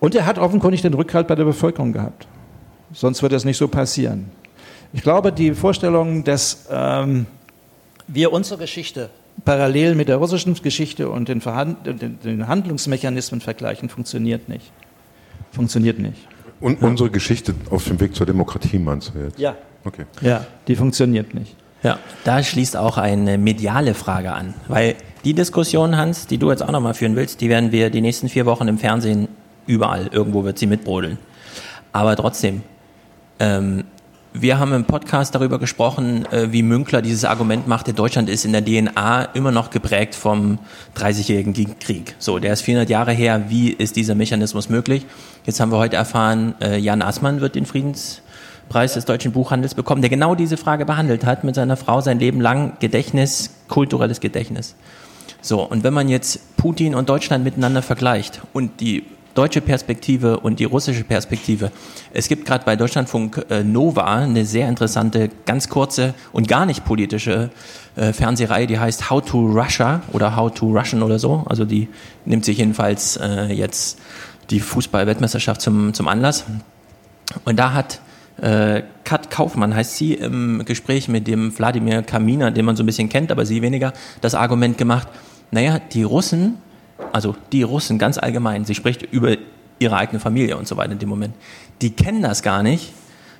Und 0.00 0.14
er 0.14 0.26
hat 0.26 0.38
offenkundig 0.38 0.82
den 0.82 0.94
Rückhalt 0.94 1.28
bei 1.28 1.34
der 1.34 1.44
Bevölkerung 1.44 1.92
gehabt. 1.92 2.26
Sonst 2.92 3.22
wird 3.22 3.32
das 3.32 3.44
nicht 3.44 3.56
so 3.56 3.68
passieren. 3.68 4.30
Ich 4.92 5.02
glaube, 5.02 5.32
die 5.32 5.54
Vorstellung, 5.54 6.24
dass 6.24 6.66
ähm, 6.70 7.26
wir 8.06 8.32
unsere 8.32 8.58
Geschichte 8.58 9.10
parallel 9.44 9.94
mit 9.94 10.08
der 10.08 10.16
russischen 10.16 10.54
Geschichte 10.54 11.08
und 11.08 11.28
den, 11.28 11.40
den, 11.84 12.18
den 12.20 12.48
Handlungsmechanismen 12.48 13.40
vergleichen, 13.40 13.88
funktioniert 13.88 14.48
nicht. 14.48 14.72
Funktioniert 15.52 15.98
nicht. 15.98 16.26
Und 16.60 16.82
unsere 16.82 17.10
Geschichte 17.10 17.54
auf 17.70 17.84
dem 17.84 18.00
Weg 18.00 18.14
zur 18.14 18.26
Demokratie 18.26 18.78
meinst 18.78 19.12
du 19.14 19.18
jetzt? 19.18 19.38
Ja. 19.38 19.56
Okay. 19.84 20.06
Ja, 20.22 20.46
die 20.66 20.76
funktioniert 20.76 21.34
nicht. 21.34 21.56
Ja, 21.82 21.98
da 22.24 22.42
schließt 22.42 22.78
auch 22.78 22.96
eine 22.96 23.36
mediale 23.36 23.92
Frage 23.92 24.32
an, 24.32 24.54
weil 24.68 24.96
die 25.24 25.34
Diskussion, 25.34 25.98
Hans, 25.98 26.26
die 26.26 26.38
du 26.38 26.50
jetzt 26.50 26.62
auch 26.62 26.70
nochmal 26.70 26.94
führen 26.94 27.14
willst, 27.16 27.42
die 27.42 27.50
werden 27.50 27.72
wir 27.72 27.90
die 27.90 28.00
nächsten 28.00 28.30
vier 28.30 28.46
Wochen 28.46 28.68
im 28.68 28.78
Fernsehen 28.78 29.28
überall, 29.66 30.08
irgendwo 30.10 30.44
wird 30.44 30.58
sie 30.58 30.66
mitbrodeln. 30.66 31.18
Aber 31.92 32.16
trotzdem, 32.16 32.62
ähm, 33.38 33.84
wir 34.36 34.58
haben 34.58 34.72
im 34.72 34.84
Podcast 34.84 35.32
darüber 35.36 35.60
gesprochen, 35.60 36.26
äh, 36.32 36.50
wie 36.50 36.64
Münkler 36.64 37.02
dieses 37.02 37.24
Argument 37.24 37.68
machte, 37.68 37.92
Deutschland 37.94 38.28
ist 38.28 38.44
in 38.44 38.52
der 38.52 38.64
DNA 38.64 39.26
immer 39.32 39.52
noch 39.52 39.70
geprägt 39.70 40.16
vom 40.16 40.58
30-jährigen 40.96 41.78
Krieg. 41.78 42.16
So, 42.18 42.40
der 42.40 42.52
ist 42.52 42.62
400 42.62 42.90
Jahre 42.90 43.12
her. 43.12 43.44
Wie 43.48 43.70
ist 43.70 43.94
dieser 43.94 44.16
Mechanismus 44.16 44.68
möglich? 44.68 45.06
Jetzt 45.46 45.60
haben 45.60 45.70
wir 45.70 45.78
heute 45.78 45.94
erfahren, 45.94 46.56
äh, 46.60 46.78
Jan 46.78 47.00
Assmann 47.00 47.40
wird 47.40 47.54
den 47.54 47.64
Friedenspreis 47.64 48.94
des 48.94 49.04
deutschen 49.04 49.30
Buchhandels 49.30 49.74
bekommen, 49.74 50.02
der 50.02 50.10
genau 50.10 50.34
diese 50.34 50.56
Frage 50.56 50.84
behandelt 50.84 51.24
hat 51.24 51.44
mit 51.44 51.54
seiner 51.54 51.76
Frau 51.76 52.00
sein 52.00 52.18
Leben 52.18 52.40
lang. 52.40 52.72
Gedächtnis, 52.80 53.50
kulturelles 53.68 54.18
Gedächtnis. 54.18 54.74
So, 55.42 55.62
und 55.62 55.84
wenn 55.84 55.94
man 55.94 56.08
jetzt 56.08 56.56
Putin 56.56 56.96
und 56.96 57.08
Deutschland 57.08 57.44
miteinander 57.44 57.82
vergleicht 57.82 58.42
und 58.52 58.80
die 58.80 59.04
deutsche 59.34 59.60
Perspektive 59.60 60.40
und 60.40 60.60
die 60.60 60.64
russische 60.64 61.04
Perspektive. 61.04 61.70
Es 62.12 62.28
gibt 62.28 62.46
gerade 62.46 62.64
bei 62.64 62.76
Deutschlandfunk 62.76 63.46
äh, 63.50 63.62
Nova 63.62 64.04
eine 64.04 64.44
sehr 64.44 64.68
interessante, 64.68 65.30
ganz 65.44 65.68
kurze 65.68 66.14
und 66.32 66.48
gar 66.48 66.66
nicht 66.66 66.84
politische 66.84 67.50
äh, 67.96 68.12
Fernsehreihe, 68.12 68.66
die 68.66 68.78
heißt 68.78 69.10
How 69.10 69.24
to 69.24 69.38
Russia 69.38 70.02
oder 70.12 70.36
How 70.36 70.52
to 70.52 70.66
Russian 70.66 71.02
oder 71.02 71.18
so. 71.18 71.44
Also 71.46 71.64
die 71.64 71.88
nimmt 72.24 72.44
sich 72.44 72.58
jedenfalls 72.58 73.16
äh, 73.16 73.52
jetzt 73.52 73.98
die 74.50 74.60
Fußball-Weltmeisterschaft 74.60 75.60
zum, 75.60 75.94
zum 75.94 76.08
Anlass. 76.08 76.44
Und 77.44 77.58
da 77.58 77.72
hat 77.72 78.00
äh, 78.40 78.82
Kat 79.04 79.30
Kaufmann, 79.30 79.74
heißt 79.74 79.96
sie, 79.96 80.14
im 80.14 80.64
Gespräch 80.64 81.08
mit 81.08 81.26
dem 81.26 81.56
Wladimir 81.56 82.02
Kaminer, 82.02 82.50
den 82.50 82.64
man 82.64 82.76
so 82.76 82.82
ein 82.82 82.86
bisschen 82.86 83.08
kennt, 83.08 83.30
aber 83.30 83.46
sie 83.46 83.62
weniger, 83.62 83.92
das 84.20 84.34
Argument 84.34 84.78
gemacht, 84.78 85.08
naja, 85.50 85.78
die 85.78 86.02
Russen 86.02 86.58
also 87.12 87.36
die 87.52 87.62
Russen 87.62 87.98
ganz 87.98 88.18
allgemein, 88.18 88.64
sie 88.64 88.74
spricht 88.74 89.02
über 89.02 89.36
ihre 89.78 89.96
eigene 89.96 90.20
Familie 90.20 90.56
und 90.56 90.68
so 90.68 90.76
weiter 90.76 90.92
in 90.92 90.98
dem 90.98 91.08
Moment, 91.08 91.34
die 91.82 91.90
kennen 91.90 92.22
das 92.22 92.42
gar 92.42 92.62
nicht, 92.62 92.92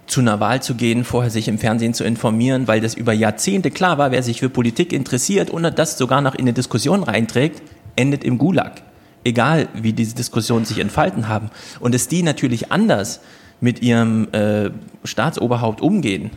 zu 0.07 0.21
einer 0.21 0.41
Wahl 0.41 0.63
zu 0.63 0.75
gehen, 0.75 1.05
vorher 1.05 1.31
sich 1.31 1.49
im 1.49 1.59
Fernsehen 1.59 1.95
zu 1.95 2.05
informieren, 2.05 2.69
weil 2.69 2.81
das 2.81 2.95
über 2.95 3.13
Jahrzehnte 3.13 3.71
klar 3.71 3.99
war, 3.99 4.11
wer 4.11 4.23
sich 4.23 4.41
für 4.41 4.51
Politik 4.51 4.93
interessiert 4.93 5.51
und 5.51 5.63
das 5.79 5.97
sogar 5.97 6.21
noch 6.21 6.35
in 6.35 6.43
eine 6.43 6.53
Diskussion 6.53 7.03
reinträgt, 7.03 7.63
endet 7.97 8.25
im 8.25 8.39
Gulag. 8.39 8.83
Egal, 9.25 9.69
wie 9.73 9.95
diese 9.95 10.15
Diskussionen 10.15 10.67
sich 10.67 10.79
entfalten 10.79 11.29
haben. 11.29 11.51
Und 11.81 11.95
dass 11.95 12.09
die 12.09 12.23
natürlich 12.23 12.71
anders 12.71 13.21
mit 13.61 13.81
ihrem 13.81 14.29
äh, 14.33 14.71
Staatsoberhaupt 15.05 15.81
umgehen 15.81 16.31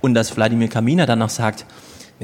und 0.00 0.14
dass 0.14 0.36
Wladimir 0.36 0.68
Kaminer 0.68 1.06
dann 1.06 1.20
noch 1.20 1.30
sagt, 1.30 1.64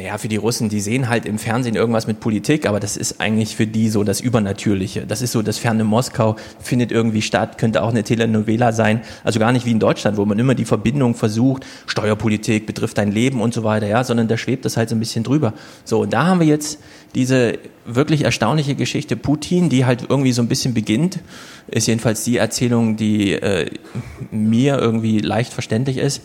naja, 0.00 0.16
für 0.16 0.28
die 0.28 0.36
Russen, 0.36 0.70
die 0.70 0.80
sehen 0.80 1.10
halt 1.10 1.26
im 1.26 1.38
Fernsehen 1.38 1.74
irgendwas 1.74 2.06
mit 2.06 2.20
Politik, 2.20 2.66
aber 2.66 2.80
das 2.80 2.96
ist 2.96 3.20
eigentlich 3.20 3.54
für 3.54 3.66
die 3.66 3.90
so 3.90 4.02
das 4.02 4.22
Übernatürliche. 4.22 5.06
Das 5.06 5.20
ist 5.20 5.32
so 5.32 5.42
das 5.42 5.58
ferne 5.58 5.84
Moskau, 5.84 6.36
findet 6.58 6.90
irgendwie 6.90 7.20
statt, 7.20 7.58
könnte 7.58 7.82
auch 7.82 7.90
eine 7.90 8.02
Telenovela 8.02 8.72
sein. 8.72 9.02
Also 9.24 9.38
gar 9.38 9.52
nicht 9.52 9.66
wie 9.66 9.72
in 9.72 9.78
Deutschland, 9.78 10.16
wo 10.16 10.24
man 10.24 10.38
immer 10.38 10.54
die 10.54 10.64
Verbindung 10.64 11.14
versucht, 11.14 11.66
Steuerpolitik 11.86 12.64
betrifft 12.64 12.96
dein 12.96 13.12
Leben 13.12 13.42
und 13.42 13.52
so 13.52 13.62
weiter, 13.62 13.88
ja, 13.88 14.02
sondern 14.02 14.26
da 14.26 14.38
schwebt 14.38 14.64
das 14.64 14.78
halt 14.78 14.88
so 14.88 14.96
ein 14.96 15.00
bisschen 15.00 15.22
drüber. 15.22 15.52
So, 15.84 16.00
und 16.00 16.14
da 16.14 16.24
haben 16.24 16.40
wir 16.40 16.46
jetzt 16.46 16.78
diese 17.14 17.58
wirklich 17.84 18.24
erstaunliche 18.24 18.76
Geschichte 18.76 19.16
Putin, 19.16 19.68
die 19.68 19.84
halt 19.84 20.06
irgendwie 20.08 20.32
so 20.32 20.40
ein 20.40 20.48
bisschen 20.48 20.72
beginnt, 20.72 21.18
ist 21.66 21.88
jedenfalls 21.88 22.24
die 22.24 22.38
Erzählung, 22.38 22.96
die 22.96 23.32
äh, 23.32 23.70
mir 24.30 24.78
irgendwie 24.78 25.18
leicht 25.18 25.52
verständlich 25.52 25.98
ist 25.98 26.22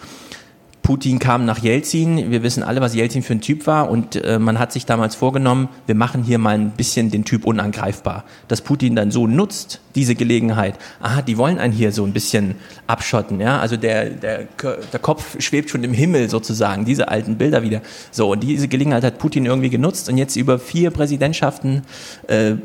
Putin 0.86 1.18
kam 1.18 1.46
nach 1.46 1.64
Jelzin. 1.64 2.30
Wir 2.30 2.44
wissen 2.44 2.62
alle, 2.62 2.80
was 2.80 2.94
Jelzin 2.94 3.24
für 3.24 3.34
ein 3.34 3.42
Typ 3.42 3.66
war. 3.66 3.90
Und 3.90 4.18
äh, 4.18 4.38
man 4.38 4.60
hat 4.60 4.72
sich 4.72 4.86
damals 4.86 5.16
vorgenommen, 5.16 5.68
wir 5.88 5.96
machen 5.96 6.22
hier 6.22 6.38
mal 6.38 6.54
ein 6.54 6.70
bisschen 6.70 7.10
den 7.10 7.26
Typ 7.26 7.44
unangreifbar. 7.44 8.24
Dass 8.48 8.62
Putin 8.62 8.96
dann 8.96 9.10
so 9.10 9.26
nutzt, 9.26 9.82
diese 9.96 10.14
Gelegenheit. 10.14 10.76
Aha, 11.02 11.24
die 11.24 11.40
wollen 11.40 11.58
einen 11.58 11.74
hier 11.74 11.92
so 11.92 12.06
ein 12.06 12.14
bisschen 12.14 12.54
abschotten. 12.86 13.40
Ja? 13.42 13.60
Also 13.60 13.78
der, 13.78 14.12
der, 14.12 14.48
der 14.62 15.00
Kopf 15.00 15.42
schwebt 15.42 15.72
schon 15.72 15.84
im 15.84 15.92
Himmel 15.92 16.30
sozusagen. 16.30 16.86
Diese 16.86 17.08
alten 17.08 17.36
Bilder 17.36 17.64
wieder. 17.64 17.82
So, 18.12 18.34
und 18.34 18.44
diese 18.44 18.68
Gelegenheit 18.68 19.04
hat 19.04 19.18
Putin 19.18 19.48
irgendwie 19.48 19.72
genutzt 19.72 20.08
und 20.08 20.20
jetzt 20.20 20.36
über 20.36 20.60
vier 20.60 20.92
Präsidentschaften 20.92 21.82
äh, 22.28 22.58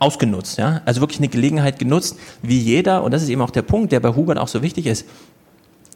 ausgenutzt. 0.00 0.58
Ja? 0.58 0.80
Also 0.86 1.00
wirklich 1.00 1.20
eine 1.20 1.28
Gelegenheit 1.28 1.78
genutzt, 1.78 2.18
wie 2.42 2.58
jeder, 2.58 3.04
und 3.04 3.14
das 3.14 3.22
ist 3.22 3.28
eben 3.28 3.42
auch 3.42 3.50
der 3.50 3.62
Punkt, 3.62 3.92
der 3.92 4.00
bei 4.00 4.08
Hubert 4.08 4.38
auch 4.38 4.48
so 4.48 4.62
wichtig 4.62 4.86
ist, 4.86 5.06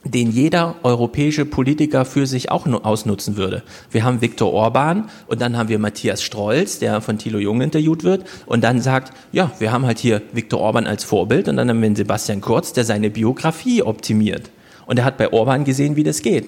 den 0.05 0.29
jeder 0.31 0.75
europäische 0.83 1.45
Politiker 1.45 2.05
für 2.05 2.27
sich 2.27 2.51
auch 2.51 2.67
nu- 2.67 2.77
ausnutzen 2.77 3.37
würde. 3.37 3.63
Wir 3.89 4.03
haben 4.03 4.21
Viktor 4.21 4.53
Orban 4.53 5.09
und 5.27 5.41
dann 5.41 5.57
haben 5.57 5.67
wir 5.67 5.79
Matthias 5.79 6.21
Strolz, 6.21 6.77
der 6.79 7.01
von 7.01 7.17
Thilo 7.17 7.39
Jung 7.39 7.61
interviewt 7.61 8.03
wird 8.03 8.25
und 8.45 8.63
dann 8.63 8.81
sagt, 8.81 9.13
ja, 9.31 9.51
wir 9.57 9.71
haben 9.71 9.85
halt 9.85 9.97
hier 9.97 10.21
Viktor 10.31 10.59
Orban 10.59 10.85
als 10.85 11.03
Vorbild 11.03 11.47
und 11.47 11.57
dann 11.57 11.69
haben 11.69 11.81
wir 11.81 11.89
den 11.89 11.95
Sebastian 11.95 12.41
Kurz, 12.41 12.71
der 12.71 12.85
seine 12.85 13.09
Biografie 13.09 13.81
optimiert. 13.81 14.51
Und 14.85 14.99
er 14.99 15.05
hat 15.05 15.17
bei 15.17 15.33
Orban 15.33 15.63
gesehen, 15.63 15.95
wie 15.95 16.03
das 16.03 16.21
geht. 16.21 16.47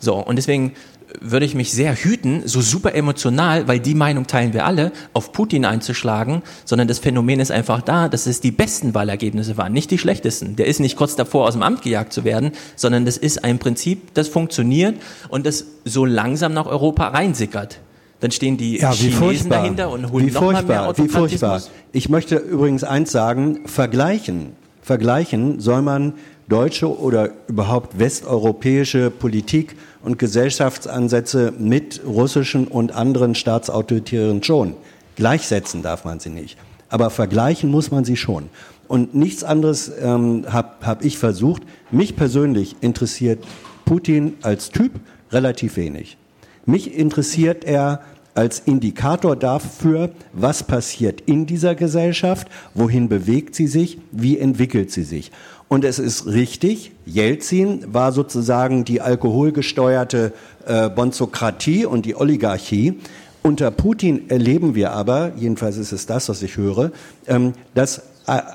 So, 0.00 0.16
und 0.16 0.34
deswegen 0.34 0.72
würde 1.20 1.46
ich 1.46 1.54
mich 1.54 1.72
sehr 1.72 1.94
hüten, 1.94 2.42
so 2.46 2.60
super 2.60 2.94
emotional, 2.94 3.68
weil 3.68 3.80
die 3.80 3.94
Meinung 3.94 4.26
teilen 4.26 4.52
wir 4.52 4.66
alle, 4.66 4.92
auf 5.12 5.32
Putin 5.32 5.64
einzuschlagen, 5.64 6.42
sondern 6.64 6.88
das 6.88 6.98
Phänomen 6.98 7.40
ist 7.40 7.50
einfach 7.50 7.82
da, 7.82 8.08
dass 8.08 8.26
es 8.26 8.40
die 8.40 8.50
besten 8.50 8.94
Wahlergebnisse 8.94 9.56
waren, 9.56 9.72
nicht 9.72 9.90
die 9.90 9.98
schlechtesten. 9.98 10.56
Der 10.56 10.66
ist 10.66 10.80
nicht 10.80 10.96
kurz 10.96 11.16
davor, 11.16 11.46
aus 11.46 11.54
dem 11.54 11.62
Amt 11.62 11.82
gejagt 11.82 12.12
zu 12.12 12.24
werden, 12.24 12.52
sondern 12.76 13.04
das 13.04 13.16
ist 13.16 13.44
ein 13.44 13.58
Prinzip, 13.58 14.14
das 14.14 14.28
funktioniert 14.28 14.96
und 15.28 15.46
das 15.46 15.66
so 15.84 16.04
langsam 16.04 16.54
nach 16.54 16.66
Europa 16.66 17.08
reinsickert. 17.08 17.80
Dann 18.20 18.30
stehen 18.30 18.56
die 18.56 18.78
Ja, 18.78 18.92
wie 18.92 18.96
Chinesen 18.96 19.18
furchtbar. 19.18 19.58
dahinter 19.58 19.90
und 19.90 20.12
holen 20.12 20.26
wie 20.26 20.30
noch 20.30 20.40
mal 20.42 20.52
mehr 20.62 20.84
furchtbar, 20.84 20.98
wie 20.98 21.08
furchtbar. 21.08 21.62
Ich 21.90 22.08
möchte 22.08 22.36
übrigens 22.36 22.84
eins 22.84 23.10
sagen, 23.10 23.62
vergleichen, 23.66 24.52
vergleichen 24.80 25.58
soll 25.58 25.82
man 25.82 26.14
deutsche 26.52 26.98
oder 27.00 27.30
überhaupt 27.48 27.98
westeuropäische 27.98 29.10
Politik 29.10 29.74
und 30.02 30.18
Gesellschaftsansätze 30.18 31.52
mit 31.58 32.02
russischen 32.06 32.66
und 32.66 32.92
anderen 32.92 33.34
staatsautoritären 33.34 34.42
schon. 34.42 34.74
Gleichsetzen 35.16 35.82
darf 35.82 36.04
man 36.04 36.20
sie 36.20 36.28
nicht. 36.28 36.58
Aber 36.90 37.08
vergleichen 37.08 37.70
muss 37.70 37.90
man 37.90 38.04
sie 38.04 38.18
schon. 38.18 38.50
Und 38.86 39.14
nichts 39.14 39.44
anderes 39.44 39.90
ähm, 39.98 40.44
habe 40.46 40.86
hab 40.86 41.02
ich 41.02 41.16
versucht. 41.16 41.62
Mich 41.90 42.16
persönlich 42.16 42.76
interessiert 42.82 43.42
Putin 43.86 44.34
als 44.42 44.68
Typ 44.68 44.92
relativ 45.30 45.78
wenig. 45.78 46.18
Mich 46.66 46.94
interessiert 46.94 47.64
er 47.64 48.02
als 48.34 48.60
Indikator 48.60 49.36
dafür, 49.36 50.10
was 50.32 50.62
passiert 50.62 51.22
in 51.22 51.46
dieser 51.46 51.74
Gesellschaft, 51.74 52.48
wohin 52.74 53.08
bewegt 53.08 53.54
sie 53.54 53.66
sich, 53.66 53.98
wie 54.10 54.38
entwickelt 54.38 54.90
sie 54.90 55.02
sich. 55.02 55.30
Und 55.72 55.86
es 55.86 55.98
ist 55.98 56.26
richtig, 56.26 56.92
Jelzin 57.06 57.94
war 57.94 58.12
sozusagen 58.12 58.84
die 58.84 59.00
alkoholgesteuerte 59.00 60.34
äh, 60.66 60.90
Bonzokratie 60.90 61.86
und 61.86 62.04
die 62.04 62.14
Oligarchie. 62.14 63.00
Unter 63.40 63.70
Putin 63.70 64.28
erleben 64.28 64.74
wir 64.74 64.92
aber, 64.92 65.32
jedenfalls 65.34 65.78
ist 65.78 65.92
es 65.92 66.04
das, 66.04 66.28
was 66.28 66.42
ich 66.42 66.58
höre, 66.58 66.92
ähm, 67.26 67.54
dass 67.74 68.02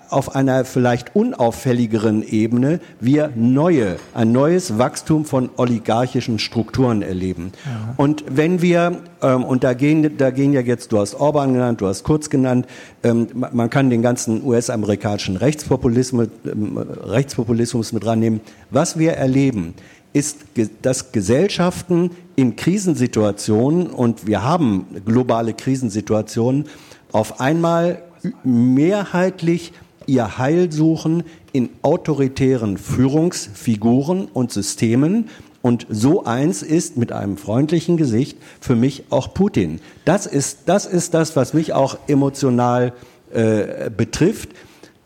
auf 0.10 0.36
einer 0.36 0.66
vielleicht 0.66 1.16
unauffälligeren 1.16 2.24
Ebene 2.24 2.80
wir 3.00 3.32
neue, 3.36 3.98
ein 4.14 4.32
neues 4.32 4.78
Wachstum 4.78 5.26
von 5.26 5.50
oligarchischen 5.58 6.40
Strukturen 6.40 7.02
erleben. 7.02 7.52
Und 7.98 8.24
wenn 8.30 8.62
wir, 8.62 8.98
ähm, 9.22 9.44
und 9.44 9.64
da 9.64 9.74
gehen, 9.74 10.18
da 10.18 10.30
gehen 10.32 10.54
ja 10.54 10.62
jetzt, 10.62 10.92
du 10.92 11.00
hast 11.00 11.16
Orban 11.16 11.54
genannt, 11.54 11.82
du 11.82 11.88
hast 11.88 12.04
Kurz 12.04 12.30
genannt, 12.30 12.66
ähm, 13.04 13.28
ma- 13.34 13.50
man 13.54 13.70
kann 13.70 13.90
den 13.90 14.02
ganzen 14.02 14.44
US-amerikanischen 14.44 15.38
Rechtspopulismus, 15.38 16.28
ähm, 16.46 16.78
Rechtspopulismus 16.78 17.94
mit 17.94 18.06
rannehmen. 18.06 18.42
Was 18.72 18.98
wir 18.98 19.14
erleben, 19.14 19.74
ist, 20.14 20.40
dass 20.82 21.12
Gesellschaften 21.12 22.12
in 22.36 22.56
Krisensituationen, 22.56 23.88
und 23.88 24.26
wir 24.26 24.44
haben 24.44 24.86
globale 25.06 25.54
Krisensituationen, 25.54 26.66
auf 27.12 27.40
einmal 27.40 28.02
mehrheitlich 28.44 29.74
ihr 30.06 30.38
Heil 30.38 30.72
suchen 30.72 31.24
in 31.52 31.70
autoritären 31.82 32.78
Führungsfiguren 32.78 34.28
und 34.34 34.52
Systemen. 34.52 35.30
Und 35.62 35.86
so 35.90 36.24
eins 36.24 36.64
ist 36.64 36.98
mit 36.98 37.12
einem 37.12 37.36
freundlichen 37.36 37.98
Gesicht 37.98 38.38
für 38.62 38.76
mich 38.76 39.06
auch 39.10 39.34
Putin. 39.34 39.82
Das 40.06 40.26
ist 40.26 40.60
das, 40.68 40.86
ist 40.86 41.14
das 41.14 41.36
was 41.36 41.54
mich 41.54 41.74
auch 41.74 41.98
emotional 42.08 42.94
äh, 43.34 43.90
betrifft. 43.90 44.50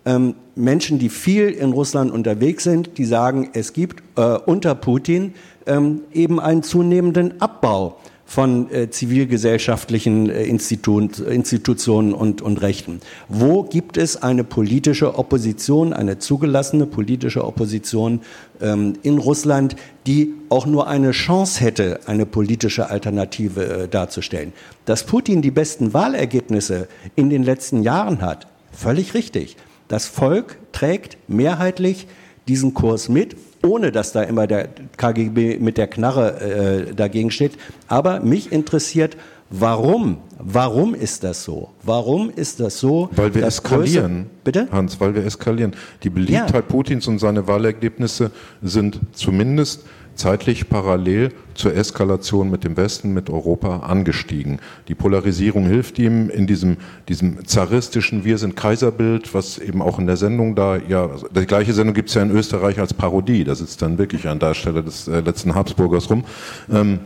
Ähm, 0.06 0.36
Menschen, 0.56 1.00
die 1.00 1.10
viel 1.10 1.50
in 1.50 1.72
Russland 1.72 2.12
unterwegs 2.12 2.64
sind, 2.64 2.98
die 2.98 3.06
sagen, 3.06 3.50
es 3.54 3.74
gibt 3.74 4.04
äh, 4.18 4.22
unter 4.22 4.76
Putin 4.76 5.34
ähm, 5.66 6.02
eben 6.14 6.40
einen 6.40 6.64
zunehmenden 6.64 7.40
Abbau 7.42 7.98
von 8.32 8.72
äh, 8.72 8.90
zivilgesellschaftlichen 8.90 10.30
äh, 10.30 10.46
Institut, 10.46 11.20
Institutionen 11.20 12.14
und, 12.14 12.42
und 12.42 12.62
Rechten. 12.62 13.02
Wo 13.28 13.64
gibt 13.64 13.98
es 13.98 14.24
eine 14.24 14.46
politische 14.46 15.20
Opposition, 15.20 15.92
eine 15.92 16.18
zugelassene 16.18 16.86
politische 16.86 17.44
Opposition 17.44 18.22
ähm, 18.62 18.94
in 19.04 19.18
Russland, 19.18 19.76
die 20.08 20.34
auch 20.48 20.66
nur 20.66 20.88
eine 20.88 21.12
Chance 21.12 21.60
hätte, 21.60 22.00
eine 22.06 22.26
politische 22.26 22.90
Alternative 22.90 23.66
äh, 23.66 23.88
darzustellen? 23.90 24.54
Dass 24.86 25.06
Putin 25.06 25.42
die 25.42 25.52
besten 25.52 25.94
Wahlergebnisse 25.94 26.88
in 27.18 27.30
den 27.30 27.44
letzten 27.44 27.84
Jahren 27.84 28.22
hat, 28.22 28.48
völlig 28.72 29.14
richtig. 29.14 29.58
Das 29.90 30.06
Volk 30.06 30.58
trägt 30.72 31.18
mehrheitlich 31.28 32.08
diesen 32.48 32.74
Kurs 32.74 33.10
mit, 33.10 33.36
ohne 33.64 33.92
dass 33.92 34.12
da 34.12 34.24
immer 34.24 34.48
der 34.48 34.70
KGB 34.98 35.60
mit 35.60 35.78
der 35.78 35.88
Knarre 35.88 36.42
äh, 36.90 36.94
dagegen 36.94 37.32
steht. 37.32 37.54
Aber 37.88 38.20
mich 38.20 38.52
interessiert, 38.52 39.18
warum? 39.50 40.18
Warum 40.40 40.96
ist 40.96 41.24
das 41.24 41.44
so? 41.44 41.70
Warum 41.84 42.32
ist 42.36 42.60
das 42.60 42.80
so? 42.80 43.10
Weil 43.16 43.36
wir 43.36 43.44
eskalieren. 43.44 44.14
Größe, 44.14 44.30
bitte? 44.44 44.68
Hans, 44.72 45.00
weil 45.00 45.14
wir 45.14 45.26
eskalieren. 45.26 45.76
Die 46.04 46.10
Beliebtheit 46.10 46.68
Putins 46.68 47.08
und 47.08 47.20
seine 47.20 47.48
Wahlergebnisse 47.48 48.32
sind 48.62 49.00
zumindest 49.14 49.86
zeitlich 50.16 50.70
parallel 50.70 51.32
zur 51.54 51.76
Eskalation 51.76 52.50
mit 52.50 52.64
dem 52.64 52.78
Westen, 52.78 53.14
mit 53.14 53.30
Europa 53.30 53.80
angestiegen. 53.80 54.60
Die 54.88 54.96
Polarisierung 54.96 55.66
hilft 55.66 56.00
ihm 56.00 56.30
in 56.30 56.48
diesem, 56.48 56.78
diesem 57.10 57.46
zaristischen 57.46 58.24
Wir 58.24 58.38
sind 58.38 58.56
Kaiserbild, 58.56 59.34
was 59.34 59.58
eben 59.58 59.82
auch 59.82 60.00
in 60.00 60.08
der 60.08 60.18
Sendung 60.18 60.56
da, 60.56 60.78
ja, 60.78 61.10
die 61.36 61.46
gleiche 61.46 61.74
Sendung 61.74 61.94
gibt 61.94 62.10
es 62.10 62.16
ja 62.16 62.22
in 62.22 62.32
Österreich 62.32 62.80
als 62.80 62.94
Parodie, 62.94 63.44
da 63.44 63.56
sitzt 63.56 63.82
dann 63.82 63.98
wirklich 63.98 64.28
ein 64.28 64.40
Darsteller 64.40 64.82
des 64.82 65.08
äh, 65.08 65.20
letzten 65.22 65.56
Habsburgers 65.56 66.10
rum. 66.10 66.24
Ähm, 66.72 67.00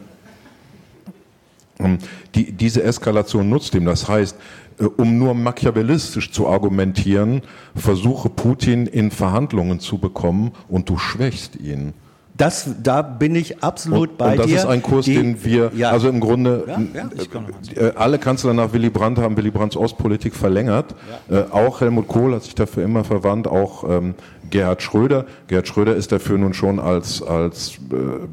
ähm, 1.79 1.97
die, 2.33 2.51
diese 2.51 2.83
Eskalation 2.83 3.49
nutzt 3.49 3.75
ihm. 3.75 3.85
Das 3.85 4.07
heißt, 4.07 4.37
äh, 4.79 4.85
um 4.85 5.17
nur 5.17 5.33
machiavellistisch 5.33 6.31
zu 6.31 6.47
argumentieren, 6.47 7.41
versuche 7.75 8.29
Putin 8.29 8.87
in 8.87 9.11
Verhandlungen 9.11 9.79
zu 9.79 9.97
bekommen 9.97 10.51
und 10.67 10.89
du 10.89 10.97
schwächst 10.97 11.55
ihn. 11.55 11.93
Das, 12.37 12.69
da 12.83 13.01
bin 13.01 13.33
ich 13.35 13.63
absolut 13.63 14.09
und, 14.11 14.17
bei 14.17 14.31
und 14.31 14.39
das 14.39 14.47
dir. 14.47 14.57
ist 14.57 14.65
ein 14.65 14.81
Kurs, 14.81 15.05
Die- 15.05 15.15
den 15.15 15.43
wir, 15.45 15.71
Ja. 15.73 15.91
also 15.91 16.09
im 16.09 16.19
Grunde, 16.19 16.65
Ja, 16.67 16.73
ja, 16.93 17.03
noch 17.05 17.81
äh, 17.81 17.91
alle 17.95 18.19
Kanzler 18.19 18.53
nach 18.53 18.73
Willy 18.73 18.89
Brandt 18.89 19.19
haben 19.19 19.37
Willy 19.37 19.51
Brandts 19.51 19.77
Ostpolitik 19.77 20.35
verlängert. 20.35 20.95
Äh, 21.29 21.43
auch 21.51 21.79
Helmut 21.79 22.07
Kohl 22.09 22.33
hat 22.35 22.43
sich 22.43 22.53
dafür 22.55 22.83
immer 22.83 23.05
verwandt, 23.05 23.47
auch 23.47 23.89
ähm, 23.89 24.15
Gerhard 24.49 24.81
Schröder. 24.81 25.25
Gerhard 25.47 25.67
Schröder 25.69 25.95
ist 25.95 26.11
dafür 26.11 26.37
nun 26.37 26.53
schon 26.53 26.79
als, 26.79 27.23
als 27.23 27.75
äh, 27.91 28.27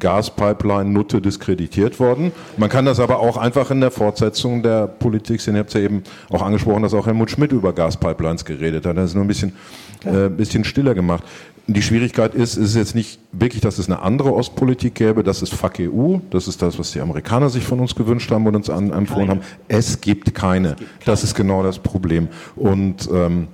Gaspipeline-Nutte 0.00 1.20
diskreditiert 1.20 2.00
worden. 2.00 2.32
Man 2.56 2.68
kann 2.68 2.84
das 2.84 3.00
aber 3.00 3.18
auch 3.20 3.36
einfach 3.36 3.70
in 3.70 3.80
der 3.80 3.90
Fortsetzung 3.90 4.62
der 4.62 4.86
Politik 4.86 5.40
sehen. 5.40 5.54
Ihr 5.54 5.60
habt 5.60 5.74
ja 5.74 5.80
eben 5.80 6.02
auch 6.30 6.42
angesprochen, 6.42 6.82
dass 6.82 6.94
auch 6.94 7.06
Helmut 7.06 7.30
Schmidt 7.30 7.52
über 7.52 7.72
Gaspipelines 7.72 8.44
geredet 8.44 8.86
hat. 8.86 8.96
Das 8.96 9.10
ist 9.10 9.14
nur 9.14 9.24
ein 9.24 9.28
bisschen, 9.28 9.52
äh, 10.04 10.28
bisschen 10.28 10.64
stiller 10.64 10.94
gemacht. 10.94 11.22
Die 11.68 11.82
Schwierigkeit 11.82 12.34
ist, 12.34 12.56
es 12.56 12.70
ist 12.70 12.76
jetzt 12.76 12.94
nicht 12.94 13.20
wirklich, 13.30 13.60
dass 13.60 13.78
es 13.78 13.86
eine 13.86 14.02
andere 14.02 14.34
Ostpolitik 14.34 14.96
gäbe. 14.96 15.22
Das 15.22 15.42
ist 15.42 15.54
Fuck 15.54 15.78
EU. 15.78 16.18
Das 16.30 16.48
ist 16.48 16.60
das, 16.60 16.78
was 16.78 16.90
die 16.90 17.00
Amerikaner 17.00 17.50
sich 17.50 17.64
von 17.64 17.78
uns 17.78 17.94
gewünscht 17.94 18.30
haben 18.32 18.46
und 18.46 18.56
uns 18.56 18.68
an, 18.68 18.90
empfohlen 18.90 19.28
haben. 19.28 19.40
Es 19.68 20.00
gibt 20.00 20.34
keine. 20.34 20.76
Das 21.04 21.22
ist 21.22 21.34
genau 21.34 21.62
das 21.62 21.78
Problem. 21.78 22.28
Und 22.56 23.08
ähm, 23.12 23.46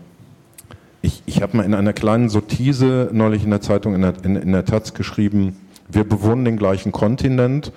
ich, 1.02 1.22
ich 1.26 1.42
habe 1.42 1.58
mal 1.58 1.64
in 1.64 1.74
einer 1.74 1.92
kleinen 1.92 2.30
Sortise 2.30 3.10
neulich 3.12 3.44
in 3.44 3.50
der 3.50 3.60
Zeitung, 3.60 3.94
in 3.94 4.02
der, 4.02 4.14
in, 4.24 4.36
in 4.36 4.52
der 4.52 4.64
Taz 4.64 4.94
geschrieben, 4.94 5.56
wir 5.90 6.04
bewohnen 6.04 6.44
den 6.44 6.56
gleichen 6.56 6.92
Kontinent 6.92 7.72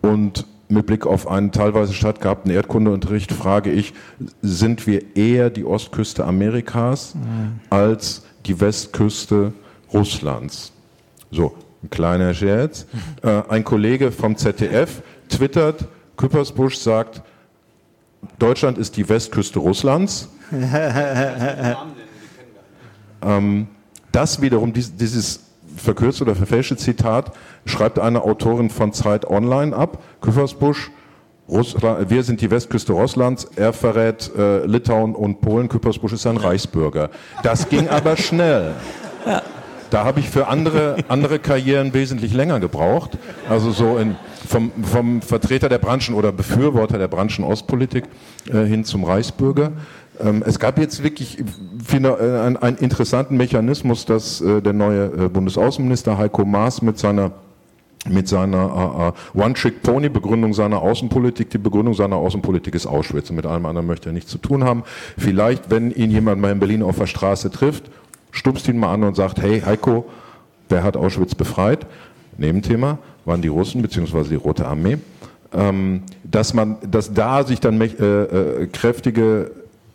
und 0.00 0.46
mit 0.68 0.86
Blick 0.86 1.06
auf 1.06 1.28
einen 1.28 1.52
teilweise 1.52 1.92
stattgehabten 1.92 2.50
Erdkundeunterricht 2.50 3.30
frage 3.32 3.70
ich, 3.70 3.92
sind 4.40 4.86
wir 4.86 5.16
eher 5.16 5.50
die 5.50 5.64
Ostküste 5.64 6.24
Amerikas 6.24 7.14
als 7.68 8.24
die 8.46 8.60
Westküste 8.60 9.52
Russlands? 9.92 10.72
So, 11.30 11.54
ein 11.82 11.90
kleiner 11.90 12.34
Scherz. 12.34 12.86
Äh, 13.22 13.42
ein 13.48 13.62
Kollege 13.62 14.10
vom 14.10 14.36
ZDF 14.36 15.00
twittert, 15.28 15.84
Küppersbusch 16.16 16.76
sagt, 16.76 17.22
Deutschland 18.38 18.78
ist 18.78 18.96
die 18.96 19.08
Westküste 19.08 19.60
Russlands. 19.60 20.28
Ähm, 23.24 23.68
das 24.10 24.42
wiederum, 24.42 24.72
dies, 24.72 24.96
dieses 24.96 25.40
verkürzte 25.76 26.24
oder 26.24 26.34
verfälschte 26.34 26.76
Zitat, 26.76 27.32
schreibt 27.64 27.98
eine 27.98 28.22
Autorin 28.22 28.68
von 28.68 28.92
Zeit 28.92 29.24
Online 29.28 29.74
ab. 29.74 30.02
Küppersbusch, 30.20 30.90
Russland, 31.48 32.10
wir 32.10 32.22
sind 32.22 32.40
die 32.40 32.50
Westküste 32.50 32.92
Russlands, 32.92 33.46
er 33.56 33.72
verrät 33.72 34.30
äh, 34.36 34.64
Litauen 34.66 35.14
und 35.14 35.40
Polen, 35.40 35.68
Küppersbusch 35.68 36.12
ist 36.12 36.26
ein 36.26 36.36
Reichsbürger. 36.36 37.10
Das 37.42 37.68
ging 37.68 37.88
aber 37.88 38.16
schnell. 38.16 38.74
Da 39.92 40.04
habe 40.04 40.20
ich 40.20 40.30
für 40.30 40.48
andere, 40.48 40.96
andere 41.08 41.38
Karrieren 41.38 41.92
wesentlich 41.92 42.32
länger 42.32 42.60
gebraucht. 42.60 43.18
Also 43.46 43.72
so 43.72 43.98
in, 43.98 44.16
vom, 44.48 44.72
vom 44.82 45.20
Vertreter 45.20 45.68
der 45.68 45.76
Branchen 45.76 46.14
oder 46.14 46.32
Befürworter 46.32 46.96
der 46.96 47.08
Branchen 47.08 47.44
Ostpolitik 47.44 48.04
äh, 48.50 48.64
hin 48.64 48.84
zum 48.84 49.04
Reichsbürger. 49.04 49.72
Ähm, 50.18 50.42
es 50.46 50.58
gab 50.58 50.78
jetzt 50.78 51.02
wirklich 51.02 51.44
finde, 51.84 52.08
äh, 52.08 52.46
einen, 52.46 52.56
einen 52.56 52.78
interessanten 52.78 53.36
Mechanismus, 53.36 54.06
dass 54.06 54.40
äh, 54.40 54.62
der 54.62 54.72
neue 54.72 55.04
äh, 55.04 55.28
Bundesaußenminister 55.28 56.16
Heiko 56.16 56.46
Maas 56.46 56.80
mit 56.80 56.98
seiner 56.98 57.32
mit 58.08 58.26
seiner 58.26 59.14
äh, 59.34 59.38
One-Trick-Pony-Begründung 59.38 60.54
seiner 60.54 60.82
Außenpolitik. 60.82 61.50
Die 61.50 61.58
Begründung 61.58 61.94
seiner 61.94 62.16
Außenpolitik 62.16 62.74
ist 62.74 62.86
Auschwitz 62.86 63.30
mit 63.30 63.46
allem 63.46 63.64
anderen 63.64 63.86
möchte 63.86 64.08
er 64.08 64.12
nichts 64.12 64.28
zu 64.28 64.38
tun 64.38 64.64
haben. 64.64 64.82
Vielleicht, 65.16 65.70
wenn 65.70 65.92
ihn 65.92 66.10
jemand 66.10 66.40
mal 66.40 66.50
in 66.50 66.58
Berlin 66.58 66.82
auf 66.82 66.98
der 66.98 67.06
Straße 67.06 67.52
trifft, 67.52 67.84
stupst 68.32 68.66
ihn 68.66 68.78
mal 68.78 68.92
an 68.92 69.04
und 69.04 69.14
sagt, 69.14 69.40
hey 69.40 69.60
Heiko, 69.60 70.06
wer 70.68 70.82
hat 70.82 70.96
Auschwitz 70.96 71.34
befreit? 71.34 71.86
Nebenthema 72.36 72.98
waren 73.24 73.42
die 73.42 73.48
Russen 73.48 73.82
bzw. 73.82 74.24
die 74.30 74.34
Rote 74.34 74.66
Armee. 74.66 74.98
Ähm, 75.54 76.02
dass 76.24 76.54
man, 76.54 76.78
dass 76.90 77.12
da 77.12 77.44
sich 77.44 77.60
dann 77.60 77.78
äh, 77.80 77.84
äh, 77.84 78.66
kräftige 78.68 79.50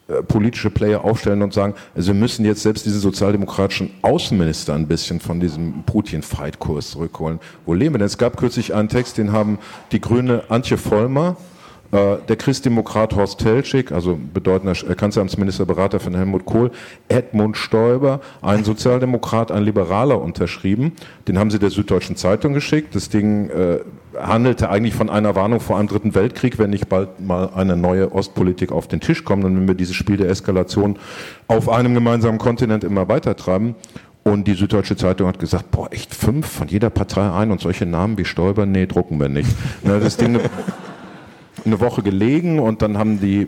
äh, 0.07 0.21
politische 0.21 0.69
Player 0.69 1.03
aufstellen 1.03 1.41
und 1.41 1.51
sagen, 1.51 1.73
also 1.95 2.13
wir 2.13 2.19
müssen 2.19 2.45
jetzt 2.45 2.61
selbst 2.61 2.85
diesen 2.85 3.01
sozialdemokratischen 3.01 3.89
Außenminister 4.03 4.73
ein 4.73 4.87
bisschen 4.87 5.19
von 5.19 5.39
diesem 5.39 5.83
Putin-Fight-Kurs 5.83 6.91
zurückholen. 6.91 7.39
Wo 7.65 7.73
leben 7.73 7.95
wir 7.95 7.99
denn? 7.99 8.05
Es 8.05 8.17
gab 8.19 8.37
kürzlich 8.37 8.73
einen 8.73 8.87
Text, 8.87 9.17
den 9.17 9.33
haben 9.33 9.57
die 9.91 9.99
Grüne 9.99 10.43
Antje 10.47 10.77
Vollmer, 10.77 11.35
der 11.91 12.35
Christdemokrat 12.35 13.15
Horst 13.15 13.39
Telschik, 13.39 13.91
also 13.91 14.19
bedeutender 14.33 14.73
Kanzleramtsministerberater 14.73 15.99
von 15.99 16.15
Helmut 16.15 16.45
Kohl, 16.45 16.71
Edmund 17.07 17.55
Stoiber, 17.55 18.19
ein 18.41 18.65
Sozialdemokrat, 18.65 19.51
ein 19.51 19.63
Liberaler 19.63 20.21
unterschrieben. 20.21 20.91
Den 21.27 21.39
haben 21.39 21.49
sie 21.49 21.59
der 21.59 21.69
Süddeutschen 21.69 22.17
Zeitung 22.17 22.53
geschickt. 22.53 22.93
Das 22.93 23.07
Ding 23.07 23.49
äh, 23.49 23.79
handelte 24.19 24.69
eigentlich 24.69 24.95
von 24.95 25.09
einer 25.09 25.35
Warnung 25.35 25.59
vor 25.59 25.77
einem 25.77 25.87
dritten 25.87 26.15
Weltkrieg, 26.15 26.59
wenn 26.59 26.71
nicht 26.71 26.89
bald 26.89 27.19
mal 27.19 27.51
eine 27.55 27.77
neue 27.77 28.11
Ostpolitik 28.11 28.71
auf 28.71 28.87
den 28.87 28.99
Tisch 28.99 29.23
kommt 29.23 29.45
und 29.45 29.55
wenn 29.55 29.67
wir 29.67 29.75
dieses 29.75 29.95
Spiel 29.95 30.17
der 30.17 30.29
Eskalation 30.29 30.97
auf 31.47 31.69
einem 31.69 31.93
gemeinsamen 31.93 32.37
Kontinent 32.37 32.83
immer 32.83 33.07
weitertreiben. 33.07 33.75
Und 34.23 34.45
die 34.45 34.55
Süddeutsche 34.55 34.97
Zeitung 34.97 35.27
hat 35.27 35.39
gesagt, 35.39 35.71
boah, 35.71 35.87
echt 35.93 36.13
fünf 36.13 36.47
von 36.47 36.67
jeder 36.67 36.89
Partei 36.89 37.31
ein 37.31 37.49
und 37.49 37.61
solche 37.61 37.85
Namen 37.85 38.17
wie 38.17 38.25
Stoiber, 38.25 38.65
nee, 38.65 38.85
drucken 38.85 39.21
wir 39.21 39.29
nicht. 39.29 39.49
Na, 39.83 39.99
das 39.99 40.17
Ding 40.17 40.37
eine 41.65 41.79
Woche 41.79 42.01
gelegen 42.01 42.59
und 42.59 42.81
dann 42.81 42.97
haben 42.97 43.19
die 43.19 43.47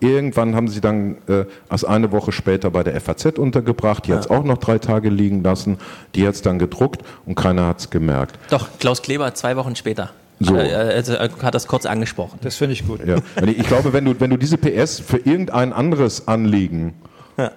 irgendwann 0.00 0.54
haben 0.54 0.68
sie 0.68 0.80
dann 0.80 1.16
äh, 1.28 1.44
als 1.68 1.84
eine 1.84 2.12
Woche 2.12 2.30
später 2.32 2.70
bei 2.70 2.82
der 2.82 3.00
FAZ 3.00 3.38
untergebracht. 3.38 4.06
Die 4.06 4.10
ja. 4.10 4.16
hat 4.16 4.24
es 4.24 4.30
auch 4.30 4.44
noch 4.44 4.58
drei 4.58 4.78
Tage 4.78 5.08
liegen 5.08 5.42
lassen. 5.42 5.78
Die 6.14 6.26
hat 6.26 6.34
es 6.34 6.42
dann 6.42 6.58
gedruckt 6.58 7.02
und 7.26 7.34
keiner 7.34 7.66
hat 7.66 7.80
es 7.80 7.90
gemerkt. 7.90 8.38
Doch, 8.50 8.68
Klaus 8.78 9.02
Kleber 9.02 9.34
zwei 9.34 9.56
Wochen 9.56 9.74
später. 9.76 10.10
So. 10.40 10.56
Hat, 10.56 10.66
er, 10.66 11.30
hat 11.42 11.54
das 11.54 11.66
kurz 11.66 11.86
angesprochen. 11.86 12.38
Das 12.42 12.56
finde 12.56 12.72
ich 12.74 12.86
gut. 12.86 13.00
Ja. 13.06 13.16
Ich 13.46 13.66
glaube, 13.66 13.92
wenn 13.92 14.04
du, 14.04 14.18
wenn 14.18 14.30
du 14.30 14.36
diese 14.36 14.58
PS 14.58 14.98
für 14.98 15.18
irgendein 15.18 15.72
anderes 15.72 16.26
Anliegen 16.26 16.94
ja. 17.36 17.50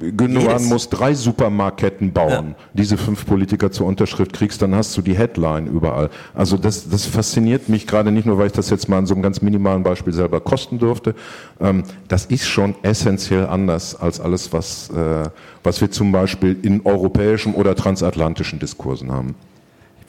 Gündogan 0.00 0.64
muss 0.66 0.88
drei 0.88 1.14
Supermarktketten 1.14 2.12
bauen, 2.12 2.50
ja. 2.50 2.54
diese 2.72 2.96
fünf 2.96 3.26
Politiker 3.26 3.70
zur 3.72 3.86
Unterschrift 3.86 4.32
kriegst, 4.32 4.62
dann 4.62 4.74
hast 4.74 4.96
du 4.96 5.02
die 5.02 5.16
Headline 5.16 5.66
überall. 5.66 6.10
Also 6.34 6.56
das, 6.56 6.88
das 6.88 7.06
fasziniert 7.06 7.68
mich 7.68 7.86
gerade 7.86 8.12
nicht 8.12 8.26
nur, 8.26 8.38
weil 8.38 8.46
ich 8.46 8.52
das 8.52 8.70
jetzt 8.70 8.88
mal 8.88 8.98
an 8.98 9.06
so 9.06 9.14
einem 9.14 9.22
ganz 9.22 9.42
minimalen 9.42 9.82
Beispiel 9.82 10.12
selber 10.12 10.40
kosten 10.40 10.78
durfte. 10.78 11.14
Ähm, 11.60 11.82
das 12.06 12.26
ist 12.26 12.46
schon 12.46 12.76
essentiell 12.82 13.46
anders 13.46 13.96
als 13.96 14.20
alles, 14.20 14.52
was, 14.52 14.90
äh, 14.90 15.28
was 15.64 15.80
wir 15.80 15.90
zum 15.90 16.12
Beispiel 16.12 16.56
in 16.62 16.86
europäischen 16.86 17.54
oder 17.54 17.74
transatlantischen 17.74 18.58
Diskursen 18.58 19.10
haben. 19.10 19.34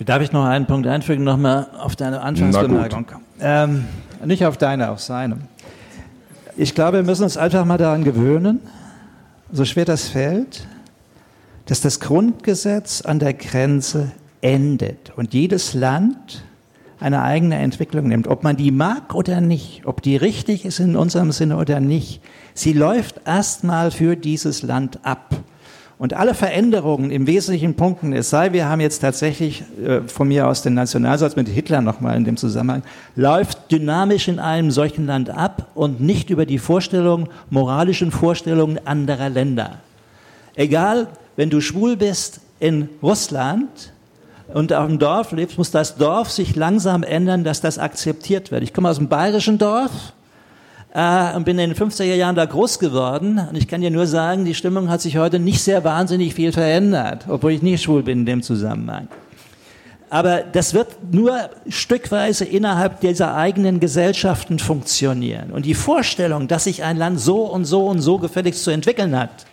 Darf 0.05 0.21
ich 0.21 0.31
noch 0.31 0.45
einen 0.45 0.65
Punkt 0.65 0.88
einfügen, 0.88 1.23
nochmal 1.23 1.67
auf 1.77 1.95
deine 1.95 2.21
Anfangsbemerkung? 2.21 3.05
Ähm, 3.41 3.85
nicht 4.23 4.45
auf 4.45 4.55
deine, 4.57 4.91
auf 4.91 5.01
seine. 5.01 5.39
Ich 6.55 6.73
glaube, 6.75 6.97
wir 6.97 7.03
müssen 7.03 7.23
uns 7.23 7.38
einfach 7.38 7.65
mal 7.65 7.77
daran 7.77 8.03
gewöhnen, 8.03 8.59
so 9.52 9.66
schwer 9.66 9.86
das 9.86 10.10
fällt, 10.10 10.68
dass 11.66 11.82
das 11.82 12.00
Grundgesetz 12.00 13.02
an 13.02 13.19
der 13.19 13.34
Grenze 13.34 14.11
endet 14.42 15.11
und 15.16 15.34
jedes 15.34 15.74
Land 15.74 16.44
eine 17.00 17.22
eigene 17.22 17.58
Entwicklung 17.58 18.08
nimmt, 18.08 18.28
ob 18.28 18.44
man 18.44 18.58
die 18.58 18.72
mag 18.72 19.16
oder 19.16 19.40
nicht, 19.42 19.86
ob 19.86 20.02
die 20.02 20.18
richtig 20.18 20.66
ist 20.66 20.80
in 20.80 20.95
unserem 20.95 21.32
Sinne 21.32 21.58
oder 21.58 21.80
nicht. 21.80 22.22
Sie 22.53 22.74
läuft 22.74 23.22
erstmal 23.26 23.92
für 23.92 24.18
dieses 24.18 24.64
Land 24.64 25.00
ab. 25.03 25.36
Und 26.00 26.14
alle 26.14 26.34
Veränderungen 26.34 27.11
im 27.11 27.28
wesentlichen 27.28 27.76
Punkten, 27.76 28.14
es 28.14 28.30
sei, 28.30 28.53
wir 28.53 28.69
haben 28.69 28.80
jetzt 28.80 29.00
tatsächlich 29.00 29.64
äh, 29.86 30.00
von 30.08 30.30
mir 30.30 30.48
aus 30.48 30.61
den 30.61 30.74
Nationalsatz 30.74 31.36
mit 31.36 31.50
Hitler 31.50 31.82
nochmal 31.82 32.16
in 32.16 32.24
dem 32.24 32.38
Zusammenhang, 32.38 32.84
läuft 33.18 33.69
dynamisch 33.69 34.30
in 34.30 34.40
einem 34.40 34.72
solchen 34.72 35.08
Land 35.08 35.30
ab 35.30 35.68
und 35.76 36.00
nicht 36.00 36.30
über 36.30 36.45
die 36.45 36.58
Vorstellungen, 36.58 37.28
moralischen 37.50 38.11
Vorstellungen 38.11 38.80
anderer 38.88 39.28
Länder. 39.28 39.80
Egal, 40.56 41.08
wenn 41.36 41.50
du 41.50 41.60
schwul 41.60 41.98
bist 41.98 42.40
in 42.61 42.88
Russland 43.03 43.92
und 44.53 44.72
auf 44.72 44.88
dem 44.88 45.00
Dorf 45.00 45.34
lebst, 45.34 45.58
muss 45.58 45.72
das 45.72 45.98
Dorf 45.98 46.32
sich 46.32 46.56
langsam 46.56 47.03
ändern, 47.03 47.44
dass 47.44 47.60
das 47.60 47.78
akzeptiert 47.78 48.52
wird. 48.52 48.64
Ich 48.64 48.74
komme 48.74 48.90
aus 48.90 49.00
einem 49.00 49.10
bayerischen 49.10 49.58
Dorf, 49.58 50.14
äh, 50.93 51.35
und 51.35 51.45
bin 51.45 51.59
in 51.59 51.74
den 51.74 51.77
50er 51.77 52.16
Jahren 52.16 52.35
da 52.35 52.45
groß 52.45 52.80
geworden. 52.80 53.40
Und 53.50 53.56
ich 53.56 53.68
kann 53.68 53.82
dir 53.82 53.92
nur 53.92 54.08
sagen, 54.08 54.45
die 54.45 54.56
Stimmung 54.56 54.90
hat 54.90 55.01
sich 55.01 55.18
heute 55.18 55.40
nicht 55.40 55.61
sehr 55.61 55.84
wahnsinnig 55.84 56.34
viel 56.34 56.51
verändert, 56.51 57.26
obwohl 57.27 57.51
ich 57.51 57.61
nicht 57.61 57.84
schwul 57.84 58.03
bin 58.03 58.19
in 58.19 58.26
dem 58.26 58.43
Zusammenhang. 58.43 59.08
Aber 60.09 60.42
das 60.42 60.74
wird 60.74 60.88
nur 61.11 61.51
stückweise 61.68 62.43
innerhalb 62.43 63.00
dieser 63.01 63.35
eigenen 63.35 63.80
Gesellschaften 63.80 64.58
funktionieren. 64.58 65.51
Und 65.51 65.68
die 65.68 65.76
Vorstellung, 65.76 66.48
dass 66.48 66.64
sich 66.64 66.84
ein 66.84 66.98
Land 66.98 67.19
so 67.19 67.43
und 67.43 67.66
so 67.66 67.85
und 67.85 68.01
so 68.01 68.18
gefälligst 68.18 68.64
zu 68.64 68.72
entwickeln 68.72 69.18
hat, 69.18 69.45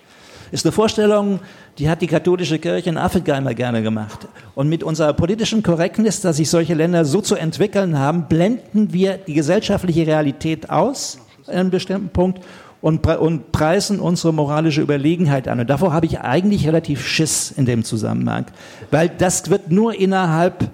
ist 0.53 0.65
eine 0.65 0.73
Vorstellung, 0.73 1.41
die 1.77 1.91
hat 1.91 2.01
die 2.01 2.07
katholische 2.07 2.59
Kirche 2.59 2.89
in 2.89 2.97
Afrika 2.97 3.37
immer 3.37 3.53
gerne 3.53 3.83
gemacht. 3.83 4.29
Und 4.55 4.71
mit 4.71 4.83
unserer 4.83 5.13
politischen 5.13 5.63
Korrektness, 5.63 6.23
dass 6.23 6.39
sich 6.39 6.49
solche 6.49 6.73
Länder 6.73 7.05
so 7.05 7.21
zu 7.21 7.35
entwickeln 7.35 7.99
haben, 7.99 8.27
blenden 8.29 8.95
wir 8.95 9.19
die 9.19 9.35
gesellschaftliche 9.35 10.07
Realität 10.07 10.71
aus 10.71 11.19
einem 11.49 11.71
bestimmten 11.71 12.09
Punkt 12.09 12.43
und, 12.81 13.07
und 13.07 13.53
preisen 13.53 14.01
unsere 14.01 14.33
moralische 14.33 14.81
Überlegenheit 14.81 15.49
an. 15.49 15.61
Und 15.61 15.71
davor 15.71 15.93
habe 15.93 16.07
ich 16.07 16.21
eigentlich 16.21 16.67
relativ 16.67 17.07
Schiss 17.07 17.51
in 17.51 17.67
dem 17.67 17.85
Zusammenhang, 17.85 18.47
weil 18.91 19.09
das 19.09 19.51
wird 19.51 19.71
nur 19.71 19.95
innerhalb 19.95 20.71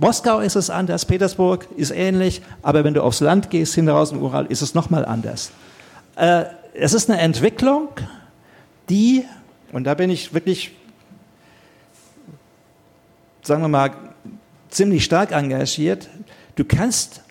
Moskau 0.00 0.40
ist 0.40 0.54
es 0.54 0.68
anders, 0.68 1.06
Petersburg 1.06 1.66
ist 1.76 1.92
ähnlich, 1.92 2.42
aber 2.60 2.84
wenn 2.84 2.92
du 2.92 3.02
aufs 3.02 3.20
Land 3.20 3.48
gehst, 3.48 3.74
hinaus 3.74 4.12
im 4.12 4.22
Ural, 4.22 4.44
ist 4.46 4.60
es 4.60 4.74
nochmal 4.74 5.06
anders. 5.06 5.50
Äh, 6.14 6.44
es 6.74 6.92
ist 6.92 7.10
eine 7.10 7.18
Entwicklung, 7.20 7.88
die, 8.90 9.24
und 9.72 9.84
da 9.84 9.94
bin 9.94 10.10
ich 10.10 10.34
wirklich, 10.34 10.72
sagen 13.42 13.62
wir 13.62 13.68
mal, 13.68 13.92
ziemlich 14.68 15.04
stark 15.04 15.32
engagiert, 15.32 16.10
du 16.56 16.64
kannst 16.64 17.22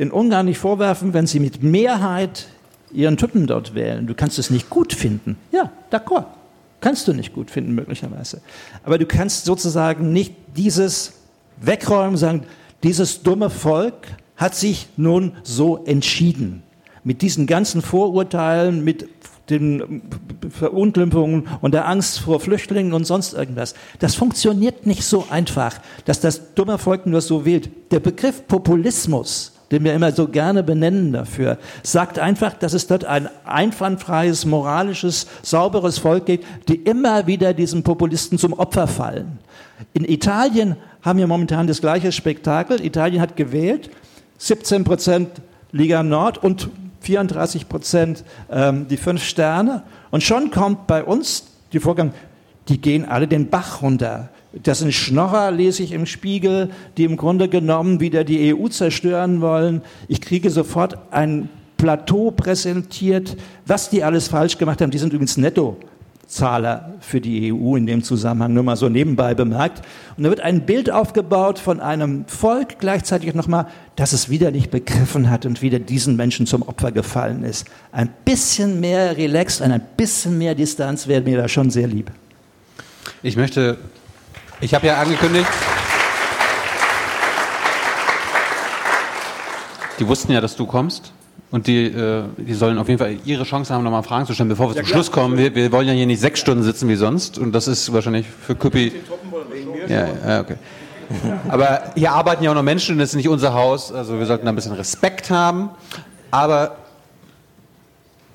den 0.00 0.10
Ungarn 0.10 0.46
nicht 0.46 0.58
vorwerfen, 0.58 1.12
wenn 1.12 1.26
sie 1.26 1.40
mit 1.40 1.62
Mehrheit 1.62 2.46
ihren 2.90 3.18
Typen 3.18 3.46
dort 3.46 3.74
wählen. 3.74 4.06
Du 4.06 4.14
kannst 4.14 4.38
es 4.38 4.48
nicht 4.48 4.70
gut 4.70 4.94
finden. 4.94 5.36
Ja, 5.52 5.70
d'accord. 5.92 6.24
Kannst 6.80 7.06
du 7.06 7.12
nicht 7.12 7.34
gut 7.34 7.50
finden, 7.50 7.74
möglicherweise. 7.74 8.40
Aber 8.82 8.96
du 8.96 9.04
kannst 9.04 9.44
sozusagen 9.44 10.14
nicht 10.14 10.34
dieses 10.56 11.12
wegräumen, 11.60 12.16
sagen, 12.16 12.44
dieses 12.82 13.22
dumme 13.22 13.50
Volk 13.50 14.08
hat 14.36 14.54
sich 14.54 14.88
nun 14.96 15.36
so 15.42 15.84
entschieden. 15.84 16.62
Mit 17.04 17.20
diesen 17.20 17.46
ganzen 17.46 17.82
Vorurteilen, 17.82 18.82
mit 18.82 19.06
den 19.50 20.02
Verunglimpfungen 20.48 21.46
und 21.60 21.74
der 21.74 21.86
Angst 21.86 22.20
vor 22.20 22.40
Flüchtlingen 22.40 22.94
und 22.94 23.04
sonst 23.04 23.34
irgendwas. 23.34 23.74
Das 23.98 24.14
funktioniert 24.14 24.86
nicht 24.86 25.02
so 25.04 25.26
einfach, 25.28 25.78
dass 26.06 26.20
das 26.20 26.54
dumme 26.54 26.78
Volk 26.78 27.04
nur 27.04 27.20
so 27.20 27.44
wählt. 27.44 27.68
Der 27.90 28.00
Begriff 28.00 28.46
Populismus 28.46 29.59
den 29.70 29.84
wir 29.84 29.94
immer 29.94 30.12
so 30.12 30.26
gerne 30.26 30.62
benennen 30.62 31.12
dafür, 31.12 31.58
sagt 31.82 32.18
einfach, 32.18 32.54
dass 32.54 32.72
es 32.72 32.86
dort 32.86 33.04
ein 33.04 33.28
einwandfreies, 33.44 34.44
moralisches, 34.44 35.26
sauberes 35.42 35.98
Volk 35.98 36.26
gibt, 36.26 36.44
die 36.68 36.76
immer 36.76 37.26
wieder 37.26 37.54
diesen 37.54 37.82
Populisten 37.82 38.38
zum 38.38 38.52
Opfer 38.52 38.86
fallen. 38.86 39.38
In 39.92 40.04
Italien 40.04 40.76
haben 41.02 41.18
wir 41.18 41.26
momentan 41.26 41.66
das 41.66 41.80
gleiche 41.80 42.12
Spektakel. 42.12 42.84
Italien 42.84 43.20
hat 43.20 43.36
gewählt, 43.36 43.90
17 44.38 44.84
Prozent 44.84 45.28
Liga 45.72 46.02
Nord 46.02 46.38
und 46.38 46.68
34 47.00 47.68
Prozent 47.68 48.24
ähm, 48.50 48.88
die 48.88 48.96
fünf 48.96 49.22
Sterne. 49.22 49.82
Und 50.10 50.22
schon 50.22 50.50
kommt 50.50 50.86
bei 50.86 51.04
uns 51.04 51.46
die 51.72 51.80
Vorgang, 51.80 52.12
die 52.68 52.80
gehen 52.80 53.04
alle 53.04 53.28
den 53.28 53.48
Bach 53.48 53.82
runter. 53.82 54.28
Das 54.52 54.80
sind 54.80 54.92
Schnorrer, 54.92 55.50
lese 55.50 55.82
ich 55.82 55.92
im 55.92 56.06
Spiegel, 56.06 56.70
die 56.96 57.04
im 57.04 57.16
Grunde 57.16 57.48
genommen 57.48 58.00
wieder 58.00 58.24
die 58.24 58.54
EU 58.54 58.68
zerstören 58.68 59.40
wollen. 59.40 59.82
Ich 60.08 60.20
kriege 60.20 60.50
sofort 60.50 60.98
ein 61.12 61.48
Plateau 61.76 62.30
präsentiert, 62.30 63.36
was 63.64 63.90
die 63.90 64.02
alles 64.02 64.28
falsch 64.28 64.58
gemacht 64.58 64.80
haben. 64.80 64.90
Die 64.90 64.98
sind 64.98 65.12
übrigens 65.12 65.36
netto 65.36 65.76
Steuerzahler 66.30 66.94
für 67.00 67.20
die 67.20 67.52
EU 67.52 67.76
in 67.76 67.86
dem 67.86 68.02
Zusammenhang, 68.02 68.54
nur 68.54 68.62
mal 68.62 68.76
so 68.76 68.88
nebenbei 68.88 69.34
bemerkt. 69.34 69.82
Und 70.16 70.24
da 70.24 70.30
wird 70.30 70.40
ein 70.40 70.64
Bild 70.64 70.90
aufgebaut 70.90 71.58
von 71.58 71.80
einem 71.80 72.24
Volk 72.26 72.78
gleichzeitig 72.78 73.34
nochmal, 73.34 73.66
das 73.96 74.12
es 74.12 74.30
wieder 74.30 74.50
nicht 74.50 74.70
begriffen 74.70 75.28
hat 75.28 75.44
und 75.44 75.60
wieder 75.60 75.78
diesen 75.78 76.16
Menschen 76.16 76.46
zum 76.46 76.62
Opfer 76.62 76.92
gefallen 76.92 77.42
ist. 77.42 77.66
Ein 77.92 78.08
bisschen 78.24 78.80
mehr 78.80 79.16
relaxed, 79.16 79.60
ein 79.60 79.80
bisschen 79.96 80.38
mehr 80.38 80.54
Distanz 80.54 81.08
wäre 81.08 81.22
mir 81.22 81.36
da 81.36 81.48
schon 81.48 81.70
sehr 81.70 81.88
lieb. 81.88 82.10
Ich 83.22 83.36
möchte, 83.36 83.78
ich 84.60 84.74
habe 84.74 84.86
ja 84.86 84.98
angekündigt, 85.00 85.48
die 89.98 90.06
wussten 90.06 90.32
ja, 90.32 90.40
dass 90.40 90.56
du 90.56 90.66
kommst. 90.66 91.12
Und 91.50 91.66
die, 91.66 91.86
äh, 91.86 92.22
die 92.36 92.54
sollen 92.54 92.78
auf 92.78 92.86
jeden 92.88 93.00
Fall 93.00 93.16
ihre 93.24 93.42
Chance 93.42 93.74
haben, 93.74 93.82
nochmal 93.82 94.04
Fragen 94.04 94.24
zu 94.24 94.34
stellen, 94.34 94.48
bevor 94.48 94.68
wir 94.68 94.76
Ja, 94.76 94.82
zum 94.82 94.86
klar. 94.86 94.96
Schluss 95.02 95.10
kommen. 95.10 95.36
Wir, 95.36 95.52
wir 95.54 95.72
wollen 95.72 95.88
ja 95.88 95.94
hier 95.94 96.06
nicht 96.06 96.20
sechs 96.20 96.38
Stunden 96.38 96.62
sitzen 96.62 96.88
wie 96.88 96.94
sonst. 96.94 97.38
Und 97.38 97.52
das 97.52 97.66
ist 97.66 97.92
wahrscheinlich 97.92 98.26
für 98.28 98.54
Küppi. 98.54 98.92
Ja, 99.88 100.06
ja, 100.26 100.40
okay. 100.40 100.54
Aber 101.48 101.90
hier 101.96 102.12
arbeiten 102.12 102.44
ja 102.44 102.52
auch 102.52 102.54
noch 102.54 102.62
Menschen, 102.62 102.98
das 102.98 103.10
ist 103.10 103.16
nicht 103.16 103.28
unser 103.28 103.52
Haus. 103.52 103.92
Also 103.92 104.16
wir 104.20 104.26
sollten 104.26 104.44
da 104.46 104.52
ein 104.52 104.54
bisschen 104.54 104.74
Respekt 104.74 105.30
haben. 105.30 105.70
Aber 106.30 106.76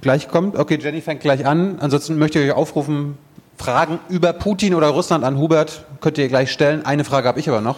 gleich 0.01 0.27
kommt, 0.27 0.57
okay, 0.57 0.77
Jenny 0.81 0.99
fängt 0.99 1.21
gleich 1.21 1.45
an. 1.45 1.77
Ansonsten 1.79 2.17
möchte 2.17 2.39
ich 2.39 2.49
euch 2.49 2.55
aufrufen, 2.55 3.17
Fragen 3.57 3.99
über 4.09 4.33
Putin 4.33 4.75
oder 4.75 4.89
Russland 4.89 5.23
an 5.23 5.37
Hubert 5.37 5.85
könnt 6.05 6.19
ihr 6.19 6.27
gleich 6.27 6.51
stellen. 6.51 6.85
Eine 6.85 7.03
Frage 7.03 7.27
habe 7.27 7.39
ich 7.39 7.49
aber 7.49 7.61
noch. 7.61 7.77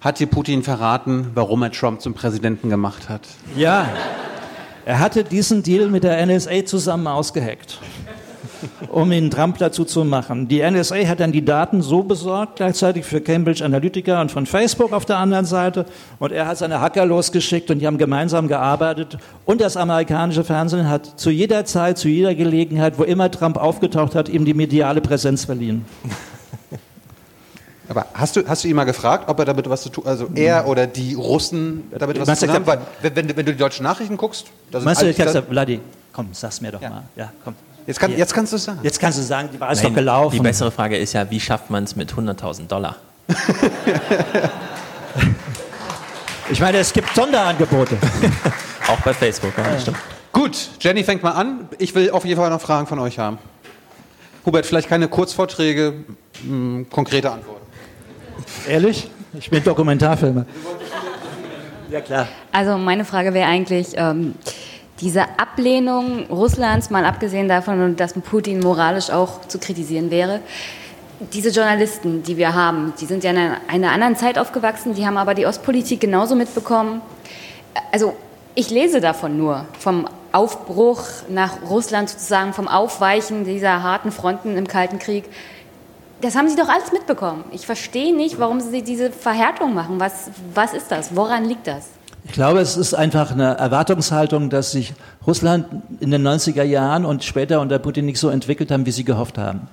Hat 0.00 0.18
dir 0.18 0.26
Putin 0.26 0.64
verraten, 0.64 1.30
warum 1.34 1.62
er 1.62 1.70
Trump 1.70 2.00
zum 2.00 2.14
Präsidenten 2.14 2.68
gemacht 2.68 3.08
hat? 3.08 3.20
Ja, 3.54 3.86
er 4.84 4.98
hatte 4.98 5.22
diesen 5.22 5.62
Deal 5.62 5.86
mit 5.86 6.02
der 6.02 6.26
NSA 6.26 6.64
zusammen 6.64 7.06
ausgeheckt, 7.06 7.78
um 8.88 9.12
ihn 9.12 9.30
Trump 9.30 9.58
dazu 9.58 9.84
zu 9.84 10.04
machen. 10.04 10.48
Die 10.48 10.68
NSA 10.68 10.96
hat 11.06 11.20
dann 11.20 11.30
die 11.30 11.44
Daten 11.44 11.80
so 11.80 12.02
besorgt, 12.02 12.56
gleichzeitig 12.56 13.04
für 13.04 13.20
Cambridge 13.20 13.64
Analytica 13.64 14.20
und 14.20 14.32
von 14.32 14.46
Facebook 14.46 14.92
auf 14.92 15.04
der 15.04 15.18
anderen 15.18 15.44
Seite. 15.44 15.86
Und 16.18 16.32
er 16.32 16.48
hat 16.48 16.58
seine 16.58 16.80
Hacker 16.80 17.06
losgeschickt 17.06 17.70
und 17.70 17.78
die 17.78 17.86
haben 17.86 17.98
gemeinsam 17.98 18.48
gearbeitet. 18.48 19.16
Und 19.44 19.60
das 19.60 19.76
amerikanische 19.76 20.42
Fernsehen 20.42 20.88
hat 20.88 21.20
zu 21.20 21.30
jeder 21.30 21.64
Zeit, 21.66 21.98
zu 21.98 22.08
jeder 22.08 22.34
Gelegenheit, 22.34 22.98
wo 22.98 23.04
immer 23.04 23.30
Trump 23.30 23.58
aufgetaucht 23.58 24.16
hat, 24.16 24.28
ihm 24.28 24.44
die 24.44 24.54
mediale 24.54 25.00
Präsenz 25.00 25.44
verliehen. 25.44 25.84
Aber 27.90 28.06
hast 28.14 28.36
du, 28.36 28.46
hast 28.48 28.62
du 28.64 28.68
ihn 28.68 28.76
mal 28.76 28.84
gefragt, 28.84 29.24
ob 29.28 29.38
er 29.40 29.44
damit 29.44 29.68
was 29.68 29.82
zu 29.82 29.88
tun, 29.88 30.06
also 30.06 30.28
er 30.36 30.66
oder 30.68 30.86
die 30.86 31.14
Russen 31.14 31.90
damit 31.98 32.20
was 32.20 32.26
Meinst 32.28 32.40
zu 32.40 32.46
tun 32.46 32.54
haben? 32.54 32.66
Weil, 32.66 32.78
wenn, 33.02 33.16
wenn, 33.36 33.44
du- 33.44 33.52
die 33.52 33.56
deutschen 33.58 33.82
Nachrichten 33.82 34.16
guckst, 34.16 34.46
da 34.70 34.78
sind 34.78 34.84
Meinst 34.84 35.02
du, 35.02 35.06
all- 35.06 35.10
jetzt 35.10 35.18
kannst 35.18 35.34
da- 35.34 35.40
du, 35.40 35.46
Vladi, 35.50 35.80
komm, 36.12 36.28
sag's 36.32 36.60
mir 36.60 36.70
doch 36.70 36.80
mal. 36.80 37.02
Ja, 37.16 37.32
komm. 37.44 37.54
Jetzt, 37.86 37.98
kann, 37.98 38.16
jetzt 38.16 38.32
kannst 38.32 38.52
du 38.52 38.56
es 38.56 38.64
sagen. 38.64 38.78
Jetzt 38.84 39.00
kannst 39.00 39.18
du 39.18 39.22
sagen, 39.22 39.48
die 39.52 39.58
war 39.58 39.72
es 39.72 39.82
doch 39.82 39.92
gelaufen. 39.92 40.36
Die 40.36 40.40
bessere 40.40 40.70
Frage 40.70 40.96
ist 40.96 41.12
ja, 41.14 41.28
wie 41.30 41.40
schafft 41.40 41.68
man 41.70 41.82
es 41.82 41.96
mit 41.96 42.12
100.000 42.12 42.68
Dollar? 42.68 42.96
Ich 46.52 46.60
meine, 46.60 46.78
es 46.78 46.92
gibt 46.92 47.14
Sonderangebote. 47.14 47.96
Auch 48.88 48.98
bei 49.02 49.14
Facebook, 49.14 49.52
ja, 49.56 49.78
stimmt. 49.78 49.98
Gut, 50.32 50.70
Jenny 50.80 51.04
fängt 51.04 51.22
mal 51.22 51.30
an. 51.32 51.68
Ich 51.78 51.94
will 51.94 52.10
auf 52.10 52.24
jeden 52.24 52.40
Fall 52.40 52.50
noch 52.50 52.60
Fragen 52.60 52.88
von 52.88 52.98
euch 52.98 53.18
haben. 53.20 53.38
Hubert, 54.44 54.66
vielleicht 54.66 54.88
keine 54.88 55.06
Kurzvorträge, 55.06 55.94
mh, 56.42 56.86
konkrete 56.90 57.30
Antworten. 57.30 57.59
Ehrlich? 58.68 59.10
Ich 59.38 59.50
bin 59.50 59.62
Dokumentarfilmer. 59.62 60.44
Ja, 61.90 62.00
klar. 62.00 62.28
Also 62.52 62.78
meine 62.78 63.04
Frage 63.04 63.34
wäre 63.34 63.48
eigentlich, 63.48 63.88
ähm, 63.96 64.34
diese 65.00 65.22
Ablehnung 65.38 66.26
Russlands, 66.28 66.90
mal 66.90 67.04
abgesehen 67.04 67.48
davon, 67.48 67.96
dass 67.96 68.12
Putin 68.12 68.60
moralisch 68.60 69.10
auch 69.10 69.40
zu 69.46 69.58
kritisieren 69.58 70.10
wäre, 70.10 70.40
diese 71.32 71.50
Journalisten, 71.50 72.22
die 72.22 72.36
wir 72.36 72.54
haben, 72.54 72.94
die 73.00 73.06
sind 73.06 73.24
ja 73.24 73.30
in 73.30 73.38
einer, 73.38 73.56
einer 73.68 73.92
anderen 73.92 74.16
Zeit 74.16 74.38
aufgewachsen, 74.38 74.94
die 74.94 75.06
haben 75.06 75.16
aber 75.16 75.34
die 75.34 75.46
Ostpolitik 75.46 76.00
genauso 76.00 76.34
mitbekommen. 76.34 77.02
Also 77.92 78.14
ich 78.54 78.70
lese 78.70 79.00
davon 79.00 79.36
nur, 79.36 79.66
vom 79.78 80.06
Aufbruch 80.32 81.02
nach 81.28 81.62
Russland 81.68 82.08
sozusagen, 82.08 82.52
vom 82.52 82.68
Aufweichen 82.68 83.44
dieser 83.44 83.82
harten 83.82 84.12
Fronten 84.12 84.56
im 84.56 84.66
Kalten 84.66 84.98
Krieg. 84.98 85.24
Das 86.20 86.36
haben 86.36 86.48
Sie 86.48 86.56
doch 86.56 86.68
alles 86.68 86.92
mitbekommen. 86.92 87.44
Ich 87.52 87.64
verstehe 87.64 88.14
nicht, 88.14 88.38
warum 88.38 88.60
Sie 88.60 88.82
diese 88.82 89.10
Verhärtung 89.10 89.74
machen. 89.74 89.98
Was, 89.98 90.30
was 90.54 90.74
ist 90.74 90.90
das? 90.90 91.16
Woran 91.16 91.46
liegt 91.46 91.66
das? 91.66 91.88
Ich 92.24 92.32
glaube, 92.32 92.60
es 92.60 92.76
ist 92.76 92.92
einfach 92.92 93.32
eine 93.32 93.56
Erwartungshaltung, 93.56 94.50
dass 94.50 94.72
sich 94.72 94.92
Russland 95.26 95.66
in 96.00 96.10
den 96.10 96.26
90er 96.26 96.62
Jahren 96.62 97.06
und 97.06 97.24
später 97.24 97.60
unter 97.60 97.78
Putin 97.78 98.04
nicht 98.04 98.20
so 98.20 98.28
entwickelt 98.28 98.70
haben, 98.70 98.84
wie 98.84 98.90
sie 98.90 99.04
gehofft 99.04 99.38
haben. 99.38 99.68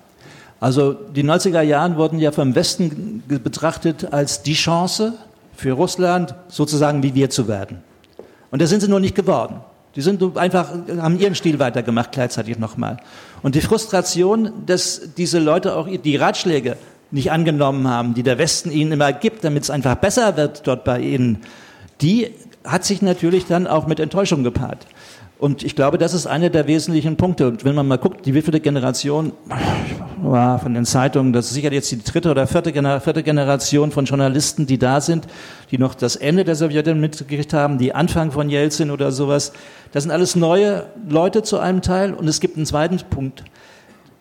Also 0.59 0.93
die 0.93 1.23
90er 1.23 1.61
Jahren 1.61 1.97
wurden 1.97 2.17
ja 2.17 2.31
vom 2.31 2.55
Westen 2.55 3.23
betrachtet 3.27 4.11
als 4.11 4.41
die 4.41 4.53
Chance 4.53 5.13
für 5.55 5.73
Russland, 5.73 6.33
sozusagen 6.47 7.03
wie 7.03 7.13
wir 7.13 7.29
zu 7.29 7.47
werden. 7.47 7.83
Und 8.49 8.61
da 8.61 8.67
sind 8.67 8.79
sie 8.79 8.87
nur 8.87 9.01
nicht 9.01 9.15
geworden. 9.15 9.59
Die 9.97 10.03
sind 10.03 10.37
einfach, 10.37 10.69
haben 10.99 11.19
ihren 11.19 11.33
Stil 11.33 11.57
weitergemacht, 11.57 12.11
gleichzeitig 12.11 12.59
nochmal. 12.59 12.97
Und 13.41 13.55
die 13.55 13.61
Frustration, 13.61 14.51
dass 14.67 15.15
diese 15.17 15.39
Leute 15.39 15.75
auch 15.75 15.87
die 15.87 16.15
Ratschläge 16.15 16.77
nicht 17.09 17.31
angenommen 17.31 17.87
haben, 17.87 18.13
die 18.13 18.21
der 18.21 18.37
Westen 18.37 18.69
ihnen 18.69 18.91
immer 18.91 19.11
gibt, 19.11 19.43
damit 19.43 19.63
es 19.63 19.71
einfach 19.71 19.95
besser 19.95 20.37
wird 20.37 20.67
dort 20.67 20.83
bei 20.83 20.99
ihnen, 20.99 21.39
die 22.01 22.29
hat 22.63 22.85
sich 22.85 23.01
natürlich 23.01 23.47
dann 23.47 23.65
auch 23.65 23.87
mit 23.87 23.99
Enttäuschung 23.99 24.43
gepaart. 24.43 24.85
Und 25.39 25.61
ich 25.61 25.75
glaube, 25.75 25.99
das 25.99 26.15
ist 26.15 26.25
einer 26.25 26.49
der 26.49 26.65
wesentlichen 26.65 27.15
Punkte. 27.15 27.47
Und 27.47 27.63
wenn 27.63 27.75
man 27.75 27.87
mal 27.87 27.97
guckt, 27.97 28.25
die 28.25 28.33
wievielte 28.33 28.59
Generation 28.59 29.33
war 30.23 30.57
von 30.57 30.73
den 30.73 30.83
Zeitungen, 30.83 31.31
das 31.31 31.47
ist 31.47 31.53
sicher 31.53 31.71
jetzt 31.71 31.91
die 31.91 32.03
dritte 32.03 32.31
oder 32.31 32.47
vierte, 32.47 32.71
Gener 32.71 32.99
vierte 32.99 33.21
Generation 33.21 33.91
von 33.91 34.05
Journalisten, 34.05 34.65
die 34.65 34.79
da 34.79 34.99
sind, 34.99 35.27
die 35.69 35.77
noch 35.77 35.93
das 35.93 36.15
Ende 36.15 36.43
der 36.43 36.55
Sowjetunion 36.55 36.99
mitgekriegt 36.99 37.53
haben, 37.53 37.77
die 37.77 37.93
Anfang 37.93 38.31
von 38.31 38.49
Jelzin 38.49 38.89
oder 38.89 39.11
sowas. 39.11 39.53
Das 39.91 40.03
sind 40.03 40.11
alles 40.11 40.35
neue 40.35 40.87
Leute 41.07 41.43
zu 41.43 41.59
einem 41.59 41.83
Teil. 41.83 42.15
Und 42.15 42.27
es 42.27 42.39
gibt 42.39 42.57
einen 42.57 42.65
zweiten 42.65 42.97
Punkt. 43.09 43.43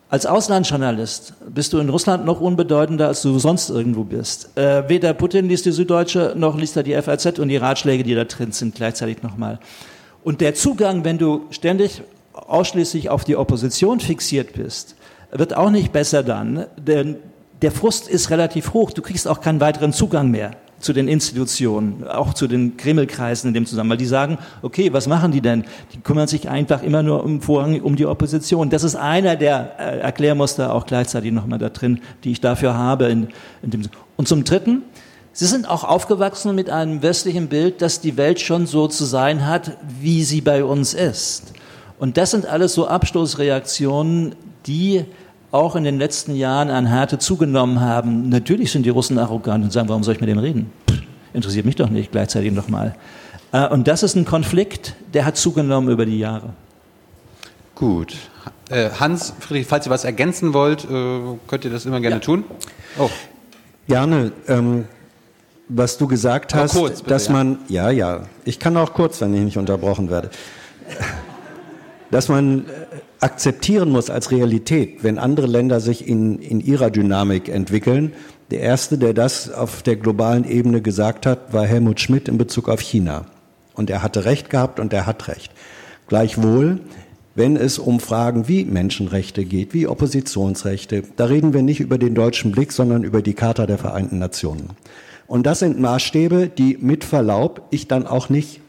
Als 0.09 0.27
Auslandsjournalist 0.27 1.33
bist 1.49 1.73
du 1.73 1.79
in 1.79 1.89
Russland 1.89 2.25
noch 2.25 2.39
unbedeutender, 2.39 3.07
als 3.07 3.23
du 3.23 3.39
sonst 3.39 3.71
irgendwo 3.71 4.03
bist. 4.03 4.55
Äh, 4.55 4.87
weder 4.87 5.13
Putin 5.13 5.49
liest 5.49 5.65
die 5.65 5.71
Süddeutsche, 5.71 6.33
noch 6.37 6.57
liest 6.57 6.77
er 6.77 6.83
die 6.83 6.93
FAZ 6.93 7.39
und 7.39 7.49
die 7.49 7.57
Ratschläge, 7.57 8.03
die 8.03 8.13
da 8.13 8.23
drin 8.23 8.51
sind, 8.51 8.75
gleichzeitig 8.75 9.23
nochmal. 9.23 9.59
Und 10.27 10.41
der 10.41 10.55
Zugang, 10.55 11.05
wenn 11.05 11.17
du 11.17 11.45
ständig 11.51 12.01
ausschließlich 12.33 13.09
auf 13.09 13.23
die 13.23 13.37
Opposition 13.37 14.01
fixiert 14.01 14.51
bist, 14.51 14.97
wird 15.31 15.55
auch 15.55 15.69
nicht 15.69 15.93
besser 15.93 16.21
dann, 16.21 16.65
denn 16.75 17.15
der 17.61 17.71
Frust 17.71 18.09
ist 18.09 18.29
relativ 18.29 18.73
hoch. 18.73 18.91
Du 18.91 19.01
kriegst 19.01 19.25
auch 19.25 19.39
keinen 19.39 19.61
weiteren 19.61 19.93
Zugang 19.93 20.29
mehr 20.29 20.51
zu 20.79 20.91
den 20.91 21.07
Institutionen, 21.07 22.05
auch 22.05 22.33
zu 22.33 22.49
den 22.49 22.75
Kremlkreisen 22.75 23.47
in 23.47 23.53
dem 23.53 23.65
Zusammenhang, 23.65 23.91
weil 23.91 23.99
die 23.99 24.05
sagen, 24.05 24.37
okay, 24.63 24.91
was 24.91 25.07
machen 25.07 25.31
die 25.31 25.39
denn? 25.39 25.63
Die 25.93 26.01
kümmern 26.01 26.27
sich 26.27 26.49
einfach 26.49 26.83
immer 26.83 27.03
nur 27.03 27.23
um 27.23 27.39
vorrangig 27.39 27.81
um 27.81 27.95
die 27.95 28.05
Opposition. 28.05 28.69
Das 28.69 28.83
ist 28.83 28.97
einer 28.97 29.37
der 29.37 29.79
äh, 29.79 29.99
Erklärmuster 29.99 30.73
auch 30.73 30.85
gleichzeitig 30.85 31.31
nochmal 31.31 31.59
da 31.59 31.69
drin, 31.69 32.01
die 32.25 32.31
ich 32.33 32.41
dafür 32.41 32.73
habe. 32.73 33.05
In, 33.05 33.29
in 33.61 33.69
dem 33.69 33.83
Und 34.17 34.27
zum 34.27 34.43
Dritten, 34.43 34.81
Sie 35.39 35.45
sind 35.45 35.69
auch 35.69 35.83
aufgewachsen 35.83 36.55
mit 36.55 36.71
einem 36.71 37.03
westlichen 37.03 37.47
Bild, 37.47 37.83
dass 37.83 38.01
die 38.01 38.17
Welt 38.17 38.41
schon 38.41 38.65
so 38.65 38.87
zu 38.87 39.05
sein 39.05 39.45
hat, 39.45 39.77
wie 39.99 40.23
sie 40.23 40.41
bei 40.41 40.63
uns 40.63 40.95
ist. 40.95 41.53
Und 41.99 42.17
das 42.17 42.31
sind 42.31 42.47
alles 42.47 42.73
so 42.73 42.87
Abstoßreaktionen, 42.87 44.33
die 44.65 45.05
auch 45.51 45.75
in 45.75 45.83
den 45.83 45.99
letzten 45.99 46.33
Jahren 46.33 46.71
an 46.71 46.87
Härte 46.87 47.19
zugenommen 47.19 47.81
haben. 47.81 48.29
Natürlich 48.29 48.71
sind 48.71 48.87
die 48.87 48.89
Russen 48.89 49.19
arrogant 49.19 49.63
und 49.63 49.71
sagen, 49.71 49.89
warum 49.89 50.03
soll 50.03 50.15
ich 50.15 50.21
mit 50.21 50.27
dem 50.27 50.39
reden? 50.39 50.71
Pff, 50.89 51.03
interessiert 51.33 51.67
mich 51.67 51.75
doch 51.75 51.91
nicht, 51.91 52.11
gleichzeitig 52.11 52.51
nochmal. 52.51 52.95
Äh, 53.51 53.67
Und 53.67 53.87
das 53.87 54.01
ist 54.01 54.15
ein 54.15 54.25
Konflikt, 54.25 54.95
der 55.13 55.23
hat 55.23 55.37
zugenommen 55.37 55.91
über 55.91 56.07
die 56.07 56.17
Jahre. 56.17 56.49
Gut. 57.75 58.15
Äh, 58.71 58.89
Hans, 58.99 59.35
Friedrich, 59.39 59.67
falls 59.67 59.85
ihr 59.85 59.91
was 59.91 60.03
ergänzen 60.03 60.55
wollt, 60.55 60.85
äh, 60.85 61.19
könnt 61.47 61.63
ihr 61.63 61.69
das 61.69 61.85
immer 61.85 61.99
gerne 61.99 62.21
tun. 62.21 62.43
Oh. 62.97 63.11
Gerne. 63.87 64.31
Ähm, 64.47 64.85
was 65.69 65.97
du 65.97 66.07
gesagt 66.07 66.55
hast, 66.55 66.73
kurz, 66.73 66.99
bitte, 66.99 67.09
dass 67.09 67.27
ja. 67.27 67.33
man, 67.33 67.59
ja, 67.67 67.89
ja, 67.89 68.23
ich 68.45 68.59
kann 68.59 68.77
auch 68.77 68.93
kurz, 68.93 69.21
wenn 69.21 69.33
ich 69.33 69.41
nicht 69.41 69.57
unterbrochen 69.57 70.09
werde, 70.09 70.29
dass 72.11 72.29
man 72.29 72.59
äh, 72.59 72.63
akzeptieren 73.19 73.89
muss 73.89 74.09
als 74.09 74.31
Realität, 74.31 75.03
wenn 75.03 75.17
andere 75.17 75.47
Länder 75.47 75.79
sich 75.79 76.07
in, 76.07 76.39
in 76.39 76.61
ihrer 76.61 76.89
Dynamik 76.89 77.49
entwickeln. 77.49 78.13
Der 78.51 78.61
erste, 78.61 78.97
der 78.97 79.13
das 79.13 79.51
auf 79.51 79.81
der 79.81 79.97
globalen 79.97 80.49
Ebene 80.49 80.81
gesagt 80.81 81.25
hat, 81.25 81.51
war 81.51 81.65
Helmut 81.65 81.99
Schmidt 81.99 82.29
in 82.29 82.37
Bezug 82.37 82.69
auf 82.69 82.79
China. 82.79 83.25
Und 83.73 83.89
er 83.89 84.01
hatte 84.01 84.25
recht 84.25 84.49
gehabt 84.49 84.79
und 84.79 84.93
er 84.93 85.05
hat 85.05 85.27
recht. 85.27 85.51
Gleichwohl, 86.07 86.79
wenn 87.35 87.57
es 87.57 87.77
um 87.77 87.99
Fragen 87.99 88.47
wie 88.47 88.63
Menschenrechte 88.63 89.43
geht, 89.43 89.73
wie 89.73 89.85
Oppositionsrechte, 89.85 91.03
da 91.17 91.25
reden 91.25 91.53
wir 91.53 91.61
nicht 91.61 91.81
über 91.81 91.97
den 91.97 92.15
deutschen 92.15 92.51
Blick, 92.51 92.71
sondern 92.71 93.03
über 93.03 93.21
die 93.21 93.33
Charta 93.33 93.65
der 93.65 93.77
Vereinten 93.77 94.17
Nationen. 94.17 94.69
Und 95.27 95.45
das 95.45 95.59
sind 95.59 95.79
Maßstäbe, 95.79 96.47
die 96.47 96.77
mit 96.79 97.03
Verlaub 97.03 97.67
ich 97.69 97.87
dann 97.87 98.07
auch 98.07 98.29
nicht 98.29 98.61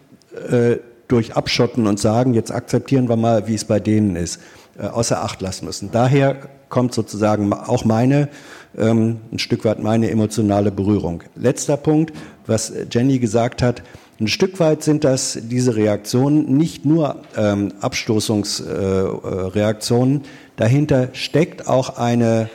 äh, 0.50 0.76
durch 1.06 1.34
abschotten 1.34 1.86
und 1.86 1.98
sagen, 1.98 2.34
jetzt 2.34 2.52
akzeptieren 2.52 3.08
wir 3.08 3.16
mal, 3.16 3.48
wie 3.48 3.54
es 3.54 3.64
bei 3.64 3.80
denen 3.80 4.16
ist, 4.16 4.40
äh, 4.78 4.86
außer 4.86 5.22
Acht 5.22 5.40
lassen 5.40 5.64
müssen. 5.66 5.90
Daher 5.92 6.36
kommt 6.68 6.92
sozusagen 6.94 7.52
auch 7.52 7.84
meine, 7.84 8.28
ähm, 8.76 9.20
ein 9.32 9.38
Stück 9.38 9.64
weit 9.64 9.80
meine 9.82 10.10
emotionale 10.10 10.70
Berührung. 10.70 11.22
Letzter 11.34 11.78
Punkt, 11.78 12.12
was 12.46 12.72
Jenny 12.90 13.18
gesagt 13.18 13.62
hat, 13.62 13.82
ein 14.20 14.28
Stück 14.28 14.58
weit 14.58 14.82
sind 14.82 15.04
das 15.04 15.38
diese 15.40 15.76
Reaktionen 15.76 16.56
nicht 16.56 16.84
nur 16.84 17.22
ähm, 17.36 17.72
Abstoßungsreaktionen. 17.80 20.16
Äh, 20.16 20.22
Dahinter 20.56 21.10
steckt 21.12 21.68
auch 21.68 21.96
eine, 21.96 22.50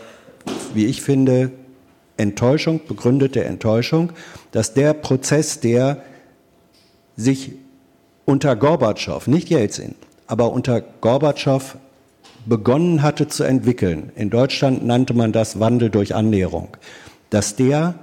wie 0.74 0.88
ich 0.88 1.02
finde, 1.02 1.52
Enttäuschung, 2.24 2.82
begründete 2.88 3.44
Enttäuschung, 3.44 4.12
dass 4.52 4.74
der 4.74 4.94
Prozess, 4.94 5.60
der 5.60 6.02
sich 7.16 7.52
unter 8.26 8.56
Gorbatschow, 8.56 9.28
nicht 9.28 9.50
Jelzin, 9.50 9.96
aber 10.26 10.52
unter 10.52 10.82
Gorbatschow 10.82 11.78
begonnen 12.46 13.04
hatte 13.04 13.28
zu 13.28 13.44
entwickeln, 13.44 14.12
in 14.16 14.30
Deutschland 14.30 14.86
nannte 14.86 15.14
man 15.14 15.32
das 15.32 15.60
Wandel 15.60 15.90
durch 15.90 16.16
Annäherung, 16.16 16.70
dass 17.30 17.56
der 17.56 17.96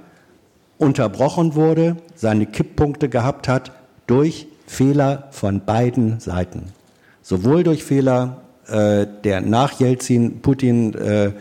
unterbrochen 0.77 1.55
wurde, 1.55 1.97
seine 2.15 2.45
Kipppunkte 2.45 3.09
gehabt 3.09 3.47
hat 3.47 3.71
durch 4.07 4.47
Fehler 4.65 5.27
von 5.31 5.65
beiden 5.65 6.19
Seiten. 6.19 6.69
Sowohl 7.21 7.63
durch 7.63 7.83
Fehler 7.83 8.41
äh, 8.67 9.05
der 9.23 9.41
nach 9.41 9.79
Jelzin, 9.79 10.41
Putin, 10.41 10.93
äh, 10.93 11.31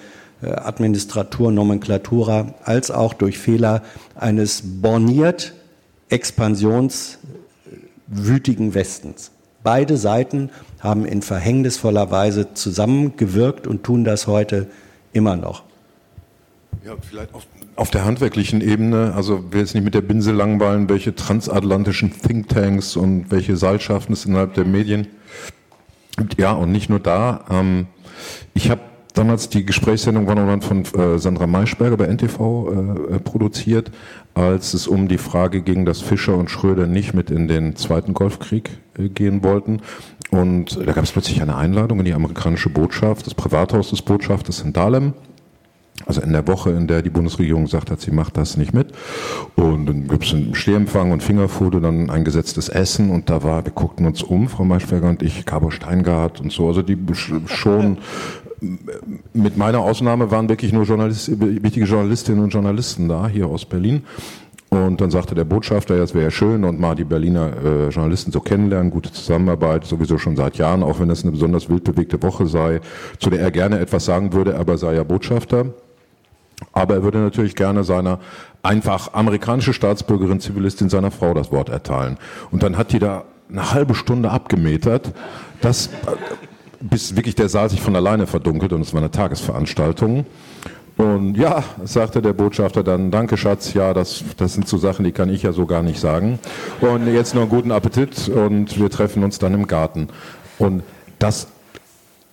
Administratur, 0.42 1.52
Nomenklatura, 1.52 2.54
als 2.64 2.90
auch 2.90 3.14
durch 3.14 3.38
Fehler 3.38 3.82
eines 4.14 4.62
borniert 4.64 5.54
expansionswütigen 6.08 8.74
Westens. 8.74 9.30
Beide 9.62 9.96
Seiten 9.96 10.50
haben 10.80 11.04
in 11.04 11.22
verhängnisvoller 11.22 12.10
Weise 12.10 12.54
zusammengewirkt 12.54 13.66
und 13.66 13.84
tun 13.84 14.04
das 14.04 14.26
heute 14.26 14.66
immer 15.12 15.36
noch. 15.36 15.62
Ja, 16.84 16.94
vielleicht 17.00 17.34
auf, 17.34 17.46
auf 17.76 17.90
der 17.90 18.06
handwerklichen 18.06 18.62
Ebene, 18.62 19.12
also 19.14 19.52
wir 19.52 19.60
jetzt 19.60 19.74
nicht 19.74 19.84
mit 19.84 19.94
der 19.94 20.00
Binse 20.00 20.32
langweilen, 20.32 20.88
welche 20.88 21.14
transatlantischen 21.14 22.12
Thinktanks 22.18 22.96
und 22.96 23.30
welche 23.30 23.56
Seilschaften 23.56 24.14
es 24.14 24.24
innerhalb 24.24 24.54
der 24.54 24.64
Medien 24.64 25.08
gibt. 26.16 26.40
Ja, 26.40 26.52
und 26.52 26.72
nicht 26.72 26.88
nur 26.88 27.00
da. 27.00 27.44
Ähm, 27.50 27.86
ich 28.54 28.70
habe 28.70 28.80
damals 29.14 29.48
die 29.48 29.64
Gesprächssendung 29.64 30.28
One 30.28 30.60
von 30.62 30.84
äh, 30.84 31.18
Sandra 31.18 31.46
Maischberger 31.46 31.96
bei 31.96 32.06
NTV 32.06 32.38
äh, 32.40 33.14
äh, 33.14 33.18
produziert, 33.20 33.90
als 34.34 34.74
es 34.74 34.86
um 34.86 35.08
die 35.08 35.18
Frage 35.18 35.62
ging, 35.62 35.84
dass 35.84 36.00
Fischer 36.00 36.36
und 36.36 36.50
Schröder 36.50 36.86
nicht 36.86 37.14
mit 37.14 37.30
in 37.30 37.48
den 37.48 37.76
zweiten 37.76 38.14
Golfkrieg 38.14 38.70
äh, 38.98 39.08
gehen 39.08 39.42
wollten. 39.42 39.80
Und 40.30 40.78
da 40.78 40.92
gab 40.92 41.04
es 41.04 41.12
plötzlich 41.12 41.42
eine 41.42 41.56
Einladung 41.56 41.98
in 41.98 42.04
die 42.04 42.14
amerikanische 42.14 42.70
Botschaft, 42.70 43.26
das 43.26 43.34
Privathaus 43.34 43.90
des 43.90 44.02
Botschafters 44.02 44.60
in 44.60 44.72
Dahlem. 44.72 45.14
Also 46.06 46.22
in 46.22 46.32
der 46.32 46.46
Woche, 46.48 46.70
in 46.70 46.86
der 46.86 47.02
die 47.02 47.10
Bundesregierung 47.10 47.64
gesagt 47.64 47.90
hat, 47.90 48.00
sie 48.00 48.10
macht 48.10 48.36
das 48.36 48.56
nicht 48.56 48.72
mit. 48.72 48.88
Und 49.56 49.86
dann 49.86 50.08
gibt 50.08 50.24
es 50.24 50.32
einen 50.32 50.54
Stehempfang 50.54 51.12
und 51.12 51.22
Fingerfood, 51.22 51.74
dann 51.74 52.08
ein 52.08 52.24
gesetztes 52.24 52.68
Essen 52.70 53.10
und 53.10 53.28
da 53.28 53.42
war, 53.42 53.64
wir 53.66 53.72
guckten 53.72 54.06
uns 54.06 54.22
um, 54.22 54.48
Frau 54.48 54.64
Maischberger 54.64 55.08
und 55.08 55.22
ich, 55.22 55.44
Cabo 55.44 55.70
Steingart 55.70 56.40
und 56.40 56.52
so. 56.52 56.68
Also 56.68 56.80
die 56.80 56.96
schon 57.46 57.98
mit 59.32 59.56
meiner 59.56 59.80
Ausnahme 59.80 60.30
waren 60.30 60.48
wirklich 60.48 60.72
nur 60.72 60.84
Journalist, 60.84 61.30
wichtige 61.40 61.86
Journalistinnen 61.86 62.44
und 62.44 62.50
Journalisten 62.50 63.08
da, 63.08 63.28
hier 63.28 63.46
aus 63.46 63.64
Berlin. 63.64 64.04
Und 64.70 65.00
dann 65.00 65.10
sagte 65.10 65.34
der 65.34 65.44
Botschafter, 65.44 65.96
ja, 65.96 66.04
es 66.04 66.14
wäre 66.14 66.26
ja 66.26 66.30
schön 66.30 66.62
und 66.64 66.78
mal 66.78 66.94
die 66.94 67.04
Berliner 67.04 67.52
äh, 67.64 67.88
Journalisten 67.88 68.30
so 68.30 68.40
kennenlernen, 68.40 68.92
gute 68.92 69.12
Zusammenarbeit, 69.12 69.84
sowieso 69.84 70.16
schon 70.16 70.36
seit 70.36 70.58
Jahren, 70.58 70.84
auch 70.84 71.00
wenn 71.00 71.08
das 71.08 71.22
eine 71.22 71.32
besonders 71.32 71.68
wild 71.68 71.82
bewegte 71.82 72.22
Woche 72.22 72.46
sei, 72.46 72.80
zu 73.18 73.30
der 73.30 73.40
er 73.40 73.50
gerne 73.50 73.80
etwas 73.80 74.04
sagen 74.04 74.32
würde, 74.32 74.56
aber 74.56 74.78
sei 74.78 74.94
ja 74.94 75.02
Botschafter. 75.02 75.66
Aber 76.72 76.94
er 76.94 77.02
würde 77.02 77.18
natürlich 77.18 77.56
gerne 77.56 77.82
seiner 77.82 78.20
einfach 78.62 79.12
amerikanische 79.12 79.72
Staatsbürgerin, 79.72 80.38
Zivilistin 80.38 80.88
seiner 80.88 81.10
Frau 81.10 81.34
das 81.34 81.50
Wort 81.50 81.68
erteilen. 81.68 82.16
Und 82.52 82.62
dann 82.62 82.76
hat 82.76 82.92
die 82.92 83.00
da 83.00 83.24
eine 83.50 83.72
halbe 83.72 83.96
Stunde 83.96 84.30
abgemetert, 84.30 85.12
dass, 85.60 85.86
äh, 85.86 85.90
bis 86.80 87.14
wirklich 87.16 87.34
der 87.34 87.48
Saal 87.48 87.70
sich 87.70 87.80
von 87.80 87.94
alleine 87.94 88.26
verdunkelt 88.26 88.72
und 88.72 88.80
es 88.80 88.92
war 88.92 89.00
eine 89.00 89.10
Tagesveranstaltung. 89.10 90.26
Und 90.96 91.36
ja, 91.36 91.64
sagte 91.84 92.20
der 92.20 92.34
Botschafter 92.34 92.82
dann, 92.82 93.10
danke 93.10 93.38
Schatz, 93.38 93.72
ja, 93.72 93.94
das, 93.94 94.22
das 94.36 94.52
sind 94.52 94.68
so 94.68 94.76
Sachen, 94.76 95.04
die 95.04 95.12
kann 95.12 95.30
ich 95.30 95.42
ja 95.42 95.52
so 95.52 95.64
gar 95.64 95.82
nicht 95.82 95.98
sagen. 95.98 96.38
Und 96.80 97.06
jetzt 97.06 97.34
noch 97.34 97.42
einen 97.42 97.50
guten 97.50 97.72
Appetit 97.72 98.28
und 98.28 98.78
wir 98.78 98.90
treffen 98.90 99.24
uns 99.24 99.38
dann 99.38 99.54
im 99.54 99.66
Garten. 99.66 100.08
Und 100.58 100.82
das, 101.18 101.48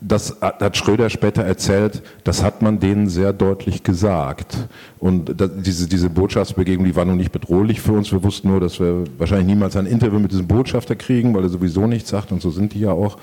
das 0.02 0.42
hat 0.42 0.76
Schröder 0.76 1.10
später 1.10 1.44
erzählt, 1.44 2.04
das 2.26 2.44
hat 2.44 2.62
man 2.62 2.80
denen 2.82 3.08
sehr 3.08 3.32
deutlich 3.32 3.84
gesagt. 3.84 4.58
Und 5.00 5.40
das, 5.40 5.50
diese, 5.56 5.88
diese 5.88 6.10
Botschaftsbegegnung, 6.10 6.86
die 6.86 6.96
war 6.96 7.06
nun 7.06 7.18
nicht 7.18 7.32
bedrohlich 7.32 7.80
für 7.80 7.94
uns. 7.94 8.12
Wir 8.12 8.22
wussten 8.22 8.50
nur, 8.50 8.60
dass 8.60 8.82
wir 8.82 9.06
wahrscheinlich 9.18 9.48
niemals 9.48 9.78
ein 9.78 9.86
Interview 9.86 10.20
mit 10.20 10.32
diesem 10.32 10.48
Botschafter 10.48 10.98
kriegen, 10.98 11.34
weil 11.34 11.44
er 11.44 11.50
sowieso 11.50 11.88
nichts 11.88 12.10
sagt 12.10 12.34
und 12.34 12.42
so 12.42 12.50
sind 12.50 12.74
die 12.74 12.82
ja 12.82 12.92
auch. 12.92 13.18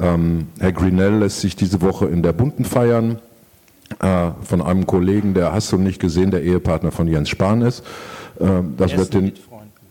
Ähm, 0.00 0.48
Herr 0.58 0.72
Greenell 0.72 1.18
lässt 1.18 1.40
sich 1.40 1.56
diese 1.56 1.82
Woche 1.82 2.06
in 2.06 2.22
der 2.22 2.32
Bunten 2.32 2.64
feiern 2.64 3.18
äh, 4.00 4.30
von 4.42 4.62
einem 4.62 4.86
Kollegen, 4.86 5.34
der 5.34 5.52
hast 5.52 5.72
du 5.72 5.76
nicht 5.76 6.00
gesehen, 6.00 6.30
der 6.30 6.42
Ehepartner 6.42 6.90
von 6.90 7.06
Jens 7.06 7.28
Spahn 7.28 7.62
ist. 7.62 7.84
Äh, 8.38 8.46
das 8.76 8.96
wird 8.96 9.14
den 9.14 9.32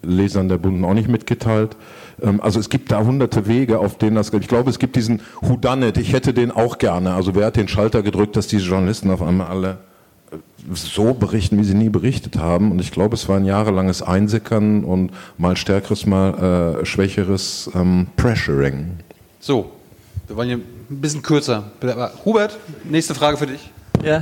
Lesern 0.01 0.49
der 0.49 0.57
Bunden 0.57 0.83
auch 0.85 0.93
nicht 0.93 1.09
mitgeteilt. 1.09 1.75
Ähm, 2.21 2.41
also 2.41 2.59
es 2.59 2.69
gibt 2.69 2.91
da 2.91 3.03
hunderte 3.03 3.47
Wege, 3.47 3.79
auf 3.79 3.97
denen 3.97 4.15
das, 4.15 4.33
ich 4.33 4.47
glaube, 4.47 4.69
es 4.69 4.79
gibt 4.79 4.95
diesen 4.95 5.21
Whodunit, 5.41 5.97
ich 5.97 6.13
hätte 6.13 6.33
den 6.33 6.51
auch 6.51 6.77
gerne. 6.77 7.13
Also 7.13 7.35
wer 7.35 7.47
hat 7.47 7.57
den 7.57 7.67
Schalter 7.67 8.01
gedrückt, 8.01 8.35
dass 8.35 8.47
diese 8.47 8.65
Journalisten 8.65 9.11
auf 9.11 9.21
einmal 9.21 9.47
alle 9.47 9.77
äh, 10.31 10.37
so 10.73 11.13
berichten, 11.13 11.57
wie 11.59 11.63
sie 11.63 11.75
nie 11.75 11.89
berichtet 11.89 12.37
haben. 12.37 12.71
Und 12.71 12.79
ich 12.79 12.91
glaube, 12.91 13.15
es 13.15 13.27
war 13.29 13.37
ein 13.37 13.45
jahrelanges 13.45 14.01
Einsickern 14.01 14.83
und 14.83 15.11
mal 15.37 15.57
stärkeres, 15.57 16.05
mal 16.05 16.79
äh, 16.81 16.85
schwächeres 16.85 17.69
ähm, 17.75 18.07
Pressuring. 18.15 18.99
So, 19.39 19.71
wir 20.29 20.37
wollen 20.37 20.47
hier 20.47 20.57
ein 20.57 21.01
bisschen 21.01 21.23
kürzer. 21.23 21.71
Hubert, 22.23 22.57
nächste 22.83 23.15
Frage 23.15 23.37
für 23.37 23.47
dich. 23.47 23.71
Ja. 24.03 24.21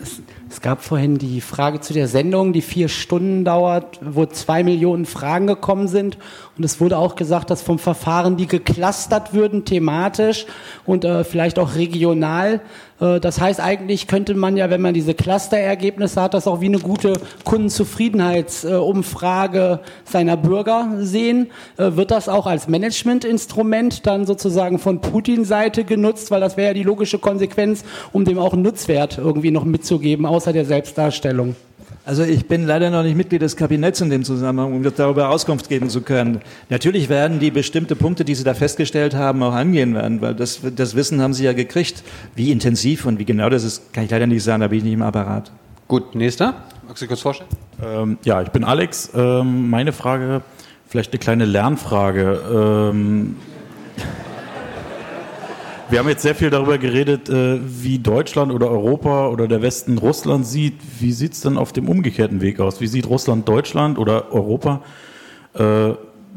Es, 0.00 0.20
es, 0.48 0.60
gab 0.60 0.82
vorhin 0.82 1.18
die 1.18 1.40
Frage 1.40 1.80
zu 1.80 1.92
der 1.92 2.06
Sendung, 2.06 2.52
die 2.52 2.62
vier 2.62 2.88
Stunden 2.88 3.44
dauert, 3.44 3.98
wo 4.02 4.24
zwei 4.26 4.62
Millionen 4.62 5.04
Fragen 5.04 5.48
gekommen 5.48 5.88
sind. 5.88 6.16
Und 6.58 6.64
es 6.64 6.82
wurde 6.82 6.98
auch 6.98 7.16
gesagt, 7.16 7.48
dass 7.48 7.62
vom 7.62 7.78
Verfahren 7.78 8.36
die 8.36 8.46
geclustert 8.46 9.32
würden, 9.32 9.64
thematisch 9.64 10.44
und 10.84 11.06
äh, 11.06 11.24
vielleicht 11.24 11.58
auch 11.58 11.76
regional. 11.76 12.60
Äh, 13.00 13.20
das 13.20 13.40
heißt, 13.40 13.58
eigentlich 13.58 14.06
könnte 14.06 14.34
man 14.34 14.58
ja, 14.58 14.68
wenn 14.68 14.82
man 14.82 14.92
diese 14.92 15.14
Clusterergebnisse 15.14 16.20
hat, 16.20 16.34
das 16.34 16.46
auch 16.46 16.60
wie 16.60 16.66
eine 16.66 16.78
gute 16.78 17.14
Kundenzufriedenheitsumfrage 17.44 19.80
seiner 20.04 20.36
Bürger 20.36 20.90
sehen. 20.98 21.50
Äh, 21.78 21.96
wird 21.96 22.10
das 22.10 22.28
auch 22.28 22.46
als 22.46 22.68
Managementinstrument 22.68 24.06
dann 24.06 24.26
sozusagen 24.26 24.78
von 24.78 25.00
Putin-Seite 25.00 25.84
genutzt, 25.84 26.30
weil 26.30 26.42
das 26.42 26.58
wäre 26.58 26.68
ja 26.68 26.74
die 26.74 26.82
logische 26.82 27.18
Konsequenz, 27.18 27.82
um 28.12 28.26
dem 28.26 28.38
auch 28.38 28.52
einen 28.52 28.60
Nutzwert 28.60 29.16
irgendwie 29.16 29.52
noch 29.52 29.64
mitzugeben, 29.64 30.26
außer 30.26 30.52
der 30.52 30.66
Selbstdarstellung? 30.66 31.56
Also 32.04 32.24
ich 32.24 32.46
bin 32.46 32.66
leider 32.66 32.90
noch 32.90 33.04
nicht 33.04 33.16
Mitglied 33.16 33.42
des 33.42 33.56
Kabinetts 33.56 34.00
in 34.00 34.10
dem 34.10 34.24
Zusammenhang, 34.24 34.74
um 34.74 34.82
darüber 34.82 35.28
Auskunft 35.28 35.68
geben 35.68 35.88
zu 35.88 36.00
können. 36.00 36.40
Natürlich 36.68 37.08
werden 37.08 37.38
die 37.38 37.52
bestimmte 37.52 37.94
Punkte, 37.94 38.24
die 38.24 38.34
Sie 38.34 38.42
da 38.42 38.54
festgestellt 38.54 39.14
haben, 39.14 39.40
auch 39.44 39.54
angehen 39.54 39.94
werden, 39.94 40.20
weil 40.20 40.34
das, 40.34 40.60
das 40.74 40.96
Wissen 40.96 41.20
haben 41.22 41.32
Sie 41.32 41.44
ja 41.44 41.52
gekriegt. 41.52 42.02
Wie 42.34 42.50
intensiv 42.50 43.06
und 43.06 43.20
wie 43.20 43.24
genau 43.24 43.48
das 43.48 43.62
ist, 43.62 43.92
kann 43.92 44.04
ich 44.04 44.10
leider 44.10 44.26
nicht 44.26 44.42
sagen, 44.42 44.62
da 44.62 44.68
bin 44.68 44.78
ich 44.78 44.84
nicht 44.84 44.94
im 44.94 45.02
Apparat. 45.02 45.52
Gut, 45.86 46.16
nächster. 46.16 46.54
Magst 46.88 47.02
du 47.02 47.06
kurz 47.06 47.20
vorstellen? 47.20 47.50
Ähm, 47.80 48.18
ja, 48.24 48.42
ich 48.42 48.48
bin 48.48 48.64
Alex. 48.64 49.10
Ähm, 49.14 49.70
meine 49.70 49.92
Frage, 49.92 50.42
vielleicht 50.88 51.12
eine 51.12 51.20
kleine 51.20 51.44
Lernfrage. 51.44 52.90
Ähm, 52.90 53.36
wir 55.92 55.98
haben 55.98 56.08
jetzt 56.08 56.22
sehr 56.22 56.34
viel 56.34 56.48
darüber 56.48 56.78
geredet, 56.78 57.28
äh, 57.28 57.60
wie 57.62 57.98
Deutschland 57.98 58.50
oder 58.50 58.70
Europa 58.70 59.28
oder 59.28 59.46
der 59.46 59.60
Westen 59.60 59.98
Russland 59.98 60.46
sieht. 60.46 60.76
Wie 61.00 61.12
sieht 61.12 61.34
es 61.34 61.42
denn 61.42 61.58
auf 61.58 61.74
dem 61.74 61.86
umgekehrten 61.86 62.40
Weg 62.40 62.60
aus? 62.60 62.80
Wie 62.80 62.86
sieht 62.86 63.06
Russland 63.06 63.46
Deutschland 63.46 63.98
oder 63.98 64.32
Europa? 64.32 64.80
Äh, 65.52 65.90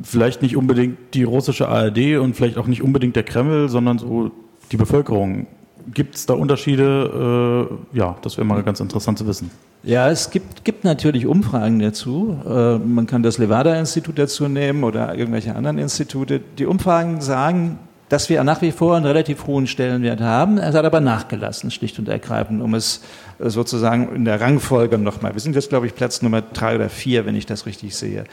vielleicht 0.03 0.41
nicht 0.41 0.57
unbedingt 0.57 0.97
die 1.13 1.23
russische 1.23 1.69
ARD 1.69 2.17
und 2.17 2.35
vielleicht 2.35 2.57
auch 2.57 2.67
nicht 2.67 2.83
unbedingt 2.83 3.15
der 3.15 3.23
Kreml, 3.23 3.69
sondern 3.69 3.97
so 3.97 4.29
die 4.73 4.77
Bevölkerung. 4.77 5.47
Gibt 5.93 6.15
es 6.15 6.25
da 6.25 6.33
Unterschiede? 6.33 7.69
Äh, 7.93 7.97
ja, 7.97 8.17
das 8.23 8.35
wäre 8.35 8.45
mal 8.45 8.61
ganz 8.61 8.81
interessant 8.81 9.19
zu 9.19 9.25
wissen. 9.25 9.51
Ja, 9.83 10.09
es 10.09 10.31
gibt, 10.31 10.65
gibt 10.65 10.83
natürlich 10.83 11.27
Umfragen 11.27 11.79
dazu. 11.79 12.39
Man 12.43 13.05
kann 13.05 13.21
das 13.21 13.37
Levada-Institut 13.37 14.17
dazu 14.17 14.47
nehmen 14.47 14.83
oder 14.83 15.15
irgendwelche 15.15 15.55
anderen 15.55 15.77
Institute. 15.77 16.41
Die 16.57 16.65
Umfragen 16.65 17.21
sagen, 17.21 17.77
dass 18.09 18.29
wir 18.29 18.43
nach 18.43 18.61
wie 18.61 18.71
vor 18.71 18.95
einen 18.95 19.05
relativ 19.05 19.47
hohen 19.47 19.67
Stellenwert 19.67 20.21
haben. 20.21 20.57
Er 20.57 20.73
hat 20.73 20.85
aber 20.85 20.99
nachgelassen, 20.99 21.71
schlicht 21.71 21.97
und 21.97 22.07
ergreifend, 22.07 22.61
um 22.61 22.73
es 22.75 23.01
äh, 23.39 23.49
sozusagen 23.49 24.15
in 24.15 24.25
der 24.25 24.39
Rangfolge 24.39 24.97
nochmal. 24.97 25.33
Wir 25.33 25.41
sind 25.41 25.55
jetzt, 25.55 25.69
glaube 25.69 25.87
ich, 25.87 25.95
Platz 25.95 26.21
Nummer 26.21 26.41
drei 26.41 26.75
oder 26.75 26.89
vier, 26.89 27.25
wenn 27.25 27.35
ich 27.35 27.45
das 27.45 27.65
richtig 27.65 27.95
sehe. 27.95 28.25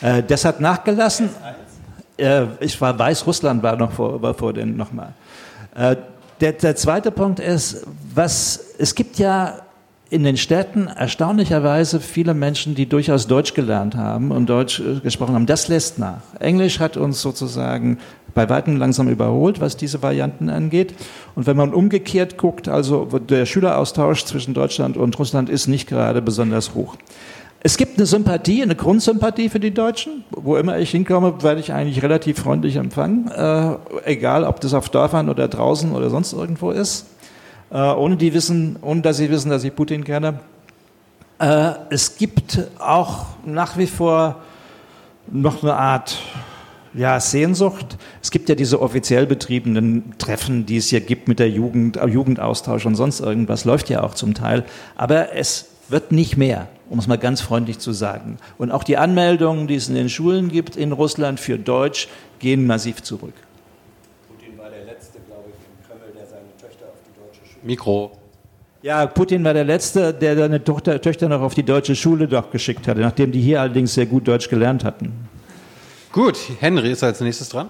Äh, 0.00 0.22
das 0.22 0.44
hat 0.44 0.60
nachgelassen. 0.60 1.30
Äh, 2.16 2.44
ich 2.60 2.80
war 2.80 2.96
Weißrussland 2.98 3.62
war 3.62 3.76
noch 3.76 3.92
vor, 3.92 4.22
war 4.22 4.34
vor 4.34 4.52
den 4.52 4.76
nochmal. 4.76 5.12
Der, 6.40 6.52
der 6.52 6.74
zweite 6.74 7.10
Punkt 7.10 7.38
ist, 7.38 7.86
was, 8.14 8.64
es 8.78 8.94
gibt 8.94 9.18
ja 9.18 9.58
in 10.08 10.24
den 10.24 10.38
Städten 10.38 10.86
erstaunlicherweise 10.86 12.00
viele 12.00 12.32
Menschen, 12.32 12.74
die 12.74 12.88
durchaus 12.88 13.26
Deutsch 13.26 13.52
gelernt 13.52 13.94
haben 13.94 14.30
und 14.30 14.46
Deutsch 14.46 14.80
gesprochen 15.02 15.34
haben. 15.34 15.44
Das 15.44 15.68
lässt 15.68 15.98
nach. 15.98 16.22
Englisch 16.38 16.80
hat 16.80 16.96
uns 16.96 17.20
sozusagen 17.20 17.98
bei 18.36 18.48
weitem 18.50 18.76
langsam 18.76 19.08
überholt, 19.08 19.60
was 19.60 19.76
diese 19.76 20.02
Varianten 20.02 20.50
angeht. 20.50 20.94
Und 21.34 21.46
wenn 21.46 21.56
man 21.56 21.74
umgekehrt 21.74 22.36
guckt, 22.36 22.68
also 22.68 23.06
der 23.06 23.46
Schüleraustausch 23.46 24.26
zwischen 24.26 24.52
Deutschland 24.54 24.96
und 24.96 25.18
Russland 25.18 25.48
ist 25.48 25.66
nicht 25.66 25.88
gerade 25.88 26.20
besonders 26.22 26.74
hoch. 26.74 26.96
Es 27.60 27.78
gibt 27.78 27.96
eine 27.96 28.04
Sympathie, 28.06 28.62
eine 28.62 28.76
Grundsympathie 28.76 29.48
für 29.48 29.58
die 29.58 29.72
Deutschen. 29.72 30.24
Wo 30.30 30.56
immer 30.56 30.78
ich 30.78 30.90
hinkomme, 30.90 31.42
werde 31.42 31.60
ich 31.60 31.72
eigentlich 31.72 32.02
relativ 32.02 32.38
freundlich 32.38 32.76
empfangen. 32.76 33.28
Äh, 33.28 33.76
egal, 34.04 34.44
ob 34.44 34.60
das 34.60 34.74
auf 34.74 34.90
Dörfern 34.90 35.30
oder 35.30 35.48
draußen 35.48 35.92
oder 35.92 36.10
sonst 36.10 36.34
irgendwo 36.34 36.70
ist. 36.70 37.06
Äh, 37.70 37.78
ohne, 37.78 38.16
die 38.16 38.34
wissen, 38.34 38.76
ohne 38.82 39.00
dass 39.00 39.16
sie 39.16 39.30
wissen, 39.30 39.50
dass 39.50 39.64
ich 39.64 39.74
Putin 39.74 40.04
kenne. 40.04 40.40
Äh, 41.38 41.70
es 41.88 42.18
gibt 42.18 42.60
auch 42.78 43.24
nach 43.46 43.78
wie 43.78 43.86
vor 43.86 44.36
noch 45.26 45.62
eine 45.62 45.74
Art 45.74 46.18
ja, 46.96 47.20
Sehnsucht. 47.20 47.98
Es 48.22 48.30
gibt 48.30 48.48
ja 48.48 48.54
diese 48.54 48.80
offiziell 48.80 49.26
betriebenen 49.26 50.14
Treffen, 50.18 50.66
die 50.66 50.78
es 50.78 50.88
hier 50.88 51.00
gibt 51.00 51.28
mit 51.28 51.38
der 51.38 51.50
Jugend, 51.50 51.96
Jugendaustausch 51.96 52.86
und 52.86 52.94
sonst 52.94 53.20
irgendwas, 53.20 53.64
läuft 53.64 53.90
ja 53.90 54.02
auch 54.02 54.14
zum 54.14 54.34
Teil. 54.34 54.64
Aber 54.96 55.34
es 55.34 55.66
wird 55.88 56.10
nicht 56.10 56.36
mehr, 56.36 56.68
um 56.88 56.98
es 56.98 57.06
mal 57.06 57.18
ganz 57.18 57.40
freundlich 57.40 57.78
zu 57.78 57.92
sagen. 57.92 58.38
Und 58.58 58.70
auch 58.70 58.82
die 58.82 58.96
Anmeldungen, 58.96 59.66
die 59.66 59.74
es 59.74 59.88
in 59.88 59.94
den 59.94 60.08
Schulen 60.08 60.48
gibt 60.48 60.76
in 60.76 60.92
Russland 60.92 61.38
für 61.38 61.58
Deutsch, 61.58 62.08
gehen 62.38 62.66
massiv 62.66 63.02
zurück. 63.02 63.34
Putin 64.28 64.58
war 64.58 64.70
der 64.70 64.84
Letzte, 64.84 65.18
glaube 65.26 65.44
ich, 65.48 65.54
im 65.54 65.86
Kreml, 65.86 66.12
der 66.16 66.26
seine 66.26 66.56
Töchter 66.60 66.86
auf 66.86 66.98
die 67.06 67.20
deutsche 67.20 67.52
Schule. 67.52 67.66
Mikro. 67.66 68.12
Ja, 68.82 69.06
Putin 69.06 69.44
war 69.44 69.54
der 69.54 69.64
Letzte, 69.64 70.14
der 70.14 70.36
seine 70.36 70.62
Tochter, 70.62 71.00
Töchter 71.00 71.28
noch 71.28 71.40
auf 71.40 71.54
die 71.54 71.64
deutsche 71.64 71.96
Schule 71.96 72.28
doch 72.28 72.50
geschickt 72.50 72.86
hatte, 72.88 73.00
nachdem 73.00 73.32
die 73.32 73.40
hier 73.40 73.60
allerdings 73.60 73.94
sehr 73.94 74.06
gut 74.06 74.28
Deutsch 74.28 74.48
gelernt 74.48 74.84
hatten. 74.84 75.12
Gut, 76.16 76.38
Henry 76.60 76.92
ist 76.92 77.04
als 77.04 77.20
nächstes 77.20 77.50
dran. 77.50 77.68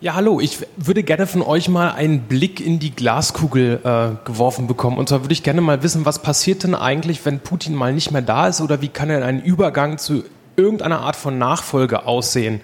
Ja, 0.00 0.14
hallo. 0.14 0.38
Ich 0.38 0.58
würde 0.76 1.02
gerne 1.02 1.26
von 1.26 1.42
euch 1.42 1.68
mal 1.68 1.90
einen 1.90 2.20
Blick 2.20 2.64
in 2.64 2.78
die 2.78 2.92
Glaskugel 2.92 3.80
äh, 3.82 4.24
geworfen 4.24 4.68
bekommen. 4.68 4.98
Und 4.98 5.08
zwar 5.08 5.24
würde 5.24 5.32
ich 5.32 5.42
gerne 5.42 5.60
mal 5.60 5.82
wissen, 5.82 6.06
was 6.06 6.22
passiert 6.22 6.62
denn 6.62 6.76
eigentlich, 6.76 7.26
wenn 7.26 7.40
Putin 7.40 7.74
mal 7.74 7.92
nicht 7.92 8.12
mehr 8.12 8.22
da 8.22 8.46
ist 8.46 8.60
oder 8.60 8.82
wie 8.82 8.88
kann 8.88 9.08
denn 9.08 9.24
ein 9.24 9.42
Übergang 9.42 9.98
zu 9.98 10.22
irgendeiner 10.54 11.00
Art 11.00 11.16
von 11.16 11.38
Nachfolge 11.38 12.06
aussehen? 12.06 12.60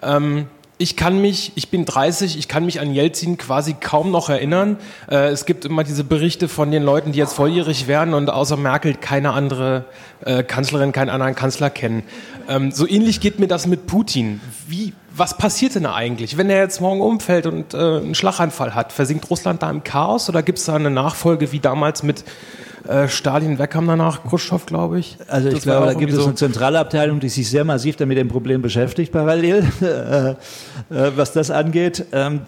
Ähm, 0.00 0.46
ich 0.82 0.96
kann 0.96 1.20
mich, 1.20 1.52
ich 1.54 1.68
bin 1.68 1.84
30, 1.84 2.36
ich 2.36 2.48
kann 2.48 2.66
mich 2.66 2.80
an 2.80 2.92
Jelzin 2.92 3.38
quasi 3.38 3.74
kaum 3.74 4.10
noch 4.10 4.28
erinnern. 4.28 4.78
Äh, 5.08 5.28
es 5.28 5.46
gibt 5.46 5.64
immer 5.64 5.84
diese 5.84 6.02
Berichte 6.02 6.48
von 6.48 6.72
den 6.72 6.82
Leuten, 6.82 7.12
die 7.12 7.20
jetzt 7.20 7.34
volljährig 7.34 7.86
werden 7.86 8.14
und 8.14 8.28
außer 8.28 8.56
Merkel 8.56 8.94
keine 8.94 9.32
andere 9.32 9.84
äh, 10.24 10.42
Kanzlerin, 10.42 10.90
keinen 10.90 11.08
anderen 11.08 11.36
Kanzler 11.36 11.70
kennen. 11.70 12.02
Ähm, 12.48 12.72
so 12.72 12.88
ähnlich 12.88 13.20
geht 13.20 13.38
mir 13.38 13.46
das 13.46 13.68
mit 13.68 13.86
Putin. 13.86 14.40
Wie, 14.66 14.92
was 15.14 15.38
passiert 15.38 15.76
denn 15.76 15.84
da 15.84 15.94
eigentlich? 15.94 16.36
Wenn 16.36 16.50
er 16.50 16.58
jetzt 16.58 16.80
morgen 16.80 17.00
umfällt 17.00 17.46
und 17.46 17.74
äh, 17.74 17.76
einen 17.76 18.16
Schlaganfall 18.16 18.74
hat, 18.74 18.92
versinkt 18.92 19.30
Russland 19.30 19.62
da 19.62 19.70
im 19.70 19.84
Chaos 19.84 20.28
oder 20.28 20.42
gibt 20.42 20.58
es 20.58 20.64
da 20.64 20.74
eine 20.74 20.90
Nachfolge 20.90 21.52
wie 21.52 21.60
damals 21.60 22.02
mit 22.02 22.24
äh, 22.88 23.08
Stalin? 23.08 23.58
Wer 23.58 23.66
kam 23.66 23.86
danach? 23.86 24.22
Khrushchev, 24.24 24.66
glaube 24.66 24.98
ich. 24.98 25.16
Also 25.28 25.48
ich 25.48 25.54
Das 25.54 25.62
glaube, 25.64 25.86
da 25.86 25.94
gibt 25.94 26.12
es 26.12 26.18
so- 26.18 26.24
eine 26.26 26.34
zentrale 26.34 26.78
Abteilung, 26.78 27.20
die 27.20 27.28
sich 27.28 27.48
sehr 27.48 27.64
massiv 27.64 27.96
damit 27.96 28.18
dem 28.18 28.28
Problem 28.28 28.62
beschäftigt, 28.62 29.12
parallel, 29.12 29.64
äh, 29.80 30.30
äh, 30.30 30.36
was 31.16 31.32
das 31.32 31.50
angeht. 31.50 32.04
Ähm, 32.12 32.40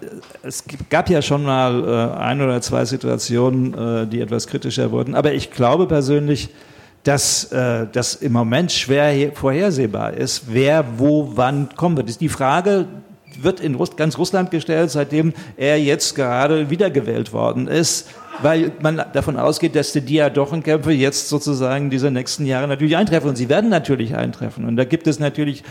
es 0.43 0.63
gab 0.89 1.09
ja 1.09 1.21
schon 1.21 1.43
mal 1.43 2.11
äh, 2.15 2.17
ein 2.19 2.41
oder 2.41 2.61
zwei 2.61 2.85
Situationen, 2.85 4.09
die 4.09 4.21
etwas 4.21 4.47
kritischer 4.47 4.91
wurden. 4.91 5.15
Aber 5.15 5.33
ich 5.33 5.51
glaube 5.51 5.87
persönlich, 5.87 6.49
dass 7.03 7.51
äh, 7.51 7.85
das 7.91 8.15
im 8.15 8.31
Moment 8.33 8.71
schwer 8.71 9.09
he- 9.11 9.31
vorhersehbar 9.33 10.13
ist, 10.13 10.43
wer 10.47 10.83
wo 10.97 11.31
wann 11.35 11.69
kommen 11.75 11.97
wird. 11.97 12.19
Die 12.19 12.29
Frage 12.29 12.85
wird 13.43 13.59
in 13.59 13.75
Russ 13.75 13.95
ganz 13.95 14.17
Russland 14.17 14.51
gestellt, 14.51 14.91
seitdem 14.91 15.33
er 15.57 15.79
jetzt 15.79 16.15
gerade 16.15 16.69
wiedergewählt 16.69 17.33
worden 17.33 17.67
ist, 17.67 18.07
weil 18.41 18.71
man 18.81 19.01
davon 19.13 19.37
ausgeht, 19.37 19.75
dass 19.75 19.91
die 19.93 20.01
Diadochenkämpfe 20.01 20.91
jetzt 20.91 21.29
sozusagen 21.29 21.89
diese 21.89 22.11
nächsten 22.11 22.45
Jahre 22.45 22.67
natürlich 22.67 22.97
eintreffen. 22.97 23.29
Und 23.29 23.35
sie 23.35 23.49
werden 23.49 23.69
natürlich 23.69 24.15
eintreffen. 24.15 24.65
Und 24.65 24.75
da 24.75 24.83
gibt 24.83 25.07
es 25.07 25.19
natürlich 25.19 25.63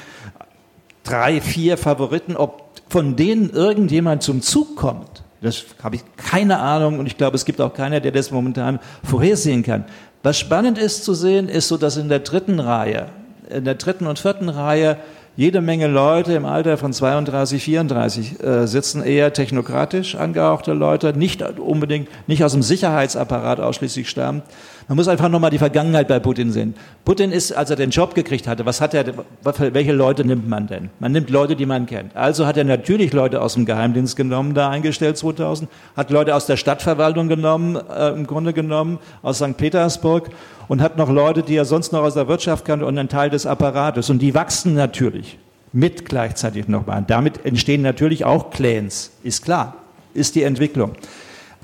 drei, 1.02 1.40
vier 1.40 1.76
Favoriten. 1.76 2.36
Ob 2.36 2.70
von 2.88 3.16
denen 3.16 3.50
irgendjemand 3.50 4.22
zum 4.22 4.42
Zug 4.42 4.76
kommt, 4.76 5.22
das 5.40 5.64
habe 5.82 5.96
ich 5.96 6.02
keine 6.16 6.58
Ahnung. 6.58 6.98
Und 6.98 7.06
ich 7.06 7.16
glaube, 7.16 7.36
es 7.36 7.44
gibt 7.44 7.60
auch 7.60 7.74
keiner, 7.74 8.00
der 8.00 8.12
das 8.12 8.30
momentan 8.30 8.80
vorhersehen 9.04 9.62
kann. 9.62 9.84
Was 10.22 10.38
spannend 10.38 10.78
ist 10.78 11.04
zu 11.04 11.12
sehen, 11.12 11.48
ist 11.48 11.68
so, 11.68 11.76
dass 11.76 11.98
in 11.98 12.08
der 12.08 12.20
dritten 12.20 12.58
Reihe, 12.58 13.08
in 13.50 13.64
der 13.64 13.74
dritten 13.74 14.06
und 14.06 14.18
vierten 14.18 14.48
Reihe 14.48 14.96
jede 15.36 15.60
Menge 15.60 15.88
Leute 15.88 16.34
im 16.34 16.44
Alter 16.44 16.76
von 16.76 16.92
32, 16.92 17.62
34 17.62 18.42
äh, 18.42 18.66
sitzen, 18.66 19.02
eher 19.02 19.32
technokratisch 19.32 20.14
angehauchte 20.14 20.72
Leute, 20.72 21.12
nicht 21.16 21.42
unbedingt, 21.58 22.08
nicht 22.28 22.44
aus 22.44 22.52
dem 22.52 22.62
Sicherheitsapparat 22.62 23.58
ausschließlich 23.58 24.08
stammen. 24.08 24.42
Man 24.86 24.96
muss 24.96 25.08
einfach 25.08 25.30
nochmal 25.30 25.50
die 25.50 25.58
Vergangenheit 25.58 26.08
bei 26.08 26.18
Putin 26.18 26.52
sehen. 26.52 26.74
Putin 27.04 27.32
ist, 27.32 27.52
als 27.52 27.70
er 27.70 27.76
den 27.76 27.90
Job 27.90 28.14
gekriegt 28.14 28.46
hatte, 28.46 28.66
was 28.66 28.82
hat 28.82 28.92
er, 28.92 29.06
welche 29.42 29.92
Leute 29.92 30.26
nimmt 30.26 30.46
man 30.46 30.66
denn? 30.66 30.90
Man 30.98 31.12
nimmt 31.12 31.30
Leute, 31.30 31.56
die 31.56 31.64
man 31.64 31.86
kennt. 31.86 32.14
Also 32.14 32.46
hat 32.46 32.58
er 32.58 32.64
natürlich 32.64 33.12
Leute 33.14 33.40
aus 33.40 33.54
dem 33.54 33.64
Geheimdienst 33.64 34.14
genommen, 34.14 34.52
da 34.52 34.68
eingestellt 34.68 35.16
2000, 35.16 35.70
hat 35.96 36.10
Leute 36.10 36.34
aus 36.34 36.44
der 36.44 36.58
Stadtverwaltung 36.58 37.28
genommen, 37.28 37.76
äh, 37.76 38.10
im 38.10 38.26
Grunde 38.26 38.52
genommen, 38.52 38.98
aus 39.22 39.38
St. 39.38 39.56
Petersburg 39.56 40.28
und 40.68 40.82
hat 40.82 40.98
noch 40.98 41.10
Leute, 41.10 41.42
die 41.42 41.56
er 41.56 41.64
sonst 41.64 41.92
noch 41.92 42.02
aus 42.02 42.14
der 42.14 42.28
Wirtschaft 42.28 42.66
kannte 42.66 42.84
und 42.84 42.98
einen 42.98 43.08
Teil 43.08 43.30
des 43.30 43.46
Apparates. 43.46 44.10
Und 44.10 44.20
die 44.20 44.34
wachsen 44.34 44.74
natürlich 44.74 45.38
mit 45.72 46.04
gleichzeitig 46.04 46.68
nochmal. 46.68 47.04
Damit 47.06 47.44
entstehen 47.46 47.80
natürlich 47.82 48.24
auch 48.24 48.50
Clans, 48.50 49.12
ist 49.22 49.44
klar, 49.44 49.76
ist 50.12 50.34
die 50.34 50.42
Entwicklung. 50.42 50.92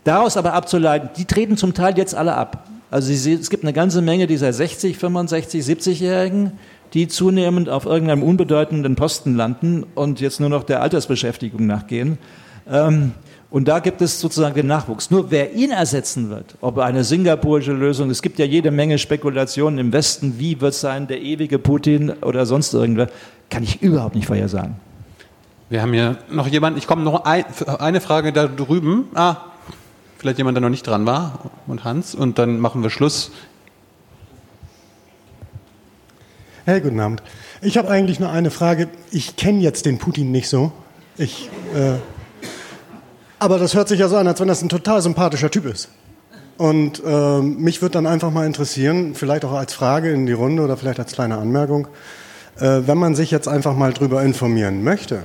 Daraus 0.05 0.39
aber 0.39 0.55
abzuleiten, 0.55 1.11
die 1.17 1.27
treten 1.27 1.59
zum 1.59 1.75
Teil 1.75 1.97
jetzt 1.99 2.15
alle 2.15 2.35
ab. 2.35 2.67
Also 2.91 3.13
Sie 3.13 3.35
es 3.35 3.51
gibt 3.51 3.63
eine 3.63 3.73
ganze 3.73 4.03
Menge 4.03 4.27
dieser 4.27 4.53
60, 4.53 4.99
65, 4.99 5.65
70-Jährigen, 5.65 6.53
die 6.93 7.07
zunehmend 7.07 7.69
auf 7.69 7.87
irgendeinem 7.87 8.23
unbedeutenden 8.23 8.97
Posten 8.97 9.37
landen 9.37 9.87
und 9.95 10.21
jetzt 10.21 10.41
nur 10.41 10.49
noch 10.49 10.65
der 10.65 10.83
Altersbeschäftigung 10.83 11.67
nachgehen. 11.67 12.19
Ähm, 12.69 13.13
und 13.51 13.67
da 13.67 13.81
gibt 13.81 14.01
es 14.01 14.21
sozusagen 14.21 14.55
den 14.55 14.69
Nachwuchs. 14.69 15.11
Nur 15.11 15.31
wer 15.31 15.55
ihn 15.55 15.73
ersetzen 15.73 16.31
wird, 16.31 16.57
ob 16.61 16.79
eine 16.79 17.03
singapurische 17.03 17.73
Lösung, 17.73 18.11
es 18.11 18.23
gibt 18.23 18.39
ja 18.39 18.45
jede 18.45 18.71
Menge 18.71 18.99
Spekulationen 18.99 19.79
im 19.79 19.93
Westen, 19.93 20.39
wie 20.39 20.61
wird 20.61 20.73
es 20.73 20.81
sein, 20.81 21.09
der 21.09 21.21
ewige 21.21 21.59
Putin 21.59 22.11
oder 22.23 22.47
sonst 22.47 22.73
irgendwer, 22.75 23.09
kann 23.51 23.65
ich 23.65 23.83
überhaupt 23.83 24.15
nicht 24.15 24.27
vorhersagen. 24.27 24.77
Wir 25.69 25.83
haben 25.83 25.93
hier 25.93 26.19
noch 26.31 26.49
jemanden, 26.49 26.79
ich 26.79 26.87
komme 26.87 27.03
noch 27.03 27.25
ein, 27.25 27.45
eine 27.79 28.01
Frage 28.01 28.33
da 28.33 28.47
drüben. 28.47 29.07
Ah, 29.15 29.37
vielleicht 30.21 30.37
jemand, 30.37 30.55
der 30.55 30.61
noch 30.61 30.69
nicht 30.69 30.87
dran 30.87 31.07
war. 31.07 31.51
Und 31.67 31.85
Hans. 31.85 32.15
Und 32.15 32.39
dann 32.39 32.61
machen 32.61 32.83
wir 32.83 32.91
Schluss. 32.91 33.33
Hey, 36.67 36.83
guten 36.83 37.01
Abend. 37.01 37.23
Ich 37.63 37.79
habe 37.79 37.89
eigentlich 37.89 38.21
nur 38.21 38.31
eine 38.31 38.51
Frage. 38.51 38.89
Ich 39.11 39.37
kenne 39.37 39.61
jetzt 39.61 39.87
den 39.87 39.99
Putin 39.99 40.31
nicht 40.31 40.49
so. 40.49 40.73
Ich, 41.17 41.49
äh, 41.75 41.95
aber 43.39 43.59
das 43.59 43.75
hört 43.75 43.89
sich 43.89 43.99
ja 43.99 44.09
so 44.09 44.19
an, 44.19 44.29
als 44.29 44.39
wenn 44.41 44.49
das 44.49 44.61
ein 44.61 44.69
total 44.69 45.01
sympathischer 45.01 45.51
Typ 45.51 45.65
ist. 45.65 45.89
Und 46.59 47.03
äh, 47.03 47.41
mich 47.41 47.81
würde 47.81 47.95
dann 47.95 48.07
einfach 48.07 48.31
mal 48.31 48.47
interessieren, 48.47 49.15
vielleicht 49.15 49.47
auch 49.47 49.53
als 49.53 49.73
Frage 49.73 50.13
in 50.13 50.27
die 50.27 50.33
Runde 50.33 50.63
oder 50.63 50.77
vielleicht 50.77 50.99
als 50.99 51.13
kleine 51.13 51.39
Anmerkung, 51.39 51.89
äh, 52.59 52.83
wenn 52.85 52.99
man 52.99 53.15
sich 53.15 53.31
jetzt 53.31 53.49
einfach 53.49 53.75
mal 53.75 53.95
drüber 53.95 54.23
informieren 54.23 54.85
möchte, 54.85 55.23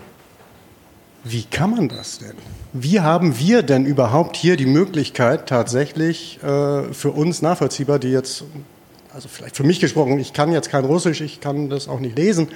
wie 1.26 1.44
kann 1.44 1.72
man 1.72 1.90
das 1.90 2.20
denn? 2.20 2.65
Wie 2.78 3.00
haben 3.00 3.40
wir 3.40 3.64
denn 3.64 3.86
überhaupt 3.86 4.36
hier 4.36 4.58
die 4.58 4.66
Möglichkeit, 4.66 5.48
tatsächlich 5.48 6.44
äh, 6.44 6.94
für 6.94 7.12
uns 7.12 7.42
nachvollziehbar, 7.42 8.00
die 8.00 8.10
jetzt, 8.10 8.44
also 9.14 9.30
vielleicht 9.30 9.56
für 9.56 9.64
mich 9.64 9.80
gesprochen, 9.80 10.20
ich 10.20 10.34
kann 10.34 10.52
jetzt 10.52 10.70
kein 10.70 10.84
Russisch, 10.84 11.22
ich 11.22 11.40
kann 11.40 11.70
das 11.70 11.88
auch 11.88 12.02
nicht 12.02 12.18
lesen, 12.18 12.50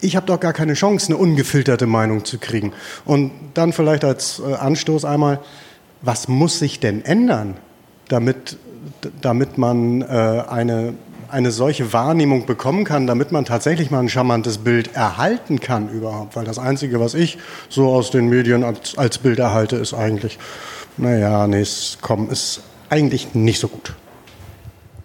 ich 0.00 0.14
habe 0.14 0.26
doch 0.26 0.38
gar 0.38 0.52
keine 0.52 0.74
Chance, 0.74 1.08
eine 1.08 1.16
ungefilterte 1.16 1.88
Meinung 1.88 2.24
zu 2.24 2.38
kriegen. 2.38 2.74
Und 3.04 3.32
dann 3.54 3.72
vielleicht 3.72 4.04
als 4.04 4.38
äh, 4.38 4.54
Anstoß 4.54 5.04
einmal, 5.04 5.40
was 6.00 6.28
muss 6.28 6.60
sich 6.60 6.78
denn 6.78 7.04
ändern, 7.04 7.56
damit, 8.06 8.56
damit 9.20 9.58
man 9.58 10.02
äh, 10.02 10.04
eine, 10.48 10.94
eine 11.34 11.50
solche 11.50 11.92
Wahrnehmung 11.92 12.46
bekommen 12.46 12.84
kann, 12.84 13.06
damit 13.06 13.32
man 13.32 13.44
tatsächlich 13.44 13.90
mal 13.90 13.98
ein 13.98 14.08
charmantes 14.08 14.58
Bild 14.58 14.94
erhalten 14.94 15.60
kann 15.60 15.90
überhaupt? 15.90 16.36
Weil 16.36 16.44
das 16.44 16.58
Einzige, 16.58 17.00
was 17.00 17.14
ich 17.14 17.38
so 17.68 17.88
aus 17.88 18.10
den 18.10 18.28
Medien 18.28 18.62
als, 18.62 18.96
als 18.96 19.18
Bild 19.18 19.40
erhalte, 19.40 19.76
ist 19.76 19.94
eigentlich, 19.94 20.38
naja, 20.96 21.46
nee, 21.46 21.60
es 21.60 21.98
komm, 22.00 22.30
ist 22.30 22.62
eigentlich 22.88 23.34
nicht 23.34 23.58
so 23.58 23.68
gut. 23.68 23.94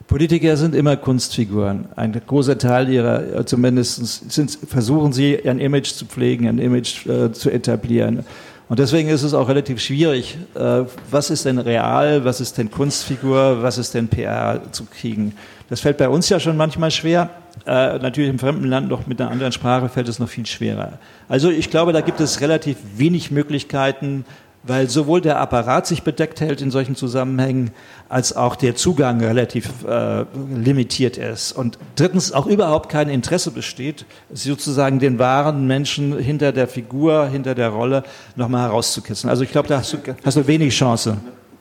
Politiker 0.07 0.55
sind 0.57 0.75
immer 0.75 0.97
Kunstfiguren. 0.97 1.87
Ein 1.95 2.19
großer 2.25 2.57
Teil 2.57 2.89
ihrer, 2.89 3.39
äh, 3.39 3.45
zumindest 3.45 4.31
sind, 4.31 4.57
versuchen 4.67 5.13
sie, 5.13 5.39
ein 5.47 5.59
Image 5.59 5.93
zu 5.93 6.05
pflegen, 6.05 6.47
ein 6.47 6.59
Image 6.59 7.05
äh, 7.07 7.31
zu 7.31 7.49
etablieren. 7.49 8.23
Und 8.69 8.77
deswegen 8.77 9.09
ist 9.09 9.23
es 9.23 9.33
auch 9.33 9.49
relativ 9.49 9.79
schwierig, 9.79 10.37
äh, 10.53 10.83
was 11.09 11.31
ist 11.31 11.45
denn 11.45 11.57
real, 11.57 12.23
was 12.23 12.39
ist 12.39 12.57
denn 12.59 12.69
Kunstfigur, 12.69 13.63
was 13.63 13.79
ist 13.79 13.95
denn 13.95 14.07
PR 14.07 14.61
zu 14.71 14.85
kriegen. 14.85 15.33
Das 15.69 15.81
fällt 15.81 15.97
bei 15.97 16.09
uns 16.09 16.29
ja 16.29 16.39
schon 16.39 16.57
manchmal 16.57 16.91
schwer. 16.91 17.29
Äh, 17.65 17.99
natürlich 17.99 18.29
im 18.29 18.39
fremden 18.39 18.65
Land 18.65 18.89
noch 18.89 19.05
mit 19.05 19.21
einer 19.21 19.29
anderen 19.29 19.51
Sprache 19.51 19.89
fällt 19.89 20.07
es 20.07 20.19
noch 20.19 20.29
viel 20.29 20.45
schwerer. 20.45 20.93
Also 21.27 21.49
ich 21.49 21.69
glaube, 21.69 21.93
da 21.93 22.01
gibt 22.01 22.19
es 22.19 22.41
relativ 22.41 22.77
wenig 22.95 23.31
Möglichkeiten, 23.31 24.25
weil 24.63 24.89
sowohl 24.89 25.21
der 25.21 25.39
Apparat 25.39 25.87
sich 25.87 26.03
bedeckt 26.03 26.41
hält 26.41 26.61
in 26.61 26.69
solchen 26.71 26.95
Zusammenhängen, 26.95 27.71
als 28.09 28.35
auch 28.35 28.55
der 28.55 28.75
Zugang 28.75 29.21
relativ 29.21 29.69
äh, 29.87 30.25
limitiert 30.53 31.17
ist. 31.17 31.53
Und 31.53 31.77
drittens 31.95 32.33
auch 32.33 32.45
überhaupt 32.45 32.89
kein 32.89 33.09
Interesse 33.09 33.51
besteht, 33.51 34.05
sozusagen 34.33 34.99
den 34.99 35.19
wahren 35.19 35.67
Menschen 35.67 36.17
hinter 36.17 36.51
der 36.51 36.67
Figur, 36.67 37.27
hinter 37.27 37.55
der 37.55 37.69
Rolle 37.69 38.03
nochmal 38.35 38.63
herauszukitzeln. 38.63 39.29
Also 39.29 39.43
ich 39.43 39.51
glaube, 39.51 39.67
da 39.69 39.77
hast 39.77 39.93
du, 39.93 39.97
hast 40.25 40.37
du 40.37 40.47
wenig 40.47 40.75
Chance. 40.75 41.17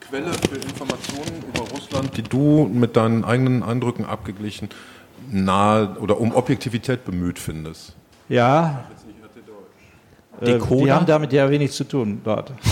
Quelle 0.09 0.33
für 0.33 0.57
Informationen 0.57 1.18
Russland, 1.89 2.17
die 2.17 2.23
du 2.23 2.69
mit 2.73 2.97
deinen 2.97 3.25
eigenen 3.25 3.63
Eindrücken 3.63 4.05
abgeglichen 4.05 4.69
nahe 5.31 5.97
oder 6.01 6.21
um 6.21 6.35
Objektivität 6.35 7.05
bemüht 7.05 7.39
findest. 7.39 7.95
Ja, 8.29 8.85
Decoder? 10.41 10.85
Die 10.85 10.93
haben 10.93 11.07
damit 11.07 11.33
ja 11.33 11.51
wenig 11.51 11.73
zu 11.73 11.85
tun 11.85 12.21
dort. 12.23 12.53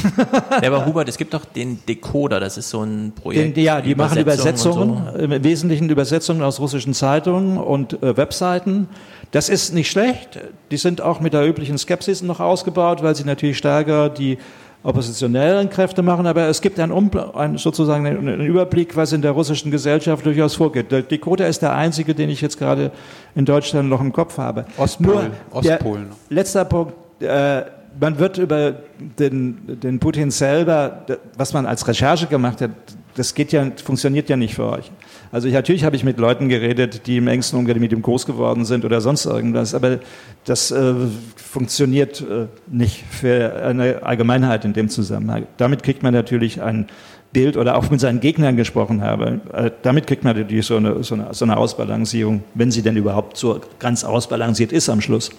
Ja, 0.62 0.72
aber 0.72 0.86
Hubert, 0.86 1.08
es 1.08 1.18
gibt 1.18 1.34
doch 1.34 1.44
den 1.44 1.84
Decoder, 1.86 2.38
das 2.40 2.56
ist 2.56 2.70
so 2.70 2.82
ein 2.82 3.12
Projekt. 3.12 3.56
Den, 3.56 3.64
ja, 3.64 3.80
die 3.80 3.94
machen 3.94 4.18
Übersetzung 4.18 4.90
Übersetzungen, 4.90 5.28
und 5.28 5.32
im 5.32 5.44
Wesentlichen 5.44 5.90
Übersetzungen 5.90 6.42
aus 6.42 6.60
russischen 6.60 6.94
Zeitungen 6.94 7.58
und 7.58 8.02
äh, 8.02 8.16
Webseiten. 8.16 8.88
Das 9.32 9.48
ist 9.48 9.74
nicht 9.74 9.90
schlecht. 9.90 10.38
Die 10.70 10.76
sind 10.76 11.00
auch 11.00 11.20
mit 11.20 11.32
der 11.32 11.46
üblichen 11.46 11.76
Skepsis 11.76 12.22
noch 12.22 12.38
ausgebaut, 12.38 13.02
weil 13.02 13.16
sie 13.16 13.24
natürlich 13.24 13.58
stärker 13.58 14.08
die 14.08 14.38
oppositionellen 14.86 15.68
Kräfte 15.68 16.00
machen, 16.02 16.26
aber 16.26 16.46
es 16.46 16.60
gibt 16.60 16.78
einen, 16.78 16.92
einen 17.34 17.58
sozusagen 17.58 18.06
einen, 18.06 18.40
Überblick, 18.40 18.94
was 18.94 19.12
in 19.12 19.20
der 19.20 19.32
russischen 19.32 19.72
Gesellschaft 19.72 20.24
durchaus 20.24 20.54
vorgeht. 20.54 20.92
Der 20.92 21.02
Decoder 21.02 21.48
ist 21.48 21.60
der 21.60 21.74
einzige, 21.74 22.14
den 22.14 22.30
ich 22.30 22.40
jetzt 22.40 22.56
gerade 22.56 22.92
in 23.34 23.44
Deutschland 23.44 23.88
noch 23.88 24.00
im 24.00 24.12
Kopf 24.12 24.38
habe. 24.38 24.64
Ostpolen, 24.76 25.32
Nur 25.52 25.64
Ostpolen. 25.64 26.06
Letzter 26.28 26.64
Punkt. 26.64 26.94
Äh, 27.20 27.62
man 27.98 28.18
wird 28.18 28.38
über 28.38 28.74
den, 29.18 29.80
den 29.82 29.98
Putin 29.98 30.30
selber, 30.30 31.04
was 31.36 31.52
man 31.52 31.66
als 31.66 31.88
Recherche 31.88 32.26
gemacht 32.26 32.60
hat, 32.60 32.70
das 33.16 33.34
geht 33.34 33.52
ja, 33.52 33.66
funktioniert 33.82 34.28
ja 34.28 34.36
nicht 34.36 34.54
für 34.54 34.70
euch. 34.70 34.92
Also 35.32 35.48
ich, 35.48 35.54
natürlich 35.54 35.84
habe 35.84 35.96
ich 35.96 36.04
mit 36.04 36.18
Leuten 36.18 36.48
geredet, 36.48 37.06
die 37.06 37.16
im 37.16 37.28
engsten 37.28 37.58
Umgang 37.58 37.78
mit 37.80 37.92
ihm 37.92 38.02
groß 38.02 38.26
geworden 38.26 38.64
sind 38.64 38.84
oder 38.84 39.00
sonst 39.00 39.26
irgendwas, 39.26 39.74
aber 39.74 39.98
das 40.44 40.70
äh, 40.70 40.94
funktioniert 41.36 42.20
äh, 42.20 42.46
nicht 42.66 43.04
für 43.10 43.62
eine 43.64 44.02
Allgemeinheit 44.02 44.64
in 44.64 44.72
dem 44.72 44.88
Zusammenhang. 44.88 45.46
Damit 45.56 45.82
kriegt 45.82 46.02
man 46.02 46.14
natürlich 46.14 46.62
ein 46.62 46.86
Bild 47.32 47.56
oder 47.56 47.76
auch 47.76 47.90
mit 47.90 48.00
seinen 48.00 48.20
Gegnern 48.20 48.56
gesprochen 48.56 49.02
habe. 49.02 49.40
Äh, 49.52 49.70
damit 49.82 50.06
kriegt 50.06 50.24
man 50.24 50.36
natürlich 50.36 50.66
so 50.66 50.76
eine, 50.76 51.02
so, 51.02 51.14
eine, 51.14 51.34
so 51.34 51.44
eine 51.44 51.56
Ausbalancierung, 51.56 52.44
wenn 52.54 52.70
sie 52.70 52.82
denn 52.82 52.96
überhaupt 52.96 53.36
so 53.36 53.60
ganz 53.78 54.04
ausbalanciert 54.04 54.72
ist 54.72 54.88
am 54.88 55.00
Schluss. 55.00 55.30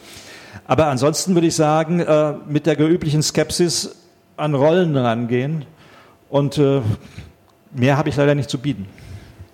Aber 0.66 0.88
ansonsten 0.88 1.34
würde 1.34 1.48
ich 1.48 1.56
sagen, 1.56 2.00
äh, 2.00 2.34
mit 2.48 2.66
der 2.66 2.80
üblichen 2.80 3.24
Skepsis 3.24 3.96
an 4.36 4.54
Rollen 4.54 4.96
rangehen 4.96 5.66
und 6.30 6.58
äh, 6.58 6.82
mehr 7.74 7.98
habe 7.98 8.10
ich 8.10 8.16
leider 8.16 8.36
nicht 8.36 8.50
zu 8.50 8.60
bieten. 8.60 8.86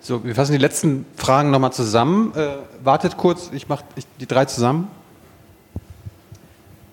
So, 0.06 0.22
wir 0.22 0.34
fassen 0.34 0.52
die 0.52 0.58
letzten 0.58 1.06
Fragen 1.16 1.50
nochmal 1.50 1.72
zusammen. 1.72 2.34
Äh, 2.36 2.56
wartet 2.84 3.16
kurz, 3.16 3.48
ich 3.54 3.70
mache 3.70 3.84
die 4.20 4.26
drei 4.26 4.44
zusammen. 4.44 4.88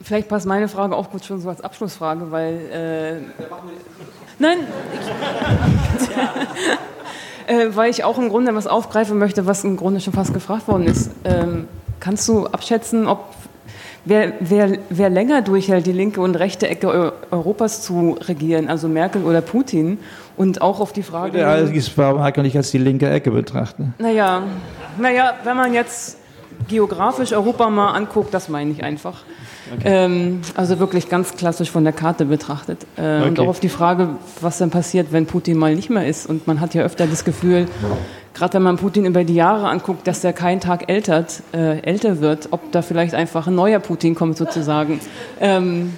Vielleicht 0.01 0.29
passt 0.29 0.45
meine 0.45 0.69
Frage 0.69 0.95
auch 0.95 1.11
gut 1.11 1.25
schon 1.25 1.41
so 1.41 1.49
als 1.49 1.59
Abschlussfrage, 1.59 2.31
weil. 2.31 2.53
Äh, 2.71 3.43
nein, 4.39 4.59
äh, 7.47 7.67
weil 7.75 7.91
ich 7.91 8.05
auch 8.05 8.17
im 8.17 8.29
Grunde 8.29 8.55
was 8.55 8.65
aufgreifen 8.65 9.17
möchte, 9.17 9.45
was 9.45 9.65
im 9.65 9.75
Grunde 9.75 9.99
schon 9.99 10.13
fast 10.13 10.33
gefragt 10.33 10.69
worden 10.69 10.87
ist. 10.87 11.11
Ähm, 11.25 11.67
kannst 11.99 12.29
du 12.29 12.47
abschätzen, 12.47 13.07
ob 13.07 13.25
wer, 14.05 14.33
wer, 14.39 14.77
wer 14.89 15.09
länger 15.09 15.41
durchhält, 15.41 15.85
die 15.85 15.91
linke 15.91 16.21
und 16.21 16.35
rechte 16.35 16.67
Ecke 16.67 16.87
Eu 16.87 17.11
Europas 17.31 17.81
zu 17.81 18.17
regieren, 18.21 18.69
also 18.69 18.87
Merkel 18.87 19.23
oder 19.23 19.41
Putin? 19.41 19.99
Und 20.37 20.61
auch 20.61 20.79
auf 20.79 20.93
die 20.93 21.03
Frage. 21.03 21.45
Allerdings 21.45 21.87
Frau 21.89 22.15
Merkel 22.15 22.43
nicht 22.43 22.57
als 22.57 22.71
die 22.71 22.77
linke 22.77 23.07
Ecke 23.09 23.31
betrachten. 23.31 23.93
Naja, 23.99 24.43
naja, 24.97 25.33
wenn 25.43 25.57
man 25.57 25.73
jetzt 25.73 26.17
geografisch 26.67 27.33
Europa 27.33 27.69
mal 27.69 27.91
anguckt, 27.91 28.33
das 28.33 28.49
meine 28.49 28.71
ich 28.71 28.83
einfach. 28.83 29.23
Ähm, 29.83 30.41
also 30.55 30.79
wirklich 30.79 31.09
ganz 31.09 31.35
klassisch 31.37 31.69
von 31.71 31.83
der 31.83 31.93
Karte 31.93 32.25
betrachtet. 32.25 32.79
Äh, 32.97 33.21
Und 33.21 33.31
Okay. 33.33 33.41
auch 33.41 33.47
auf 33.49 33.59
die 33.59 33.69
Frage, 33.69 34.09
was 34.41 34.57
dann 34.57 34.69
passiert, 34.69 35.07
wenn 35.11 35.25
Putin 35.25 35.57
mal 35.57 35.75
nicht 35.75 35.89
mehr 35.89 36.05
ist. 36.07 36.27
Und 36.27 36.47
man 36.47 36.59
hat 36.61 36.73
ja 36.73 36.83
öfter 36.83 37.07
das 37.07 37.23
Gefühl, 37.23 37.67
gerade 38.33 38.53
wenn 38.55 38.63
man 38.63 38.77
Putin 38.77 39.05
über 39.05 39.23
die 39.23 39.35
Jahre 39.35 39.67
anguckt, 39.69 40.07
dass 40.07 40.21
der 40.21 40.33
keinen 40.33 40.59
Tag 40.61 40.89
ältert, 40.89 41.41
äh, 41.53 41.79
älter 41.81 42.21
wird, 42.21 42.49
ob 42.51 42.71
da 42.71 42.81
vielleicht 42.81 43.13
einfach 43.13 43.47
ein 43.47 43.55
neuer 43.55 43.79
Putin 43.79 44.15
kommt 44.15 44.37
sozusagen. 44.37 44.99
Ähm, 45.39 45.93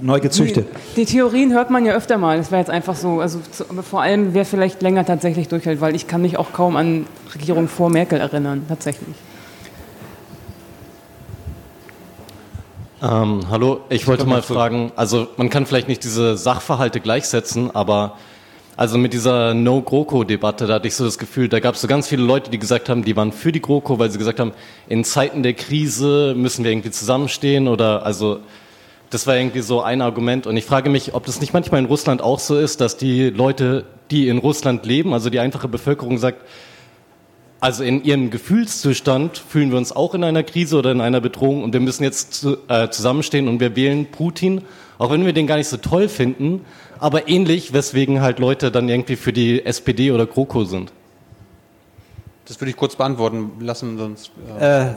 Neu 0.00 0.20
gezüchtet. 0.20 0.68
die 0.96 1.06
Theorien 1.06 1.52
hört 1.52 1.70
man 1.70 1.84
ja 1.84 1.94
öfter 1.94 2.16
mal. 2.18 2.36
Das 2.36 2.50
wäre 2.52 2.60
jetzt 2.60 2.70
einfach 2.70 2.94
so. 2.94 3.20
Also 3.20 3.40
zu, 3.50 3.64
vor 3.82 4.02
allem, 4.02 4.32
wer 4.34 4.44
vielleicht 4.44 4.82
länger 4.82 5.04
tatsächlich 5.04 5.48
durchhält, 5.48 5.80
weil 5.80 5.96
ich 5.96 6.06
kann 6.06 6.22
mich 6.22 6.36
auch 6.36 6.52
kaum 6.52 6.76
an 6.76 7.06
Regierung 7.34 7.68
vor 7.68 7.90
Merkel 7.90 8.20
erinnern, 8.20 8.64
tatsächlich. 8.68 9.16
Ähm, 13.02 13.40
hallo, 13.50 13.80
ich 13.88 14.06
wollte 14.06 14.26
mal 14.26 14.42
fragen, 14.42 14.92
also 14.94 15.26
man 15.36 15.50
kann 15.50 15.66
vielleicht 15.66 15.88
nicht 15.88 16.04
diese 16.04 16.36
Sachverhalte 16.36 17.00
gleichsetzen, 17.00 17.74
aber 17.74 18.16
also 18.76 18.96
mit 18.96 19.12
dieser 19.12 19.54
No-GroKo-Debatte, 19.54 20.68
da 20.68 20.74
hatte 20.74 20.86
ich 20.86 20.94
so 20.94 21.04
das 21.04 21.18
Gefühl, 21.18 21.48
da 21.48 21.58
gab 21.58 21.74
es 21.74 21.80
so 21.80 21.88
ganz 21.88 22.06
viele 22.06 22.22
Leute, 22.22 22.48
die 22.48 22.60
gesagt 22.60 22.88
haben, 22.88 23.02
die 23.02 23.16
waren 23.16 23.32
für 23.32 23.50
die 23.50 23.60
GroKo, 23.60 23.98
weil 23.98 24.12
sie 24.12 24.18
gesagt 24.18 24.38
haben, 24.38 24.52
in 24.88 25.02
Zeiten 25.02 25.42
der 25.42 25.54
Krise 25.54 26.34
müssen 26.36 26.62
wir 26.62 26.70
irgendwie 26.70 26.92
zusammenstehen 26.92 27.66
oder 27.66 28.06
also 28.06 28.38
das 29.10 29.26
war 29.26 29.36
irgendwie 29.36 29.62
so 29.62 29.82
ein 29.82 30.00
Argument. 30.00 30.46
Und 30.46 30.56
ich 30.56 30.64
frage 30.64 30.88
mich, 30.88 31.12
ob 31.12 31.26
das 31.26 31.40
nicht 31.40 31.52
manchmal 31.52 31.80
in 31.80 31.86
Russland 31.86 32.22
auch 32.22 32.38
so 32.38 32.56
ist, 32.56 32.80
dass 32.80 32.98
die 32.98 33.30
Leute, 33.30 33.84
die 34.12 34.28
in 34.28 34.38
Russland 34.38 34.86
leben, 34.86 35.12
also 35.12 35.28
die 35.28 35.40
einfache 35.40 35.66
Bevölkerung 35.66 36.18
sagt, 36.18 36.42
also 37.62 37.84
in 37.84 38.02
ihrem 38.02 38.30
Gefühlszustand 38.30 39.38
fühlen 39.38 39.70
wir 39.70 39.78
uns 39.78 39.92
auch 39.92 40.14
in 40.14 40.24
einer 40.24 40.42
Krise 40.42 40.76
oder 40.76 40.90
in 40.90 41.00
einer 41.00 41.20
Bedrohung 41.20 41.62
und 41.62 41.72
wir 41.72 41.78
müssen 41.78 42.02
jetzt 42.02 42.34
zu, 42.34 42.56
äh, 42.66 42.88
zusammenstehen 42.90 43.46
und 43.46 43.60
wir 43.60 43.76
wählen 43.76 44.06
Putin, 44.06 44.62
auch 44.98 45.12
wenn 45.12 45.24
wir 45.24 45.32
den 45.32 45.46
gar 45.46 45.56
nicht 45.56 45.68
so 45.68 45.76
toll 45.76 46.08
finden, 46.08 46.64
aber 46.98 47.28
ähnlich, 47.28 47.72
weswegen 47.72 48.20
halt 48.20 48.40
Leute 48.40 48.72
dann 48.72 48.88
irgendwie 48.88 49.14
für 49.14 49.32
die 49.32 49.64
SPD 49.64 50.10
oder 50.10 50.26
GroKo 50.26 50.64
sind. 50.64 50.92
Das 52.46 52.60
würde 52.60 52.70
ich 52.70 52.76
kurz 52.76 52.96
beantworten 52.96 53.52
lassen, 53.60 53.96
sonst. 53.96 54.32
äh, 54.58 54.88
Äh, 54.88 54.94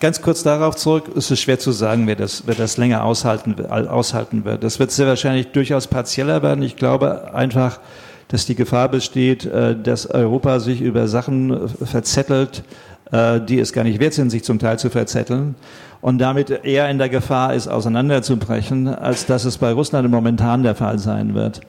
ganz 0.00 0.22
kurz 0.22 0.42
darauf 0.42 0.76
zurück, 0.76 1.10
es 1.14 1.30
ist 1.30 1.42
schwer 1.42 1.58
zu 1.58 1.72
sagen, 1.72 2.06
wer 2.06 2.16
das, 2.16 2.44
wer 2.46 2.54
das 2.54 2.78
länger 2.78 3.04
aushalten, 3.04 3.66
aushalten 3.66 4.46
wird. 4.46 4.64
Das 4.64 4.78
wird 4.78 4.92
sehr 4.92 5.06
wahrscheinlich 5.06 5.48
durchaus 5.48 5.86
partieller 5.86 6.42
werden. 6.42 6.62
Ich 6.62 6.76
glaube 6.76 7.34
einfach, 7.34 7.80
dass 8.28 8.44
die 8.44 8.54
Gefahr 8.54 8.88
besteht, 8.88 9.46
äh, 9.46 9.74
dass 9.74 10.06
Europa 10.06 10.60
sich 10.60 10.80
über 10.80 11.08
Sachen 11.08 11.50
äh, 11.50 11.68
verzettelt, 11.84 12.62
äh, 13.10 13.40
die 13.40 13.58
es 13.58 13.72
gar 13.72 13.84
nicht 13.84 14.00
wert 14.00 14.14
sind, 14.14 14.30
sich 14.30 14.44
zum 14.44 14.58
Teil 14.58 14.78
zu 14.78 14.90
verzetteln 14.90 15.56
und 16.00 16.18
damit 16.18 16.50
eher 16.50 16.88
in 16.90 16.98
der 16.98 17.08
Gefahr 17.08 17.54
ist, 17.54 17.66
auseinanderzubrechen, 17.66 18.86
als 18.86 19.26
dass 19.26 19.44
es 19.44 19.58
bei 19.58 19.72
Russland 19.72 20.08
momentan 20.10 20.62
der 20.62 20.74
Fall 20.74 20.98
sein 20.98 21.34
wird. 21.34 21.60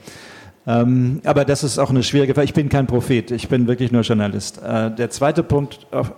Ähm, 0.67 1.21
aber 1.23 1.45
das 1.45 1.63
ist 1.63 1.79
auch 1.79 1.89
eine 1.89 2.03
schwierige 2.03 2.33
Frage. 2.33 2.45
Ich 2.45 2.53
bin 2.53 2.69
kein 2.69 2.85
Prophet, 2.85 3.31
ich 3.31 3.47
bin 3.47 3.67
wirklich 3.67 3.91
nur 3.91 4.01
Journalist. 4.01 4.61
Äh, 4.61 4.91
der 4.91 5.09
zweite 5.09 5.41
Punkt 5.41 5.87
auf, 5.91 6.11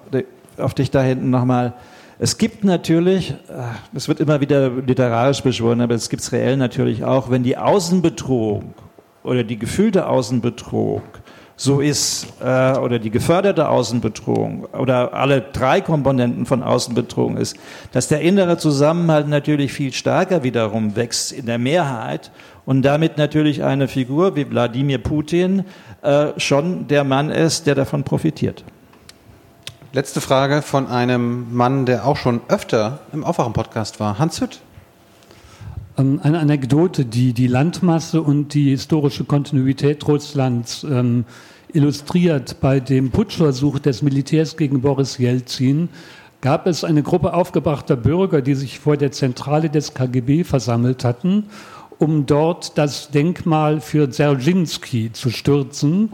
auf 0.57 0.73
dich 0.73 0.91
da 0.91 1.01
hinten 1.03 1.29
nochmal. 1.29 1.73
Es 2.19 2.37
gibt 2.37 2.63
natürlich, 2.63 3.33
es 3.95 4.07
wird 4.07 4.19
immer 4.19 4.41
wieder 4.41 4.69
literarisch 4.69 5.41
beschworen, 5.41 5.81
aber 5.81 5.95
es 5.95 6.07
gibt 6.07 6.21
es 6.21 6.31
reell 6.31 6.55
natürlich 6.55 7.03
auch, 7.03 7.31
wenn 7.31 7.41
die 7.41 7.57
Außenbedrohung 7.57 8.75
oder 9.23 9.43
die 9.43 9.57
gefühlte 9.57 10.07
Außenbedrohung 10.07 11.03
so 11.61 11.79
ist, 11.79 12.25
äh, 12.43 12.75
oder 12.79 12.97
die 12.97 13.11
geförderte 13.11 13.69
Außenbedrohung 13.69 14.65
oder 14.73 15.13
alle 15.13 15.41
drei 15.41 15.79
Komponenten 15.79 16.47
von 16.47 16.63
Außenbedrohung 16.63 17.37
ist, 17.37 17.55
dass 17.91 18.07
der 18.07 18.21
innere 18.21 18.57
Zusammenhalt 18.57 19.27
natürlich 19.27 19.71
viel 19.71 19.93
stärker 19.93 20.41
wiederum 20.41 20.95
wächst 20.95 21.31
in 21.31 21.45
der 21.45 21.59
Mehrheit 21.59 22.31
und 22.65 22.81
damit 22.81 23.19
natürlich 23.19 23.63
eine 23.63 23.87
Figur 23.87 24.35
wie 24.35 24.49
Wladimir 24.49 24.97
Putin 24.97 25.65
äh, 26.01 26.29
schon 26.37 26.87
der 26.87 27.03
Mann 27.03 27.29
ist, 27.29 27.67
der 27.67 27.75
davon 27.75 28.03
profitiert. 28.03 28.63
Letzte 29.93 30.19
Frage 30.19 30.63
von 30.63 30.87
einem 30.87 31.53
Mann, 31.53 31.85
der 31.85 32.07
auch 32.07 32.17
schon 32.17 32.41
öfter 32.47 33.01
im 33.13 33.23
Aufwachen-Podcast 33.23 33.99
war. 33.99 34.17
Hans 34.17 34.41
Hütt. 34.41 34.61
Ähm, 35.97 36.19
Eine 36.23 36.39
Anekdote, 36.39 37.05
die 37.05 37.33
die 37.33 37.47
Landmasse 37.47 38.21
und 38.21 38.53
die 38.53 38.69
historische 38.69 39.23
Kontinuität 39.23 40.07
Russlands 40.07 40.83
ähm, 40.83 41.25
illustriert. 41.73 42.59
Bei 42.59 42.79
dem 42.79 43.11
Putschversuch 43.11 43.79
des 43.79 44.01
Militärs 44.01 44.57
gegen 44.57 44.81
Boris 44.81 45.17
Jelzin 45.17 45.89
gab 46.41 46.67
es 46.67 46.83
eine 46.83 47.03
Gruppe 47.03 47.33
aufgebrachter 47.33 47.95
Bürger, 47.95 48.41
die 48.41 48.55
sich 48.55 48.79
vor 48.79 48.97
der 48.97 49.11
Zentrale 49.11 49.69
des 49.69 49.93
KGB 49.93 50.43
versammelt 50.43 51.03
hatten 51.03 51.45
um 52.01 52.25
dort 52.25 52.79
das 52.79 53.11
Denkmal 53.11 53.79
für 53.79 54.09
Dzerzhinsky 54.09 55.11
zu 55.13 55.29
stürzen. 55.29 56.11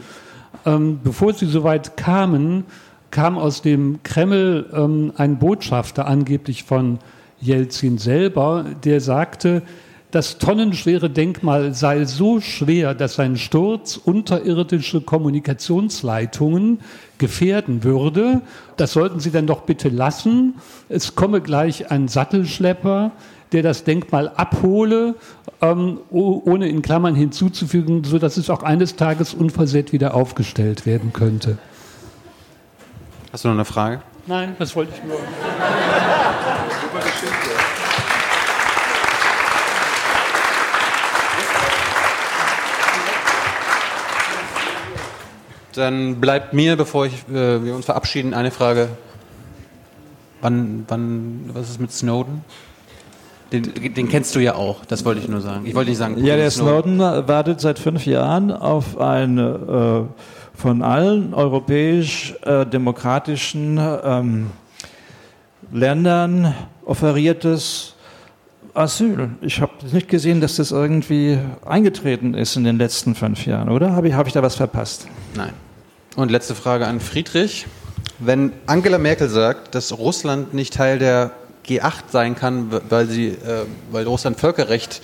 Ähm, 0.66 1.00
bevor 1.02 1.34
sie 1.34 1.46
soweit 1.46 1.96
kamen, 1.96 2.66
kam 3.10 3.38
aus 3.38 3.62
dem 3.62 4.04
Kreml 4.04 4.70
ähm, 4.74 5.14
ein 5.16 5.40
Botschafter, 5.40 6.06
angeblich 6.06 6.66
von 6.66 7.00
Jelzin 7.40 7.98
selber, 7.98 8.66
der 8.83 9.01
sagte, 9.01 9.64
das 10.11 10.38
tonnenschwere 10.38 11.09
Denkmal 11.09 11.74
sei 11.74 12.06
so 12.06 12.40
schwer, 12.40 12.95
dass 12.95 13.16
sein 13.16 13.35
Sturz 13.35 13.98
unterirdische 13.98 15.01
Kommunikationsleitungen 15.01 16.80
gefährden 17.17 17.83
würde. 17.83 18.41
Das 18.77 18.93
sollten 18.93 19.19
Sie 19.19 19.32
dann 19.32 19.48
doch 19.48 19.61
bitte 19.64 19.90
lassen. 19.90 20.56
Es 20.88 21.16
komme 21.16 21.41
gleich 21.41 21.91
ein 21.91 22.07
Sattelschlepper, 22.07 23.11
der 23.51 23.64
das 23.64 23.83
Denkmal 23.83 24.30
abhole, 24.30 25.16
ähm, 25.61 25.99
ohne 26.09 26.69
in 26.69 26.82
Klammern 26.82 27.16
hinzuzufügen, 27.16 28.06
sodass 28.06 28.38
es 28.38 28.49
auch 28.49 28.64
eines 28.64 28.95
Tages 28.95 29.33
unversehrt 29.33 29.91
wieder 29.91 30.14
aufgestellt 30.14 30.85
werden 30.85 31.11
könnte. 31.11 31.57
Hast 33.33 33.43
du 33.43 33.49
noch 33.49 33.56
eine 33.56 33.66
Frage? 33.66 34.01
Nein, 34.25 34.56
das 34.57 34.74
wollte 34.75 34.93
ich 34.95 35.03
nur. 35.03 35.17
Dann 45.74 46.19
bleibt 46.19 46.53
mir, 46.53 46.76
bevor 46.76 47.06
ich, 47.06 47.14
äh, 47.30 47.64
wir 47.64 47.76
uns 47.76 47.85
verabschieden, 47.85 48.34
eine 48.34 48.50
Frage. 48.50 48.90
Wann, 50.42 50.85
wann, 50.88 51.51
was 51.53 51.69
ist 51.69 51.80
mit 51.80 51.92
Snowden? 51.92 52.43
Den, 53.51 53.93
den 53.93 54.08
kennst 54.09 54.34
du 54.35 54.40
ja 54.40 54.56
auch, 54.56 54.84
das 54.85 55.06
wollte 55.06 55.22
ich 55.22 55.27
nur 55.27 55.42
sagen. 55.42 55.67
Ich 55.67 55.76
wollte 55.76 55.92
nicht 55.92 56.00
sagen. 56.00 56.17
Ja, 56.17 56.35
der 56.35 56.50
Snowden 56.51 57.00
wartet 57.00 57.61
seit 57.61 57.80
fünf 57.80 58.06
Jahren 58.06 58.51
auf 58.51 59.00
ein 59.00 59.38
äh, 59.38 60.01
von 60.53 60.82
allen 60.82 61.34
europäisch-demokratischen 61.34 63.77
äh, 63.77 64.00
ähm, 64.03 64.51
Ländern 65.72 66.54
offeriertes 66.86 67.94
Asyl. 68.74 69.32
Ich 69.42 69.60
habe 69.60 69.74
nicht 69.92 70.08
gesehen, 70.08 70.40
dass 70.40 70.58
das 70.58 70.72
irgendwie 70.72 71.40
eingetreten 71.66 72.34
ist 72.34 72.56
in 72.56 72.64
den 72.64 72.78
letzten 72.78 73.16
fünf 73.16 73.46
Jahren, 73.46 73.70
oder? 73.70 73.94
Habe 73.94 74.08
ich, 74.08 74.14
hab 74.14 74.28
ich 74.28 74.34
da 74.34 74.42
was 74.42 74.56
verpasst? 74.56 75.08
Nein. 75.36 75.54
Und 76.16 76.32
letzte 76.32 76.56
Frage 76.56 76.88
an 76.88 77.00
Friedrich. 77.00 77.68
Wenn 78.20 78.54
Angela 78.66 78.98
Merkel 78.98 79.30
sagt, 79.30 79.76
dass 79.76 79.98
Russland 79.98 80.54
nicht 80.54 80.74
Teil 80.74 81.00
der 81.00 81.32
G8 81.68 82.04
sein 82.10 82.36
kann, 82.36 82.72
weil, 82.90 83.08
sie, 83.08 83.28
äh, 83.28 83.66
weil 83.92 84.06
Russland 84.06 84.40
Völkerrecht 84.40 85.02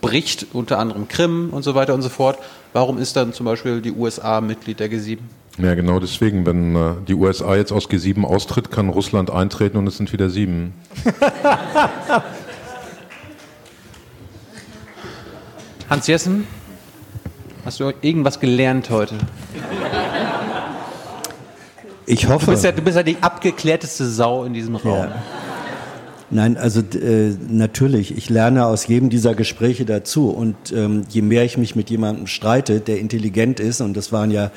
bricht, 0.00 0.46
unter 0.52 0.78
anderem 0.78 1.08
Krim 1.08 1.50
und 1.50 1.62
so 1.62 1.74
weiter 1.74 1.94
und 1.94 2.02
so 2.02 2.08
fort, 2.08 2.38
warum 2.72 2.98
ist 2.98 3.16
dann 3.16 3.32
zum 3.32 3.46
Beispiel 3.46 3.80
die 3.80 3.92
USA 3.92 4.40
Mitglied 4.40 4.80
der 4.80 4.90
G7? 4.90 5.18
Ja, 5.58 5.74
genau 5.74 6.00
deswegen. 6.00 6.46
Wenn 6.46 6.74
äh, 6.74 6.94
die 7.06 7.14
USA 7.14 7.54
jetzt 7.54 7.70
aus 7.70 7.88
G7 7.88 8.24
austritt, 8.24 8.72
kann 8.72 8.88
Russland 8.88 9.30
eintreten 9.30 9.76
und 9.76 9.86
es 9.86 9.96
sind 9.96 10.12
wieder 10.12 10.28
sieben. 10.28 10.74
Hans 15.88 16.06
Jessen, 16.08 16.46
hast 17.64 17.78
du 17.78 17.92
irgendwas 18.00 18.40
gelernt 18.40 18.90
heute? 18.90 19.16
Ich 22.06 22.28
hoffe. 22.28 22.46
Du 22.46 22.50
bist 22.52 22.64
ja, 22.64 22.72
du 22.72 22.82
bist 22.82 22.96
ja 22.96 23.04
die 23.04 23.18
abgeklärteste 23.20 24.06
Sau 24.06 24.44
in 24.44 24.54
diesem 24.54 24.76
Raum. 24.76 25.08
Ja. 25.08 25.22
Nein, 26.30 26.56
also 26.56 26.80
äh, 26.80 27.36
natürlich, 27.48 28.16
ich 28.16 28.28
lerne 28.28 28.66
aus 28.66 28.88
jedem 28.88 29.08
dieser 29.08 29.34
Gespräche 29.34 29.84
dazu. 29.84 30.30
Und 30.30 30.72
ähm, 30.72 31.02
je 31.08 31.22
mehr 31.22 31.44
ich 31.44 31.58
mich 31.58 31.76
mit 31.76 31.90
jemandem 31.90 32.26
streite, 32.26 32.80
der 32.80 32.98
intelligent 32.98 33.60
ist, 33.60 33.80
und 33.80 33.96
das 33.96 34.10
waren 34.10 34.32
ja 34.32 34.50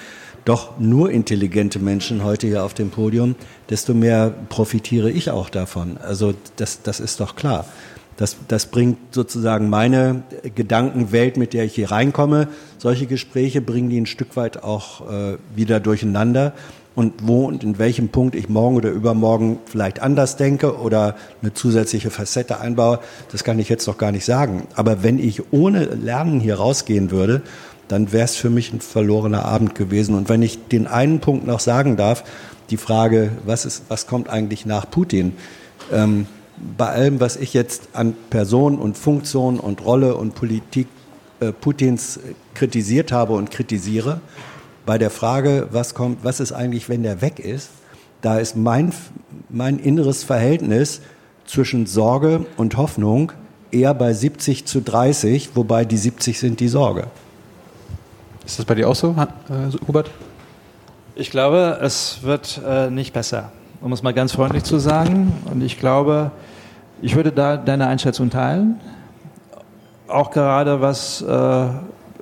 doch 0.48 0.80
nur 0.80 1.12
intelligente 1.12 1.78
Menschen 1.80 2.24
heute 2.24 2.48
hier 2.48 2.64
auf 2.64 2.74
dem 2.74 2.90
Podium, 2.90 3.36
desto 3.70 3.94
mehr 3.94 4.34
profitiere 4.48 5.12
ich 5.12 5.30
auch 5.30 5.50
davon. 5.50 5.98
Also 5.98 6.34
das, 6.56 6.82
das 6.84 7.02
ist 7.02 7.20
doch 7.20 7.36
klar. 7.36 7.66
Das, 8.16 8.38
das 8.48 8.68
bringt 8.68 8.98
sozusagen 9.12 9.70
meine 9.70 10.24
Gedankenwelt, 10.56 11.38
mit 11.38 11.54
der 11.54 11.66
ich 11.66 11.76
hier 11.76 11.92
reinkomme. 11.92 12.48
Solche 12.78 13.06
Gespräche 13.06 13.62
bringen 13.62 13.90
die 13.90 14.00
ein 14.00 14.06
Stück 14.06 14.38
weit 14.38 14.64
auch 14.64 15.08
äh, 15.10 15.38
wieder 15.54 15.80
durcheinander 15.80 16.54
und 16.98 17.28
wo 17.28 17.46
und 17.46 17.64
in 17.64 17.78
welchem 17.78 18.10
Punkt 18.10 18.34
ich 18.34 18.50
morgen 18.50 18.76
oder 18.76 18.90
übermorgen 18.90 19.60
vielleicht 19.66 20.02
anders 20.02 20.36
denke 20.36 20.80
oder 20.80 21.16
eine 21.44 21.54
zusätzliche 21.54 22.10
Facette 22.10 22.60
einbaue, 22.60 23.00
das 23.32 23.44
kann 23.44 23.60
ich 23.60 23.70
jetzt 23.70 23.86
noch 23.86 24.00
gar 24.00 24.12
nicht 24.12 24.26
sagen. 24.26 24.66
Aber 24.74 25.04
wenn 25.04 25.20
ich 25.20 25.54
ohne 25.54 25.84
Lernen 25.86 26.40
hier 26.40 26.56
rausgehen 26.56 27.12
würde, 27.12 27.44
dann 27.88 28.12
wäre 28.12 28.26
es 28.26 28.36
für 28.36 28.50
mich 28.50 28.74
ein 28.74 28.82
verlorener 28.82 29.46
Abend 29.46 29.76
gewesen. 29.76 30.16
Und 30.16 30.30
wenn 30.30 30.42
ich 30.42 30.68
den 30.68 30.88
einen 30.88 31.20
Punkt 31.20 31.48
noch 31.48 31.60
sagen 31.60 31.98
darf, 31.98 32.24
die 32.70 32.78
Frage, 32.78 33.32
was, 33.46 33.66
ist, 33.66 33.84
was 33.88 34.08
kommt 34.08 34.30
eigentlich 34.30 34.66
nach 34.66 34.90
Putin? 34.90 35.34
Ähm, 35.92 36.28
bei 36.78 36.88
allem, 36.88 37.20
was 37.20 37.36
ich 37.36 37.54
jetzt 37.54 37.90
an 37.94 38.16
Person 38.30 38.78
und 38.78 38.98
Funktion 38.98 39.60
und 39.60 39.86
Rolle 39.86 40.16
und 40.16 40.36
Politik 40.36 40.88
äh, 41.40 41.52
Putins 41.52 42.20
kritisiert 42.56 43.12
habe 43.12 43.34
und 43.34 43.52
kritisiere, 43.52 44.22
bei 44.86 44.98
der 44.98 45.10
Frage, 45.10 45.68
was 45.72 45.94
kommt, 45.94 46.24
was 46.24 46.40
ist 46.40 46.54
eigentlich, 46.54 46.90
wenn 46.90 47.04
der 47.04 47.22
weg 47.22 47.40
ist, 47.40 47.70
da 48.22 48.40
ist 48.40 48.56
mein, 48.56 48.94
mein 49.50 49.80
inneres 49.80 50.24
Verhältnis 50.24 51.02
zwischen 51.46 51.86
Sorge 51.86 52.46
und 52.58 52.78
Hoffnung 52.78 53.32
eher 53.72 53.94
bei 53.94 54.14
70 54.14 54.66
zu 54.66 54.82
30, 54.82 55.52
wobei 55.56 55.86
die 55.86 55.98
70 55.98 56.40
sind 56.40 56.60
die 56.60 56.70
Sorge. 56.70 57.08
Ist 58.48 58.60
das 58.60 58.66
bei 58.66 58.76
dir 58.76 58.88
auch 58.88 58.96
so, 58.96 59.14
äh, 59.50 59.88
Hubert? 59.90 60.10
Ich 61.16 61.32
glaube, 61.32 61.80
es 61.82 62.24
wird 62.24 62.62
äh, 62.66 62.90
nicht 62.90 63.12
besser, 63.12 63.52
um 63.82 63.92
es 63.92 64.04
mal 64.04 64.14
ganz 64.14 64.32
freundlich 64.32 64.64
zu 64.64 64.80
sagen. 64.80 65.34
Und 65.52 65.62
ich 65.62 65.78
glaube, 65.78 66.32
ich 67.02 67.18
würde 67.18 67.34
da 67.34 67.58
deine 67.58 67.88
Einschätzung 67.88 68.30
teilen. 68.30 68.80
Auch 70.08 70.32
gerade 70.32 70.80
was 70.80 71.22
äh, 71.22 71.68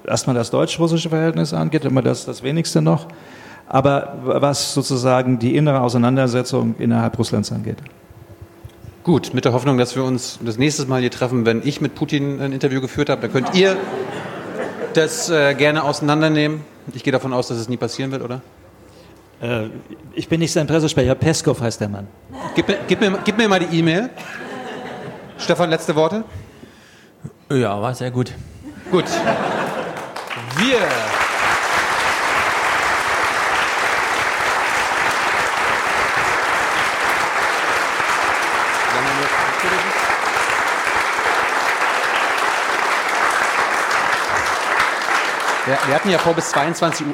erstmal 0.07 0.35
das 0.35 0.49
deutsch-russische 0.49 1.09
Verhältnis 1.09 1.53
angeht, 1.53 1.85
immer 1.85 2.01
das, 2.01 2.25
das 2.25 2.41
wenigste 2.41 2.81
noch, 2.81 3.05
aber 3.67 4.15
was 4.23 4.73
sozusagen 4.73 5.37
die 5.37 5.55
innere 5.55 5.81
Auseinandersetzung 5.81 6.73
innerhalb 6.79 7.19
Russlands 7.19 7.51
angeht. 7.51 7.77
Gut, 9.03 9.35
mit 9.35 9.45
der 9.45 9.53
Hoffnung, 9.53 9.77
dass 9.77 9.95
wir 9.95 10.03
uns 10.03 10.39
das 10.43 10.57
nächste 10.57 10.87
Mal 10.87 11.01
hier 11.01 11.11
treffen, 11.11 11.45
wenn 11.45 11.61
ich 11.63 11.81
mit 11.81 11.93
Putin 11.93 12.41
ein 12.41 12.51
Interview 12.51 12.81
geführt 12.81 13.11
habe, 13.11 13.21
dann 13.21 13.31
könnt 13.31 13.53
ihr 13.53 13.77
das 14.97 15.29
äh, 15.29 15.53
gerne 15.55 15.83
auseinandernehmen. 15.83 16.63
Ich 16.93 17.03
gehe 17.03 17.13
davon 17.13 17.33
aus, 17.33 17.47
dass 17.47 17.57
es 17.57 17.69
nie 17.69 17.77
passieren 17.77 18.11
wird, 18.11 18.21
oder? 18.21 18.41
Äh, 19.41 19.69
ich 20.13 20.29
bin 20.29 20.39
nicht 20.39 20.51
sein 20.51 20.67
Pressesprecher, 20.67 21.15
Peskov 21.15 21.61
heißt 21.61 21.81
der 21.81 21.89
Mann. 21.89 22.07
Gib 22.55 22.67
mir, 22.67 22.77
gib 22.87 23.01
mir, 23.01 23.19
gib 23.23 23.37
mir 23.37 23.49
mal 23.49 23.59
die 23.59 23.79
E-Mail. 23.79 24.09
Stefan, 25.37 25.69
letzte 25.69 25.95
Worte? 25.95 26.23
Ja, 27.51 27.81
war 27.81 27.93
sehr 27.93 28.11
gut. 28.11 28.31
Gut. 28.91 29.05
Wir. 30.57 31.24
Wir, 45.65 45.77
wir, 45.87 45.95
hatten 45.95 46.09
ja 46.09 46.17
vor 46.19 46.33
bis 46.33 46.49
22 46.49 47.07
Uhr. 47.07 47.13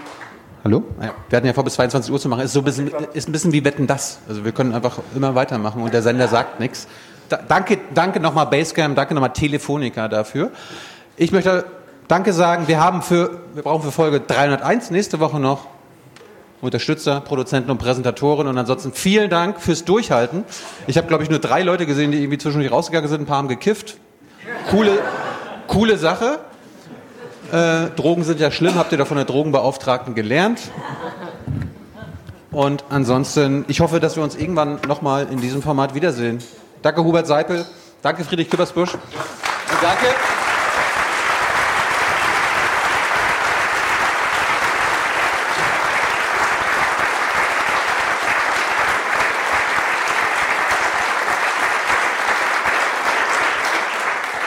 Hallo? 0.64 0.84
Ja, 1.02 1.14
wir 1.30 1.38
hatten 1.38 1.48
ja 1.48 1.54
vor 1.54 1.64
bis 1.64 1.76
22 1.76 2.12
Uhr 2.12 2.20
zu 2.20 2.28
machen. 2.28 2.42
Ist 2.42 2.54
so 2.54 2.60
ein 2.60 2.66
bisschen, 2.66 2.92
ist 3.14 3.30
ein 3.30 3.32
bisschen 3.32 3.54
wie 3.54 3.64
Wetten 3.64 3.88
das. 3.88 4.20
Also 4.28 4.44
wir 4.44 4.52
können 4.52 4.74
einfach 4.74 5.00
immer 5.16 5.36
weitermachen 5.36 5.82
und 5.82 5.94
der 5.94 6.02
Sender 6.02 6.28
sagt 6.28 6.60
nichts. 6.60 6.88
Da, 7.30 7.38
danke, 7.38 7.80
danke 7.94 8.20
nochmal 8.20 8.48
Basecam, 8.48 8.94
danke 8.94 9.14
nochmal 9.14 9.32
Telefonica 9.32 10.08
dafür. 10.10 10.52
Ich 11.16 11.32
möchte 11.32 11.66
Danke 12.12 12.34
sagen. 12.34 12.68
Wir 12.68 12.82
haben 12.82 13.02
für, 13.02 13.40
wir 13.54 13.64
brauchen 13.64 13.84
für 13.84 13.92
Folge 13.94 14.20
301 14.20 14.92
nächste 14.92 15.22
Woche 15.22 15.40
noch 15.40 15.68
Unterstützer, 16.60 17.22
Produzenten 17.22 17.72
und 17.72 17.78
Präsentatoren. 17.78 18.48
Und 18.48 18.58
ansonsten 18.58 18.92
vielen 18.92 19.30
Dank 19.30 19.62
fürs 19.62 19.86
Durchhalten. 19.86 20.44
Ich 20.88 20.98
habe, 20.98 21.08
glaube 21.08 21.24
ich, 21.24 21.30
nur 21.30 21.40
drei 21.40 21.64
Leute 21.64 21.86
gesehen, 21.86 22.12
die 22.12 22.18
irgendwie 22.18 22.38
zwischendurch 22.38 22.70
rausgegangen 22.70 23.10
sind. 23.10 23.22
Ein 23.22 23.26
paar 23.28 23.38
haben 23.38 23.48
gekifft. 23.48 23.96
Coole, 24.70 25.00
coole 25.68 25.98
Sache. 25.98 26.40
Äh, 27.52 27.90
Drogen 27.98 28.24
sind 28.24 28.40
ja 28.40 28.50
schlimm. 28.50 28.76
Habt 28.76 28.92
ihr 28.92 28.98
da 28.98 29.06
von 29.06 29.18
der 29.18 29.26
Drogenbeauftragten 29.26 30.16
gelernt? 30.16 30.60
Und 32.52 32.84
ansonsten, 32.90 33.66
ich 33.68 33.80
hoffe, 33.80 34.00
dass 34.00 34.16
wir 34.16 34.24
uns 34.24 34.36
irgendwann 34.36 34.80
nochmal 34.88 35.28
in 35.32 35.42
diesem 35.42 35.62
Format 35.62 35.94
wiedersehen. 35.94 36.40
Danke, 36.82 37.04
Hubert 37.04 37.28
Seipel. 37.28 37.66
Danke, 38.02 38.24
Friedrich 38.24 38.50
Küppersbusch. 38.50 38.94
Und 38.94 39.02
danke. 39.82 40.08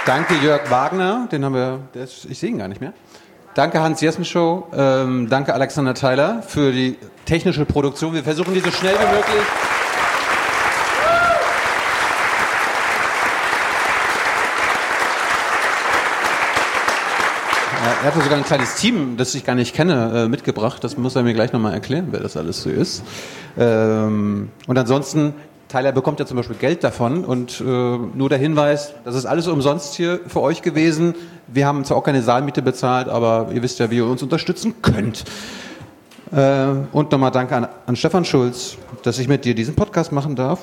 Danke 0.07 0.35
Jörg 0.35 0.71
Wagner, 0.71 1.29
den 1.33 1.47
haben 1.47 1.55
wir, 1.55 1.81
ist, 1.95 2.27
ich 2.27 2.39
sehe 2.39 2.51
ihn 2.51 2.59
gar 2.59 2.69
nicht 2.69 2.83
mehr. 2.83 2.93
Danke 3.55 3.81
Hans 3.81 4.03
Jessen 4.03 4.27
Show, 4.27 4.67
ähm, 4.77 5.31
danke 5.31 5.55
Alexander 5.55 5.95
Theiler 5.95 6.43
für 6.43 6.73
die 6.73 6.99
technische 7.25 7.65
Produktion. 7.65 8.13
Wir 8.13 8.23
versuchen 8.23 8.53
die 8.53 8.61
so 8.61 8.71
schnell 8.71 8.95
wie 8.95 9.15
möglich. 9.15 9.43
Er 18.03 18.13
hatte 18.13 18.21
sogar 18.21 18.37
ein 18.37 18.45
kleines 18.45 18.75
Team, 18.75 19.17
das 19.17 19.35
ich 19.35 19.47
gar 19.47 19.55
nicht 19.55 19.75
kenne, 19.75 20.25
äh, 20.25 20.29
mitgebracht. 20.29 20.85
Das 20.85 20.99
muss 20.99 21.17
er 21.17 21.23
mir 21.23 21.33
gleich 21.33 21.55
nochmal 21.55 21.73
erklären, 21.73 22.09
wer 22.11 22.21
das 22.21 22.37
alles 22.37 22.63
so 22.63 22.69
ist. 22.69 23.03
Ähm, 23.57 24.51
und 24.67 24.77
ansonsten, 24.79 25.33
Tyler 25.69 25.93
bekommt 25.93 26.21
ja 26.21 26.27
zum 26.27 26.37
Beispiel 26.37 26.57
Geld 26.57 26.85
davon 26.85 27.25
und 27.25 27.61
äh, 27.61 27.65
nur 27.65 28.29
der 28.29 28.39
Hinweis, 28.39 28.93
das 29.05 29.15
ist 29.15 29.27
alles 29.27 29.49
umsonst 29.49 29.95
hier 29.95 30.21
für 30.27 30.41
euch 30.41 30.63
gewesen. 30.63 31.15
Wir 31.47 31.67
haben 31.67 31.85
zwar 31.85 31.97
auch 31.97 32.05
keine 32.05 32.23
Saalmiete 32.23 32.63
bezahlt, 32.63 33.09
aber 33.09 33.49
ihr 33.53 33.63
wisst 33.63 33.79
ja, 33.79 33.91
wie 33.91 33.97
ihr 33.97 34.07
uns 34.07 34.23
unterstützen 34.23 34.75
könnt. 34.83 35.25
Äh, 36.33 36.67
und 36.93 37.13
nochmal 37.13 37.31
danke 37.31 37.57
an, 37.57 37.69
an 37.87 37.97
Stefan 37.97 38.25
Schulz, 38.25 38.77
dass 39.03 39.19
ich 39.19 39.29
mit 39.29 39.45
dir 39.45 39.55
diesen 39.55 39.75
Podcast 39.75 40.13
machen 40.13 40.37
darf. 40.37 40.61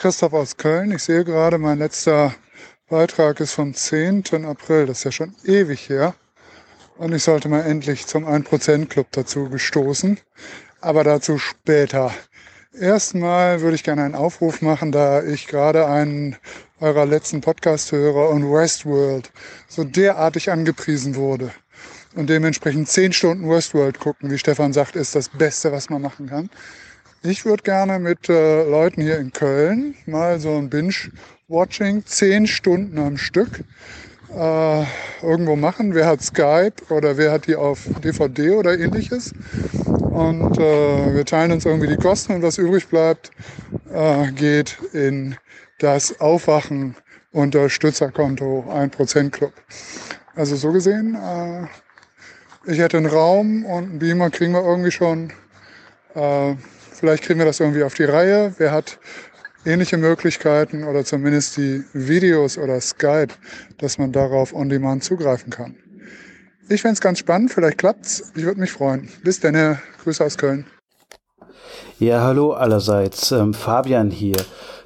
Christoph 0.00 0.32
aus 0.32 0.56
Köln. 0.56 0.92
Ich 0.92 1.02
sehe 1.02 1.24
gerade, 1.24 1.58
mein 1.58 1.76
letzter 1.76 2.34
Beitrag 2.88 3.38
ist 3.38 3.52
vom 3.52 3.74
10. 3.74 4.24
April. 4.46 4.86
Das 4.86 4.98
ist 4.98 5.04
ja 5.04 5.12
schon 5.12 5.34
ewig 5.44 5.90
her. 5.90 6.14
Und 6.96 7.14
ich 7.14 7.22
sollte 7.22 7.50
mal 7.50 7.66
endlich 7.66 8.06
zum 8.06 8.26
1%-Club 8.26 9.08
dazu 9.10 9.50
gestoßen. 9.50 10.18
Aber 10.80 11.04
dazu 11.04 11.36
später. 11.36 12.14
Erstmal 12.72 13.60
würde 13.60 13.74
ich 13.74 13.84
gerne 13.84 14.02
einen 14.02 14.14
Aufruf 14.14 14.62
machen, 14.62 14.90
da 14.90 15.22
ich 15.22 15.46
gerade 15.46 15.86
einen 15.86 16.38
eurer 16.80 17.04
letzten 17.04 17.42
Podcast 17.42 17.92
höre 17.92 18.30
und 18.30 18.50
Westworld 18.50 19.30
so 19.68 19.84
derartig 19.84 20.50
angepriesen 20.50 21.14
wurde. 21.14 21.50
Und 22.14 22.30
dementsprechend 22.30 22.88
10 22.88 23.12
Stunden 23.12 23.50
Westworld 23.50 24.00
gucken, 24.00 24.30
wie 24.30 24.38
Stefan 24.38 24.72
sagt, 24.72 24.96
ist 24.96 25.14
das 25.14 25.28
Beste, 25.28 25.72
was 25.72 25.90
man 25.90 26.00
machen 26.00 26.26
kann. 26.26 26.48
Ich 27.22 27.44
würde 27.44 27.62
gerne 27.62 27.98
mit 27.98 28.30
äh, 28.30 28.64
Leuten 28.64 29.02
hier 29.02 29.18
in 29.18 29.30
Köln 29.30 29.94
mal 30.06 30.40
so 30.40 30.56
ein 30.56 30.70
Binge-Watching, 30.70 32.06
10 32.06 32.46
Stunden 32.46 32.98
am 32.98 33.18
Stück, 33.18 33.60
äh, 34.34 34.84
irgendwo 35.20 35.54
machen. 35.54 35.94
Wer 35.94 36.06
hat 36.06 36.22
Skype 36.22 36.72
oder 36.88 37.18
wer 37.18 37.30
hat 37.32 37.46
die 37.46 37.56
auf 37.56 37.86
DVD 38.02 38.52
oder 38.52 38.78
ähnliches? 38.78 39.34
Und 39.84 40.56
äh, 40.58 41.14
wir 41.14 41.26
teilen 41.26 41.52
uns 41.52 41.66
irgendwie 41.66 41.88
die 41.88 41.98
Kosten 41.98 42.36
und 42.36 42.42
was 42.42 42.56
übrig 42.56 42.88
bleibt, 42.88 43.32
äh, 43.92 44.32
geht 44.32 44.78
in 44.94 45.36
das 45.78 46.22
Aufwachen 46.22 46.96
Unterstützerkonto 47.32 48.64
1% 48.66 49.28
Club. 49.28 49.52
Also 50.34 50.56
so 50.56 50.72
gesehen, 50.72 51.16
äh, 51.16 51.66
ich 52.64 52.78
hätte 52.78 52.96
einen 52.96 53.06
Raum 53.06 53.66
und 53.66 53.90
einen 53.90 53.98
Beamer 53.98 54.30
kriegen 54.30 54.54
wir 54.54 54.64
irgendwie 54.64 54.90
schon. 54.90 55.34
Vielleicht 57.00 57.24
kriegen 57.24 57.38
wir 57.38 57.46
das 57.46 57.60
irgendwie 57.60 57.82
auf 57.82 57.94
die 57.94 58.04
Reihe. 58.04 58.52
Wer 58.58 58.72
hat 58.72 58.98
ähnliche 59.64 59.96
Möglichkeiten 59.96 60.84
oder 60.84 61.02
zumindest 61.02 61.56
die 61.56 61.82
Videos 61.94 62.58
oder 62.58 62.78
Skype, 62.78 63.32
dass 63.78 63.96
man 63.96 64.12
darauf 64.12 64.52
on 64.52 64.68
demand 64.68 65.02
zugreifen 65.02 65.48
kann. 65.48 65.76
Ich 66.68 66.82
fände 66.82 66.92
es 66.92 67.00
ganz 67.00 67.18
spannend, 67.18 67.52
vielleicht 67.52 67.78
klappt's. 67.78 68.30
Ich 68.36 68.44
würde 68.44 68.60
mich 68.60 68.72
freuen. 68.72 69.08
Bis 69.24 69.40
dann, 69.40 69.78
Grüße 70.04 70.22
aus 70.22 70.36
Köln. 70.36 70.66
Ja, 71.98 72.20
hallo 72.20 72.52
allerseits. 72.52 73.32
Ähm, 73.32 73.54
Fabian 73.54 74.10
hier. 74.10 74.36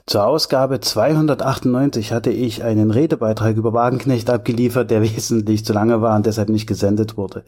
Zur 0.07 0.27
Ausgabe 0.27 0.81
298 0.81 2.13
hatte 2.13 2.29
ich 2.31 2.63
einen 2.63 2.91
Redebeitrag 2.91 3.57
über 3.57 3.73
Wagenknecht 3.73 4.29
abgeliefert, 4.29 4.91
der 4.91 5.01
wesentlich 5.17 5.65
zu 5.65 5.73
lange 5.73 6.03
war 6.03 6.15
und 6.15 6.27
deshalb 6.27 6.51
nicht 6.51 6.67
gesendet 6.67 7.17
wurde. 7.17 7.45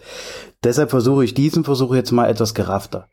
Deshalb 0.65 0.89
versuche 0.89 1.23
ich 1.23 1.35
diesen 1.35 1.65
Versuch 1.65 1.95
jetzt 1.95 2.13
mal 2.13 2.31
etwas 2.31 2.55
geraffter. 2.55 3.09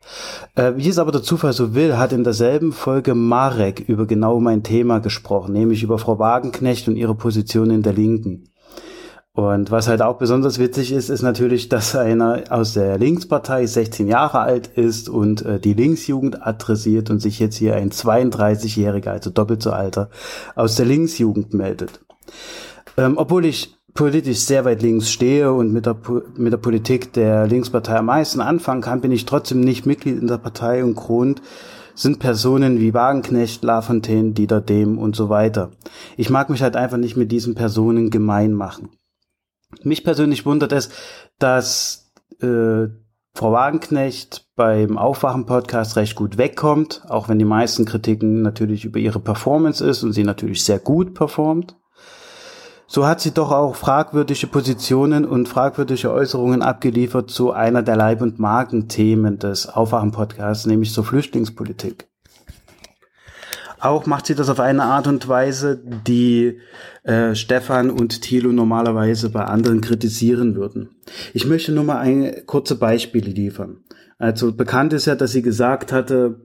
Äh, 0.54 0.72
wie 0.76 0.88
es 0.88 0.98
aber 0.98 1.12
der 1.12 1.22
Zufall 1.22 1.52
so 1.52 1.74
will, 1.74 1.98
hat 1.98 2.14
in 2.14 2.24
derselben 2.24 2.72
Folge 2.72 3.14
Marek 3.14 3.80
über 3.86 4.06
genau 4.06 4.40
mein 4.40 4.62
Thema 4.62 5.00
gesprochen, 5.00 5.52
nämlich 5.52 5.82
über 5.82 5.98
Frau 5.98 6.18
Wagenknecht 6.18 6.88
und 6.88 6.96
ihre 6.96 7.14
Position 7.14 7.70
in 7.70 7.82
der 7.82 7.92
Linken. 7.92 8.48
Und 9.36 9.72
was 9.72 9.88
halt 9.88 10.00
auch 10.00 10.18
besonders 10.18 10.60
witzig 10.60 10.92
ist, 10.92 11.10
ist 11.10 11.22
natürlich, 11.22 11.68
dass 11.68 11.96
einer 11.96 12.44
aus 12.50 12.74
der 12.74 12.98
Linkspartei 12.98 13.66
16 13.66 14.06
Jahre 14.06 14.38
alt 14.38 14.68
ist 14.68 15.08
und 15.08 15.44
äh, 15.44 15.58
die 15.58 15.74
Linksjugend 15.74 16.46
adressiert 16.46 17.10
und 17.10 17.18
sich 17.18 17.40
jetzt 17.40 17.56
hier 17.56 17.74
ein 17.74 17.90
32-Jähriger, 17.90 19.10
also 19.10 19.30
doppelt 19.30 19.60
so 19.60 19.72
alter, 19.72 20.08
aus 20.54 20.76
der 20.76 20.86
Linksjugend 20.86 21.52
meldet. 21.52 22.00
Ähm, 22.96 23.18
obwohl 23.18 23.44
ich 23.44 23.76
politisch 23.92 24.38
sehr 24.38 24.64
weit 24.64 24.82
links 24.82 25.10
stehe 25.10 25.52
und 25.52 25.72
mit 25.72 25.86
der, 25.86 25.96
mit 26.36 26.52
der 26.52 26.58
Politik 26.58 27.12
der 27.12 27.48
Linkspartei 27.48 27.96
am 27.96 28.06
meisten 28.06 28.40
anfangen 28.40 28.82
kann, 28.82 29.00
bin 29.00 29.10
ich 29.10 29.26
trotzdem 29.26 29.60
nicht 29.60 29.84
Mitglied 29.84 30.20
in 30.20 30.28
der 30.28 30.38
Partei 30.38 30.84
und 30.84 30.94
Grund 30.94 31.42
sind 31.96 32.20
Personen 32.20 32.78
wie 32.78 32.94
Wagenknecht, 32.94 33.64
Lafontaine, 33.64 34.30
Dieter 34.30 34.60
Dehm 34.60 34.96
und 34.96 35.16
so 35.16 35.28
weiter. 35.28 35.72
Ich 36.16 36.30
mag 36.30 36.50
mich 36.50 36.62
halt 36.62 36.76
einfach 36.76 36.98
nicht 36.98 37.16
mit 37.16 37.32
diesen 37.32 37.56
Personen 37.56 38.10
gemein 38.10 38.52
machen. 38.52 38.90
Mich 39.82 40.04
persönlich 40.04 40.46
wundert 40.46 40.72
es, 40.72 40.90
dass 41.38 42.12
äh, 42.40 42.86
Frau 43.36 43.52
Wagenknecht 43.52 44.46
beim 44.54 44.96
Aufwachen-Podcast 44.96 45.96
recht 45.96 46.14
gut 46.14 46.38
wegkommt, 46.38 47.02
auch 47.08 47.28
wenn 47.28 47.40
die 47.40 47.44
meisten 47.44 47.84
Kritiken 47.84 48.42
natürlich 48.42 48.84
über 48.84 49.00
ihre 49.00 49.18
Performance 49.18 49.84
ist 49.84 50.04
und 50.04 50.12
sie 50.12 50.22
natürlich 50.22 50.62
sehr 50.62 50.78
gut 50.78 51.14
performt. 51.14 51.76
So 52.86 53.06
hat 53.06 53.20
sie 53.20 53.32
doch 53.32 53.50
auch 53.50 53.74
fragwürdige 53.74 54.46
Positionen 54.46 55.24
und 55.24 55.48
fragwürdige 55.48 56.12
Äußerungen 56.12 56.62
abgeliefert 56.62 57.28
zu 57.28 57.50
einer 57.50 57.82
der 57.82 57.96
Leib- 57.96 58.22
und 58.22 58.38
Magenthemen 58.38 59.38
des 59.38 59.68
Aufwachen-Podcasts, 59.68 60.66
nämlich 60.66 60.92
zur 60.92 61.04
Flüchtlingspolitik. 61.04 62.08
Auch 63.80 64.06
macht 64.06 64.26
sie 64.26 64.34
das 64.34 64.48
auf 64.48 64.60
eine 64.60 64.84
Art 64.84 65.06
und 65.06 65.28
Weise, 65.28 65.80
die 66.06 66.60
äh, 67.02 67.34
Stefan 67.34 67.90
und 67.90 68.22
Thilo 68.22 68.52
normalerweise 68.52 69.30
bei 69.30 69.44
anderen 69.44 69.80
kritisieren 69.80 70.54
würden. 70.54 70.90
Ich 71.32 71.46
möchte 71.46 71.72
nur 71.72 71.84
mal 71.84 71.98
ein, 71.98 72.46
kurze 72.46 72.76
Beispiele 72.76 73.30
liefern. 73.30 73.78
Also 74.18 74.52
bekannt 74.52 74.92
ist 74.92 75.06
ja, 75.06 75.16
dass 75.16 75.32
sie 75.32 75.42
gesagt 75.42 75.92
hatte, 75.92 76.40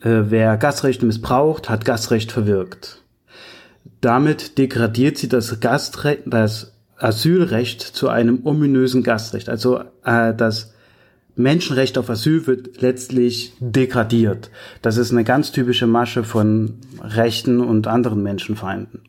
äh, 0.00 0.24
wer 0.28 0.56
Gastrecht 0.56 1.02
missbraucht, 1.02 1.70
hat 1.70 1.84
Gastrecht 1.84 2.30
verwirkt. 2.30 3.02
Damit 4.00 4.58
degradiert 4.58 5.16
sie 5.16 5.28
das 5.28 5.60
Gastrecht, 5.60 6.22
das 6.26 6.74
Asylrecht 6.98 7.80
zu 7.80 8.08
einem 8.08 8.44
ominösen 8.44 9.02
Gastrecht. 9.02 9.48
Also 9.48 9.80
äh, 10.04 10.34
das 10.34 10.73
Menschenrecht 11.36 11.98
auf 11.98 12.10
Asyl 12.10 12.46
wird 12.46 12.80
letztlich 12.80 13.54
degradiert. 13.60 14.50
Das 14.82 14.96
ist 14.96 15.10
eine 15.10 15.24
ganz 15.24 15.52
typische 15.52 15.86
Masche 15.86 16.24
von 16.24 16.78
Rechten 17.00 17.60
und 17.60 17.86
anderen 17.86 18.22
Menschenfeinden. 18.22 19.02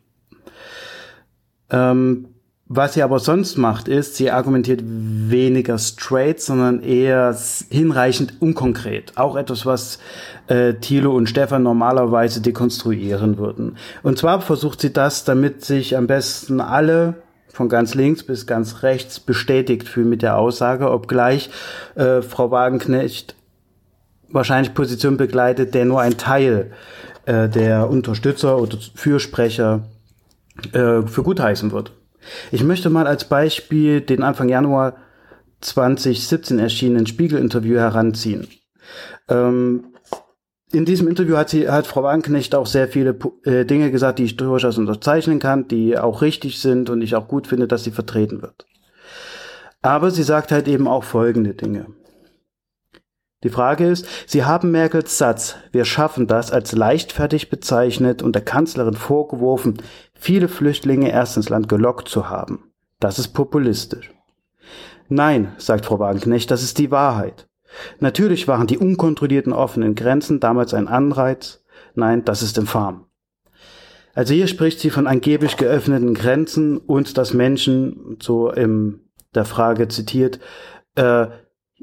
Ähm, 1.70 2.28
was 2.68 2.94
sie 2.94 3.02
aber 3.04 3.20
sonst 3.20 3.58
macht, 3.58 3.86
ist, 3.86 4.16
sie 4.16 4.32
argumentiert 4.32 4.82
weniger 4.84 5.78
straight, 5.78 6.40
sondern 6.40 6.82
eher 6.82 7.36
hinreichend 7.70 8.42
unkonkret. 8.42 9.12
Auch 9.16 9.36
etwas, 9.36 9.66
was 9.66 10.00
äh, 10.48 10.74
Thilo 10.74 11.14
und 11.14 11.28
Stefan 11.28 11.62
normalerweise 11.62 12.40
dekonstruieren 12.40 13.38
würden. 13.38 13.76
Und 14.02 14.18
zwar 14.18 14.40
versucht 14.40 14.80
sie 14.80 14.92
das, 14.92 15.22
damit 15.22 15.64
sich 15.64 15.96
am 15.96 16.08
besten 16.08 16.60
alle 16.60 17.22
von 17.56 17.70
ganz 17.70 17.94
links 17.94 18.22
bis 18.22 18.46
ganz 18.46 18.82
rechts 18.82 19.18
bestätigt 19.18 19.88
fühlen 19.88 20.10
mit 20.10 20.20
der 20.20 20.36
Aussage, 20.36 20.90
obgleich 20.90 21.48
äh, 21.94 22.20
Frau 22.20 22.50
Wagenknecht 22.50 23.34
wahrscheinlich 24.28 24.74
Position 24.74 25.16
begleitet, 25.16 25.72
der 25.74 25.86
nur 25.86 26.02
ein 26.02 26.18
Teil 26.18 26.72
äh, 27.24 27.48
der 27.48 27.88
Unterstützer 27.88 28.58
oder 28.58 28.76
Fürsprecher 28.94 29.88
äh, 30.74 31.00
für 31.06 31.22
gut 31.22 31.40
heißen 31.40 31.72
wird. 31.72 31.92
Ich 32.52 32.62
möchte 32.62 32.90
mal 32.90 33.06
als 33.06 33.26
Beispiel 33.26 34.02
den 34.02 34.22
Anfang 34.22 34.50
Januar 34.50 34.96
2017 35.62 36.58
erschienenen 36.58 37.06
Spiegel-Interview 37.06 37.78
heranziehen. 37.78 38.48
Ähm, 39.30 39.95
in 40.72 40.84
diesem 40.84 41.08
Interview 41.08 41.36
hat 41.36 41.50
sie, 41.50 41.68
hat 41.68 41.86
Frau 41.86 42.02
Wagenknecht 42.02 42.54
auch 42.54 42.66
sehr 42.66 42.88
viele 42.88 43.16
äh, 43.44 43.64
Dinge 43.64 43.90
gesagt, 43.90 44.18
die 44.18 44.24
ich 44.24 44.36
durchaus 44.36 44.78
unterzeichnen 44.78 45.38
kann, 45.38 45.68
die 45.68 45.96
auch 45.96 46.22
richtig 46.22 46.60
sind 46.60 46.90
und 46.90 47.02
ich 47.02 47.14
auch 47.14 47.28
gut 47.28 47.46
finde, 47.46 47.68
dass 47.68 47.84
sie 47.84 47.92
vertreten 47.92 48.42
wird. 48.42 48.66
Aber 49.82 50.10
sie 50.10 50.24
sagt 50.24 50.50
halt 50.50 50.66
eben 50.66 50.88
auch 50.88 51.04
folgende 51.04 51.54
Dinge. 51.54 51.86
Die 53.44 53.50
Frage 53.50 53.86
ist, 53.86 54.08
Sie 54.26 54.44
haben 54.44 54.72
Merkels 54.72 55.18
Satz, 55.18 55.56
wir 55.70 55.84
schaffen 55.84 56.26
das, 56.26 56.50
als 56.50 56.72
leichtfertig 56.72 57.48
bezeichnet 57.48 58.22
und 58.22 58.34
der 58.34 58.42
Kanzlerin 58.42 58.94
vorgeworfen, 58.94 59.76
viele 60.14 60.48
Flüchtlinge 60.48 61.12
erst 61.12 61.36
ins 61.36 61.48
Land 61.48 61.68
gelockt 61.68 62.08
zu 62.08 62.28
haben. 62.28 62.72
Das 62.98 63.20
ist 63.20 63.28
populistisch. 63.28 64.10
Nein, 65.08 65.52
sagt 65.58 65.86
Frau 65.86 66.00
Wagenknecht, 66.00 66.50
das 66.50 66.64
ist 66.64 66.78
die 66.78 66.90
Wahrheit. 66.90 67.46
Natürlich 68.00 68.48
waren 68.48 68.66
die 68.66 68.78
unkontrollierten 68.78 69.52
offenen 69.52 69.94
Grenzen 69.94 70.40
damals 70.40 70.74
ein 70.74 70.88
Anreiz. 70.88 71.64
Nein, 71.94 72.24
das 72.24 72.42
ist 72.42 72.58
infam. 72.58 73.06
Also 74.14 74.32
hier 74.32 74.46
spricht 74.46 74.80
sie 74.80 74.90
von 74.90 75.06
angeblich 75.06 75.56
geöffneten 75.56 76.14
Grenzen 76.14 76.78
und 76.78 77.18
dass 77.18 77.34
Menschen, 77.34 78.16
so 78.22 78.50
in 78.50 79.00
der 79.34 79.44
Frage 79.44 79.88
zitiert, 79.88 80.40
äh, 80.94 81.26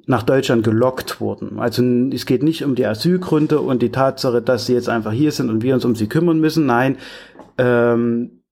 nach 0.07 0.23
Deutschland 0.23 0.63
gelockt 0.63 1.21
wurden. 1.21 1.59
Also 1.59 1.83
es 2.11 2.25
geht 2.25 2.41
nicht 2.41 2.65
um 2.65 2.73
die 2.73 2.87
Asylgründe 2.87 3.59
und 3.61 3.83
die 3.83 3.91
Tatsache, 3.91 4.41
dass 4.41 4.65
sie 4.65 4.73
jetzt 4.73 4.89
einfach 4.89 5.11
hier 5.11 5.31
sind 5.31 5.49
und 5.51 5.61
wir 5.61 5.75
uns 5.75 5.85
um 5.85 5.95
sie 5.95 6.07
kümmern 6.07 6.39
müssen. 6.39 6.65
Nein, 6.65 6.97
ähm, 7.59 8.43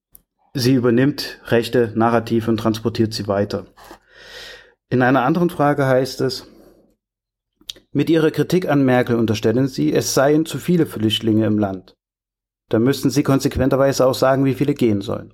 sie 0.53 0.75
übernimmt 0.75 1.39
Rechte, 1.47 1.91
Narrative 1.95 2.51
und 2.51 2.57
transportiert 2.57 3.13
sie 3.13 3.27
weiter. 3.27 3.65
In 4.89 5.01
einer 5.01 5.23
anderen 5.23 5.49
Frage 5.49 5.87
heißt 5.87 6.21
es, 6.21 6.47
mit 7.91 8.09
ihrer 8.09 8.31
Kritik 8.31 8.69
an 8.69 8.85
Merkel 8.85 9.17
unterstellen 9.17 9.67
sie, 9.67 9.93
es 9.93 10.13
seien 10.13 10.45
zu 10.45 10.57
viele 10.57 10.85
Flüchtlinge 10.85 11.45
im 11.45 11.59
Land. 11.59 11.95
Da 12.69 12.79
müssten 12.79 13.09
sie 13.09 13.23
konsequenterweise 13.23 14.05
auch 14.05 14.15
sagen, 14.15 14.45
wie 14.45 14.53
viele 14.53 14.73
gehen 14.73 15.01
sollen. 15.01 15.33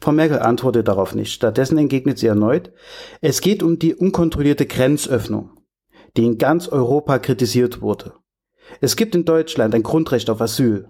Frau 0.00 0.12
Merkel 0.12 0.40
antwortet 0.40 0.88
darauf 0.88 1.14
nicht. 1.14 1.32
Stattdessen 1.32 1.78
entgegnet 1.78 2.18
sie 2.18 2.26
erneut, 2.26 2.72
es 3.20 3.40
geht 3.40 3.62
um 3.62 3.78
die 3.78 3.94
unkontrollierte 3.94 4.66
Grenzöffnung, 4.66 5.50
die 6.16 6.24
in 6.24 6.38
ganz 6.38 6.68
Europa 6.68 7.18
kritisiert 7.20 7.80
wurde. 7.80 8.14
Es 8.80 8.96
gibt 8.96 9.14
in 9.14 9.24
Deutschland 9.24 9.74
ein 9.74 9.82
Grundrecht 9.82 10.30
auf 10.30 10.40
Asyl. 10.40 10.88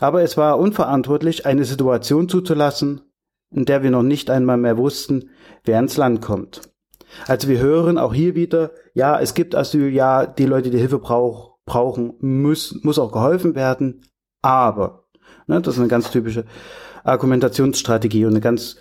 Aber 0.00 0.22
es 0.22 0.36
war 0.36 0.58
unverantwortlich, 0.58 1.46
eine 1.46 1.64
Situation 1.64 2.28
zuzulassen, 2.28 3.02
in 3.50 3.64
der 3.64 3.82
wir 3.82 3.90
noch 3.90 4.02
nicht 4.02 4.30
einmal 4.30 4.56
mehr 4.56 4.78
wussten, 4.78 5.30
wer 5.64 5.78
ins 5.78 5.96
Land 5.96 6.22
kommt. 6.22 6.62
Also 7.26 7.48
wir 7.48 7.58
hören 7.58 7.98
auch 7.98 8.14
hier 8.14 8.34
wieder, 8.34 8.70
ja, 8.94 9.20
es 9.20 9.34
gibt 9.34 9.54
Asyl, 9.54 9.92
ja, 9.92 10.26
die 10.26 10.46
Leute, 10.46 10.70
die 10.70 10.78
Hilfe 10.78 10.98
brauch, 10.98 11.58
brauchen, 11.64 12.14
muss, 12.20 12.78
muss 12.82 12.98
auch 12.98 13.12
geholfen 13.12 13.54
werden, 13.54 14.02
aber, 14.42 15.04
ne, 15.46 15.60
das 15.60 15.74
ist 15.74 15.80
eine 15.80 15.88
ganz 15.88 16.10
typische 16.10 16.44
Argumentationsstrategie 17.04 18.24
und 18.24 18.32
eine 18.32 18.40
ganz 18.40 18.76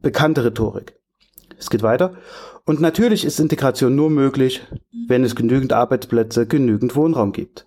bekannte 0.00 0.44
Rhetorik. 0.44 0.98
Es 1.58 1.70
geht 1.70 1.82
weiter. 1.82 2.14
Und 2.64 2.80
natürlich 2.80 3.24
ist 3.24 3.40
Integration 3.40 3.94
nur 3.94 4.10
möglich, 4.10 4.62
wenn 5.08 5.24
es 5.24 5.36
genügend 5.36 5.72
Arbeitsplätze, 5.72 6.46
genügend 6.46 6.96
Wohnraum 6.96 7.32
gibt. 7.32 7.66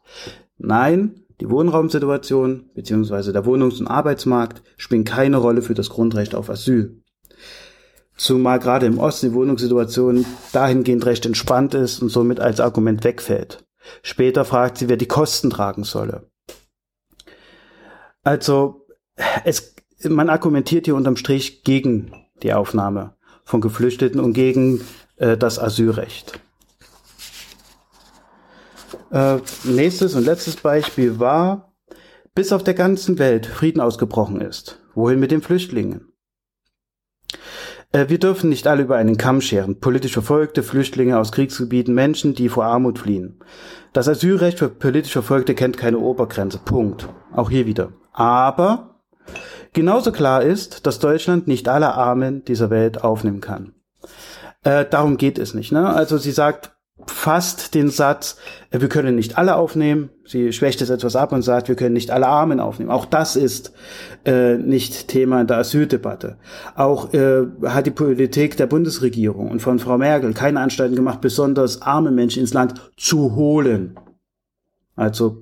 Nein, 0.57 1.23
die 1.39 1.49
Wohnraumsituation 1.49 2.69
bzw. 2.73 3.31
der 3.31 3.45
Wohnungs- 3.45 3.79
und 3.79 3.87
Arbeitsmarkt 3.87 4.61
spielen 4.75 5.05
keine 5.05 5.37
Rolle 5.37 5.61
für 5.61 5.73
das 5.73 5.89
Grundrecht 5.89 6.35
auf 6.35 6.49
Asyl. 6.49 7.01
Zumal 8.19 8.59
gerade 8.59 8.85
im 8.85 8.99
Osten 8.99 9.29
die 9.29 9.33
Wohnungssituation 9.33 10.25
dahingehend 10.51 11.05
recht 11.05 11.25
entspannt 11.25 11.73
ist 11.73 12.01
und 12.01 12.09
somit 12.09 12.41
als 12.41 12.59
Argument 12.59 13.05
wegfällt. 13.05 13.65
Später 14.03 14.43
fragt 14.43 14.77
sie, 14.77 14.89
wer 14.89 14.97
die 14.97 15.07
Kosten 15.07 15.49
tragen 15.49 15.85
solle. 15.85 16.29
Also, 18.21 18.85
es, 19.45 19.73
man 20.03 20.29
argumentiert 20.29 20.83
hier 20.83 20.95
unterm 20.95 21.15
Strich 21.15 21.63
gegen 21.63 22.11
die 22.43 22.51
Aufnahme 22.51 23.15
von 23.45 23.61
Geflüchteten 23.61 24.19
und 24.19 24.33
gegen 24.33 24.81
äh, 25.15 25.37
das 25.37 25.57
Asylrecht. 25.57 26.41
Äh, 29.11 29.37
nächstes 29.63 30.13
und 30.15 30.25
letztes 30.25 30.57
Beispiel 30.57 31.21
war, 31.21 31.73
bis 32.35 32.51
auf 32.51 32.65
der 32.65 32.73
ganzen 32.73 33.17
Welt 33.17 33.45
Frieden 33.45 33.79
ausgebrochen 33.79 34.41
ist. 34.41 34.81
Wohin 34.93 35.21
mit 35.21 35.31
den 35.31 35.41
Flüchtlingen? 35.41 36.08
Äh, 37.91 38.09
wir 38.09 38.19
dürfen 38.19 38.49
nicht 38.49 38.67
alle 38.67 38.83
über 38.83 38.97
einen 38.97 39.17
Kamm 39.17 39.41
scheren. 39.41 39.79
Politisch 39.79 40.13
Verfolgte, 40.13 40.63
Flüchtlinge 40.63 41.17
aus 41.17 41.31
Kriegsgebieten, 41.31 41.93
Menschen, 41.93 42.35
die 42.35 42.49
vor 42.49 42.65
Armut 42.65 42.99
fliehen. 42.99 43.39
Das 43.93 44.07
Asylrecht 44.07 44.59
für 44.59 44.69
politisch 44.69 45.13
Verfolgte 45.13 45.55
kennt 45.55 45.77
keine 45.77 45.99
Obergrenze. 45.99 46.59
Punkt. 46.59 47.09
Auch 47.33 47.49
hier 47.49 47.65
wieder. 47.65 47.93
Aber 48.13 49.01
genauso 49.73 50.11
klar 50.11 50.43
ist, 50.43 50.85
dass 50.85 50.99
Deutschland 50.99 51.47
nicht 51.47 51.67
alle 51.67 51.93
Armen 51.93 52.45
dieser 52.45 52.69
Welt 52.69 53.03
aufnehmen 53.03 53.41
kann. 53.41 53.73
Äh, 54.63 54.85
darum 54.89 55.17
geht 55.17 55.39
es 55.39 55.53
nicht. 55.53 55.71
Ne? 55.71 55.87
Also 55.87 56.17
sie 56.17 56.31
sagt 56.31 56.75
fast 57.09 57.73
den 57.75 57.89
Satz, 57.89 58.37
äh, 58.71 58.81
wir 58.81 58.89
können 58.89 59.15
nicht 59.15 59.37
alle 59.37 59.55
aufnehmen. 59.55 60.09
Sie 60.25 60.53
schwächt 60.53 60.81
es 60.81 60.89
etwas 60.89 61.15
ab 61.15 61.31
und 61.31 61.41
sagt, 61.41 61.67
wir 61.67 61.75
können 61.75 61.93
nicht 61.93 62.11
alle 62.11 62.27
Armen 62.27 62.59
aufnehmen. 62.59 62.91
Auch 62.91 63.05
das 63.05 63.35
ist 63.35 63.73
äh, 64.25 64.57
nicht 64.57 65.07
Thema 65.07 65.41
in 65.41 65.47
der 65.47 65.57
Asyldebatte. 65.57 66.37
Auch 66.75 67.13
äh, 67.13 67.45
hat 67.65 67.85
die 67.85 67.91
Politik 67.91 68.57
der 68.57 68.67
Bundesregierung 68.67 69.49
und 69.49 69.61
von 69.61 69.79
Frau 69.79 69.97
Merkel 69.97 70.33
keine 70.33 70.59
Anstalten 70.59 70.95
gemacht, 70.95 71.21
besonders 71.21 71.81
arme 71.81 72.11
Menschen 72.11 72.41
ins 72.41 72.53
Land 72.53 72.91
zu 72.97 73.35
holen. 73.35 73.99
Also 74.95 75.41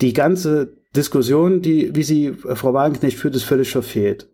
die 0.00 0.12
ganze 0.12 0.78
Diskussion, 0.94 1.62
die, 1.62 1.94
wie 1.94 2.02
sie 2.02 2.26
äh, 2.26 2.56
Frau 2.56 2.74
Wagenknecht 2.74 3.18
führt, 3.18 3.36
ist 3.36 3.44
völlig 3.44 3.70
verfehlt. 3.70 4.30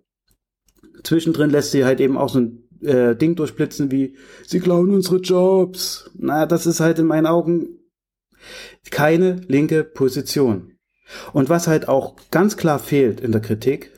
Zwischendrin 1.02 1.50
lässt 1.50 1.72
sie 1.72 1.84
halt 1.84 2.00
eben 2.00 2.16
auch 2.16 2.30
so 2.30 2.40
ein 2.40 2.63
äh, 2.84 3.16
Ding 3.16 3.36
durchblitzen 3.36 3.90
wie, 3.90 4.16
sie 4.46 4.60
klauen 4.60 4.90
unsere 4.90 5.16
Jobs. 5.16 6.10
Na, 6.14 6.46
das 6.46 6.66
ist 6.66 6.80
halt 6.80 6.98
in 6.98 7.06
meinen 7.06 7.26
Augen 7.26 7.78
keine 8.90 9.40
linke 9.48 9.84
Position. 9.84 10.72
Und 11.32 11.48
was 11.48 11.66
halt 11.66 11.88
auch 11.88 12.16
ganz 12.30 12.56
klar 12.56 12.78
fehlt 12.78 13.20
in 13.20 13.32
der 13.32 13.40
Kritik, 13.40 13.92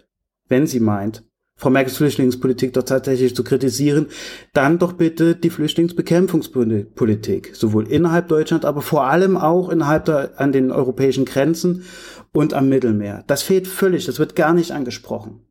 wenn 0.48 0.66
sie 0.66 0.80
meint, 0.80 1.24
Frau 1.58 1.70
Merkels 1.70 1.96
Flüchtlingspolitik 1.96 2.74
doch 2.74 2.82
tatsächlich 2.82 3.34
zu 3.34 3.42
kritisieren, 3.42 4.08
dann 4.52 4.78
doch 4.78 4.92
bitte 4.92 5.34
die 5.34 5.48
Flüchtlingsbekämpfungspolitik, 5.48 7.52
sowohl 7.54 7.90
innerhalb 7.90 8.28
Deutschland, 8.28 8.66
aber 8.66 8.82
vor 8.82 9.06
allem 9.06 9.38
auch 9.38 9.70
innerhalb 9.70 10.04
der, 10.04 10.38
an 10.38 10.52
den 10.52 10.70
europäischen 10.70 11.24
Grenzen 11.24 11.84
und 12.32 12.52
am 12.52 12.68
Mittelmeer. 12.68 13.24
Das 13.26 13.42
fehlt 13.42 13.66
völlig, 13.66 14.04
das 14.04 14.18
wird 14.18 14.36
gar 14.36 14.52
nicht 14.52 14.72
angesprochen. 14.72 15.45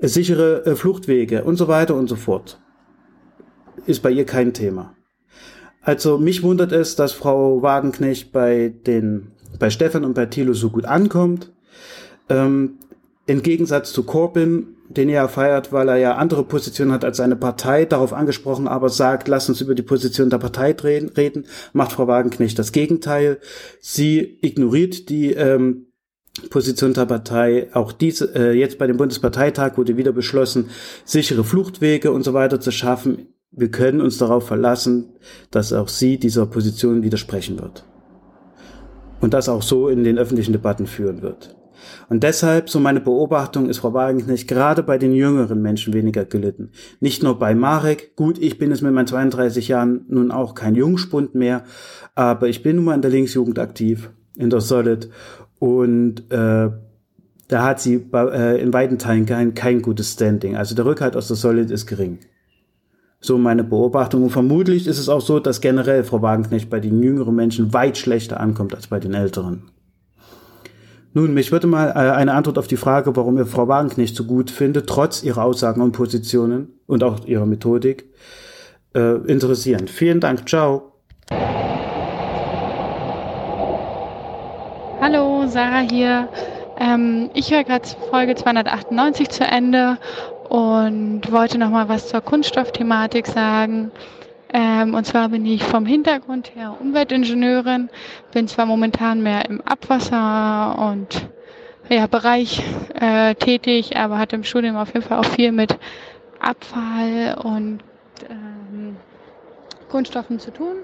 Sichere 0.00 0.64
äh, 0.66 0.76
Fluchtwege 0.76 1.44
und 1.44 1.56
so 1.56 1.68
weiter 1.68 1.94
und 1.94 2.08
so 2.08 2.16
fort. 2.16 2.60
Ist 3.86 4.02
bei 4.02 4.10
ihr 4.10 4.26
kein 4.26 4.52
Thema. 4.52 4.94
Also 5.80 6.18
mich 6.18 6.42
wundert 6.42 6.72
es, 6.72 6.96
dass 6.96 7.12
Frau 7.12 7.62
Wagenknecht 7.62 8.32
bei 8.32 8.74
den 8.86 9.32
bei 9.58 9.70
Stefan 9.70 10.04
und 10.04 10.14
bei 10.14 10.26
Thilo 10.26 10.52
so 10.52 10.70
gut 10.70 10.84
ankommt. 10.84 11.52
Ähm, 12.28 12.78
Im 13.26 13.42
Gegensatz 13.42 13.92
zu 13.92 14.02
Corbyn, 14.02 14.76
den 14.88 15.08
er 15.08 15.28
feiert, 15.28 15.72
weil 15.72 15.88
er 15.88 15.96
ja 15.96 16.16
andere 16.16 16.44
Positionen 16.44 16.92
hat 16.92 17.04
als 17.04 17.16
seine 17.16 17.36
Partei, 17.36 17.84
darauf 17.84 18.12
angesprochen, 18.12 18.68
aber 18.68 18.88
sagt, 18.88 19.28
lass 19.28 19.48
uns 19.48 19.60
über 19.60 19.74
die 19.74 19.82
Position 19.82 20.30
der 20.30 20.38
Partei 20.38 20.72
reden, 20.72 21.46
macht 21.72 21.92
Frau 21.92 22.06
Wagenknecht 22.06 22.58
das 22.58 22.72
Gegenteil. 22.72 23.38
Sie 23.80 24.38
ignoriert 24.42 25.08
die 25.08 25.32
ähm, 25.32 25.85
Position 26.50 26.94
der 26.94 27.06
Partei. 27.06 27.68
Auch 27.72 27.92
diese, 27.92 28.34
äh, 28.34 28.52
jetzt 28.52 28.78
bei 28.78 28.86
dem 28.86 28.96
Bundesparteitag 28.96 29.76
wurde 29.76 29.96
wieder 29.96 30.12
beschlossen, 30.12 30.70
sichere 31.04 31.44
Fluchtwege 31.44 32.12
und 32.12 32.24
so 32.24 32.34
weiter 32.34 32.60
zu 32.60 32.70
schaffen. 32.70 33.28
Wir 33.50 33.70
können 33.70 34.00
uns 34.00 34.18
darauf 34.18 34.46
verlassen, 34.46 35.10
dass 35.50 35.72
auch 35.72 35.88
sie 35.88 36.18
dieser 36.18 36.46
Position 36.46 37.02
widersprechen 37.02 37.58
wird. 37.58 37.84
Und 39.20 39.32
das 39.32 39.48
auch 39.48 39.62
so 39.62 39.88
in 39.88 40.04
den 40.04 40.18
öffentlichen 40.18 40.52
Debatten 40.52 40.86
führen 40.86 41.22
wird. 41.22 41.56
Und 42.08 42.22
deshalb, 42.22 42.70
so 42.70 42.80
meine 42.80 43.00
Beobachtung, 43.00 43.68
ist 43.68 43.78
Frau 43.78 43.92
Wagenknecht 43.92 44.48
gerade 44.48 44.82
bei 44.82 44.98
den 44.98 45.12
jüngeren 45.12 45.60
Menschen 45.60 45.94
weniger 45.94 46.24
gelitten. 46.24 46.70
Nicht 47.00 47.22
nur 47.22 47.38
bei 47.38 47.54
Marek. 47.54 48.14
Gut, 48.16 48.38
ich 48.38 48.58
bin 48.58 48.70
es 48.72 48.82
mit 48.82 48.92
meinen 48.92 49.06
32 49.06 49.68
Jahren 49.68 50.04
nun 50.08 50.30
auch 50.30 50.54
kein 50.54 50.74
Jungspund 50.74 51.34
mehr, 51.34 51.64
aber 52.14 52.48
ich 52.48 52.62
bin 52.62 52.76
nun 52.76 52.86
mal 52.86 52.94
in 52.94 53.02
der 53.02 53.10
Linksjugend 53.10 53.58
aktiv, 53.58 54.10
in 54.36 54.50
der 54.50 54.60
Solid. 54.60 55.10
Und 55.58 56.30
äh, 56.30 56.70
da 57.48 57.62
hat 57.62 57.80
sie 57.80 57.98
bei, 57.98 58.24
äh, 58.26 58.60
in 58.60 58.72
weiten 58.72 58.98
Teilen 58.98 59.26
kein, 59.26 59.54
kein 59.54 59.82
gutes 59.82 60.12
Standing. 60.12 60.56
Also 60.56 60.74
der 60.74 60.84
Rückhalt 60.84 61.16
aus 61.16 61.28
der 61.28 61.36
Solid 61.36 61.70
ist 61.70 61.86
gering. 61.86 62.18
So 63.20 63.38
meine 63.38 63.64
Beobachtung. 63.64 64.24
Und 64.24 64.30
vermutlich 64.30 64.86
ist 64.86 64.98
es 64.98 65.08
auch 65.08 65.20
so, 65.20 65.40
dass 65.40 65.60
generell 65.60 66.04
Frau 66.04 66.22
Wagenknecht 66.22 66.68
bei 66.68 66.80
den 66.80 67.02
jüngeren 67.02 67.34
Menschen 67.34 67.72
weit 67.72 67.96
schlechter 67.96 68.40
ankommt 68.40 68.74
als 68.74 68.88
bei 68.88 69.00
den 69.00 69.14
älteren. 69.14 69.70
Nun, 71.14 71.32
mich 71.32 71.50
würde 71.50 71.66
mal 71.66 71.88
äh, 71.88 72.12
eine 72.12 72.34
Antwort 72.34 72.58
auf 72.58 72.66
die 72.66 72.76
Frage, 72.76 73.16
warum 73.16 73.38
ihr 73.38 73.46
Frau 73.46 73.68
Wagenknecht 73.68 74.14
so 74.14 74.24
gut 74.24 74.50
findet, 74.50 74.86
trotz 74.86 75.22
ihrer 75.22 75.44
Aussagen 75.44 75.80
und 75.80 75.92
Positionen 75.92 76.74
und 76.86 77.02
auch 77.02 77.24
ihrer 77.24 77.46
Methodik, 77.46 78.12
äh, 78.94 79.14
interessieren. 79.26 79.88
Vielen 79.88 80.20
Dank. 80.20 80.46
Ciao. 80.46 80.95
Sarah 85.48 85.80
hier. 85.80 86.28
Ähm, 86.78 87.30
ich 87.34 87.50
höre 87.50 87.64
gerade 87.64 87.88
Folge 88.10 88.34
298 88.34 89.28
zu 89.28 89.44
Ende 89.44 89.98
und 90.48 91.30
wollte 91.32 91.58
noch 91.58 91.70
mal 91.70 91.88
was 91.88 92.08
zur 92.08 92.20
Kunststoffthematik 92.20 93.26
sagen. 93.26 93.90
Ähm, 94.52 94.94
und 94.94 95.04
zwar 95.06 95.28
bin 95.28 95.44
ich 95.44 95.62
vom 95.64 95.86
Hintergrund 95.86 96.54
her 96.54 96.76
Umweltingenieurin, 96.80 97.90
bin 98.32 98.46
zwar 98.48 98.66
momentan 98.66 99.22
mehr 99.22 99.48
im 99.48 99.60
Abwasser 99.60 100.78
und 100.90 101.28
ja, 101.88 102.06
Bereich 102.06 102.62
äh, 102.94 103.34
tätig, 103.34 103.96
aber 103.96 104.18
hatte 104.18 104.36
im 104.36 104.44
Studium 104.44 104.76
auf 104.76 104.94
jeden 104.94 105.06
Fall 105.06 105.18
auch 105.18 105.24
viel 105.24 105.52
mit 105.52 105.78
Abfall 106.40 107.36
und 107.42 107.80
ähm, 108.28 108.96
Kunststoffen 109.88 110.38
zu 110.38 110.52
tun. 110.52 110.76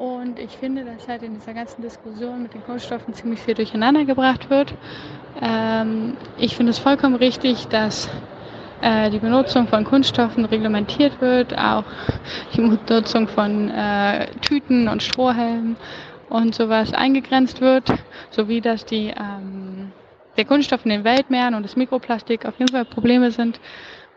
Und 0.00 0.38
ich 0.38 0.56
finde, 0.56 0.82
dass 0.86 1.06
halt 1.08 1.22
in 1.22 1.34
dieser 1.34 1.52
ganzen 1.52 1.82
Diskussion 1.82 2.42
mit 2.42 2.54
den 2.54 2.64
Kunststoffen 2.64 3.12
ziemlich 3.12 3.38
viel 3.38 3.52
durcheinander 3.52 4.06
gebracht 4.06 4.48
wird. 4.48 4.72
Ähm, 5.42 6.16
ich 6.38 6.56
finde 6.56 6.70
es 6.70 6.78
vollkommen 6.78 7.16
richtig, 7.16 7.66
dass 7.68 8.08
äh, 8.80 9.10
die 9.10 9.18
Benutzung 9.18 9.68
von 9.68 9.84
Kunststoffen 9.84 10.46
reglementiert 10.46 11.20
wird, 11.20 11.52
auch 11.58 11.84
die 12.54 12.62
Benutzung 12.62 13.28
von 13.28 13.68
äh, 13.68 14.28
Tüten 14.40 14.88
und 14.88 15.02
Strohhelmen 15.02 15.76
und 16.30 16.54
sowas 16.54 16.94
eingegrenzt 16.94 17.60
wird, 17.60 17.92
sowie 18.30 18.62
dass 18.62 18.86
die, 18.86 19.08
ähm, 19.08 19.92
der 20.38 20.46
Kunststoff 20.46 20.82
in 20.86 20.92
den 20.92 21.04
Weltmeeren 21.04 21.54
und 21.54 21.62
das 21.62 21.76
Mikroplastik 21.76 22.46
auf 22.46 22.58
jeden 22.58 22.72
Fall 22.72 22.86
Probleme 22.86 23.32
sind, 23.32 23.60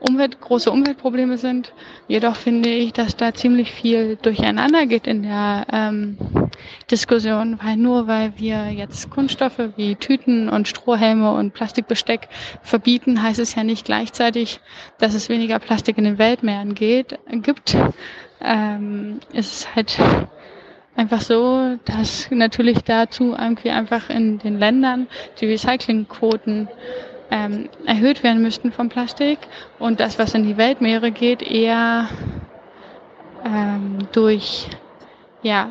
Umwelt, 0.08 0.42
große 0.42 0.70
Umweltprobleme 0.70 1.38
sind. 1.38 1.74
Jedoch 2.08 2.36
finde 2.36 2.70
ich, 2.70 2.92
dass 2.92 3.16
da 3.16 3.34
ziemlich 3.34 3.72
viel 3.72 4.18
durcheinander 4.22 4.86
geht 4.86 5.08
in 5.08 5.24
der 5.24 5.66
ähm, 5.72 6.18
Diskussion, 6.92 7.58
weil 7.64 7.78
nur 7.78 8.08
weil 8.08 8.34
wir 8.38 8.70
jetzt 8.72 9.10
Kunststoffe 9.10 9.62
wie 9.78 9.96
Tüten 9.96 10.50
und 10.50 10.68
Strohhelme 10.68 11.34
und 11.34 11.54
Plastikbesteck 11.54 12.28
verbieten, 12.62 13.24
heißt 13.24 13.40
es 13.40 13.56
ja 13.56 13.64
nicht 13.64 13.86
gleichzeitig, 13.86 14.60
dass 15.00 15.14
es 15.14 15.30
weniger 15.30 15.60
Plastik 15.60 15.98
in 15.98 16.04
den 16.04 16.18
Weltmeeren 16.18 16.76
geht, 16.76 17.18
gibt. 17.32 17.78
Ähm, 18.42 19.20
es 19.32 19.54
ist 19.54 19.76
halt 19.76 19.98
einfach 20.96 21.22
so, 21.22 21.78
dass 21.86 22.30
natürlich 22.30 22.84
dazu 22.84 23.36
irgendwie 23.38 23.72
einfach 23.72 24.10
in 24.10 24.40
den 24.40 24.60
Ländern 24.60 25.08
die 25.40 25.46
Recyclingquoten 25.46 26.68
ähm, 27.34 27.68
erhöht 27.88 28.22
werden 28.24 28.44
müssten 28.44 28.72
vom 28.72 28.90
Plastik 28.90 29.40
und 29.80 30.00
das, 30.00 30.20
was 30.20 30.36
in 30.36 30.46
die 30.46 30.56
Weltmeere 30.56 31.10
geht, 31.10 31.42
eher 31.42 32.08
ähm, 33.44 34.08
durch 34.12 34.68
ja, 35.42 35.68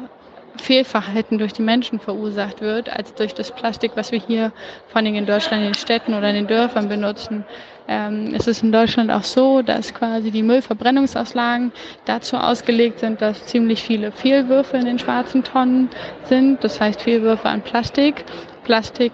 Fehlverhalten 0.56 1.38
durch 1.38 1.52
die 1.52 1.62
Menschen 1.62 2.00
verursacht 2.00 2.60
wird, 2.60 2.90
als 2.90 3.14
durch 3.14 3.32
das 3.32 3.52
Plastik, 3.52 3.92
was 3.94 4.10
wir 4.10 4.18
hier 4.18 4.52
vor 4.88 5.00
allem 5.00 5.14
in 5.14 5.24
Deutschland 5.24 5.62
in 5.62 5.68
den 5.68 5.74
Städten 5.74 6.14
oder 6.14 6.30
in 6.30 6.34
den 6.34 6.46
Dörfern 6.48 6.88
benutzen. 6.88 7.44
Ähm, 7.86 8.34
es 8.36 8.48
ist 8.48 8.64
in 8.64 8.72
Deutschland 8.72 9.12
auch 9.12 9.22
so, 9.22 9.62
dass 9.62 9.94
quasi 9.94 10.32
die 10.32 10.42
Müllverbrennungsauslagen 10.42 11.72
dazu 12.06 12.36
ausgelegt 12.36 12.98
sind, 12.98 13.22
dass 13.22 13.46
ziemlich 13.46 13.82
viele 13.82 14.10
Fehlwürfe 14.10 14.78
in 14.78 14.84
den 14.84 14.98
schwarzen 14.98 15.44
Tonnen 15.44 15.90
sind. 16.24 16.62
Das 16.64 16.80
heißt 16.80 17.02
Fehlwürfe 17.02 17.48
an 17.48 17.62
Plastik. 17.62 18.24
Plastik 18.64 19.12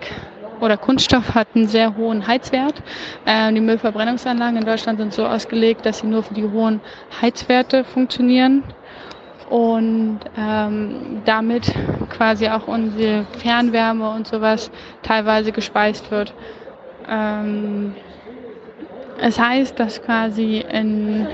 oder 0.60 0.76
Kunststoff 0.76 1.34
hat 1.34 1.48
einen 1.54 1.68
sehr 1.68 1.96
hohen 1.96 2.26
Heizwert. 2.26 2.74
Ähm, 3.26 3.54
die 3.54 3.60
Müllverbrennungsanlagen 3.60 4.58
in 4.58 4.64
Deutschland 4.64 4.98
sind 4.98 5.12
so 5.12 5.26
ausgelegt, 5.26 5.86
dass 5.86 5.98
sie 5.98 6.06
nur 6.06 6.22
für 6.22 6.34
die 6.34 6.44
hohen 6.44 6.80
Heizwerte 7.20 7.84
funktionieren 7.84 8.64
und 9.48 10.20
ähm, 10.36 11.22
damit 11.24 11.72
quasi 12.10 12.48
auch 12.48 12.66
unsere 12.68 13.24
Fernwärme 13.38 14.10
und 14.10 14.26
sowas 14.26 14.70
teilweise 15.02 15.52
gespeist 15.52 16.10
wird. 16.10 16.32
Ähm, 17.08 17.94
es 19.20 19.38
heißt, 19.38 19.78
dass 19.80 20.00
quasi 20.02 20.64
in 20.70 21.26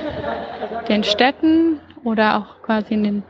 den 0.89 1.05
Städten 1.05 1.81
oder 2.03 2.39
auch 2.39 2.63
quasi 2.63 2.95
in 2.95 3.05
den 3.05 3.23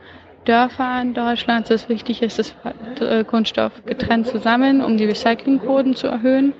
Dörfern 0.45 1.13
Deutschlands 1.13 1.71
es 1.71 1.89
wichtig 1.89 2.21
ist, 2.21 2.39
das 2.39 2.55
äh, 3.01 3.23
Kunststoff 3.23 3.71
getrennt 3.85 4.27
zu 4.27 4.39
sammeln, 4.39 4.81
um 4.81 4.97
die 4.97 5.05
Recyclingquoten 5.05 5.95
zu 5.95 6.07
erhöhen. 6.07 6.53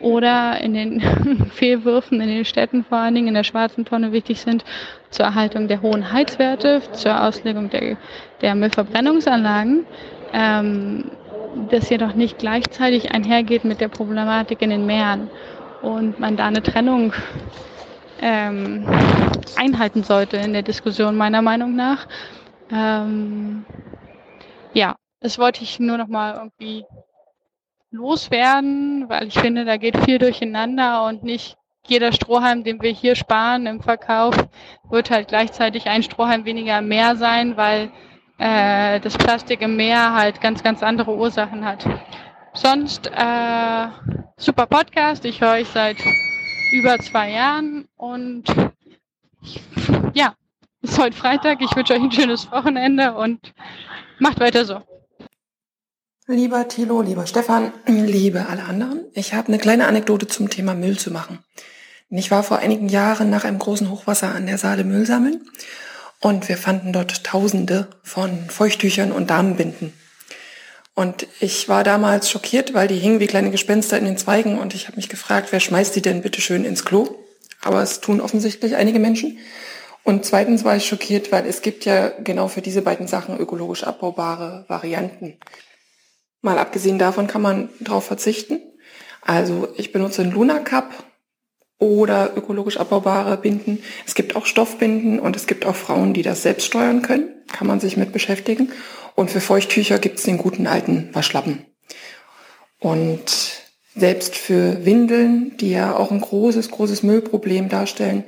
Oder 0.00 0.60
in 0.60 0.74
den 0.74 1.00
Fehlwürfen 1.54 2.20
in 2.20 2.28
den 2.28 2.44
Städten 2.44 2.84
vor 2.84 2.98
allen 2.98 3.14
Dingen 3.14 3.28
in 3.28 3.34
der 3.34 3.44
schwarzen 3.44 3.84
Tonne 3.84 4.12
wichtig 4.12 4.40
sind 4.40 4.64
zur 5.10 5.26
Erhaltung 5.26 5.68
der 5.68 5.82
hohen 5.82 6.12
Heizwerte, 6.12 6.80
zur 6.92 7.22
Auslegung 7.22 7.68
der, 7.70 7.96
der 8.40 8.54
Müllverbrennungsanlagen. 8.54 9.84
Ähm, 10.32 11.10
das 11.70 11.90
jedoch 11.90 12.14
nicht 12.14 12.38
gleichzeitig 12.38 13.12
einhergeht 13.12 13.64
mit 13.64 13.80
der 13.80 13.88
Problematik 13.88 14.62
in 14.62 14.70
den 14.70 14.86
Meeren 14.86 15.28
und 15.82 16.20
man 16.20 16.36
da 16.36 16.46
eine 16.46 16.62
Trennung 16.62 17.12
ähm, 18.22 18.86
einhalten 19.56 20.04
sollte 20.04 20.36
in 20.36 20.52
der 20.52 20.62
Diskussion 20.62 21.16
meiner 21.16 21.42
Meinung 21.42 21.74
nach. 21.74 22.06
Ähm, 22.72 23.64
ja, 24.72 24.96
das 25.20 25.38
wollte 25.38 25.62
ich 25.62 25.80
nur 25.80 25.98
noch 25.98 26.08
mal 26.08 26.34
irgendwie 26.34 26.84
loswerden, 27.90 29.08
weil 29.08 29.28
ich 29.28 29.38
finde, 29.38 29.64
da 29.64 29.76
geht 29.76 29.96
viel 30.04 30.18
durcheinander 30.18 31.04
und 31.06 31.24
nicht 31.24 31.56
jeder 31.86 32.12
Strohhalm, 32.12 32.62
den 32.62 32.80
wir 32.82 32.90
hier 32.90 33.16
sparen 33.16 33.66
im 33.66 33.80
Verkauf, 33.80 34.34
wird 34.88 35.10
halt 35.10 35.28
gleichzeitig 35.28 35.88
ein 35.88 36.02
Strohhalm 36.02 36.44
weniger 36.44 36.78
im 36.78 36.88
Meer 36.88 37.16
sein, 37.16 37.56
weil 37.56 37.90
äh, 38.38 39.00
das 39.00 39.18
Plastik 39.18 39.60
im 39.62 39.76
Meer 39.76 40.14
halt 40.14 40.40
ganz, 40.40 40.62
ganz 40.62 40.82
andere 40.82 41.16
Ursachen 41.16 41.64
hat. 41.64 41.84
Sonst 42.54 43.06
äh, 43.08 43.86
super 44.36 44.66
Podcast. 44.66 45.24
Ich 45.24 45.40
höre 45.40 45.52
euch 45.52 45.68
seit 45.68 45.96
über 46.72 46.98
zwei 46.98 47.30
Jahren 47.30 47.88
und 47.96 48.44
ja, 50.14 50.34
ist 50.82 50.98
heute 50.98 51.16
Freitag. 51.16 51.60
Ich 51.60 51.74
wünsche 51.76 51.94
euch 51.94 52.02
ein 52.02 52.12
schönes 52.12 52.50
Wochenende 52.50 53.14
und 53.14 53.52
macht 54.18 54.40
weiter 54.40 54.64
so. 54.64 54.80
Lieber 56.26 56.68
Thilo, 56.68 57.02
lieber 57.02 57.26
Stefan, 57.26 57.72
liebe 57.86 58.46
alle 58.46 58.62
anderen, 58.62 59.04
ich 59.14 59.34
habe 59.34 59.48
eine 59.48 59.58
kleine 59.58 59.88
Anekdote 59.88 60.28
zum 60.28 60.48
Thema 60.48 60.74
Müll 60.74 60.96
zu 60.96 61.10
machen. 61.10 61.40
Ich 62.08 62.30
war 62.30 62.42
vor 62.42 62.58
einigen 62.58 62.88
Jahren 62.88 63.30
nach 63.30 63.44
einem 63.44 63.58
großen 63.58 63.90
Hochwasser 63.90 64.34
an 64.34 64.46
der 64.46 64.58
Saale 64.58 64.84
Müll 64.84 65.06
sammeln 65.06 65.44
und 66.20 66.48
wir 66.48 66.56
fanden 66.56 66.92
dort 66.92 67.24
Tausende 67.24 67.88
von 68.04 68.48
Feuchttüchern 68.48 69.10
und 69.10 69.30
Damenbinden. 69.30 69.92
Und 70.94 71.26
ich 71.40 71.68
war 71.68 71.82
damals 71.82 72.30
schockiert, 72.30 72.74
weil 72.74 72.86
die 72.86 72.98
hingen 72.98 73.20
wie 73.20 73.26
kleine 73.26 73.50
Gespenster 73.50 73.98
in 73.98 74.04
den 74.04 74.16
Zweigen 74.16 74.58
und 74.58 74.74
ich 74.74 74.86
habe 74.86 74.96
mich 74.96 75.08
gefragt, 75.08 75.48
wer 75.50 75.60
schmeißt 75.60 75.96
die 75.96 76.02
denn 76.02 76.22
bitte 76.22 76.40
schön 76.40 76.64
ins 76.64 76.84
Klo? 76.84 77.16
Aber 77.60 77.82
es 77.82 78.00
tun 78.00 78.20
offensichtlich 78.20 78.76
einige 78.76 78.98
Menschen. 78.98 79.38
Und 80.04 80.24
zweitens 80.24 80.64
war 80.64 80.76
ich 80.76 80.86
schockiert, 80.86 81.30
weil 81.30 81.46
es 81.46 81.62
gibt 81.62 81.84
ja 81.84 82.08
genau 82.08 82.48
für 82.48 82.62
diese 82.62 82.82
beiden 82.82 83.06
Sachen 83.06 83.38
ökologisch 83.38 83.84
abbaubare 83.84 84.64
Varianten. 84.68 85.38
Mal 86.42 86.58
abgesehen 86.58 86.98
davon 86.98 87.26
kann 87.26 87.42
man 87.42 87.68
darauf 87.80 88.04
verzichten. 88.04 88.60
Also 89.20 89.68
ich 89.76 89.92
benutze 89.92 90.22
einen 90.22 90.32
Luna 90.32 90.58
Cup 90.58 91.04
oder 91.78 92.36
ökologisch 92.36 92.78
abbaubare 92.78 93.36
Binden. 93.36 93.82
Es 94.06 94.14
gibt 94.14 94.36
auch 94.36 94.46
Stoffbinden 94.46 95.18
und 95.18 95.36
es 95.36 95.46
gibt 95.46 95.66
auch 95.66 95.76
Frauen, 95.76 96.14
die 96.14 96.22
das 96.22 96.42
selbst 96.42 96.66
steuern 96.66 97.02
können. 97.02 97.28
Kann 97.48 97.66
man 97.66 97.80
sich 97.80 97.96
mit 97.96 98.12
beschäftigen. 98.12 98.72
Und 99.14 99.30
für 99.30 99.40
Feuchttücher 99.40 99.98
gibt 99.98 100.18
es 100.18 100.24
den 100.24 100.38
guten 100.38 100.66
alten 100.66 101.10
Waschlappen. 101.12 101.66
Und 102.78 103.60
selbst 103.94 104.36
für 104.36 104.84
Windeln, 104.84 105.56
die 105.58 105.70
ja 105.72 105.96
auch 105.96 106.10
ein 106.10 106.20
großes, 106.20 106.70
großes 106.70 107.02
Müllproblem 107.02 107.68
darstellen, 107.68 108.24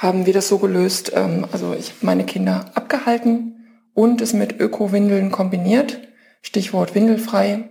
haben 0.00 0.24
wir 0.24 0.32
das 0.32 0.48
so 0.48 0.58
gelöst. 0.58 1.12
Ähm, 1.14 1.46
also 1.52 1.74
ich 1.74 1.90
habe 1.90 2.06
meine 2.06 2.24
Kinder 2.24 2.70
abgehalten 2.74 3.84
und 3.92 4.22
es 4.22 4.32
mit 4.32 4.58
Öko-Windeln 4.58 5.30
kombiniert. 5.30 6.00
Stichwort 6.40 6.94
windelfrei. 6.94 7.68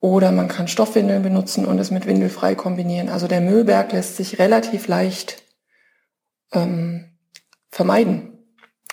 Oder 0.00 0.32
man 0.32 0.48
kann 0.48 0.66
Stoffwindeln 0.66 1.22
benutzen 1.22 1.66
und 1.66 1.78
es 1.78 1.90
mit 1.90 2.06
windelfrei 2.06 2.54
kombinieren. 2.54 3.10
Also 3.10 3.28
der 3.28 3.42
Müllberg 3.42 3.92
lässt 3.92 4.16
sich 4.16 4.38
relativ 4.38 4.88
leicht 4.88 5.42
ähm, 6.52 7.18
vermeiden. 7.70 8.38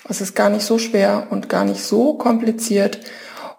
Es 0.08 0.22
ist 0.22 0.36
gar 0.36 0.50
nicht 0.50 0.66
so 0.66 0.78
schwer 0.78 1.28
und 1.30 1.50
gar 1.50 1.64
nicht 1.64 1.82
so 1.82 2.16
kompliziert. 2.16 3.00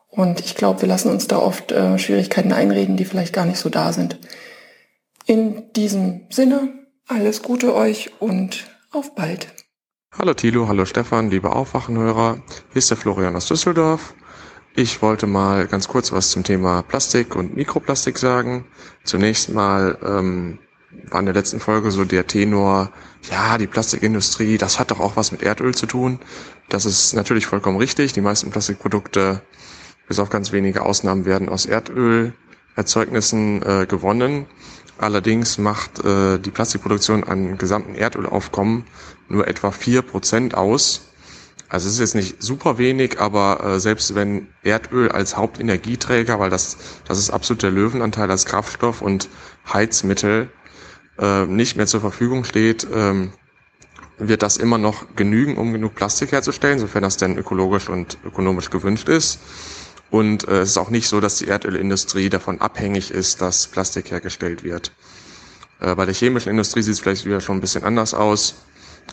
Und 0.09 0.41
ich 0.41 0.55
glaube, 0.55 0.83
wir 0.83 0.89
lassen 0.89 1.11
uns 1.11 1.27
da 1.27 1.39
oft 1.39 1.73
äh, 1.73 1.99
Schwierigkeiten 1.99 2.53
einreden, 2.53 2.97
die 2.97 3.05
vielleicht 3.05 3.33
gar 3.33 3.47
nicht 3.47 3.59
so 3.59 3.71
da 3.71 3.93
sind. 3.93 4.19
In 5.27 5.73
diesem 5.73 6.27
Sinne, 6.31 6.69
alles 7.09 7.43
Gute 7.43 7.75
euch 7.75 8.11
und 8.21 8.70
auf 8.91 9.15
bald. 9.15 9.55
Hallo 10.13 10.35
Thilo, 10.35 10.67
hallo 10.67 10.85
Stefan, 10.85 11.31
liebe 11.31 11.53
Aufwachenhörer. 11.53 12.43
Hier 12.73 12.79
ist 12.79 12.91
der 12.91 12.97
Florian 12.97 13.37
aus 13.37 13.47
Düsseldorf. 13.47 14.15
Ich 14.75 15.01
wollte 15.03 15.27
mal 15.27 15.67
ganz 15.69 15.87
kurz 15.87 16.11
was 16.13 16.31
zum 16.31 16.43
Thema 16.43 16.83
Plastik 16.83 17.37
und 17.37 17.55
Mikroplastik 17.55 18.19
sagen. 18.19 18.67
Zunächst 19.05 19.49
mal 19.51 19.97
ähm, 20.05 20.59
war 21.09 21.21
in 21.21 21.27
der 21.27 21.35
letzten 21.35 21.61
Folge 21.61 21.93
so 21.93 22.05
der 22.05 22.27
Tenor, 22.27 22.91
ja, 23.31 23.59
die 23.59 23.69
Plastikindustrie, 23.69 24.59
das 24.59 24.81
hat 24.81 24.91
doch 24.91 24.99
auch 24.99 25.17
was 25.17 25.31
mit 25.31 25.43
Erdöl 25.43 25.75
zu 25.75 25.87
tun. 25.87 26.19
Das 26.69 26.85
ist 26.85 27.15
natürlich 27.15 27.47
vollkommen 27.47 27.79
richtig. 27.79 28.13
Die 28.13 28.21
meisten 28.21 28.51
Plastikprodukte, 28.51 29.43
bis 30.09 30.19
auf 30.19 30.31
ganz 30.31 30.51
wenige 30.51 30.83
Ausnahmen, 30.83 31.25
werden 31.25 31.49
aus 31.49 31.67
Erdöl 31.67 32.35
Erzeugnissen 32.77 33.63
äh, 33.63 33.87
gewonnen. 33.87 34.47
Allerdings 35.01 35.57
macht 35.57 36.05
äh, 36.05 36.39
die 36.39 36.51
Plastikproduktion 36.51 37.25
an 37.25 37.57
gesamten 37.57 37.95
Erdölaufkommen 37.95 38.85
nur 39.29 39.49
etwa 39.49 39.71
vier 39.71 40.03
Prozent 40.03 40.55
aus. 40.55 41.07
Also 41.71 41.89
es 41.89 41.95
ist 41.95 42.01
jetzt 42.01 42.15
nicht 42.17 42.43
super 42.43 42.77
wenig, 42.77 43.19
aber 43.19 43.65
äh, 43.65 43.81
selbst 43.81 44.15
wenn 44.15 44.49
Erdöl 44.63 45.11
als 45.11 45.39
Hauptenergieträger, 45.39 46.39
weil 46.39 46.51
das, 46.51 46.77
das 47.07 47.19
ist 47.19 47.31
absolut 47.31 47.63
der 47.63 47.71
Löwenanteil 47.71 48.31
als 48.31 48.45
Kraftstoff 48.45 49.01
und 49.01 49.31
Heizmittel 49.73 50.51
äh, 51.19 51.47
nicht 51.47 51.79
mehr 51.79 51.87
zur 51.87 52.03
Verfügung 52.03 52.45
steht, 52.45 52.87
ähm, 52.93 53.33
wird 54.19 54.43
das 54.43 54.59
immer 54.59 54.77
noch 54.77 55.17
genügen, 55.17 55.57
um 55.57 55.73
genug 55.73 55.95
Plastik 55.95 56.33
herzustellen, 56.33 56.79
sofern 56.79 57.05
das 57.05 57.17
denn 57.17 57.39
ökologisch 57.39 57.89
und 57.89 58.19
ökonomisch 58.23 58.69
gewünscht 58.69 59.09
ist. 59.09 59.39
Und 60.11 60.49
äh, 60.49 60.61
es 60.61 60.71
ist 60.71 60.79
auch 60.79 60.91
nicht 60.91 61.09
so, 61.09 61.21
dass 61.21 61.37
die 61.37 61.47
Erdölindustrie 61.49 62.29
davon 62.29 62.61
abhängig 62.61 63.11
ist, 63.11 63.41
dass 63.41 63.69
Plastik 63.69 64.11
hergestellt 64.11 64.65
wird. 64.65 64.93
Äh, 65.81 65.95
bei 65.95 66.05
der 66.05 66.15
chemischen 66.15 66.51
Industrie 66.51 66.83
sieht 66.83 66.95
es 66.95 67.01
vielleicht 67.01 67.25
wieder 67.25 67.41
schon 67.41 67.59
ein 67.59 67.61
bisschen 67.61 67.85
anders 67.85 68.13
aus, 68.15 68.57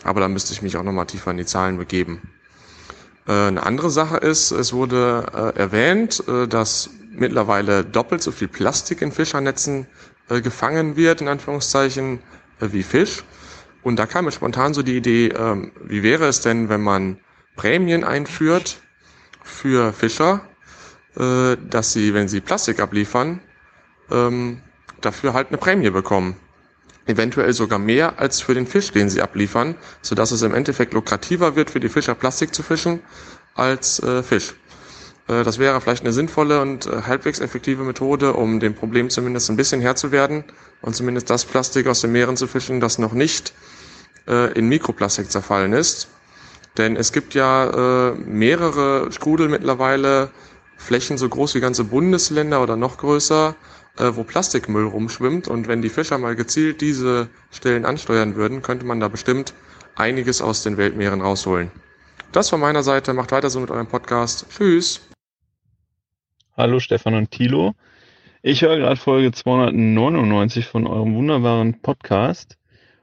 aber 0.02 0.20
da 0.20 0.28
müsste 0.28 0.52
ich 0.52 0.62
mich 0.62 0.76
auch 0.76 0.82
nochmal 0.82 1.06
tiefer 1.06 1.30
in 1.30 1.36
die 1.36 1.46
Zahlen 1.46 1.78
begeben. 1.78 2.22
Äh, 3.28 3.32
eine 3.32 3.62
andere 3.64 3.90
Sache 3.90 4.16
ist, 4.16 4.50
es 4.50 4.72
wurde 4.72 5.26
äh, 5.32 5.58
erwähnt, 5.58 6.24
äh, 6.26 6.48
dass 6.48 6.90
mittlerweile 7.10 7.84
doppelt 7.84 8.22
so 8.22 8.32
viel 8.32 8.48
Plastik 8.48 9.02
in 9.02 9.12
Fischernetzen 9.12 9.86
gefangen 10.28 10.94
wird, 10.94 11.22
in 11.22 11.28
Anführungszeichen, 11.28 12.20
wie 12.60 12.82
Fisch. 12.82 13.24
Und 13.82 13.96
da 13.96 14.04
kam 14.04 14.26
mir 14.26 14.30
spontan 14.30 14.74
so 14.74 14.82
die 14.82 14.98
Idee, 14.98 15.28
ähm, 15.28 15.72
wie 15.82 16.02
wäre 16.02 16.26
es 16.26 16.42
denn, 16.42 16.68
wenn 16.68 16.82
man 16.82 17.18
Prämien 17.56 18.04
einführt 18.04 18.76
für 19.42 19.94
Fischer, 19.94 20.42
dass 21.14 21.92
sie, 21.92 22.14
wenn 22.14 22.28
sie 22.28 22.40
Plastik 22.40 22.78
abliefern, 22.80 23.40
ähm, 24.10 24.60
dafür 25.00 25.32
halt 25.32 25.48
eine 25.48 25.58
Prämie 25.58 25.90
bekommen 25.90 26.36
eventuell 27.08 27.52
sogar 27.54 27.78
mehr 27.78 28.18
als 28.18 28.40
für 28.40 28.54
den 28.54 28.66
Fisch, 28.66 28.92
den 28.92 29.08
sie 29.08 29.22
abliefern, 29.22 29.74
sodass 30.02 30.30
es 30.30 30.42
im 30.42 30.54
Endeffekt 30.54 30.92
lukrativer 30.92 31.56
wird 31.56 31.70
für 31.70 31.80
die 31.80 31.88
Fischer 31.88 32.14
Plastik 32.14 32.54
zu 32.54 32.62
fischen 32.62 33.00
als 33.54 34.00
äh, 34.02 34.22
Fisch. 34.22 34.54
Äh, 35.26 35.42
das 35.42 35.58
wäre 35.58 35.80
vielleicht 35.80 36.02
eine 36.02 36.12
sinnvolle 36.12 36.60
und 36.60 36.86
äh, 36.86 37.02
halbwegs 37.06 37.40
effektive 37.40 37.82
Methode, 37.82 38.34
um 38.34 38.60
dem 38.60 38.74
Problem 38.74 39.08
zumindest 39.08 39.48
ein 39.50 39.56
bisschen 39.56 39.80
Herr 39.80 39.96
zu 39.96 40.12
werden 40.12 40.44
und 40.82 40.94
zumindest 40.94 41.30
das 41.30 41.44
Plastik 41.46 41.86
aus 41.86 42.02
den 42.02 42.12
Meeren 42.12 42.36
zu 42.36 42.46
fischen, 42.46 42.78
das 42.78 42.98
noch 42.98 43.14
nicht 43.14 43.54
äh, 44.28 44.52
in 44.52 44.68
Mikroplastik 44.68 45.30
zerfallen 45.30 45.72
ist. 45.72 46.08
Denn 46.76 46.94
es 46.94 47.12
gibt 47.12 47.34
ja 47.34 48.10
äh, 48.10 48.14
mehrere 48.16 49.10
Strudel 49.10 49.48
mittlerweile, 49.48 50.30
Flächen 50.78 51.18
so 51.18 51.28
groß 51.28 51.54
wie 51.54 51.60
ganze 51.60 51.84
Bundesländer 51.84 52.62
oder 52.62 52.76
noch 52.76 52.96
größer, 52.96 53.54
äh, 53.98 54.12
wo 54.14 54.24
Plastikmüll 54.24 54.86
rumschwimmt. 54.86 55.48
Und 55.48 55.68
wenn 55.68 55.82
die 55.82 55.90
Fischer 55.90 56.16
mal 56.16 56.34
gezielt 56.34 56.80
diese 56.80 57.28
Stellen 57.50 57.84
ansteuern 57.84 58.36
würden, 58.36 58.62
könnte 58.62 58.86
man 58.86 59.00
da 59.00 59.08
bestimmt 59.08 59.52
einiges 59.96 60.40
aus 60.40 60.62
den 60.62 60.76
Weltmeeren 60.76 61.20
rausholen. 61.20 61.70
Das 62.32 62.48
von 62.48 62.60
meiner 62.60 62.82
Seite. 62.82 63.12
Macht 63.12 63.32
weiter 63.32 63.50
so 63.50 63.60
mit 63.60 63.70
eurem 63.70 63.88
Podcast. 63.88 64.46
Tschüss. 64.48 65.00
Hallo 66.56 66.78
Stefan 66.78 67.14
und 67.14 67.32
Thilo. 67.32 67.74
Ich 68.42 68.62
höre 68.62 68.78
gerade 68.78 68.96
Folge 68.96 69.32
299 69.32 70.66
von 70.66 70.86
eurem 70.86 71.14
wunderbaren 71.14 71.82
Podcast. 71.82 72.56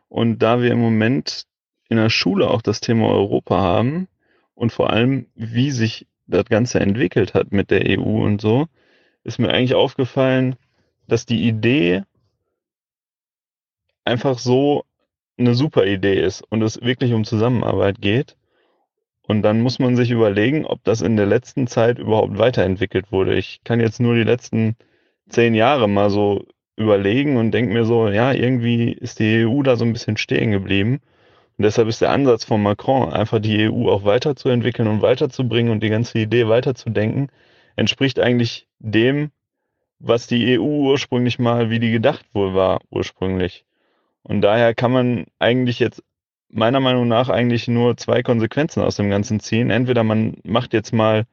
Und 0.07 0.39
da 0.39 0.61
wir 0.61 0.71
im 0.71 0.79
Moment 0.79 1.43
in 1.89 1.97
der 1.97 2.09
Schule 2.09 2.49
auch 2.49 2.61
das 2.61 2.79
Thema 2.79 3.09
Europa 3.09 3.59
haben 3.59 4.07
und 4.53 4.71
vor 4.71 4.91
allem, 4.91 5.27
wie 5.35 5.71
sich 5.71 6.07
das 6.27 6.45
Ganze 6.45 6.79
entwickelt 6.79 7.33
hat 7.33 7.51
mit 7.51 7.71
der 7.71 7.99
EU 7.99 8.23
und 8.23 8.41
so, 8.41 8.67
ist 9.23 9.39
mir 9.39 9.49
eigentlich 9.49 9.75
aufgefallen, 9.75 10.55
dass 11.07 11.25
die 11.25 11.47
Idee 11.47 12.03
einfach 14.03 14.39
so 14.39 14.85
eine 15.37 15.55
super 15.55 15.85
Idee 15.85 16.21
ist 16.21 16.41
und 16.49 16.61
es 16.61 16.81
wirklich 16.81 17.13
um 17.13 17.25
Zusammenarbeit 17.25 18.01
geht. 18.01 18.37
Und 19.23 19.41
dann 19.41 19.61
muss 19.61 19.79
man 19.79 19.95
sich 19.95 20.11
überlegen, 20.11 20.65
ob 20.65 20.83
das 20.83 21.01
in 21.01 21.17
der 21.17 21.25
letzten 21.25 21.67
Zeit 21.67 21.97
überhaupt 21.97 22.37
weiterentwickelt 22.37 23.11
wurde. 23.11 23.35
Ich 23.35 23.61
kann 23.63 23.79
jetzt 23.79 23.99
nur 23.99 24.13
die 24.15 24.23
letzten 24.23 24.75
zehn 25.29 25.55
Jahre 25.55 25.89
mal 25.89 26.11
so 26.11 26.45
überlegen 26.77 27.37
und 27.37 27.51
denke 27.51 27.73
mir 27.73 27.85
so, 27.85 28.09
ja, 28.09 28.33
irgendwie 28.33 28.91
ist 28.91 29.19
die 29.19 29.45
EU 29.45 29.63
da 29.63 29.75
so 29.75 29.85
ein 29.85 29.93
bisschen 29.93 30.17
stehen 30.17 30.51
geblieben. 30.51 31.01
Und 31.57 31.63
deshalb 31.63 31.87
ist 31.87 32.01
der 32.01 32.11
Ansatz 32.11 32.43
von 32.43 32.61
Macron, 32.61 33.13
einfach 33.13 33.39
die 33.39 33.69
EU 33.69 33.89
auch 33.89 34.03
weiterzuentwickeln 34.03 34.87
und 34.87 35.01
weiterzubringen 35.01 35.71
und 35.71 35.81
die 35.81 35.89
ganze 35.89 36.19
Idee 36.19 36.47
weiterzudenken, 36.49 37.29
entspricht 37.75 38.19
eigentlich 38.19 38.67
dem, 38.79 39.31
was 39.99 40.27
die 40.27 40.59
EU 40.59 40.63
ursprünglich 40.63 41.39
mal, 41.39 41.69
wie 41.69 41.79
die 41.79 41.91
gedacht 41.91 42.25
wohl 42.33 42.53
war, 42.53 42.81
ursprünglich. 42.89 43.65
Und 44.23 44.41
daher 44.41 44.73
kann 44.73 44.91
man 44.91 45.25
eigentlich 45.39 45.79
jetzt 45.79 46.03
meiner 46.49 46.79
Meinung 46.79 47.07
nach 47.07 47.29
eigentlich 47.29 47.67
nur 47.67 47.95
zwei 47.97 48.23
Konsequenzen 48.23 48.81
aus 48.81 48.95
dem 48.97 49.09
Ganzen 49.09 49.39
ziehen. 49.39 49.69
Entweder 49.69 50.03
man 50.03 50.37
macht 50.43 50.73
jetzt 50.73 50.93
mal 50.93 51.25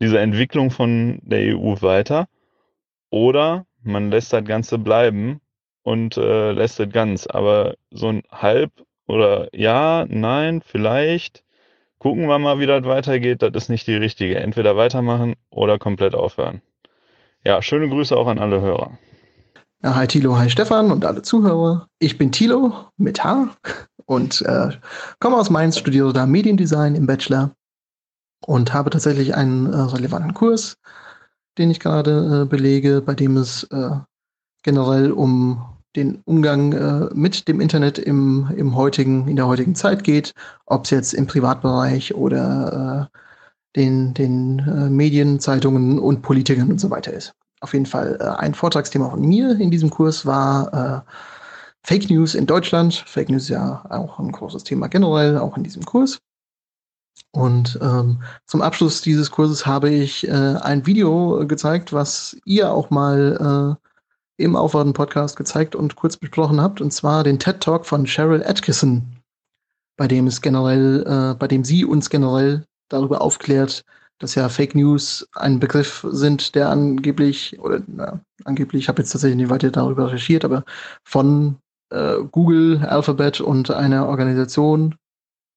diese 0.00 0.18
Entwicklung 0.20 0.70
von 0.70 1.18
der 1.22 1.56
EU 1.56 1.74
weiter 1.80 2.28
oder 3.10 3.66
man 3.82 4.10
lässt 4.10 4.32
das 4.32 4.44
Ganze 4.44 4.78
bleiben 4.78 5.40
und 5.82 6.16
äh, 6.16 6.52
lässt 6.52 6.80
es 6.80 6.90
ganz. 6.90 7.26
Aber 7.26 7.74
so 7.90 8.08
ein 8.08 8.22
halb 8.30 8.70
oder 9.06 9.48
ja, 9.52 10.06
nein, 10.08 10.62
vielleicht 10.64 11.44
gucken 11.98 12.28
wir 12.28 12.38
mal, 12.38 12.58
wie 12.58 12.66
das 12.66 12.84
weitergeht. 12.84 13.42
Das 13.42 13.50
ist 13.54 13.68
nicht 13.68 13.86
die 13.86 13.94
richtige. 13.94 14.36
Entweder 14.36 14.76
weitermachen 14.76 15.34
oder 15.50 15.78
komplett 15.78 16.14
aufhören. 16.14 16.62
Ja, 17.44 17.62
schöne 17.62 17.88
Grüße 17.88 18.16
auch 18.16 18.26
an 18.26 18.38
alle 18.38 18.60
Hörer. 18.60 18.98
Ja, 19.82 19.94
hi 19.94 20.06
Tilo, 20.06 20.36
hi 20.36 20.50
Stefan 20.50 20.90
und 20.90 21.04
alle 21.04 21.22
Zuhörer. 21.22 21.88
Ich 21.98 22.18
bin 22.18 22.32
Tilo 22.32 22.72
mit 22.96 23.22
H 23.22 23.50
und 24.06 24.42
äh, 24.42 24.70
komme 25.20 25.36
aus 25.36 25.50
Mainz, 25.50 25.78
studiere 25.78 26.12
da 26.12 26.26
Mediendesign 26.26 26.94
im 26.94 27.06
Bachelor 27.06 27.52
und 28.44 28.72
habe 28.72 28.90
tatsächlich 28.90 29.34
einen 29.34 29.72
äh, 29.72 29.76
relevanten 29.76 30.34
Kurs, 30.34 30.78
den 31.58 31.70
ich 31.70 31.78
gerade 31.78 32.42
äh, 32.42 32.48
belege, 32.48 33.00
bei 33.00 33.14
dem 33.14 33.36
es 33.36 33.64
äh, 33.64 33.90
generell 34.62 35.12
um 35.12 35.75
den 35.96 36.22
Umgang 36.24 36.72
äh, 36.72 37.08
mit 37.14 37.48
dem 37.48 37.60
Internet 37.60 37.98
im, 37.98 38.50
im 38.56 38.76
heutigen, 38.76 39.26
in 39.28 39.36
der 39.36 39.46
heutigen 39.46 39.74
Zeit 39.74 40.04
geht, 40.04 40.34
ob 40.66 40.84
es 40.84 40.90
jetzt 40.90 41.14
im 41.14 41.26
Privatbereich 41.26 42.14
oder 42.14 43.10
äh, 43.12 43.18
den, 43.76 44.14
den 44.14 44.58
äh, 44.60 44.90
Medien, 44.90 45.40
Zeitungen 45.40 45.98
und 45.98 46.22
Politikern 46.22 46.70
und 46.70 46.80
so 46.80 46.90
weiter 46.90 47.12
ist. 47.12 47.34
Auf 47.60 47.72
jeden 47.72 47.86
Fall 47.86 48.18
äh, 48.20 48.24
ein 48.24 48.54
Vortragsthema 48.54 49.10
von 49.10 49.20
mir 49.20 49.58
in 49.58 49.70
diesem 49.70 49.90
Kurs 49.90 50.26
war 50.26 51.04
äh, 51.06 51.12
Fake 51.82 52.10
News 52.10 52.34
in 52.34 52.46
Deutschland. 52.46 53.04
Fake 53.06 53.28
News 53.28 53.44
ist 53.44 53.48
ja 53.50 53.84
auch 53.90 54.18
ein 54.18 54.32
großes 54.32 54.64
Thema 54.64 54.88
generell, 54.88 55.38
auch 55.38 55.56
in 55.56 55.64
diesem 55.64 55.84
Kurs. 55.84 56.18
Und 57.30 57.78
ähm, 57.82 58.22
zum 58.46 58.62
Abschluss 58.62 59.02
dieses 59.02 59.30
Kurses 59.30 59.66
habe 59.66 59.90
ich 59.90 60.26
äh, 60.26 60.30
ein 60.30 60.86
Video 60.86 61.46
gezeigt, 61.46 61.92
was 61.92 62.36
ihr 62.44 62.72
auch 62.72 62.90
mal 62.90 63.78
im 64.38 64.56
Aufwarten-Podcast 64.56 65.36
gezeigt 65.36 65.74
und 65.74 65.96
kurz 65.96 66.16
besprochen 66.16 66.60
habt, 66.60 66.80
und 66.80 66.92
zwar 66.92 67.24
den 67.24 67.38
TED 67.38 67.60
Talk 67.60 67.86
von 67.86 68.04
Cheryl 68.04 68.44
Atkinson, 68.44 69.16
bei 69.96 70.06
dem 70.06 70.26
es 70.26 70.42
generell, 70.42 71.04
äh, 71.06 71.34
bei 71.34 71.48
dem 71.48 71.64
sie 71.64 71.84
uns 71.84 72.10
generell 72.10 72.64
darüber 72.88 73.22
aufklärt, 73.22 73.84
dass 74.18 74.34
ja 74.34 74.48
Fake 74.48 74.74
News 74.74 75.28
ein 75.34 75.60
Begriff 75.60 76.06
sind, 76.10 76.54
der 76.54 76.70
angeblich, 76.70 77.58
oder 77.58 77.82
na, 77.86 78.20
angeblich, 78.44 78.82
ich 78.82 78.88
habe 78.88 79.02
jetzt 79.02 79.12
tatsächlich 79.12 79.36
nicht 79.36 79.50
weiter 79.50 79.70
darüber 79.70 80.06
recherchiert, 80.06 80.44
aber 80.44 80.64
von 81.04 81.56
äh, 81.90 82.16
Google, 82.30 82.84
Alphabet 82.84 83.40
und 83.40 83.70
einer 83.70 84.08
Organisation, 84.08 84.94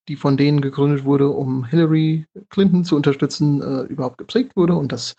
die 0.08 0.16
von 0.16 0.38
denen 0.38 0.62
gegründet 0.62 1.06
wurde, 1.06 1.30
um 1.30 1.66
Hillary 1.66 2.26
Clinton 2.50 2.84
zu 2.84 2.96
unterstützen, 2.96 3.62
äh, 3.62 3.82
überhaupt 3.84 4.18
geprägt 4.18 4.56
wurde 4.56 4.76
und 4.76 4.92
dass 4.92 5.16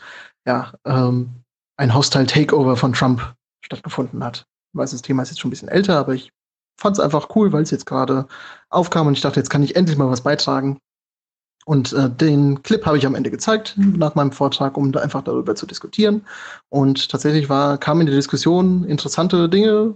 ja 0.47 0.73
ähm, 0.85 1.31
ein 1.77 1.95
Hostile 1.95 2.27
Takeover 2.27 2.77
von 2.77 2.93
Trump 2.93 3.35
stattgefunden 3.71 4.23
hat. 4.25 4.47
Ich 4.73 4.79
weiß, 4.79 4.91
das 4.91 5.03
Thema 5.03 5.23
ist 5.23 5.31
jetzt 5.31 5.41
schon 5.41 5.49
ein 5.49 5.53
bisschen 5.53 5.69
älter, 5.69 5.99
aber 5.99 6.15
ich 6.15 6.31
fand 6.79 6.97
es 6.97 7.03
einfach 7.03 7.29
cool, 7.35 7.53
weil 7.53 7.63
es 7.63 7.71
jetzt 7.71 7.87
gerade 7.87 8.27
aufkam 8.69 9.07
und 9.07 9.15
ich 9.15 9.21
dachte, 9.21 9.41
jetzt 9.41 9.51
kann 9.51 9.63
ich 9.63 9.77
endlich 9.77 9.99
mal 9.99 10.11
was 10.11 10.23
beitragen 10.23 10.79
und 11.67 11.93
äh, 11.93 12.11
den 12.11 12.63
Clip 12.63 12.85
habe 12.87 12.99
ich 12.99 13.07
am 13.07 13.15
Ende 13.15 13.31
gezeigt 13.31 13.75
nach 13.77 14.15
meinem 14.15 14.33
Vortrag, 14.33 14.77
um 14.77 14.93
da 14.93 15.01
einfach 15.01 15.23
darüber 15.23 15.55
zu 15.55 15.67
diskutieren. 15.67 16.27
Und 16.69 17.11
tatsächlich 17.11 17.49
war, 17.49 17.79
kamen 17.79 18.01
in 18.01 18.07
der 18.07 18.17
Diskussion 18.17 18.85
interessante 18.85 19.49
Dinge, 19.49 19.95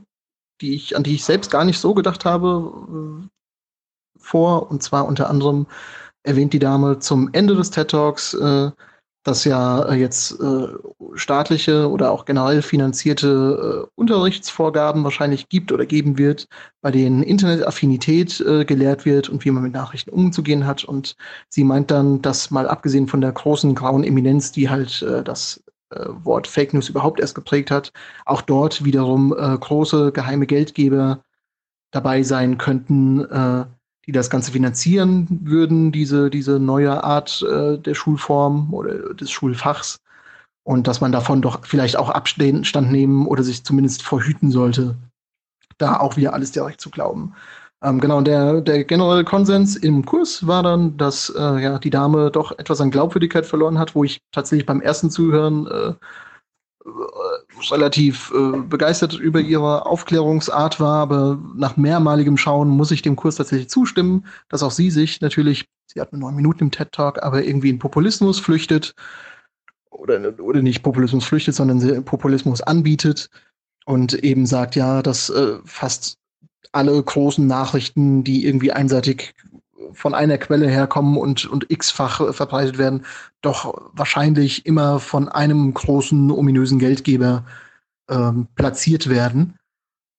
die 0.60 0.74
ich, 0.74 0.96
an 0.96 1.02
die 1.02 1.14
ich 1.14 1.24
selbst 1.24 1.50
gar 1.50 1.64
nicht 1.64 1.78
so 1.78 1.94
gedacht 1.94 2.24
habe, 2.24 3.24
äh, 3.24 3.28
vor. 4.18 4.70
Und 4.70 4.82
zwar 4.82 5.06
unter 5.06 5.30
anderem 5.30 5.66
erwähnt 6.22 6.52
die 6.52 6.58
Dame 6.58 6.98
zum 6.98 7.30
Ende 7.32 7.54
des 7.54 7.70
TED 7.70 7.90
Talks, 7.90 8.34
äh, 8.34 8.70
dass 9.24 9.44
ja 9.44 9.82
äh, 9.88 9.94
jetzt 9.94 10.38
äh, 10.40 10.68
staatliche 11.14 11.90
oder 11.90 12.12
auch 12.12 12.26
generell 12.26 12.62
finanzierte 12.62 13.86
äh, 13.86 13.90
Unterrichtsvorgaben 13.96 15.02
wahrscheinlich 15.02 15.48
gibt 15.48 15.72
oder 15.72 15.86
geben 15.86 16.18
wird, 16.18 16.46
bei 16.82 16.90
denen 16.90 17.22
Internetaffinität 17.22 18.40
äh, 18.40 18.64
gelehrt 18.64 19.04
wird 19.04 19.28
und 19.28 19.44
wie 19.44 19.50
man 19.50 19.62
mit 19.62 19.72
Nachrichten 19.72 20.10
umzugehen 20.10 20.66
hat. 20.66 20.84
Und 20.84 21.16
sie 21.48 21.64
meint 21.64 21.90
dann, 21.90 22.22
dass 22.22 22.50
mal 22.50 22.68
abgesehen 22.68 23.08
von 23.08 23.22
der 23.22 23.32
großen 23.32 23.74
grauen 23.74 24.04
Eminenz, 24.04 24.52
die 24.52 24.68
halt 24.68 25.02
äh, 25.02 25.24
das 25.24 25.64
äh, 25.90 26.04
Wort 26.22 26.46
Fake 26.46 26.74
News 26.74 26.90
überhaupt 26.90 27.18
erst 27.18 27.34
geprägt 27.34 27.70
hat, 27.70 27.92
auch 28.26 28.42
dort 28.42 28.84
wiederum 28.84 29.34
äh, 29.36 29.56
große 29.58 30.12
geheime 30.12 30.46
Geldgeber 30.46 31.24
dabei 31.92 32.22
sein 32.22 32.58
könnten, 32.58 33.24
äh, 33.24 33.64
die 34.06 34.12
das 34.12 34.30
Ganze 34.30 34.52
finanzieren 34.52 35.26
würden, 35.42 35.92
diese, 35.92 36.30
diese 36.30 36.58
neue 36.58 37.02
Art 37.02 37.42
äh, 37.42 37.78
der 37.78 37.94
Schulform 37.94 38.72
oder 38.72 39.14
des 39.14 39.30
Schulfachs. 39.30 40.00
Und 40.62 40.86
dass 40.86 41.00
man 41.00 41.12
davon 41.12 41.42
doch 41.42 41.66
vielleicht 41.66 41.96
auch 41.96 42.08
Abstand 42.08 42.90
nehmen 42.90 43.26
oder 43.26 43.42
sich 43.42 43.64
zumindest 43.64 44.02
verhüten 44.02 44.50
sollte, 44.50 44.96
da 45.78 45.98
auch 46.00 46.16
wieder 46.16 46.32
alles 46.32 46.52
direkt 46.52 46.80
zu 46.80 46.90
glauben. 46.90 47.34
Ähm, 47.82 48.00
genau, 48.00 48.22
der, 48.22 48.62
der 48.62 48.84
generelle 48.84 49.24
Konsens 49.24 49.76
im 49.76 50.06
Kurs 50.06 50.46
war 50.46 50.62
dann, 50.62 50.96
dass 50.96 51.28
äh, 51.36 51.62
ja, 51.62 51.78
die 51.78 51.90
Dame 51.90 52.30
doch 52.30 52.58
etwas 52.58 52.80
an 52.80 52.90
Glaubwürdigkeit 52.90 53.44
verloren 53.44 53.78
hat, 53.78 53.94
wo 53.94 54.04
ich 54.04 54.22
tatsächlich 54.32 54.64
beim 54.64 54.80
ersten 54.80 55.10
Zuhören 55.10 55.66
äh, 55.66 55.92
relativ 57.70 58.32
äh, 58.34 58.58
begeistert 58.58 59.14
über 59.14 59.40
ihre 59.40 59.86
Aufklärungsart 59.86 60.80
war, 60.80 60.96
aber 60.96 61.38
nach 61.56 61.76
mehrmaligem 61.76 62.36
Schauen 62.36 62.68
muss 62.68 62.90
ich 62.90 63.02
dem 63.02 63.16
Kurs 63.16 63.36
tatsächlich 63.36 63.68
zustimmen, 63.68 64.26
dass 64.48 64.62
auch 64.62 64.70
sie 64.70 64.90
sich 64.90 65.20
natürlich, 65.20 65.66
sie 65.86 66.00
hat 66.00 66.12
nur 66.12 66.20
neun 66.20 66.36
Minuten 66.36 66.64
im 66.64 66.70
TED 66.70 66.92
Talk, 66.92 67.22
aber 67.22 67.44
irgendwie 67.44 67.70
in 67.70 67.78
Populismus 67.78 68.40
flüchtet 68.40 68.94
oder, 69.90 70.38
oder 70.40 70.62
nicht 70.62 70.82
Populismus 70.82 71.24
flüchtet, 71.24 71.54
sondern 71.54 72.04
Populismus 72.04 72.60
anbietet 72.60 73.30
und 73.84 74.14
eben 74.14 74.46
sagt, 74.46 74.76
ja, 74.76 75.02
dass 75.02 75.30
äh, 75.30 75.58
fast 75.64 76.18
alle 76.72 77.00
großen 77.00 77.46
Nachrichten, 77.46 78.24
die 78.24 78.44
irgendwie 78.44 78.72
einseitig 78.72 79.34
von 79.92 80.14
einer 80.14 80.38
Quelle 80.38 80.68
herkommen 80.68 81.16
und, 81.16 81.46
und 81.46 81.70
x-fach 81.70 82.34
verbreitet 82.34 82.78
werden, 82.78 83.04
doch 83.42 83.90
wahrscheinlich 83.92 84.66
immer 84.66 85.00
von 85.00 85.28
einem 85.28 85.72
großen, 85.74 86.30
ominösen 86.30 86.78
Geldgeber 86.78 87.44
ähm, 88.08 88.48
platziert 88.54 89.08
werden. 89.08 89.58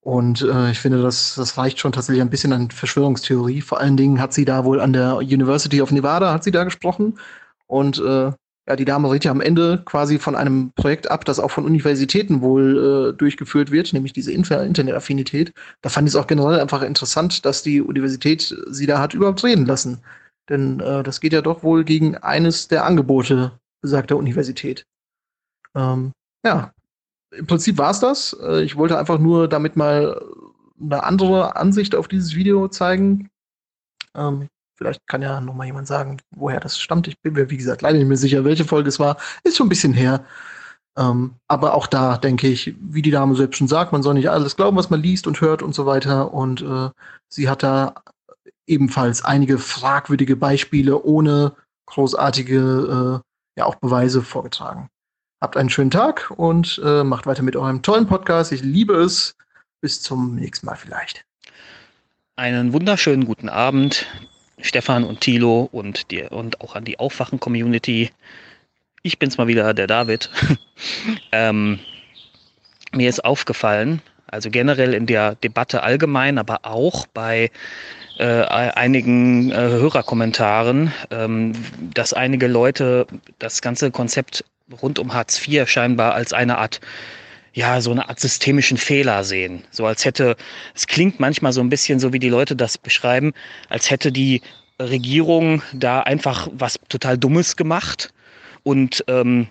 Und 0.02 0.42
äh, 0.44 0.70
ich 0.70 0.80
finde, 0.80 1.02
das, 1.02 1.34
das 1.36 1.58
reicht 1.58 1.80
schon 1.80 1.92
tatsächlich 1.92 2.22
ein 2.22 2.30
bisschen 2.30 2.54
an 2.54 2.70
Verschwörungstheorie. 2.70 3.62
Vor 3.62 3.80
allen 3.80 3.98
Dingen 3.98 4.22
hat 4.22 4.34
sie 4.34 4.46
da 4.46 4.64
wohl 4.64 4.80
an 4.80 4.94
der 4.94 5.18
University 5.18 5.82
of 5.82 5.92
Nevada 5.92 6.32
hat 6.32 6.44
sie 6.44 6.52
da 6.52 6.64
gesprochen. 6.64 7.18
Und 7.66 7.98
äh, 8.00 8.32
ja, 8.68 8.76
die 8.76 8.86
Dame 8.86 9.10
redet 9.10 9.26
ja 9.26 9.32
am 9.32 9.42
Ende 9.42 9.84
quasi 9.86 10.18
von 10.18 10.36
einem 10.36 10.72
Projekt 10.76 11.10
ab, 11.12 11.24
das 11.26 11.40
auch 11.40 11.52
von 11.52 11.66
Universitäten 11.66 12.42
wohl 12.42 13.12
äh, 13.14 13.18
durchgeführt 13.18 13.72
wird, 13.72 13.94
nämlich 13.94 14.14
diese 14.14 14.32
Internet-Affinität. 14.32 15.54
Da 15.82 15.90
fand 15.90 16.08
ich 16.08 16.16
es 16.16 16.20
auch 16.20 16.28
generell 16.28 16.60
einfach 16.60 16.82
interessant, 16.82 17.46
dass 17.46 17.62
die 17.62 17.82
Universität 17.82 18.56
sie 18.68 18.88
da 18.88 19.00
hat 19.00 19.14
überhaupt 19.14 19.44
reden 19.44 19.68
lassen. 19.68 20.02
Denn 20.50 20.80
äh, 20.80 21.04
das 21.04 21.22
geht 21.22 21.34
ja 21.34 21.42
doch 21.42 21.64
wohl 21.64 21.84
gegen 21.84 22.18
eines 22.18 22.68
der 22.68 22.86
Angebote 22.86 23.60
besagter 23.82 24.18
Universität. 24.18 24.86
Ähm, 25.76 26.12
ja, 26.44 26.72
im 27.32 27.46
Prinzip 27.46 27.78
war 27.78 27.92
es 27.92 28.00
das. 28.00 28.36
Äh, 28.42 28.64
ich 28.64 28.76
wollte 28.78 28.98
einfach 28.98 29.20
nur 29.20 29.48
damit 29.48 29.76
mal 29.76 30.22
eine 30.82 31.04
andere 31.04 31.56
Ansicht 31.56 31.94
auf 31.94 32.08
dieses 32.08 32.36
Video 32.36 32.68
zeigen. 32.68 33.30
Ähm, 34.16 34.48
Vielleicht 34.76 35.08
kann 35.08 35.22
ja 35.22 35.40
noch 35.40 35.54
mal 35.54 35.66
jemand 35.66 35.88
sagen, 35.88 36.18
woher 36.36 36.60
das 36.60 36.80
stammt. 36.80 37.08
Ich 37.08 37.20
bin 37.22 37.34
mir, 37.34 37.50
wie 37.50 37.58
gesagt, 37.58 37.82
leider 37.82 37.98
nicht 37.98 38.08
mehr 38.08 38.18
sicher, 38.18 38.44
welche 38.44 38.66
Folge 38.66 38.90
es 38.90 39.00
war. 39.00 39.18
Ist 39.44 39.58
schon 39.58 39.68
ein 39.68 39.70
bisschen 39.70 39.94
her. 39.94 40.26
Ähm, 40.98 41.36
aber 41.48 41.74
auch 41.74 41.88
da 41.88 42.18
denke 42.18 42.48
ich, 42.48 42.76
wie 42.80 43.02
die 43.02 43.12
Dame 43.12 43.36
selbst 43.36 43.58
schon 43.58 43.68
sagt, 43.68 43.92
man 43.92 44.04
soll 44.04 44.14
nicht 44.14 44.30
alles 44.30 44.56
glauben, 44.56 44.78
was 44.78 44.90
man 44.90 45.02
liest 45.02 45.28
und 45.28 45.42
hört 45.42 45.62
und 45.62 45.76
so 45.76 45.86
weiter. 45.86 46.34
Und 46.34 46.62
äh, 46.62 46.90
sie 47.30 47.50
hat 47.50 47.64
da 47.64 47.96
ebenfalls 48.68 49.24
einige 49.24 49.58
fragwürdige 49.60 50.36
Beispiele 50.36 51.02
ohne 51.02 51.56
großartige 51.86 53.22
äh, 53.22 53.60
ja 53.60 53.66
auch 53.66 53.76
Beweise 53.76 54.22
vorgetragen. 54.22 54.90
Habt 55.42 55.58
einen 55.58 55.70
schönen 55.70 55.92
Tag 55.92 56.32
und 56.36 56.82
äh, 56.84 57.04
macht 57.04 57.28
weiter 57.28 57.44
mit 57.44 57.56
eurem 57.56 57.82
tollen 57.82 58.08
Podcast. 58.08 58.52
Ich 58.52 58.62
liebe 58.62 58.96
es. 58.96 59.36
Bis 59.82 60.02
zum 60.02 60.36
nächsten 60.36 60.66
Mal 60.66 60.76
vielleicht. 60.76 61.26
Einen 62.38 62.74
wunderschönen 62.74 63.26
guten 63.26 63.50
Abend. 63.50 64.08
Stefan 64.66 65.04
und 65.04 65.22
Thilo 65.22 65.70
und, 65.72 66.12
die, 66.12 66.24
und 66.24 66.62
auch 66.62 66.76
an 66.76 66.86
die 66.86 67.00
Aufwachen-Community. 67.00 68.10
Ich 69.04 69.20
bin's 69.20 69.38
mal 69.38 69.48
wieder, 69.48 69.74
der 69.74 69.88
David. 69.88 70.30
ähm, 71.32 71.80
mir 72.92 73.10
ist 73.10 73.24
aufgefallen, 73.24 74.02
also 74.28 74.50
generell 74.50 74.94
in 74.94 75.06
der 75.06 75.36
Debatte 75.36 75.84
allgemein, 75.84 76.38
aber 76.38 76.60
auch 76.64 77.06
bei 77.08 77.52
äh, 78.18 78.26
einigen 78.26 79.52
äh, 79.52 79.56
Hörerkommentaren, 79.56 80.92
ähm, 81.12 81.54
dass 81.94 82.14
einige 82.14 82.48
Leute 82.48 83.06
das 83.40 83.62
ganze 83.62 83.92
Konzept 83.92 84.44
rund 84.82 84.98
um 84.98 85.14
Hartz 85.14 85.48
IV 85.48 85.70
scheinbar 85.70 86.14
als 86.16 86.34
eine 86.34 86.58
Art 86.58 86.80
ja, 87.56 87.80
so 87.80 87.92
eine 87.92 88.10
Art 88.10 88.20
systemischen 88.20 88.78
Fehler 88.78 89.24
sehen. 89.24 89.64
So 89.72 89.86
als 89.86 90.04
hätte, 90.04 90.36
es 90.76 90.88
klingt 90.88 91.22
manchmal 91.22 91.54
so 91.54 91.62
ein 91.62 91.70
bisschen 91.70 92.02
so, 92.02 92.12
wie 92.12 92.20
die 92.20 92.30
Leute 92.30 92.54
das 92.56 92.78
beschreiben, 92.78 93.34
als 93.70 93.90
hätte 93.90 94.12
die 94.12 94.42
Regierung 94.80 95.64
da 95.74 96.02
einfach 96.02 96.50
was 96.52 96.78
total 96.90 97.18
Dummes 97.18 97.56
gemacht 97.56 98.14
und 98.64 99.06
ähm, 99.08 99.48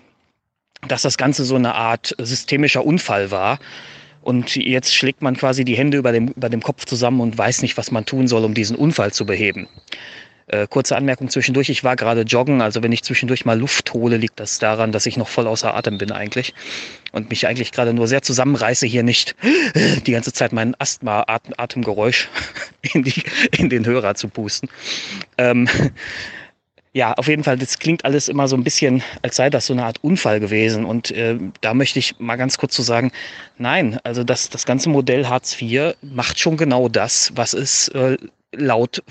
dass 0.87 1.01
das 1.01 1.17
Ganze 1.17 1.45
so 1.45 1.55
eine 1.55 1.73
Art 1.73 2.15
systemischer 2.19 2.85
Unfall 2.85 3.31
war. 3.31 3.57
Und 4.21 4.55
jetzt 4.55 4.93
schlägt 4.93 5.23
man 5.23 5.35
quasi 5.35 5.65
die 5.65 5.75
Hände 5.75 5.97
über 5.97 6.11
dem, 6.11 6.27
über 6.29 6.49
dem 6.49 6.61
Kopf 6.61 6.85
zusammen 6.85 7.21
und 7.21 7.35
weiß 7.35 7.63
nicht, 7.63 7.75
was 7.75 7.89
man 7.89 8.05
tun 8.05 8.27
soll, 8.27 8.45
um 8.45 8.53
diesen 8.53 8.75
Unfall 8.75 9.13
zu 9.13 9.25
beheben. 9.25 9.67
Äh, 10.47 10.67
kurze 10.67 10.95
Anmerkung 10.95 11.29
zwischendurch, 11.29 11.69
ich 11.69 11.83
war 11.83 11.95
gerade 11.95 12.21
joggen, 12.21 12.61
also 12.61 12.83
wenn 12.83 12.91
ich 12.91 13.03
zwischendurch 13.03 13.45
mal 13.45 13.59
Luft 13.59 13.93
hole, 13.93 14.17
liegt 14.17 14.39
das 14.39 14.59
daran, 14.59 14.91
dass 14.91 15.07
ich 15.07 15.17
noch 15.17 15.27
voll 15.27 15.47
außer 15.47 15.73
Atem 15.73 15.97
bin 15.97 16.11
eigentlich 16.11 16.53
und 17.11 17.31
mich 17.31 17.47
eigentlich 17.47 17.71
gerade 17.71 17.93
nur 17.93 18.07
sehr 18.07 18.21
zusammenreiße, 18.21 18.85
hier 18.85 19.01
nicht 19.01 19.35
die 20.05 20.11
ganze 20.11 20.33
Zeit 20.33 20.53
mein 20.53 20.75
Asthma-Atemgeräusch 20.79 22.29
in, 22.93 23.03
die, 23.03 23.23
in 23.57 23.69
den 23.69 23.85
Hörer 23.85 24.13
zu 24.13 24.27
pusten. 24.27 24.69
Ähm, 25.39 25.67
ja, 26.93 27.13
auf 27.13 27.27
jeden 27.27 27.43
Fall, 27.43 27.57
das 27.57 27.79
klingt 27.79 28.05
alles 28.05 28.29
immer 28.29 28.47
so 28.47 28.55
ein 28.55 28.63
bisschen, 28.63 29.03
als 29.21 29.35
sei 29.35 29.49
das 29.49 29.65
so 29.65 29.73
eine 29.73 29.83
Art 29.83 30.01
Unfall 30.01 30.39
gewesen. 30.39 30.85
Und 30.85 31.11
äh, 31.11 31.37
da 31.59 31.73
möchte 31.73 31.99
ich 31.99 32.19
mal 32.19 32.37
ganz 32.37 32.57
kurz 32.57 32.73
zu 32.73 32.83
so 32.83 32.87
sagen, 32.87 33.11
nein, 33.57 33.99
also 34.03 34.23
das, 34.23 34.49
das 34.49 34.65
ganze 34.65 34.87
Modell 34.89 35.25
Hartz 35.27 35.61
IV 35.61 35.95
macht 36.01 36.39
schon 36.39 36.55
genau 36.55 36.87
das, 36.87 37.33
was 37.35 37.53
es 37.53 37.89
äh, 37.89 38.15
laut 38.53 39.03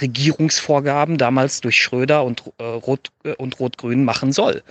Regierungsvorgaben 0.00 1.18
damals 1.18 1.60
durch 1.60 1.76
Schröder 1.76 2.24
und, 2.24 2.42
äh, 2.58 2.64
Rot, 2.64 3.10
äh, 3.24 3.34
und 3.34 3.58
Rot-Grün 3.60 4.04
machen 4.04 4.32
soll. 4.32 4.62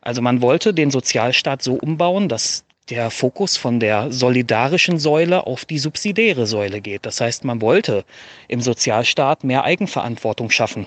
Also 0.00 0.22
man 0.22 0.40
wollte 0.40 0.72
den 0.72 0.90
Sozialstaat 0.90 1.62
so 1.62 1.74
umbauen, 1.74 2.28
dass 2.28 2.64
der 2.90 3.10
Fokus 3.10 3.56
von 3.56 3.80
der 3.80 4.12
solidarischen 4.12 4.98
Säule 4.98 5.46
auf 5.46 5.64
die 5.64 5.78
subsidiäre 5.78 6.46
Säule 6.46 6.80
geht. 6.80 7.04
Das 7.04 7.20
heißt, 7.20 7.44
man 7.44 7.60
wollte 7.60 8.04
im 8.48 8.60
Sozialstaat 8.60 9.42
mehr 9.42 9.64
Eigenverantwortung 9.64 10.50
schaffen, 10.50 10.86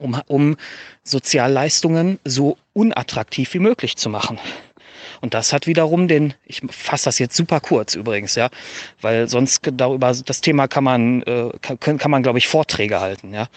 um, 0.00 0.20
um 0.26 0.56
Sozialleistungen 1.04 2.18
so 2.24 2.56
unattraktiv 2.72 3.54
wie 3.54 3.60
möglich 3.60 3.96
zu 3.96 4.08
machen. 4.08 4.38
Und 5.24 5.32
das 5.32 5.54
hat 5.54 5.66
wiederum 5.66 6.06
den, 6.06 6.34
ich 6.44 6.60
fasse 6.68 7.06
das 7.06 7.18
jetzt 7.18 7.34
super 7.34 7.58
kurz 7.58 7.94
übrigens, 7.94 8.34
ja, 8.34 8.50
weil 9.00 9.26
sonst 9.26 9.62
darüber 9.72 10.12
das 10.12 10.42
Thema 10.42 10.68
kann 10.68 10.84
man, 10.84 11.22
äh, 11.22 11.48
kann, 11.62 11.96
kann 11.96 12.10
man, 12.10 12.22
glaube 12.22 12.36
ich, 12.36 12.46
Vorträge 12.46 13.00
halten, 13.00 13.32
ja. 13.32 13.48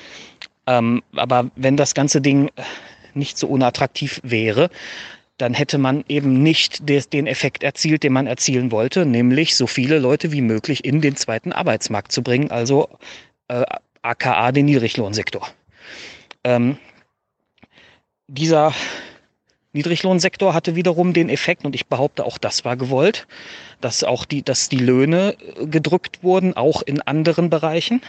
Ähm, 0.66 1.04
aber 1.14 1.52
wenn 1.58 1.76
das 1.76 1.94
ganze 1.94 2.22
Ding 2.22 2.50
nicht 3.14 3.38
so 3.38 3.48
unattraktiv 3.48 4.22
wäre, 4.24 4.70
dann 5.38 5.54
hätte 5.54 5.78
man 5.78 6.06
eben 6.08 6.42
nicht 6.42 6.88
des, 6.88 7.10
den 7.10 7.28
Effekt 7.28 7.64
erzielt, 7.64 8.04
den 8.04 8.14
man 8.14 8.28
erzielen 8.28 8.72
wollte, 8.72 9.06
nämlich 9.06 9.58
so 9.58 9.68
viele 9.68 10.00
Leute 10.00 10.32
wie 10.32 10.42
möglich 10.42 10.86
in 10.86 11.02
den 11.02 11.18
zweiten 11.18 11.52
Arbeitsmarkt 11.52 12.14
zu 12.14 12.24
bringen, 12.24 12.50
also 12.50 12.88
äh, 13.50 13.66
aka 14.04 14.54
den 14.54 14.68
Niedriglohnsektor. 14.68 15.46
Ähm, 16.46 16.78
dieser 18.28 18.74
Niedriglohnsektor 19.78 20.56
hatte 20.56 20.76
wiederum 20.76 21.14
den 21.14 21.30
Effekt, 21.30 21.64
und 21.64 21.76
ich 21.76 21.86
behaupte, 21.86 22.26
auch 22.26 22.40
das 22.40 22.66
war 22.66 22.76
gewollt, 22.76 23.28
dass 23.80 24.04
auch 24.04 24.26
die, 24.26 24.42
dass 24.42 24.70
die 24.70 24.80
Löhne 24.80 25.38
äh, 25.40 25.68
gedrückt 25.68 26.24
wurden, 26.24 26.58
auch 26.58 26.82
in 26.82 27.02
anderen 27.02 27.52
Bereichen. 27.52 28.02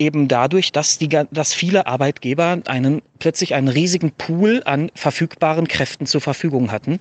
Eben 0.00 0.26
dadurch, 0.26 0.72
dass 0.72 0.98
die, 0.98 1.08
dass 1.08 1.54
viele 1.54 1.86
Arbeitgeber 1.86 2.60
einen, 2.66 3.02
plötzlich 3.20 3.54
einen 3.54 3.68
riesigen 3.68 4.10
Pool 4.10 4.62
an 4.64 4.90
verfügbaren 4.94 5.68
Kräften 5.68 6.06
zur 6.06 6.20
Verfügung 6.20 6.72
hatten, 6.72 6.98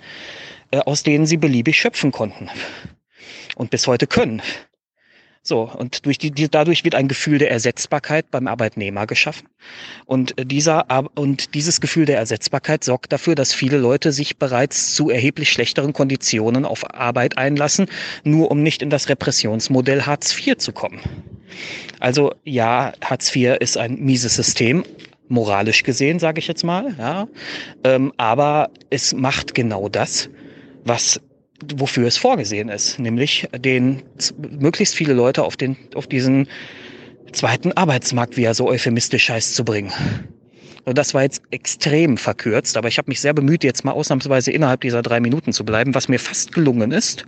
äh, 0.69 0.77
aus 0.80 1.01
denen 1.01 1.25
sie 1.25 1.38
beliebig 1.38 1.80
schöpfen 1.80 2.11
konnten. 2.11 2.50
Und 3.56 3.72
bis 3.72 3.88
heute 3.88 4.06
können. 4.06 4.42
So, 5.48 5.61
und 5.61 6.07
durch 6.07 6.17
die, 6.17 6.32
die, 6.32 6.49
dadurch 6.49 6.83
wird 6.83 6.95
ein 6.95 7.07
Gefühl 7.07 7.38
der 7.38 7.51
Ersetzbarkeit 7.51 8.32
beim 8.32 8.48
Arbeitnehmer 8.48 9.06
geschaffen. 9.06 9.48
Und 10.07 10.33
dieser, 10.43 10.88
und 11.14 11.53
dieses 11.53 11.82
Gefühl 11.82 12.06
der 12.06 12.17
Ersetzbarkeit 12.17 12.83
sorgt 12.83 13.14
dafür, 13.14 13.35
dass 13.35 13.53
viele 13.53 13.77
Leute 13.77 14.11
sich 14.11 14.38
bereits 14.38 14.95
zu 14.95 15.11
erheblich 15.11 15.51
schlechteren 15.51 15.93
Konditionen 15.93 16.65
auf 16.65 16.91
Arbeit 16.95 17.38
einlassen, 17.38 17.85
nur 18.24 18.49
um 18.49 18.64
nicht 18.64 18.82
in 18.82 18.90
das 18.90 19.07
Repressionsmodell 19.07 20.01
Hartz 20.01 20.35
IV 20.35 20.57
zu 20.57 20.72
kommen. 20.72 20.99
Also 21.99 22.33
ja, 22.43 22.93
Hartz 23.03 23.35
IV 23.35 23.57
ist 23.59 23.77
ein 23.77 23.99
mieses 23.99 24.35
System, 24.35 24.83
moralisch 25.27 25.83
gesehen, 25.83 26.17
sage 26.17 26.40
ich 26.40 26.48
jetzt 26.48 26.64
mal. 26.64 26.95
Ja. 26.98 27.27
Ähm, 27.83 28.11
aber 28.17 28.72
es 28.90 29.14
macht 29.14 29.53
genau 29.53 29.90
das, 29.90 30.27
was 30.85 31.22
wofür 31.75 32.08
es 32.08 32.17
vorgesehen 32.17 32.69
ist, 32.69 33.00
nämlich 33.00 33.48
den 33.58 34.03
möglichst 34.38 34.95
viele 34.95 35.14
Leute 35.14 35.43
auf 35.43 35.58
den 35.58 35.77
auf 35.95 36.08
diesen 36.08 36.48
zweiten 37.32 37.72
Arbeitsmarkt, 37.74 38.38
wie 38.38 38.43
er 38.43 38.53
so 38.53 38.67
euphemistisch 38.67 39.30
heißt, 39.30 39.56
zu 39.56 39.64
bringen. 39.64 39.92
Und 40.85 40.98
das 40.98 41.14
war 41.14 41.24
jetzt 41.24 41.42
extrem 41.50 42.17
verkürzt, 42.17 42.77
aber 42.77 42.88
ich 42.88 42.98
habe 42.98 43.09
mich 43.09 43.19
sehr 43.19 43.34
bemüht, 43.34 43.64
jetzt 43.64 43.84
mal 43.84 43.92
ausnahmsweise 43.92 44.51
innerhalb 44.51 44.82
dieser 44.82 45.01
drei 45.01 45.19
Minuten 45.19 45.51
zu 45.51 45.66
bleiben, 45.66 45.95
was 45.95 46.08
mir 46.08 46.19
fast 46.19 46.53
gelungen 46.53 46.92
ist. 46.92 47.25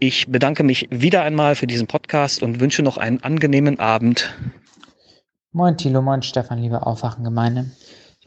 Ich 0.00 0.28
bedanke 0.28 0.62
mich 0.62 0.88
wieder 0.90 1.22
einmal 1.22 1.54
für 1.54 1.66
diesen 1.66 1.86
Podcast 1.86 2.42
und 2.42 2.60
wünsche 2.60 2.82
noch 2.82 2.96
einen 2.96 3.22
angenehmen 3.22 3.78
Abend. 3.78 4.34
Moin 5.52 5.76
Thilo, 5.76 6.00
moin 6.00 6.22
Stefan, 6.22 6.60
liebe 6.60 6.86
Aufwachengemeinde. 6.86 7.66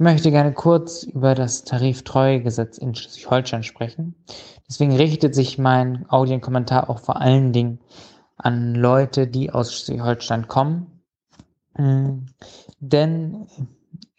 Ich 0.01 0.03
möchte 0.03 0.31
gerne 0.31 0.51
kurz 0.51 1.03
über 1.03 1.35
das 1.35 1.63
Tariftreuegesetz 1.63 2.79
in 2.79 2.95
Schleswig-Holstein 2.95 3.61
sprechen. 3.61 4.15
Deswegen 4.67 4.95
richtet 4.95 5.35
sich 5.35 5.59
mein 5.59 6.09
Audienkommentar 6.09 6.89
auch 6.89 6.97
vor 6.97 7.21
allen 7.21 7.53
Dingen 7.53 7.77
an 8.35 8.73
Leute, 8.73 9.27
die 9.27 9.51
aus 9.51 9.71
Schleswig-Holstein 9.71 10.47
kommen. 10.47 11.03
Mhm. 11.77 12.25
Denn 12.79 13.45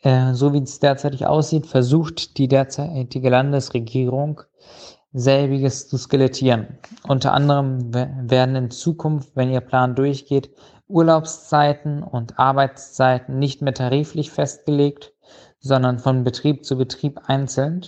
äh, 0.02 0.34
so 0.34 0.52
wie 0.52 0.62
es 0.62 0.78
derzeitig 0.78 1.26
aussieht, 1.26 1.66
versucht 1.66 2.38
die 2.38 2.46
derzeitige 2.46 3.28
Landesregierung 3.28 4.42
selbiges 5.12 5.88
zu 5.88 5.98
skelettieren. 5.98 6.78
Unter 7.08 7.32
anderem 7.32 7.92
werden 7.92 8.54
in 8.54 8.70
Zukunft, 8.70 9.34
wenn 9.34 9.50
ihr 9.50 9.60
Plan 9.60 9.96
durchgeht, 9.96 10.52
Urlaubszeiten 10.86 12.04
und 12.04 12.38
Arbeitszeiten 12.38 13.40
nicht 13.40 13.62
mehr 13.62 13.74
tariflich 13.74 14.30
festgelegt, 14.30 15.11
sondern 15.62 15.98
von 15.98 16.24
Betrieb 16.24 16.66
zu 16.66 16.76
Betrieb 16.76 17.20
einzeln. 17.26 17.86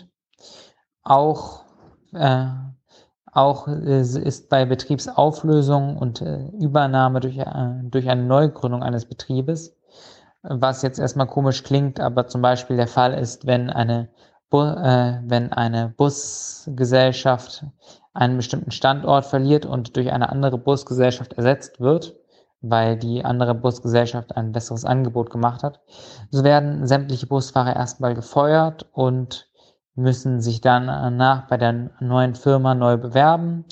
Auch, 1.03 1.65
äh, 2.15 2.47
auch 3.33 3.67
ist 3.67 4.49
bei 4.49 4.65
Betriebsauflösung 4.65 5.99
und 5.99 6.23
äh, 6.23 6.47
Übernahme 6.61 7.21
durch, 7.21 7.37
äh, 7.37 7.73
durch 7.83 8.09
eine 8.09 8.23
Neugründung 8.23 8.83
eines 8.83 9.05
Betriebes, 9.05 9.77
was 10.43 10.83
jetzt 10.83 11.01
erstmal 11.01 11.27
komisch 11.27 11.65
klingt, 11.65 12.01
aber 12.01 12.29
zum 12.29 12.41
Beispiel 12.41 12.77
der 12.77 12.87
Fall 12.87 13.13
ist, 13.15 13.47
wenn 13.47 13.71
eine, 13.71 14.09
Bu 14.51 14.63
äh, 14.63 15.21
wenn 15.25 15.53
eine 15.53 15.93
Busgesellschaft 15.97 17.67
einen 18.15 18.37
bestimmten 18.37 18.71
Standort 18.71 19.27
verliert 19.27 19.67
und 19.67 19.97
durch 19.97 20.13
eine 20.13 20.29
andere 20.29 20.57
Busgesellschaft 20.57 21.33
ersetzt 21.33 21.81
wird, 21.81 22.15
weil 22.71 22.97
die 22.97 23.25
andere 23.25 23.55
Busgesellschaft 23.55 24.37
ein 24.37 24.53
besseres 24.53 24.85
Angebot 24.85 25.31
gemacht 25.31 25.63
hat. 25.63 25.81
So 26.31 26.45
werden 26.45 26.87
sämtliche 26.87 27.27
Busfahrer 27.27 27.77
erstmal 27.77 28.15
gefeuert 28.15 28.89
und 28.93 29.49
müssen 29.95 30.41
sich 30.41 30.61
dann 30.61 31.17
nach 31.17 31.47
bei 31.47 31.57
der 31.57 31.91
neuen 32.01 32.35
Firma 32.35 32.75
neu 32.75 32.97
bewerben 32.97 33.65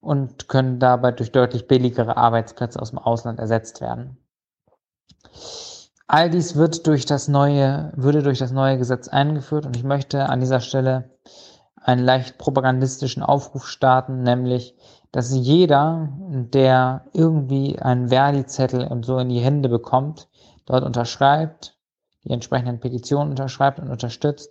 und 0.00 0.48
können 0.48 0.78
dabei 0.78 1.12
durch 1.12 1.32
deutlich 1.32 1.68
billigere 1.68 2.16
Arbeitsplätze 2.16 2.80
aus 2.80 2.90
dem 2.90 2.98
Ausland 2.98 3.38
ersetzt 3.38 3.80
werden. 3.80 4.18
All 6.08 6.28
dies 6.28 6.56
wird 6.56 6.86
durch 6.86 7.06
das 7.06 7.28
neue, 7.28 7.92
würde 7.96 8.22
durch 8.22 8.38
das 8.38 8.50
neue 8.50 8.76
Gesetz 8.76 9.08
eingeführt 9.08 9.64
und 9.64 9.76
ich 9.76 9.84
möchte 9.84 10.28
an 10.28 10.40
dieser 10.40 10.60
Stelle 10.60 11.10
einen 11.76 12.04
leicht 12.04 12.38
propagandistischen 12.38 13.22
Aufruf 13.22 13.66
starten, 13.66 14.22
nämlich 14.22 14.76
dass 15.12 15.34
jeder, 15.34 16.08
der 16.20 17.04
irgendwie 17.12 17.78
einen 17.78 18.08
Verdi-Zettel 18.08 18.86
und 18.88 19.04
so 19.04 19.18
in 19.18 19.28
die 19.28 19.40
Hände 19.40 19.68
bekommt, 19.68 20.28
dort 20.64 20.84
unterschreibt, 20.84 21.76
die 22.24 22.30
entsprechenden 22.30 22.80
Petitionen 22.80 23.30
unterschreibt 23.30 23.78
und 23.78 23.90
unterstützt. 23.90 24.50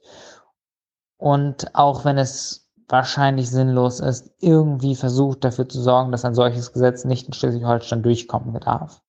Und 1.18 1.76
auch 1.76 2.06
wenn 2.06 2.18
es 2.18 2.70
wahrscheinlich 2.88 3.50
sinnlos 3.50 4.00
ist, 4.00 4.32
irgendwie 4.40 4.96
versucht 4.96 5.44
dafür 5.44 5.68
zu 5.68 5.82
sorgen, 5.82 6.12
dass 6.12 6.26
ein 6.26 6.36
solches 6.36 6.74
Gesetz 6.74 7.06
nicht 7.06 7.28
in 7.28 7.34
Schleswig-Holstein 7.34 8.04
durchkommen 8.04 8.54
darf. 8.60 9.02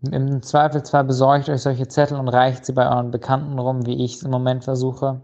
Im 0.00 0.42
Zweifelsfall 0.42 1.04
besorgt 1.04 1.48
euch 1.48 1.62
solche 1.62 1.88
Zettel 1.88 2.18
und 2.18 2.28
reicht 2.28 2.64
sie 2.64 2.72
bei 2.72 2.88
euren 2.88 3.10
Bekannten 3.10 3.58
rum, 3.58 3.84
wie 3.84 4.04
ich 4.04 4.14
es 4.14 4.22
im 4.22 4.30
Moment 4.30 4.64
versuche. 4.64 5.22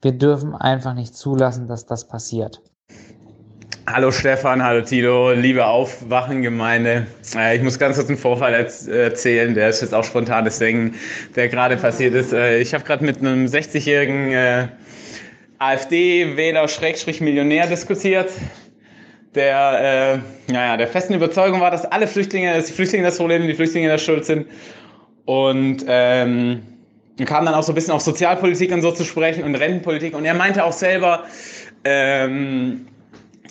Wir 0.00 0.12
dürfen 0.12 0.54
einfach 0.54 0.94
nicht 0.94 1.14
zulassen, 1.14 1.68
dass 1.68 1.86
das 1.86 2.08
passiert. 2.08 2.62
Hallo 3.86 4.10
Stefan, 4.10 4.62
hallo 4.62 4.80
Tilo, 4.80 5.32
liebe 5.32 5.66
Aufwachengemeinde. 5.66 7.06
Äh, 7.36 7.56
ich 7.56 7.62
muss 7.62 7.78
ganz 7.78 7.96
kurz 7.96 8.08
einen 8.08 8.16
Vorfall 8.16 8.54
erzählen, 8.54 9.54
der 9.54 9.68
ist 9.68 9.82
jetzt 9.82 9.92
auch 9.92 10.04
spontan, 10.04 10.46
deswegen, 10.46 10.94
der 11.36 11.50
gerade 11.50 11.76
passiert 11.76 12.14
ist. 12.14 12.32
Äh, 12.32 12.60
ich 12.60 12.72
habe 12.72 12.82
gerade 12.82 13.04
mit 13.04 13.18
einem 13.18 13.44
60-jährigen 13.44 14.32
äh, 14.32 14.68
AfD-Wähler-Millionär 15.58 17.66
diskutiert, 17.66 18.32
der, 19.34 20.22
naja, 20.48 20.76
der 20.76 20.88
festen 20.88 21.14
Überzeugung 21.14 21.60
war, 21.60 21.70
dass 21.70 21.84
alle 21.84 22.06
Flüchtlinge, 22.06 22.54
dass 22.54 22.66
die 22.66 22.72
Flüchtlinge 22.72 23.04
das 23.04 23.18
Problem, 23.18 23.46
die 23.46 23.54
Flüchtlinge 23.54 23.88
das 23.88 24.02
Schuld 24.02 24.24
sind. 24.24 24.46
Und 25.26 25.84
ähm, 25.88 26.62
kam 27.26 27.44
dann 27.44 27.54
auch 27.54 27.62
so 27.62 27.72
ein 27.72 27.74
bisschen 27.74 27.92
auf 27.92 28.00
Sozialpolitik 28.00 28.72
und 28.72 28.80
so 28.80 28.92
zu 28.92 29.04
sprechen 29.04 29.44
und 29.44 29.56
Rentenpolitik. 29.56 30.16
Und 30.16 30.24
er 30.24 30.34
meinte 30.34 30.64
auch 30.64 30.72
selber, 30.72 31.24
ähm, 31.84 32.86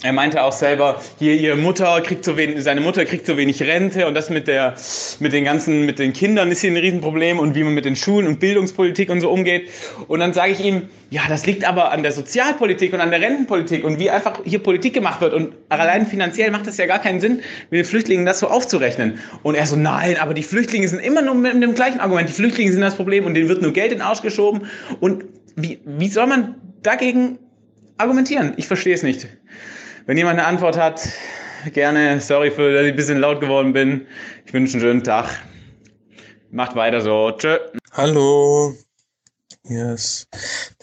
er 0.01 0.11
meinte 0.11 0.43
auch 0.43 0.51
selber, 0.51 1.01
hier 1.19 1.35
ihre 1.35 1.55
Mutter 1.55 2.01
kriegt 2.01 2.25
so 2.25 2.35
wenig, 2.35 2.63
seine 2.63 2.81
Mutter 2.81 3.05
kriegt 3.05 3.27
so 3.27 3.37
wenig 3.37 3.61
Rente 3.61 4.07
und 4.07 4.15
das 4.15 4.29
mit 4.29 4.47
der, 4.47 4.75
mit 5.19 5.33
den 5.33 5.45
ganzen, 5.45 5.85
mit 5.85 5.99
den 5.99 6.13
Kindern 6.13 6.51
ist 6.51 6.61
hier 6.61 6.71
ein 6.71 6.77
Riesenproblem 6.77 7.37
und 7.37 7.53
wie 7.53 7.63
man 7.63 7.73
mit 7.73 7.85
den 7.85 7.95
Schulen 7.95 8.25
und 8.25 8.39
Bildungspolitik 8.39 9.09
und 9.09 9.21
so 9.21 9.29
umgeht. 9.29 9.69
Und 10.07 10.19
dann 10.19 10.33
sage 10.33 10.53
ich 10.53 10.59
ihm, 10.59 10.89
ja, 11.11 11.21
das 11.29 11.45
liegt 11.45 11.63
aber 11.63 11.91
an 11.91 12.01
der 12.01 12.11
Sozialpolitik 12.11 12.91
und 12.91 13.01
an 13.01 13.11
der 13.11 13.21
Rentenpolitik 13.21 13.83
und 13.83 13.99
wie 13.99 14.09
einfach 14.09 14.41
hier 14.43 14.59
Politik 14.59 14.93
gemacht 14.93 15.21
wird 15.21 15.33
und 15.33 15.53
allein 15.69 16.07
finanziell 16.07 16.49
macht 16.49 16.65
es 16.65 16.77
ja 16.77 16.87
gar 16.87 16.99
keinen 16.99 17.21
Sinn, 17.21 17.41
mit 17.69 17.79
den 17.79 17.85
Flüchtlingen 17.85 18.25
das 18.25 18.39
so 18.39 18.47
aufzurechnen. 18.47 19.19
Und 19.43 19.55
er 19.55 19.67
so, 19.67 19.75
nein, 19.75 20.17
aber 20.19 20.33
die 20.33 20.43
Flüchtlinge 20.43 20.87
sind 20.87 20.99
immer 20.99 21.21
nur 21.21 21.35
mit 21.35 21.53
dem 21.53 21.75
gleichen 21.75 21.99
Argument. 21.99 22.27
Die 22.27 22.33
Flüchtlinge 22.33 22.71
sind 22.71 22.81
das 22.81 22.95
Problem 22.95 23.25
und 23.25 23.35
denen 23.35 23.47
wird 23.47 23.61
nur 23.61 23.71
Geld 23.71 23.91
in 23.91 23.99
den 23.99 24.01
Arsch 24.01 24.21
geschoben. 24.21 24.63
Und 24.99 25.23
wie, 25.55 25.79
wie 25.85 26.09
soll 26.09 26.25
man 26.25 26.55
dagegen 26.81 27.37
argumentieren? 27.97 28.53
Ich 28.57 28.67
verstehe 28.67 28.95
es 28.95 29.03
nicht. 29.03 29.27
Wenn 30.05 30.17
jemand 30.17 30.37
eine 30.37 30.47
Antwort 30.47 30.77
hat, 30.77 31.07
gerne. 31.71 32.19
Sorry 32.19 32.51
für, 32.51 32.73
dass 32.73 32.83
ich 32.83 32.89
ein 32.89 32.95
bisschen 32.97 33.19
laut 33.19 33.39
geworden 33.39 33.71
bin. 33.71 34.05
Ich 34.45 34.53
wünsche 34.53 34.73
einen 34.73 34.81
schönen 34.81 35.03
Tag. 35.03 35.29
Macht 36.51 36.75
weiter 36.75 36.99
so. 36.99 37.31
Tschö. 37.31 37.57
Hallo. 37.93 38.75
Hier 39.65 39.93
ist 39.93 40.27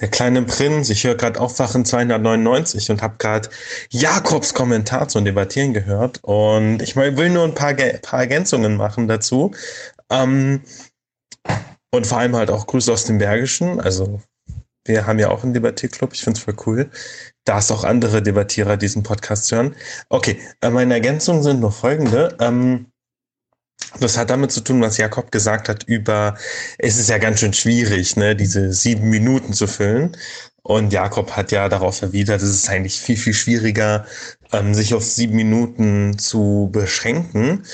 der 0.01 0.09
kleine 0.09 0.41
Prinz. 0.43 0.89
Ich 0.89 1.05
höre 1.05 1.17
gerade 1.17 1.39
Aufwachen 1.39 1.85
299 1.85 2.91
und 2.91 3.03
habe 3.03 3.17
gerade 3.19 3.51
Jakobs 3.91 4.55
Kommentar 4.55 5.09
zum 5.09 5.27
Debattieren 5.27 5.75
gehört. 5.75 6.21
Und 6.23 6.81
ich 6.81 6.97
will 6.97 7.29
nur 7.29 7.45
ein 7.45 7.55
paar, 7.55 7.75
paar 7.75 8.21
Ergänzungen 8.21 8.79
machen 8.79 9.07
dazu. 9.07 9.51
Ähm, 10.09 10.63
und 11.91 12.07
vor 12.07 12.19
allem 12.19 12.35
halt 12.35 12.51
auch 12.51 12.67
Grüße 12.67 12.91
aus 12.91 13.05
dem 13.05 13.19
Bergischen. 13.19 13.81
Also 13.81 14.23
wir 14.87 15.07
haben 15.07 15.19
ja 15.19 15.29
auch 15.29 15.45
einen 15.45 15.53
Debattierclub. 15.53 16.15
Ich 16.15 16.23
finde 16.23 16.39
es 16.39 16.45
voll 16.45 16.57
cool 16.65 16.91
dass 17.45 17.71
auch 17.71 17.85
andere 17.85 18.23
Debattierer 18.23 18.77
diesen 18.77 19.03
Podcast 19.03 19.51
hören. 19.51 19.75
Okay, 20.09 20.39
äh, 20.61 20.71
meine 20.71 20.95
Ergänzungen 20.95 21.43
sind 21.43 21.61
nur 21.61 21.73
folgende. 21.73 22.37
Ähm, 22.41 22.87
das 23.99 24.17
hat 24.17 24.31
damit 24.31 24.53
zu 24.53 24.61
tun, 24.61 24.81
was 24.81 24.99
Jakob 24.99 25.33
gesagt 25.33 25.69
hat 25.69 25.85
über, 25.85 26.37
es 26.79 26.97
ist 26.97 27.09
ja 27.09 27.19
ganz 27.19 27.41
schön 27.41 27.53
schwierig, 27.53 28.17
ne, 28.17 28.37
diese 28.37 28.73
sieben 28.73 29.11
Minuten 29.11 29.53
zu 29.53 29.67
füllen. 29.67 30.17
Und 30.63 30.93
Jakob 30.93 31.33
hat 31.33 31.53
ja 31.53 31.69
darauf 31.69 32.03
erwidert, 32.03 32.43
es 32.43 32.51
ist 32.51 32.69
eigentlich 32.69 33.01
viel, 33.01 33.17
viel 33.17 33.35
schwieriger, 33.35 34.07
ähm, 34.53 34.75
sich 34.75 34.95
auf 34.95 35.03
sieben 35.03 35.35
Minuten 35.35 36.19
zu 36.19 36.69
beschränken. 36.71 37.65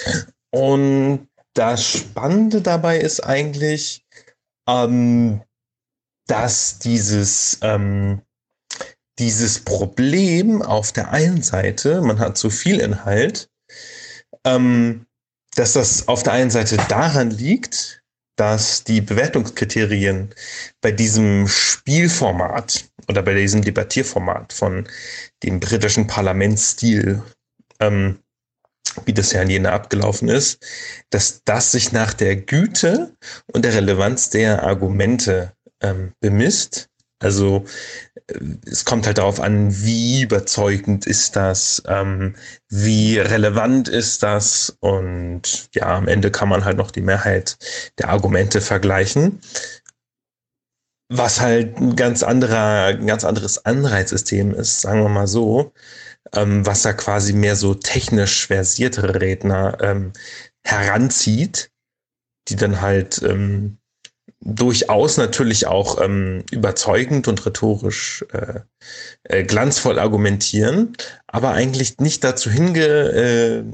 Und 0.50 1.28
das 1.54 1.84
Spannende 1.84 2.62
dabei 2.62 2.98
ist 2.98 3.20
eigentlich, 3.20 4.06
ähm, 4.68 5.42
dass 6.26 6.78
dieses, 6.78 7.58
dieses 9.18 9.60
Problem 9.60 10.62
auf 10.62 10.92
der 10.92 11.10
einen 11.10 11.42
Seite, 11.42 12.00
man 12.02 12.18
hat 12.18 12.36
zu 12.36 12.50
viel 12.50 12.80
Inhalt, 12.80 13.48
ähm, 14.44 15.06
dass 15.54 15.72
das 15.72 16.08
auf 16.08 16.22
der 16.22 16.34
einen 16.34 16.50
Seite 16.50 16.76
daran 16.88 17.30
liegt, 17.30 18.02
dass 18.36 18.84
die 18.84 19.00
Bewertungskriterien 19.00 20.34
bei 20.82 20.92
diesem 20.92 21.48
Spielformat 21.48 22.84
oder 23.08 23.22
bei 23.22 23.34
diesem 23.34 23.62
Debattierformat 23.62 24.52
von 24.52 24.86
dem 25.42 25.60
britischen 25.60 26.06
Parlamentsstil, 26.06 27.22
ähm, 27.80 28.18
wie 29.06 29.14
das 29.14 29.32
ja 29.32 29.42
in 29.42 29.50
Jena 29.50 29.72
abgelaufen 29.72 30.28
ist, 30.28 30.64
dass 31.10 31.42
das 31.44 31.72
sich 31.72 31.92
nach 31.92 32.12
der 32.12 32.36
Güte 32.36 33.14
und 33.52 33.64
der 33.64 33.74
Relevanz 33.74 34.30
der 34.30 34.62
Argumente 34.62 35.54
ähm, 35.80 36.12
bemisst 36.20 36.90
Also 37.18 37.64
äh, 38.28 38.38
es 38.66 38.84
kommt 38.84 39.06
halt 39.06 39.18
darauf 39.18 39.40
an, 39.40 39.82
wie 39.82 40.22
überzeugend 40.22 41.06
ist 41.06 41.36
das, 41.36 41.82
ähm, 41.86 42.34
wie 42.68 43.18
relevant 43.18 43.88
ist 43.88 44.22
das 44.22 44.76
und 44.80 45.68
ja, 45.74 45.96
am 45.96 46.08
Ende 46.08 46.30
kann 46.30 46.48
man 46.48 46.64
halt 46.64 46.76
noch 46.76 46.90
die 46.90 47.02
Mehrheit 47.02 47.56
der 47.98 48.10
Argumente 48.10 48.60
vergleichen. 48.60 49.40
Was 51.08 51.40
halt 51.40 51.76
ein 51.78 51.94
ganz 51.94 52.22
anderer, 52.24 52.86
ein 52.86 53.06
ganz 53.06 53.24
anderes 53.24 53.64
Anreizsystem 53.64 54.52
ist, 54.52 54.80
sagen 54.80 55.02
wir 55.02 55.08
mal 55.08 55.28
so, 55.28 55.72
ähm, 56.34 56.66
was 56.66 56.82
da 56.82 56.92
quasi 56.92 57.32
mehr 57.32 57.56
so 57.56 57.74
technisch 57.74 58.46
versiertere 58.48 59.20
Redner 59.20 59.78
ähm, 59.80 60.12
heranzieht, 60.64 61.70
die 62.48 62.56
dann 62.56 62.80
halt 62.80 63.22
ähm, 63.22 63.78
durchaus 64.40 65.16
natürlich 65.16 65.66
auch 65.66 66.00
ähm, 66.00 66.44
überzeugend 66.50 67.26
und 67.26 67.44
rhetorisch 67.46 68.24
äh, 68.32 68.60
äh, 69.24 69.44
glanzvoll 69.44 69.98
argumentieren, 69.98 70.96
aber 71.26 71.50
eigentlich 71.50 71.98
nicht 71.98 72.22
dazu 72.22 72.50
hinge, 72.50 72.84
äh, 72.84 73.64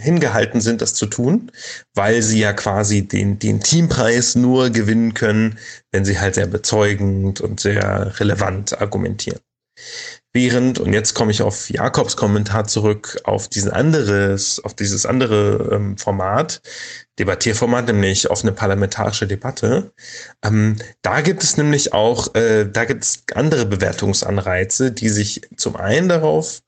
hingehalten 0.00 0.60
sind, 0.60 0.80
das 0.80 0.94
zu 0.94 1.06
tun, 1.06 1.50
weil 1.94 2.22
sie 2.22 2.40
ja 2.40 2.52
quasi 2.52 3.06
den, 3.06 3.38
den 3.38 3.60
Teampreis 3.60 4.36
nur 4.36 4.70
gewinnen 4.70 5.14
können, 5.14 5.58
wenn 5.92 6.04
sie 6.04 6.18
halt 6.18 6.36
sehr 6.36 6.46
bezeugend 6.46 7.40
und 7.40 7.60
sehr 7.60 8.18
relevant 8.20 8.80
argumentieren. 8.80 9.40
Während, 10.32 10.80
und 10.80 10.92
jetzt 10.92 11.14
komme 11.14 11.30
ich 11.30 11.42
auf 11.42 11.70
Jakobs 11.70 12.16
Kommentar 12.16 12.66
zurück, 12.66 13.20
auf 13.22 13.48
diesen 13.48 13.70
anderes, 13.70 14.62
auf 14.64 14.74
dieses 14.74 15.06
andere 15.06 15.70
ähm, 15.72 15.96
Format, 15.96 16.60
Debattierformat, 17.18 17.86
nämlich 17.86 18.30
offene 18.30 18.52
parlamentarische 18.52 19.26
Debatte. 19.26 19.92
Ähm, 20.44 20.76
da 21.02 21.20
gibt 21.20 21.42
es 21.44 21.56
nämlich 21.56 21.92
auch, 21.92 22.34
äh, 22.34 22.66
da 22.70 22.84
gibt 22.84 23.04
es 23.04 23.22
andere 23.34 23.66
Bewertungsanreize, 23.66 24.90
die 24.90 25.08
sich 25.08 25.42
zum 25.56 25.76
einen 25.76 26.08
darauf 26.08 26.62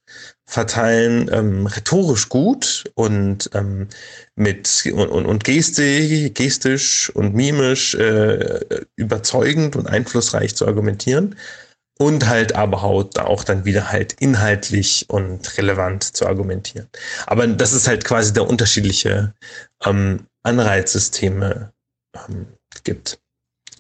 verteilen, 0.49 1.29
ähm, 1.33 1.67
rhetorisch 1.67 2.29
gut 2.29 2.85
und 2.95 3.51
ähm, 3.55 3.89
mit 4.37 4.85
und, 4.93 5.09
und, 5.09 5.27
und 5.27 5.43
Geste, 5.43 6.31
gestisch 6.31 7.11
und 7.11 7.35
mimisch 7.35 7.97
äh, 7.97 8.61
überzeugend 8.95 9.75
und 9.75 9.89
einflussreich 9.89 10.55
zu 10.55 10.67
argumentieren 10.67 11.35
und 11.99 12.29
halt 12.29 12.55
aber 12.55 12.85
auch 12.85 13.45
dann 13.45 13.65
wieder 13.65 13.91
halt 13.91 14.15
inhaltlich 14.21 15.07
und 15.09 15.57
relevant 15.59 16.05
zu 16.05 16.27
argumentieren. 16.27 16.89
Aber 17.27 17.47
das 17.47 17.73
ist 17.73 17.89
halt 17.89 18.05
quasi 18.05 18.33
der 18.33 18.49
unterschiedliche 18.49 19.35
ähm, 19.85 20.27
Anreizsysteme 20.47 21.73
ähm, 22.15 22.47
gibt. 22.85 23.19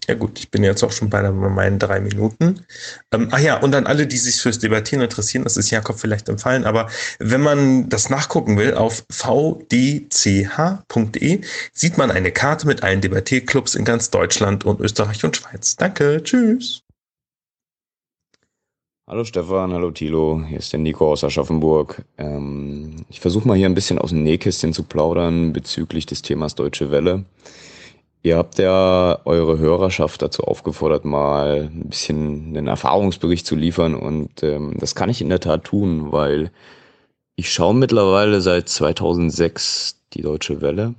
Ja 0.08 0.14
gut, 0.14 0.38
ich 0.38 0.50
bin 0.52 0.62
jetzt 0.62 0.84
auch 0.84 0.92
schon 0.92 1.10
bei 1.10 1.28
meinen 1.30 1.80
drei 1.80 1.98
Minuten. 2.00 2.64
Ähm, 3.12 3.28
ach 3.32 3.40
ja, 3.40 3.56
und 3.56 3.74
an 3.74 3.86
alle, 3.86 4.06
die 4.06 4.18
sich 4.18 4.40
fürs 4.40 4.60
Debattieren 4.60 5.02
interessieren, 5.02 5.42
das 5.42 5.56
ist 5.56 5.70
Jakob 5.70 5.98
vielleicht 5.98 6.28
empfallen, 6.28 6.64
aber 6.64 6.88
wenn 7.18 7.40
man 7.40 7.88
das 7.88 8.08
nachgucken 8.08 8.56
will, 8.56 8.74
auf 8.74 9.04
vdch.de 9.10 10.60
sieht 11.72 11.98
man 11.98 12.12
eine 12.12 12.30
Karte 12.30 12.68
mit 12.68 12.84
allen 12.84 13.00
Debattierclubs 13.00 13.74
in 13.74 13.84
ganz 13.84 14.10
Deutschland 14.10 14.64
und 14.64 14.80
Österreich 14.80 15.24
und 15.24 15.36
Schweiz. 15.36 15.74
Danke, 15.74 16.22
tschüss. 16.22 16.85
Hallo 19.08 19.22
Stefan, 19.22 19.72
hallo 19.72 19.92
Thilo, 19.92 20.42
hier 20.48 20.58
ist 20.58 20.72
der 20.72 20.80
Nico 20.80 21.12
aus 21.12 21.22
Aschaffenburg. 21.22 22.04
Ähm, 22.18 23.04
ich 23.08 23.20
versuche 23.20 23.46
mal 23.46 23.56
hier 23.56 23.66
ein 23.66 23.74
bisschen 23.74 24.00
aus 24.00 24.10
dem 24.10 24.24
Nähkästchen 24.24 24.72
zu 24.72 24.82
plaudern 24.82 25.52
bezüglich 25.52 26.06
des 26.06 26.22
Themas 26.22 26.56
Deutsche 26.56 26.90
Welle. 26.90 27.24
Ihr 28.24 28.36
habt 28.36 28.58
ja 28.58 29.20
eure 29.24 29.58
Hörerschaft 29.58 30.22
dazu 30.22 30.42
aufgefordert, 30.42 31.04
mal 31.04 31.70
ein 31.72 31.88
bisschen 31.88 32.48
einen 32.48 32.66
Erfahrungsbericht 32.66 33.46
zu 33.46 33.54
liefern 33.54 33.94
und 33.94 34.42
ähm, 34.42 34.74
das 34.80 34.96
kann 34.96 35.08
ich 35.08 35.20
in 35.22 35.28
der 35.28 35.38
Tat 35.38 35.62
tun, 35.62 36.10
weil 36.10 36.50
ich 37.36 37.52
schaue 37.52 37.74
mittlerweile 37.74 38.40
seit 38.40 38.68
2006 38.68 40.00
die 40.14 40.22
Deutsche 40.22 40.60
Welle 40.62 40.96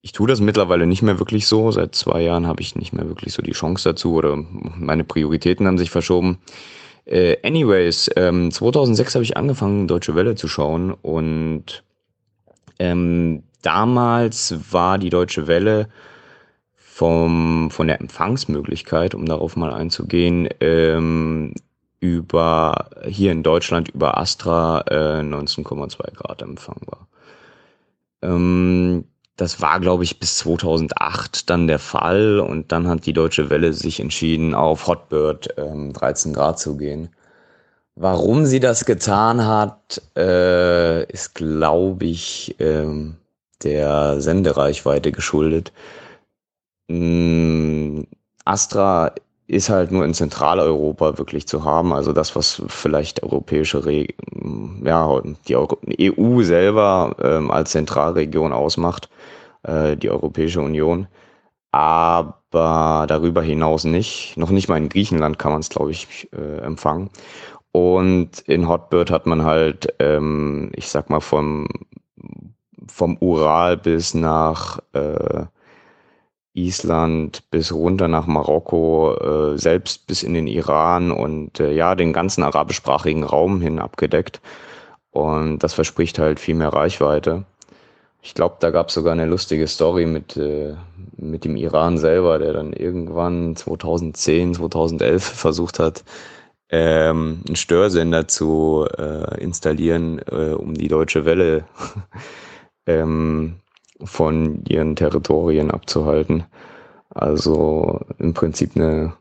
ich 0.00 0.12
tue 0.12 0.28
das 0.28 0.40
mittlerweile 0.40 0.86
nicht 0.86 1.02
mehr 1.02 1.18
wirklich 1.18 1.46
so. 1.46 1.70
Seit 1.70 1.94
zwei 1.94 2.22
Jahren 2.22 2.46
habe 2.46 2.62
ich 2.62 2.76
nicht 2.76 2.92
mehr 2.92 3.08
wirklich 3.08 3.32
so 3.32 3.42
die 3.42 3.52
Chance 3.52 3.90
dazu 3.90 4.14
oder 4.14 4.36
meine 4.36 5.04
Prioritäten 5.04 5.66
haben 5.66 5.78
sich 5.78 5.90
verschoben. 5.90 6.38
Äh, 7.04 7.36
anyways, 7.42 8.10
ähm, 8.16 8.50
2006 8.50 9.14
habe 9.14 9.24
ich 9.24 9.36
angefangen, 9.36 9.88
Deutsche 9.88 10.14
Welle 10.14 10.34
zu 10.34 10.46
schauen 10.46 10.92
und 10.92 11.82
ähm, 12.78 13.42
damals 13.62 14.54
war 14.70 14.98
die 14.98 15.10
Deutsche 15.10 15.46
Welle 15.46 15.88
vom, 16.74 17.70
von 17.70 17.86
der 17.86 18.00
Empfangsmöglichkeit, 18.00 19.14
um 19.14 19.24
darauf 19.24 19.56
mal 19.56 19.72
einzugehen, 19.72 20.48
ähm, 20.60 21.54
über 22.00 22.90
hier 23.06 23.32
in 23.32 23.42
Deutschland 23.42 23.88
über 23.88 24.18
Astra 24.18 24.82
äh, 24.88 25.20
19,2 25.20 26.14
Grad 26.14 26.42
empfangbar. 26.42 27.08
Ähm, 28.22 29.04
das 29.38 29.62
war, 29.62 29.78
glaube 29.78 30.02
ich, 30.02 30.18
bis 30.18 30.36
2008 30.38 31.48
dann 31.48 31.68
der 31.68 31.78
Fall 31.78 32.40
und 32.40 32.72
dann 32.72 32.88
hat 32.88 33.06
die 33.06 33.12
Deutsche 33.12 33.50
Welle 33.50 33.72
sich 33.72 34.00
entschieden, 34.00 34.52
auf 34.52 34.88
Hotbird 34.88 35.54
ähm, 35.56 35.92
13 35.92 36.32
Grad 36.34 36.58
zu 36.58 36.76
gehen. 36.76 37.10
Warum 37.94 38.46
sie 38.46 38.58
das 38.58 38.84
getan 38.84 39.46
hat, 39.46 40.02
äh, 40.16 41.04
ist, 41.04 41.36
glaube 41.36 42.06
ich, 42.06 42.56
ähm, 42.58 43.16
der 43.62 44.20
Sendereichweite 44.20 45.12
geschuldet. 45.12 45.72
Ähm, 46.88 48.08
Astra 48.44 49.12
ist 49.46 49.70
halt 49.70 49.92
nur 49.92 50.04
in 50.04 50.14
Zentraleuropa 50.14 51.16
wirklich 51.16 51.46
zu 51.46 51.64
haben. 51.64 51.92
Also 51.92 52.12
das, 52.12 52.34
was 52.34 52.60
vielleicht 52.66 53.22
europäische, 53.22 53.84
Re 53.86 54.08
ja, 54.84 55.22
die 55.46 56.12
EU 56.12 56.42
selber 56.42 57.14
ähm, 57.22 57.50
als 57.52 57.70
Zentralregion 57.70 58.52
ausmacht, 58.52 59.08
äh, 59.62 59.96
die 59.96 60.10
Europäische 60.10 60.60
Union. 60.60 61.08
Aber 61.70 63.06
darüber 63.08 63.42
hinaus 63.42 63.84
nicht. 63.84 64.36
Noch 64.36 64.50
nicht 64.50 64.68
mal 64.68 64.78
in 64.78 64.88
Griechenland 64.88 65.38
kann 65.38 65.52
man 65.52 65.60
es, 65.60 65.68
glaube 65.68 65.90
ich, 65.90 66.28
äh, 66.32 66.58
empfangen. 66.60 67.10
Und 67.72 68.40
in 68.46 68.68
Hotbird 68.68 69.10
hat 69.10 69.26
man 69.26 69.44
halt, 69.44 69.94
ähm, 69.98 70.70
ich 70.74 70.88
sag 70.88 71.10
mal, 71.10 71.20
vom, 71.20 71.68
vom 72.88 73.18
Ural 73.18 73.76
bis 73.76 74.14
nach 74.14 74.78
äh, 74.94 75.44
Island 76.54 77.48
bis 77.50 77.72
runter 77.72 78.08
nach 78.08 78.26
Marokko, 78.26 79.14
äh, 79.54 79.58
selbst 79.58 80.06
bis 80.06 80.22
in 80.22 80.34
den 80.34 80.46
Iran 80.46 81.12
und 81.12 81.60
äh, 81.60 81.72
ja, 81.72 81.94
den 81.94 82.12
ganzen 82.12 82.42
arabischsprachigen 82.42 83.24
Raum 83.24 83.60
hin 83.60 83.78
abgedeckt. 83.78 84.40
Und 85.10 85.60
das 85.60 85.74
verspricht 85.74 86.18
halt 86.18 86.40
viel 86.40 86.54
mehr 86.54 86.72
Reichweite. 86.72 87.44
Ich 88.28 88.34
glaube, 88.34 88.56
da 88.60 88.68
gab 88.68 88.88
es 88.88 88.94
sogar 88.94 89.14
eine 89.14 89.24
lustige 89.24 89.66
Story 89.66 90.04
mit, 90.04 90.36
äh, 90.36 90.74
mit 91.16 91.46
dem 91.46 91.56
Iran 91.56 91.96
selber, 91.96 92.38
der 92.38 92.52
dann 92.52 92.74
irgendwann 92.74 93.56
2010, 93.56 94.52
2011 94.52 95.24
versucht 95.24 95.78
hat, 95.78 96.04
ähm, 96.68 97.40
einen 97.46 97.56
Störsender 97.56 98.28
zu 98.28 98.86
äh, 98.98 99.40
installieren, 99.42 100.20
äh, 100.30 100.52
um 100.52 100.74
die 100.74 100.88
deutsche 100.88 101.24
Welle 101.24 101.64
ähm, 102.86 103.60
von 104.04 104.62
ihren 104.68 104.94
Territorien 104.94 105.70
abzuhalten. 105.70 106.44
Also 107.08 108.00
im 108.18 108.34
Prinzip 108.34 108.76
eine 108.76 109.14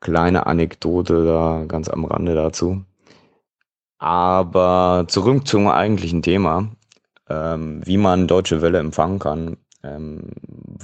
kleine 0.00 0.46
Anekdote 0.46 1.26
da 1.26 1.64
ganz 1.68 1.90
am 1.90 2.06
Rande 2.06 2.34
dazu. 2.34 2.84
Aber 3.98 5.04
zurück 5.08 5.46
zum 5.46 5.68
eigentlichen 5.68 6.22
Thema, 6.22 6.70
ähm, 7.28 7.80
wie 7.84 7.96
man 7.96 8.28
Deutsche 8.28 8.62
Welle 8.62 8.78
empfangen 8.78 9.18
kann. 9.18 9.56
Ähm, 9.82 10.30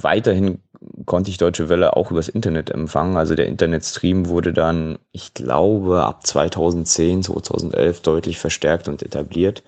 weiterhin 0.01 0.59
konnte 1.05 1.29
ich 1.29 1.37
Deutsche 1.37 1.69
Welle 1.69 1.95
auch 1.95 2.11
übers 2.11 2.29
Internet 2.29 2.69
empfangen. 2.69 3.17
Also 3.17 3.35
der 3.35 3.47
Internetstream 3.47 4.27
wurde 4.27 4.53
dann, 4.53 4.99
ich 5.11 5.33
glaube, 5.33 6.03
ab 6.03 6.25
2010, 6.25 7.23
2011 7.23 8.01
deutlich 8.01 8.39
verstärkt 8.39 8.87
und 8.87 9.03
etabliert. 9.03 9.63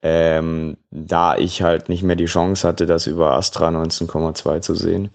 Ähm, 0.00 0.76
da 0.90 1.36
ich 1.36 1.62
halt 1.62 1.88
nicht 1.88 2.04
mehr 2.04 2.16
die 2.16 2.26
Chance 2.26 2.66
hatte, 2.66 2.86
das 2.86 3.08
über 3.08 3.32
Astra 3.32 3.68
19,2 3.68 4.60
zu 4.60 4.74
sehen, 4.74 5.10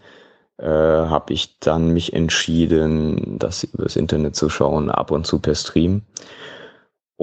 äh, 0.57 0.65
habe 0.65 1.33
ich 1.33 1.59
dann 1.59 1.89
mich 1.89 2.13
entschieden, 2.13 3.39
das 3.39 3.63
übers 3.63 3.95
Internet 3.95 4.35
zu 4.35 4.49
schauen, 4.49 4.89
ab 4.89 5.11
und 5.11 5.25
zu 5.25 5.39
per 5.39 5.55
Stream. 5.55 6.03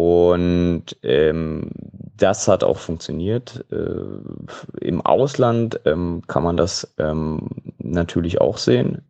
Und 0.00 0.84
ähm, 1.02 1.70
das 2.16 2.48
hat 2.48 2.64
auch 2.64 2.78
funktioniert. 2.78 3.66
Äh, 3.70 4.86
Im 4.86 5.02
Ausland 5.02 5.78
ähm, 5.84 6.22
kann 6.26 6.42
man 6.42 6.56
das 6.56 6.94
ähm, 6.96 7.50
natürlich 7.78 8.40
auch 8.40 8.56
sehen. 8.56 9.02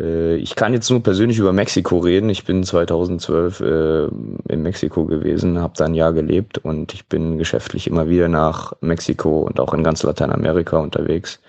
Äh, 0.00 0.36
ich 0.38 0.56
kann 0.56 0.72
jetzt 0.72 0.90
nur 0.90 1.04
persönlich 1.04 1.38
über 1.38 1.52
Mexiko 1.52 1.98
reden. 1.98 2.30
Ich 2.30 2.44
bin 2.44 2.64
2012 2.64 3.60
äh, 3.60 4.06
in 4.48 4.62
Mexiko 4.62 5.04
gewesen, 5.04 5.60
habe 5.60 5.74
da 5.76 5.84
ein 5.84 5.94
Jahr 5.94 6.12
gelebt 6.12 6.58
und 6.58 6.92
ich 6.92 7.06
bin 7.06 7.38
geschäftlich 7.38 7.86
immer 7.86 8.08
wieder 8.08 8.26
nach 8.26 8.72
Mexiko 8.80 9.42
und 9.42 9.60
auch 9.60 9.72
in 9.72 9.84
ganz 9.84 10.02
Lateinamerika 10.02 10.78
unterwegs. 10.78 11.40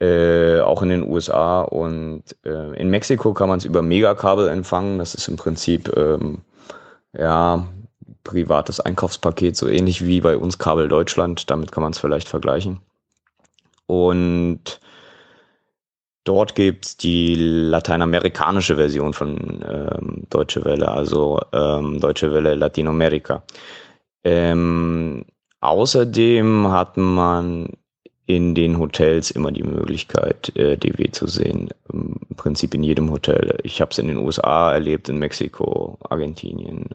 äh, 0.00 0.60
auch 0.60 0.82
in 0.82 0.88
den 0.88 1.08
USA 1.08 1.62
und 1.62 2.24
äh, 2.44 2.76
in 2.80 2.88
Mexiko 2.90 3.34
kann 3.34 3.48
man 3.48 3.58
es 3.58 3.66
über 3.66 3.82
Megakabel 3.82 4.48
empfangen. 4.48 4.98
Das 4.98 5.14
ist 5.14 5.28
im 5.28 5.36
Prinzip 5.36 5.94
ähm, 5.96 6.40
ja 7.16 7.66
privates 8.24 8.80
Einkaufspaket, 8.80 9.56
so 9.56 9.68
ähnlich 9.68 10.04
wie 10.06 10.20
bei 10.20 10.36
uns 10.36 10.58
Kabel 10.58 10.88
Deutschland. 10.88 11.50
Damit 11.50 11.72
kann 11.72 11.82
man 11.82 11.92
es 11.92 11.98
vielleicht 11.98 12.28
vergleichen. 12.28 12.80
Und 13.86 14.80
dort 16.24 16.54
gibt's 16.54 16.96
die 16.96 17.34
lateinamerikanische 17.34 18.76
Version 18.76 19.12
von 19.12 19.64
ähm, 19.68 20.26
Deutsche 20.30 20.64
Welle, 20.64 20.88
also 20.88 21.40
ähm, 21.52 22.00
Deutsche 22.00 22.32
Welle 22.32 22.54
Latinoamerika. 22.54 23.42
Ähm, 24.24 25.24
außerdem 25.60 26.70
hat 26.70 26.96
man 26.96 27.70
in 28.26 28.54
den 28.54 28.78
Hotels 28.78 29.30
immer 29.30 29.50
die 29.50 29.62
Möglichkeit, 29.62 30.54
äh, 30.56 30.76
DW 30.76 31.10
zu 31.10 31.26
sehen. 31.26 31.70
Im 31.92 32.18
Prinzip 32.36 32.74
in 32.74 32.82
jedem 32.82 33.10
Hotel. 33.10 33.58
Ich 33.62 33.80
habe 33.80 33.90
es 33.90 33.98
in 33.98 34.08
den 34.08 34.18
USA 34.18 34.72
erlebt, 34.72 35.08
in 35.08 35.18
Mexiko, 35.18 35.98
Argentinien, 36.08 36.88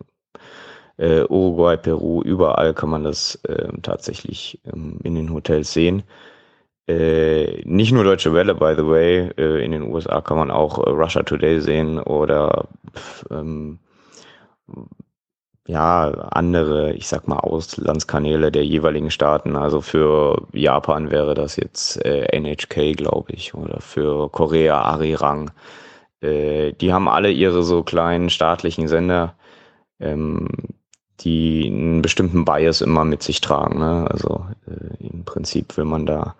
äh, 0.97 1.23
Uruguay, 1.23 1.77
Peru, 1.77 2.22
überall 2.23 2.73
kann 2.73 2.89
man 2.89 3.03
das 3.03 3.35
äh, 3.43 3.67
tatsächlich 3.81 4.59
ähm, 4.65 4.99
in 5.03 5.15
den 5.15 5.33
Hotels 5.33 5.73
sehen. 5.73 6.03
Äh, 6.88 7.61
nicht 7.65 7.91
nur 7.91 8.06
Deutsche 8.06 8.33
Welle, 8.33 8.56
by 8.56 8.73
the 8.77 8.88
way, 8.88 9.30
äh, 9.38 9.64
in 9.64 9.73
den 9.73 9.83
USA 9.83 10.22
kann 10.22 10.38
man 10.38 10.49
auch 10.49 10.80
äh, 10.80 10.89
Russia 10.89 11.22
Today 11.22 11.59
sehen 11.59 11.99
oder 11.99 12.69
ähm, 13.30 13.80
ja, 15.68 16.10
andere, 16.32 16.94
ich 16.94 17.10
sag 17.10 17.28
mal, 17.28 17.40
Auslandskanäle 17.40 18.52
der 18.54 18.66
jeweiligen 18.66 19.12
Staaten. 19.12 19.58
Also 19.58 19.82
für 19.82 20.48
Japan 20.54 21.12
wäre 21.12 21.34
das 21.34 21.58
jetzt 21.58 22.04
äh, 22.06 22.26
NHK, 22.40 22.96
glaube 22.96 23.34
ich, 23.34 23.54
oder 23.54 23.82
für 23.82 24.30
Korea 24.30 24.82
Arirang. 24.82 25.52
Äh, 26.22 26.72
die 26.72 26.94
haben 26.94 27.10
alle 27.10 27.32
ihre 27.32 27.64
so 27.64 27.84
kleinen 27.84 28.30
staatlichen 28.30 28.88
Sender, 28.88 29.36
ähm, 30.00 30.48
die 31.20 31.68
einen 31.68 32.02
bestimmten 32.02 32.46
Bias 32.46 32.80
immer 32.80 33.04
mit 33.04 33.22
sich 33.22 33.42
tragen. 33.42 33.80
Ne? 33.80 34.08
Also 34.10 34.46
äh, 34.68 35.06
im 35.06 35.26
Prinzip 35.26 35.76
will 35.76 35.86
man 35.86 36.06
da 36.06 36.36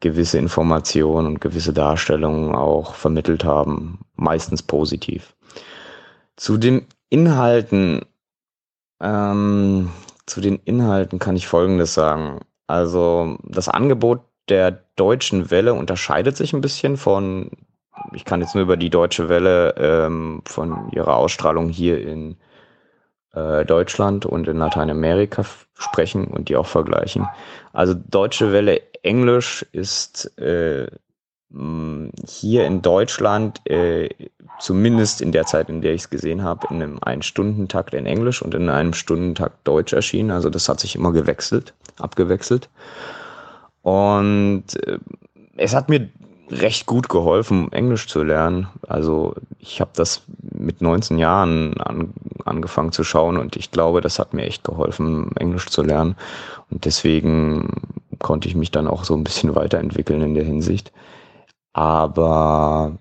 gewisse 0.00 0.36
Informationen 0.36 1.28
und 1.28 1.40
gewisse 1.40 1.72
Darstellungen 1.72 2.54
auch 2.54 2.94
vermittelt 2.94 3.42
haben, 3.42 4.00
meistens 4.16 4.62
positiv. 4.62 5.34
Zu 6.36 6.58
den 6.58 6.86
Inhalten 7.08 8.02
ähm, 9.04 9.90
zu 10.26 10.40
den 10.40 10.58
Inhalten 10.64 11.18
kann 11.18 11.36
ich 11.36 11.46
Folgendes 11.46 11.94
sagen. 11.94 12.40
Also 12.66 13.36
das 13.44 13.68
Angebot 13.68 14.22
der 14.48 14.84
deutschen 14.96 15.50
Welle 15.50 15.74
unterscheidet 15.74 16.36
sich 16.36 16.52
ein 16.52 16.62
bisschen 16.62 16.96
von, 16.96 17.50
ich 18.12 18.24
kann 18.24 18.40
jetzt 18.40 18.54
nur 18.54 18.62
über 18.62 18.76
die 18.76 18.90
deutsche 18.90 19.28
Welle 19.28 19.74
ähm, 19.76 20.42
von 20.46 20.90
ihrer 20.90 21.16
Ausstrahlung 21.16 21.68
hier 21.68 22.00
in 22.00 22.36
äh, 23.32 23.64
Deutschland 23.64 24.24
und 24.26 24.48
in 24.48 24.56
Lateinamerika 24.56 25.44
sprechen 25.74 26.26
und 26.26 26.48
die 26.48 26.56
auch 26.56 26.66
vergleichen. 26.66 27.28
Also 27.72 27.94
deutsche 27.94 28.52
Welle 28.52 28.80
Englisch 29.02 29.66
ist 29.72 30.36
äh, 30.38 30.86
hier 32.26 32.66
in 32.66 32.82
Deutschland 32.82 33.60
äh, 33.68 34.08
zumindest 34.58 35.20
in 35.20 35.32
der 35.32 35.46
Zeit, 35.46 35.68
in 35.68 35.80
der 35.80 35.94
ich 35.94 36.02
es 36.02 36.10
gesehen 36.10 36.42
habe, 36.42 36.66
in 36.68 36.82
einem 36.82 36.98
Ein-Stunden-Takt 37.00 37.94
in 37.94 38.06
Englisch 38.06 38.42
und 38.42 38.54
in 38.54 38.68
einem 38.68 38.92
Stundentakt 38.92 39.66
Deutsch 39.66 39.92
erschienen. 39.92 40.30
Also 40.30 40.50
das 40.50 40.68
hat 40.68 40.80
sich 40.80 40.94
immer 40.94 41.12
gewechselt, 41.12 41.74
abgewechselt. 41.98 42.68
Und 43.82 44.64
äh, 44.86 44.98
es 45.56 45.74
hat 45.74 45.88
mir 45.88 46.08
recht 46.50 46.86
gut 46.86 47.08
geholfen, 47.08 47.72
Englisch 47.72 48.06
zu 48.06 48.22
lernen. 48.22 48.68
Also 48.86 49.34
ich 49.58 49.80
habe 49.80 49.90
das 49.94 50.22
mit 50.40 50.82
19 50.82 51.18
Jahren 51.18 51.80
an, 51.80 52.12
angefangen 52.44 52.92
zu 52.92 53.04
schauen 53.04 53.36
und 53.36 53.56
ich 53.56 53.70
glaube, 53.70 54.00
das 54.00 54.18
hat 54.18 54.34
mir 54.34 54.44
echt 54.44 54.64
geholfen, 54.64 55.34
Englisch 55.36 55.66
zu 55.66 55.82
lernen. 55.82 56.16
Und 56.70 56.84
deswegen 56.84 57.82
konnte 58.18 58.48
ich 58.48 58.54
mich 58.54 58.70
dann 58.70 58.88
auch 58.88 59.04
so 59.04 59.14
ein 59.14 59.24
bisschen 59.24 59.54
weiterentwickeln 59.54 60.22
in 60.22 60.34
der 60.34 60.44
Hinsicht. 60.44 60.92
Aber 61.72 62.98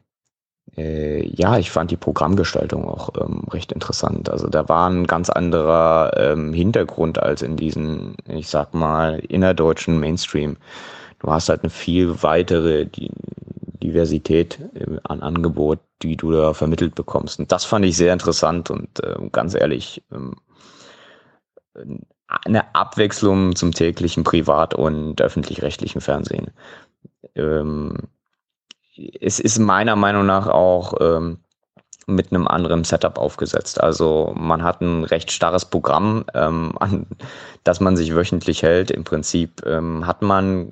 äh, 0.77 1.25
ja, 1.27 1.57
ich 1.57 1.71
fand 1.71 1.91
die 1.91 1.97
Programmgestaltung 1.97 2.85
auch 2.87 3.09
ähm, 3.19 3.43
recht 3.51 3.71
interessant. 3.71 4.29
Also 4.29 4.47
da 4.47 4.67
war 4.69 4.89
ein 4.89 5.05
ganz 5.05 5.29
anderer 5.29 6.11
ähm, 6.17 6.53
Hintergrund 6.53 7.21
als 7.21 7.41
in 7.41 7.57
diesen, 7.57 8.15
ich 8.27 8.47
sag 8.47 8.73
mal, 8.73 9.19
innerdeutschen 9.19 9.99
Mainstream. 9.99 10.57
Du 11.19 11.31
hast 11.31 11.49
halt 11.49 11.61
eine 11.61 11.69
viel 11.69 12.23
weitere 12.23 12.87
Diversität 13.83 14.59
äh, 14.73 14.97
an 15.03 15.21
Angebot, 15.21 15.79
die 16.01 16.17
du 16.17 16.31
da 16.31 16.53
vermittelt 16.53 16.95
bekommst. 16.95 17.39
Und 17.39 17.51
das 17.51 17.65
fand 17.65 17.85
ich 17.85 17.95
sehr 17.95 18.13
interessant 18.13 18.69
und 18.71 19.03
äh, 19.03 19.15
ganz 19.31 19.53
ehrlich, 19.53 20.03
ähm, 20.11 20.35
eine 22.27 22.73
Abwechslung 22.75 23.55
zum 23.55 23.71
täglichen 23.71 24.23
Privat- 24.23 24.73
und 24.73 25.21
öffentlich-rechtlichen 25.21 26.01
Fernsehen. 26.01 26.51
Ähm, 27.35 27.97
es 29.19 29.39
ist 29.39 29.59
meiner 29.59 29.95
Meinung 29.95 30.25
nach 30.25 30.47
auch 30.47 30.93
ähm, 30.99 31.39
mit 32.05 32.31
einem 32.31 32.47
anderen 32.47 32.83
Setup 32.83 33.17
aufgesetzt. 33.17 33.81
Also 33.81 34.33
man 34.35 34.63
hat 34.63 34.81
ein 34.81 35.03
recht 35.03 35.31
starres 35.31 35.65
Programm, 35.65 36.25
ähm, 36.33 36.73
an 36.79 37.07
das 37.63 37.79
man 37.79 37.95
sich 37.95 38.15
wöchentlich 38.15 38.63
hält. 38.63 38.91
Im 38.91 39.03
Prinzip 39.03 39.65
ähm, 39.65 40.05
hat 40.05 40.21
man 40.21 40.69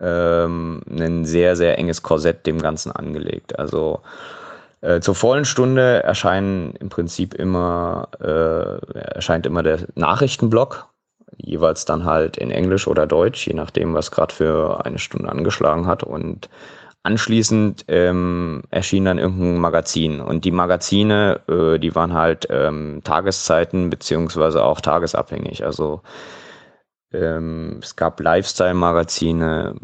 ähm, 0.00 0.82
ein 0.88 1.24
sehr, 1.24 1.56
sehr 1.56 1.78
enges 1.78 2.02
Korsett 2.02 2.46
dem 2.46 2.60
Ganzen 2.60 2.92
angelegt. 2.92 3.58
Also 3.58 4.00
äh, 4.80 5.00
zur 5.00 5.14
vollen 5.14 5.44
Stunde 5.44 6.02
erscheinen 6.02 6.74
im 6.76 6.88
Prinzip 6.88 7.34
immer, 7.34 8.08
äh, 8.18 9.00
erscheint 9.14 9.46
immer 9.46 9.62
der 9.62 9.80
Nachrichtenblock, 9.94 10.88
jeweils 11.36 11.84
dann 11.84 12.04
halt 12.04 12.38
in 12.38 12.50
Englisch 12.50 12.88
oder 12.88 13.06
Deutsch, 13.06 13.46
je 13.46 13.54
nachdem, 13.54 13.94
was 13.94 14.10
gerade 14.10 14.34
für 14.34 14.84
eine 14.84 14.98
Stunde 14.98 15.28
angeschlagen 15.28 15.86
hat. 15.86 16.02
Und 16.02 16.48
Anschließend 17.02 17.86
ähm, 17.88 18.62
erschien 18.70 19.06
dann 19.06 19.18
irgendein 19.18 19.58
Magazin 19.58 20.20
und 20.20 20.44
die 20.44 20.50
Magazine, 20.50 21.40
äh, 21.48 21.78
die 21.78 21.94
waren 21.94 22.12
halt 22.12 22.46
ähm, 22.50 23.00
Tageszeiten 23.04 23.88
beziehungsweise 23.88 24.62
auch 24.62 24.82
tagesabhängig. 24.82 25.64
Also 25.64 26.02
ähm, 27.12 27.78
es 27.82 27.96
gab 27.96 28.20
Lifestyle-Magazine, 28.20 29.76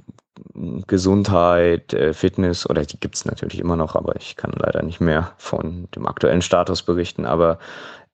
Gesundheit, 0.86 1.94
äh, 1.94 2.12
Fitness 2.12 2.68
oder 2.68 2.84
die 2.84 3.00
gibt's 3.00 3.24
natürlich 3.24 3.60
immer 3.60 3.76
noch, 3.76 3.94
aber 3.94 4.16
ich 4.16 4.36
kann 4.36 4.52
leider 4.54 4.82
nicht 4.82 5.00
mehr 5.00 5.32
von 5.38 5.88
dem 5.96 6.06
aktuellen 6.06 6.42
Status 6.42 6.82
berichten. 6.82 7.24
Aber 7.24 7.58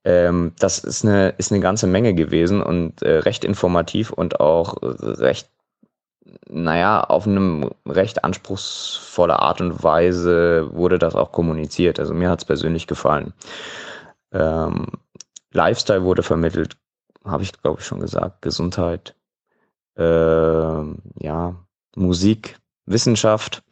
ähm, 0.05 0.53
das 0.59 0.79
ist 0.79 1.05
eine, 1.05 1.31
ist 1.39 1.53
eine 1.53 1.61
ganze 1.61 1.87
Menge 1.87 2.15
gewesen 2.15 2.63
und 2.63 3.03
äh, 3.03 3.19
recht 3.19 3.45
informativ 3.45 4.13
und 4.13 4.41
auch 4.41 4.77
recht 4.81 5.52
naja, 6.49 7.03
auf 7.03 7.27
einem 7.27 7.71
recht 7.87 8.25
anspruchsvolle 8.25 9.39
Art 9.39 9.61
und 9.61 9.83
Weise 9.83 10.69
wurde 10.73 10.99
das 10.99 11.15
auch 11.15 11.33
kommuniziert. 11.33 12.01
Also 12.01 12.15
mir 12.15 12.31
hat 12.31 12.41
es 12.41 12.45
persönlich 12.45 12.87
gefallen. 12.87 13.33
Ähm, 14.33 14.87
Lifestyle 15.53 16.05
wurde 16.05 16.23
vermittelt, 16.23 16.77
habe 17.25 17.43
ich 17.43 17.53
glaube 17.61 17.81
ich 17.81 17.87
schon 17.87 18.01
gesagt, 18.01 18.43
Gesundheit, 18.43 19.15
ähm, 19.97 20.99
ja, 21.19 21.57
Musik, 21.97 22.59
Wissenschaft. 22.87 23.63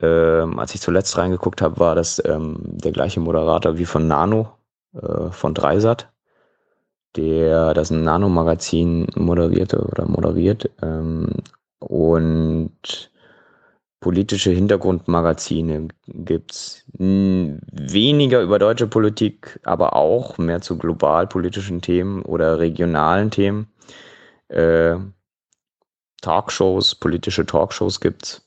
Ähm, 0.00 0.58
als 0.58 0.74
ich 0.74 0.80
zuletzt 0.80 1.16
reingeguckt 1.18 1.60
habe, 1.62 1.78
war 1.78 1.94
das 1.94 2.22
ähm, 2.24 2.58
der 2.62 2.92
gleiche 2.92 3.20
Moderator 3.20 3.78
wie 3.78 3.84
von 3.84 4.06
Nano, 4.06 4.52
äh, 4.94 5.30
von 5.30 5.54
Dreisat, 5.54 6.08
der 7.16 7.74
das 7.74 7.90
Nano-Magazin 7.90 9.08
moderierte 9.16 9.80
oder 9.80 10.06
moderiert. 10.06 10.70
Ähm, 10.82 11.30
und 11.80 13.10
politische 14.00 14.50
Hintergrundmagazine 14.50 15.88
gibt's 16.06 16.84
weniger 16.92 18.42
über 18.42 18.58
deutsche 18.58 18.86
Politik, 18.86 19.58
aber 19.64 19.96
auch 19.96 20.38
mehr 20.38 20.60
zu 20.60 20.78
globalpolitischen 20.78 21.80
Themen 21.82 22.22
oder 22.22 22.58
regionalen 22.58 23.30
Themen. 23.30 23.68
Äh, 24.48 24.96
Talkshows, 26.22 26.94
politische 26.94 27.46
Talkshows 27.46 28.00
gibt's. 28.00 28.44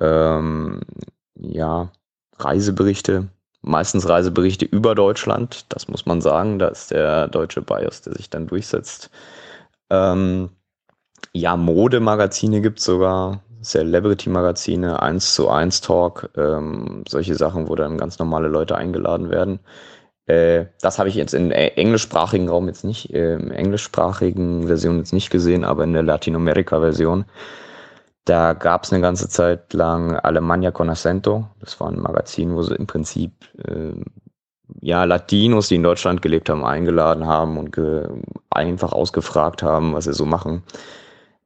Ähm, 0.00 0.80
ja, 1.34 1.90
Reiseberichte, 2.38 3.28
meistens 3.62 4.08
Reiseberichte 4.08 4.64
über 4.64 4.94
Deutschland, 4.94 5.66
das 5.70 5.88
muss 5.88 6.06
man 6.06 6.20
sagen, 6.20 6.58
da 6.58 6.68
ist 6.68 6.90
der 6.90 7.28
deutsche 7.28 7.62
Bias, 7.62 8.02
der 8.02 8.14
sich 8.14 8.30
dann 8.30 8.46
durchsetzt. 8.46 9.10
Ähm, 9.90 10.50
ja, 11.38 11.56
Modemagazine 11.56 12.60
gibt 12.60 12.78
es 12.78 12.84
sogar, 12.84 13.40
Celebrity-Magazine, 13.62 15.02
1 15.02 15.34
zu 15.34 15.48
1 15.48 15.80
Talk, 15.80 16.30
ähm, 16.36 17.04
solche 17.08 17.34
Sachen, 17.34 17.68
wo 17.68 17.74
dann 17.74 17.98
ganz 17.98 18.18
normale 18.18 18.48
Leute 18.48 18.76
eingeladen 18.76 19.30
werden. 19.30 19.60
Äh, 20.26 20.66
das 20.80 20.98
habe 20.98 21.08
ich 21.08 21.14
jetzt 21.14 21.34
im 21.34 21.50
englischsprachigen 21.50 22.48
Raum 22.48 22.68
jetzt 22.68 22.84
nicht, 22.84 23.12
äh, 23.12 23.34
im 23.34 23.50
englischsprachigen 23.50 24.66
Version 24.66 24.98
jetzt 24.98 25.12
nicht 25.12 25.30
gesehen, 25.30 25.64
aber 25.64 25.84
in 25.84 25.92
der 25.92 26.02
Latinamerika-Version. 26.02 27.24
Da 28.24 28.52
gab 28.52 28.84
es 28.84 28.92
eine 28.92 29.00
ganze 29.00 29.28
Zeit 29.28 29.72
lang 29.72 30.16
Alemannia 30.16 30.70
con 30.70 30.90
Acento. 30.90 31.46
Das 31.60 31.80
war 31.80 31.88
ein 31.88 32.00
Magazin, 32.00 32.54
wo 32.54 32.62
sie 32.62 32.74
im 32.74 32.86
Prinzip 32.86 33.32
äh, 33.66 33.94
ja, 34.80 35.04
Latinos, 35.04 35.68
die 35.68 35.76
in 35.76 35.82
Deutschland 35.82 36.20
gelebt 36.20 36.50
haben, 36.50 36.64
eingeladen 36.64 37.26
haben 37.26 37.56
und 37.56 37.76
einfach 38.50 38.92
ausgefragt 38.92 39.62
haben, 39.62 39.94
was 39.94 40.04
sie 40.04 40.12
so 40.12 40.26
machen. 40.26 40.62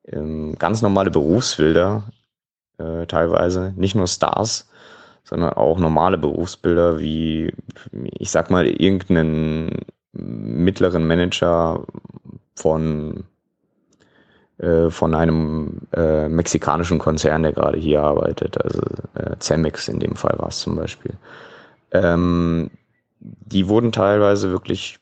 Ähm, 0.06 0.56
ganz 0.58 0.82
normale 0.82 1.10
Berufsbilder, 1.10 2.04
äh, 2.78 3.06
teilweise, 3.06 3.72
nicht 3.76 3.94
nur 3.94 4.06
Stars, 4.06 4.68
sondern 5.24 5.50
auch 5.50 5.78
normale 5.78 6.18
Berufsbilder 6.18 6.98
wie, 6.98 7.52
ich 8.18 8.30
sag 8.30 8.50
mal, 8.50 8.66
irgendeinen 8.66 9.84
mittleren 10.12 11.06
Manager 11.06 11.84
von 12.56 13.24
äh, 14.58 14.90
von 14.90 15.14
einem 15.14 15.80
äh, 15.92 16.28
mexikanischen 16.28 16.98
Konzern, 16.98 17.42
der 17.42 17.52
gerade 17.52 17.78
hier 17.78 18.02
arbeitet, 18.02 18.62
also 18.62 18.80
äh, 19.14 19.36
Cemex 19.40 19.88
in 19.88 19.98
dem 19.98 20.14
Fall 20.14 20.38
war 20.38 20.48
es 20.48 20.60
zum 20.60 20.76
Beispiel. 20.76 21.12
Ähm, 21.90 22.70
die 23.18 23.68
wurden 23.68 23.92
teilweise 23.92 24.50
wirklich 24.50 24.98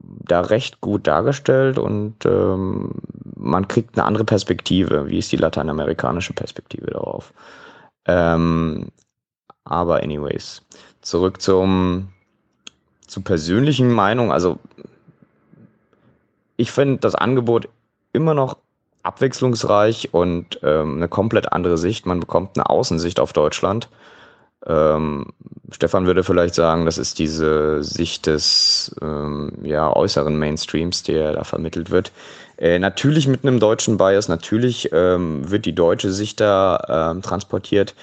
da 0.00 0.40
recht 0.40 0.80
gut 0.80 1.06
dargestellt 1.06 1.78
und 1.78 2.24
ähm, 2.24 2.92
man 3.36 3.68
kriegt 3.68 3.96
eine 3.96 4.06
andere 4.06 4.24
Perspektive. 4.24 5.08
Wie 5.08 5.18
ist 5.18 5.32
die 5.32 5.36
lateinamerikanische 5.36 6.32
Perspektive 6.32 6.86
darauf? 6.86 7.32
Ähm, 8.06 8.88
aber 9.64 10.02
anyways, 10.02 10.62
zurück 11.02 11.40
zum 11.40 12.08
zur 13.06 13.24
persönlichen 13.24 13.92
Meinung. 13.92 14.32
Also 14.32 14.58
ich 16.56 16.70
finde 16.70 16.98
das 16.98 17.14
Angebot 17.14 17.68
immer 18.12 18.34
noch 18.34 18.56
abwechslungsreich 19.02 20.12
und 20.12 20.60
ähm, 20.62 20.96
eine 20.96 21.08
komplett 21.08 21.52
andere 21.52 21.78
Sicht. 21.78 22.06
Man 22.06 22.20
bekommt 22.20 22.56
eine 22.56 22.68
Außensicht 22.68 23.18
auf 23.18 23.32
Deutschland. 23.32 23.88
Ähm, 24.66 25.26
Stefan 25.70 26.06
würde 26.06 26.24
vielleicht 26.24 26.54
sagen, 26.54 26.84
das 26.84 26.98
ist 26.98 27.18
diese 27.18 27.82
Sicht 27.82 28.26
des 28.26 28.94
ähm, 29.00 29.52
ja, 29.62 29.94
äußeren 29.94 30.38
Mainstreams, 30.38 31.02
der 31.02 31.32
da 31.32 31.44
vermittelt 31.44 31.90
wird. 31.90 32.12
Äh, 32.58 32.78
natürlich 32.78 33.26
mit 33.26 33.44
einem 33.44 33.60
deutschen 33.60 33.96
Bias, 33.96 34.28
natürlich 34.28 34.90
ähm, 34.92 35.50
wird 35.50 35.64
die 35.64 35.74
deutsche 35.74 36.12
Sicht 36.12 36.40
da 36.40 37.12
ähm, 37.12 37.22
transportiert. 37.22 37.94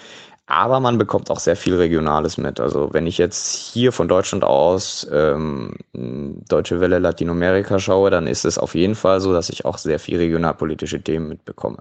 Aber 0.49 0.79
man 0.79 0.97
bekommt 0.97 1.29
auch 1.29 1.39
sehr 1.39 1.57
viel 1.57 1.75
Regionales 1.75 2.37
mit. 2.37 2.61
Also 2.61 2.93
wenn 2.93 3.05
ich 3.05 3.17
jetzt 3.17 3.53
hier 3.73 3.91
von 3.91 4.07
Deutschland 4.07 4.45
aus 4.45 5.05
ähm, 5.11 5.75
Deutsche 5.93 6.79
Welle 6.79 6.99
Latinamerika 6.99 7.79
schaue, 7.79 8.09
dann 8.09 8.27
ist 8.27 8.45
es 8.45 8.57
auf 8.57 8.73
jeden 8.73 8.95
Fall 8.95 9.19
so, 9.19 9.33
dass 9.33 9.49
ich 9.49 9.65
auch 9.65 9.77
sehr 9.77 9.99
viel 9.99 10.17
regionalpolitische 10.17 11.01
Themen 11.01 11.27
mitbekomme. 11.27 11.79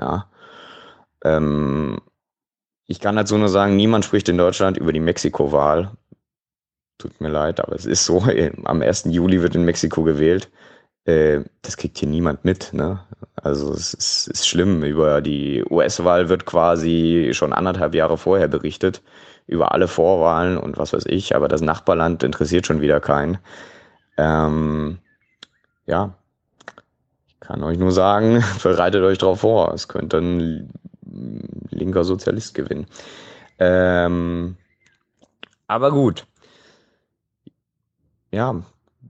Ja. 0.00 0.26
Ähm, 1.24 1.98
ich 2.90 2.98
kann 2.98 3.14
dazu 3.14 3.38
nur 3.38 3.48
sagen, 3.48 3.76
niemand 3.76 4.04
spricht 4.04 4.28
in 4.28 4.36
Deutschland 4.36 4.76
über 4.76 4.92
die 4.92 4.98
Mexiko-Wahl. 4.98 5.92
Tut 6.98 7.20
mir 7.20 7.28
leid, 7.28 7.60
aber 7.60 7.76
es 7.76 7.86
ist 7.86 8.04
so. 8.04 8.24
Am 8.64 8.82
1. 8.82 9.04
Juli 9.04 9.42
wird 9.42 9.54
in 9.54 9.64
Mexiko 9.64 10.02
gewählt. 10.02 10.50
Äh, 11.04 11.42
das 11.62 11.76
kriegt 11.76 11.98
hier 11.98 12.08
niemand 12.08 12.44
mit. 12.44 12.72
Ne? 12.72 12.98
Also 13.36 13.72
es 13.72 13.94
ist, 13.94 14.26
ist 14.26 14.48
schlimm. 14.48 14.82
Über 14.82 15.20
die 15.20 15.64
US-Wahl 15.70 16.28
wird 16.28 16.46
quasi 16.46 17.30
schon 17.32 17.52
anderthalb 17.52 17.94
Jahre 17.94 18.18
vorher 18.18 18.48
berichtet, 18.48 19.02
über 19.46 19.70
alle 19.70 19.86
Vorwahlen 19.86 20.58
und 20.58 20.76
was 20.76 20.92
weiß 20.92 21.06
ich, 21.06 21.36
aber 21.36 21.46
das 21.46 21.60
Nachbarland 21.60 22.24
interessiert 22.24 22.66
schon 22.66 22.80
wieder 22.80 22.98
keinen. 22.98 23.38
Ähm, 24.16 24.98
ja, 25.86 26.14
ich 27.28 27.38
kann 27.38 27.62
euch 27.62 27.78
nur 27.78 27.92
sagen, 27.92 28.42
bereitet 28.64 29.04
euch 29.04 29.18
darauf 29.18 29.42
vor. 29.42 29.72
Es 29.74 29.86
könnte 29.86 30.18
ein 30.18 30.72
linker 31.70 32.04
Sozialist 32.04 32.54
gewinnen. 32.54 32.86
Ähm, 33.58 34.56
aber 35.66 35.90
gut. 35.90 36.26
Ja, 38.32 38.62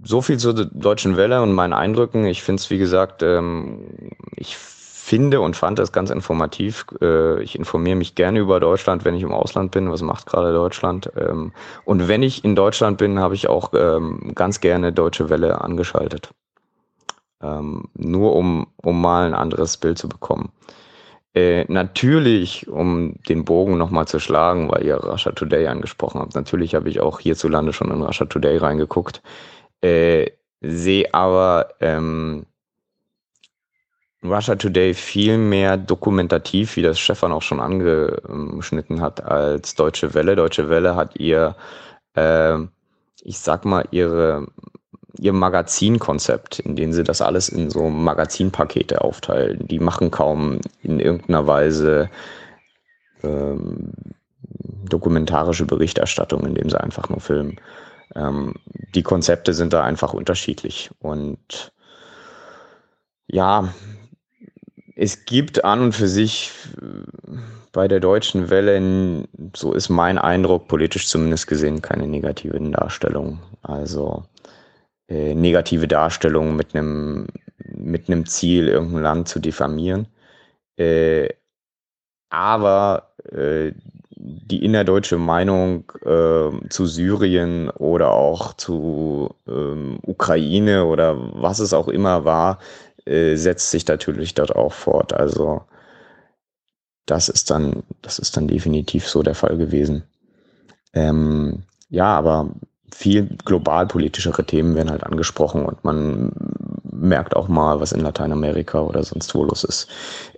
so 0.03 0.23
viel 0.23 0.39
zur 0.39 0.55
Deutschen 0.55 1.17
Welle 1.17 1.43
und 1.43 1.53
meinen 1.53 1.73
Eindrücken. 1.73 2.25
Ich 2.27 2.43
finde 2.43 2.61
es, 2.61 2.71
wie 2.71 2.79
gesagt, 2.79 3.23
ähm, 3.23 4.11
ich 4.37 4.57
finde 4.57 5.41
und 5.41 5.57
fand 5.57 5.79
das 5.79 5.91
ganz 5.91 6.11
informativ. 6.11 6.87
Äh, 7.01 7.43
ich 7.43 7.59
informiere 7.59 7.97
mich 7.97 8.15
gerne 8.15 8.39
über 8.39 8.61
Deutschland, 8.61 9.05
wenn 9.05 9.15
ich 9.15 9.23
im 9.23 9.33
Ausland 9.33 9.73
bin. 9.73 9.91
Was 9.91 10.03
macht 10.03 10.27
gerade 10.27 10.53
Deutschland? 10.53 11.11
Ähm, 11.17 11.53
und 11.85 12.09
wenn 12.09 12.23
ich 12.23 12.45
in 12.45 12.55
Deutschland 12.55 12.99
bin, 12.99 13.19
habe 13.19 13.35
ich 13.35 13.49
auch 13.49 13.73
ähm, 13.75 14.33
ganz 14.35 14.61
gerne 14.61 14.93
Deutsche 14.93 15.29
Welle 15.29 15.61
angeschaltet. 15.61 16.31
Ähm, 17.43 17.89
nur 17.95 18.37
um, 18.37 18.69
um 18.77 19.01
mal 19.01 19.27
ein 19.27 19.35
anderes 19.35 19.77
Bild 19.79 19.99
zu 19.99 20.09
bekommen. 20.09 20.53
Äh, 21.35 21.65
natürlich, 21.69 22.67
um 22.69 23.15
den 23.29 23.45
Bogen 23.45 23.79
nochmal 23.79 24.09
zu 24.09 24.19
schlagen, 24.19 24.71
weil 24.71 24.85
ihr 24.85 24.97
Russia 24.97 25.33
Today 25.33 25.69
angesprochen 25.69 26.21
habt, 26.21 26.35
natürlich 26.35 26.75
habe 26.75 26.89
ich 26.89 27.01
auch 27.01 27.21
hierzulande 27.21 27.73
schon 27.73 27.91
in 27.93 28.03
Russia 28.03 28.27
Today 28.27 28.57
reingeguckt 28.57 29.23
äh, 29.83 30.31
sehe 30.61 31.13
aber 31.15 31.71
ähm, 31.81 32.47
Russia 34.23 34.55
Today 34.57 34.93
viel 34.93 35.39
mehr 35.39 35.77
dokumentativ, 35.79 36.77
wie 36.77 36.83
das 36.83 36.99
Stefan 36.99 37.33
auch 37.33 37.43
schon 37.43 37.61
angeschnitten 37.61 39.01
hat, 39.01 39.23
als 39.25 39.75
Deutsche 39.75 40.13
Welle. 40.13 40.37
Deutsche 40.37 40.69
Welle 40.69 40.95
hat 40.95 41.17
ihr, 41.19 41.57
äh, 42.15 42.59
ich 43.23 43.39
sag 43.39 43.65
mal, 43.65 43.87
ihre 43.91 44.47
ihr 45.19 45.33
Magazinkonzept, 45.33 46.61
in 46.61 46.77
dem 46.77 46.93
sie 46.93 47.05
das 47.05 47.21
alles 47.21 47.49
in 47.49 47.71
so 47.71 47.89
Magazinpakete 47.89 49.01
aufteilen. 49.01 49.67
Die 49.67 49.79
machen 49.79 50.11
kaum 50.11 50.61
in 50.83 51.01
irgendeiner 51.01 51.47
Weise 51.47 52.11
ähm, 53.23 53.93
dokumentarische 54.89 55.67
Berichterstattung, 55.67 56.47
indem 56.47 56.71
sie 56.71 56.81
einfach 56.81 57.09
nur 57.09 57.21
filmen 57.21 57.59
ähm, 58.15 58.55
die 58.95 59.03
Konzepte 59.03 59.55
sind 59.55 59.73
da 59.73 59.85
einfach 59.85 60.13
unterschiedlich. 60.13 60.91
Und 61.01 61.73
ja, 63.27 63.73
es 64.97 65.25
gibt 65.25 65.65
an 65.65 65.81
und 65.81 65.93
für 65.93 66.09
sich 66.09 66.53
äh, 66.81 67.37
bei 67.73 67.87
der 67.87 68.01
deutschen 68.01 68.51
Welle, 68.51 69.29
so 69.55 69.73
ist 69.73 69.89
mein 69.89 70.19
Eindruck, 70.19 70.67
politisch 70.67 71.07
zumindest 71.07 71.47
gesehen, 71.47 71.83
keine 71.83 72.09
negativen 72.09 72.73
Darstellungen. 72.73 73.39
Also 73.63 74.25
äh, 75.11 75.35
negative 75.35 75.89
Darstellungen 75.89 76.57
mit 76.57 76.75
einem 76.75 77.27
mit 77.59 78.09
einem 78.09 78.27
Ziel, 78.27 78.69
irgendein 78.69 79.03
Land 79.03 79.29
zu 79.29 79.41
diffamieren. 79.41 80.07
Äh, 80.77 81.29
aber 82.31 83.13
äh, 83.33 83.73
die 84.17 84.65
innerdeutsche 84.65 85.19
Meinung 85.19 85.91
äh, 86.05 86.69
zu 86.69 86.87
Syrien 86.87 87.71
oder 87.71 88.13
auch 88.13 88.55
zu 88.55 89.35
ähm, 89.49 89.99
Ukraine 90.03 90.85
oder 90.85 91.17
was 91.35 91.59
es 91.59 91.73
auch 91.73 91.89
immer 91.89 92.25
war, 92.25 92.59
äh, 93.07 93.37
setzt 93.37 93.71
sich 93.71 93.87
natürlich 93.87 94.35
dort 94.35 94.55
auch 94.55 94.73
fort. 94.73 95.13
Also 95.13 95.63
das 97.07 97.29
ist 97.29 97.51
dann, 97.51 97.83
das 98.03 98.19
ist 98.19 98.37
dann 98.37 98.47
definitiv 98.47 99.09
so 99.09 99.23
der 99.23 99.35
Fall 99.35 99.57
gewesen. 99.57 100.05
Ähm, 100.93 101.65
ja, 101.89 102.07
aber 102.07 102.51
viel 102.93 103.29
globalpolitischere 103.45 104.45
Themen 104.45 104.75
werden 104.75 104.91
halt 104.91 105.05
angesprochen 105.05 105.65
und 105.65 105.83
man 105.85 106.33
merkt 106.93 107.35
auch 107.37 107.49
mal, 107.49 107.81
was 107.81 107.93
in 107.93 108.01
Lateinamerika 108.01 108.81
oder 108.81 109.03
sonst 109.03 109.35
wo 109.35 109.45
los 109.45 109.65
ist. 109.65 109.89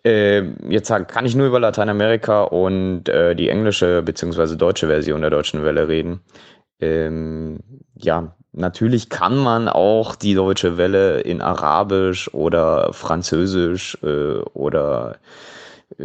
Äh, 0.04 0.42
jetzt 0.68 0.92
kann 1.08 1.26
ich 1.26 1.34
nur 1.34 1.48
über 1.48 1.60
Lateinamerika 1.60 2.44
und 2.44 3.08
äh, 3.08 3.34
die 3.34 3.48
englische 3.48 4.02
bzw. 4.02 4.56
deutsche 4.56 4.86
Version 4.86 5.20
der 5.20 5.30
deutschen 5.30 5.64
Welle 5.64 5.88
reden. 5.88 6.20
Ähm, 6.80 7.60
ja, 7.94 8.34
natürlich 8.52 9.08
kann 9.08 9.36
man 9.36 9.68
auch 9.68 10.14
die 10.14 10.34
deutsche 10.34 10.76
Welle 10.76 11.20
in 11.20 11.40
Arabisch 11.40 12.32
oder 12.34 12.92
Französisch 12.92 13.98
äh, 14.02 14.38
oder 14.54 15.16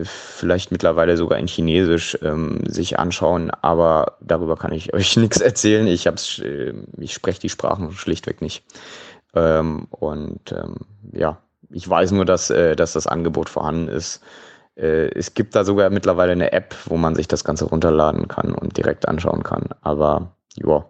vielleicht 0.04 0.72
mittlerweile 0.72 1.18
sogar 1.18 1.40
in 1.40 1.48
Chinesisch 1.48 2.18
ähm, 2.22 2.62
sich 2.66 3.00
anschauen, 3.00 3.52
aber 3.62 4.18
darüber 4.22 4.56
kann 4.56 4.72
ich 4.72 4.94
euch 4.94 5.18
nichts 5.18 5.40
erzählen. 5.40 5.88
Ich 5.88 6.08
hab's, 6.08 6.40
äh, 6.40 6.74
ich 6.98 7.14
spreche 7.14 7.42
die 7.42 7.50
Sprachen 7.50 7.92
schlichtweg 7.92 8.42
nicht. 8.42 8.64
Ähm, 9.34 9.88
und 9.92 10.52
ähm, 10.52 10.78
ja, 11.12 11.38
ich 11.70 11.88
weiß 11.88 12.12
nur, 12.12 12.26
dass, 12.26 12.50
äh, 12.50 12.76
dass 12.76 12.94
das 12.94 13.08
Angebot 13.08 13.50
vorhanden 13.50 13.88
ist. 13.88 14.22
Äh, 14.76 15.10
es 15.16 15.34
gibt 15.34 15.56
da 15.56 15.64
sogar 15.64 15.90
mittlerweile 15.90 16.32
eine 16.32 16.52
App, 16.52 16.76
wo 16.86 16.98
man 16.98 17.16
sich 17.16 17.28
das 17.28 17.44
Ganze 17.44 17.66
runterladen 17.66 18.28
kann 18.28 18.54
und 18.54 18.78
direkt 18.78 19.08
anschauen 19.08 19.44
kann. 19.44 19.70
Aber 19.82 20.32
ja, 20.56 20.86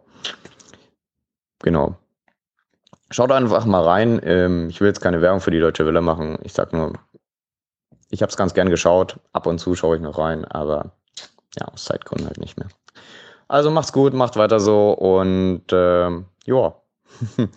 genau. 1.59 1.95
Schaut 3.09 3.31
einfach 3.31 3.65
mal 3.65 3.83
rein. 3.83 4.19
Ähm, 4.23 4.69
ich 4.69 4.81
will 4.81 4.87
jetzt 4.87 4.99
keine 5.01 5.21
Werbung 5.21 5.39
für 5.39 5.51
die 5.51 5.61
Deutsche 5.61 5.85
Welle 5.85 6.01
machen. 6.01 6.37
Ich 6.43 6.53
sag 6.53 6.73
nur, 6.73 6.93
ich 8.09 8.21
habe 8.21 8.29
es 8.29 8.37
ganz 8.37 8.53
gern 8.53 8.69
geschaut. 8.69 9.19
Ab 9.33 9.47
und 9.47 9.59
zu 9.59 9.75
schaue 9.75 9.97
ich 9.97 10.01
noch 10.01 10.17
rein, 10.17 10.45
aber 10.45 10.91
ja, 11.59 11.67
aus 11.67 11.85
Zeitgründen 11.85 12.27
halt 12.27 12.39
nicht 12.39 12.57
mehr. 12.57 12.67
Also 13.47 13.71
macht's 13.71 13.93
gut, 13.93 14.13
macht 14.13 14.35
weiter 14.35 14.59
so 14.59 14.91
und 14.91 15.63
ähm, 15.71 16.25
ja. 16.45 16.75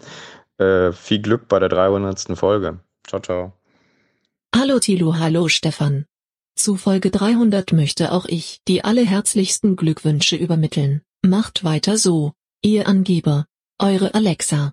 Äh, 0.61 0.93
viel 0.93 1.23
Glück 1.23 1.49
bei 1.49 1.59
der 1.59 1.71
300. 1.71 2.37
Folge. 2.37 2.81
Ciao, 3.07 3.23
ciao. 3.23 3.55
Hallo 4.55 4.79
Tilo, 4.79 5.17
hallo 5.17 5.49
Stefan. 5.49 6.05
Zu 6.55 6.77
Folge 6.77 7.11
300 7.11 7.73
möchte 7.73 8.13
auch 8.13 8.27
ich 8.27 8.61
die 8.69 8.85
allerherzlichsten 8.85 9.77
Glückwünsche 9.77 10.37
übermitteln. 10.37 11.01
Macht 11.23 11.65
weiter 11.65 11.97
so, 11.97 12.35
ihr 12.61 12.89
Angeber. 12.89 13.47
Eure 13.79 14.13
Alexa. 14.13 14.73